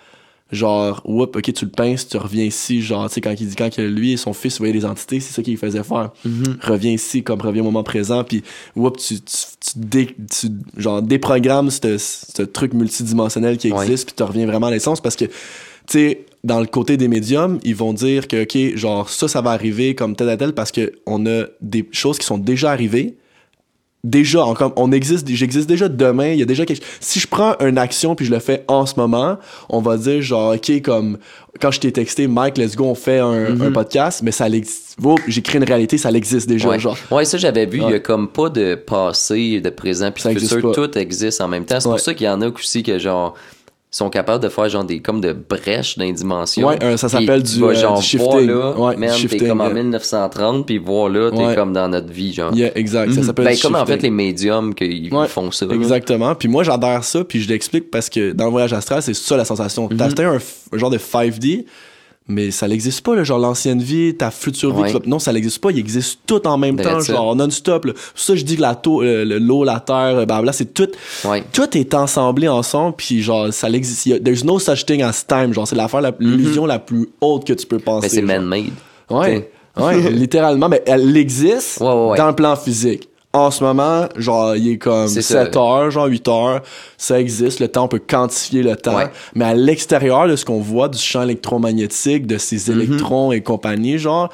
genre 0.49 1.01
whoop 1.03 1.35
ok 1.35 1.51
tu 1.51 1.65
le 1.65 1.71
pinces 1.71 2.07
tu 2.07 2.15
reviens 2.15 2.45
ici 2.45 2.81
genre 2.81 3.09
tu 3.09 3.15
sais 3.15 3.19
quand 3.19 3.31
il 3.37 3.49
dit 3.49 3.55
quand 3.57 3.69
que 3.69 3.81
lui 3.81 4.13
et 4.13 4.17
son 4.17 4.31
fils 4.31 4.59
voyaient 4.59 4.71
les 4.73 4.85
entités 4.85 5.19
c'est 5.19 5.33
ça 5.33 5.43
qu'il 5.43 5.57
faisait 5.57 5.83
faire. 5.83 6.11
Mhm. 6.23 6.57
reviens 6.61 6.93
ici 6.93 7.21
comme 7.21 7.41
reviens 7.41 7.63
au 7.63 7.65
moment 7.65 7.83
présent 7.83 8.23
puis 8.23 8.43
whoop 8.77 8.95
tu, 8.97 9.15
tu, 9.19 9.35
tu, 9.59 9.71
dé- 9.75 10.15
tu- 10.31 10.47
genre 10.77 11.01
déprogrammes 11.01 11.69
ce, 11.69 11.97
ce 11.97 12.43
truc 12.43 12.73
multidimensionnel 12.73 13.57
qui 13.57 13.67
existe 13.83 14.05
puis 14.05 14.15
tu 14.15 14.23
reviens 14.23 14.45
vraiment 14.45 14.67
à 14.67 14.71
l'essence 14.71 15.01
parce 15.01 15.17
que 15.17 15.25
tu 15.25 15.31
sais 15.89 16.25
dans 16.43 16.59
le 16.59 16.65
côté 16.67 16.97
des 16.97 17.07
médiums 17.07 17.59
ils 17.63 17.75
vont 17.75 17.93
dire 17.93 18.27
que 18.27 18.43
ok 18.43 18.77
genre 18.77 19.09
ça 19.09 19.27
ça 19.27 19.41
va 19.41 19.51
arriver 19.51 19.95
comme 19.95 20.15
tel 20.15 20.29
à 20.29 20.37
tel 20.37 20.53
parce 20.53 20.71
que 20.71 20.93
on 21.05 21.25
a 21.25 21.45
des 21.61 21.87
choses 21.91 22.17
qui 22.19 22.25
sont 22.25 22.37
déjà 22.37 22.71
arrivées 22.71 23.17
déjà 24.03 24.45
en 24.45 24.53
comme 24.53 24.71
on 24.75 24.91
existe 24.91 25.27
j'existe 25.27 25.67
déjà 25.67 25.89
demain 25.89 26.27
il 26.29 26.39
y 26.39 26.41
a 26.43 26.45
déjà 26.45 26.65
quelque 26.65 26.85
si 26.99 27.19
je 27.19 27.27
prends 27.27 27.55
une 27.59 27.77
action 27.79 28.15
puis 28.15 28.25
je 28.25 28.31
le 28.31 28.39
fais 28.39 28.63
en 28.67 28.85
ce 28.85 28.93
moment 28.97 29.37
on 29.69 29.81
va 29.81 29.97
dire 29.97 30.21
genre 30.21 30.53
ok 30.53 30.81
comme 30.83 31.17
quand 31.59 31.71
je 31.71 31.79
t'ai 31.79 31.91
texté 31.91 32.27
Mike 32.27 32.57
let's 32.59 32.75
go 32.75 32.85
on 32.85 32.95
fait 32.95 33.17
un, 33.19 33.49
Mhm. 33.55 33.61
un 33.63 33.71
podcast 33.71 34.21
mais 34.23 34.31
ça 34.31 34.47
l'existe 34.47 34.95
Wow, 35.01 35.15
j'ai 35.27 35.41
créé 35.41 35.57
une 35.57 35.67
réalité 35.67 35.97
ça 35.97 36.11
l'existe 36.11 36.47
déjà 36.47 36.69
Ouais. 36.69 36.79
genre 36.79 36.97
ouais, 37.11 37.25
ça 37.25 37.37
j'avais 37.37 37.65
vu, 37.65 37.77
il 37.77 37.83
y 37.83 37.85
a 37.85 37.87
Ouais. 37.89 38.01
comme 38.01 38.27
pas 38.29 38.49
de 38.49 38.73
passé, 38.75 39.59
de 39.61 39.69
présent, 39.69 40.11
puis 40.11 40.23
Ça 40.23 40.29
de 40.29 40.33
existe 40.33 40.53
futur, 40.55 40.71
tout 40.71 40.97
existe 40.97 41.39
en 41.41 41.47
même 41.47 41.65
temps. 41.65 41.79
C'est 41.79 41.87
Ouais. 41.87 41.93
pour 41.95 41.99
ça 41.99 42.13
qu'il 42.15 42.25
y 42.25 42.29
en 42.29 42.41
a 42.41 42.47
aussi 42.49 42.81
que 42.81 42.97
genre 42.97 43.35
sont 43.89 44.09
capables 44.09 44.43
de 44.43 44.49
faire 44.49 44.67
genre 44.67 44.83
des 44.83 44.99
comme 44.99 45.21
de 45.21 45.31
brèches 45.33 45.97
dans 45.97 46.03
les 46.03 46.11
dimensions. 46.11 46.67
Ouais, 46.67 46.77
euh, 46.83 46.97
ça 46.97 47.07
s'appelle 47.07 47.41
du, 47.41 47.59
vas, 47.59 47.67
euh, 47.67 47.73
genre, 47.73 47.91
voir 47.93 48.01
shifting. 48.03 48.47
là, 48.47 48.71
Ouais, 48.77 48.97
man, 48.97 49.09
du 49.09 49.15
t'es 49.15 49.21
shifting, 49.29 49.47
comme 49.47 49.61
en 49.61 49.65
yeah. 49.67 49.73
1930, 49.75 50.65
puis 50.65 50.77
voir 50.77 51.07
là, 51.09 51.31
t'es 51.31 51.37
Ouais. 51.37 51.55
comme 51.55 51.71
dans 51.73 51.87
notre 51.87 52.11
vie, 52.11 52.33
genre. 52.33 52.53
yeah 52.53 52.69
exact 52.77 53.11
ça 53.13 53.19
Mhm. 53.21 53.25
s'appelle 53.27 53.45
ben, 53.45 53.55
du 53.55 53.61
comme 53.61 53.75
en 53.75 53.85
fait 53.85 53.93
shifting. 53.93 54.09
les 54.11 54.15
médiums 54.15 54.75
qui 54.75 55.09
Ouais, 55.11 55.27
font 55.27 55.49
ça. 55.51 55.65
Exactement. 55.71 56.35
Puis 56.35 56.49
moi, 56.49 56.63
j'adhère 56.63 57.03
ça, 57.03 57.23
puis 57.23 57.41
je 57.41 57.47
l'explique 57.47 57.89
parce 57.89 58.09
que 58.09 58.33
dans 58.33 58.45
le 58.45 58.51
voyage 58.51 58.73
astral, 58.73 59.01
c'est 59.01 59.13
ça 59.15 59.37
la 59.37 59.45
sensation. 59.45 59.87
Mhm. 59.89 59.97
T'as 59.97 60.05
atteint 60.05 60.31
un, 60.31 60.37
f- 60.37 60.65
un 60.73 60.77
genre 60.77 60.89
de 60.89 60.97
5D, 60.97 61.65
mais 62.27 62.51
ça 62.51 62.67
n'existe 62.67 63.01
pas, 63.01 63.15
là, 63.15 63.23
genre 63.23 63.39
l'ancienne 63.39 63.81
vie, 63.81 64.15
ta 64.15 64.31
future 64.31 64.73
vie. 64.75 64.93
Ouais. 64.93 64.99
Non, 65.05 65.17
ça 65.19 65.31
n'existe 65.31 65.59
pas. 65.59 65.71
Il 65.71 65.79
existe 65.79 66.19
tout 66.25 66.45
en 66.47 66.57
même 66.57 66.75
Ben, 66.75 66.83
temps, 66.83 66.99
genre 66.99 67.35
non-stop. 67.35 67.87
ça, 68.15 68.35
je 68.35 68.43
dis 68.43 68.57
que 68.57 68.61
la 68.61 68.75
euh, 69.01 69.23
le- 69.25 69.39
l'eau, 69.39 69.63
la 69.63 69.79
terre, 69.79 70.25
bah 70.27 70.41
là, 70.41 70.51
c'est 70.51 70.73
tout. 70.73 70.89
Ouais. 71.25 71.43
Tout 71.53 71.77
est 71.77 71.93
ensemblé 71.93 72.47
ensemble, 72.47 72.95
puis 72.97 73.21
genre, 73.21 73.53
ça 73.53 73.69
a- 74.13 74.19
There's 74.19 74.43
no 74.43 74.59
such 74.59 74.85
thing 74.85 75.01
as 75.01 75.25
time. 75.27 75.53
Genre, 75.53 75.67
c'est 75.67 75.75
l'affaire, 75.75 76.01
la- 76.01 76.11
l'illusion 76.19 76.65
la 76.65 76.79
plus 76.79 77.07
haute 77.21 77.45
que 77.45 77.53
tu 77.53 77.65
peux 77.65 77.79
penser. 77.79 78.07
Mhm. 78.21 78.27
Ben, 78.27 78.33
c'est 78.33 78.39
man-made. 78.39 78.73
Ouais, 79.09 79.49
ouais, 79.79 80.11
littéralement, 80.11 80.67
mais 80.69 80.83
elle 80.85 81.15
existe 81.15 81.79
dans 81.79 82.13
le 82.27 82.35
plan 82.35 82.55
physique. 82.55 83.07
En 83.37 83.51
ce 83.51 83.63
moment, 83.63 84.07
genre, 84.15 84.55
il 84.55 84.71
est 84.71 84.77
comme 84.77 85.07
C'est 85.07 85.21
ça. 85.21 85.45
7 85.45 85.55
heures, 85.57 85.91
genre 85.91 86.05
8 86.07 86.27
heures. 86.27 86.61
Ça 86.97 87.19
existe, 87.19 87.59
le 87.59 87.67
temps, 87.67 87.85
on 87.85 87.87
peut 87.87 88.01
quantifier 88.05 88.63
le 88.63 88.75
temps. 88.75 88.95
Ouais. 88.97 89.09
Mais 89.35 89.45
à 89.45 89.53
l'extérieur 89.53 90.27
de 90.27 90.35
ce 90.35 90.43
qu'on 90.43 90.59
voit, 90.59 90.89
du 90.89 90.97
champ 90.97 91.21
électromagnétique, 91.23 92.25
de 92.27 92.37
ces 92.37 92.71
Mhm. 92.71 92.81
électrons 92.81 93.31
et 93.31 93.41
compagnie, 93.41 93.97
genre, 93.97 94.29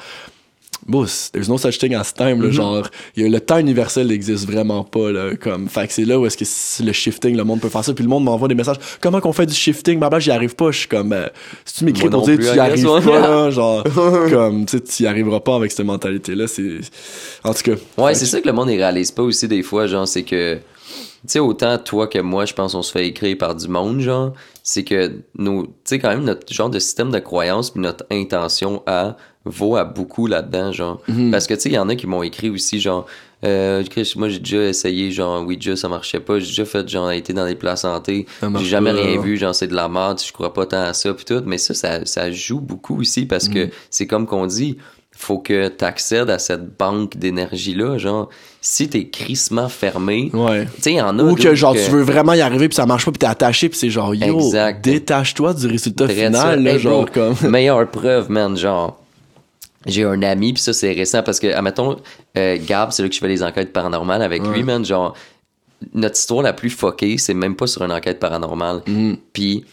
Bouss, 0.86 1.30
there's 1.32 1.48
no 1.48 1.56
such 1.56 1.78
thing 1.78 1.94
as 1.94 2.12
time, 2.12 2.36
Mhm. 2.38 2.42
là, 2.44 2.50
genre, 2.50 2.86
il 3.16 3.22
y 3.22 3.26
a, 3.26 3.28
le 3.30 3.40
temps 3.40 3.58
universel 3.58 4.06
n'existe 4.08 4.46
vraiment 4.46 4.84
pas, 4.84 5.10
là, 5.10 5.34
comme, 5.36 5.68
fait 5.68 5.86
que 5.86 5.92
c'est 5.94 6.04
là 6.04 6.18
où 6.18 6.26
est-ce 6.26 6.36
que 6.36 6.84
le 6.84 6.92
shifting, 6.92 7.36
le 7.36 7.44
monde 7.44 7.60
peut 7.60 7.70
faire 7.70 7.82
ça, 7.84 7.94
puis 7.94 8.04
le 8.04 8.10
monde 8.10 8.24
m'envoie 8.24 8.48
des 8.48 8.54
messages, 8.54 8.76
comment 9.00 9.20
qu'on 9.20 9.32
fait 9.32 9.46
du 9.46 9.54
shifting, 9.54 9.98
blablabla, 9.98 10.20
j'y 10.20 10.30
arrive 10.30 10.54
pas, 10.54 10.70
je 10.70 10.80
suis 10.80 10.88
comme, 10.88 11.08
ben, 11.08 11.30
si 11.64 11.74
tu 11.76 11.84
m'écris 11.86 12.10
pour 12.10 12.22
dire 12.26 12.36
plus, 12.36 12.50
tu 12.50 12.56
y 12.56 12.58
arrives 12.58 12.84
pas, 12.84 13.00
là, 13.20 13.50
genre, 13.50 13.82
comme, 14.30 14.66
tu 14.66 14.76
sais, 14.76 14.82
tu 14.82 15.02
y 15.04 15.06
arriveras 15.06 15.40
pas 15.40 15.56
avec 15.56 15.72
cette 15.72 15.86
mentalité-là, 15.86 16.46
c'est, 16.48 16.80
en 17.44 17.54
tout 17.54 17.62
cas. 17.62 17.76
Ouais, 18.02 18.14
c'est 18.14 18.26
ça 18.26 18.40
que 18.40 18.46
le 18.46 18.52
monde 18.52 18.68
ne 18.68 18.74
réalise 18.74 19.10
pas 19.10 19.22
aussi 19.22 19.48
des 19.48 19.62
fois, 19.62 19.86
genre, 19.86 20.06
c'est 20.06 20.22
que, 20.22 20.56
tu 20.56 20.60
sais, 21.26 21.38
autant 21.38 21.78
toi 21.78 22.06
que 22.08 22.18
moi, 22.18 22.44
je 22.44 22.52
pense 22.52 22.74
on 22.74 22.82
se 22.82 22.92
fait 22.92 23.06
écrire 23.06 23.38
par 23.38 23.54
du 23.54 23.68
monde, 23.68 24.00
genre, 24.00 24.32
c'est 24.62 24.84
que 24.84 25.12
nos, 25.38 25.62
tu 25.62 25.68
sais, 25.84 25.98
quand 25.98 26.10
même, 26.10 26.24
notre 26.24 26.52
genre 26.52 26.68
de 26.68 26.78
système 26.78 27.10
de 27.10 27.18
croyance 27.20 27.70
puis 27.70 27.80
notre 27.80 28.04
intention 28.10 28.82
à 28.86 29.16
vaut 29.44 29.76
à 29.76 29.84
beaucoup 29.84 30.26
là-dedans, 30.26 30.72
genre. 30.72 31.00
Mhm. 31.08 31.30
Parce 31.30 31.46
que, 31.46 31.54
tu 31.54 31.60
sais, 31.60 31.68
il 31.70 31.74
y 31.74 31.78
en 31.78 31.88
a 31.88 31.94
qui 31.96 32.06
m'ont 32.06 32.22
écrit 32.22 32.50
aussi, 32.50 32.80
genre, 32.80 33.06
euh, 33.44 33.82
Chris, 33.90 34.14
moi, 34.16 34.28
j'ai 34.30 34.38
déjà 34.38 34.62
essayé, 34.62 35.10
genre, 35.10 35.44
Ouija, 35.46 35.76
ça 35.76 35.88
marchait 35.88 36.20
pas, 36.20 36.38
j'ai 36.38 36.46
déjà 36.46 36.64
fait, 36.64 36.88
genre, 36.88 37.10
été 37.10 37.32
dans 37.34 37.46
des 37.46 37.54
plats 37.54 37.76
santé, 37.76 38.24
j'ai 38.58 38.64
jamais 38.64 38.92
pas. 38.92 39.00
rien 39.02 39.20
vu, 39.20 39.36
genre, 39.36 39.54
c'est 39.54 39.66
de 39.66 39.74
la 39.74 39.88
merde, 39.88 40.20
je 40.26 40.32
crois 40.32 40.52
pas 40.54 40.64
tant 40.66 40.82
à 40.82 40.94
ça, 40.94 41.12
puis 41.12 41.24
tout, 41.26 41.42
mais 41.44 41.58
ça, 41.58 41.74
ça, 41.74 42.06
ça 42.06 42.30
joue 42.32 42.60
beaucoup 42.60 42.98
aussi 43.00 43.26
parce 43.26 43.48
Mhm. 43.48 43.54
que 43.54 43.68
c'est 43.90 44.06
comme 44.06 44.26
qu'on 44.26 44.46
dit, 44.46 44.78
faut 45.16 45.38
que 45.38 45.68
tu 45.68 45.84
accèdes 45.84 46.28
à 46.30 46.38
cette 46.40 46.76
banque 46.76 47.16
d'énergie-là. 47.16 47.98
Genre, 47.98 48.28
si 48.60 48.88
t'es 48.88 49.08
crissement 49.10 49.68
fermé, 49.68 50.30
Ouais. 50.32 50.64
tu 50.76 50.82
sais, 50.82 50.92
il 50.92 50.96
y 50.96 51.00
en 51.00 51.16
a. 51.18 51.22
Ou 51.22 51.36
que 51.36 51.54
genre 51.54 51.74
tu 51.74 51.88
veux 51.90 52.02
vraiment 52.02 52.32
y 52.32 52.40
arriver 52.40 52.68
puis 52.68 52.74
ça 52.74 52.84
marche 52.86 53.04
pas 53.04 53.12
puis 53.12 53.18
t'es 53.20 53.26
attaché 53.26 53.68
puis 53.68 53.78
c'est 53.78 53.90
genre 53.90 54.12
yo 54.14 54.40
détache-toi 54.82 55.54
du 55.54 55.66
résultat 55.68 56.08
final 56.08 56.62
là, 56.62 56.72
Hey, 56.72 56.78
genre 56.80 57.04
bro, 57.04 57.10
comme 57.12 57.50
Meilleure 57.50 57.88
preuve, 57.90 58.30
man, 58.30 58.56
genre. 58.56 59.00
J'ai 59.86 60.04
un 60.04 60.22
ami, 60.22 60.52
puis 60.54 60.62
ça, 60.62 60.72
c'est 60.72 60.92
récent 60.92 61.22
parce 61.22 61.38
que, 61.40 61.46
admettons, 61.48 61.96
euh, 62.38 62.58
Gab, 62.66 62.90
c'est 62.92 63.02
là 63.02 63.08
que 63.08 63.14
je 63.14 63.20
fais 63.20 63.28
les 63.28 63.42
enquêtes 63.42 63.72
paranormales 63.72 64.22
avec 64.22 64.42
Ouais. 64.42 64.54
lui, 64.54 64.62
man. 64.62 64.84
Genre, 64.84 65.14
notre 65.92 66.16
histoire 66.18 66.42
la 66.42 66.52
plus 66.52 66.70
fuckée, 66.70 67.18
c'est 67.18 67.34
même 67.34 67.56
pas 67.56 67.66
sur 67.66 67.82
une 67.82 67.92
enquête 67.92 68.18
paranormale. 68.18 68.82
Mhm. 68.86 69.16
Puis, 69.32 69.64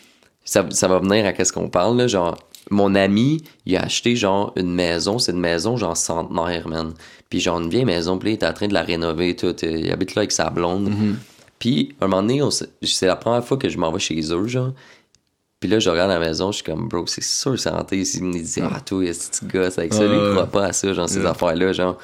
ça, 0.43 0.65
ça 0.71 0.87
va 0.87 0.99
venir 0.99 1.25
à 1.25 1.33
qu'est-ce 1.33 1.53
qu'on 1.53 1.69
parle, 1.69 1.97
là. 1.97 2.07
Genre, 2.07 2.37
mon 2.69 2.93
ami, 2.95 3.41
il 3.65 3.77
a 3.77 3.83
acheté, 3.83 4.15
genre, 4.15 4.51
une 4.57 4.73
maison. 4.73 5.17
C'est 5.19 5.31
une 5.31 5.39
maison, 5.39 5.77
genre, 5.77 5.95
centenaire, 5.95 6.67
man. 6.67 6.93
Puis, 7.29 7.39
genre, 7.39 7.59
une 7.61 7.69
vieille 7.69 7.85
maison, 7.85 8.17
puis 8.17 8.29
là, 8.31 8.35
il 8.39 8.45
est 8.45 8.49
en 8.49 8.53
train 8.53 8.67
de 8.67 8.73
la 8.73 8.81
rénover, 8.83 9.35
tout. 9.35 9.47
Euh, 9.63 9.77
Il 9.77 9.91
habite 9.91 10.15
là 10.15 10.21
avec 10.21 10.31
sa 10.33 10.49
blonde. 10.49 10.89
Mhm. 10.89 11.17
Puis, 11.59 11.95
un 12.01 12.07
moment 12.07 12.21
donné, 12.23 12.41
c'est 12.81 13.05
la 13.07 13.15
première 13.15 13.45
fois 13.45 13.55
que 13.57 13.69
je 13.69 13.77
m'en 13.77 13.91
vais 13.91 13.99
chez 13.99 14.19
eux, 14.33 14.47
genre. 14.47 14.71
Puis 15.61 15.69
là, 15.69 15.79
je 15.79 15.89
regarde 15.89 16.09
la 16.09 16.19
maison, 16.19 16.51
je 16.51 16.55
suis 16.57 16.63
comme, 16.65 16.89
bro, 16.89 17.05
c'est 17.07 17.23
sûr, 17.23 17.57
c'est 17.57 17.69
hanté. 17.69 18.01
Il 18.15 18.23
me 18.25 18.33
dit, 18.41 18.61
ah, 18.61 18.81
toi, 18.81 19.05
est-ce 19.05 19.29
que 19.31 19.37
tu 19.37 19.45
gosses 19.57 19.77
avec 19.77 19.93
ça? 19.93 20.03
Lui, 20.05 20.15
il 20.15 20.19
Ouais. 20.19 20.31
croit 20.31 20.47
pas 20.47 20.65
à 20.65 20.73
ça, 20.73 20.91
genre, 20.93 21.07
ces 21.07 21.23
affaires-là, 21.25 21.71
genre. 21.71 21.97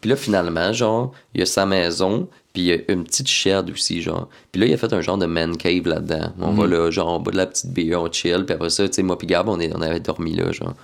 Puis 0.00 0.08
là, 0.10 0.16
finalement, 0.16 0.72
genre, 0.72 1.12
il 1.34 1.40
y 1.40 1.42
a 1.42 1.46
sa 1.46 1.64
maison, 1.66 2.28
puis 2.52 2.62
il 2.62 2.66
y 2.68 2.72
a 2.72 2.78
une 2.92 3.04
petite 3.04 3.26
shed 3.28 3.70
aussi, 3.70 4.00
genre. 4.02 4.28
Puis 4.52 4.60
là, 4.60 4.66
il 4.66 4.74
a 4.74 4.76
fait 4.76 4.92
un 4.92 5.00
genre 5.00 5.16
de 5.18 5.24
man 5.26 5.56
cave 5.56 5.88
là-dedans. 5.88 6.32
On 6.40 6.52
va 6.52 6.66
là, 6.66 6.90
genre, 6.90 7.08
on 7.08 7.20
boit 7.20 7.32
de 7.32 7.38
la 7.38 7.46
petite 7.46 7.70
bière, 7.72 8.02
on 8.02 8.12
chill, 8.12 8.44
puis 8.44 8.54
après 8.54 8.70
ça, 8.70 8.86
tu 8.86 8.94
sais, 8.94 9.02
moi 9.02 9.16
puis 9.18 9.26
Gab, 9.26 9.48
on, 9.48 9.58
est, 9.60 9.74
on 9.74 9.80
avait 9.80 10.00
dormi 10.00 10.34
là, 10.34 10.52
genre. 10.52 10.74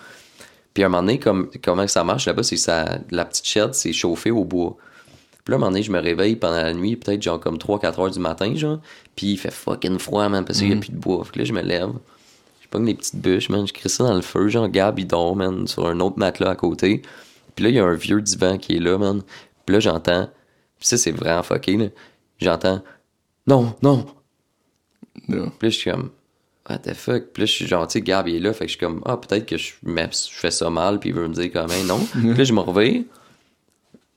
Puis 0.73 0.83
à 0.83 0.87
un 0.87 0.89
moment 0.91 1.03
donné, 1.03 1.19
comme, 1.19 1.51
comment 1.63 1.87
ça 1.87 2.03
marche 2.05 2.27
là-bas, 2.27 2.43
c'est 2.43 2.57
que 2.57 2.61
ça, 2.63 2.99
la 3.11 3.25
petite 3.27 3.47
shed, 3.47 3.75
c'est 3.75 3.93
chauffé 3.93 4.31
au 4.31 4.45
bois. 4.45 4.75
Puis 5.47 5.53
là, 5.53 5.55
à 5.55 5.59
un 5.59 5.61
moment 5.61 5.71
donné, 5.71 5.85
je 5.85 5.93
me 5.93 6.01
réveille 6.01 6.35
pendant 6.35 6.57
la 6.57 6.75
nuit, 6.75 6.97
peut-être 6.97 7.23
genre 7.23 7.39
comme 7.39 7.57
3-4 7.57 8.01
heures 8.01 8.11
du 8.11 8.19
matin, 8.19 8.53
genre. 8.57 8.81
Puis 9.15 9.29
il 9.29 9.37
fait 9.37 9.53
fucking 9.53 9.97
froid, 10.01 10.29
man, 10.29 10.45
parce 10.45 10.59
qu'il 10.59 10.71
y 10.71 10.73
a 10.73 10.77
plus 10.77 10.91
de 10.91 10.97
bois. 10.97 11.25
Fait 11.25 11.35
que 11.35 11.39
là, 11.39 11.45
je 11.45 11.53
me 11.53 11.63
lève. 11.63 11.91
Je 12.63 12.67
pogne 12.67 12.85
les 12.85 12.95
petites 12.95 13.15
bûches, 13.15 13.49
man. 13.49 13.65
Je 13.65 13.73
crée 13.73 13.89
ça 13.89 14.03
dans 14.03 14.17
le 14.17 14.23
feu. 14.23 14.49
Genre, 14.49 14.69
Gab, 14.69 14.99
il 14.99 15.07
dort, 15.07 15.37
man, 15.37 15.69
sur 15.69 15.87
un 15.87 16.01
autre 16.01 16.19
matelas 16.19 16.51
à 16.51 16.57
côté. 16.57 17.01
Puis 17.55 17.63
là, 17.63 17.71
il 17.71 17.77
y 17.77 17.79
a 17.79 17.85
un 17.85 17.95
vieux 17.95 18.21
divan 18.21 18.59
qui 18.59 18.75
est 18.75 18.81
là, 18.81 18.99
man. 18.99 19.23
Puis 19.65 19.75
là, 19.75 19.79
j'entends. 19.79 20.29
Puis 20.81 20.89
ça, 20.89 20.97
c'est 20.97 21.13
vraiment 21.13 21.45
fucké, 21.45 21.77
là. 21.77 21.87
J'entends. 22.41 22.83
Non, 23.47 23.73
non. 23.85 24.05
Non. 25.29 25.53
Puis 25.61 25.69
là, 25.69 25.71
je 25.71 25.77
suis 25.77 25.91
comme. 25.93 26.11
What 26.69 26.79
the 26.79 26.95
fuck? 26.95 27.27
Puis 27.33 27.43
là, 27.43 27.47
je 27.47 27.53
suis 27.53 27.67
genre, 27.69 27.87
tu 27.87 27.93
sais, 27.93 28.01
Gab, 28.01 28.27
il 28.27 28.35
est 28.35 28.41
là. 28.41 28.53
Fait 28.53 28.65
que 28.65 28.73
je 28.73 28.77
suis 28.77 28.85
comme, 28.85 29.01
ah, 29.07 29.17
peut-être 29.17 29.47
que 29.47 29.57
je, 29.57 29.75
je 29.85 30.11
fais 30.33 30.51
ça 30.51 30.71
mal. 30.71 30.99
Puis 30.99 31.11
il 31.11 31.15
veut 31.15 31.29
me 31.29 31.35
dire 31.35 31.53
quand 31.53 31.69
même 31.69 31.87
non. 31.87 32.01
Puis 32.13 32.35
là, 32.35 32.43
je 32.43 32.53
me 32.53 32.59
réveille. 32.59 33.07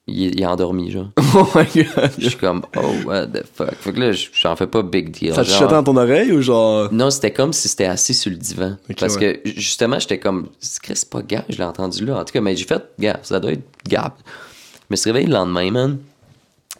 Il, 0.10 0.42
est- 0.42 0.46
endormi, 0.46 0.92
genre. 0.92 1.10
oh 1.36 1.48
my 1.56 1.66
god 1.66 2.12
Je 2.18 2.30
suis 2.30 2.38
comme, 2.38 2.64
oh, 2.76 2.94
what 3.06 3.28
the 3.28 3.44
fuck. 3.54 3.76
Fait 3.76 3.94
que 3.94 4.00
là, 4.00 4.12
j'en 4.12 4.56
fais 4.56 4.68
pas 4.68 4.82
big 4.82 5.12
deal. 5.12 5.34
ça 5.34 5.44
te 5.44 5.50
genre. 5.50 5.68
dans 5.68 5.84
ton 5.84 5.98
oreille 5.98 6.32
ou 6.32 6.42
genre? 6.42 6.92
Non, 6.92 7.10
c'était 7.10 7.32
comme 7.32 7.54
si 7.54 7.68
c'était 7.68 7.86
assis 7.86 8.14
sur 8.14 8.32
le 8.32 8.38
divan. 8.38 8.78
Parce 9.00 9.16
ouais. 9.16 9.42
que 9.44 9.50
justement, 9.50 10.00
j'étais 10.00 10.20
comme, 10.20 10.50
c'est 10.60 11.10
pas 11.10 11.22
Gab, 11.22 11.44
je 11.50 11.58
l'ai 11.58 11.64
entendu 11.64 12.06
là. 12.06 12.18
En 12.18 12.26
tout 12.26 12.34
cas, 12.34 12.42
mais 12.42 12.56
j'ai 12.56 12.66
fait, 12.66 12.84
Gab, 13.00 13.20
ça 13.24 13.40
doit 13.40 13.52
être 13.52 13.64
Gab. 13.88 14.14
Je 14.26 14.86
me 14.92 14.96
suis 14.96 15.10
réveillé 15.12 15.28
le 15.28 15.34
lendemain, 15.34 15.72
man. 15.72 15.98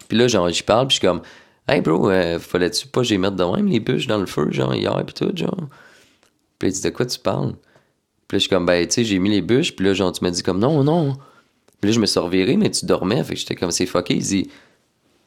Puis 0.08 0.18
là, 0.18 0.28
genre, 0.28 0.50
j'y 0.50 0.64
parle, 0.64 0.88
puis 0.88 0.96
je 0.96 1.00
suis 1.00 1.08
comme, 1.08 1.22
hey 1.68 1.82
bro, 1.82 2.10
euh, 2.10 2.40
fallait-tu 2.40 2.88
pas 2.88 3.04
j'y 3.04 3.18
mette 3.18 3.36
de 3.36 3.44
même 3.44 3.68
les 3.68 3.80
bûches 3.80 4.08
dans 4.08 4.18
le 4.18 4.26
feu, 4.26 4.48
genre, 4.52 4.74
hier, 4.74 5.04
puis 5.06 5.14
tout, 5.14 5.32
genre? 5.36 5.68
Puis 6.58 6.70
il 6.70 6.74
dit, 6.74 6.82
de 6.82 6.90
quoi 6.90 7.06
tu 7.06 7.20
parles? 7.20 7.54
Puis 8.28 8.36
là, 8.36 8.38
je 8.38 8.40
suis 8.40 8.50
comme, 8.50 8.66
ben, 8.66 8.86
tu 8.86 8.94
sais, 8.94 9.04
j'ai 9.04 9.20
mis 9.20 9.30
les 9.30 9.42
bûches, 9.42 9.76
puis 9.76 9.86
là, 9.86 9.94
genre, 9.94 10.12
tu 10.12 10.24
m'as 10.24 10.32
dit 10.32 10.44
comme, 10.44 10.60
non, 10.60 10.84
non. 10.84 11.16
Puis 11.82 11.90
là, 11.90 11.96
je 11.96 12.00
me 12.00 12.06
suis 12.06 12.20
reviré, 12.20 12.58
mais 12.58 12.70
tu 12.70 12.86
dormais, 12.86 13.24
fait 13.24 13.34
que 13.36 13.40
j'étais 13.40 13.56
comme, 13.56 13.72
c'est 13.72 13.86
fucké. 13.86 14.16
Il 14.16 14.22
dit, 14.24 14.50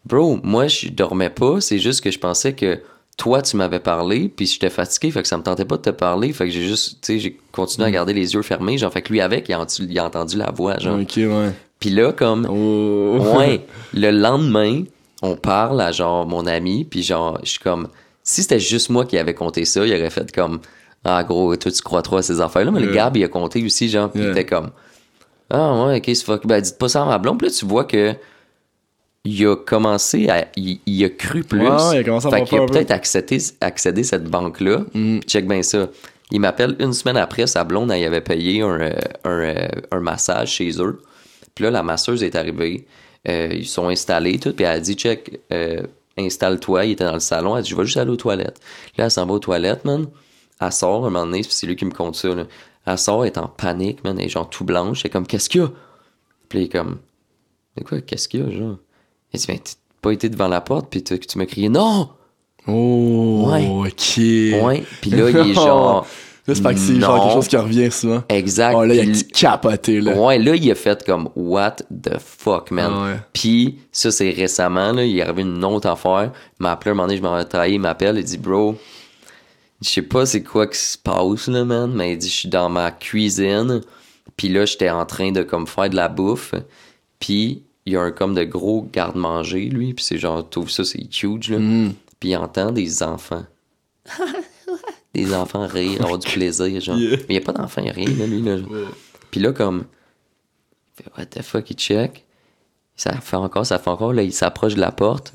Bro, 0.05 0.41
moi, 0.43 0.67
je 0.67 0.89
dormais 0.89 1.31
pas. 1.31 1.61
C'est 1.61 1.79
juste 1.79 2.01
que 2.03 2.11
je 2.11 2.19
pensais 2.19 2.55
que 2.55 2.81
toi, 3.17 3.41
tu 3.43 3.57
m'avais 3.57 3.79
parlé, 3.79 4.29
puis 4.35 4.47
j'étais 4.47 4.71
fatigué, 4.71 5.11
fait 5.11 5.23
que 5.23 5.29
ça 5.29 5.37
me 5.37 5.43
tentait 5.43 5.65
pas 5.65 5.77
de 5.77 5.83
te 5.83 5.91
parler. 5.91 6.33
Fait 6.33 6.47
que 6.47 6.51
j'ai 6.51 6.67
juste, 6.67 6.99
tu 7.03 7.13
sais, 7.15 7.19
j'ai 7.19 7.39
continué 7.53 7.87
à 7.87 7.91
garder 7.91 8.13
les 8.13 8.35
yeux 8.35 8.43
fermés. 8.43 8.79
Genre, 8.79 8.93
fait 8.93 9.03
que 9.03 9.13
lui, 9.13 9.21
avec, 9.21 9.49
il 9.49 9.53
a, 9.53 9.61
entendu- 9.61 9.87
il 9.89 9.99
a 9.99 10.05
entendu 10.05 10.37
la 10.37 10.51
voix, 10.51 10.79
genre. 10.79 10.99
ok 11.01 11.13
ouais 11.17 11.53
Puis 11.79 11.91
là, 11.91 12.13
comme, 12.13 12.47
oh 12.51 13.37
ouais, 13.39 13.65
le 13.95 14.11
lendemain, 14.11 14.83
on 15.23 15.37
parle 15.37 15.81
à, 15.81 15.93
genre, 15.93 16.27
mon 16.27 16.47
ami, 16.47 16.85
puis 16.85 17.03
genre, 17.03 17.39
je 17.45 17.51
suis 17.51 17.61
comme, 17.61 17.89
si 18.25 18.43
c'était 18.43 18.59
juste 18.61 18.91
moi 18.91 19.05
qui 19.05 19.19
avait 19.19 19.35
compté 19.35 19.65
ça, 19.65 19.87
il 19.87 19.93
aurait 19.95 20.11
fait 20.11 20.33
comme, 20.35 20.59
ah, 21.05 21.23
gros, 21.23 21.55
toi, 21.57 21.71
tu 21.71 21.83
crois 21.83 22.03
trop 22.03 22.17
à 22.17 22.23
ces 22.23 22.41
affaires-là. 22.41 22.71
Mais 22.73 22.81
le. 22.81 22.93
Gab, 22.93 23.17
il 23.17 23.23
a 23.25 23.29
compté 23.29 23.63
aussi, 23.65 23.89
genre, 23.89 24.11
puis 24.11 24.21
il 24.21 24.25
Yeah. 24.25 24.33
était 24.33 24.47
comme, 24.47 24.71
ah, 25.53 25.87
ouais, 25.87 25.99
ok, 25.99 26.05
c'est 26.07 26.25
fuck. 26.25 26.47
Ben, 26.47 26.61
dites 26.61 26.79
pas 26.79 26.89
ça 26.89 27.03
à 27.03 27.07
ma 27.07 27.19
blonde. 27.19 27.39
Puis 27.39 27.49
là, 27.49 27.55
tu 27.55 27.67
vois 27.67 27.85
que, 27.85 28.15
il 29.25 29.47
a 29.47 29.57
commencé 29.57 30.29
à. 30.29 30.47
Il, 30.57 30.81
il 30.87 31.05
a 31.05 31.11
cru 31.11 31.45
plus. 31.45 31.61
Ouais, 31.69 31.95
il 31.95 31.99
a 31.99 32.05
commencé 32.05 32.27
à 32.27 32.31
fait 32.31 32.45
qu'il 32.45 32.59
a 32.59 32.67
peut-être 32.67 32.91
accédé, 32.91 33.39
accédé 33.61 34.03
cette 34.03 34.25
banque-là. 34.25 34.81
Mhm. 34.95 35.21
Check 35.23 35.47
bien 35.47 35.63
ça. 35.63 35.89
Il 36.31 36.41
m'appelle 36.41 36.77
une 36.79 36.93
semaine 36.95 37.19
après, 37.19 37.47
sa 37.47 37.63
blonde, 37.63 37.93
elle 37.93 38.05
avait 38.05 38.23
payé 38.23 38.63
un, 38.63 38.81
euh, 38.81 38.93
un, 39.25 39.41
euh, 39.41 39.69
un 39.91 40.01
massage 40.01 40.53
chez 40.53 40.71
eux. 40.81 41.03
Puis 41.55 41.65
là, 41.65 41.71
la 41.71 41.83
masseuse 41.83 42.23
est 42.23 42.35
arrivée. 42.35 42.87
Euh, 43.29 43.51
ils 43.53 43.67
sont 43.67 43.89
installés, 43.89 44.39
tout. 44.39 44.53
Puis 44.53 44.65
elle 44.65 44.77
a 44.77 44.81
dit, 44.81 44.95
check, 44.95 45.41
euh, 45.53 45.83
installe-toi. 46.19 46.87
Il 46.87 46.93
était 46.93 47.05
dans 47.05 47.13
le 47.13 47.21
salon. 47.21 47.55
Elle 47.55 47.61
a 47.61 47.63
dit, 47.63 47.71
je 47.71 47.77
vais 47.77 47.85
juste 47.85 47.99
aller 47.99 48.11
aux 48.11 48.17
toilettes. 48.17 48.61
Là, 48.97 49.05
elle 49.05 49.11
s'en 49.11 49.27
va 49.27 49.35
aux 49.35 49.39
toilettes, 49.39 49.85
man. 49.85 50.07
Elle 50.61 50.73
sort 50.73 51.05
un 51.07 51.11
moment 51.11 51.27
donné, 51.27 51.41
puis 51.41 51.51
c'est 51.51 51.67
lui 51.67 51.77
qui 51.77 51.85
me 51.85 51.91
compte 51.93 52.17
ça. 52.17 52.29
Là. 52.29 52.45
Elle 52.87 52.99
sort, 52.99 53.25
elle 53.25 53.33
est 53.33 53.39
en 53.39 53.47
panique, 53.49 54.03
man. 54.05 54.19
Elle 54.19 54.27
est 54.27 54.29
genre 54.29 54.49
tout 54.51 54.65
blanche. 54.65 55.03
Elle 55.05 55.09
est 55.09 55.13
comme, 55.13 55.27
qu'est-ce 55.27 55.49
qu'il 55.49 55.61
y 55.61 55.65
a? 55.65 55.69
Puis 56.49 56.59
il 56.61 56.63
est 56.65 56.69
comme, 56.69 56.99
mais 57.77 57.85
quoi, 57.85 58.01
qu'est-ce 58.01 58.29
qu'il 58.29 58.41
y 58.41 58.43
a, 58.43 58.51
genre? 58.51 58.77
Elle 59.33 59.41
dit, 59.41 59.47
ben, 59.47 59.59
t'as 59.59 59.73
pas 60.01 60.11
été 60.13 60.29
devant 60.29 60.49
la 60.49 60.61
porte, 60.61 60.89
puis 60.91 61.03
tu, 61.03 61.19
m'as 61.39 61.47
crié, 61.47 61.69
non! 61.69 62.11
Oh, 62.67 63.49
Ouais. 63.51 63.67
ok. 63.69 64.65
Ouais. 64.65 64.85
Puis 65.01 65.11
là, 65.11 65.31
il 65.31 65.51
est 65.51 65.55
genre, 65.55 66.07
J'espère 66.47 66.73
que 66.73 66.79
c'est 66.79 66.99
genre 66.99 67.23
quelque 67.23 67.33
chose 67.35 67.47
qui 67.49 67.57
revient 67.57 67.91
souvent. 67.93 68.23
exact. 68.29 68.75
Oh 68.77 68.85
là, 68.85 68.95
il 68.95 69.17
a 69.17 69.23
capoté, 69.33 70.01
là. 70.01 70.15
Ouais, 70.21 70.39
là, 70.39 70.57
il 70.57 70.71
a 70.71 70.75
fait 70.75 71.05
comme 71.05 71.29
What 71.37 71.77
the 72.03 72.19
fuck, 72.19 72.73
man. 72.73 72.91
Ah 72.93 73.05
ouais. 73.05 73.17
Puis, 73.33 73.79
ça, 73.93 74.11
c'est 74.11 74.31
récemment, 74.31 74.91
là, 74.93 75.05
il 75.05 75.17
est 75.19 75.23
arrivé 75.23 75.43
une 75.43 75.65
autre 75.65 75.89
affaire. 75.89 76.33
Il 76.59 76.63
m'a 76.65 76.73
appelé 76.73 76.91
un 76.91 76.95
moment 76.95 77.07
donné, 77.07 77.19
je 77.19 77.23
m'en 77.23 77.37
vais 77.37 77.45
travailler, 77.45 77.77
il 77.77 77.81
m'appelle, 77.81 78.19
il 78.19 78.25
dit 78.25 78.39
Bro, 78.39 78.77
je 79.83 79.89
sais 79.89 80.03
pas 80.03 80.27
c'est 80.27 80.43
quoi 80.43 80.67
qui 80.67 80.79
se 80.79 80.97
passe, 80.97 81.49
là, 81.49 81.65
man, 81.65 81.93
mais 81.93 82.13
il 82.13 82.19
dit 82.19 82.29
Je 82.29 82.35
suis 82.35 82.49
dans 82.49 82.69
ma 82.69 82.91
cuisine, 82.91 83.81
puis 84.37 84.49
là, 84.49 84.65
j'étais 84.65 84.91
en 84.91 85.05
train 85.05 85.33
de 85.33 85.43
comme 85.43 85.67
faire 85.67 85.91
de 85.91 85.97
la 85.97 86.09
bouffe, 86.09 86.55
puis 87.19 87.63
il 87.85 87.95
y 87.95 87.97
a 87.97 88.03
un 88.03 88.13
comme 88.13 88.35
de 88.35 88.45
gros 88.45 88.89
garde-manger, 88.93 89.69
lui, 89.69 89.93
puis 89.93 90.05
c'est 90.05 90.19
genre, 90.19 90.49
trouve 90.49 90.71
ça, 90.71 90.85
c'est 90.85 91.03
huge, 91.23 91.51
là. 91.51 91.59
Mm. 91.59 91.95
Puis 92.21 92.31
il 92.31 92.37
entend 92.37 92.71
des 92.71 93.03
enfants. 93.03 93.45
des 95.15 95.35
enfants 95.35 95.67
rire, 95.67 96.01
avoir 96.03 96.19
du 96.19 96.29
plaisir, 96.29 96.81
genre. 96.81 96.97
Yeah. 96.97 97.17
Mais 97.17 97.25
il 97.31 97.33
n'y 97.33 97.39
a 97.39 97.41
pas 97.41 97.53
d'enfants, 97.53 97.83
il 97.85 97.91
a 97.91 97.93
rien, 97.93 98.09
là, 98.17 98.27
lui, 98.27 98.43
là. 98.43 98.59
Puis 99.31 99.41
là, 99.41 99.53
comme, 99.53 99.85
il 100.99 101.03
fait, 101.03 101.11
what 101.19 101.27
the 101.27 101.43
fuck, 101.43 101.69
il 101.71 101.77
check. 101.77 102.25
Ça 102.95 103.13
fait 103.21 103.37
encore, 103.37 103.67
ça 103.67 103.79
fait 103.79 103.91
encore, 103.91 104.13
là, 104.13 104.23
il 104.23 104.33
s'approche 104.33 104.75
de 104.75 104.81
la 104.81 104.93
porte. 104.93 105.33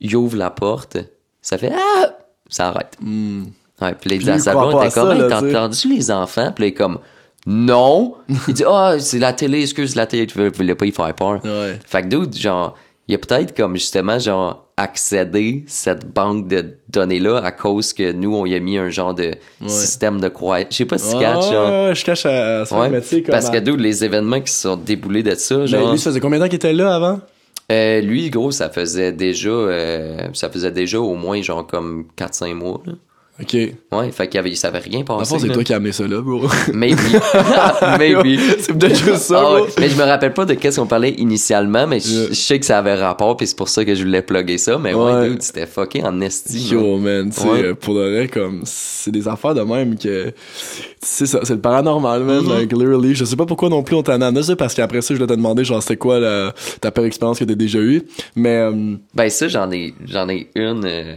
Il 0.00 0.14
ouvre 0.14 0.36
la 0.36 0.50
porte. 0.50 0.98
Ça 1.40 1.56
fait, 1.56 1.72
ah! 1.72 2.25
Ça 2.48 2.68
arrête. 2.68 2.96
Mm. 3.00 3.44
Ouais, 3.82 3.94
puis 4.00 4.18
dit 4.18 4.30
à 4.30 4.38
sa 4.38 4.52
blonde, 4.52 4.90
comme, 4.92 5.12
hey, 5.12 5.28
t'as 5.28 5.42
entendu 5.42 5.88
les 5.94 6.10
enfants? 6.10 6.50
Puis 6.54 6.62
là, 6.64 6.68
il 6.68 6.70
est 6.70 6.74
comme, 6.74 6.98
non! 7.46 8.14
il 8.48 8.54
dit, 8.54 8.64
ah, 8.66 8.96
c'est 8.98 9.18
la 9.18 9.32
télé, 9.32 9.62
excuse, 9.62 9.94
la 9.94 10.06
télé, 10.06 10.26
tu 10.26 10.38
voulais 10.50 10.74
pas 10.74 10.86
y 10.86 10.92
faire 10.92 11.14
peur. 11.14 11.40
Ouais. 11.44 11.78
Fait 11.86 12.02
que 12.02 12.08
dude, 12.08 12.34
genre, 12.36 12.74
il 13.08 13.14
a 13.14 13.18
peut-être 13.18 13.54
comme 13.56 13.74
justement, 13.76 14.18
genre, 14.18 14.64
accédé 14.78 15.64
cette 15.66 16.12
banque 16.12 16.48
de 16.48 16.76
données-là 16.90 17.38
à 17.38 17.50
cause 17.52 17.92
que 17.92 18.12
nous, 18.12 18.34
on 18.34 18.44
y 18.46 18.54
a 18.54 18.60
mis 18.60 18.76
un 18.76 18.90
genre 18.90 19.14
de 19.14 19.32
système 19.66 20.20
de 20.20 20.28
croyance. 20.28 20.68
Je 20.70 20.76
sais 20.76 20.84
pas 20.84 20.98
si 20.98 21.14
tu 21.14 21.20
catches, 21.20 21.50
genre. 21.50 21.88
ouais, 21.88 21.94
je 21.94 22.04
cache 22.04 22.26
à, 22.26 22.60
à 22.60 22.64
ça, 22.66 22.78
Ouais, 22.78 22.88
mais 22.90 23.00
comme 23.00 23.22
parce 23.30 23.48
que 23.48 23.58
dude, 23.58 23.80
les 23.80 24.04
événements 24.04 24.40
qui 24.40 24.52
se 24.52 24.62
sont 24.62 24.76
déboulés 24.76 25.22
de 25.22 25.34
ça, 25.34 25.56
Mais 25.58 25.66
genre. 25.66 25.92
lui, 25.92 25.98
ça 25.98 26.10
faisait 26.10 26.20
combien 26.20 26.38
de 26.38 26.44
temps 26.44 26.48
qu'il 26.48 26.56
était 26.56 26.72
là 26.72 26.94
avant? 26.94 27.20
Euh, 27.72 28.00
lui, 28.00 28.30
gros, 28.30 28.52
ça 28.52 28.70
faisait 28.70 29.12
déjà, 29.12 29.50
euh, 29.50 30.32
ça 30.34 30.50
faisait 30.50 30.70
déjà 30.70 31.00
au 31.00 31.14
moins 31.14 31.42
genre 31.42 31.66
comme 31.66 32.06
4-5 32.16 32.54
mois, 32.54 32.80
là. 32.86 32.92
Ok. 33.40 33.52
Ouais, 33.92 34.10
fait 34.12 34.28
qu'il 34.28 34.40
avait, 34.40 34.48
il 34.50 34.56
savait 34.56 34.78
rien 34.78 35.00
Dans 35.00 35.18
passer. 35.18 35.34
fond, 35.34 35.38
c'est 35.38 35.48
là. 35.48 35.54
toi 35.54 35.62
qui 35.62 35.72
as 35.74 35.76
amené 35.76 35.92
ça 35.92 36.06
là, 36.08 36.22
bro. 36.22 36.48
Maybe. 36.72 36.98
Maybe. 37.98 38.40
c'est 38.60 38.72
peut-être 38.78 38.96
juste 38.96 39.16
ça, 39.18 39.38
Ah 39.38 39.56
bro. 39.58 39.66
Mais 39.78 39.88
je 39.90 39.96
me 39.96 40.04
rappelle 40.04 40.32
pas 40.32 40.46
de 40.46 40.54
qu'est-ce 40.54 40.80
qu'on 40.80 40.86
parlait 40.86 41.10
initialement, 41.12 41.86
mais 41.86 42.00
je 42.00 42.32
sais 42.32 42.58
que 42.58 42.64
ça 42.64 42.78
avait 42.78 42.94
rapport, 42.94 43.36
puis 43.36 43.46
c'est 43.46 43.56
pour 43.56 43.68
ça 43.68 43.84
que 43.84 43.94
je 43.94 44.04
voulais 44.04 44.22
plugger 44.22 44.56
ça. 44.58 44.78
Mais 44.78 44.94
ouais, 44.94 45.12
Ouais. 45.12 45.28
dude, 45.30 45.42
c'était 45.42 45.66
fucké 45.66 46.02
en 46.02 46.18
esti. 46.22 46.70
Yo, 46.72 46.96
man, 46.96 47.30
tu 47.30 47.40
sais, 47.42 47.48
Ouais. 47.48 47.62
euh, 47.64 47.74
pour 47.74 47.94
le 47.94 48.10
vrai, 48.10 48.28
comme, 48.28 48.62
c'est 48.64 49.10
des 49.10 49.28
affaires 49.28 49.54
de 49.54 49.60
même 49.62 49.98
que. 49.98 50.32
C'est 51.02 51.26
ça, 51.26 51.40
c'est 51.42 51.54
le 51.54 51.60
paranormal, 51.60 52.22
man. 52.24 52.42
Mm-hmm. 52.42 52.58
Like, 52.58 52.72
literally. 52.72 53.14
Je 53.14 53.24
sais 53.26 53.36
pas 53.36 53.46
pourquoi 53.46 53.68
non 53.68 53.82
plus 53.82 53.96
on 53.96 54.02
t'en 54.02 54.20
a 54.20 54.42
ça, 54.42 54.56
parce 54.56 54.74
qu'après 54.74 55.02
ça, 55.02 55.14
je 55.14 55.20
voulais 55.20 55.28
te 55.32 55.36
demander, 55.36 55.62
genre, 55.64 55.82
c'était 55.82 55.96
quoi 55.98 56.18
la, 56.20 56.54
ta 56.80 56.90
pire 56.90 57.04
expérience 57.04 57.38
que 57.38 57.44
t'as 57.44 57.54
déjà 57.54 57.78
eue. 57.80 58.02
Mais, 58.34 58.56
euh, 58.56 58.94
Ben 59.14 59.28
ça, 59.28 59.46
j'en 59.48 59.70
ai, 59.70 59.94
j'en 60.06 60.28
ai 60.28 60.48
une 60.54 60.84
euh, 60.86 61.14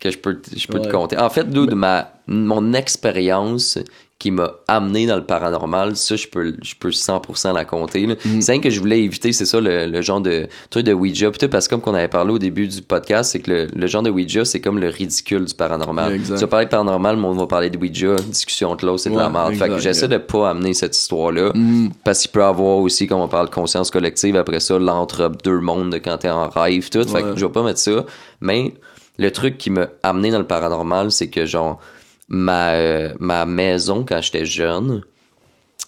que 0.00 0.10
je 0.10 0.18
peux, 0.18 0.38
je 0.56 0.66
peux 0.66 0.78
Ouais. 0.78 0.86
te 0.86 0.92
compter. 0.92 1.18
En 1.18 1.30
fait, 1.30 1.48
dude, 1.48 1.74
ma, 1.74 2.10
mon 2.26 2.72
expérience 2.72 3.78
qui 4.18 4.30
m'a 4.30 4.50
amené 4.66 5.06
dans 5.06 5.16
le 5.16 5.24
paranormal, 5.24 5.94
ça, 5.94 6.16
je 6.16 6.26
peux, 6.26 6.54
je 6.62 6.74
peux 6.74 6.88
100% 6.88 7.52
la 7.52 7.66
compter. 7.66 8.06
Mm. 8.06 8.40
C'est 8.40 8.52
rien 8.52 8.60
que 8.62 8.70
je 8.70 8.80
voulais 8.80 9.02
éviter, 9.02 9.30
c'est 9.34 9.44
ça, 9.44 9.60
le, 9.60 9.84
le 9.86 10.00
genre 10.00 10.22
de 10.22 10.46
truc 10.70 10.84
de 10.86 10.94
Ouija. 10.94 11.30
Puis 11.30 11.38
tout, 11.38 11.48
parce 11.50 11.68
que 11.68 11.74
comme 11.74 11.82
qu'on 11.82 11.92
avait 11.92 12.08
parlé 12.08 12.32
au 12.32 12.38
début 12.38 12.66
du 12.66 12.80
podcast, 12.80 13.32
c'est 13.32 13.40
que 13.40 13.50
le, 13.50 13.66
le 13.76 13.86
genre 13.86 14.02
de 14.02 14.08
Ouija, 14.08 14.46
c'est 14.46 14.60
comme 14.62 14.78
le 14.78 14.88
ridicule 14.88 15.44
du 15.44 15.54
paranormal. 15.54 16.14
Exact. 16.14 16.36
Tu 16.36 16.40
vas 16.40 16.46
parler 16.46 16.64
de 16.64 16.70
paranormal, 16.70 17.18
mais 17.18 17.26
on 17.26 17.32
va 17.32 17.46
parler 17.46 17.68
de 17.68 17.76
Ouija, 17.76 18.16
discussion 18.16 18.74
de 18.74 18.86
l'autre, 18.86 19.00
c'est 19.00 19.10
de 19.10 19.18
la 19.18 19.28
merde. 19.28 19.54
Fait 19.54 19.68
que 19.68 19.78
j'essaie 19.78 20.06
yeah. 20.08 20.16
de 20.16 20.22
pas 20.22 20.48
amener 20.48 20.72
cette 20.72 20.96
histoire-là. 20.96 21.50
mm, 21.54 21.90
Parce 22.02 22.20
qu'il 22.22 22.30
peut 22.30 22.44
avoir 22.44 22.78
aussi, 22.78 23.06
comme 23.06 23.20
on 23.20 23.28
parle 23.28 23.50
de 23.50 23.54
conscience 23.54 23.90
collective, 23.90 24.34
après 24.36 24.60
ça, 24.60 24.78
l'entre 24.78 25.30
deux 25.44 25.60
mondes 25.60 25.92
de 25.92 25.98
quand 25.98 26.16
t'es 26.16 26.30
en 26.30 26.48
rêve, 26.48 26.88
tout. 26.88 27.06
Fait 27.06 27.20
que 27.22 27.36
je 27.36 27.44
vais 27.44 27.52
pas 27.52 27.62
mettre 27.62 27.80
ça. 27.80 28.06
Mais 28.40 28.72
le 29.18 29.30
truc 29.30 29.58
qui 29.58 29.70
m'a 29.70 29.88
amené 30.02 30.30
dans 30.30 30.38
le 30.38 30.46
paranormal, 30.46 31.10
c'est 31.10 31.28
que, 31.28 31.46
genre, 31.46 31.80
ma, 32.28 32.72
euh, 32.74 33.14
ma 33.18 33.46
maison, 33.46 34.04
quand 34.06 34.20
j'étais 34.20 34.46
jeune, 34.46 35.02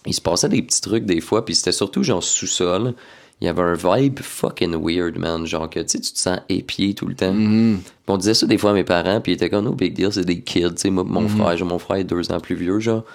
il 0.05 0.13
se 0.13 0.21
passait 0.21 0.49
des 0.49 0.61
petits 0.61 0.81
trucs 0.81 1.05
des 1.05 1.21
fois, 1.21 1.45
puis 1.45 1.55
c'était 1.55 1.71
surtout, 1.71 2.03
genre, 2.03 2.23
sous-sol. 2.23 2.93
Il 3.41 3.45
y 3.45 3.47
avait 3.47 3.61
un 3.61 3.73
vibe 3.73 4.19
fucking 4.19 4.75
weird, 4.75 5.17
man. 5.17 5.45
Genre 5.45 5.69
que, 5.69 5.79
tu 5.79 5.87
sais, 5.87 5.99
tu 6.01 6.11
te 6.11 6.19
sens 6.19 6.39
épié 6.49 6.93
tout 6.93 7.07
le 7.07 7.15
temps. 7.15 7.31
mm, 7.33 7.77
Puis 7.77 7.93
on 8.07 8.17
disait 8.17 8.33
ça 8.33 8.45
des 8.45 8.57
fois 8.57 8.71
à 8.71 8.73
mes 8.73 8.83
parents, 8.83 9.21
puis 9.21 9.31
ils 9.31 9.35
étaient 9.35 9.49
comme, 9.49 9.63
no 9.63 9.71
big 9.73 9.93
deal, 9.93 10.11
c'est 10.11 10.25
des 10.25 10.41
kids, 10.41 10.71
tu 10.71 10.77
sais, 10.77 10.89
mon 10.89 11.27
frère, 11.29 11.55
j'ai 11.55 11.63
mon 11.63 11.79
frère 11.79 11.97
est 11.97 12.03
deux 12.03 12.31
ans 12.33 12.39
plus 12.41 12.55
vieux, 12.55 12.79
genre. 12.79 13.05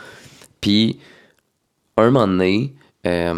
Puis, 0.63 0.99
un 1.99 2.11
moment 2.11 2.27
donné, 2.27 2.75
euh, 3.07 3.35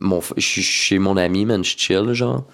mon, 0.00 0.20
je 0.36 0.40
suis 0.46 0.62
chez 0.62 0.98
mon 1.00 1.16
ami, 1.16 1.46
man, 1.46 1.64
je 1.64 1.76
chill, 1.76 2.12
genre. 2.12 2.44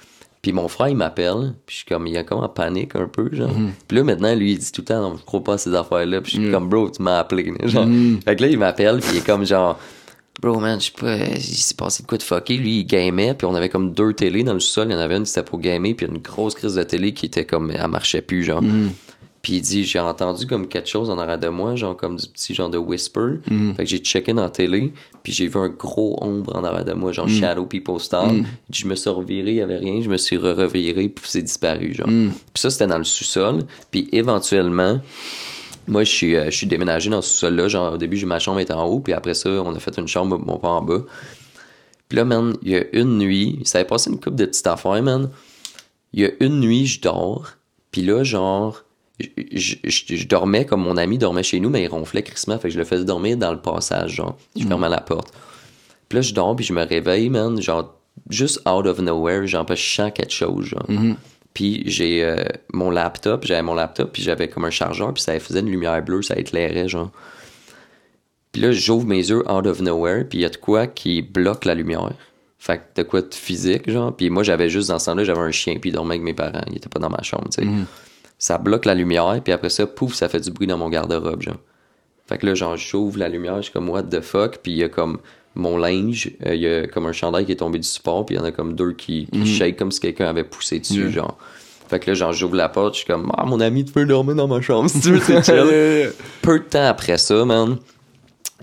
Puis 0.42 0.52
mon 0.52 0.68
frère, 0.68 0.88
il 0.88 0.96
m'appelle, 0.96 1.54
puis 1.66 1.74
je 1.74 1.76
suis 1.78 1.86
comme, 1.86 2.06
il 2.06 2.14
est 2.14 2.24
comme 2.24 2.38
en 2.38 2.48
panique 2.48 2.94
un 2.94 3.08
peu, 3.08 3.28
genre. 3.32 3.50
Puis 3.88 3.96
là, 3.96 4.04
maintenant, 4.04 4.34
lui, 4.34 4.52
il 4.52 4.58
dit 4.58 4.70
tout 4.70 4.82
le 4.82 4.86
temps, 4.86 5.00
non, 5.00 5.16
je 5.16 5.24
crois 5.24 5.42
pas 5.42 5.54
à 5.54 5.58
ces 5.58 5.74
affaires-là. 5.74 6.20
Puis 6.20 6.36
je 6.36 6.40
suis 6.42 6.50
comme, 6.52 6.68
bro, 6.68 6.88
tu 6.88 7.02
m'as 7.02 7.18
appelé, 7.18 7.52
genre. 7.64 7.86
Fait 8.24 8.36
que 8.36 8.42
là, 8.42 8.48
il 8.48 8.58
m'appelle, 8.58 9.00
puis 9.00 9.10
il 9.14 9.18
est 9.18 9.26
comme, 9.26 9.44
genre, 9.44 9.78
bro, 10.40 10.60
man, 10.60 10.80
je 10.80 10.86
sais 10.86 10.92
pas, 10.92 11.16
il 11.16 11.40
s'est 11.40 11.74
passé 11.74 12.04
de 12.04 12.08
quoi 12.08 12.18
de 12.18 12.22
fucké. 12.22 12.56
Lui, 12.56 12.80
il 12.80 12.84
gamait, 12.84 13.34
puis 13.34 13.46
on 13.46 13.54
avait 13.54 13.68
comme 13.68 13.92
deux 13.92 14.12
télés 14.12 14.44
dans 14.44 14.54
le 14.54 14.60
sol. 14.60 14.86
Il 14.88 14.92
y 14.92 14.94
en 14.94 15.00
avait 15.00 15.16
une 15.16 15.24
qui 15.24 15.30
c'était 15.30 15.42
pour 15.42 15.58
gamer, 15.58 15.94
puis 15.94 16.06
une 16.06 16.18
grosse 16.18 16.54
crise 16.54 16.74
de 16.74 16.82
télé 16.84 17.12
qui 17.12 17.26
était 17.26 17.44
comme, 17.44 17.72
elle 17.72 17.88
marchait 17.88 18.22
plus, 18.22 18.44
genre. 18.44 18.62
Puis 19.46 19.58
il 19.58 19.60
dit, 19.60 19.84
j'ai 19.84 20.00
entendu 20.00 20.44
comme 20.44 20.66
quelque 20.66 20.88
chose 20.88 21.08
en 21.08 21.18
arrière 21.18 21.38
de 21.38 21.46
moi, 21.46 21.76
genre 21.76 21.96
comme 21.96 22.16
du 22.16 22.26
petit 22.26 22.52
genre 22.52 22.68
de 22.68 22.78
whisper. 22.78 23.34
Fait 23.76 23.84
que 23.84 23.88
j'ai 23.88 23.98
checké 23.98 24.32
dans 24.32 24.42
la 24.42 24.50
télé, 24.50 24.92
puis 25.22 25.32
j'ai 25.32 25.46
vu 25.46 25.56
un 25.56 25.68
gros 25.68 26.18
ombre 26.20 26.56
en 26.56 26.64
arrière 26.64 26.84
de 26.84 26.94
moi, 26.94 27.12
genre 27.12 27.28
Shadow 27.28 27.64
People. 27.64 27.98
Il 28.28 28.42
dit, 28.42 28.48
Je 28.72 28.88
me 28.88 28.96
suis 28.96 29.08
reviré, 29.08 29.50
il 29.50 29.56
y 29.58 29.60
avait 29.60 29.76
rien, 29.76 30.00
je 30.02 30.08
me 30.08 30.16
suis 30.16 30.36
re-reviré, 30.36 31.08
puis 31.10 31.24
c'est 31.28 31.42
disparu, 31.42 31.94
genre. 31.94 32.08
Puis 32.08 32.60
ça, 32.60 32.70
c'était 32.70 32.88
dans 32.88 32.98
le 32.98 33.04
sous-sol. 33.04 33.62
Puis 33.92 34.08
éventuellement, 34.10 35.00
moi, 35.86 36.02
je 36.02 36.10
suis, 36.10 36.34
euh, 36.34 36.46
je 36.46 36.56
suis 36.56 36.66
déménagé 36.66 37.08
dans 37.08 37.22
ce 37.22 37.30
sous-sol-là. 37.30 37.68
Genre, 37.68 37.92
au 37.92 37.98
début, 37.98 38.16
j'ai 38.16 38.26
ma 38.26 38.40
chambre 38.40 38.58
était 38.58 38.72
en 38.72 38.86
haut, 38.86 38.98
puis 38.98 39.12
après 39.12 39.34
ça, 39.34 39.48
on 39.48 39.72
a 39.76 39.78
fait 39.78 39.96
une 39.96 40.08
chambre, 40.08 40.40
mon 40.44 40.58
père 40.58 40.70
en 40.70 40.82
bas. 40.82 41.02
Puis 42.08 42.16
là, 42.16 42.24
man, 42.24 42.56
il 42.62 42.72
y 42.72 42.76
a 42.76 42.82
une 42.94 43.18
nuit, 43.18 43.60
ça 43.62 43.78
avait 43.78 43.86
passé 43.86 44.10
une 44.10 44.16
couple 44.16 44.38
de 44.38 44.46
petites 44.46 44.66
affaires, 44.66 45.00
man. 45.04 45.30
Il 46.12 46.22
y 46.22 46.24
a 46.24 46.30
une 46.40 46.58
nuit, 46.58 46.86
je 46.86 47.00
dors, 47.00 47.52
puis 47.92 48.02
là, 48.02 48.24
genre, 48.24 48.82
je, 49.20 49.26
je- 49.52 49.76
je- 49.84 50.16
je 50.16 50.26
dormais 50.26 50.64
comme 50.66 50.82
mon 50.82 50.96
ami 50.96 51.18
dormait 51.18 51.42
chez 51.42 51.60
nous, 51.60 51.70
mais 51.70 51.82
il 51.84 51.88
ronflait 51.88 52.22
crissement, 52.22 52.58
fait 52.58 52.68
que 52.68 52.74
je 52.74 52.78
le 52.78 52.84
faisais 52.84 53.04
dormir 53.04 53.36
dans 53.36 53.52
le 53.52 53.60
passage, 53.60 54.12
genre. 54.16 54.36
Je 54.56 54.66
fermais 54.66 54.88
la 54.88 55.00
porte. 55.00 55.32
Puis 56.08 56.16
là, 56.16 56.22
je 56.22 56.34
dors, 56.34 56.54
puis 56.54 56.64
je 56.64 56.72
me 56.72 56.84
réveille, 56.86 57.30
man, 57.30 57.60
genre, 57.60 57.94
juste 58.30 58.60
out 58.68 58.86
of 58.86 58.98
nowhere, 59.00 59.46
genre, 59.46 59.64
parce 59.66 59.80
que 59.80 59.86
je 59.86 59.94
sens 59.94 60.12
quelque 60.14 60.32
chose, 60.32 60.66
genre. 60.66 60.84
Puis 61.54 61.82
j'ai 61.86 62.22
euh, 62.22 62.44
mon 62.74 62.90
laptop, 62.90 63.46
j'avais 63.46 63.62
mon 63.62 63.74
laptop, 63.74 64.12
puis 64.12 64.22
j'avais 64.22 64.48
comme 64.48 64.66
un 64.66 64.70
chargeur, 64.70 65.14
puis 65.14 65.22
ça 65.22 65.38
faisait 65.40 65.60
une 65.60 65.70
lumière 65.70 66.02
bleue, 66.04 66.20
ça 66.22 66.36
éclairait, 66.36 66.86
genre. 66.88 67.10
Puis 68.52 68.62
là, 68.62 68.72
j'ouvre 68.72 69.06
mes 69.06 69.18
yeux 69.28 69.42
out 69.50 69.66
of 69.66 69.80
nowhere, 69.80 70.24
puis 70.28 70.38
il 70.38 70.42
y 70.42 70.44
a 70.44 70.48
de 70.48 70.56
quoi 70.56 70.86
qui 70.86 71.22
bloque 71.22 71.64
la 71.64 71.74
lumière. 71.74 72.12
Fait 72.58 72.78
que 72.78 73.02
de 73.02 73.06
quoi 73.06 73.20
de 73.22 73.34
physique, 73.34 73.88
genre. 73.90 74.14
Puis 74.16 74.30
moi, 74.30 74.42
j'avais 74.42 74.68
juste 74.68 74.88
dans 74.88 74.98
ce 74.98 75.06
temps-là, 75.06 75.24
j'avais 75.24 75.40
un 75.40 75.50
chien, 75.50 75.76
puis 75.78 75.90
il 75.90 75.92
dormait 75.92 76.14
avec 76.14 76.22
mes 76.24 76.34
parents. 76.34 76.62
Il 76.70 76.76
était 76.76 76.88
pas 76.88 76.98
dans 76.98 77.10
ma 77.10 77.22
chambre, 77.22 77.48
tu 77.50 77.62
sais. 77.62 77.68
Ça 78.38 78.58
bloque 78.58 78.84
la 78.84 78.94
lumière, 78.94 79.40
puis 79.42 79.52
après 79.52 79.70
ça, 79.70 79.86
pouf, 79.86 80.14
ça 80.14 80.28
fait 80.28 80.40
du 80.40 80.50
bruit 80.50 80.66
dans 80.66 80.78
mon 80.78 80.88
garde-robe, 80.90 81.42
genre. 81.42 81.56
Fait 82.28 82.38
que 82.38 82.46
là, 82.46 82.54
genre, 82.54 82.76
j'ouvre 82.76 83.18
la 83.18 83.28
lumière, 83.28 83.56
je 83.58 83.62
suis 83.62 83.72
comme, 83.72 83.88
what 83.88 84.02
the 84.04 84.20
fuck, 84.20 84.58
puis 84.62 84.72
il 84.72 84.78
y 84.78 84.82
a 84.84 84.88
comme 84.88 85.18
mon 85.54 85.78
linge, 85.78 86.32
euh, 86.44 86.54
il 86.54 86.60
y 86.60 86.66
a 86.66 86.86
comme 86.86 87.06
un 87.06 87.12
chandail 87.12 87.46
qui 87.46 87.52
est 87.52 87.56
tombé 87.56 87.78
du 87.78 87.86
support, 87.88 88.26
puis 88.26 88.34
il 88.34 88.38
y 88.38 88.40
en 88.40 88.44
a 88.44 88.50
comme 88.52 88.74
deux 88.74 88.92
qui, 88.92 89.26
qui 89.32 89.46
shake 89.46 89.76
comme 89.78 89.90
si 89.90 90.00
quelqu'un 90.00 90.26
avait 90.26 90.44
poussé 90.44 90.78
dessus, 90.80 91.02
Yeah. 91.04 91.10
genre. 91.10 91.38
Fait 91.88 92.00
que 92.00 92.10
là, 92.10 92.14
genre, 92.14 92.32
j'ouvre 92.32 92.56
la 92.56 92.68
porte, 92.68 92.94
je 92.94 92.98
suis 92.98 93.06
comme, 93.06 93.30
ah, 93.38 93.44
mon 93.46 93.60
ami, 93.60 93.84
tu 93.84 93.92
peux 93.92 94.04
dormir 94.04 94.34
dans 94.34 94.48
ma 94.48 94.60
chambre 94.60 94.90
si 94.90 95.00
tu 95.00 95.12
veux, 95.12 95.20
c'est 95.20 95.42
chill. 95.44 96.10
Peu 96.42 96.58
de 96.58 96.64
temps 96.64 96.84
après 96.86 97.16
ça, 97.16 97.44
man, 97.44 97.78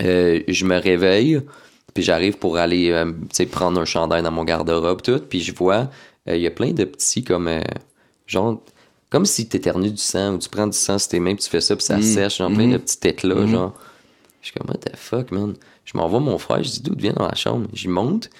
euh, 0.01 0.41
je 0.47 0.65
me 0.65 0.77
réveille, 0.77 1.41
puis 1.93 2.03
j'arrive 2.03 2.37
pour 2.37 2.57
aller, 2.57 2.91
euh, 2.91 3.05
tu 3.05 3.13
sais, 3.31 3.45
prendre 3.45 3.79
un 3.79 3.85
chandail 3.85 4.21
dans 4.23 4.31
mon 4.31 4.43
garde-robe, 4.43 5.01
tout, 5.01 5.19
puis 5.29 5.39
je 5.39 5.53
vois, 5.55 5.89
il 6.27 6.35
y 6.37 6.47
a 6.47 6.51
plein 6.51 6.71
de 6.73 6.83
petits, 6.83 7.23
comme, 7.23 7.49
genre, 8.27 8.61
comme 9.13 9.27
si 9.27 9.47
t'éternues 9.47 9.91
du 9.91 10.01
sang, 10.01 10.33
ou 10.33 10.37
tu 10.39 10.49
prends 10.49 10.65
du 10.65 10.75
sang 10.75 10.97
sur 10.97 11.07
tes 11.07 11.19
mains, 11.19 11.35
puis 11.35 11.43
tu 11.43 11.49
fais 11.51 11.61
ça, 11.61 11.75
puis 11.75 11.85
ça 11.85 12.01
sèche, 12.01 12.39
genre, 12.39 12.51
plein 12.51 12.67
de 12.67 12.77
petits 12.77 12.97
têtes 12.97 13.21
là, 13.21 13.45
genre. 13.45 13.75
Je 14.41 14.47
suis 14.47 14.59
comme, 14.59 14.67
what 14.67 14.79
the 14.79 14.95
fuck, 14.95 15.31
man? 15.31 15.53
Je 15.85 15.95
m'envoie 15.95 16.19
mon 16.19 16.39
frère, 16.39 16.63
je 16.63 16.71
dis, 16.71 16.81
d'où 16.81 16.95
viens 16.97 17.13
dans 17.13 17.27
la 17.27 17.35
chambre? 17.35 17.67
J'y 17.73 17.89
monte. 17.89 18.31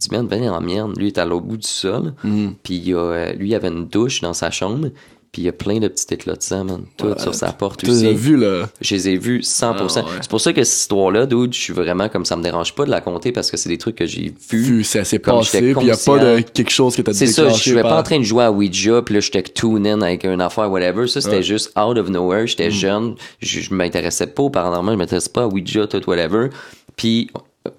Il 0.00 0.08
dit, 0.08 0.08
man, 0.10 0.26
viens 0.28 0.52
en 0.52 0.60
merde. 0.60 0.98
Lui, 0.98 1.04
il 1.04 1.08
est 1.08 1.18
à 1.18 1.24
l'autre 1.24 1.46
bout 1.46 1.58
du 1.58 1.68
sol. 1.68 2.12
Mhm. 2.24 2.56
Puis 2.60 2.74
il 2.74 2.88
y 2.88 2.92
a, 2.92 2.98
euh, 2.98 3.32
lui, 3.34 3.50
il 3.50 3.54
avait 3.54 3.68
une 3.68 3.86
douche 3.86 4.20
dans 4.20 4.34
sa 4.34 4.50
chambre. 4.50 4.88
Puis 5.32 5.42
il 5.42 5.44
y 5.44 5.48
a 5.48 5.52
plein 5.52 5.78
de 5.80 5.88
petits 5.88 6.06
éclats 6.14 6.34
de 6.36 6.42
sang, 6.42 6.64
man. 6.64 6.84
Tout 6.96 7.12
sur 7.18 7.34
sa 7.34 7.52
porte 7.52 7.80
Tu 7.80 7.86
les 7.86 8.04
as 8.04 8.08
aussi. 8.08 8.14
vus, 8.16 8.36
là. 8.38 8.68
Je 8.80 8.94
les 8.94 9.08
ai 9.10 9.16
vus 9.18 9.40
100%. 9.40 9.74
Ah 9.98 10.02
ouais. 10.04 10.10
C'est 10.22 10.30
pour 10.30 10.40
ça 10.40 10.52
que 10.54 10.64
cette 10.64 10.80
histoire-là, 10.80 11.26
dude, 11.26 11.52
je 11.52 11.60
suis 11.60 11.72
vraiment 11.74 12.08
comme 12.08 12.24
ça 12.24 12.36
me 12.36 12.42
dérange 12.42 12.74
pas 12.74 12.86
de 12.86 12.90
la 12.90 13.00
compter 13.02 13.32
parce 13.32 13.50
que 13.50 13.56
c'est 13.58 13.68
des 13.68 13.76
trucs 13.76 13.96
que 13.96 14.06
j'ai 14.06 14.32
vus. 14.50 14.62
Vu, 14.62 14.84
c'est 14.84 15.00
assez 15.00 15.18
Comme 15.18 15.38
passé, 15.38 15.74
puis 15.74 15.86
il 15.86 15.90
a 15.90 15.96
pas 15.96 16.18
de 16.18 16.40
quelque 16.40 16.70
chose 16.70 16.96
que 16.96 17.02
t'as 17.02 17.12
C'est 17.12 17.26
ça, 17.26 17.42
je 17.42 17.48
déclenché 17.48 17.70
suis 17.72 17.82
pas 17.82 17.98
en 17.98 18.02
train 18.02 18.18
de 18.18 18.24
jouer 18.24 18.44
à 18.44 18.50
Ouija, 18.52 19.02
puis 19.02 19.14
là, 19.16 19.20
j'étais 19.20 19.42
tune 19.42 19.86
in 19.86 20.00
avec 20.00 20.24
une 20.24 20.40
affaire, 20.40 20.70
whatever. 20.70 21.06
Ça, 21.06 21.20
c'était 21.20 21.36
Ouais. 21.36 21.42
juste 21.42 21.70
out 21.78 21.98
of 21.98 22.08
nowhere. 22.08 22.44
Mm. 22.44 22.46
J'étais 22.46 22.70
jeune, 22.70 23.14
je, 23.40 23.60
je 23.60 23.74
m'intéressais 23.74 24.28
pas 24.28 24.42
au 24.44 24.50
paranormal, 24.50 24.94
je 24.94 24.98
m'intéressais 24.98 25.30
pas 25.30 25.42
à 25.42 25.46
Ouija, 25.48 25.86
tout, 25.86 26.00
whatever. 26.08 26.48
Puis, 26.96 27.28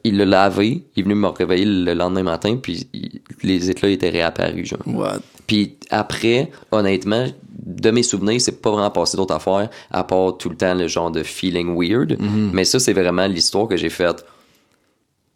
il 0.04 0.18
l'a 0.18 0.26
lavé, 0.26 0.84
il 0.96 1.00
est 1.00 1.04
venu 1.04 1.16
me 1.16 1.28
réveiller 1.30 1.66
le 1.66 1.94
lendemain 1.94 2.24
matin, 2.24 2.58
puis 2.62 2.88
il- 2.94 3.22
les 3.42 3.72
éclats 3.72 3.90
étaient 3.90 4.10
réapparus, 4.10 4.68
genre. 4.68 4.80
What? 4.86 5.20
Puis 5.48 5.78
après, 5.90 6.52
honnêtement, 6.72 7.26
de 7.66 7.92
mes 7.92 8.04
souvenirs, 8.04 8.40
c'est 8.40 8.62
pas 8.62 8.72
vraiment 8.72 8.92
passé 8.92 9.18
d'autres 9.18 9.34
affaires, 9.34 9.70
à 9.92 10.04
part 10.04 10.38
tout 10.38 10.50
le 10.50 10.56
temps 10.56 10.74
le 10.74 10.88
genre 10.88 11.12
de 11.12 11.24
feeling 11.24 11.76
weird. 11.76 12.14
Mm-hmm. 12.14 12.50
Mais 12.54 12.66
ça, 12.66 12.80
c'est 12.80 12.94
vraiment 12.94 13.28
l'histoire 13.28 13.68
que 13.68 13.78
j'ai 13.78 13.90
faite. 13.90 14.26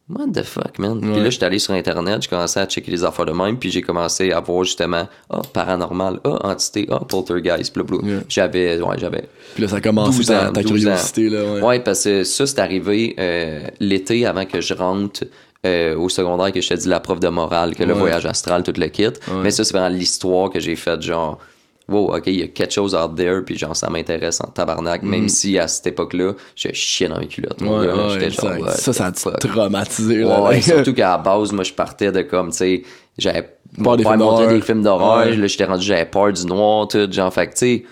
What 0.09 0.27
the 0.33 0.43
fuck, 0.43 0.77
man? 0.77 0.99
Puis 0.99 1.23
là, 1.23 1.29
j'étais 1.29 1.45
allé 1.45 1.59
sur 1.59 1.73
Internet, 1.73 2.23
j'ai 2.23 2.27
commencé 2.27 2.59
à 2.59 2.65
checker 2.65 2.91
les 2.91 3.03
affaires 3.03 3.25
de 3.25 3.31
même, 3.31 3.57
puis 3.57 3.71
j'ai 3.71 3.81
commencé 3.81 4.31
à 4.31 4.41
voir 4.41 4.65
justement, 4.65 5.07
ah, 5.29 5.41
paranormal, 5.53 6.19
ah, 6.25 6.49
entité, 6.49 6.85
ah, 6.91 6.99
poltergeist, 7.07 7.73
blablabla. 7.73 8.07
Yeah. 8.07 8.23
J'avais, 8.27 8.81
ouais, 8.81 8.95
j'avais 8.97 9.29
Puis 9.53 9.63
là, 9.63 9.69
ça 9.69 9.77
a 9.77 9.81
commencé 9.81 10.17
12 10.17 10.25
ta, 10.25 10.51
ta 10.51 10.61
12 10.63 10.65
curiosité, 10.65 11.29
là, 11.29 11.43
ouais. 11.43 11.61
Ouais, 11.61 11.79
parce 11.79 12.03
que 12.03 12.23
ça, 12.25 12.45
c'est 12.45 12.59
arrivé 12.59 13.15
euh, 13.19 13.61
l'été 13.79 14.25
avant 14.25 14.45
que 14.45 14.59
je 14.59 14.73
rentre 14.73 15.23
euh, 15.65 15.95
au 15.95 16.09
secondaire, 16.09 16.51
que 16.51 16.61
je 16.61 16.69
te 16.69 16.73
dis 16.73 16.87
la 16.87 16.99
prof 16.99 17.19
de 17.19 17.27
morale, 17.29 17.75
que 17.75 17.83
le 17.83 17.93
voyage 17.93 18.25
astral, 18.25 18.63
tout 18.63 18.73
le 18.77 18.87
kit. 18.87 19.09
Mais 19.43 19.51
ça, 19.51 19.63
c'est 19.63 19.73
vraiment 19.77 19.95
l'histoire 19.95 20.49
que 20.49 20.59
j'ai 20.59 20.75
faite, 20.75 21.01
genre, 21.01 21.37
wow, 21.87 22.15
ok, 22.15 22.23
il 22.27 22.39
y 22.39 22.43
a 22.43 22.47
quelque 22.47 22.71
chose 22.73 22.95
out 22.95 23.15
there, 23.15 23.41
puis 23.45 23.57
genre, 23.57 23.75
ça 23.75 23.89
m'intéresse 23.89 24.39
en 24.41 24.47
tabarnak, 24.47 25.03
même 25.03 25.27
si 25.29 25.59
à 25.59 25.67
cette 25.67 25.87
époque-là, 25.87 26.33
je 26.55 26.69
chiais 26.73 27.07
dans 27.09 27.19
les 27.19 27.27
culottes. 27.27 27.61
mon 27.61 27.77
Mm. 27.77 27.79
Ouais, 27.81 27.87
gars. 27.87 27.95
ouais, 27.95 28.09
J'étais 28.13 28.29
genre, 28.31 28.69
ça, 28.71 28.93
ça, 28.93 29.11
ça 29.13 29.29
a 29.29 29.33
traumatisé, 29.37 30.23
Ouais, 30.23 30.29
là. 30.29 30.41
ouais, 30.43 30.61
surtout 30.61 30.93
qu'à 30.93 31.09
la 31.11 31.17
base, 31.17 31.51
moi, 31.51 31.63
je 31.63 31.73
partais 31.73 32.11
de 32.11 32.21
comme, 32.21 32.51
tu 32.51 32.57
sais, 32.57 32.83
j'avais 33.17 33.57
mon 33.77 33.95
des 33.95 34.03
père 34.03 34.17
d'horreur. 34.17 34.47
des 34.49 34.61
films 34.61 34.81
d'horreur, 34.83 35.25
là, 35.25 35.47
j'étais 35.47 35.65
rendu, 35.65 35.85
j'avais 35.85 36.05
peur 36.05 36.31
du 36.33 36.45
noir, 36.45 36.87
tout, 36.87 37.11
genre, 37.11 37.31
fait 37.33 37.47
que, 37.47 37.51
tu 37.53 37.57
sais, 37.59 37.83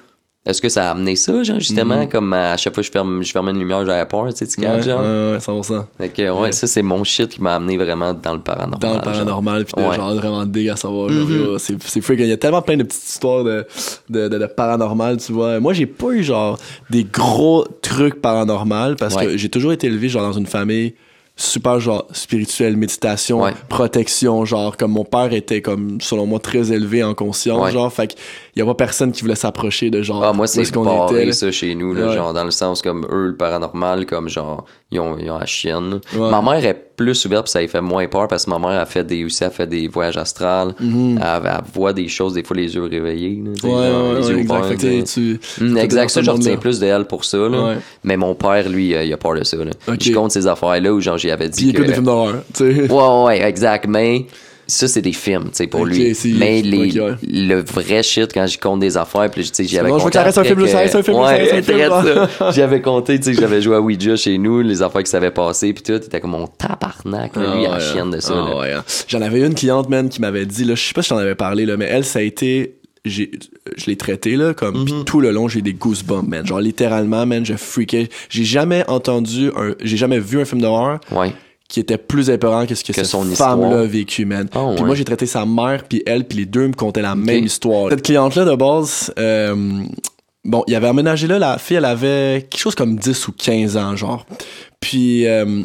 est-ce 0.46 0.62
que 0.62 0.70
ça 0.70 0.88
a 0.88 0.92
amené 0.92 1.16
ça, 1.18 1.44
genre, 1.44 1.60
justement, 1.60 2.08
comme 2.08 2.32
à 2.34 2.56
chaque 2.58 2.74
fois 2.74 2.82
que 2.82 2.88
je, 2.88 2.92
ferme, 2.92 3.22
je 3.22 3.32
fermais 3.32 3.52
une 3.52 3.60
lumière, 3.60 3.86
j'avais 3.86 4.06
peur, 4.08 4.28
tu 4.34 4.38
sais, 4.38 4.48
tu. 4.48 4.62
Ouais, 4.66 4.82
genre? 4.82 5.02
ouais, 5.02 5.32
ouais, 5.34 5.38
100%. 5.38 5.86
Fait 5.98 6.10
que, 6.10 6.30
ouais, 6.32 6.52
ça, 6.54 6.66
c'est 6.66 6.82
mon 6.82 7.04
shit 7.04 7.28
qui 7.30 7.42
m'a 7.42 7.56
amené 7.56 7.78
vraiment 7.78 8.14
dans 8.14 8.34
le 8.34 8.40
paranormal. 8.40 8.80
Dans 8.80 8.94
le 8.96 9.02
paranormal, 9.02 9.66
puis 9.66 9.74
de 9.84 9.88
Ouais. 9.88 9.96
genre 9.96 10.16
vraiment 10.16 10.46
dé 10.46 10.70
à 10.70 10.76
savoir. 10.78 11.10
Mhm. 11.12 11.58
c'est 11.60 12.02
freak. 12.02 12.20
Il 12.22 12.28
y 12.28 12.32
a 12.32 12.38
tellement 12.38 12.62
plein 12.62 12.78
de 12.78 12.84
petites 12.84 13.10
histoires 13.10 13.44
de, 13.44 13.66
de, 14.10 14.28
de, 14.30 14.38
de 14.38 14.46
paranormal, 14.46 15.18
tu 15.18 15.34
vois. 15.34 15.60
Moi, 15.60 15.74
j'ai 15.74 15.86
pas 15.86 16.12
eu 16.12 16.24
genre 16.24 16.58
des 16.90 17.04
gros 17.04 17.66
trucs 17.82 18.22
paranormaux 18.22 18.96
parce 18.98 19.16
que 19.18 19.38
j'ai 19.38 19.50
toujours 19.50 19.74
été 19.74 19.88
élevé 19.88 20.08
genre 20.10 20.24
dans 20.24 20.34
une 20.38 20.46
famille 20.48 20.96
super 21.42 21.80
genre 21.80 22.06
spirituelle, 22.12 22.76
méditation, 22.76 23.42
Ouais. 23.44 23.54
protection, 23.70 24.44
genre 24.44 24.76
comme 24.76 24.92
mon 24.92 25.06
père 25.06 25.32
était 25.32 25.62
comme 25.62 26.02
selon 26.02 26.26
moi 26.26 26.40
très 26.40 26.72
élevé 26.74 27.02
en 27.02 27.14
conscience, 27.14 27.64
Ouais. 27.64 27.72
genre 27.72 27.92
fait 27.94 28.08
qu'il 28.08 28.20
y 28.58 28.62
a 28.62 28.66
pas 28.66 28.76
personne 28.76 29.14
qui 29.14 29.22
voulait 29.22 29.36
s'approcher 29.36 29.90
de 29.90 30.02
genre 30.02 30.22
Ah, 30.24 30.34
moi, 30.34 30.48
c'est 30.48 30.62
est-ce 30.62 30.74
qu'on 30.74 31.08
était. 31.08 31.32
ça, 31.32 31.50
chez 31.52 31.74
nous, 31.76 31.94
là, 31.94 32.08
Ouais. 32.10 32.16
genre, 32.16 32.34
dans 32.34 32.44
le 32.44 32.52
sens 32.52 32.82
comme 32.82 33.08
eux, 33.10 33.28
le 33.28 33.36
paranormal, 33.38 34.06
comme 34.06 34.28
genre, 34.28 34.66
ils 34.92 35.00
ont, 35.00 35.18
ils 35.20 35.30
ont 35.30 35.38
la 35.38 35.46
chienne. 35.46 36.00
Ouais. 36.16 36.32
Ma 36.32 36.42
mère 36.42 36.66
est 36.66 36.74
plus 36.96 37.26
ouverte, 37.26 37.46
puis 37.46 37.52
ça 37.52 37.62
lui 37.62 37.68
fait 37.68 37.82
moins 37.82 38.08
peur, 38.08 38.28
parce 38.28 38.46
que 38.46 38.50
ma 38.50 38.58
mère 38.58 38.80
a 38.80 38.86
fait 38.86 39.04
des, 39.04 39.24
aussi, 39.24 39.44
a 39.44 39.50
fait 39.52 39.68
des 39.68 39.88
voyages 39.88 40.18
astrales. 40.18 40.74
elle, 40.80 41.20
elle 41.22 41.62
voit 41.74 41.94
des 41.94 42.08
choses, 42.08 42.34
des 42.34 42.44
fois, 42.44 42.58
les 42.58 42.74
yeux 42.74 42.84
réveillés, 42.84 43.42
là. 43.44 43.52
Ouais, 43.64 43.70
ouais, 43.72 44.20
les 44.20 44.30
yeux 44.30 44.40
exact. 44.40 44.60
ouverts, 44.60 44.78
tu 45.06 45.40
t'es 45.40 45.82
exact, 45.82 46.10
ça, 46.10 46.22
je 46.22 46.32
retiens 46.32 46.58
plus 46.58 46.80
d'elle 46.80 47.06
pour 47.06 47.24
ça, 47.24 47.38
là. 47.38 47.76
Mais 48.04 48.18
mon 48.18 48.34
père, 48.36 48.68
lui, 48.68 48.96
euh, 48.96 49.04
il 49.04 49.14
a 49.14 49.18
peur 49.18 49.36
de 49.36 49.44
ça, 49.44 49.58
là. 49.58 49.72
Ok. 49.88 50.02
Je 50.02 50.12
compte 50.12 50.32
ces 50.32 50.48
affaires-là 50.48 50.92
où, 50.92 51.00
genre, 51.00 51.18
j'y 51.18 51.30
avais 51.30 51.50
Puis 51.50 51.66
il 51.66 51.66
dit 51.66 51.70
écoute 51.70 51.84
que... 51.84 51.88
des 51.88 51.94
films 51.94 52.06
d'horreur, 52.06 52.44
ouais, 52.60 53.26
ouais, 53.26 53.48
exact. 53.48 53.86
Mais 53.88 54.26
ça, 54.70 54.88
c'est 54.88 55.02
des 55.02 55.12
films, 55.14 55.46
tu 55.46 55.50
sais, 55.54 55.68
pour 55.68 55.86
lui. 55.86 56.16
Mais 56.38 56.62
les, 56.62 57.00
ouais. 57.00 57.16
le 57.28 57.62
vrai 57.62 58.02
shit, 58.04 58.32
quand 58.34 58.48
je 58.48 58.58
compte 58.58 58.80
des 58.80 58.96
affaires, 58.96 59.30
puis 59.30 59.44
tu 59.44 59.50
sais, 59.54 59.66
j'avais 59.66 59.90
Non, 59.90 59.98
je 60.00 60.04
veux 60.06 60.10
compté. 60.10 60.20
que 60.24 60.40
un 60.40 60.44
film, 60.44 60.62
reste 60.62 60.96
un 60.96 61.04
film, 61.04 61.18
Ouais, 61.18 61.52
un 61.52 61.62
film. 61.62 62.52
J'avais 62.54 62.82
compté, 62.82 63.18
tu 63.20 63.26
sais, 63.26 63.34
que 63.34 63.40
j'avais 63.42 63.62
joué 63.62 63.76
à 63.76 63.82
Ouija 63.82 64.16
chez 64.16 64.38
nous, 64.38 64.62
les 64.62 64.82
affaires 64.82 65.04
qui 65.04 65.10
s'avaient 65.12 65.32
passé, 65.32 65.74
puis 65.74 65.84
tout. 65.84 66.00
T'étais 66.00 66.20
comme 66.22 66.32
mon 66.32 66.48
tabarnak, 66.48 67.36
là, 67.36 67.56
lui, 67.56 67.66
Ah 67.66 67.70
la 67.72 67.74
ouais, 67.78 67.80
chienne 67.94 68.12
de 68.12 68.20
ça. 68.20 68.34
ah 68.36 68.58
ouais, 68.58 68.74
hein. 68.74 68.84
J'en 69.08 69.22
avais 69.22 69.42
une 69.46 69.56
cliente, 69.56 69.90
man, 69.90 70.08
qui 70.10 70.22
m'avait 70.22 70.46
dit, 70.46 70.64
là, 70.64 70.76
je 70.76 70.82
sais 70.84 70.94
pas 70.94 71.02
si 71.02 71.10
j'en 71.10 71.18
avais 71.18 71.36
parlé, 71.36 71.66
là, 71.66 71.76
mais 71.76 71.86
elle, 71.86 72.06
ça 72.06 72.20
a 72.20 72.22
été. 72.22 72.76
J'ai, 73.06 73.32
je 73.78 73.86
l'ai 73.86 73.96
traité, 73.96 74.36
là, 74.36 74.54
comme, 74.54 74.80
Mhm. 74.80 74.86
pis 74.86 74.94
tout 75.06 75.22
le 75.22 75.32
long, 75.32 75.48
j'ai 75.48 75.62
des 75.62 75.74
goosebumps, 75.74 76.28
man. 76.28 76.46
Genre, 76.46 76.60
littéralement, 76.60 77.26
man, 77.26 77.46
je 77.46 77.54
freakais. 77.54 78.10
J'ai 78.30 78.44
jamais 78.44 78.84
entendu 78.90 79.50
un, 79.56 79.74
j'ai 79.82 79.96
jamais 79.98 80.20
vu 80.20 80.40
un 80.42 80.46
film 80.46 80.62
d'horreur 80.62 81.00
Ouais. 81.12 81.32
Qui 81.70 81.80
était 81.80 82.00
plus 82.00 82.32
épeurant 82.32 82.66
que 82.66 82.74
ce 82.74 82.84
que, 82.84 82.92
Que 82.92 83.04
cette 83.04 83.36
femme-là 83.36 83.82
a 83.82 83.86
vécu, 83.86 84.26
man. 84.26 84.50
Ah 84.54 84.72
puis 84.74 84.82
ouais. 84.82 84.88
moi, 84.88 84.96
j'ai 84.96 85.06
traité 85.06 85.28
sa 85.28 85.46
mère, 85.46 85.84
puis 85.88 86.02
elle, 86.06 86.26
puis 86.26 86.40
les 86.40 86.46
deux 86.46 86.68
me 86.68 86.74
contaient 86.74 87.04
la 87.04 87.16
même 87.16 87.46
histoire. 87.46 87.92
Cette 87.92 88.02
cliente-là, 88.02 88.44
de 88.44 88.56
base, 88.56 89.14
euh, 89.20 89.84
bon, 90.44 90.64
il 90.68 90.76
avait 90.76 90.88
emménagé 90.88 91.28
là, 91.28 91.38
la 91.38 91.60
fille, 91.60 91.78
elle 91.78 91.86
avait 91.86 92.48
quelque 92.50 92.60
chose 92.60 92.74
comme 92.74 92.96
10 92.96 93.28
ou 93.28 93.34
15 93.34 93.78
ans, 93.78 93.96
genre. 93.96 94.26
Puis, 94.80 95.28
euh, 95.28 95.64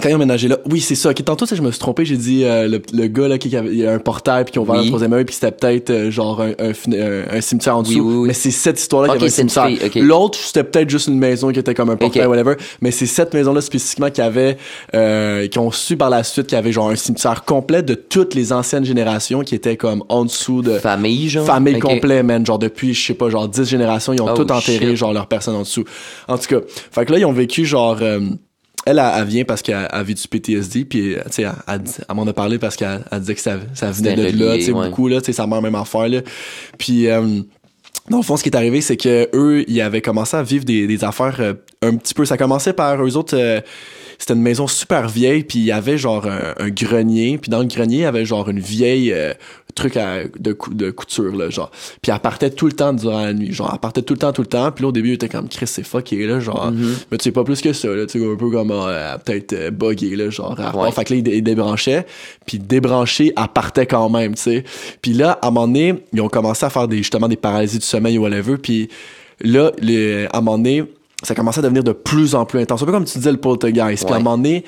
quand 0.00 0.08
ils 0.08 0.12
ont 0.12 0.16
emménagé 0.16 0.48
là, 0.48 0.58
oui, 0.70 0.80
c'est 0.80 0.94
ça. 0.94 1.10
Ok, 1.10 1.22
tantôt, 1.24 1.44
ça, 1.44 1.54
je 1.54 1.60
me 1.62 1.70
suis 1.70 1.78
trompé, 1.78 2.04
j'ai 2.04 2.16
dit 2.16 2.44
euh, 2.44 2.66
le, 2.66 2.80
le 2.94 3.06
gars 3.08 3.28
là, 3.28 3.36
qui 3.38 3.50
qui 3.50 3.56
avait 3.56 3.68
il 3.68 3.76
y 3.78 3.86
a 3.86 3.92
un 3.92 3.98
portail 3.98 4.44
puis 4.44 4.52
qui 4.52 4.58
ont 4.58 4.62
ouvert 4.62 4.76
Oui. 4.76 4.84
un 4.86 4.88
troisième 4.88 5.12
œil 5.12 5.24
puis 5.24 5.34
c'était 5.34 5.50
peut-être 5.52 5.90
euh, 5.90 6.10
genre 6.10 6.40
un, 6.40 6.52
un, 6.58 6.72
fin- 6.72 6.90
un- 6.92 7.40
cimetière 7.42 7.76
en 7.76 7.82
dessous. 7.82 8.00
Oui, 8.00 8.14
oui. 8.20 8.26
Mais 8.28 8.32
c'est 8.34 8.50
cette 8.50 8.80
histoire-là 8.80 9.10
Ok, 9.12 9.18
qui 9.18 9.24
avait 9.24 9.32
un 9.32 9.34
cimetière. 9.34 9.68
L'autre, 10.02 10.38
c'était 10.38 10.64
peut-être 10.64 10.88
juste 10.88 11.08
une 11.08 11.18
maison 11.18 11.52
qui 11.52 11.58
était 11.58 11.74
comme 11.74 11.90
un 11.90 11.96
portail, 11.96 12.26
whatever. 12.26 12.54
Mais 12.80 12.90
c'est 12.90 13.06
cette 13.06 13.34
maison-là 13.34 13.60
spécifiquement 13.60 14.10
qui 14.10 14.22
avait, 14.22 14.56
euh, 14.94 15.46
qui 15.48 15.58
ont 15.58 15.70
su 15.70 15.96
par 15.98 16.08
la 16.10 16.24
suite 16.24 16.46
qu'il 16.46 16.56
y 16.56 16.58
avait 16.58 16.72
genre 16.72 16.88
un 16.88 16.96
cimetière 16.96 17.44
complet 17.44 17.82
de 17.82 17.94
toutes 17.94 18.34
les 18.34 18.52
anciennes 18.52 18.84
générations 18.86 19.42
qui 19.42 19.54
étaient 19.54 19.76
comme 19.76 20.04
en 20.08 20.24
dessous 20.24 20.62
de 20.62 20.78
Famille, 20.78 21.28
genre? 21.28 21.44
famille 21.46 21.76
Ok. 21.76 21.82
complet, 21.82 22.22
man. 22.22 22.44
Genre 22.46 22.58
depuis, 22.58 22.94
je 22.94 23.06
sais 23.08 23.14
pas, 23.14 23.28
genre 23.28 23.46
10 23.46 23.64
générations, 23.68 24.12
ils 24.14 24.22
ont 24.22 24.28
Oh, 24.30 24.34
tout 24.34 24.50
enterré, 24.50 24.78
shit. 24.88 24.96
genre 24.96 25.12
leur 25.12 25.26
personne 25.26 25.54
en 25.54 25.60
dessous. 25.62 25.84
En 26.28 26.38
tout 26.38 26.46
cas, 26.48 26.60
fait 26.90 27.04
que 27.04 27.12
là, 27.12 27.18
ils 27.18 27.26
ont 27.26 27.32
vécu 27.32 27.66
genre. 27.66 27.98
Elle, 28.86 28.98
elle, 28.98 29.12
elle 29.16 29.24
vient 29.26 29.44
parce 29.44 29.62
qu'elle 29.62 29.88
a 29.90 30.02
vécu 30.02 30.22
du 30.22 30.28
PTSD, 30.28 30.84
puis, 30.84 31.14
euh, 31.14 31.22
tu 31.26 31.32
sais, 31.32 31.42
elle, 31.42 31.52
elle, 31.68 31.80
elle 32.08 32.16
m'en 32.16 32.26
a 32.26 32.32
parlé 32.32 32.58
parce 32.58 32.76
qu'elle 32.76 33.04
elle 33.10 33.20
disait 33.20 33.34
que 33.34 33.40
ça, 33.40 33.56
ça 33.74 33.90
venait 33.90 34.14
de 34.14 34.44
là, 34.44 34.56
tu 34.56 34.62
sais, 34.62 34.72
ouais. 34.72 34.88
beaucoup, 34.88 35.08
là, 35.08 35.20
tu 35.20 35.26
sais, 35.26 35.32
sa 35.32 35.46
mère, 35.46 35.62
même 35.62 35.74
affaire, 35.74 36.08
là. 36.08 36.20
Puis, 36.78 37.08
euh, 37.08 37.40
dans 38.10 38.16
le 38.16 38.22
fond, 38.22 38.36
ce 38.36 38.42
qui 38.42 38.48
est 38.48 38.56
arrivé, 38.56 38.80
c'est 38.80 38.96
que 38.96 39.28
eux, 39.34 39.64
ils 39.68 39.80
avaient 39.80 40.02
commencé 40.02 40.36
à 40.36 40.42
vivre 40.42 40.64
des, 40.64 40.86
des 40.86 41.04
affaires 41.04 41.36
euh, 41.40 41.54
un 41.82 41.96
petit 41.96 42.14
peu. 42.14 42.24
Ça 42.24 42.36
commençait 42.36 42.72
par 42.72 43.02
eux 43.04 43.16
autres. 43.16 43.36
euh, 43.36 43.60
c'était 44.18 44.34
une 44.34 44.42
maison 44.42 44.68
super 44.68 45.08
vieille, 45.08 45.42
puis 45.42 45.58
il 45.58 45.64
y 45.64 45.72
avait 45.72 45.98
genre 45.98 46.26
un, 46.26 46.54
un 46.56 46.68
grenier, 46.68 47.38
puis 47.38 47.50
dans 47.50 47.58
le 47.58 47.66
grenier, 47.66 47.96
il 47.96 48.02
y 48.02 48.04
avait 48.04 48.24
genre 48.24 48.48
une 48.48 48.60
vieille 48.60 49.12
euh, 49.12 49.34
truc 49.74 49.96
à- 49.96 50.24
de, 50.38 50.56
de 50.72 50.90
couture, 50.90 51.34
là, 51.36 51.50
genre. 51.50 51.70
Puis 52.02 52.12
elle 52.12 52.18
partait 52.20 52.50
tout 52.50 52.66
le 52.66 52.72
temps 52.72 52.92
durant 52.92 53.24
la 53.24 53.32
nuit, 53.32 53.52
genre, 53.52 53.70
elle 53.72 53.78
partait 53.80 54.02
tout 54.02 54.14
le 54.14 54.18
temps, 54.18 54.32
tout 54.32 54.42
le 54.42 54.46
temps, 54.48 54.70
puis 54.72 54.82
là, 54.82 54.88
au 54.88 54.92
début, 54.92 55.10
il 55.10 55.14
était 55.14 55.28
comme, 55.28 55.48
Chris, 55.48 55.66
c'est 55.66 55.82
fucké, 55.84 56.26
là, 56.26 56.40
genre, 56.40 56.70
mais 57.10 57.18
tu 57.18 57.24
sais, 57.24 57.32
pas 57.32 57.44
plus 57.44 57.60
que 57.60 57.72
ça, 57.72 57.88
là, 57.88 58.06
tu 58.06 58.18
sais, 58.20 58.26
un 58.26 58.36
peu 58.36 58.50
comme, 58.50 58.70
euh, 58.72 59.16
peut-être 59.18 59.52
euh, 59.52 59.70
buggé, 59.70 60.14
là, 60.16 60.30
genre, 60.30 60.58
à. 60.60 60.76
Ouais. 60.76 60.90
fait 60.92 61.04
que 61.04 61.12
là, 61.14 61.16
il, 61.18 61.22
dé- 61.22 61.36
il 61.36 61.42
débranchait, 61.42 62.06
puis 62.46 62.58
débranché, 62.58 63.32
elle 63.36 63.48
partait 63.54 63.86
quand 63.86 64.08
même, 64.08 64.34
tu 64.34 64.42
sais. 64.42 64.64
Puis 65.00 65.12
là, 65.12 65.38
à 65.42 65.48
un 65.48 65.50
moment 65.50 65.66
donné, 65.66 65.94
ils 66.12 66.20
ont 66.20 66.28
commencé 66.28 66.64
à 66.64 66.70
faire 66.70 66.88
des, 66.88 66.98
justement 66.98 67.28
des 67.28 67.36
paralysies 67.36 67.78
du 67.78 67.86
sommeil 67.86 68.18
ou 68.18 68.22
whatever, 68.22 68.56
puis 68.58 68.88
là, 69.40 69.72
les, 69.80 70.26
à 70.32 70.38
un 70.38 70.40
moment 70.40 70.58
donné, 70.58 70.84
ça 71.24 71.34
commençait 71.36 71.60
à 71.60 71.62
devenir 71.62 71.84
de 71.84 71.92
plus 71.92 72.34
en 72.34 72.44
plus 72.44 72.58
intense. 72.60 72.82
Un 72.82 72.84
peu 72.86 72.90
comme 72.90 73.04
tu 73.04 73.16
disais 73.16 73.30
le 73.30 73.36
poltergeist. 73.38 74.04
Puis 74.04 74.12
à 74.12 74.16
un 74.16 74.20
moment 74.20 74.36
donné, 74.36 74.64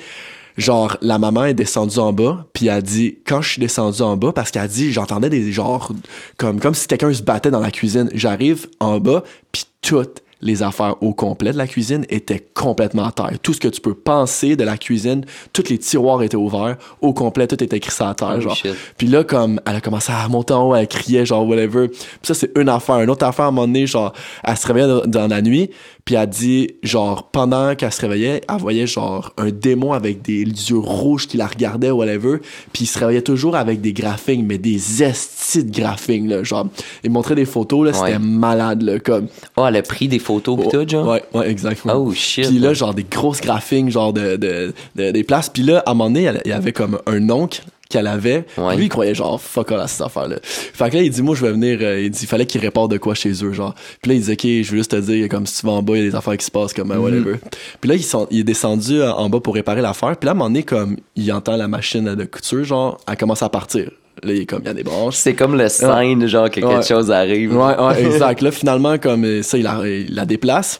genre, 0.57 0.97
la 1.01 1.17
maman 1.17 1.45
est 1.45 1.53
descendue 1.53 1.99
en 1.99 2.13
bas, 2.13 2.45
puis 2.53 2.67
elle 2.67 2.81
dit, 2.83 3.17
quand 3.25 3.41
je 3.41 3.49
suis 3.51 3.59
descendue 3.59 4.01
en 4.01 4.17
bas, 4.17 4.31
parce 4.31 4.51
qu'elle 4.51 4.67
dit, 4.67 4.91
j'entendais 4.91 5.29
des 5.29 5.51
genres, 5.51 5.91
comme, 6.37 6.59
comme 6.59 6.73
si 6.75 6.87
quelqu'un 6.87 7.13
se 7.13 7.23
battait 7.23 7.51
dans 7.51 7.59
la 7.59 7.71
cuisine. 7.71 8.09
J'arrive 8.13 8.67
en 8.79 8.99
bas, 8.99 9.23
puis 9.51 9.65
toutes 9.81 10.21
les 10.41 10.61
affaires 10.61 11.01
au 11.01 11.13
complet 11.13 11.53
de 11.53 11.57
la 11.57 11.65
cuisine 11.65 12.05
étaient 12.09 12.45
complètement 12.53 13.05
à 13.05 13.11
terre. 13.11 13.31
Tout 13.41 13.53
ce 13.53 13.59
que 13.59 13.69
tu 13.69 13.81
peux 13.81 13.95
penser 13.95 14.55
de 14.55 14.63
la 14.63 14.77
cuisine, 14.77 15.25
tous 15.53 15.69
les 15.69 15.77
tiroirs 15.79 16.21
étaient 16.21 16.35
ouverts, 16.37 16.75
au 17.01 17.13
complet, 17.13 17.47
tout 17.47 17.63
était 17.63 17.79
crissé 17.79 18.03
à 18.03 18.13
terre, 18.13 18.35
Oh, 18.37 18.41
genre. 18.41 18.55
shit. 18.55 18.75
Puis 18.97 19.07
là, 19.07 19.23
comme, 19.23 19.59
elle 19.65 19.77
a 19.77 19.81
commencé 19.81 20.11
à 20.11 20.27
monter 20.27 20.53
en 20.53 20.69
haut, 20.69 20.75
elle 20.75 20.87
criait, 20.87 21.25
genre, 21.25 21.47
whatever. 21.47 21.87
Puis 21.87 21.97
ça, 22.21 22.33
c'est 22.33 22.51
une 22.57 22.69
affaire. 22.69 22.99
Une 22.99 23.09
autre 23.09 23.25
affaire, 23.25 23.45
à 23.45 23.47
un 23.47 23.51
moment 23.51 23.65
donné, 23.65 23.87
genre, 23.87 24.13
elle 24.43 24.57
se 24.57 24.67
réveillait 24.67 24.87
dans, 24.87 25.05
dans 25.07 25.27
la 25.27 25.41
nuit, 25.41 25.71
Puis 26.05 26.13
elle 26.13 26.29
dit, 26.29 26.69
genre, 26.83 27.29
pendant 27.31 27.73
qu'elle 27.73 27.91
se 27.91 27.99
réveillait, 27.99 28.41
elle 28.47 28.57
voyait, 28.59 28.85
genre, 28.85 29.33
un 29.37 29.49
démon 29.49 29.91
avec 29.93 30.21
des 30.21 30.43
yeux 30.43 30.77
rouges 30.77 31.27
qui 31.27 31.35
la 31.35 31.47
regardait, 31.47 31.89
whatever. 31.89 32.37
Puis 32.71 32.83
il 32.83 32.85
se 32.85 32.99
réveillait 32.99 33.23
toujours 33.23 33.55
avec 33.55 33.81
des 33.81 33.91
graphiques, 33.91 34.43
mais 34.45 34.59
des 34.59 35.01
estis 35.01 35.63
de 35.63 35.71
graphiques, 35.75 36.27
là. 36.27 36.43
Genre, 36.43 36.67
il 37.03 37.09
montrait 37.09 37.33
des 37.33 37.45
photos, 37.45 37.87
là, 37.87 37.93
c'était 37.93 38.13
Ouais. 38.13 38.19
malade, 38.19 38.83
là, 38.83 38.99
comme. 38.99 39.25
Oh, 39.57 39.65
elle 39.67 39.77
a 39.77 39.81
pris 39.81 40.07
des 40.07 40.19
photos 40.19 40.59
pis 40.61 40.69
tout, 40.69 40.87
genre? 40.87 41.07
Ouais, 41.07 41.23
ouais, 41.33 41.49
exactement. 41.49 41.95
Oh, 41.95 42.11
shit. 42.13 42.49
Puis 42.49 42.59
là, 42.59 42.75
genre, 42.75 42.93
des 42.93 43.05
grosses 43.09 43.41
graphiques, 43.41 43.89
genre, 43.89 44.13
de, 44.13 44.35
de, 44.35 44.73
de- 44.95 45.09
des 45.09 45.23
places. 45.23 45.49
Puis 45.49 45.63
là, 45.63 45.79
à 45.87 45.89
un 45.89 45.93
moment 45.95 46.11
donné, 46.11 46.29
il 46.45 46.49
y 46.49 46.53
avait 46.53 46.71
comme 46.71 46.99
un 47.07 47.29
oncle 47.31 47.63
qu'elle 47.89 48.07
avait. 48.07 48.45
Ouais. 48.57 48.75
Lui, 48.75 48.85
il 48.85 48.89
croyait, 48.89 49.13
genre, 49.15 49.39
fuck 49.39 49.71
all 49.71 49.79
à 49.81 49.87
cette 49.87 50.01
affaire-là. 50.05 50.37
Fait 50.43 50.89
que 50.89 50.95
là, 50.95 51.01
il 51.03 51.09
dit, 51.11 51.21
moi, 51.21 51.35
je 51.35 51.45
vais 51.45 51.51
venir, 51.51 51.77
euh, 51.81 52.01
il 52.01 52.09
dit, 52.09 52.19
il 52.23 52.27
fallait 52.27 52.45
qu'il 52.45 52.59
répare 52.61 52.87
de 52.87 52.97
quoi 52.97 53.13
chez 53.15 53.31
eux, 53.43 53.53
genre. 53.53 53.75
Puis 54.01 54.09
là, 54.09 54.15
il 54.15 54.21
dit, 54.21 54.31
ok, 54.31 54.41
je 54.65 54.71
veux 54.71 54.77
juste 54.77 54.91
te 54.91 54.95
dire, 54.95 55.29
comme 55.29 55.45
si 55.45 55.59
tu 55.61 55.65
vas 55.67 55.73
en 55.73 55.81
bas, 55.83 55.93
il 55.95 56.03
y 56.03 56.07
a 56.07 56.09
des 56.09 56.15
affaires 56.15 56.37
qui 56.37 56.45
se 56.45 56.51
passent, 56.51 56.73
comme, 56.73 56.91
euh, 56.91 56.97
whatever. 56.97 57.35
Puis 57.81 57.89
là, 57.89 57.97
sont, 57.99 58.27
il 58.31 58.39
est 58.39 58.43
descendu 58.43 59.01
euh, 59.01 59.11
en 59.13 59.29
bas 59.29 59.39
pour 59.39 59.53
réparer 59.55 59.81
l'affaire. 59.81 60.17
Puis 60.17 60.25
là, 60.25 60.31
à 60.31 60.33
un 60.33 60.37
moment 60.37 60.49
donné, 60.49 60.63
comme, 60.63 60.97
il 61.15 61.31
entend 61.31 61.55
la 61.57 61.67
machine 61.67 62.15
de 62.15 62.23
couture, 62.25 62.63
genre, 62.63 62.97
elle 63.07 63.17
commence 63.17 63.43
à 63.43 63.49
partir. 63.49 63.91
Là, 64.23 64.33
il 64.33 64.41
est 64.41 64.45
comme, 64.45 64.61
il 64.63 64.67
y 64.67 64.69
a 64.69 64.73
des 64.73 64.83
branches. 64.83 65.15
C'est 65.15 65.35
comme 65.35 65.57
le 65.57 65.67
sign, 65.69 66.25
genre, 66.27 66.49
que 66.49 66.55
quelque 66.61 66.67
Ouais. 66.67 66.83
chose 66.83 67.11
arrive. 67.11 67.55
Ouais, 67.55 67.77
ouais, 67.77 68.03
exact. 68.05 68.41
Là, 68.41 68.51
finalement, 68.51 68.97
comme 68.97 69.43
ça, 69.43 69.57
il 69.57 69.63
la, 69.63 69.81
il 69.87 70.15
la 70.15 70.25
déplace. 70.25 70.79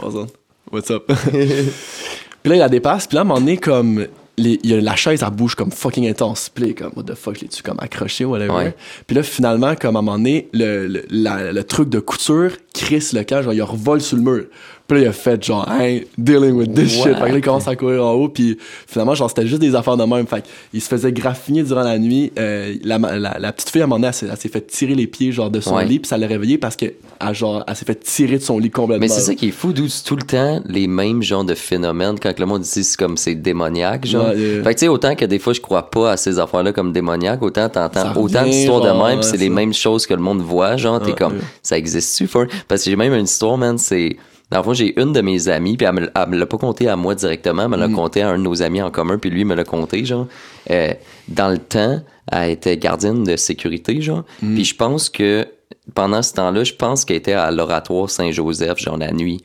What's 0.00 0.14
up? 0.16 0.30
What's 0.70 0.90
up? 0.90 1.04
puis 1.32 2.50
là, 2.50 2.54
il 2.54 2.58
la 2.58 2.68
dépasse. 2.68 3.06
Puis 3.06 3.16
là, 3.16 3.20
à 3.20 3.24
un 3.24 3.26
moment 3.26 3.40
donné, 3.40 3.56
comme, 3.56 4.06
les, 4.38 4.60
il 4.62 4.70
y 4.70 4.74
a 4.74 4.80
la 4.80 4.96
chaise, 4.96 5.22
elle 5.26 5.34
bouge 5.34 5.54
comme 5.54 5.70
fucking 5.70 6.08
intense. 6.08 6.48
Puis 6.48 6.74
comme, 6.74 6.92
what 6.96 7.02
the 7.04 7.14
fuck, 7.14 7.36
je 7.36 7.42
l'ai-tu 7.42 7.62
comme 7.62 7.78
accroché 7.80 8.24
ou 8.24 8.30
whatever? 8.30 8.52
Ouais. 8.52 8.74
Puis 9.06 9.14
là, 9.16 9.22
finalement, 9.22 9.74
comme 9.74 9.96
à 9.96 9.98
un 9.98 10.02
moment 10.02 10.16
donné, 10.18 10.48
le, 10.52 10.86
le, 10.86 11.04
la- 11.10 11.52
le 11.52 11.64
truc 11.64 11.88
de 11.88 11.98
couture, 12.00 12.52
Chris, 12.72 13.10
le 13.12 13.24
camp, 13.24 13.42
genre, 13.42 13.52
il 13.52 13.62
revole 13.62 14.00
sur 14.00 14.16
le 14.16 14.22
mur. 14.22 14.44
Puis 14.88 14.96
là, 14.96 15.04
il 15.04 15.08
a 15.08 15.12
fait 15.12 15.44
genre, 15.44 15.70
hey, 15.70 16.06
dealing 16.16 16.52
with 16.52 16.72
this 16.74 16.90
shit. 16.90 17.02
Fait 17.04 17.12
que 17.12 17.20
là, 17.26 17.36
il 17.36 17.40
commence 17.42 17.68
à 17.68 17.76
courir 17.76 18.02
en 18.06 18.12
haut. 18.14 18.30
Puis 18.30 18.56
finalement, 18.86 19.14
genre, 19.14 19.28
c'était 19.28 19.46
juste 19.46 19.60
des 19.60 19.74
affaires 19.74 19.98
de 19.98 20.04
même. 20.04 20.26
Fait 20.26 20.42
il 20.72 20.80
se 20.80 20.88
faisait 20.88 21.12
graffiner 21.12 21.62
durant 21.62 21.82
la 21.82 21.98
nuit. 21.98 22.32
Euh, 22.38 22.74
la, 22.84 22.96
la, 22.98 23.36
la 23.38 23.52
petite 23.52 23.68
fille, 23.68 23.82
à 23.82 23.84
un 23.84 23.86
moment 23.86 24.00
donné, 24.00 24.12
elle, 24.22 24.36
s'est- 24.38 24.48
fait 24.48 24.66
tirer 24.66 24.94
les 24.94 25.06
pieds, 25.06 25.30
genre, 25.30 25.50
de 25.50 25.60
son 25.60 25.76
Ouais. 25.76 25.84
lit. 25.84 25.98
Puis 25.98 26.08
ça 26.08 26.16
l'a 26.16 26.26
réveillée 26.26 26.56
parce 26.56 26.74
que, 26.74 26.86
elle, 27.20 27.34
genre, 27.34 27.62
elle 27.68 27.76
s'est 27.76 27.84
fait 27.84 28.00
tirer 28.00 28.38
de 28.38 28.42
son 28.42 28.58
lit 28.58 28.70
complètement. 28.70 29.02
Mais 29.02 29.08
c'est 29.08 29.20
ça 29.20 29.34
qui 29.34 29.48
est 29.48 29.52
fou, 29.52 29.74
d'où 29.74 29.86
tout 30.06 30.16
le 30.16 30.22
temps 30.22 30.62
les 30.66 30.86
mêmes 30.86 31.22
genres 31.22 31.44
de 31.44 31.54
phénomènes 31.54 32.18
quand 32.18 32.38
le 32.38 32.46
monde 32.46 32.62
dit 32.62 32.82
c'est 32.84 32.96
comme 32.96 33.18
c'est 33.18 33.34
démoniaque, 33.34 34.06
genre. 34.06 34.28
Ouais. 34.30 34.62
Fait 34.64 34.74
que 34.74 34.78
tu 34.78 34.78
sais, 34.86 34.88
autant 34.88 35.14
que 35.14 35.26
des 35.26 35.38
fois 35.38 35.52
je 35.52 35.60
crois 35.60 35.90
pas 35.90 36.12
à 36.12 36.16
ces 36.16 36.38
affaires-là 36.38 36.72
comme 36.72 36.92
démoniaques, 36.92 37.42
autant 37.42 37.68
t'entends 37.68 38.16
autant 38.16 38.42
d'histoires 38.44 38.80
de 38.80 38.88
même, 38.88 39.18
ouais, 39.18 39.22
c'est 39.22 39.36
les 39.36 39.50
mêmes 39.50 39.74
choses 39.74 40.06
que 40.06 40.14
le 40.14 40.20
monde 40.22 40.40
voit, 40.40 40.78
genre, 40.78 40.98
t'es 41.02 41.12
comme, 41.12 41.34
ça 41.62 41.76
existe-tu? 41.76 42.26
Parce 42.66 42.84
que 42.84 42.88
j'ai 42.90 42.96
même 42.96 43.12
une 43.12 43.24
histoire, 43.24 43.58
man, 43.58 43.76
c'est. 43.76 44.16
Dans 44.50 44.58
le 44.58 44.62
fond, 44.64 44.72
j'ai 44.72 44.98
une 45.00 45.12
de 45.12 45.20
mes 45.20 45.48
amies, 45.48 45.76
puis 45.76 45.86
elle 45.86 45.94
me, 45.94 46.10
elle 46.14 46.28
me 46.28 46.36
l'a 46.38 46.46
pas 46.46 46.56
conté 46.56 46.88
à 46.88 46.96
moi 46.96 47.14
directement, 47.14 47.62
elle 47.64 47.68
me 47.68 47.76
Mm. 47.76 47.80
l'a 47.80 47.88
conté 47.88 48.22
à 48.22 48.30
un 48.30 48.38
de 48.38 48.42
nos 48.42 48.62
amis 48.62 48.80
en 48.80 48.90
commun, 48.90 49.18
puis 49.18 49.28
lui 49.30 49.44
me 49.44 49.54
l'a 49.54 49.64
conté, 49.64 50.04
genre. 50.04 50.26
Euh, 50.70 50.92
dans 51.28 51.48
le 51.50 51.58
temps, 51.58 52.00
elle 52.32 52.50
était 52.50 52.76
gardienne 52.78 53.24
de 53.24 53.36
sécurité, 53.36 54.00
genre. 54.00 54.24
Mm. 54.42 54.54
Puis 54.54 54.64
je 54.64 54.74
pense 54.74 55.10
que 55.10 55.46
pendant 55.94 56.22
ce 56.22 56.32
temps-là, 56.34 56.64
je 56.64 56.72
pense 56.74 57.04
qu'elle 57.04 57.16
était 57.16 57.32
à 57.32 57.50
l'oratoire 57.50 58.08
Saint-Joseph, 58.10 58.78
genre 58.78 58.96
la 58.98 59.12
nuit. 59.12 59.42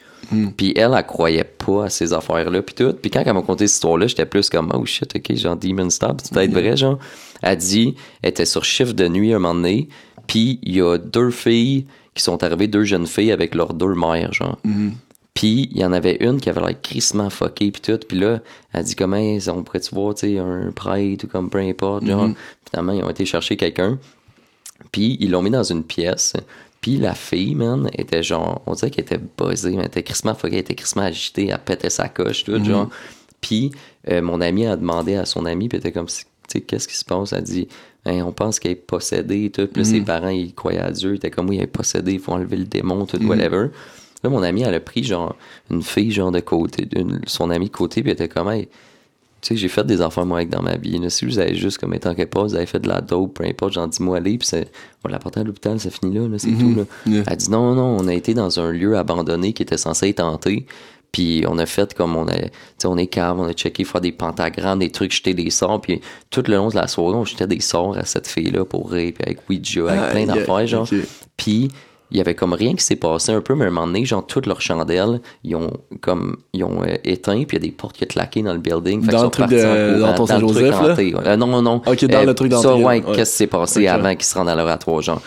Puis 0.58 0.74
elle, 0.76 0.96
elle 0.98 1.06
croyait 1.06 1.44
pas 1.44 1.86
à 1.86 1.90
ces 1.90 2.12
affaires-là, 2.12 2.62
puis 2.64 2.74
tout. 2.74 2.94
Puis 3.00 3.12
quand 3.12 3.22
elle 3.26 3.34
m'a 3.34 3.42
conté 3.44 3.68
cette 3.68 3.76
histoire-là, 3.76 4.08
j'étais 4.08 4.26
plus 4.26 4.50
comme, 4.50 4.72
oh 4.74 4.84
shit, 4.86 5.14
ok, 5.16 5.36
genre 5.36 5.56
Demon 5.56 5.90
Stop, 5.92 6.22
c'est 6.24 6.34
peut-être 6.34 6.52
vrai, 6.54 6.76
genre. 6.76 6.98
Elle 7.42 7.58
dit, 7.58 7.94
elle 8.22 8.30
était 8.30 8.46
sur 8.46 8.64
chiffre 8.66 8.94
de 8.94 9.08
nuit 9.08 9.32
un 9.34 9.40
moment 9.40 9.54
donné, 9.54 9.90
puis 10.26 10.60
il 10.64 10.76
y 10.78 10.82
a 10.82 10.98
deux 10.98 11.30
filles 11.30 11.86
qui 12.14 12.24
sont 12.24 12.44
arrivées, 12.44 12.68
deux 12.68 12.84
jeunes 12.84 13.08
filles 13.08 13.32
avec 13.32 13.56
leurs 13.56 13.74
deux 13.74 13.96
mères, 13.96 14.34
genre. 14.34 14.58
Puis 15.34 15.68
il 15.72 15.80
y 15.80 15.86
en 15.86 15.92
avait 15.94 16.18
une 16.20 16.40
qui 16.40 16.50
avait 16.50 16.62
l'air 16.62 16.80
crissement 16.82 17.30
fuckée 17.30 17.72
puis 17.72 17.82
tout. 17.82 18.00
Puis 18.08 18.20
là, 18.20 18.40
elle 18.72 18.84
dit 18.84 18.96
comment 18.96 19.18
on 19.18 19.64
pourrait-tu 19.64 19.96
voir, 19.96 20.14
tu 20.14 20.28
sais, 20.28 20.38
un 20.38 20.72
prêtre 20.72 21.26
ou 21.26 21.28
comme 21.28 21.50
peu 21.50 21.58
importe, 21.60 22.06
genre. 22.06 22.30
Finalement, 22.70 22.94
ils 22.94 23.04
ont 23.04 23.10
été 23.10 23.26
chercher 23.26 23.58
quelqu'un. 23.58 23.98
Puis 24.92 25.18
ils 25.20 25.32
l'ont 25.32 25.42
mis 25.42 25.50
dans 25.50 25.64
une 25.64 25.84
pièce. 25.84 26.34
Puis 26.82 26.98
la 26.98 27.14
fille, 27.16 27.56
man, 27.56 27.90
était 27.98 28.22
genre, 28.24 28.62
on 28.66 28.74
dirait 28.74 28.92
qu'elle 28.92 29.06
était 29.06 29.18
buzzée, 29.18 29.72
mais 29.72 29.78
elle 29.78 29.86
était 29.86 30.04
crissement 30.04 30.36
fuckée, 30.36 30.56
elle 30.56 30.62
était 30.62 30.76
crissement 30.76 31.04
agitée, 31.04 31.48
elle 31.48 31.60
pétait 31.60 31.90
sa 31.90 32.10
coche, 32.10 32.44
tout, 32.44 32.64
genre. 32.64 32.90
Puis 33.42 33.72
euh, 34.10 34.22
mon 34.22 34.40
ami 34.42 34.68
a 34.68 34.76
demandé 34.76 35.16
à 35.16 35.26
son 35.26 35.46
ami, 35.46 35.70
puis 35.70 35.78
elle 35.78 35.88
était 35.88 35.94
comme, 35.94 36.08
tu 36.08 36.26
sais, 36.48 36.62
qu'est-ce 36.62 36.88
qui 36.88 36.96
se 36.96 37.06
passe? 37.06 37.34
Elle 37.34 37.44
dit, 37.44 37.68
Hein, 38.06 38.22
on 38.26 38.32
pense 38.34 38.60
qu'elle 38.60 38.74
est 38.74 38.76
possédée, 38.76 39.50
tout. 39.50 39.68
Puis 39.68 39.86
ses 39.86 40.02
parents, 40.02 40.28
ils 40.30 40.54
croyaient 40.54 40.80
à 40.82 40.92
Dieu, 40.92 41.12
ils 41.14 41.16
étaient 41.16 41.32
comme, 41.32 41.50
oui, 41.50 41.58
elle 41.58 41.64
est 41.64 41.68
possédée, 41.68 42.14
il 42.14 42.20
faut 42.20 42.34
enlever 42.34 42.58
le 42.58 42.66
démon, 42.66 43.06
tout, 43.06 43.18
whatever. 43.28 43.68
Là, 44.24 44.30
mon 44.30 44.44
ami, 44.44 44.64
elle 44.64 44.74
a 44.74 44.80
pris, 44.80 45.04
genre, 45.04 45.36
une 45.72 45.82
fille, 45.82 46.12
genre, 46.12 46.32
de 46.32 46.40
côté, 46.42 46.88
une- 46.96 47.22
son 47.28 47.50
ami 47.50 47.68
de 47.68 47.72
côté, 47.72 48.02
puis 48.02 48.12
elle 48.12 48.16
était 48.16 48.28
comme, 48.30 48.50
hey, 48.50 48.68
tu 49.42 49.50
sais, 49.50 49.56
j'ai 49.58 49.68
fait 49.68 49.86
des 49.86 50.02
enfants, 50.02 50.26
moi, 50.26 50.38
avec 50.38 50.50
dans 50.50 50.62
ma 50.62 50.78
vie. 50.78 50.98
Là. 51.00 51.10
Si 51.10 51.26
vous 51.26 51.38
avez 51.40 51.54
juste, 51.56 51.78
comme 51.78 51.94
étant 51.94 52.16
quelque 52.16 52.32
part, 52.32 52.44
vous 52.46 52.56
avez 52.56 52.66
fait 52.66 52.80
de 52.80 52.88
la 52.88 53.02
dope, 53.02 53.34
peu 53.36 53.44
importe, 53.46 53.74
genre, 53.74 53.88
dis-moi 53.90 54.18
aller, 54.18 54.38
puis 54.38 54.48
on 55.04 55.10
l'a 55.10 55.20
porté 55.20 55.42
à 55.42 55.44
l'hôpital, 55.44 55.78
ça 55.80 55.90
finit 55.90 56.16
là, 56.18 56.28
là 56.30 56.40
c'est 56.40 56.52
tout. 56.52 56.74
Là. 56.76 56.84
Yeah. 57.06 57.24
Elle 57.28 57.36
dit, 57.38 57.50
non, 57.50 57.74
non, 57.76 57.98
on 58.00 58.08
a 58.08 58.14
été 58.14 58.34
dans 58.34 58.60
un 58.62 58.72
lieu 58.72 58.98
abandonné 58.98 59.52
qui 59.52 59.64
était 59.64 59.78
censé 59.78 60.08
être 60.10 60.22
hanté, 60.22 60.66
puis 61.14 61.46
on 61.48 61.58
a 61.60 61.66
fait 61.66 61.94
comme 61.94 62.18
on 62.18 62.28
a, 62.28 62.34
on 62.84 62.98
est 62.98 63.08
cave, 63.08 63.40
on 63.40 63.46
a 63.46 63.54
checké 63.54 63.86
faire 63.86 64.02
des 64.02 64.12
pentagrammes, 64.12 64.80
des 64.80 64.90
trucs, 64.92 65.14
jeter 65.14 65.34
des 65.34 65.50
sorts, 65.50 65.80
puis 65.80 66.02
tout 66.30 66.44
le 66.48 66.56
long 66.58 66.68
de 66.68 66.76
la 66.76 66.88
soirée, 66.88 67.16
on 67.16 67.24
jetait 67.24 67.48
des 67.48 67.62
sorts 67.62 67.96
à 67.98 68.04
cette 68.04 68.28
fille-là 68.28 68.66
pour 68.66 68.92
rire, 68.92 69.14
puis 69.16 69.24
avec 69.24 69.50
Ouija, 69.50 69.88
avec 69.90 70.12
plein 70.12 70.20
Aïe, 70.22 70.26
d'affaires, 70.40 70.68
genre. 70.68 70.88
Puis 71.38 71.70
il 72.12 72.18
y 72.18 72.22
avait 72.22 72.36
comme 72.36 72.54
rien 72.54 72.76
qui 72.76 72.84
s'est 72.84 72.96
passé 72.96 73.32
un 73.32 73.42
peu, 73.42 73.56
mais 73.56 73.66
à 73.66 73.68
un 73.70 73.72
moment 73.72 73.88
donné, 73.88 74.06
genre, 74.06 74.26
toutes 74.26 74.46
leurs 74.46 74.62
chandelles, 74.62 75.20
ils 75.44 75.56
ont 75.56 75.72
comme 76.02 76.38
ils 76.54 76.64
ont 76.64 76.84
euh, 76.84 76.96
éteint, 77.04 77.44
puis 77.44 77.58
il 77.58 77.64
y 77.64 77.66
a 77.66 77.68
des 77.68 77.72
portes 77.72 77.96
qui 77.96 78.04
ont 78.04 78.08
claqué 78.08 78.42
dans 78.44 78.54
le 78.54 78.60
building. 78.60 79.04
Fait 79.04 79.12
Dans 79.12 79.24
le 79.24 79.30
truc 79.30 79.48
de- 79.50 80.00
dans 80.00 80.14
ton 80.14 80.26
truc 80.26 80.28
Saint-Joseph, 80.28 80.82
là? 80.82 80.96
Euh, 81.32 81.36
non, 81.38 81.48
non, 81.48 81.62
non. 81.62 81.82
Ok, 81.86 82.06
dans 82.06 82.24
le 82.24 82.34
truc 82.36 82.52
Ça, 82.54 82.62
d'entrée, 82.62 82.84
ouais, 82.84 83.04
ouais. 83.04 83.16
qu'est-ce 83.16 83.32
qui 83.32 83.38
s'est 83.38 83.48
passé 83.48 83.88
avant 83.88 84.12
qu'ils 84.16 84.26
se 84.26 84.36
rendent 84.38 84.50
à 84.50 84.56
l'oratoire, 84.56 85.02
genre? 85.02 85.22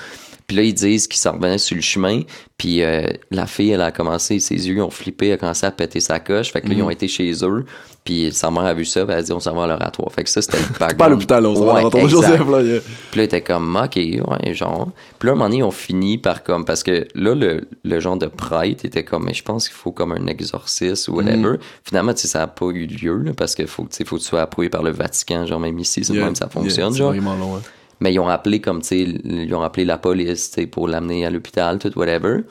Puis 0.47 0.56
là, 0.56 0.62
ils 0.62 0.74
disent 0.74 1.09
qu'ils 1.09 1.20
s'en 1.20 1.32
revenaient 1.32 1.59
sur 1.59 1.77
le 1.77 1.82
chemin, 1.82 2.23
puis 2.56 2.82
euh, 2.82 3.06
la 3.31 3.47
fille, 3.47 3.70
elle 3.70 3.81
a 3.82 3.90
commencé, 3.90 4.39
ses 4.39 4.68
yeux 4.68 4.82
ont 4.82 4.90
flippé, 4.90 5.28
elle 5.28 5.35
a 5.35 5.36
commencé 5.39 5.66
à 5.66 5.70
péter 5.70 6.01
sa 6.01 6.20
coche, 6.20 6.52
fait 6.52 6.60
que 6.60 6.68
là, 6.68 6.74
ils 6.74 6.82
ont 6.82 6.90
été 6.90 7.09
chez 7.09 7.32
eux, 7.43 7.64
puis 8.05 8.31
sa 8.32 8.52
mère 8.52 8.62
a 8.62 8.73
vu 8.73 8.85
ça, 8.85 9.05
puis 9.05 9.12
elle 9.12 9.18
a 9.18 9.23
dit, 9.23 9.32
on 9.32 9.40
s'en 9.40 9.52
va 9.55 9.64
à 9.64 9.66
l'oratoire. 9.66 10.12
Fait 10.12 10.23
que 10.23 10.31
ça, 10.31 10.40
c'était 10.40 10.59
le 10.59 10.64
background. 10.78 10.97
Pas 10.97 11.05
à 11.06 11.09
l'hôpital, 11.09 11.47
on 11.47 11.56
s'en 11.56 11.90
va. 11.90 12.06
Joseph, 12.06 12.48
là. 12.48 12.62
yeah. 12.62 12.81
Puis 13.10 13.18
là, 13.18 13.24
était 13.24 13.40
comme, 13.40 13.74
ok, 13.77 13.97
ouais, 13.97 14.55
genre. 14.55 14.93
Puis 15.18 15.27
là, 15.27 15.32
à 15.32 15.35
un 15.35 15.39
moment 15.39 15.51
donné, 15.51 15.62
on 15.64 15.73
finit 15.73 16.16
par 16.16 16.44
comme, 16.44 16.64
parce 16.64 16.85
que 16.85 17.09
là, 17.16 17.35
le, 17.35 17.68
le 17.82 18.01
genre 18.01 18.16
de 18.16 18.27
prêtre 18.27 18.85
était 18.85 19.02
comme, 19.02 19.24
mais 19.24 19.35
je 19.35 19.43
pense 19.43 19.68
qu'il 19.68 19.77
faut 19.77 19.90
comme 19.90 20.12
un 20.12 20.27
exorcisme 20.28 21.12
ou 21.12 21.16
whatever. 21.16 21.55
Mm. 21.55 21.59
Finalement, 21.82 22.14
tu 22.14 22.20
sais, 22.20 22.28
ça 22.28 22.39
n'a 22.39 22.47
pas 22.47 22.66
eu 22.66 22.86
lieu, 22.86 23.16
là, 23.16 23.32
parce 23.36 23.56
qu'il 23.56 23.66
faut, 23.66 23.82
faut 23.82 24.16
que 24.16 24.20
tu 24.20 24.27
sois 24.27 24.43
approuvé 24.43 24.68
par 24.68 24.85
le 24.85 24.93
Vatican, 24.93 25.44
genre, 25.44 25.59
même 25.59 25.78
ici, 25.81 26.05
c'est 26.05 26.14
Yeah, 26.14 26.24
même 26.27 26.36
ça 26.36 26.44
yeah, 26.44 26.51
fonctionne, 26.51 26.93
c'est 26.93 26.98
genre. 26.98 27.10
vraiment 27.10 27.35
long, 27.35 27.55
ouais. 27.56 27.60
Mais 28.01 28.12
ils 28.12 28.18
ont 28.18 28.28
appelé 28.28 28.60
comme, 28.60 28.82
tu 28.82 28.89
sais, 28.89 29.01
ils 29.24 29.55
ont 29.55 29.62
appelé 29.62 29.85
la 29.85 29.98
police, 29.98 30.51
tu 30.51 30.62
sais, 30.62 30.66
pour 30.66 30.89
l'amener 30.89 31.24
à 31.24 31.31
l'hôpital, 31.31 31.78
tout, 31.78 31.97
whatever. 31.98 32.43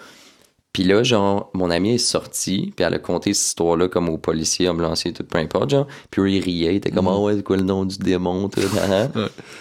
Puis 0.73 0.83
là, 0.83 1.03
genre, 1.03 1.51
mon 1.53 1.69
ami 1.69 1.93
est 1.93 1.97
sorti, 1.97 2.73
puis 2.75 2.83
elle 2.83 2.95
a 2.95 2.99
conté 2.99 3.33
cette 3.33 3.47
histoire-là 3.47 3.87
comme 3.87 4.09
aux 4.09 4.17
policiers, 4.17 4.67
ambulanciers, 4.67 5.13
tout, 5.13 5.23
peu 5.23 5.37
importe, 5.37 5.69
genre. 5.69 5.87
Puis 6.11 6.21
eux, 6.21 6.29
ils 6.29 6.43
riaient, 6.43 6.73
ils 6.73 6.77
étaient 6.77 6.91
comme, 6.91 7.07
ah 7.07 7.17
ouais, 7.17 7.37
c'est 7.37 7.43
quoi 7.43 7.55
le 7.55 7.63
nom 7.63 7.85
du 7.85 7.97
démon, 7.97 8.49
tout. 8.49 8.59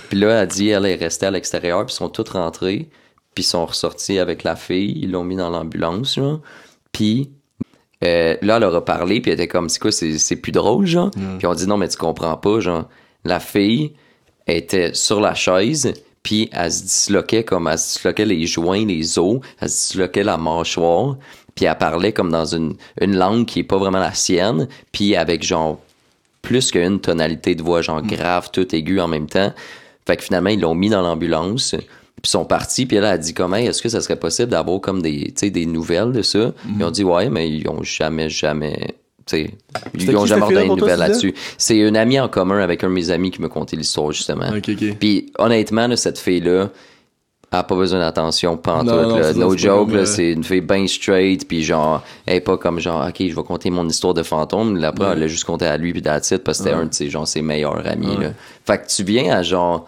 Puis 0.09 0.19
là, 0.19 0.43
elle 0.43 0.48
dit, 0.48 0.70
elle 0.70 0.86
est 0.86 0.97
restée 0.97 1.27
à 1.27 1.31
l'extérieur, 1.31 1.86
puis 1.86 1.94
ils 1.94 1.97
sont 1.98 2.09
tous 2.09 2.28
rentrés, 2.31 2.89
puis 3.35 3.44
ils 3.44 3.47
sont 3.47 3.65
ressortis 3.65 4.19
avec 4.19 4.43
la 4.43 4.56
fille, 4.56 4.98
ils 5.02 5.11
l'ont 5.12 5.23
mis 5.23 5.36
dans 5.36 5.51
l'ambulance, 5.51 6.16
genre. 6.16 6.40
Puis 6.90 7.31
euh, 8.02 8.36
là, 8.43 8.56
elle 8.56 8.62
leur 8.62 8.74
a 8.74 8.85
parlé, 8.85 9.20
puis 9.20 9.31
elle 9.31 9.39
était 9.39 9.47
comme, 9.47 9.69
c'est 9.69 9.78
quoi, 9.78 9.93
c'est 9.93 10.36
plus 10.36 10.51
drôle, 10.52 10.86
genre. 10.86 11.12
Puis 11.39 11.47
on 11.47 11.55
dit, 11.55 11.69
non, 11.69 11.77
mais 11.77 11.86
tu 11.86 11.97
comprends 11.97 12.36
pas, 12.36 12.59
genre. 12.59 12.89
La 13.24 13.39
fille 13.39 13.94
était 14.47 14.95
sur 14.95 15.21
la 15.21 15.35
chaise, 15.35 15.93
puis 16.23 16.49
elle 16.53 16.73
se 16.73 16.83
disloquait 16.83 17.45
comme, 17.45 17.69
elle 17.69 17.79
se 17.79 17.95
disloquait 17.95 18.25
les 18.25 18.47
joints, 18.47 18.85
les 18.85 19.19
os, 19.19 19.41
elle 19.61 19.69
se 19.69 19.89
disloquait 19.89 20.25
la 20.25 20.37
mâchoire, 20.37 21.16
puis 21.55 21.66
elle 21.66 21.79
parlait 21.79 22.12
comme 22.12 22.31
dans 22.31 22.47
une, 22.47 22.75
une 23.01 23.16
langue 23.16 23.47
qui 23.47 23.61
est 23.61 23.65
pas 23.65 23.79
vraiment 23.79 24.01
la 24.01 24.15
sienne, 24.15 24.69
puis 24.93 25.16
avec 25.16 25.43
genre 25.43 25.79
plus 26.43 26.71
qu'une 26.71 27.01
tonalité 27.01 27.55
de 27.55 27.62
voix, 27.62 27.83
genre 27.83 28.03
grave, 28.03 28.51
tout 28.53 28.75
aigu 28.75 29.01
en 29.01 29.09
même 29.09 29.27
temps. 29.27 29.53
Fait 30.07 30.16
que 30.16 30.23
finalement, 30.23 30.51
ils 30.51 30.61
l'ont 30.61 30.75
mis 30.75 30.91
dans 30.91 31.01
l'ambulance, 31.01 31.71
puis 31.71 31.87
ils 32.25 32.29
sont 32.29 32.45
partis, 32.45 32.87
puis 32.87 32.99
elle 32.99 33.05
a 33.07 33.19
dit 33.19 33.33
comment 33.35 33.57
est-ce 33.57 33.83
que 33.83 33.89
ça 33.89 34.01
serait 34.01 34.19
possible 34.19 34.51
d'avoir 34.51 34.81
comme 34.81 35.01
des, 35.01 35.33
des 35.41 35.66
nouvelles 35.66 36.12
de 36.12 36.23
ça? 36.23 36.53
Ils 36.79 36.85
ont 36.85 36.91
dit 36.91 37.05
ouais, 37.05 37.31
mais 37.31 37.51
ils 37.51 37.69
ont 37.69 37.83
jamais, 37.83 38.29
jamais. 38.29 38.95
Ils 39.32 40.16
ont 40.16 40.22
qui, 40.22 40.28
jamais 40.28 40.66
nouvelles 40.66 40.68
tu 40.68 40.80
disais? 40.82 40.96
là-dessus. 40.96 41.34
C'est 41.59 41.78
une 41.78 41.96
amie 41.96 42.20
en 42.20 42.28
commun 42.28 42.60
avec 42.60 42.84
un 42.84 42.88
de 42.88 42.92
mes 42.92 43.10
amis 43.10 43.30
qui 43.30 43.40
me 43.40 43.48
contait 43.48 43.76
l'histoire, 43.76 44.12
justement. 44.12 44.51
Puis 45.01 45.32
honnêtement, 45.38 45.86
là, 45.86 45.96
cette 45.96 46.18
fille-là, 46.18 46.70
elle 47.55 47.60
a 47.60 47.62
pas 47.62 47.76
besoin 47.76 48.01
d'attention 48.01 48.56
pantoute. 48.56 49.36
No 49.36 49.56
joke, 49.56 49.92
euh, 49.92 50.05
c'est 50.05 50.32
une 50.32 50.42
fille 50.44 50.60
bien 50.60 50.86
straight, 50.86 51.46
puis 51.46 51.62
genre, 51.62 52.02
elle 52.26 52.36
est 52.36 52.40
pas 52.40 52.56
comme 52.56 52.80
genre, 52.80 53.06
ok, 53.06 53.16
je 53.28 53.34
vais 53.34 53.42
compter 53.42 53.70
mon 53.70 53.88
histoire 53.88 54.12
de 54.12 54.22
fantôme. 54.22 54.76
Là, 54.76 54.88
après, 54.88 55.12
elle 55.12 55.20
l'a 55.20 55.28
juste 55.28 55.44
compté 55.44 55.66
à 55.66 55.76
lui, 55.76 55.92
puis 55.92 56.01
it, 56.01 56.05
parce 56.05 56.32
que 56.44 56.52
c'était 56.52 56.72
un 56.72 56.86
de 56.86 56.94
ses, 56.94 57.10
genre, 57.10 57.28
ses 57.28 57.42
meilleurs 57.42 57.86
amis. 57.86 58.16
Là. 58.18 58.32
Fait 58.66 58.78
que 58.78 58.88
tu 58.88 59.05
viens 59.05 59.36
à 59.36 59.42
genre 59.42 59.86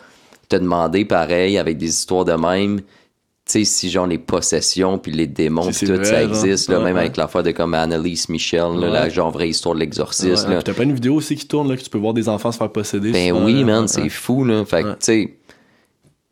te 0.48 0.56
demander 0.56 1.04
pareil 1.04 1.58
avec 1.58 1.76
des 1.76 1.88
histoires 1.88 2.24
de 2.24 2.34
même. 2.34 2.80
Tu 3.46 3.52
sais, 3.52 3.64
si 3.64 3.90
genre 3.90 4.08
les 4.08 4.18
possessions 4.18 4.98
puis 4.98 5.12
les 5.12 5.28
démons 5.28 5.70
puis 5.70 5.86
tout 5.86 5.86
ça 5.86 5.94
vrai, 5.94 6.24
existe, 6.24 6.68
là, 6.68 6.78
Ouais, 6.78 6.84
même 6.86 6.94
ouais. 6.96 7.02
avec 7.02 7.16
l'affaire 7.16 7.44
de 7.44 7.52
comme 7.52 7.74
Annalise 7.74 8.28
Michel, 8.28 8.72
là, 8.80 8.88
la 8.88 9.08
genre 9.08 9.30
vraie 9.30 9.50
histoire 9.50 9.74
de 9.76 9.80
l'exorcisme. 9.80 10.58
T'as 10.64 10.72
plein 10.74 10.86
de 10.86 10.92
vidéos 10.92 11.14
aussi 11.14 11.36
qui 11.36 11.46
tournent 11.46 11.68
là, 11.68 11.76
que 11.76 11.82
tu 11.82 11.88
peux 11.90 11.98
voir 11.98 12.12
des 12.12 12.28
enfants 12.28 12.50
se 12.50 12.58
faire 12.58 12.72
posséder. 12.72 13.12
Ben 13.12 13.28
souvent, 13.28 13.44
oui, 13.44 13.60
là. 13.60 13.64
man, 13.64 13.88
c'est 13.88 14.08
fou, 14.08 14.44
là. 14.44 14.64
Fait 14.64 14.82
que, 14.82 14.90
tu 14.90 14.96
sais, 15.00 15.34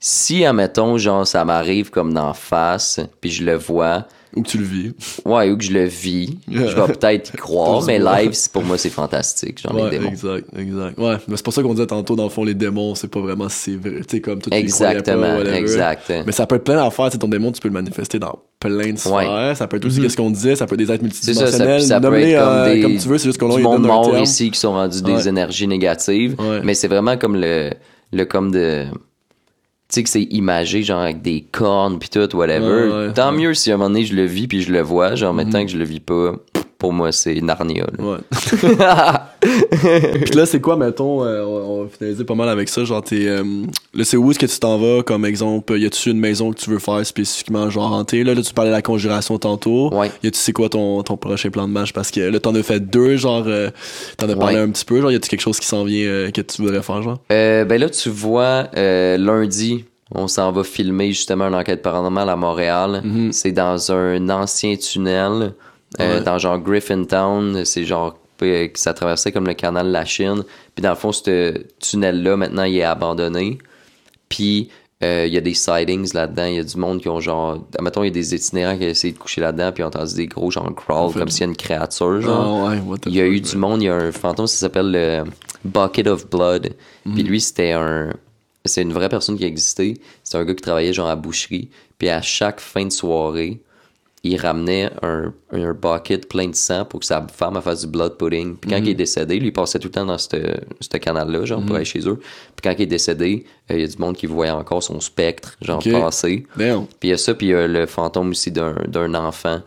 si, 0.01 0.45
admettons, 0.45 0.99
genre, 0.99 1.27
ça 1.27 1.45
m'arrive 1.45 1.91
comme 1.91 2.13
d'en 2.13 2.35
face, 2.35 3.01
puis 3.21 3.31
je 3.31 3.45
le 3.45 3.55
vois, 3.55 4.07
Ou 4.37 4.43
que 4.43 4.49
tu 4.49 4.59
le 4.59 4.65
vis. 4.65 4.93
ouais, 5.25 5.51
ou 5.51 5.57
que 5.57 5.65
je 5.65 5.73
le 5.73 5.85
vis, 5.85 6.37
je 6.51 6.59
vais 6.61 6.93
peut-être 6.93 7.35
y 7.35 7.37
croire, 7.37 7.83
mais 7.85 7.99
live, 7.99 8.33
pour 8.53 8.65
moi, 8.65 8.77
c'est 8.79 8.91
fantastique, 8.91 9.61
genre, 9.63 9.75
Ouais, 9.75 9.85
les 9.85 9.99
démons. 9.99 10.11
exact, 10.11 10.47
exact. 10.57 10.99
Ouais, 10.99 11.17
mais 11.29 11.37
c'est 11.37 11.45
pour 11.45 11.53
ça 11.53 11.63
qu'on 11.63 11.73
disait 11.75 11.87
tantôt, 11.87 12.17
dans 12.17 12.25
le 12.25 12.29
fond, 12.31 12.45
les 12.45 12.55
démons, 12.55 12.95
c'est 12.95 13.09
pas 13.09 13.21
vraiment 13.21 13.49
si 13.49 13.77
vrai. 13.77 14.01
Tu 14.01 14.17
sais, 14.17 14.21
comme 14.21 14.41
tout 14.41 14.51
Exactement, 14.53 15.43
pas, 15.43 15.55
exact. 15.57 16.13
Mais 16.27 16.33
ça 16.33 16.47
peut 16.47 16.57
être 16.57 16.65
plein 16.65 16.77
d'affaires. 16.77 17.11
Ton 17.11 17.29
démon, 17.29 17.53
tu 17.53 17.61
peux 17.61 17.69
le 17.69 17.75
manifester 17.75 18.19
dans 18.19 18.39
plein 18.59 18.93
de 18.93 18.99
sphères. 18.99 19.57
Ça 19.57 19.67
peut 19.69 19.77
être 19.77 19.85
aussi, 19.85 20.01
qu'est-ce 20.01 20.17
qu'on 20.17 20.31
disait, 20.31 20.57
ça 20.57 20.67
peut 20.67 20.75
être 20.75 20.79
des 20.87 20.91
êtres 20.93 21.05
Mhm. 21.05 21.11
C'est 21.13 21.35
ça, 21.35 21.47
ça, 21.47 21.65
multidimensionnels. 21.65 21.83
ça 21.83 22.01
peut 22.01 22.15
être 22.19 22.39
comme, 22.41 22.49
euh, 22.55 22.75
des, 22.75 22.81
comme 22.81 22.97
tu 22.97 23.09
veux, 23.09 23.19
c'est 23.19 23.29
juste 23.29 23.39
qu'on 23.39 23.49
leur 23.49 23.59
monde 23.61 23.83
mort 23.87 24.19
ici 24.19 24.51
qui 24.51 24.59
sont 24.59 24.73
rendus 24.73 25.03
des 25.03 25.13
Ouais. 25.13 25.29
énergies 25.29 25.67
négatives, 25.69 26.35
Ouais. 26.41 26.61
mais 26.65 26.75
c'est 26.75 26.89
vraiment 26.89 27.17
comme 27.17 27.37
le, 27.37 27.71
le 28.13 28.25
comme 28.25 28.51
de... 28.51 28.87
Tu 29.95 30.01
sais 30.01 30.03
que 30.03 30.11
c'est 30.11 30.23
imagé, 30.35 30.83
genre 30.83 31.03
avec 31.03 31.23
des 31.23 31.47
cornes 31.53 32.01
puis 32.01 32.09
tout, 32.09 32.37
whatever. 32.37 32.67
Ouais, 32.67 33.07
ouais, 33.07 33.13
Tant 33.13 33.31
ouais. 33.31 33.39
Mieux 33.39 33.55
si 33.55 33.71
à 33.71 33.75
un 33.75 33.77
moment 33.77 33.91
donné 33.91 34.05
je 34.05 34.17
le 34.17 34.25
vis 34.25 34.49
puis 34.49 34.61
je 34.61 34.73
le 34.73 34.81
vois. 34.81 35.15
Genre 35.15 35.33
maintenant 35.33 35.65
que 35.65 35.71
je 35.71 35.79
le 35.79 35.85
vis 35.85 36.01
pas, 36.01 36.33
pour 36.79 36.93
moi 36.93 37.13
c'est 37.13 37.41
Narnia. 37.41 37.85
là. 37.99 38.05
Ouais. 38.05 38.19
Puis 40.25 40.35
là, 40.35 40.47
c'est 40.47 40.61
quoi, 40.61 40.77
mettons, 40.77 41.23
euh, 41.25 41.43
on, 41.45 41.81
on 41.81 41.83
va 41.85 41.89
finaliser 41.89 42.25
pas 42.25 42.35
mal 42.35 42.49
avec 42.49 42.69
ça, 42.69 42.85
genre, 42.85 43.03
t'es, 43.03 43.27
euh, 43.29 43.43
là, 43.95 44.05
c'est 44.05 44.17
où 44.17 44.31
est-ce 44.31 44.39
que 44.39 44.47
tu 44.47 44.59
t'en 44.59 44.79
vas, 44.79 45.03
comme 45.03 45.25
exemple, 45.25 45.79
y 45.79 45.85
a-tu 45.87 46.11
une 46.11 46.19
maison 46.19 46.51
que 46.53 46.59
tu 46.59 46.71
veux 46.71 46.79
faire 46.79 47.05
spécifiquement, 47.05 47.69
genre, 47.71 47.93
hantée, 47.93 48.25
là, 48.25 48.35
là, 48.35 48.43
tu 48.43 48.55
parlais 48.55 48.71
de 48.71 48.77
la 48.77 48.83
conjuration 48.83 49.39
tantôt, 49.39 49.93
Ouais. 49.95 50.11
y 50.23 50.29
a-tu, 50.29 50.39
c'est 50.39 50.53
quoi 50.53 50.69
ton, 50.69 51.03
ton 51.03 51.17
prochain 51.17 51.51
plan 51.51 51.67
de 51.69 51.73
match, 51.73 51.93
parce 51.93 52.11
que 52.11 52.21
là, 52.21 52.41
t'en 52.41 52.55
as 52.55 52.63
fait 52.63 52.81
deux, 52.81 53.17
genre, 53.17 53.45
euh, 53.47 53.71
t'en 54.17 54.29
as 54.29 54.37
parlé 54.37 54.57
Ouais. 54.57 54.63
un 54.63 54.71
petit 54.71 54.85
peu, 54.85 55.01
genre, 55.01 55.13
y 55.13 55.17
a-tu 55.17 55.29
quelque 55.29 55.41
chose 55.43 55.61
qui 55.61 55.67
s'en 55.67 55.85
vient, 55.85 56.31
que 56.31 56.41
tu 56.41 56.63
voudrais 56.63 56.83
faire, 56.83 57.03
genre? 57.03 57.19
Ben 57.29 57.69
là, 57.79 57.91
tu 57.91 58.09
vois, 58.09 58.69
lundi, 58.75 59.85
on 60.15 60.29
s'en 60.29 60.53
va 60.53 60.65
filmer 60.65 61.09
justement 61.13 61.47
une 61.49 61.55
enquête 61.55 61.83
paranormale 61.83 62.29
à 62.29 62.37
Montréal. 62.37 63.01
Mhm. 63.05 63.33
C'est 63.33 63.53
dans 63.53 63.91
un 63.93 64.29
ancien 64.31 64.77
tunnel, 64.77 65.55
euh, 66.01 66.19
Ouais. 66.19 66.25
dans 66.25 66.39
genre 66.39 66.59
Griffintown. 66.59 67.65
C'est 67.65 67.85
genre 67.85 68.19
euh, 68.43 68.69
que 68.69 68.79
ça 68.79 68.95
traversait 68.95 69.33
comme 69.33 69.47
le 69.47 69.55
canal 69.55 69.87
de 69.87 69.93
la 69.93 70.05
Chine. 70.05 70.43
Puis 70.75 70.83
dans 70.83 70.91
le 70.91 70.97
fond, 70.97 71.13
ce 71.13 71.55
tunnel-là, 71.81 72.37
maintenant, 72.37 72.65
il 72.65 72.77
est 72.77 72.83
abandonné. 72.83 73.59
Puis 74.29 74.69
euh, 75.03 75.25
il 75.27 75.35
y 75.35 75.37
a 75.37 75.41
des 75.41 75.55
sightings 75.55 76.13
là-dedans. 76.15 76.47
Il 76.47 76.55
y 76.55 76.59
a 76.59 76.65
du 76.65 76.77
monde 76.77 77.01
qui 77.01 77.09
ont 77.09 77.21
genre. 77.21 77.59
Mettons, 77.81 78.03
il 78.03 78.07
y 78.07 78.11
a 78.11 78.13
des 78.13 78.35
itinérants 78.35 78.77
qui 78.79 78.85
ont 78.85 78.89
essayé 78.89 79.13
de 79.13 79.19
coucher 79.19 79.41
là-dedans. 79.41 79.71
Puis 79.73 79.83
ont 79.83 79.89
entendu 79.89 80.15
des 80.15 80.27
gros 80.27 80.51
genre 80.51 80.73
crawl, 80.75 81.13
fait- 81.13 81.19
comme 81.19 81.29
s'il 81.29 81.41
y 81.43 81.45
a 81.45 81.47
une 81.49 81.57
créature, 81.57 82.21
genre. 82.21 82.67
Ah, 82.67 82.71
ouais, 82.71 82.79
what 82.81 82.99
the 82.99 83.07
Il 83.07 83.15
y 83.15 83.21
a 83.21 83.27
eu 83.27 83.41
du 83.41 83.57
monde, 83.57 83.83
il 83.83 83.87
y 83.87 83.89
a 83.89 83.95
un 83.95 84.13
fantôme, 84.13 84.47
ça 84.47 84.57
s'appelle 84.57 84.91
le 84.93 85.25
Bucket 85.65 86.07
of 86.07 86.29
Blood. 86.31 86.71
Puis 87.05 87.23
Mhm. 87.23 87.29
lui, 87.29 87.41
c'était 87.41 87.73
un. 87.73 88.11
C'est 88.65 88.81
une 88.81 88.95
vraie 88.95 89.11
personne 89.11 89.37
qui 89.37 89.45
existait. 89.45 89.95
C'était 90.23 90.39
un 90.39 90.45
gars 90.45 90.55
qui 90.55 90.63
travaillait 90.63 90.95
genre 90.95 91.09
à 91.09 91.17
boucherie. 91.17 91.69
Puis 91.99 92.09
à 92.09 92.23
chaque 92.23 92.61
fin 92.61 92.87
de 92.87 92.91
soirée, 92.93 93.61
il 94.25 94.37
ramenait 94.39 94.91
un, 95.03 95.33
un 95.53 95.73
bucket 95.75 96.29
plein 96.29 96.49
de 96.49 96.55
sang 96.55 96.85
pour 96.85 97.01
que 97.01 97.07
sa 97.07 97.27
femme 97.33 97.61
fasse 97.63 97.83
du 97.83 97.87
blood 97.89 98.17
pudding. 98.17 98.57
Puis 98.57 98.71
quand 98.71 98.79
Mhm. 98.79 98.85
il 98.87 98.91
est 98.91 98.95
décédé, 98.95 99.39
lui, 99.39 99.49
il 99.49 99.53
passait 99.53 99.79
tout 99.79 99.89
le 99.89 99.93
temps 99.93 100.07
dans 100.07 100.17
ce 100.19 100.97
canal-là, 100.99 101.45
genre 101.45 101.63
pour 101.65 101.77
aller 101.77 101.85
chez 101.85 102.01
eux. 102.09 102.17
Puis 102.17 102.63
quand 102.63 102.71
il 102.77 102.83
est 102.83 102.87
décédé, 102.87 103.45
euh, 103.71 103.75
il 103.75 103.81
y 103.81 103.85
a 103.85 103.87
du 103.87 103.99
monde 103.99 104.17
qui 104.17 104.27
voyait 104.27 104.51
encore 104.53 104.83
son 104.83 104.99
spectre, 105.01 105.57
genre 105.61 105.79
Ok. 105.85 105.93
passer. 105.93 106.47
Damn. 106.57 106.87
Puis 106.87 107.09
il 107.09 107.11
y 107.11 107.13
a 107.13 107.19
ça, 107.19 107.35
puis 107.35 107.49
il 107.49 107.51
y 107.51 107.55
a 107.55 107.67
le 107.67 107.87
fantôme 107.87 108.31
aussi 108.31 108.51
d'un 108.51 109.15
enfant. 109.15 109.61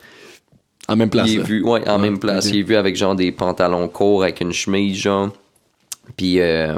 En 0.90 0.96
même 0.96 1.10
place, 1.10 1.30
Il 1.30 1.40
est 1.40 1.44
vu, 1.44 1.64
ouais, 1.64 1.88
en 1.90 1.96
Ouais, 1.98 2.02
même 2.02 2.18
place. 2.18 2.46
Il 2.50 2.60
est 2.60 2.64
vu 2.64 2.76
avec 2.76 2.96
genre 2.96 3.14
des 3.16 3.32
pantalons 3.32 3.88
courts, 3.90 4.24
avec 4.24 4.40
une 4.42 4.54
chemise, 4.54 4.98
genre. 4.98 5.30
Puis, 6.16 6.40
euh, 6.40 6.78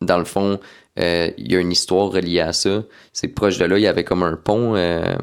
dans 0.00 0.18
le 0.18 0.24
fond, 0.24 0.58
euh, 0.98 1.30
il 1.38 1.50
y 1.50 1.56
a 1.56 1.60
une 1.60 1.72
histoire 1.72 2.10
reliée 2.10 2.40
à 2.40 2.52
ça. 2.52 2.84
C'est 3.12 3.28
proche 3.28 3.58
de 3.58 3.64
là, 3.64 3.78
il 3.78 3.82
y 3.82 3.86
avait 3.86 4.04
comme 4.04 4.22
un 4.22 4.36
pont, 4.36 4.76
euh, 4.76 5.16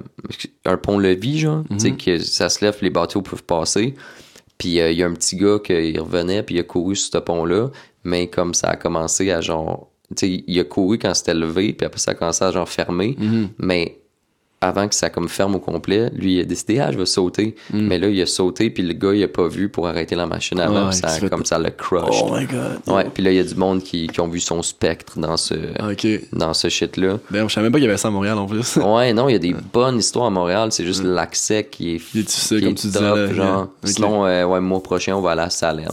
un 0.66 0.78
pont-levis, 0.78 1.40
genre. 1.40 1.64
Tu 1.70 1.80
sais, 1.80 1.92
que 1.92 2.18
ça 2.20 2.50
se 2.50 2.66
lève, 2.66 2.78
les 2.82 2.90
bateaux 2.90 3.22
peuvent 3.22 3.44
passer. 3.44 3.94
Puis, 4.58 4.80
euh, 4.80 4.92
il 4.92 4.98
y 4.98 5.04
a 5.04 5.08
un 5.08 5.14
petit 5.14 5.36
gars 5.36 5.60
qui 5.64 5.98
revenait, 5.98 6.44
puis 6.44 6.56
il 6.56 6.60
a 6.60 6.64
couru 6.64 6.96
sur 6.96 7.12
ce 7.14 7.18
pont-là. 7.20 7.70
Mais 8.04 8.28
comme 8.28 8.54
ça 8.54 8.70
a 8.70 8.76
commencé 8.76 9.32
à 9.32 9.42
genre. 9.42 9.90
Tu 10.16 10.26
sais, 10.26 10.44
il 10.48 10.60
a 10.60 10.64
couru 10.64 10.98
quand 10.98 11.14
c'était 11.14 11.36
levé, 11.36 11.74
puis 11.74 11.86
après 11.86 12.00
ça 12.00 12.12
a 12.12 12.14
commencé 12.16 12.44
à 12.44 12.52
genre 12.52 12.68
fermer. 12.68 13.16
Mhm. 13.20 13.50
Mais 13.60 13.99
avant 14.62 14.90
que 14.90 14.96
ça 14.96 15.10
comme 15.10 15.30
ferme 15.30 15.56
au 15.56 15.60
complet, 15.60 16.10
lui 16.14 16.36
il 16.36 16.40
a 16.42 16.44
décidé 16.44 16.80
ah 16.80 16.92
je 16.92 16.98
vais 16.98 17.06
sauter. 17.06 17.56
Mais 17.74 17.98
là 17.98 18.10
il 18.10 18.22
a 18.22 18.26
sauté 18.26 18.70
puis 18.70 18.84
le 18.84 18.94
gars 18.94 19.14
il 19.14 19.24
a 19.24 19.28
pas 19.30 19.48
vu 19.48 19.70
pour 19.70 19.88
arrêter 19.88 20.16
la 20.16 20.26
machine 20.26 20.60
avant, 20.60 20.74
Mm. 20.82 20.84
Ouais, 20.86 20.90
puis 20.90 20.98
ça 21.00 21.08
fait- 21.10 21.30
comme 21.30 21.46
ça 21.46 21.58
le 21.60 21.70
crush. 21.70 22.22
Oh 22.24 22.36
my 22.36 22.46
god. 22.46 22.80
Ouais, 22.94 23.06
puis 23.14 23.24
là 23.24 23.32
il 23.32 23.38
y 23.38 23.40
a 23.40 23.44
du 23.44 23.56
monde 23.56 23.82
qui, 23.84 24.08
qui 24.08 24.20
ont 24.20 24.28
vu 24.28 24.40
son 24.42 24.62
spectre 24.62 25.18
dans 25.20 25.38
ce 25.38 25.54
dans 26.34 26.54
ce 26.54 26.68
shit 26.70 26.98
là. 26.98 27.20
Damn, 27.32 27.48
je 27.50 27.54
savais 27.54 27.66
même 27.66 27.72
pas 27.72 27.78
qu'il 27.80 27.86
y 27.86 27.90
avait 27.90 27.98
ça 27.98 28.10
à 28.10 28.12
Montréal, 28.12 28.38
en 28.38 28.46
plus. 28.48 28.78
Ouais, 28.84 29.14
non, 29.14 29.30
il 29.30 29.34
y 29.34 29.36
a 29.36 29.40
des 29.40 29.56
bonnes 29.74 29.98
histoires 29.98 30.26
à 30.26 30.30
Montréal, 30.30 30.70
c'est 30.72 30.86
juste 30.86 31.04
l'accès 31.04 31.66
qui 31.70 31.96
est, 31.96 32.02
Il 32.14 32.20
est 32.22 32.24
difficile, 32.24 32.58
qui 32.60 32.64
comme 32.66 32.74
est 32.74 32.76
tu 32.76 32.88
disais, 32.88 33.00
là, 33.02 33.34
genre. 33.34 33.62
ok. 33.84 33.90
Sinon 33.90 34.26
euh, 34.26 34.44
ouais, 34.46 34.60
mois 34.60 34.84
prochain 34.84 35.16
on 35.16 35.22
va 35.22 35.32
aller 35.32 35.42
à 35.42 35.50
Salem. 35.50 35.88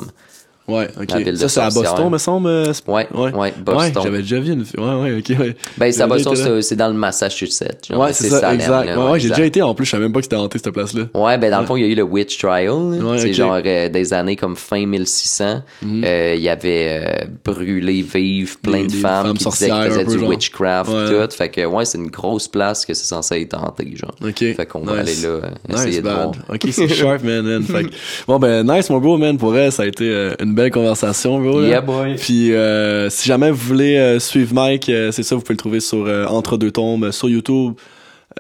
Ouais, 0.69 0.89
ok. 1.01 1.11
La 1.11 1.17
ville 1.19 1.27
de 1.33 1.37
ça, 1.37 1.49
c'est 1.49 1.61
à. 1.61 1.71
Boston, 1.71 2.11
me 2.11 2.19
semble. 2.19 2.49
euh, 2.49 2.73
c'est- 2.73 2.89
Ouais, 2.89 3.07
ouais, 3.15 3.53
Boston. 3.59 3.77
Ouais, 3.77 3.93
j'avais 4.03 4.19
déjà 4.19 4.41
vu 4.41 4.53
une. 4.53 4.61
Ouais, 4.77 5.03
ouais, 5.03 5.19
ok, 5.19 5.39
ouais. 5.39 5.57
Ben 5.79 5.93
c'est 5.93 6.03
à 6.03 6.07
Boston, 6.07 6.61
c'est- 6.63 6.77
dans 6.77 6.89
le 6.89 6.95
Massachusetts. 6.95 7.87
genre, 7.89 8.01
Ouais, 8.01 8.13
c'est 8.13 8.29
ça, 8.29 8.41
Salem, 8.41 8.55
exact. 8.61 8.85
là, 8.87 8.99
ouais, 9.05 9.11
ouais, 9.13 9.21
j'ai 9.21 9.29
déjà 9.29 9.45
été 9.45 9.63
en 9.63 9.75
plus, 9.75 9.85
je 9.87 9.91
savais 9.93 10.03
même 10.05 10.13
pas 10.13 10.19
que 10.21 10.25
c'était 10.25 10.37
hanté 10.37 10.59
cette 10.59 10.73
place-là. 10.73 11.05
Ouais, 11.15 11.39
ben 11.39 11.51
dans 11.51 11.61
le 11.61 11.67
fond, 11.67 11.77
il 11.77 11.83
y 11.83 11.85
a 11.85 11.89
eu 11.89 11.95
le 11.95 12.03
Witch 12.03 12.39
Trial. 12.39 12.71
Ouais, 12.73 13.19
c'est 13.19 13.33
genre 13.33 13.59
euh, 13.65 13.89
des 13.89 14.13
années 14.13 14.37
comme 14.37 14.57
fin 14.57 14.85
1600. 14.87 15.63
Mhm. 15.83 16.03
Euh, 16.05 16.35
Il 16.37 16.43
y 16.43 16.49
avait 16.49 16.87
euh, 17.23 17.25
brûlé 17.45 18.03
vive 18.03 18.59
plein 18.61 18.83
Des- 18.83 18.87
de 18.89 18.93
femmes, 18.93 19.27
femmes 19.27 19.33
qui 19.39 19.45
disaient 19.45 19.69
sorcières, 19.69 19.83
qu'ils 19.85 19.93
faisaient 19.93 20.05
du 20.05 20.19
genre. 20.19 20.29
witchcraft 20.29 20.91
Ouais. 20.91 21.27
tout. 21.27 21.35
Fait 21.35 21.49
que 21.49 21.65
ouais, 21.65 21.85
c'est 21.85 21.99
une 21.99 22.09
grosse 22.11 22.49
place 22.49 22.85
que 22.85 22.93
c'est 22.95 23.07
censé 23.07 23.41
être 23.41 23.55
hanté, 23.57 23.95
genre. 23.97 24.15
Ok. 24.23 24.39
Fait 24.39 24.67
qu'on 24.67 24.81
va 24.81 25.01
aller 25.01 25.15
là, 25.17 25.41
essayer 25.73 25.91
Nice, 25.91 26.03
de 26.03 26.09
voir. 26.09 26.33
Ok, 26.49 26.67
c'est 26.71 26.89
sharp, 26.89 27.23
man, 27.23 27.65
bon, 28.29 28.39
ben, 28.39 28.63
nice, 28.67 28.91
mon 28.91 28.99
bro, 28.99 29.17
man. 29.17 29.37
Pour 29.39 29.57
elle, 29.57 29.71
ça 29.73 29.85
a 29.85 29.87
été 29.87 30.33
une 30.41 30.55
belle 30.57 30.71
conversation, 30.73 31.39
bro. 31.41 31.63
Yeah, 31.63 31.81
boy. 31.83 32.17
Puis, 32.17 32.53
euh, 32.53 33.09
si 33.11 33.29
jamais 33.29 33.51
vous 33.51 33.57
voulez 33.69 33.97
euh, 33.97 34.19
suivre 34.19 34.55
Mike, 34.55 34.89
euh, 34.89 35.13
c'est 35.13 35.23
ça, 35.23 35.37
vous 35.37 35.43
pouvez 35.43 35.55
le 35.55 35.59
trouver 35.59 35.81
sur 35.81 36.09
Entre 36.29 36.57
deux 36.57 36.71
tombes, 36.73 37.11
sur 37.13 37.29
YouTube, 37.29 37.75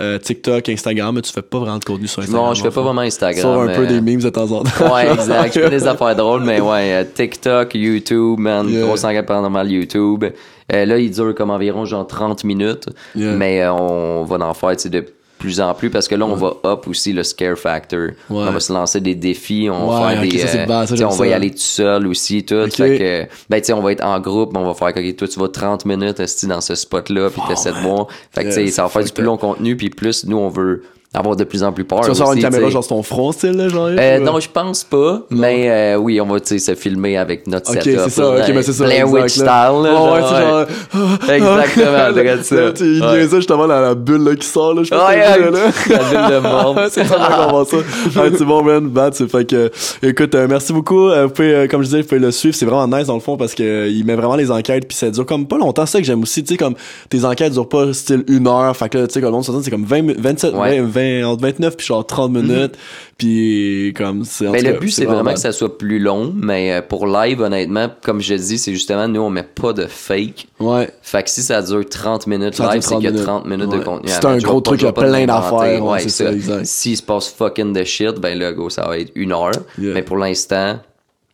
euh, 0.02 0.18
TikTok, 0.18 0.68
Instagram. 0.68 1.14
Mais 1.14 1.22
tu 1.22 1.32
fais 1.32 1.42
pas 1.42 1.58
vraiment 1.58 1.78
de 1.78 1.84
contenu 1.84 2.06
sur 2.06 2.22
Instagram. 2.22 2.46
Non, 2.46 2.54
je 2.54 2.62
fais 2.62 2.70
pas 2.70 2.82
vraiment 2.82 3.02
Instagram. 3.02 3.40
Sur 3.40 3.60
un 3.60 3.68
peu 3.68 3.86
des 3.86 4.00
memes 4.00 4.20
de 4.20 4.28
temps 4.30 4.50
en 4.50 4.62
temps. 4.62 4.94
Ouais, 4.94 5.10
exact. 5.12 5.54
Je 5.54 5.60
fais 5.60 5.70
des 5.70 5.86
affaires 5.86 6.16
drôles, 6.16 6.42
mais 6.42 6.60
ouais, 6.60 7.04
TikTok, 7.14 7.74
YouTube, 7.74 8.38
man, 8.38 8.68
Yeah. 8.68 8.82
grosse 8.86 9.04
enquête 9.04 9.26
paranormale 9.26 9.70
YouTube. 9.70 10.24
Euh, 10.72 10.84
là, 10.84 10.98
il 10.98 11.10
dure 11.10 11.34
comme 11.34 11.50
environ 11.50 11.84
genre 11.84 12.06
30 12.06 12.44
minutes, 12.44 12.88
Yeah. 13.14 13.32
mais 13.32 13.62
euh, 13.62 13.72
on 13.72 14.24
va 14.24 14.36
en 14.44 14.54
faire 14.54 14.74
de 14.90 15.04
plus 15.38 15.60
en 15.60 15.74
plus 15.74 15.90
parce 15.90 16.08
que 16.08 16.14
là, 16.14 16.24
on 16.24 16.34
va 16.34 16.54
up 16.64 16.86
aussi 16.88 17.12
le 17.12 17.22
scare 17.22 17.56
factor. 17.58 18.08
On 18.30 18.50
va 18.50 18.60
se 18.60 18.72
lancer 18.72 19.00
des 19.00 19.14
défis, 19.14 19.68
on 19.70 19.88
va 19.90 20.06
Ouais, 20.06 20.12
faire 20.14 20.22
des. 20.22 20.38
ça, 20.38 20.58
euh, 20.58 20.66
bad, 20.66 20.88
ça, 20.88 20.96
tu 20.96 21.04
on 21.04 21.08
va 21.10 21.26
y 21.26 21.32
aller 21.32 21.50
tout 21.50 21.58
seul 21.58 22.06
aussi, 22.06 22.44
tout. 22.44 22.68
Fait 22.70 22.98
que, 22.98 23.26
ben, 23.50 23.60
tu 23.60 23.66
sais, 23.66 23.72
on 23.72 23.82
va 23.82 23.92
être 23.92 24.04
en 24.04 24.18
groupe, 24.20 24.56
on 24.56 24.64
va 24.64 24.74
faire, 24.74 24.88
ok, 24.88 25.16
toi, 25.16 25.28
tu 25.28 25.38
vas 25.38 25.48
30 25.48 25.84
minutes 25.84 26.22
dans 26.44 26.60
ce 26.60 26.74
spot-là, 26.74 27.30
puis 27.30 27.42
t'essaies 27.48 27.72
de 27.72 27.78
voir. 27.78 28.06
Fait 28.32 28.42
que, 28.44 28.48
tu 28.48 28.54
sais, 28.54 28.66
ça 28.68 28.82
va 28.82 28.88
faire 28.88 29.04
du 29.04 29.12
plus 29.12 29.24
long 29.24 29.36
contenu, 29.36 29.76
puis 29.76 29.90
plus, 29.90 30.24
nous, 30.26 30.36
on 30.38 30.48
veut 30.48 30.82
avoir 31.14 31.36
de 31.36 31.44
plus 31.44 31.62
en 31.62 31.72
plus 31.72 31.84
peur. 31.84 32.00
Tu 32.00 32.10
vas 32.10 32.12
avoir 32.12 32.32
une 32.34 32.42
caméra 32.42 32.60
tu 32.62 32.66
sais. 32.66 32.72
genre 32.72 32.84
sur 32.84 32.96
ton 32.96 33.02
front, 33.02 33.32
style, 33.32 33.52
là, 33.52 33.68
genre? 33.68 33.88
Euh, 33.90 34.18
ou, 34.20 34.22
non, 34.24 34.38
je 34.40 34.48
pense 34.50 34.84
pas, 34.84 35.22
mais 35.30 35.70
euh, 35.70 35.96
oui, 35.96 36.20
on 36.20 36.26
va 36.26 36.40
tu 36.40 36.48
sais, 36.48 36.58
se 36.58 36.74
filmer 36.74 37.16
avec 37.16 37.46
notre 37.46 37.70
Ok, 37.74 37.82
setup. 37.82 38.00
c'est 38.04 38.10
ça, 38.10 38.30
ok, 38.30 38.44
mais 38.54 38.62
c'est 38.62 38.72
ça. 38.72 38.84
Blair 38.84 39.10
Witch 39.10 39.30
style, 39.32 39.46
là. 39.46 39.72
Oh, 39.74 40.12
ouais, 40.12 40.20
genre, 40.20 40.28
c'est 40.28 41.32
ouais. 41.32 41.38
genre. 41.40 41.56
Exactement, 41.56 42.14
regarde 42.20 42.42
ça. 42.42 42.56
Il 42.80 42.98
y 42.98 43.02
a 43.02 43.28
ça 43.28 43.36
justement 43.36 43.66
dans 43.66 43.80
la 43.80 43.94
bulle 43.94 44.24
là, 44.24 44.34
qui 44.36 44.46
sort, 44.46 44.74
là. 44.74 44.82
Je 44.82 44.90
pas 44.90 45.08
Ouais, 45.08 45.16
là. 45.18 45.36
la 45.40 45.48
bulle 45.48 46.34
de 46.34 46.38
mort. 46.40 46.76
c'est 46.90 47.02
vraiment 47.04 47.46
comment 47.46 47.64
ça. 47.64 47.76
Ouais, 47.76 48.30
c'est 48.36 48.44
bon, 48.44 48.62
man. 48.62 48.86
Bad, 48.88 49.14
c'est 49.14 49.30
fait 49.30 49.44
que, 49.44 49.70
écoute, 50.02 50.34
euh, 50.34 50.46
merci 50.48 50.72
beaucoup. 50.72 51.08
Euh, 51.08 51.26
vous 51.26 51.32
pouvez, 51.32 51.54
euh, 51.54 51.66
comme 51.66 51.80
je 51.82 51.86
disais, 51.86 52.02
vous 52.02 52.08
pouvez 52.08 52.20
le 52.20 52.30
suivre. 52.30 52.54
C'est 52.54 52.66
vraiment 52.66 52.86
nice 52.96 53.06
dans 53.06 53.14
le 53.14 53.20
fond 53.20 53.36
parce 53.36 53.54
que 53.54 53.62
euh, 53.62 53.88
il 53.88 54.04
met 54.04 54.14
vraiment 54.14 54.36
les 54.36 54.50
enquêtes 54.50 54.86
puis 54.86 54.96
ça 54.96 55.10
dure 55.10 55.24
comme 55.26 55.46
pas 55.46 55.56
longtemps. 55.58 55.86
C'est 55.86 55.92
ça 55.92 55.98
que 56.00 56.04
j'aime 56.04 56.22
aussi. 56.22 56.42
Tu 56.44 56.52
sais, 56.54 56.56
comme 56.58 56.74
tes 57.08 57.24
enquêtes 57.24 57.52
durent 57.52 57.68
pas 57.68 57.92
style 57.92 58.24
une 58.28 58.46
heure. 58.48 58.76
Fait 58.76 58.88
que 58.88 58.98
là, 58.98 59.06
tu 59.06 59.14
sais, 59.14 59.20
comme 59.20 59.30
le 59.30 59.36
monde 59.36 59.62
c'est 59.62 59.70
comme 59.70 59.84
20, 59.84 60.02
mi- 60.02 60.14
27, 60.18 60.54
Ouais. 60.54 60.80
20, 60.80 60.86
20, 61.22 61.24
entre 61.26 61.42
29 61.42 61.76
puis 61.76 61.86
genre 61.86 62.06
30 62.06 62.32
minutes. 62.32 62.74
Puis 63.18 63.94
comme 63.96 64.24
c'est. 64.24 64.48
Mais 64.50 64.60
le 64.62 64.72
cas, 64.72 64.78
but, 64.78 64.90
c'est 64.90 65.04
vraiment 65.06 65.24
bad. 65.24 65.34
que 65.34 65.40
ça 65.40 65.52
soit 65.52 65.78
plus 65.78 65.98
long, 65.98 66.32
mais 66.36 66.72
euh, 66.72 66.82
pour 66.82 67.06
live, 67.06 67.40
honnêtement, 67.40 67.88
comme 68.02 68.20
je 68.20 68.34
dis, 68.34 68.58
c'est 68.58 68.72
justement, 68.72 69.08
nous, 69.08 69.20
on 69.22 69.30
met 69.30 69.42
pas 69.42 69.72
de 69.72 69.86
fake. 69.86 70.48
Ouais. 70.60 70.90
Fait 71.02 71.22
que 71.22 71.30
si 71.30 71.42
ça 71.42 71.62
dure 71.62 71.84
30 71.88 72.26
minutes 72.26 72.54
Ça 72.56 72.72
live, 72.72 72.82
c'est 72.82 72.90
30 72.90 72.98
qu'il 73.00 73.04
y 73.04 73.08
a 73.08 73.12
minutes. 73.12 73.26
30 73.26 73.46
minutes 73.46 73.70
de 73.70 73.76
Ouais. 73.78 73.84
contenu. 73.84 74.08
C'est 74.10 74.24
un 74.24 74.38
gros 74.38 74.60
truc, 74.60 74.80
il 74.82 74.84
y 74.84 74.88
a 74.88 74.92
plein 74.92 75.24
d'affaires, 75.26 75.84
ouais, 75.84 76.00
c'est 76.00 76.08
ça, 76.10 76.32
exact. 76.32 76.66
S'il 76.66 76.96
se 76.96 77.02
passe 77.02 77.28
fucking 77.28 77.72
de 77.72 77.84
shit, 77.84 78.20
ben 78.20 78.38
là, 78.38 78.52
go, 78.52 78.68
ça 78.68 78.86
va 78.86 78.98
être 78.98 79.12
une 79.14 79.32
heure. 79.32 79.50
Yeah. 79.78 79.94
Mais 79.94 80.02
pour 80.02 80.16
l'instant, 80.18 80.78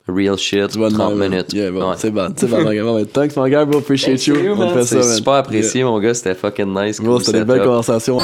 Real 0.09 0.37
shit, 0.37 0.69
Tu 0.73 0.79
vois 0.79 0.89
de 0.91 0.95
30 0.95 1.15
même, 1.15 1.31
minutes. 1.31 1.53
Yeah, 1.53 1.71
bon, 1.71 1.91
Ouais. 1.91 1.95
c'est 1.97 2.11
bon, 2.11 2.33
c'est 2.37 2.49
bon, 2.51 2.63
bon, 2.65 2.73
bon, 2.95 3.05
Thanks, 3.05 3.37
mon 3.37 3.47
gars, 3.47 3.65
bro, 3.65 3.79
appreciate 3.79 4.27
you. 4.27 4.35
Thank 4.35 4.45
you, 4.45 4.53
On 4.53 4.57
man. 4.57 4.75
fait 4.75 4.85
ça, 4.85 5.03
C'est 5.03 5.17
super 5.17 5.35
apprécié, 5.35 5.85
mon 5.85 5.99
gars. 6.01 6.13
C'était 6.15 6.35
fucking 6.35 6.67
nice. 6.75 6.99
Yeah. 6.99 7.09
Cool 7.09 7.23
c'était 7.25 7.39
des 7.39 7.45
belles 7.45 7.63
conversations. 7.63 8.19